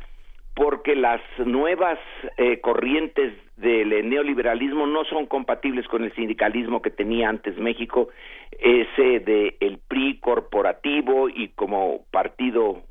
porque 0.54 0.94
las 0.94 1.20
nuevas 1.38 1.98
eh, 2.36 2.60
corrientes 2.60 3.34
del 3.56 4.08
neoliberalismo 4.08 4.86
no 4.86 5.04
son 5.04 5.26
compatibles 5.26 5.86
con 5.88 6.04
el 6.04 6.14
sindicalismo 6.14 6.82
que 6.82 6.90
tenía 6.90 7.28
antes 7.28 7.56
México, 7.58 8.08
ese 8.52 9.20
de 9.20 9.56
el 9.60 9.78
PRI 9.78 10.18
corporativo 10.20 11.28
y 11.28 11.48
como 11.48 12.04
partido 12.10 12.82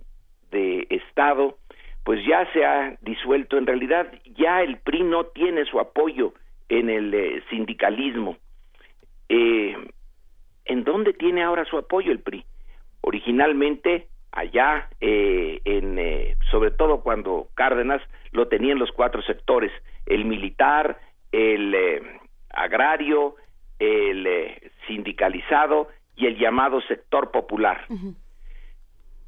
de 0.53 0.87
Estado, 0.89 1.57
pues 2.03 2.25
ya 2.25 2.49
se 2.53 2.65
ha 2.65 2.97
disuelto. 3.01 3.57
En 3.57 3.67
realidad, 3.67 4.11
ya 4.37 4.61
el 4.61 4.77
PRI 4.77 5.03
no 5.03 5.25
tiene 5.25 5.65
su 5.65 5.79
apoyo 5.79 6.33
en 6.69 6.89
el 6.89 7.13
eh, 7.13 7.43
sindicalismo. 7.49 8.37
Eh, 9.29 9.75
¿En 10.65 10.83
dónde 10.83 11.13
tiene 11.13 11.43
ahora 11.43 11.65
su 11.65 11.77
apoyo 11.77 12.11
el 12.11 12.19
PRI? 12.19 12.45
Originalmente, 13.01 14.07
allá, 14.31 14.89
eh, 15.01 15.59
en, 15.65 16.37
sobre 16.49 16.71
todo 16.71 17.01
cuando 17.01 17.49
Cárdenas 17.55 18.01
lo 18.31 18.47
tenía 18.47 18.71
en 18.71 18.79
los 18.79 18.91
cuatro 18.91 19.21
sectores, 19.23 19.71
el 20.05 20.23
militar, 20.25 20.99
el 21.31 21.75
agrario, 22.49 23.35
el 23.79 24.27
sindicalizado 24.87 25.89
y 26.15 26.27
el 26.27 26.37
llamado 26.37 26.81
sector 26.81 27.31
popular. 27.31 27.85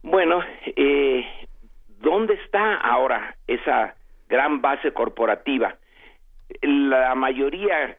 Bueno, 0.06 0.40
eh, 0.68 1.26
¿dónde 2.00 2.36
está 2.36 2.76
ahora 2.76 3.36
esa 3.48 3.96
gran 4.30 4.62
base 4.62 4.94
corporativa? 4.94 5.78
La 6.62 7.16
mayoría 7.16 7.98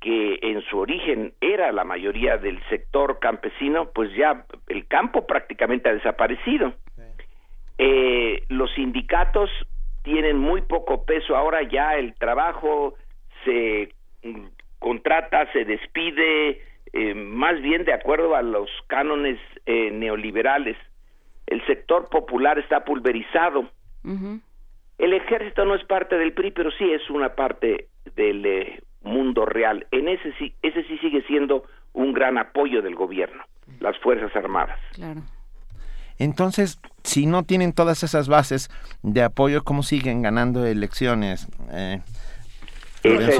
que 0.00 0.38
en 0.40 0.62
su 0.62 0.78
origen 0.78 1.32
era 1.40 1.72
la 1.72 1.82
mayoría 1.82 2.36
del 2.36 2.62
sector 2.68 3.18
campesino, 3.18 3.90
pues 3.92 4.14
ya 4.14 4.46
el 4.68 4.86
campo 4.86 5.26
prácticamente 5.26 5.88
ha 5.88 5.94
desaparecido. 5.94 6.74
Eh, 7.76 8.44
los 8.48 8.72
sindicatos 8.74 9.50
tienen 10.04 10.38
muy 10.38 10.60
poco 10.62 11.04
peso 11.04 11.34
ahora, 11.34 11.62
ya 11.62 11.96
el 11.96 12.14
trabajo 12.14 12.94
se 13.44 13.92
mm, 14.22 14.46
contrata, 14.78 15.50
se 15.52 15.64
despide, 15.64 16.62
eh, 16.92 17.14
más 17.14 17.60
bien 17.60 17.84
de 17.84 17.94
acuerdo 17.94 18.36
a 18.36 18.42
los 18.42 18.70
cánones 18.86 19.40
eh, 19.66 19.90
neoliberales 19.90 20.76
el 21.52 21.64
sector 21.66 22.08
popular 22.08 22.58
está 22.58 22.84
pulverizado. 22.84 23.68
El 24.98 25.12
ejército 25.12 25.64
no 25.64 25.74
es 25.74 25.84
parte 25.84 26.16
del 26.16 26.32
PRI, 26.32 26.50
pero 26.50 26.70
sí 26.72 26.90
es 26.92 27.08
una 27.10 27.34
parte 27.34 27.88
del 28.16 28.44
eh, 28.44 28.82
mundo 29.02 29.44
real. 29.44 29.86
En 29.90 30.08
ese 30.08 30.32
sí, 30.38 30.54
ese 30.62 30.84
sí 30.84 30.98
sigue 30.98 31.22
siendo 31.22 31.64
un 31.92 32.12
gran 32.12 32.38
apoyo 32.38 32.82
del 32.82 32.94
gobierno, 32.94 33.44
las 33.80 33.98
Fuerzas 33.98 34.34
Armadas. 34.34 34.78
Claro. 34.94 35.22
Entonces, 36.18 36.80
si 37.02 37.26
no 37.26 37.42
tienen 37.42 37.72
todas 37.72 38.02
esas 38.02 38.28
bases 38.28 38.70
de 39.02 39.22
apoyo, 39.22 39.64
¿cómo 39.64 39.82
siguen 39.82 40.22
ganando 40.22 40.64
elecciones? 40.66 41.48
Eh, 41.72 42.00
esa 43.02 43.30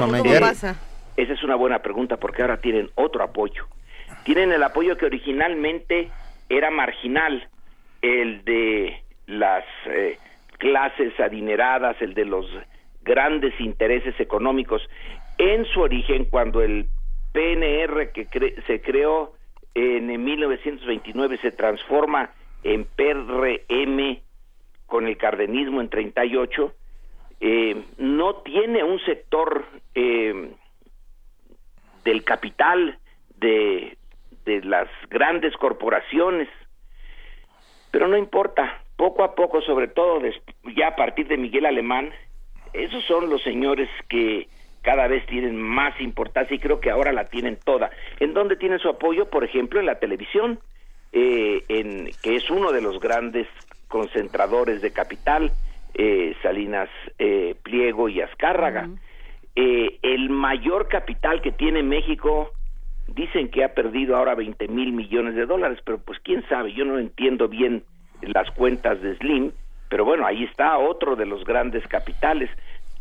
es 1.15 1.43
una 1.43 1.55
buena 1.55 1.79
pregunta 1.79 2.17
porque 2.17 2.41
ahora 2.41 2.57
tienen 2.57 2.89
otro 2.95 3.23
apoyo. 3.23 3.65
Tienen 4.25 4.51
el 4.51 4.63
apoyo 4.63 4.97
que 4.97 5.05
originalmente 5.05 6.11
era 6.49 6.69
marginal, 6.71 7.47
el 8.03 8.43
de 8.43 9.01
las 9.25 9.63
eh, 9.87 10.19
clases 10.59 11.17
adineradas, 11.19 11.99
el 12.01 12.13
de 12.13 12.25
los 12.25 12.45
grandes 13.01 13.59
intereses 13.59 14.19
económicos. 14.19 14.87
En 15.37 15.65
su 15.65 15.79
origen, 15.81 16.25
cuando 16.25 16.61
el 16.61 16.87
PNR 17.31 18.11
que 18.11 18.27
se 18.67 18.81
creó 18.81 19.33
en 19.73 20.23
1929 20.23 21.39
se 21.41 21.51
transforma 21.51 22.29
en 22.63 22.85
PRM 22.85 24.19
con 24.85 25.07
el 25.07 25.17
cardenismo 25.17 25.81
en 25.81 25.89
38, 25.89 26.73
eh, 27.39 27.83
no 27.97 28.35
tiene 28.35 28.83
un 28.83 28.99
sector 28.99 29.65
eh, 29.95 30.51
del 32.03 32.23
capital 32.25 32.97
de, 33.37 33.97
de 34.45 34.61
las 34.61 34.89
grandes 35.09 35.55
corporaciones 35.55 36.49
pero 37.93 38.07
no 38.07 38.17
importa, 38.17 38.81
poco 38.95 39.23
a 39.23 39.35
poco, 39.35 39.61
sobre 39.61 39.87
todo 39.87 40.19
ya 40.75 40.87
a 40.87 40.95
partir 40.95 41.27
de 41.27 41.37
Miguel 41.37 41.67
Alemán, 41.67 42.09
esos 42.73 43.03
son 43.05 43.29
los 43.29 43.43
señores 43.43 43.87
que 44.09 44.47
cada 44.81 45.05
vez 45.07 45.23
tienen 45.27 45.55
más 45.61 46.01
importancia 46.01 46.55
y 46.55 46.59
creo 46.59 46.79
que 46.79 46.89
ahora 46.89 47.11
la 47.11 47.25
tienen 47.25 47.59
toda. 47.63 47.91
¿En 48.19 48.33
dónde 48.33 48.55
tienen 48.55 48.79
su 48.79 48.89
apoyo? 48.89 49.29
Por 49.29 49.43
ejemplo, 49.43 49.79
en 49.79 49.85
la 49.85 49.99
televisión, 49.99 50.59
eh, 51.11 51.61
en, 51.69 52.09
que 52.23 52.35
es 52.35 52.49
uno 52.49 52.71
de 52.71 52.81
los 52.81 52.99
grandes 52.99 53.47
concentradores 53.87 54.81
de 54.81 54.91
capital, 54.91 55.51
eh, 55.93 56.35
Salinas 56.41 56.89
eh, 57.19 57.53
Pliego 57.61 58.09
y 58.09 58.21
Azcárraga. 58.21 58.89
el 59.55 60.29
mayor 60.31 60.87
capital 60.87 61.43
que 61.43 61.51
tiene 61.51 61.83
México 61.83 62.53
Dicen 63.07 63.49
que 63.49 63.63
ha 63.63 63.73
perdido 63.73 64.15
ahora 64.15 64.35
20 64.35 64.67
mil 64.69 64.93
millones 64.93 65.35
de 65.35 65.45
dólares, 65.45 65.79
pero 65.85 65.99
pues 65.99 66.19
quién 66.19 66.43
sabe, 66.47 66.73
yo 66.73 66.85
no 66.85 66.99
entiendo 66.99 67.47
bien 67.47 67.83
las 68.21 68.49
cuentas 68.51 69.01
de 69.01 69.15
Slim, 69.17 69.51
pero 69.89 70.05
bueno, 70.05 70.25
ahí 70.25 70.43
está 70.43 70.77
otro 70.77 71.15
de 71.15 71.25
los 71.25 71.43
grandes 71.43 71.85
capitales. 71.87 72.49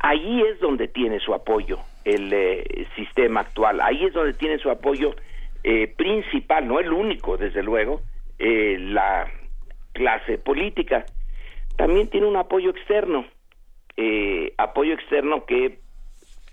ahí 0.01 0.43
es 0.43 0.59
donde 0.61 0.89
tiene 0.89 1.21
su 1.21 1.33
apoyo 1.33 1.79
el 2.05 2.33
eh, 2.33 2.87
sistema 2.97 3.41
actual, 3.41 3.81
ahí 3.81 4.05
es 4.05 4.13
donde 4.13 4.35
tiene 4.35 4.59
su 4.59 4.71
apoyo 4.71 5.15
eh, 5.63 5.87
principal, 5.97 6.67
no 6.67 6.81
el 6.81 6.93
único, 6.93 7.37
desde 7.37 7.63
luego, 7.63 8.03
eh, 8.39 8.77
la 8.79 9.31
clase 9.93 10.39
política. 10.39 11.05
También 11.77 12.09
tiene 12.09 12.27
un 12.27 12.37
apoyo 12.37 12.71
externo, 12.71 13.25
apoyo 14.59 14.95
externo 14.95 15.47
que 15.47 15.79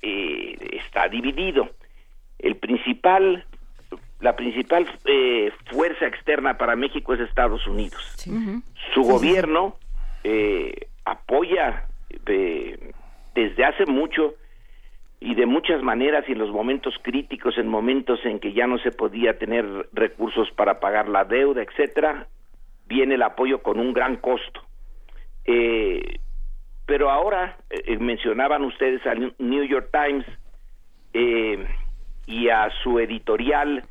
está 0.01 1.09
dividido. 1.09 1.69
El 2.39 2.55
principal, 2.55 3.45
la 4.19 4.35
principal 4.35 4.87
fuerza 5.71 6.07
externa 6.07 6.57
para 6.57 6.75
México 6.75 7.13
es 7.13 7.19
Estados 7.19 7.65
Unidos. 7.67 8.15
Su 8.93 9.03
gobierno 9.03 9.77
apoya 11.05 11.85
desde 12.25 13.65
hace 13.65 13.85
mucho 13.85 14.35
y 15.21 15.35
de 15.35 15.45
muchas 15.45 15.83
maneras 15.83 16.23
y 16.27 16.31
en 16.31 16.39
los 16.39 16.51
momentos 16.51 16.95
críticos, 17.01 17.57
en 17.57 17.67
momentos 17.67 18.19
en 18.23 18.39
que 18.39 18.53
ya 18.53 18.67
no 18.67 18.77
se 18.77 18.91
podía 18.91 19.37
tener 19.37 19.65
recursos 19.91 20.49
para 20.51 20.79
pagar 20.79 21.09
la 21.09 21.25
deuda, 21.25 21.61
etcétera, 21.61 22.27
viene 22.87 23.15
el 23.15 23.23
apoyo 23.23 23.61
con 23.61 23.79
un 23.79 23.93
gran 23.93 24.15
costo. 24.17 24.61
Eh, 25.45 26.19
pero 26.85 27.09
ahora 27.11 27.57
eh, 27.69 27.97
mencionaban 27.97 28.63
ustedes 28.63 29.05
al 29.05 29.33
New 29.37 29.63
York 29.65 29.89
Times 29.91 30.25
eh, 31.13 31.67
y 32.29 32.49
a 32.49 32.69
su 32.83 32.99
editorial, 32.99 33.83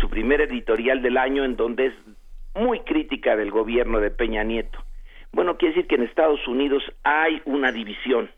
su 0.00 0.08
primer 0.08 0.40
editorial 0.40 1.02
del 1.02 1.16
año, 1.16 1.44
en 1.44 1.56
donde 1.56 1.86
es 1.86 1.94
muy 2.54 2.80
crítica 2.80 3.36
del 3.36 3.50
gobierno 3.50 4.00
de 4.00 4.10
Peña 4.10 4.42
Nieto. 4.42 4.78
Bueno, 5.32 5.56
quiere 5.56 5.74
decir 5.74 5.88
que 5.88 5.96
en 5.96 6.02
Estados 6.04 6.46
Unidos 6.48 6.82
hay 7.04 7.42
una 7.44 7.70
división 7.70 8.30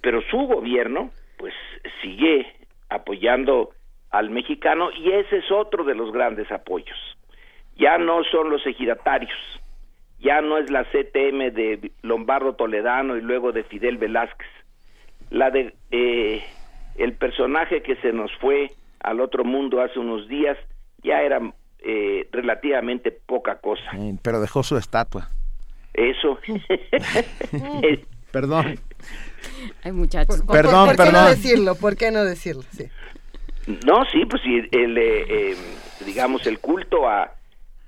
pero 0.00 0.22
su 0.22 0.38
gobierno 0.38 1.10
pues 1.36 1.54
sigue 2.02 2.46
apoyando 2.88 3.70
al 4.10 4.30
mexicano 4.30 4.90
y 4.92 5.12
ese 5.12 5.38
es 5.38 5.50
otro 5.50 5.84
de 5.84 5.94
los 5.94 6.12
grandes 6.12 6.50
apoyos. 6.50 6.98
Ya 7.76 7.98
no 7.98 8.22
son 8.24 8.50
los 8.50 8.66
ejidatarios, 8.66 9.38
ya 10.18 10.40
no 10.40 10.58
es 10.58 10.70
la 10.70 10.84
CTM 10.84 11.52
de 11.52 11.92
Lombardo 12.02 12.54
Toledano 12.54 13.16
y 13.16 13.22
luego 13.22 13.52
de 13.52 13.64
Fidel 13.64 13.96
Velázquez, 13.96 14.48
la 15.30 15.50
de 15.50 15.74
eh, 15.90 16.42
el 16.96 17.14
personaje 17.14 17.82
que 17.82 17.96
se 17.96 18.12
nos 18.12 18.30
fue 18.40 18.72
al 19.00 19.20
otro 19.20 19.44
mundo 19.44 19.80
hace 19.82 19.98
unos 19.98 20.28
días 20.28 20.56
ya 21.02 21.22
era 21.22 21.40
eh, 21.80 22.28
relativamente 22.32 23.10
poca 23.10 23.56
cosa. 23.56 23.90
pero 24.22 24.40
dejó 24.40 24.62
su 24.62 24.76
estatua. 24.76 25.28
Eso. 25.94 26.38
Perdón. 28.32 28.78
Hay 29.82 29.92
muchachos. 29.92 30.42
perdón, 30.50 30.88
¿por, 30.88 30.96
¿por 30.96 31.06
qué 31.06 31.12
no 31.12 31.28
decirlo? 31.28 31.74
¿Por 31.74 31.96
qué 31.96 32.10
no 32.10 32.24
decirlo? 32.24 32.62
Sí. 32.70 32.88
No, 33.86 34.04
sí, 34.06 34.24
pues 34.26 34.42
sí, 34.42 34.60
el, 34.72 34.98
eh, 34.98 35.52
eh, 35.52 35.56
digamos, 36.04 36.46
el 36.46 36.58
culto 36.60 37.08
a, 37.08 37.34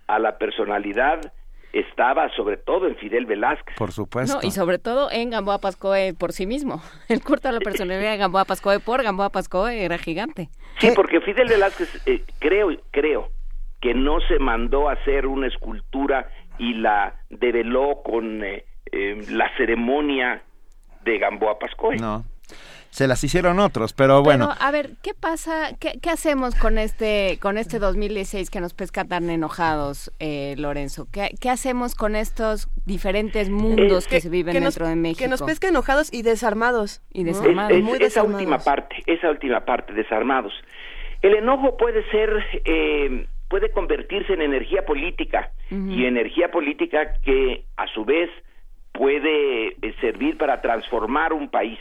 a 0.07 0.19
la 0.19 0.39
personalidad 0.39 1.33
estaba 1.73 2.29
sobre 2.37 2.57
todo 2.57 2.87
en 2.87 2.97
Fidel 2.97 3.27
Velázquez. 3.27 3.77
Por 3.77 3.93
supuesto. 3.93 4.39
y 4.43 4.51
sobre 4.51 4.79
todo 4.79 5.11
en 5.11 5.31
Gamboa 5.31 5.59
Pascoe 5.59 6.15
por 6.15 6.33
sí 6.33 6.47
mismo. 6.47 6.83
El 7.09 7.23
culto 7.23 7.49
a 7.49 7.53
la 7.53 7.61
personalidad 7.61 8.13
de 8.13 8.17
Gamboa 8.19 8.45
Pascoe 8.45 8.81
por 8.81 9.03
Gamboa 9.03 9.31
Pascoe 9.31 9.85
era 9.85 9.99
gigante. 9.99 10.49
Sí, 10.79 10.91
porque 10.95 11.21
Fidel 11.21 11.49
Velázquez, 11.49 12.07
eh, 12.07 12.25
creo, 12.39 12.69
creo 12.91 13.29
que 13.81 13.95
no 13.95 14.21
se 14.29 14.39
mandó 14.39 14.89
a 14.89 14.93
hacer 14.93 15.27
una 15.27 15.49
escultura 15.49 16.29
y 16.59 16.75
la 16.75 17.15
develó 17.31 18.03
con 18.05 18.41
la 18.41 19.57
ceremonia 19.57 20.43
de 21.05 21.19
Gamboa 21.19 21.59
Pascoe. 21.59 21.97
No. 21.97 22.25
Se 22.93 23.09
las 23.09 23.25
hicieron 23.25 23.59
otros, 23.59 23.95
pero 23.95 24.23
bueno. 24.23 24.51
a 24.61 24.71
ver, 24.71 24.91
¿qué 25.03 25.15
pasa? 25.15 25.71
¿Qué, 25.81 26.11
hacemos 26.11 26.55
con 26.55 26.77
este 26.77 27.39
con 27.41 27.57
este 27.57 27.79
2016 27.79 28.51
que 28.51 28.61
nos 28.61 28.75
pesca 28.75 29.07
tan 29.07 29.31
enojados, 29.31 30.13
eh, 30.19 30.55
Lorenzo? 30.59 31.09
¿Qué, 31.11 31.31
¿Qué, 31.41 31.49
hacemos 31.49 31.95
con 31.95 32.17
estos 32.17 32.69
diferentes 32.85 33.49
mundos 33.49 34.07
que, 34.07 34.21
se 34.21 34.29
viven 34.29 34.63
dentro 34.63 34.87
de 34.87 34.97
México? 34.97 35.21
Que 35.21 35.29
nos 35.29 35.41
pesca 35.41 35.69
enojados 35.69 36.13
y 36.13 36.21
desarmados. 36.21 37.01
Y 37.15 37.25
desarmados. 37.25 37.73
Esa 37.99 38.25
última 38.25 38.59
parte, 38.59 38.97
esa 39.07 39.31
última 39.31 39.65
parte, 39.65 39.95
desarmados. 39.95 40.53
El 41.23 41.33
enojo 41.35 41.79
puede 41.79 42.05
ser, 42.11 42.45
eh, 42.67 43.27
puede 43.49 43.71
convertirse 43.71 44.35
en 44.35 44.43
energía 44.43 44.85
política 44.85 45.51
y 45.71 46.05
energía 46.05 46.51
política 46.51 47.15
que 47.25 47.65
a 47.79 47.87
su 47.87 48.05
vez 48.05 48.29
puede 48.93 49.69
eh, 49.69 49.95
servir 50.03 50.37
para 50.37 50.61
transformar 50.61 51.33
un 51.33 51.49
país. 51.49 51.79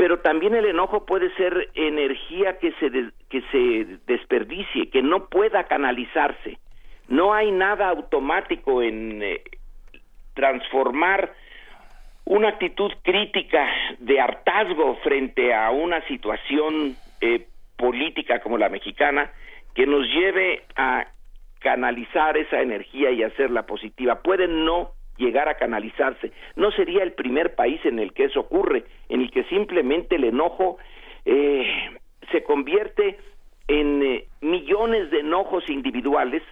Pero 0.00 0.20
también 0.20 0.54
el 0.54 0.64
enojo 0.64 1.04
puede 1.04 1.30
ser 1.34 1.68
energía 1.74 2.58
que 2.58 2.72
se, 2.80 2.90
que 3.28 3.42
se 3.52 3.98
desperdicie, 4.06 4.88
que 4.88 5.02
no 5.02 5.26
pueda 5.26 5.64
canalizarse. 5.64 6.56
No 7.08 7.34
hay 7.34 7.50
nada 7.52 7.90
automático 7.90 8.80
en 8.80 9.22
eh, 9.22 9.42
transformar 10.32 11.34
una 12.24 12.48
actitud 12.48 12.90
crítica 13.02 13.68
de 13.98 14.18
hartazgo 14.18 14.96
frente 15.02 15.52
a 15.52 15.70
una 15.70 16.00
situación 16.08 16.96
eh, 17.20 17.46
política 17.76 18.40
como 18.40 18.56
la 18.56 18.70
mexicana 18.70 19.30
que 19.74 19.84
nos 19.84 20.06
lleve 20.06 20.62
a 20.76 21.08
canalizar 21.58 22.38
esa 22.38 22.62
energía 22.62 23.10
y 23.10 23.22
hacerla 23.22 23.66
positiva. 23.66 24.22
Puede 24.22 24.48
no 24.48 24.92
llegar 25.20 25.48
a 25.48 25.54
canalizarse. 25.54 26.32
No 26.56 26.72
sería 26.72 27.02
el 27.04 27.12
primer 27.12 27.54
país 27.54 27.80
en 27.84 27.98
el 27.98 28.12
que 28.12 28.24
eso 28.24 28.40
ocurre, 28.40 28.84
en 29.08 29.20
el 29.20 29.30
que 29.30 29.44
simplemente 29.44 30.16
el 30.16 30.24
enojo 30.24 30.78
eh, 31.24 31.64
se 32.32 32.42
convierte 32.42 33.18
en 33.68 34.02
eh, 34.02 34.24
millones 34.40 35.10
de 35.10 35.20
enojos 35.20 35.68
individuales 35.68 36.42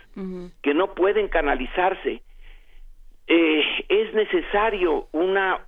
que 0.62 0.74
no 0.74 0.94
pueden 0.94 1.28
canalizarse. 1.28 2.22
Eh, 3.26 3.62
es 3.88 4.14
necesario 4.14 5.08
una 5.12 5.64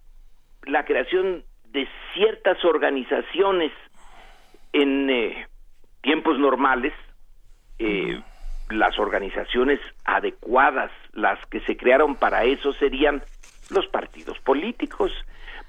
la 0.64 0.84
creación 0.84 1.42
de 1.72 1.88
ciertas 2.14 2.62
organizaciones 2.64 3.72
en 4.72 5.08
tiempos 6.02 6.38
normales 6.38 6.92
las 8.70 8.98
organizaciones 8.98 9.80
adecuadas, 10.04 10.90
las 11.12 11.44
que 11.46 11.60
se 11.60 11.76
crearon 11.76 12.16
para 12.16 12.44
eso 12.44 12.72
serían 12.72 13.22
los 13.70 13.86
partidos 13.88 14.38
políticos. 14.40 15.12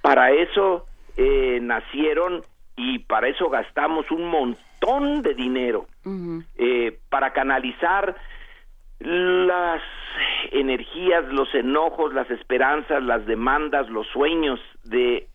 Para 0.01 0.31
eso 0.31 0.85
eh, 1.17 1.59
nacieron 1.61 2.41
y 2.75 2.99
para 2.99 3.27
eso 3.27 3.49
gastamos 3.49 4.09
un 4.11 4.27
montón 4.27 5.21
de 5.21 5.33
dinero 5.33 5.88
eh, 6.57 6.97
para 7.09 7.33
canalizar 7.33 8.15
las 8.99 9.81
energías, 10.51 11.25
los 11.31 11.53
enojos, 11.53 12.13
las 12.13 12.30
esperanzas, 12.31 13.03
las 13.03 13.25
demandas, 13.25 13.89
los 13.89 14.07
sueños 14.07 14.59
de 14.83 15.27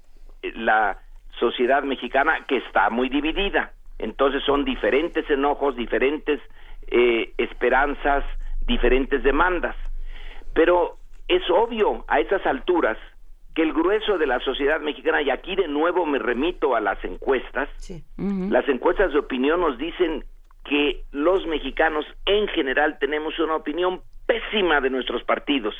la 0.54 0.98
sociedad 1.38 1.82
mexicana 1.82 2.44
que 2.46 2.58
está 2.58 2.90
muy 2.90 3.08
dividida. 3.08 3.72
Entonces 3.98 4.42
son 4.44 4.64
diferentes 4.64 5.28
enojos, 5.30 5.76
diferentes 5.76 6.40
eh, 6.88 7.32
esperanzas, 7.38 8.24
diferentes 8.66 9.22
demandas. 9.22 9.76
Pero 10.54 10.98
es 11.28 11.42
obvio 11.50 12.04
a 12.08 12.20
esas 12.20 12.44
alturas 12.46 12.98
que 13.54 13.62
el 13.62 13.72
grueso 13.72 14.18
de 14.18 14.26
la 14.26 14.38
sociedad 14.40 14.80
mexicana, 14.80 15.22
y 15.22 15.30
aquí 15.30 15.56
de 15.56 15.66
nuevo 15.66 16.04
me 16.04 16.18
remito 16.18 16.76
a 16.76 16.80
las 16.80 17.02
encuestas, 17.04 17.68
las 18.18 18.68
encuestas 18.68 19.12
de 19.12 19.18
opinión 19.18 19.60
nos 19.62 19.78
dicen 19.78 20.24
que 20.64 21.04
los 21.10 21.46
mexicanos 21.46 22.04
en 22.26 22.48
general 22.48 22.98
tenemos 22.98 23.38
una 23.38 23.56
opinión 23.56 24.02
pésima 24.26 24.80
de 24.80 24.90
nuestros 24.90 25.24
partidos, 25.24 25.74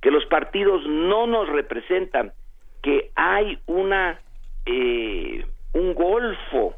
que 0.00 0.12
los 0.12 0.24
partidos 0.26 0.86
no 0.86 1.26
nos 1.26 1.48
representan, 1.48 2.32
que 2.82 3.10
hay 3.16 3.58
una 3.66 4.20
eh, 4.66 5.44
un 5.72 5.94
golfo 5.94 6.74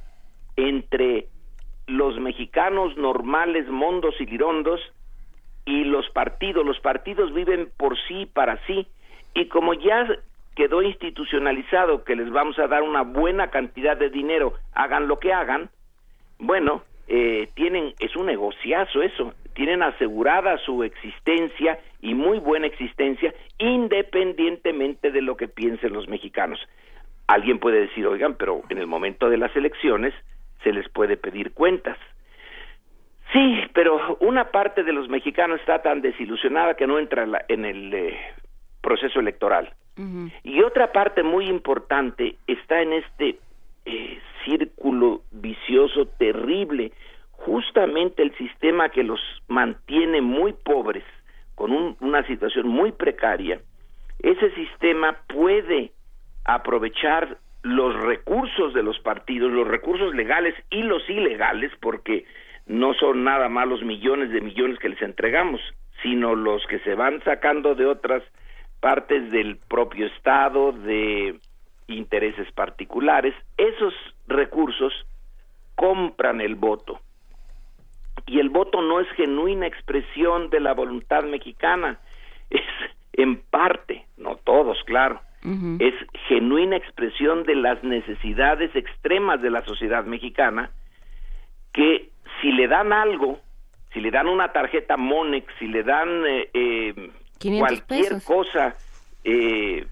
entre 0.56 1.28
los 1.88 2.20
mexicanos 2.20 2.96
normales, 2.96 3.66
mondos 3.68 4.14
y 4.20 4.26
lirondos, 4.26 4.80
y 5.64 5.84
los 5.84 6.08
partidos. 6.10 6.64
Los 6.64 6.78
partidos 6.80 7.34
viven 7.34 7.70
por 7.76 7.98
sí, 8.06 8.26
para 8.26 8.64
sí, 8.66 8.86
y 9.34 9.46
como 9.46 9.74
ya 9.74 10.06
quedó 10.54 10.82
institucionalizado 10.82 12.04
que 12.04 12.16
les 12.16 12.30
vamos 12.30 12.58
a 12.58 12.66
dar 12.66 12.82
una 12.82 13.02
buena 13.02 13.50
cantidad 13.50 13.96
de 13.96 14.10
dinero, 14.10 14.54
hagan 14.72 15.06
lo 15.06 15.18
que 15.18 15.32
hagan, 15.32 15.70
bueno, 16.38 16.82
eh, 17.06 17.48
tienen, 17.54 17.94
es 18.00 18.16
un 18.16 18.26
negociazo 18.26 19.02
eso, 19.02 19.34
tienen 19.54 19.82
asegurada 19.82 20.58
su 20.58 20.82
existencia 20.82 21.78
y 22.00 22.14
muy 22.14 22.38
buena 22.38 22.66
existencia, 22.66 23.32
independientemente 23.58 25.10
de 25.10 25.22
lo 25.22 25.36
que 25.36 25.48
piensen 25.48 25.92
los 25.92 26.08
mexicanos. 26.08 26.60
Alguien 27.26 27.58
puede 27.58 27.80
decir, 27.80 28.06
oigan, 28.06 28.34
pero 28.34 28.62
en 28.68 28.78
el 28.78 28.86
momento 28.86 29.28
de 29.28 29.36
las 29.36 29.54
elecciones, 29.54 30.14
se 30.68 30.74
les 30.74 30.88
puede 30.90 31.16
pedir 31.16 31.52
cuentas. 31.52 31.96
Sí, 33.32 33.60
pero 33.72 34.18
una 34.20 34.50
parte 34.50 34.82
de 34.82 34.92
los 34.92 35.08
mexicanos 35.08 35.60
está 35.60 35.80
tan 35.80 36.02
desilusionada 36.02 36.74
que 36.74 36.86
no 36.86 36.98
entra 36.98 37.26
en 37.48 37.64
el 37.64 37.94
eh, 37.94 38.18
proceso 38.82 39.20
electoral. 39.20 39.72
Y 40.44 40.62
otra 40.62 40.92
parte 40.92 41.24
muy 41.24 41.46
importante 41.46 42.36
está 42.46 42.80
en 42.82 42.92
este 42.92 43.38
eh, 43.84 44.20
círculo 44.44 45.22
vicioso 45.32 46.06
terrible, 46.06 46.92
justamente 47.32 48.22
el 48.22 48.32
sistema 48.36 48.90
que 48.90 49.02
los 49.02 49.20
mantiene 49.48 50.20
muy 50.20 50.52
pobres, 50.52 51.02
con 51.56 51.96
una 52.00 52.24
situación 52.28 52.68
muy 52.68 52.92
precaria, 52.92 53.60
ese 54.20 54.54
sistema 54.54 55.16
puede 55.26 55.90
aprovechar 56.44 57.38
los 57.62 57.94
recursos 57.94 58.72
de 58.74 58.82
los 58.82 58.98
partidos, 59.00 59.50
los 59.50 59.66
recursos 59.66 60.14
legales 60.14 60.54
y 60.70 60.82
los 60.82 61.08
ilegales, 61.08 61.72
porque 61.80 62.24
no 62.66 62.94
son 62.94 63.24
nada 63.24 63.48
más 63.48 63.66
los 63.66 63.82
millones 63.82 64.30
de 64.30 64.40
millones 64.40 64.78
que 64.78 64.90
les 64.90 65.02
entregamos, 65.02 65.60
sino 66.02 66.34
los 66.34 66.64
que 66.66 66.78
se 66.80 66.94
van 66.94 67.22
sacando 67.24 67.74
de 67.74 67.86
otras 67.86 68.22
partes 68.80 69.30
del 69.30 69.56
propio 69.56 70.06
Estado, 70.06 70.72
de 70.72 71.38
intereses 71.88 72.50
particulares, 72.52 73.34
esos 73.56 73.94
recursos 74.28 74.92
compran 75.74 76.40
el 76.40 76.54
voto. 76.54 77.00
Y 78.26 78.40
el 78.40 78.50
voto 78.50 78.82
no 78.82 79.00
es 79.00 79.08
genuina 79.10 79.66
expresión 79.66 80.50
de 80.50 80.60
la 80.60 80.74
voluntad 80.74 81.24
mexicana, 81.24 81.98
es 82.50 82.62
en 83.14 83.40
parte, 83.40 84.06
no 84.16 84.36
todos, 84.36 84.78
claro, 84.84 85.20
es 85.44 85.94
genuina 86.26 86.76
expresión 86.76 87.44
de 87.44 87.54
las 87.54 87.82
necesidades 87.84 88.74
extremas 88.74 89.40
de 89.40 89.50
la 89.50 89.64
sociedad 89.64 90.04
mexicana 90.04 90.70
que 91.72 92.10
si 92.40 92.50
le 92.52 92.66
dan 92.66 92.92
algo, 92.92 93.40
si 93.92 94.00
le 94.00 94.10
dan 94.10 94.26
una 94.26 94.52
tarjeta 94.52 94.96
Monex, 94.96 95.46
si 95.58 95.68
le 95.68 95.84
dan 95.84 96.26
eh, 96.26 96.50
eh, 96.52 97.10
cualquier 97.58 98.22
cosa 98.24 98.76
eh, 99.22 99.86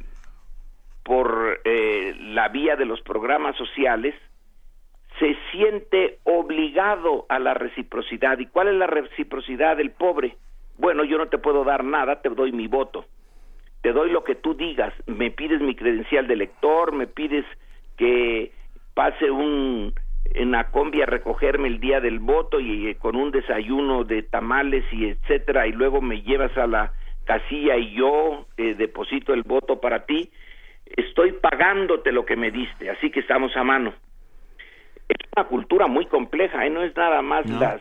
por 1.04 1.60
la 1.64 2.48
vía 2.48 2.74
de 2.74 2.84
los 2.84 3.00
programas 3.02 3.56
sociales, 3.56 4.14
se 5.20 5.36
siente 5.52 6.18
obligado 6.24 7.24
a 7.28 7.38
la 7.38 7.54
reciprocidad. 7.54 8.38
¿Y 8.40 8.46
cuál 8.46 8.68
es 8.68 8.74
la 8.74 8.88
reciprocidad 8.88 9.76
del 9.76 9.92
pobre? 9.92 10.36
Bueno, 10.76 11.04
yo 11.04 11.16
no 11.16 11.28
te 11.28 11.38
puedo 11.38 11.62
dar 11.62 11.84
nada, 11.84 12.20
te 12.20 12.28
doy 12.28 12.50
mi 12.50 12.66
voto 12.66 13.06
te 13.86 13.92
doy 13.92 14.10
lo 14.10 14.24
que 14.24 14.34
tú 14.34 14.54
digas, 14.54 14.92
me 15.06 15.30
pides 15.30 15.60
mi 15.60 15.76
credencial 15.76 16.26
de 16.26 16.34
lector, 16.34 16.92
me 16.92 17.06
pides 17.06 17.44
que 17.96 18.50
pase 18.94 19.30
un 19.30 19.94
en 20.34 20.50
la 20.50 20.72
combi 20.72 21.02
a 21.02 21.06
recogerme 21.06 21.68
el 21.68 21.78
día 21.78 22.00
del 22.00 22.18
voto 22.18 22.58
y 22.58 22.88
eh, 22.88 22.96
con 22.96 23.14
un 23.14 23.30
desayuno 23.30 24.02
de 24.02 24.24
tamales 24.24 24.84
y 24.90 25.10
etcétera 25.10 25.68
y 25.68 25.72
luego 25.72 26.00
me 26.00 26.22
llevas 26.22 26.50
a 26.58 26.66
la 26.66 26.94
casilla 27.26 27.76
y 27.76 27.94
yo 27.94 28.46
eh, 28.56 28.74
deposito 28.74 29.32
el 29.32 29.44
voto 29.44 29.80
para 29.80 30.04
ti, 30.04 30.32
estoy 30.96 31.30
pagándote 31.34 32.10
lo 32.10 32.26
que 32.26 32.34
me 32.34 32.50
diste, 32.50 32.90
así 32.90 33.12
que 33.12 33.20
estamos 33.20 33.56
a 33.56 33.62
mano. 33.62 33.94
Es 35.08 35.16
una 35.36 35.46
cultura 35.46 35.86
muy 35.86 36.06
compleja, 36.06 36.66
¿eh? 36.66 36.70
no 36.70 36.82
es 36.82 36.96
nada 36.96 37.22
más 37.22 37.48
la 37.48 37.78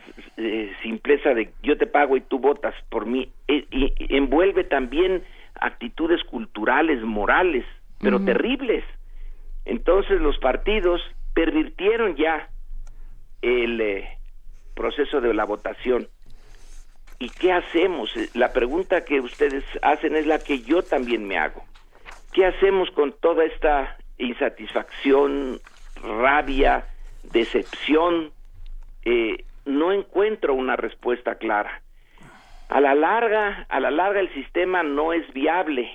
simpleza 0.83 1.33
de 1.33 1.49
yo 1.63 1.75
te 1.79 1.87
pago 1.87 2.15
y 2.15 2.21
tú 2.21 2.37
votas 2.37 2.75
por 2.91 3.07
mí, 3.07 3.31
y 3.47 3.91
envuelve 4.15 4.65
también 4.65 5.23
actitudes 5.59 6.23
culturales, 6.23 7.01
morales, 7.01 7.65
pero 7.99 8.23
terribles. 8.23 8.83
Entonces 9.65 10.21
los 10.21 10.37
partidos 10.37 11.01
pervirtieron 11.33 12.15
ya 12.15 12.49
el 13.41 13.81
eh, 13.81 14.17
proceso 14.75 15.21
de 15.21 15.33
la 15.33 15.45
votación. 15.45 16.07
¿Y 17.19 17.29
qué 17.29 17.53
hacemos? 17.53 18.15
Eh, 18.15 18.29
la 18.33 18.53
pregunta 18.53 19.05
que 19.05 19.21
ustedes 19.21 19.63
hacen 19.81 20.15
es 20.15 20.27
la 20.27 20.39
que 20.39 20.61
yo 20.61 20.83
también 20.83 21.27
me 21.27 21.37
hago. 21.37 21.63
¿Qué 22.33 22.45
hacemos 22.45 22.91
con 22.91 23.13
toda 23.13 23.45
esta 23.45 23.97
insatisfacción, 24.17 25.59
rabia, 26.01 26.85
decepción? 27.23 28.31
Eh, 29.03 29.45
no 29.65 29.91
encuentro 29.91 30.53
una 30.53 30.75
respuesta 30.75 31.35
clara 31.35 31.81
a 32.69 32.81
la 32.81 32.95
larga, 32.95 33.65
a 33.69 33.79
la 33.79 33.91
larga 33.91 34.19
el 34.19 34.33
sistema 34.33 34.83
no 34.83 35.13
es 35.13 35.31
viable, 35.33 35.89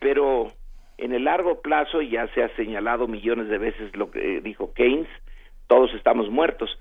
pero 0.00 0.52
en 0.98 1.12
el 1.12 1.24
largo 1.24 1.60
plazo 1.60 2.00
ya 2.02 2.28
se 2.34 2.42
ha 2.42 2.54
señalado 2.56 3.06
millones 3.06 3.48
de 3.48 3.58
veces 3.58 3.94
lo 3.96 4.10
que 4.10 4.40
dijo 4.40 4.72
Keynes, 4.72 5.08
todos 5.66 5.92
estamos 5.94 6.30
muertos. 6.30 6.78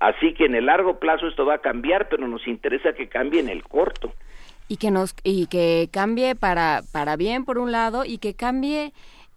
Así 0.00 0.34
que 0.34 0.46
en 0.46 0.54
el 0.54 0.66
largo 0.66 0.98
plazo 0.98 1.28
esto 1.28 1.46
va 1.46 1.54
a 1.54 1.60
cambiar, 1.60 2.08
pero 2.08 2.26
nos 2.26 2.46
interesa 2.48 2.92
que 2.92 3.08
cambie 3.08 3.40
en 3.40 3.48
el 3.48 3.62
corto. 3.62 4.12
Y 4.66 4.78
que 4.78 4.90
nos 4.90 5.14
y 5.22 5.46
que 5.46 5.88
cambie 5.92 6.34
para 6.34 6.80
para 6.92 7.16
bien 7.16 7.44
por 7.44 7.58
un 7.58 7.70
lado 7.70 8.04
y 8.04 8.18
que 8.18 8.34
cambie 8.34 8.92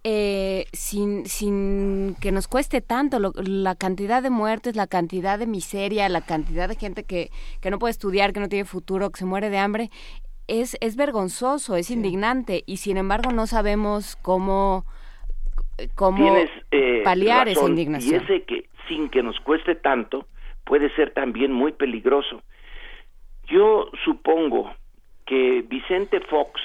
eh, 0.08 0.68
sin, 0.72 1.26
sin 1.26 2.16
que 2.22 2.32
nos 2.32 2.48
cueste 2.48 2.80
tanto 2.80 3.18
la 3.20 3.74
cantidad 3.74 4.22
de 4.22 4.30
muertes, 4.30 4.76
la 4.76 4.86
cantidad 4.86 5.40
de 5.40 5.48
miseria, 5.48 6.08
la 6.10 6.22
cantidad 6.22 6.70
de 6.70 6.76
gente 6.76 7.04
que, 7.04 7.32
que 7.60 7.72
no 7.72 7.80
puede 7.80 7.90
estudiar, 7.90 8.32
que 8.32 8.40
no 8.40 8.48
tiene 8.48 8.66
futuro, 8.66 9.10
que 9.10 9.18
se 9.18 9.26
muere 9.26 9.50
de 9.50 9.58
hambre, 9.58 9.90
es, 10.48 10.78
es 10.80 10.96
vergonzoso, 10.96 11.76
es 11.76 11.90
indignante 11.90 12.64
y 12.68 12.78
sin 12.78 12.98
embargo 12.98 13.32
no 13.32 13.48
sabemos 13.48 14.16
cómo, 14.18 14.86
cómo 15.96 16.38
eh, 16.70 17.02
paliar 17.04 17.48
esa 17.48 17.68
indignación. 17.68 18.22
Y 18.22 18.24
ese 18.24 18.44
que 18.44 18.70
sin 18.88 19.10
que 19.10 19.24
nos 19.24 19.40
cueste 19.40 19.74
tanto 19.74 20.28
puede 20.66 20.94
ser 20.94 21.16
también 21.16 21.52
muy 21.52 21.72
peligroso. 21.72 22.44
Yo 23.48 23.90
supongo 24.04 24.72
que 25.26 25.64
Vicente 25.68 26.20
Fox, 26.20 26.62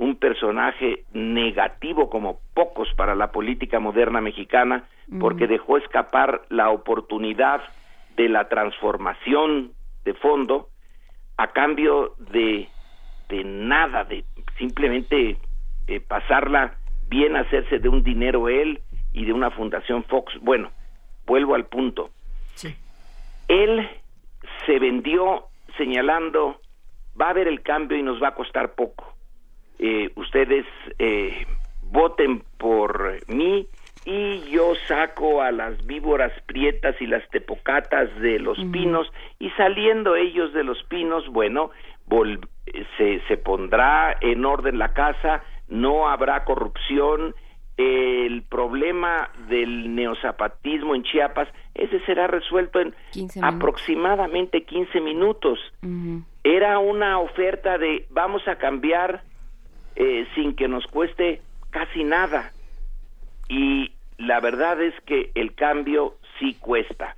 un 0.00 0.16
personaje 0.16 1.04
negativo 1.12 2.08
como 2.08 2.40
pocos 2.54 2.88
para 2.96 3.14
la 3.14 3.32
política 3.32 3.80
moderna 3.80 4.22
mexicana, 4.22 4.84
porque 5.20 5.46
dejó 5.46 5.76
escapar 5.76 6.40
la 6.48 6.70
oportunidad 6.70 7.60
de 8.16 8.30
la 8.30 8.48
transformación 8.48 9.72
de 10.06 10.14
fondo 10.14 10.70
a 11.36 11.48
cambio 11.48 12.14
de, 12.32 12.66
de 13.28 13.44
nada, 13.44 14.04
de 14.04 14.24
simplemente 14.56 15.36
eh, 15.86 16.00
pasarla 16.00 16.78
bien, 17.10 17.36
hacerse 17.36 17.78
de 17.78 17.90
un 17.90 18.02
dinero 18.02 18.48
él 18.48 18.80
y 19.12 19.26
de 19.26 19.34
una 19.34 19.50
fundación 19.50 20.04
Fox. 20.04 20.32
Bueno, 20.40 20.70
vuelvo 21.26 21.54
al 21.54 21.66
punto. 21.66 22.08
Él 23.48 23.86
se 24.64 24.78
vendió 24.78 25.44
señalando, 25.76 26.58
va 27.20 27.26
a 27.26 27.30
haber 27.30 27.48
el 27.48 27.60
cambio 27.60 27.98
y 27.98 28.02
nos 28.02 28.22
va 28.22 28.28
a 28.28 28.34
costar 28.34 28.74
poco 28.74 29.09
eh, 29.82 30.10
ustedes 30.14 30.66
eh, 30.98 31.46
voten 31.90 32.42
por 32.58 33.18
mí 33.28 33.66
y 34.04 34.40
yo 34.50 34.74
saco 34.86 35.40
a 35.40 35.50
las 35.52 35.86
víboras 35.86 36.32
prietas 36.44 36.94
y 37.00 37.06
las 37.06 37.26
tepocatas 37.30 38.14
de 38.20 38.38
los 38.38 38.58
pinos 38.72 39.10
y 39.38 39.48
saliendo 39.50 40.16
ellos 40.16 40.52
de 40.52 40.64
los 40.64 40.82
pinos, 40.84 41.26
bueno, 41.28 41.70
se, 42.98 43.22
se 43.26 43.36
pondrá 43.38 44.16
en 44.20 44.44
orden 44.44 44.78
la 44.78 44.92
casa, 44.92 45.42
no 45.68 46.08
habrá 46.08 46.44
corrupción, 46.44 47.34
el 47.78 48.42
problema 48.42 49.30
del 49.48 49.94
neozapatismo 49.94 50.94
en 50.94 51.02
Chiapas, 51.02 51.48
ese 51.74 52.00
será 52.00 52.26
resuelto 52.26 52.80
en 52.80 52.94
aproximadamente 53.42 54.64
15 54.64 55.00
minutos. 55.00 55.58
Era 56.44 56.78
una 56.78 57.18
oferta 57.18 57.78
de 57.78 58.06
vamos 58.10 58.46
a 58.48 58.56
cambiar 58.56 59.22
eh, 60.02 60.26
sin 60.34 60.56
que 60.56 60.66
nos 60.66 60.86
cueste 60.86 61.42
casi 61.68 62.04
nada. 62.04 62.52
Y 63.50 63.92
la 64.16 64.40
verdad 64.40 64.80
es 64.80 64.94
que 65.04 65.30
el 65.34 65.54
cambio 65.54 66.14
sí 66.38 66.56
cuesta. 66.58 67.16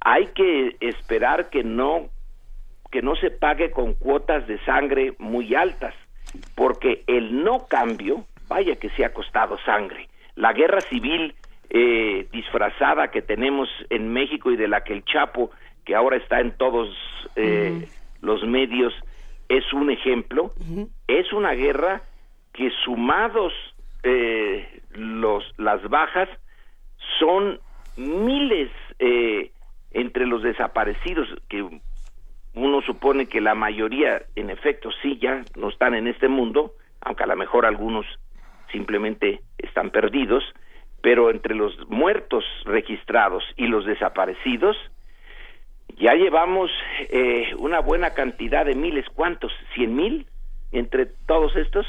Hay 0.00 0.28
que 0.28 0.78
esperar 0.80 1.50
que 1.50 1.62
no 1.62 2.08
que 2.90 3.02
no 3.02 3.14
se 3.16 3.30
pague 3.30 3.70
con 3.70 3.92
cuotas 3.92 4.46
de 4.48 4.58
sangre 4.64 5.12
muy 5.18 5.54
altas, 5.54 5.94
porque 6.56 7.04
el 7.06 7.44
no 7.44 7.66
cambio, 7.68 8.24
vaya 8.48 8.76
que 8.76 8.88
se 8.90 9.04
ha 9.04 9.12
costado 9.12 9.58
sangre. 9.58 10.08
La 10.36 10.54
guerra 10.54 10.80
civil 10.80 11.34
eh, 11.68 12.26
disfrazada 12.32 13.12
que 13.12 13.20
tenemos 13.20 13.68
en 13.90 14.10
México 14.12 14.50
y 14.50 14.56
de 14.56 14.68
la 14.68 14.82
que 14.84 14.94
el 14.94 15.04
Chapo, 15.04 15.50
que 15.84 15.94
ahora 15.94 16.16
está 16.16 16.40
en 16.40 16.50
todos 16.56 16.88
eh, 17.36 17.86
los 18.22 18.42
medios, 18.42 18.92
es 19.50 19.72
un 19.72 19.90
ejemplo. 19.90 20.52
Es 21.08 21.32
una 21.32 21.52
guerra 21.52 22.02
que 22.52 22.70
sumados 22.84 23.52
eh, 24.04 24.80
los, 24.92 25.44
las 25.58 25.82
bajas 25.90 26.28
son 27.18 27.60
miles 27.96 28.70
eh, 29.00 29.50
entre 29.90 30.26
los 30.26 30.42
desaparecidos, 30.42 31.28
que 31.48 31.68
uno 32.54 32.80
supone 32.82 33.26
que 33.26 33.40
la 33.40 33.56
mayoría, 33.56 34.22
en 34.36 34.50
efecto, 34.50 34.90
sí 35.02 35.18
ya 35.20 35.42
no 35.56 35.68
están 35.68 35.94
en 35.94 36.06
este 36.06 36.28
mundo, 36.28 36.72
aunque 37.00 37.24
a 37.24 37.26
lo 37.26 37.36
mejor 37.36 37.66
algunos 37.66 38.06
simplemente 38.70 39.40
están 39.58 39.90
perdidos, 39.90 40.44
pero 41.02 41.30
entre 41.30 41.56
los 41.56 41.76
muertos 41.88 42.44
registrados 42.66 43.42
y 43.56 43.66
los 43.66 43.84
desaparecidos, 43.84 44.76
ya 46.00 46.14
llevamos 46.14 46.70
eh, 47.10 47.54
una 47.58 47.80
buena 47.80 48.14
cantidad 48.14 48.64
de 48.64 48.74
miles, 48.74 49.04
¿cuántos? 49.14 49.52
¿Cien 49.74 49.94
mil? 49.94 50.26
Entre 50.72 51.06
todos 51.26 51.54
estos, 51.56 51.86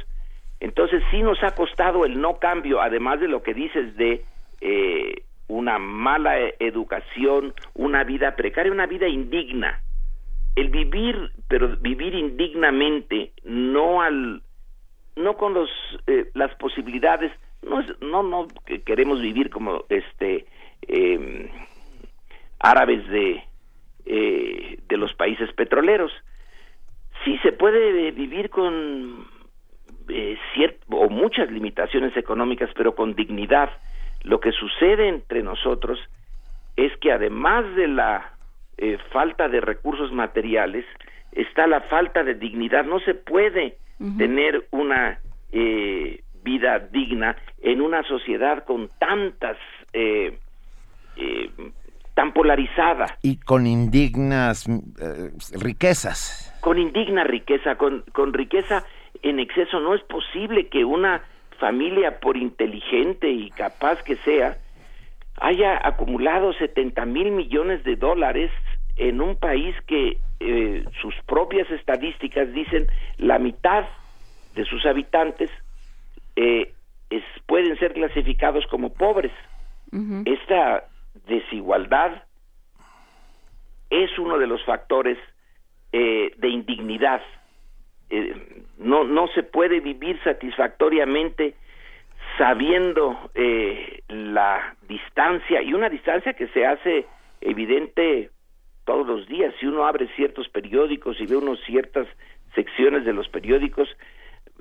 Entonces 0.60 1.02
sí 1.12 1.22
nos 1.22 1.42
ha 1.44 1.56
costado 1.56 2.06
el 2.06 2.20
no 2.20 2.38
cambio, 2.38 2.82
además 2.82 3.20
de 3.20 3.28
lo 3.28 3.42
que 3.42 3.54
dices 3.54 3.96
de 3.96 4.24
eh, 4.60 5.24
una 5.48 5.80
mala 5.80 6.36
educación, 6.60 7.54
una 7.74 8.04
vida 8.04 8.36
precaria, 8.36 8.72
una 8.72 8.86
vida 8.86 9.08
indigna. 9.08 9.82
El 10.56 10.70
vivir, 10.70 11.32
pero 11.48 11.70
vivir 11.78 12.14
indignamente, 12.14 13.32
no 13.44 14.02
al, 14.02 14.42
no 15.16 15.38
con 15.38 15.54
los, 15.54 15.70
eh, 16.08 16.30
las 16.34 16.54
posibilidades, 16.56 17.32
no, 17.62 17.82
no, 18.02 18.24
no 18.24 18.48
queremos 18.86 19.22
vivir 19.22 19.50
como 19.50 19.86
este 19.90 20.46
em, 20.88 21.48
árabes 22.60 23.08
de, 23.08 23.44
eh, 24.14 24.78
de 24.90 24.98
los 24.98 25.14
países 25.14 25.50
petroleros. 25.54 26.12
Sí 27.24 27.38
se 27.44 27.54
puede 27.54 28.12
vivir 28.12 28.50
con 28.50 29.26
eh, 30.10 30.38
o 30.90 31.08
muchas 31.08 31.50
limitaciones 31.50 32.18
económicas, 32.18 32.70
pero 32.76 32.94
con 32.94 33.16
dignidad. 33.16 33.70
Lo 34.24 34.42
que 34.42 34.52
sucede 34.52 35.08
entre 35.08 35.44
nosotros 35.44 35.98
es 36.76 36.92
que 36.98 37.14
además 37.14 37.74
de 37.76 37.88
la 37.88 38.34
eh, 38.78 38.98
falta 39.14 39.48
de 39.48 39.62
recursos 39.62 40.12
materiales, 40.12 40.84
está 41.32 41.66
la 41.66 41.80
falta 41.80 42.22
de 42.26 42.36
dignidad. 42.36 42.84
No 42.84 43.00
se 43.00 43.14
puede 43.14 43.78
tener 44.18 44.68
una 44.72 45.20
eh, 45.54 46.22
vida 46.44 46.80
digna 46.80 47.38
en 47.62 47.80
una 47.80 48.04
sociedad 48.04 48.66
con 48.66 48.90
tantas 49.00 49.58
eh, 49.94 50.38
tan 52.22 52.34
polarizada 52.34 53.18
y 53.24 53.38
con 53.38 53.66
indignas 53.66 54.70
riquezas 55.54 56.56
con 56.62 56.78
indigna 56.78 57.24
riqueza 57.24 57.78
con, 57.78 58.04
con 58.14 58.32
riqueza 58.32 58.86
en 59.24 59.40
exceso. 59.40 59.80
No 59.80 59.96
es 59.96 60.04
posible 60.04 60.68
que 60.68 60.86
una 60.86 61.24
familia, 61.60 62.20
por 62.20 62.38
inteligente 62.38 63.28
y 63.28 63.50
capaz 63.50 64.04
que 64.04 64.18
sea, 64.18 64.58
haya 65.40 65.80
acumulado 65.84 66.54
70 66.54 67.04
mil 67.06 67.32
millones 67.32 67.84
de 67.84 67.96
dólares 67.96 68.52
en 68.98 69.20
un 69.20 69.36
país 69.36 69.76
que 69.88 70.20
eh, 70.42 70.86
sus 71.02 71.16
propias 71.26 71.72
estadísticas 71.72 72.54
dicen 72.54 72.86
la 73.18 73.40
mitad 73.40 73.86
de 74.54 74.64
sus 74.66 74.86
habitantes 74.86 75.50
eh, 76.36 76.72
pueden 77.48 77.80
ser 77.80 77.94
clasificados 77.94 78.68
como 78.68 78.94
pobres. 78.94 79.32
Esta 80.26 80.86
desigualdad 81.28 82.24
es 83.90 84.18
uno 84.18 84.38
de 84.38 84.48
los 84.48 84.64
factores 84.66 85.18
eh, 85.92 86.32
de 86.38 86.48
indignidad 86.50 87.22
eh, 88.12 88.64
no, 88.78 89.06
no 89.06 89.28
se 89.30 89.42
puede 89.42 89.80
vivir 89.80 90.20
satisfactoriamente 90.24 91.56
sabiendo 92.38 93.18
eh, 93.36 94.02
la 94.10 94.76
distancia 94.88 95.62
y 95.62 95.74
una 95.74 95.90
distancia 95.90 96.34
que 96.34 96.48
se 96.50 96.66
hace 96.66 97.06
evidente 97.40 98.30
todos 98.86 99.08
los 99.08 99.28
días. 99.28 99.54
Si 99.60 99.66
uno 99.66 99.86
abre 99.86 100.10
ciertos 100.16 100.50
periódicos 100.50 101.22
y 101.22 101.26
ve 101.26 101.38
unos 101.38 101.60
ciertas 101.66 102.08
secciones 102.54 103.06
de 103.06 103.14
los 103.14 103.30
periódicos, 103.30 103.88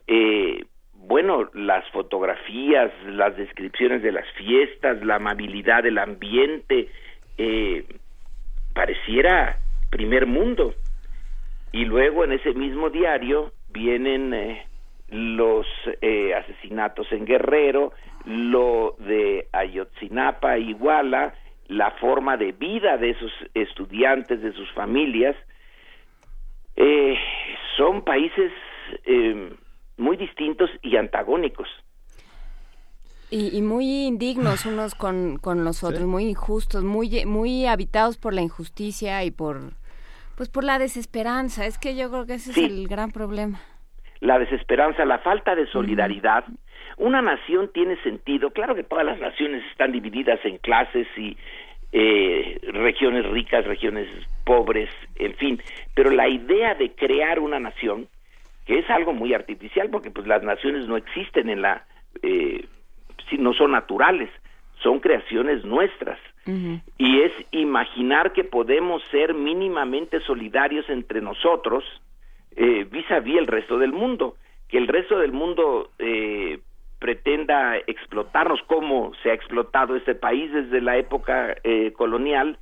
eh, 0.07 0.65
bueno, 1.11 1.51
las 1.53 1.87
fotografías, 1.91 2.91
las 3.05 3.37
descripciones 3.37 4.03
de 4.03 4.13
las 4.13 4.27
fiestas, 4.39 5.05
la 5.05 5.17
amabilidad 5.17 5.83
del 5.83 5.99
ambiente, 5.99 6.89
pareciera 8.73 9.57
primer 9.91 10.27
mundo 10.27 10.75
y 11.73 11.85
luego 11.85 12.25
en 12.25 12.33
ese 12.33 12.53
mismo 12.55 12.91
diario 12.91 13.53
vienen 13.69 14.35
eh, 14.35 14.67
los 15.09 15.67
eh, 16.01 16.35
asesinatos 16.35 17.11
en 17.13 17.25
Guerrero, 17.25 17.93
lo 18.25 18.97
de 18.99 19.49
Ayotzinapa, 19.53 20.59
Iguala, 20.59 21.35
la 21.69 21.93
forma 21.93 22.37
de 22.37 22.53
vida 22.53 22.97
de 22.97 23.11
esos 23.11 23.33
estudiantes, 23.55 24.43
de 24.43 24.53
sus 24.53 24.71
familias. 24.73 25.37
Eh, 26.77 27.17
son 27.77 28.03
países 28.03 28.53
muy 30.01 30.17
distintos 30.17 30.71
y 30.83 30.97
antagónicos. 30.97 31.69
Y, 33.33 33.63
muy 33.63 34.07
indignos 34.07 34.67
unos 34.67 34.97
con, 34.97 35.39
con 35.39 35.63
los 35.63 35.85
otros, 35.85 36.03
muy 36.03 36.25
injustos, 36.25 36.83
muy, 36.83 37.25
muy 37.27 37.67
habitados 37.67 38.17
por 38.19 38.35
la 38.35 38.41
injusticia 38.41 39.23
y 39.23 39.31
por 39.31 39.75
pues 40.41 40.49
por 40.49 40.65
la 40.65 40.79
desesperanza, 40.79 41.67
es 41.67 41.77
que 41.77 41.95
yo 41.95 42.11
creo 42.11 42.25
que 42.25 42.33
ese 42.33 42.53
es 42.53 42.57
el 42.57 42.89
gran 42.89 43.11
problema. 43.11 43.61
La 44.21 44.39
desesperanza, 44.39 45.05
la 45.05 45.19
falta 45.19 45.55
de 45.55 45.67
solidaridad. 45.67 46.45
Una 46.97 47.21
nación 47.21 47.71
tiene 47.75 48.03
sentido, 48.03 48.51
claro 48.51 48.75
que 48.75 48.83
todas 48.83 49.05
las 49.05 49.21
naciones 49.21 49.63
están 49.71 49.93
divididas 49.93 50.41
en 50.45 50.57
clases 50.57 51.07
y 51.15 51.37
eh, 51.93 52.59
regiones 52.73 53.27
ricas, 53.27 53.67
regiones 53.67 54.09
pobres, 54.47 54.89
en 55.17 55.35
fin, 55.35 55.63
pero 55.95 56.11
la 56.11 56.27
idea 56.27 56.75
de 56.75 56.95
crear 56.95 57.39
una 57.39 57.61
nación, 57.61 58.09
que 58.71 58.79
es 58.79 58.89
algo 58.89 59.13
muy 59.13 59.35
artificial, 59.35 59.91
porque 59.91 60.13
pues 60.13 60.29
las 60.29 60.45
naciones 60.45 60.87
no 60.87 60.97
existen 60.97 61.51
en 61.51 61.61
la, 61.61 61.85
eh, 62.23 62.69
no 63.37 63.53
son 63.53 63.73
naturales, 63.73 64.31
son 64.81 65.01
creaciones 65.01 65.65
nuestras. 65.65 66.21
Y 66.97 67.21
es 67.21 67.33
imaginar 67.51 68.33
que 68.33 68.45
podemos 68.45 69.03
ser 69.11 69.35
mínimamente 69.35 70.21
solidarios 70.21 70.89
entre 70.89 71.21
nosotros 71.21 71.83
eh, 72.55 72.87
vis 72.89 73.11
a 73.11 73.19
vis 73.19 73.39
el 73.39 73.49
resto 73.49 73.77
del 73.77 73.93
mundo, 73.93 74.37
que 74.69 74.79
el 74.79 74.87
resto 74.87 75.19
del 75.19 75.33
mundo 75.33 75.91
eh, 75.99 76.61
pretenda 77.01 77.77
explotarnos 77.77 78.63
como 78.69 79.13
se 79.25 79.33
ha 79.33 79.35
explotado 79.35 79.97
este 79.97 80.15
país 80.15 80.53
desde 80.53 80.81
la 80.81 80.97
época 80.97 81.57
eh, 81.65 81.93
colonial, 81.93 82.57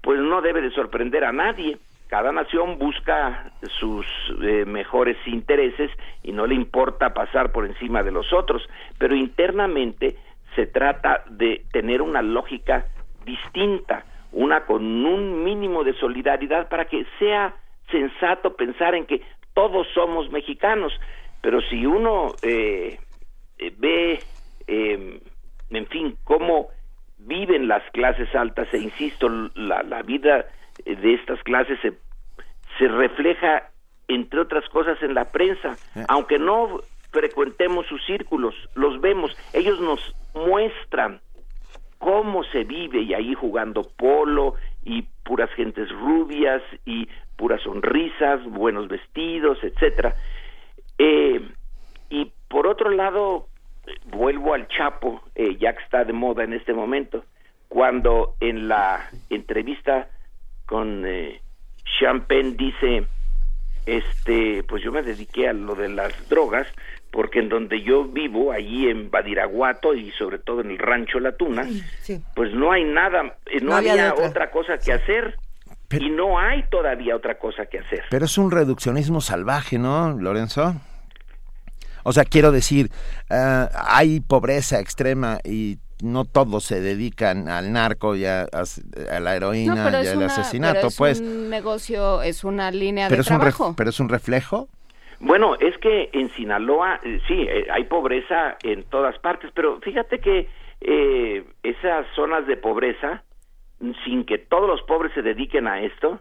pues 0.00 0.18
no 0.18 0.40
debe 0.40 0.62
de 0.62 0.70
sorprender 0.70 1.24
a 1.24 1.32
nadie. 1.32 1.76
Cada 2.12 2.30
nación 2.30 2.78
busca 2.78 3.52
sus 3.80 4.04
eh, 4.42 4.66
mejores 4.66 5.16
intereses 5.24 5.90
y 6.22 6.32
no 6.32 6.46
le 6.46 6.54
importa 6.54 7.14
pasar 7.14 7.52
por 7.52 7.64
encima 7.64 8.02
de 8.02 8.10
los 8.12 8.34
otros, 8.34 8.68
pero 8.98 9.16
internamente 9.16 10.18
se 10.54 10.66
trata 10.66 11.24
de 11.30 11.64
tener 11.72 12.02
una 12.02 12.20
lógica 12.20 12.84
distinta, 13.24 14.04
una 14.30 14.66
con 14.66 14.84
un 15.06 15.42
mínimo 15.42 15.84
de 15.84 15.94
solidaridad 15.94 16.68
para 16.68 16.84
que 16.84 17.06
sea 17.18 17.54
sensato 17.90 18.56
pensar 18.56 18.94
en 18.94 19.06
que 19.06 19.22
todos 19.54 19.86
somos 19.94 20.30
mexicanos, 20.30 20.92
pero 21.40 21.62
si 21.62 21.86
uno 21.86 22.34
eh, 22.42 22.98
eh, 23.56 23.72
ve, 23.78 24.20
em, 24.66 25.18
en 25.70 25.86
fin, 25.86 26.18
cómo 26.24 26.68
viven 27.20 27.68
las 27.68 27.82
clases 27.92 28.34
altas, 28.34 28.68
e 28.74 28.80
insisto, 28.80 29.30
la, 29.54 29.82
la 29.82 30.02
vida 30.02 30.44
de 30.84 31.14
estas 31.14 31.42
clases 31.42 31.78
se, 31.80 31.92
se 32.78 32.88
refleja, 32.88 33.70
entre 34.08 34.40
otras 34.40 34.68
cosas, 34.68 35.02
en 35.02 35.14
la 35.14 35.30
prensa, 35.30 35.76
eh. 35.96 36.04
aunque 36.08 36.38
no 36.38 36.80
frecuentemos 37.10 37.86
sus 37.86 38.04
círculos, 38.04 38.54
los 38.74 39.00
vemos, 39.00 39.36
ellos 39.52 39.80
nos 39.80 40.14
muestran 40.34 41.20
cómo 41.98 42.42
se 42.44 42.64
vive 42.64 43.02
y 43.02 43.14
ahí 43.14 43.34
jugando 43.34 43.82
polo 43.96 44.54
y 44.84 45.02
puras 45.22 45.50
gentes 45.50 45.88
rubias 45.90 46.62
y 46.84 47.08
puras 47.36 47.62
sonrisas, 47.62 48.42
buenos 48.44 48.88
vestidos, 48.88 49.58
etcétera. 49.62 50.16
Eh, 50.98 51.40
y 52.10 52.32
por 52.48 52.66
otro 52.66 52.90
lado, 52.90 53.46
vuelvo 54.06 54.54
al 54.54 54.68
Chapo, 54.68 55.22
eh, 55.34 55.56
ya 55.58 55.74
que 55.74 55.82
está 55.82 56.04
de 56.04 56.12
moda 56.12 56.44
en 56.44 56.52
este 56.52 56.72
momento, 56.72 57.24
cuando 57.68 58.34
en 58.40 58.68
la 58.68 59.08
entrevista 59.30 60.08
con 60.72 61.04
eh, 61.04 61.42
Champagne 62.00 62.54
dice, 62.56 63.06
este, 63.84 64.64
pues 64.66 64.82
yo 64.82 64.90
me 64.90 65.02
dediqué 65.02 65.46
a 65.46 65.52
lo 65.52 65.74
de 65.74 65.90
las 65.90 66.30
drogas, 66.30 66.66
porque 67.10 67.40
en 67.40 67.50
donde 67.50 67.82
yo 67.82 68.06
vivo, 68.06 68.52
allí 68.52 68.88
en 68.88 69.10
Badiraguato 69.10 69.92
y 69.92 70.10
sobre 70.12 70.38
todo 70.38 70.62
en 70.62 70.70
el 70.70 70.78
rancho 70.78 71.20
La 71.20 71.32
Tuna, 71.32 71.68
pues 72.34 72.54
no 72.54 72.72
hay 72.72 72.84
nada, 72.84 73.36
eh, 73.44 73.60
no, 73.60 73.76
había, 73.76 74.14
otra. 74.14 74.50
cosa 74.50 74.78
que 74.78 74.94
hacer. 74.94 75.36
y 75.90 76.08
no 76.08 76.38
hay 76.38 76.62
todavía 76.70 77.16
otra 77.16 77.38
cosa 77.38 77.66
que 77.66 77.80
hacer. 77.80 78.04
Pero 78.08 78.24
es 78.24 78.38
un 78.38 78.50
reduccionismo 78.50 79.20
salvaje, 79.20 79.78
¿no, 79.78 80.16
Lorenzo? 80.18 80.74
O 82.02 82.14
sea, 82.14 82.24
quiero 82.24 82.50
decir, 82.50 82.90
eh, 83.28 83.68
hay 83.74 84.20
pobreza 84.20 84.80
extrema 84.80 85.38
y 85.44 85.76
no 86.02 86.24
todos 86.24 86.64
se 86.64 86.80
dedican 86.80 87.48
al 87.48 87.72
narco 87.72 88.16
y 88.16 88.24
a, 88.26 88.46
la 89.20 89.36
heroína 89.36 90.02
y 90.02 90.08
al 90.08 90.22
asesinato, 90.24 90.88
pues. 90.96 91.20
Es 91.20 91.26
un 91.26 91.48
negocio, 91.48 92.22
es 92.22 92.44
una 92.44 92.70
línea 92.70 93.08
de 93.08 93.16
trabajo. 93.22 93.74
pero 93.76 93.90
es 93.90 94.00
un 94.00 94.08
reflejo. 94.08 94.68
Bueno, 95.20 95.54
es 95.60 95.78
que 95.78 96.10
en 96.12 96.30
Sinaloa, 96.34 97.00
eh, 97.04 97.20
sí, 97.28 97.46
eh, 97.48 97.68
hay 97.70 97.84
pobreza 97.84 98.56
en 98.64 98.82
todas 98.84 99.16
partes, 99.20 99.52
pero 99.54 99.80
fíjate 99.80 100.18
que 100.18 100.48
eh, 100.80 101.44
esas 101.62 102.06
zonas 102.16 102.44
de 102.48 102.56
pobreza, 102.56 103.22
sin 104.04 104.24
que 104.24 104.38
todos 104.38 104.68
los 104.68 104.82
pobres 104.82 105.12
se 105.14 105.22
dediquen 105.22 105.68
a 105.68 105.80
esto, 105.80 106.20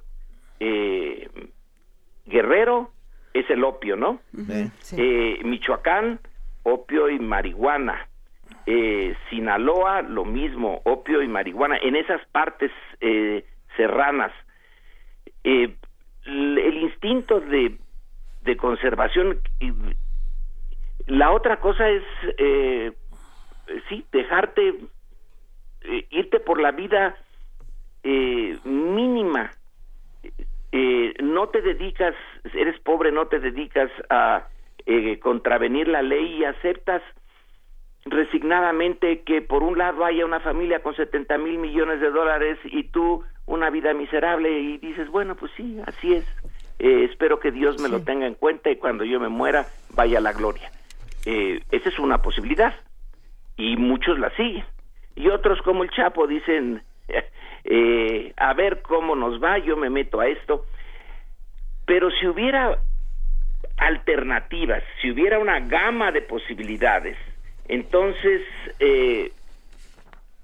Guerrero 2.27 2.91
es 3.33 3.49
el 3.49 3.63
opio, 3.63 3.95
¿no? 3.95 4.19
Michoacán 5.43 6.19
opio 6.63 7.09
y 7.09 7.17
marihuana. 7.17 8.07
Eh, 8.65 9.15
Sinaloa, 9.29 10.01
lo 10.01 10.23
mismo, 10.23 10.81
opio 10.85 11.21
y 11.21 11.27
marihuana. 11.27 11.77
En 11.77 11.95
esas 11.95 12.25
partes 12.27 12.71
eh, 12.99 13.43
serranas, 13.75 14.31
eh, 15.43 15.75
el 16.25 16.77
instinto 16.77 17.39
de, 17.39 17.77
de 18.43 18.57
conservación. 18.57 19.39
La 21.07 21.31
otra 21.31 21.59
cosa 21.59 21.89
es, 21.89 22.03
eh, 22.37 22.91
sí, 23.89 24.05
dejarte, 24.11 24.75
eh, 25.81 26.05
irte 26.11 26.39
por 26.39 26.61
la 26.61 26.71
vida 26.71 27.15
eh, 28.03 28.57
mínima. 28.63 29.51
No 31.23 31.49
te 31.49 31.61
dedicas, 31.61 32.13
eres 32.53 32.79
pobre, 32.81 33.11
no 33.11 33.27
te 33.27 33.39
dedicas 33.39 33.89
a 34.09 34.47
contravenir 35.21 35.87
la 35.87 36.01
ley 36.01 36.37
y 36.39 36.45
aceptas 36.45 37.01
resignadamente 38.05 39.21
que 39.21 39.41
por 39.41 39.63
un 39.63 39.77
lado 39.77 40.05
haya 40.05 40.25
una 40.25 40.39
familia 40.39 40.81
con 40.81 40.95
70 40.95 41.37
mil 41.37 41.57
millones 41.57 41.99
de 41.99 42.09
dólares 42.09 42.57
y 42.63 42.83
tú 42.85 43.23
una 43.45 43.69
vida 43.69 43.93
miserable 43.93 44.49
y 44.59 44.77
dices, 44.77 45.09
bueno, 45.09 45.35
pues 45.35 45.51
sí, 45.55 45.79
así 45.85 46.13
es. 46.13 46.25
Eh, 46.79 47.07
espero 47.11 47.39
que 47.39 47.51
Dios 47.51 47.79
me 47.81 47.89
lo 47.89 48.03
tenga 48.03 48.25
en 48.25 48.33
cuenta 48.33 48.71
y 48.71 48.77
cuando 48.77 49.03
yo 49.03 49.19
me 49.19 49.29
muera 49.29 49.67
vaya 49.93 50.19
la 50.19 50.33
gloria. 50.33 50.71
Eh, 51.25 51.61
esa 51.71 51.89
es 51.89 51.99
una 51.99 52.19
posibilidad 52.19 52.73
y 53.55 53.77
muchos 53.77 54.17
la 54.17 54.31
siguen. 54.31 54.65
Y 55.15 55.27
otros 55.27 55.61
como 55.61 55.83
el 55.83 55.91
Chapo 55.91 56.25
dicen, 56.25 56.81
eh, 57.65 58.33
a 58.37 58.53
ver 58.53 58.81
cómo 58.81 59.15
nos 59.15 59.41
va, 59.41 59.59
yo 59.59 59.77
me 59.77 59.89
meto 59.89 60.19
a 60.19 60.27
esto. 60.27 60.65
Pero 61.85 62.09
si 62.09 62.25
hubiera 62.25 62.79
alternativas, 63.77 64.83
si 65.01 65.11
hubiera 65.11 65.39
una 65.39 65.59
gama 65.59 66.11
de 66.11 66.21
posibilidades, 66.21 67.17
entonces 67.71 68.41
eh, 68.79 69.31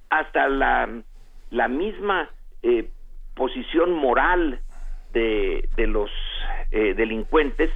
hasta 0.10 0.48
la, 0.48 0.90
la 1.52 1.68
misma 1.68 2.30
eh, 2.64 2.90
posición 3.36 3.92
moral 3.92 4.62
de, 5.12 5.68
de 5.76 5.88
los 5.88 6.10
eh, 6.72 6.94
delincuentes 6.96 7.70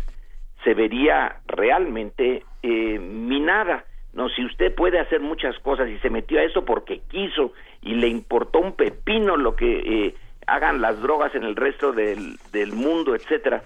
se 0.64 0.74
vería 0.74 1.42
realmente 1.48 2.44
eh, 2.64 2.98
minada. 2.98 3.84
No, 4.14 4.30
si 4.30 4.46
usted 4.46 4.74
puede 4.74 5.00
hacer 5.00 5.20
muchas 5.20 5.58
cosas 5.60 5.90
y 5.90 5.98
se 6.00 6.10
metió 6.10 6.40
a 6.40 6.44
eso 6.44 6.64
porque 6.64 7.02
quiso 7.10 7.54
y 7.82 7.96
le 7.96 8.08
importó 8.08 8.60
un 8.60 8.74
pepino 8.74 9.36
lo 9.36 9.56
que 9.56 9.80
eh, 9.80 10.16
hagan 10.48 10.80
las 10.82 11.02
drogas 11.02 11.36
en 11.36 11.44
el 11.44 11.56
resto 11.56 11.92
del, 11.92 12.38
del 12.54 12.72
mundo, 12.74 13.16
etcétera. 13.16 13.64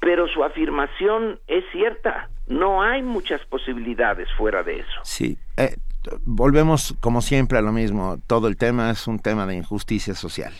Pero 0.00 0.26
su 0.28 0.42
afirmación 0.42 1.38
es 1.46 1.64
cierta. 1.70 2.28
No 2.48 2.82
hay 2.82 3.02
muchas 3.02 3.40
posibilidades 3.46 4.28
fuera 4.36 4.62
de 4.62 4.80
eso. 4.80 5.00
Sí. 5.02 5.38
Eh, 5.56 5.76
volvemos, 6.24 6.94
como 7.00 7.22
siempre, 7.22 7.58
a 7.58 7.62
lo 7.62 7.72
mismo. 7.72 8.18
Todo 8.26 8.48
el 8.48 8.56
tema 8.56 8.90
es 8.90 9.06
un 9.06 9.18
tema 9.18 9.46
de 9.46 9.56
injusticia 9.56 10.14
social. 10.14 10.52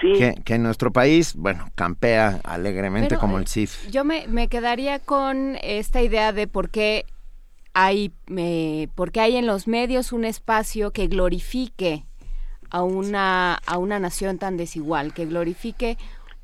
Sí. 0.00 0.12
Que, 0.18 0.34
que 0.44 0.54
en 0.54 0.62
nuestro 0.62 0.92
país, 0.92 1.34
bueno, 1.34 1.70
campea 1.74 2.40
alegremente 2.44 3.10
Pero, 3.10 3.20
como 3.20 3.38
eh, 3.38 3.42
el 3.42 3.48
CIF. 3.48 3.88
Yo 3.90 4.04
me, 4.04 4.26
me 4.28 4.48
quedaría 4.48 4.98
con 4.98 5.56
esta 5.62 6.02
idea 6.02 6.32
de 6.32 6.46
por 6.46 6.70
qué 6.70 7.06
hay, 7.78 8.10
eh, 8.34 8.88
por 8.94 9.12
qué 9.12 9.20
hay 9.20 9.36
en 9.36 9.46
los 9.46 9.68
medios 9.68 10.12
un 10.12 10.24
espacio 10.24 10.92
que 10.92 11.08
glorifique 11.08 12.04
a 12.70 12.82
una, 12.82 13.54
a 13.66 13.78
una 13.78 13.98
nación 13.98 14.38
tan 14.38 14.56
desigual, 14.56 15.12
que 15.12 15.26
glorifique 15.26 15.98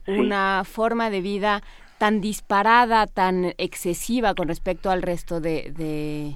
una 0.07 0.63
forma 0.65 1.09
de 1.09 1.21
vida 1.21 1.63
tan 2.03 2.21
disparada, 2.21 3.07
tan 3.07 3.55
excesiva 3.59 4.35
con 4.35 4.49
respecto 4.49 4.91
al 4.91 5.03
resto 5.03 5.41
de, 5.41 5.71
de- 5.71 6.35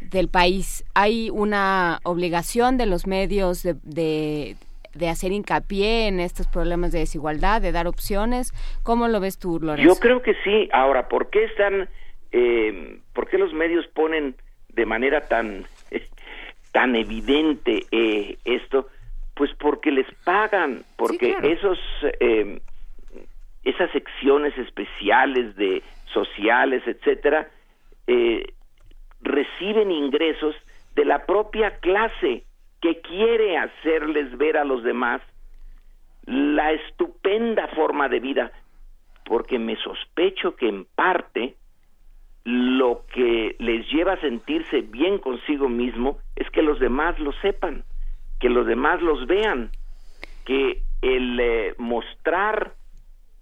del 0.00 0.28
país. 0.28 0.82
Hay 0.94 1.28
una 1.28 2.00
obligación 2.04 2.78
de 2.78 2.86
los 2.86 3.06
medios 3.06 3.62
de, 3.62 3.74
de, 3.82 4.56
de 4.94 5.08
hacer 5.10 5.30
hincapié 5.32 6.06
en 6.06 6.20
estos 6.20 6.46
problemas 6.46 6.90
de 6.90 7.00
desigualdad, 7.00 7.60
de 7.60 7.70
dar 7.70 7.86
opciones. 7.86 8.54
¿Cómo 8.82 9.06
lo 9.08 9.20
ves 9.20 9.36
tú, 9.38 9.60
Lorenzo? 9.60 9.94
Yo 9.94 10.00
creo 10.00 10.22
que 10.22 10.36
sí. 10.42 10.70
Ahora, 10.72 11.06
¿por 11.06 11.28
qué 11.28 11.44
están, 11.44 11.86
eh, 12.32 12.98
por 13.12 13.28
qué 13.28 13.36
los 13.36 13.52
medios 13.52 13.86
ponen 13.88 14.36
de 14.70 14.86
manera 14.86 15.28
tan, 15.28 15.66
tan 16.72 16.96
evidente 16.96 17.84
eh, 17.92 18.38
esto? 18.46 18.88
Pues 19.34 19.50
porque 19.58 19.90
les 19.90 20.06
pagan, 20.24 20.82
porque 20.96 21.32
claro. 21.34 21.46
esos, 21.48 21.78
eh, 22.20 22.60
esas 23.64 23.90
secciones 23.92 24.56
especiales 24.58 25.56
de 25.56 25.82
sociales, 26.12 26.82
etcétera, 26.86 27.48
eh, 28.06 28.52
reciben 29.20 29.90
ingresos 29.90 30.54
de 30.94 31.04
la 31.04 31.26
propia 31.26 31.78
clase 31.80 32.44
que 32.80 33.00
quiere 33.00 33.56
hacerles 33.56 34.36
ver 34.36 34.56
a 34.58 34.64
los 34.64 34.82
demás 34.82 35.22
la 36.26 36.72
estupenda 36.72 37.68
forma 37.68 38.08
de 38.08 38.20
vida, 38.20 38.52
porque 39.24 39.58
me 39.58 39.76
sospecho 39.76 40.56
que 40.56 40.68
en 40.68 40.84
parte 40.84 41.54
lo 42.44 43.04
que 43.12 43.56
les 43.58 43.90
lleva 43.90 44.12
a 44.12 44.20
sentirse 44.20 44.82
bien 44.82 45.18
consigo 45.18 45.68
mismo 45.68 46.18
es 46.36 46.48
que 46.50 46.62
los 46.62 46.78
demás 46.78 47.18
lo 47.18 47.32
sepan, 47.40 47.84
que 48.38 48.50
los 48.50 48.66
demás 48.66 49.00
los 49.00 49.26
vean, 49.26 49.70
que 50.44 50.82
el 51.00 51.40
eh, 51.40 51.74
mostrar 51.78 52.74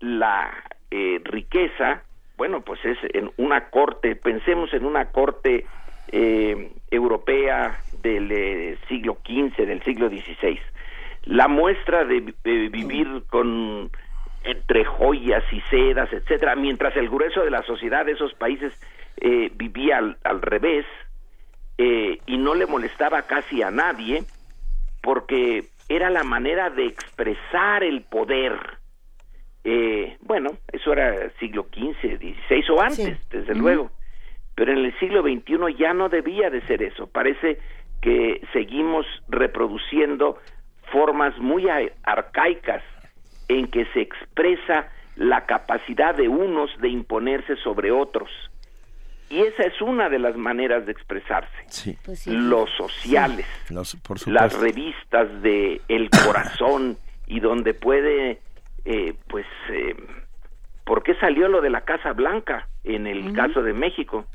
la 0.02 0.52
eh, 0.90 1.20
riqueza, 1.24 2.02
bueno, 2.36 2.60
pues 2.60 2.84
es 2.84 2.98
en 3.14 3.30
una 3.38 3.70
corte, 3.70 4.14
pensemos 4.14 4.74
en 4.74 4.84
una 4.84 5.06
corte 5.06 5.64
eh, 6.08 6.72
europea 6.90 7.80
del 8.02 8.30
eh, 8.30 8.78
siglo 8.88 9.16
XV, 9.24 9.66
del 9.66 9.82
siglo 9.82 10.10
XVI. 10.10 10.60
La 11.24 11.48
muestra 11.48 12.04
de 12.04 12.20
vivir 12.68 13.22
con 13.30 13.90
entre 14.44 14.84
joyas 14.84 15.44
y 15.52 15.60
sedas, 15.62 16.12
etcétera, 16.12 16.56
mientras 16.56 16.96
el 16.96 17.08
grueso 17.08 17.44
de 17.44 17.50
la 17.50 17.62
sociedad 17.62 18.04
de 18.04 18.12
esos 18.12 18.34
países 18.34 18.72
eh, 19.18 19.50
vivía 19.54 19.98
al, 19.98 20.16
al 20.24 20.42
revés 20.42 20.84
eh, 21.78 22.18
y 22.26 22.38
no 22.38 22.54
le 22.54 22.66
molestaba 22.66 23.22
casi 23.22 23.62
a 23.62 23.70
nadie 23.70 24.24
porque 25.02 25.64
era 25.88 26.10
la 26.10 26.24
manera 26.24 26.70
de 26.70 26.86
expresar 26.86 27.84
el 27.84 28.02
poder. 28.02 28.58
Eh, 29.64 30.16
bueno, 30.20 30.50
eso 30.72 30.92
era 30.92 31.30
siglo 31.38 31.66
XV, 31.72 32.18
XVI 32.18 32.64
o 32.70 32.80
antes, 32.80 33.28
desde 33.30 33.54
luego. 33.54 33.90
Pero 34.54 34.72
en 34.72 34.78
el 34.78 34.98
siglo 34.98 35.22
XXI 35.22 35.76
ya 35.78 35.94
no 35.94 36.08
debía 36.08 36.50
de 36.50 36.60
ser 36.66 36.82
eso. 36.82 37.06
Parece 37.06 37.58
que 38.00 38.42
seguimos 38.52 39.06
reproduciendo 39.28 40.38
formas 40.90 41.38
muy 41.38 41.68
arcaicas 42.02 42.82
en 43.48 43.68
que 43.68 43.86
se 43.86 44.00
expresa 44.00 44.88
la 45.16 45.46
capacidad 45.46 46.14
de 46.14 46.28
unos 46.28 46.70
de 46.80 46.88
imponerse 46.88 47.56
sobre 47.56 47.92
otros. 47.92 48.30
Y 49.30 49.40
esa 49.40 49.62
es 49.62 49.80
una 49.80 50.10
de 50.10 50.18
las 50.18 50.36
maneras 50.36 50.84
de 50.84 50.92
expresarse. 50.92 51.48
Sí. 51.68 51.96
Los 52.26 52.68
sociales, 52.76 53.46
Los, 53.70 53.96
por 53.96 54.28
las 54.28 54.58
revistas 54.58 55.42
de 55.42 55.80
El 55.88 56.10
Corazón 56.10 56.98
y 57.26 57.40
donde 57.40 57.72
puede, 57.72 58.40
eh, 58.84 59.14
pues, 59.28 59.46
eh, 59.70 59.96
¿por 60.84 61.02
qué 61.02 61.14
salió 61.16 61.48
lo 61.48 61.60
de 61.60 61.70
la 61.70 61.82
Casa 61.82 62.12
Blanca 62.12 62.68
en 62.84 63.06
el 63.06 63.32
caso 63.32 63.62
de 63.62 63.72
México? 63.72 64.26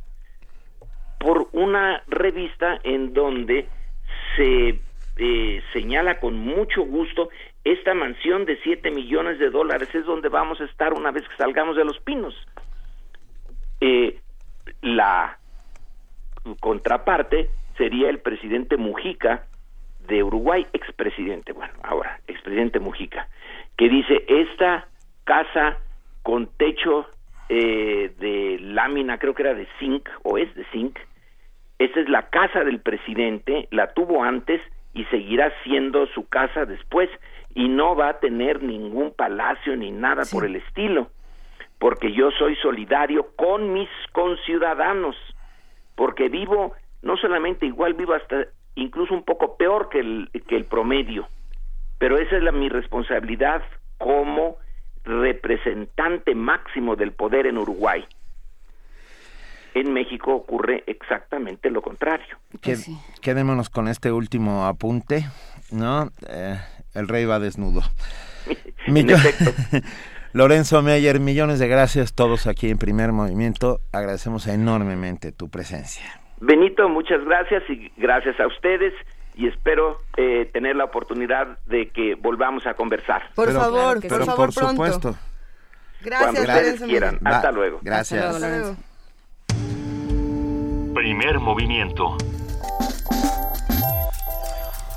Por 1.20 1.48
una 1.52 2.04
revista 2.08 2.80
en 2.84 3.14
donde 3.14 3.68
se 4.36 4.80
eh, 5.20 5.64
señala 5.74 6.20
con 6.20 6.38
mucho 6.38 6.84
gusto 6.84 7.30
esta 7.64 7.96
mansión 7.96 8.46
de 8.46 8.60
7 8.62 8.92
millones 8.92 9.40
de 9.40 9.50
dólares 9.50 9.94
es 9.96 10.06
donde 10.06 10.30
vamos 10.30 10.62
a 10.62 10.66
estar 10.66 10.94
una 10.94 11.12
vez 11.12 11.28
que 11.28 11.36
salgamos 11.38 11.76
de 11.76 11.84
los 11.84 12.00
pinos. 12.00 12.36
Eh, 13.82 14.20
la 14.82 15.40
contraparte 16.60 17.50
sería 17.78 18.10
el 18.10 18.20
presidente 18.20 18.78
Mujica 18.78 19.48
de 20.08 20.24
Uruguay, 20.24 20.66
expresidente, 20.72 21.52
bueno, 21.52 21.74
ahora, 21.84 22.22
expresidente 22.28 22.80
Mujica, 22.80 23.28
que 23.78 23.90
dice, 23.90 24.24
esta 24.28 24.88
casa 25.24 25.78
con 26.24 26.48
techo 26.58 27.08
eh, 27.50 28.12
de 28.20 28.58
lámina, 28.60 29.18
creo 29.18 29.34
que 29.34 29.44
era 29.44 29.54
de 29.54 29.68
zinc, 29.80 30.10
o 30.24 30.38
es 30.38 30.54
de 30.56 30.66
zinc, 30.72 30.98
esta 31.80 32.00
es 32.00 32.10
la 32.10 32.30
casa 32.30 32.64
del 32.64 32.80
presidente, 32.80 33.68
la 33.72 33.94
tuvo 33.94 34.24
antes 34.24 34.62
y 34.94 35.06
seguirá 35.06 35.54
siendo 35.64 36.08
su 36.08 36.28
casa 36.28 36.66
después, 36.66 37.10
y 37.54 37.70
no 37.70 37.96
va 37.96 38.10
a 38.10 38.20
tener 38.20 38.62
ningún 38.62 39.12
palacio 39.12 39.76
ni 39.76 39.92
nada 39.92 40.24
por 40.32 40.46
el 40.46 40.56
estilo, 40.56 41.10
porque 41.80 42.12
yo 42.12 42.32
soy 42.32 42.56
solidario 42.58 43.28
con 43.36 43.74
mis 43.74 43.90
conciudadanos, 44.12 45.16
porque 45.96 46.30
vivo 46.30 46.74
no 47.02 47.16
solamente 47.18 47.66
igual, 47.66 47.94
vivo 47.94 48.14
hasta 48.14 48.48
incluso 48.76 49.14
un 49.14 49.24
poco 49.24 49.58
peor 49.58 49.90
que 49.90 50.00
el, 50.00 50.30
que 50.48 50.56
el 50.56 50.66
promedio, 50.66 51.28
pero 51.98 52.18
esa 52.18 52.38
es 52.38 52.44
la, 52.44 52.52
mi 52.52 52.70
responsabilidad 52.70 53.62
como 53.98 54.58
representante 55.04 56.36
máximo 56.36 56.96
del 56.96 57.14
poder 57.14 57.48
en 57.48 57.58
Uruguay. 57.58 58.06
en 59.74 59.94
México 59.94 60.34
ocurre 60.34 60.84
exactamente 60.88 61.70
lo 61.70 61.84
contrario. 61.84 62.38
Pues 62.64 62.90
quedémonos 63.22 63.70
con 63.70 63.88
este 63.88 64.12
último 64.12 64.66
apunte, 64.66 65.26
¿no? 65.72 66.10
Eh, 66.28 66.58
el 66.96 67.08
rey 67.08 67.26
va 67.26 67.40
desnudo. 67.40 67.82
Lorenzo 70.34 70.82
Meyer, 70.82 71.20
millones 71.20 71.60
de 71.60 71.68
gracias 71.68 72.14
todos 72.14 72.48
aquí 72.48 72.70
en 72.70 72.78
Primer 72.78 73.12
Movimiento. 73.12 73.80
Agradecemos 73.94 74.48
enormemente 74.48 75.32
tu 75.32 75.50
presencia. 75.50 76.22
Benito, 76.40 76.90
muchas 76.90 77.24
gracias 77.24 77.64
y 77.70 77.92
gracias 77.98 78.40
a 78.40 78.48
ustedes 78.48 78.94
y 79.38 79.48
espero 79.48 80.02
eh, 80.18 80.50
tener 80.52 80.76
la 80.76 80.86
oportunidad 80.86 81.60
de 81.66 81.90
que 81.90 82.16
volvamos 82.16 82.66
a 82.66 82.74
conversar. 82.74 83.30
Por 83.36 83.54
favor, 83.54 84.02
por 84.02 84.26
favor, 84.26 84.54
por 84.54 84.70
supuesto. 84.70 85.16
Gracias, 86.02 86.40
ustedes 86.40 86.82
quieran. 86.82 87.20
Hasta 87.24 87.52
luego. 87.52 87.80
Gracias. 87.84 88.76
Primer 90.94 91.40
movimiento. 91.40 92.18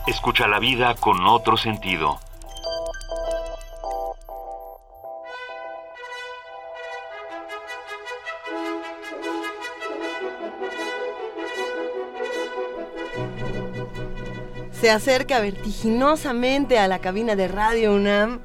Escucha 0.06 0.48
la 0.48 0.58
vida 0.58 0.94
con 0.94 1.26
otro 1.26 1.56
sentido. 1.58 2.18
Se 14.80 14.90
acerca 14.90 15.40
vertiginosamente 15.40 16.78
a 16.78 16.88
la 16.88 17.00
cabina 17.00 17.36
de 17.36 17.48
Radio 17.48 17.92
UNAM. 17.92 18.40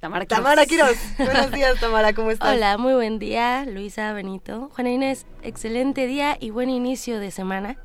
Tamara, 0.00 0.24
Tamara 0.24 0.64
Quiroz. 0.64 0.96
Buenos 1.18 1.50
días, 1.52 1.78
Tamara, 1.78 2.14
¿cómo 2.14 2.30
estás? 2.30 2.56
Hola, 2.56 2.78
muy 2.78 2.94
buen 2.94 3.18
día, 3.18 3.66
Luisa 3.66 4.14
Benito. 4.14 4.70
Juana 4.74 4.90
Inés, 4.90 5.26
excelente 5.42 6.06
día 6.06 6.38
y 6.40 6.48
buen 6.48 6.70
inicio 6.70 7.20
de 7.20 7.30
semana. 7.30 7.76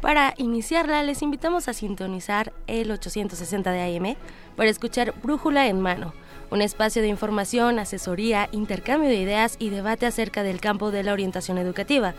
Para 0.00 0.32
iniciarla, 0.38 1.02
les 1.02 1.20
invitamos 1.20 1.68
a 1.68 1.74
sintonizar 1.74 2.54
el 2.66 2.90
860 2.90 3.72
de 3.72 3.96
AM 3.98 4.16
para 4.56 4.70
escuchar 4.70 5.12
Brújula 5.22 5.66
en 5.66 5.80
Mano, 5.82 6.14
un 6.50 6.62
espacio 6.62 7.02
de 7.02 7.08
información, 7.08 7.78
asesoría, 7.78 8.48
intercambio 8.52 9.10
de 9.10 9.16
ideas 9.16 9.56
y 9.58 9.68
debate 9.68 10.06
acerca 10.06 10.42
del 10.42 10.62
campo 10.62 10.90
de 10.90 11.02
la 11.02 11.12
orientación 11.12 11.58
educativa. 11.58 12.14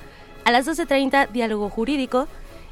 A 0.45 0.51
las 0.51 0.67
12.30, 0.67 1.31
diálogo 1.31 1.69
jurídico. 1.69 2.27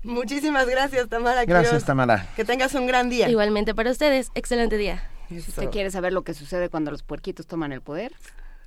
Muchísimas 0.02 0.66
gracias, 0.66 1.10
Tamara. 1.10 1.44
Gracias, 1.44 1.84
Tamara. 1.84 2.26
Que 2.34 2.46
tengas 2.46 2.74
un 2.74 2.86
gran 2.86 3.10
día. 3.10 3.28
Igualmente 3.28 3.74
para 3.74 3.90
ustedes, 3.90 4.30
excelente 4.34 4.78
día. 4.78 5.02
Si 5.30 5.38
usted 5.38 5.70
quiere 5.70 5.90
saber 5.90 6.12
lo 6.12 6.22
que 6.22 6.34
sucede 6.34 6.68
cuando 6.68 6.90
los 6.90 7.02
puerquitos 7.04 7.46
toman 7.46 7.72
el 7.72 7.80
poder, 7.80 8.12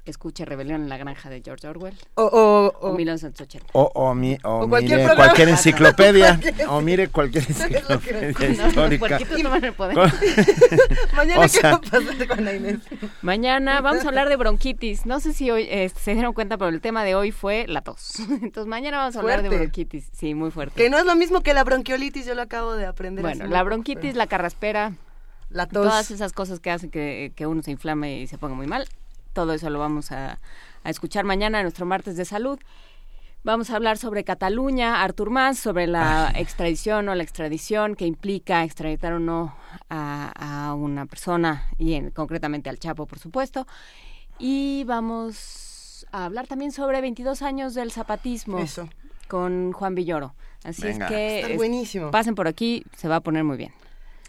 escuche 0.06 0.43
Rebelión 0.45 0.83
en 0.83 0.90
la 0.90 0.98
Granja 0.98 1.30
de 1.30 1.42
George 1.42 1.67
Orwell. 1.67 1.95
O, 2.16 2.24
o, 2.24 2.90
o, 2.90 2.93
1980. 2.93 3.67
O, 3.74 3.92
o, 3.93 4.14
mi, 4.14 4.38
o, 4.43 4.67
cualquier, 4.67 5.00
mire 5.01 5.16
cualquier 5.16 5.50
enciclopedia. 5.50 6.40
o 6.69 6.82
mire 6.82 7.08
cualquier 7.08 7.45
enciclopedia 7.48 8.30
histórica. 8.50 9.19
toman 9.19 9.64
el 9.64 9.74
poder. 9.74 9.98
Mañana, 11.16 11.48
¿qué 11.48 11.61
va 11.61 11.72
a 11.72 11.82
pasar 11.82 12.27
con 12.27 12.40
Inés? 12.40 12.80
Mañana 13.22 13.82
vamos 13.82 14.03
a 14.03 14.08
hablar 14.08 14.30
de 14.30 14.35
bronquitis. 14.35 15.06
No 15.06 15.19
sé 15.19 15.33
si 15.33 15.51
hoy 15.51 15.67
eh, 15.69 15.90
se 15.90 16.14
dieron 16.14 16.33
cuenta, 16.33 16.58
pero 16.58 16.69
el 16.69 16.82
tema 16.82 17.03
de 17.03 17.16
hoy 17.16 17.32
fue 17.32 17.66
la 17.67 17.82
tos. 17.82 18.19
Entonces, 18.19 18.67
mañana 18.67 18.98
vamos 18.98 19.16
a 19.16 19.19
hablar 19.19 19.42
de 19.42 19.50
bronquitis. 19.50 20.09
Sí, 20.11 20.33
muy 20.33 20.51
fuerte. 20.51 20.75
Que 20.75 20.90
no 20.90 20.98
es 20.98 21.06
lo 21.06 21.16
mismo 21.16 21.42
que 21.42 21.53
la 21.53 21.64
bronquiolitis, 21.64 22.25
yo 22.25 22.35
lo 22.35 22.42
acabo 22.42 22.75
de 22.75 22.85
aprender. 22.85 23.24
Bueno, 23.24 23.48
la 23.48 23.64
bronquitis, 23.64 24.16
la 24.16 24.27
carraspera, 24.27 24.93
la 25.53 25.67
tos. 25.67 25.83
Todas 25.83 26.11
esas 26.11 26.33
cosas 26.33 26.59
que 26.59 26.72
hacen 26.72 26.90
que, 26.90 27.32
que, 27.35 27.48
uno 27.48 27.61
se 27.61 27.72
inflame 27.72 28.19
y 28.19 28.27
se 28.27 28.38
ponga 28.38 28.56
muy 28.56 28.67
mal. 28.67 28.88
Todo 29.32 29.53
eso 29.53 29.69
lo 29.69 29.80
vamos 29.80 30.11
a, 30.11 30.40
a, 30.83 30.90
escuchar 30.90 31.23
mañana 31.25 31.59
en 31.59 31.64
nuestro 31.64 31.85
martes 31.85 32.17
de 32.17 32.25
salud. 32.25 32.59
Vamos 33.43 33.69
a 33.69 33.75
hablar 33.75 33.98
sobre 33.98 34.23
Cataluña, 34.23 35.03
Artur 35.03 35.30
Mas, 35.30 35.59
sobre 35.59 35.85
la 35.85 36.32
extradición 36.35 37.09
o 37.09 37.15
la 37.15 37.23
extradición 37.23 37.95
que 37.95 38.06
implica 38.06 38.64
extraditar 38.64 39.14
o 39.14 39.19
no 39.19 39.56
a, 39.90 40.69
a 40.69 40.73
una 40.75 41.06
persona 41.06 41.67
y 41.77 41.93
en, 41.93 42.11
concretamente 42.11 42.69
al 42.69 42.80
Chapo, 42.80 43.06
por 43.06 43.19
supuesto. 43.19 43.67
Y 44.40 44.83
vamos 44.85 46.07
a 46.11 46.25
hablar 46.25 46.48
también 46.48 46.72
sobre 46.72 47.01
22 47.01 47.41
años 47.41 47.73
del 47.73 47.91
zapatismo. 47.91 48.59
Eso. 48.59 48.88
Con 49.27 49.73
Juan 49.73 49.93
Villoro. 49.93 50.33
Así 50.64 50.83
Venga. 50.83 51.07
es 51.07 51.57
que 51.57 52.09
pasen 52.11 52.35
por 52.35 52.48
aquí, 52.48 52.85
se 52.95 53.07
va 53.07 53.17
a 53.17 53.19
poner 53.19 53.43
muy 53.43 53.57
bien. 53.57 53.73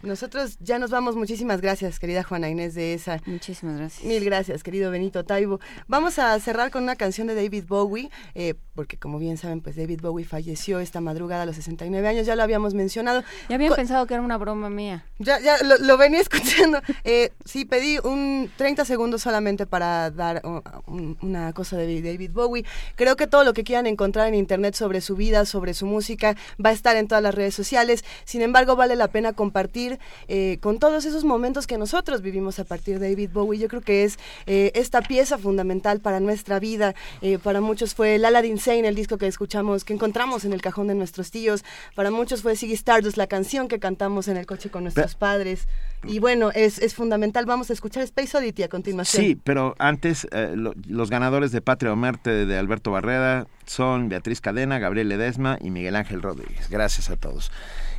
Nosotros 0.05 0.57
ya 0.59 0.77
nos 0.77 0.91
vamos. 0.91 1.15
Muchísimas 1.15 1.61
gracias, 1.61 1.99
querida 1.99 2.23
Juana 2.23 2.47
Inés 2.47 2.75
de 2.75 2.93
esa. 2.93 3.19
Muchísimas 3.25 3.77
gracias. 3.77 4.03
Mil 4.05 4.23
gracias, 4.23 4.61
querido 4.61 4.91
Benito 4.91 5.25
Taibo. 5.25 5.59
Vamos 5.87 6.19
a 6.19 6.39
cerrar 6.39 6.69
con 6.69 6.83
una 6.83 6.95
canción 6.95 7.25
de 7.25 7.33
David 7.33 7.65
Bowie, 7.67 8.11
eh, 8.35 8.53
porque 8.75 8.97
como 8.97 9.17
bien 9.17 9.37
saben, 9.37 9.61
pues 9.61 9.75
David 9.75 10.01
Bowie 10.01 10.25
falleció 10.25 10.79
esta 10.79 11.01
madrugada 11.01 11.43
a 11.43 11.45
los 11.47 11.55
69 11.55 12.07
años, 12.07 12.27
ya 12.27 12.35
lo 12.35 12.43
habíamos 12.43 12.75
mencionado. 12.75 13.23
Ya 13.49 13.55
habían 13.55 13.69
Co 13.69 13.75
pensado 13.77 14.05
que 14.05 14.13
era 14.13 14.21
una 14.21 14.37
broma 14.37 14.69
mía. 14.69 15.05
Ya, 15.17 15.39
ya 15.39 15.57
lo, 15.63 15.77
lo 15.77 15.97
venía 15.97 16.19
escuchando. 16.21 16.81
Eh, 17.03 17.31
sí, 17.43 17.65
pedí 17.65 17.97
un 18.03 18.51
30 18.57 18.85
segundos 18.85 19.23
solamente 19.23 19.65
para 19.65 20.11
dar 20.11 20.41
uh, 20.45 20.61
un, 20.85 21.17
una 21.21 21.51
cosa 21.53 21.77
de 21.77 22.01
David 22.01 22.31
Bowie. 22.31 22.65
Creo 22.95 23.15
que 23.15 23.25
todo 23.25 23.43
lo 23.43 23.53
que 23.53 23.63
quieran 23.63 23.87
encontrar 23.87 24.27
en 24.27 24.35
internet 24.35 24.75
sobre 24.75 25.01
su 25.01 25.15
vida, 25.15 25.45
sobre 25.45 25.73
su 25.73 25.87
música, 25.87 26.35
va 26.63 26.69
a 26.69 26.73
estar 26.73 26.95
en 26.95 27.07
todas 27.07 27.23
las 27.23 27.33
redes 27.33 27.55
sociales. 27.55 28.05
Sin 28.23 28.41
embargo, 28.41 28.75
vale 28.75 28.95
la 28.95 29.07
pena 29.07 29.33
compartir 29.33 29.94
eh, 30.27 30.57
con 30.61 30.79
todos 30.79 31.05
esos 31.05 31.23
momentos 31.23 31.67
que 31.67 31.77
nosotros 31.77 32.21
vivimos 32.21 32.59
a 32.59 32.63
partir 32.63 32.99
de 32.99 33.09
David 33.09 33.29
Bowie. 33.33 33.59
Yo 33.59 33.67
creo 33.67 33.81
que 33.81 34.03
es 34.03 34.17
eh, 34.45 34.71
esta 34.75 35.01
pieza 35.01 35.37
fundamental 35.37 35.99
para 35.99 36.19
nuestra 36.19 36.59
vida. 36.59 36.95
Eh, 37.21 37.37
para 37.37 37.61
muchos 37.61 37.95
fue 37.95 38.15
el 38.15 38.25
Aladdin 38.25 38.57
Sane, 38.57 38.87
el 38.87 38.95
disco 38.95 39.17
que 39.17 39.27
escuchamos, 39.27 39.83
que 39.83 39.93
encontramos 39.93 40.45
en 40.45 40.53
el 40.53 40.61
cajón 40.61 40.87
de 40.87 40.95
nuestros 40.95 41.31
tíos. 41.31 41.63
Para 41.95 42.11
muchos 42.11 42.41
fue 42.41 42.55
Ziggy 42.55 42.73
Stardust, 42.73 43.17
la 43.17 43.27
canción 43.27 43.67
que 43.67 43.79
cantamos 43.79 44.27
en 44.27 44.37
el 44.37 44.45
coche 44.45 44.69
con 44.69 44.83
nuestros 44.83 45.15
padres. 45.15 45.67
Y 46.03 46.19
bueno, 46.19 46.51
es, 46.51 46.79
es, 46.79 46.93
fundamental. 46.93 47.45
Vamos 47.45 47.69
a 47.71 47.73
escuchar 47.73 48.03
Space 48.03 48.37
Oddity 48.37 48.63
a 48.63 48.69
continuación. 48.69 49.23
Sí, 49.23 49.39
pero 49.43 49.75
antes, 49.79 50.27
lo, 50.53 50.73
los 50.87 51.09
ganadores 51.09 51.51
de 51.51 51.61
Patria 51.61 51.91
o 51.91 51.95
Muerte 51.95 52.45
de 52.45 52.57
Alberto 52.57 52.91
Barrera 52.91 53.47
son 53.65 54.09
Beatriz 54.09 54.41
Cadena, 54.41 54.79
Gabriel 54.79 55.09
Ledesma 55.09 55.57
y 55.61 55.71
Miguel 55.71 55.95
Ángel 55.95 56.21
Rodríguez. 56.21 56.69
Gracias 56.69 57.09
a 57.09 57.15
todos. 57.15 57.51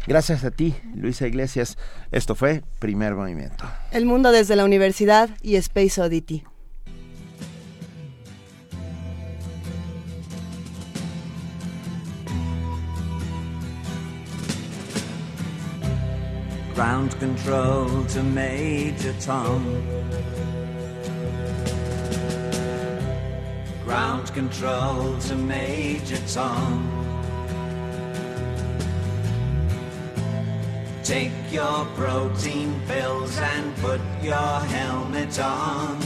Gracias 0.07 0.44
a 0.44 0.52
ti, 0.52 0.75
Luisa 0.94 1.26
Iglesias. 1.26 1.76
Esto 2.12 2.35
fue 2.35 2.62
Primer 2.78 3.15
Movimiento. 3.15 3.65
El 3.91 4.07
mundo 4.07 4.31
desde 4.31 4.55
la 4.55 4.65
universidad 4.65 5.31
y 5.43 5.57
Space 5.57 6.01
Oddity. 6.01 6.44
Ground 16.76 17.18
control 17.18 18.07
to 18.09 18.23
Major 18.23 19.15
Tom. 19.25 19.62
Ground 23.86 24.31
control 24.35 25.18
to 25.26 25.35
Major 25.36 26.18
Tom. 26.33 27.06
Take 31.07 31.52
your 31.52 31.85
protein 31.94 32.81
pills 32.89 33.39
and 33.39 33.76
put 33.76 34.01
your 34.20 34.35
helmet 34.35 35.39
on. 35.39 36.01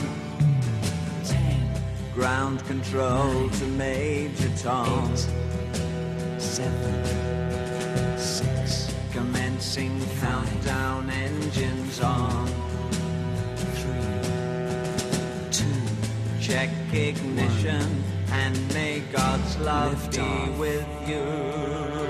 Ten. 1.25 1.71
Ground 2.13 2.63
control 2.67 3.33
nine, 3.33 3.51
to 3.51 3.65
Major 3.65 4.51
Tom. 4.59 5.11
Eight, 5.15 6.39
seven, 6.39 8.19
six. 8.19 8.95
Commencing 9.11 9.99
five, 10.01 10.47
countdown 10.47 11.09
engines 11.09 12.03
on. 12.03 12.47
Three, 13.81 14.05
two. 15.51 16.43
Check 16.43 16.69
ignition 16.93 17.81
one. 17.81 18.05
and 18.33 18.75
may 18.75 19.01
God's 19.11 19.57
love 19.61 20.11
be 20.11 20.21
off. 20.21 20.59
with 20.59 20.87
you. 21.09 22.10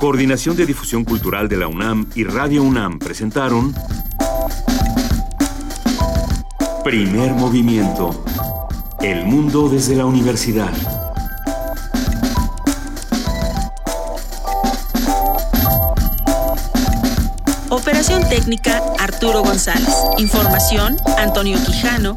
Coordinación 0.00 0.56
de 0.56 0.64
Difusión 0.64 1.04
Cultural 1.04 1.46
de 1.46 1.58
la 1.58 1.68
UNAM 1.68 2.06
y 2.14 2.24
Radio 2.24 2.62
UNAM 2.62 2.98
presentaron 2.98 3.74
Primer 6.82 7.32
Movimiento. 7.32 8.24
El 9.02 9.26
mundo 9.26 9.68
desde 9.68 9.96
la 9.96 10.06
universidad. 10.06 10.72
Operación 17.68 18.26
técnica 18.30 18.82
Arturo 18.98 19.42
González. 19.42 19.94
Información 20.16 20.96
Antonio 21.18 21.58
Quijano, 21.62 22.16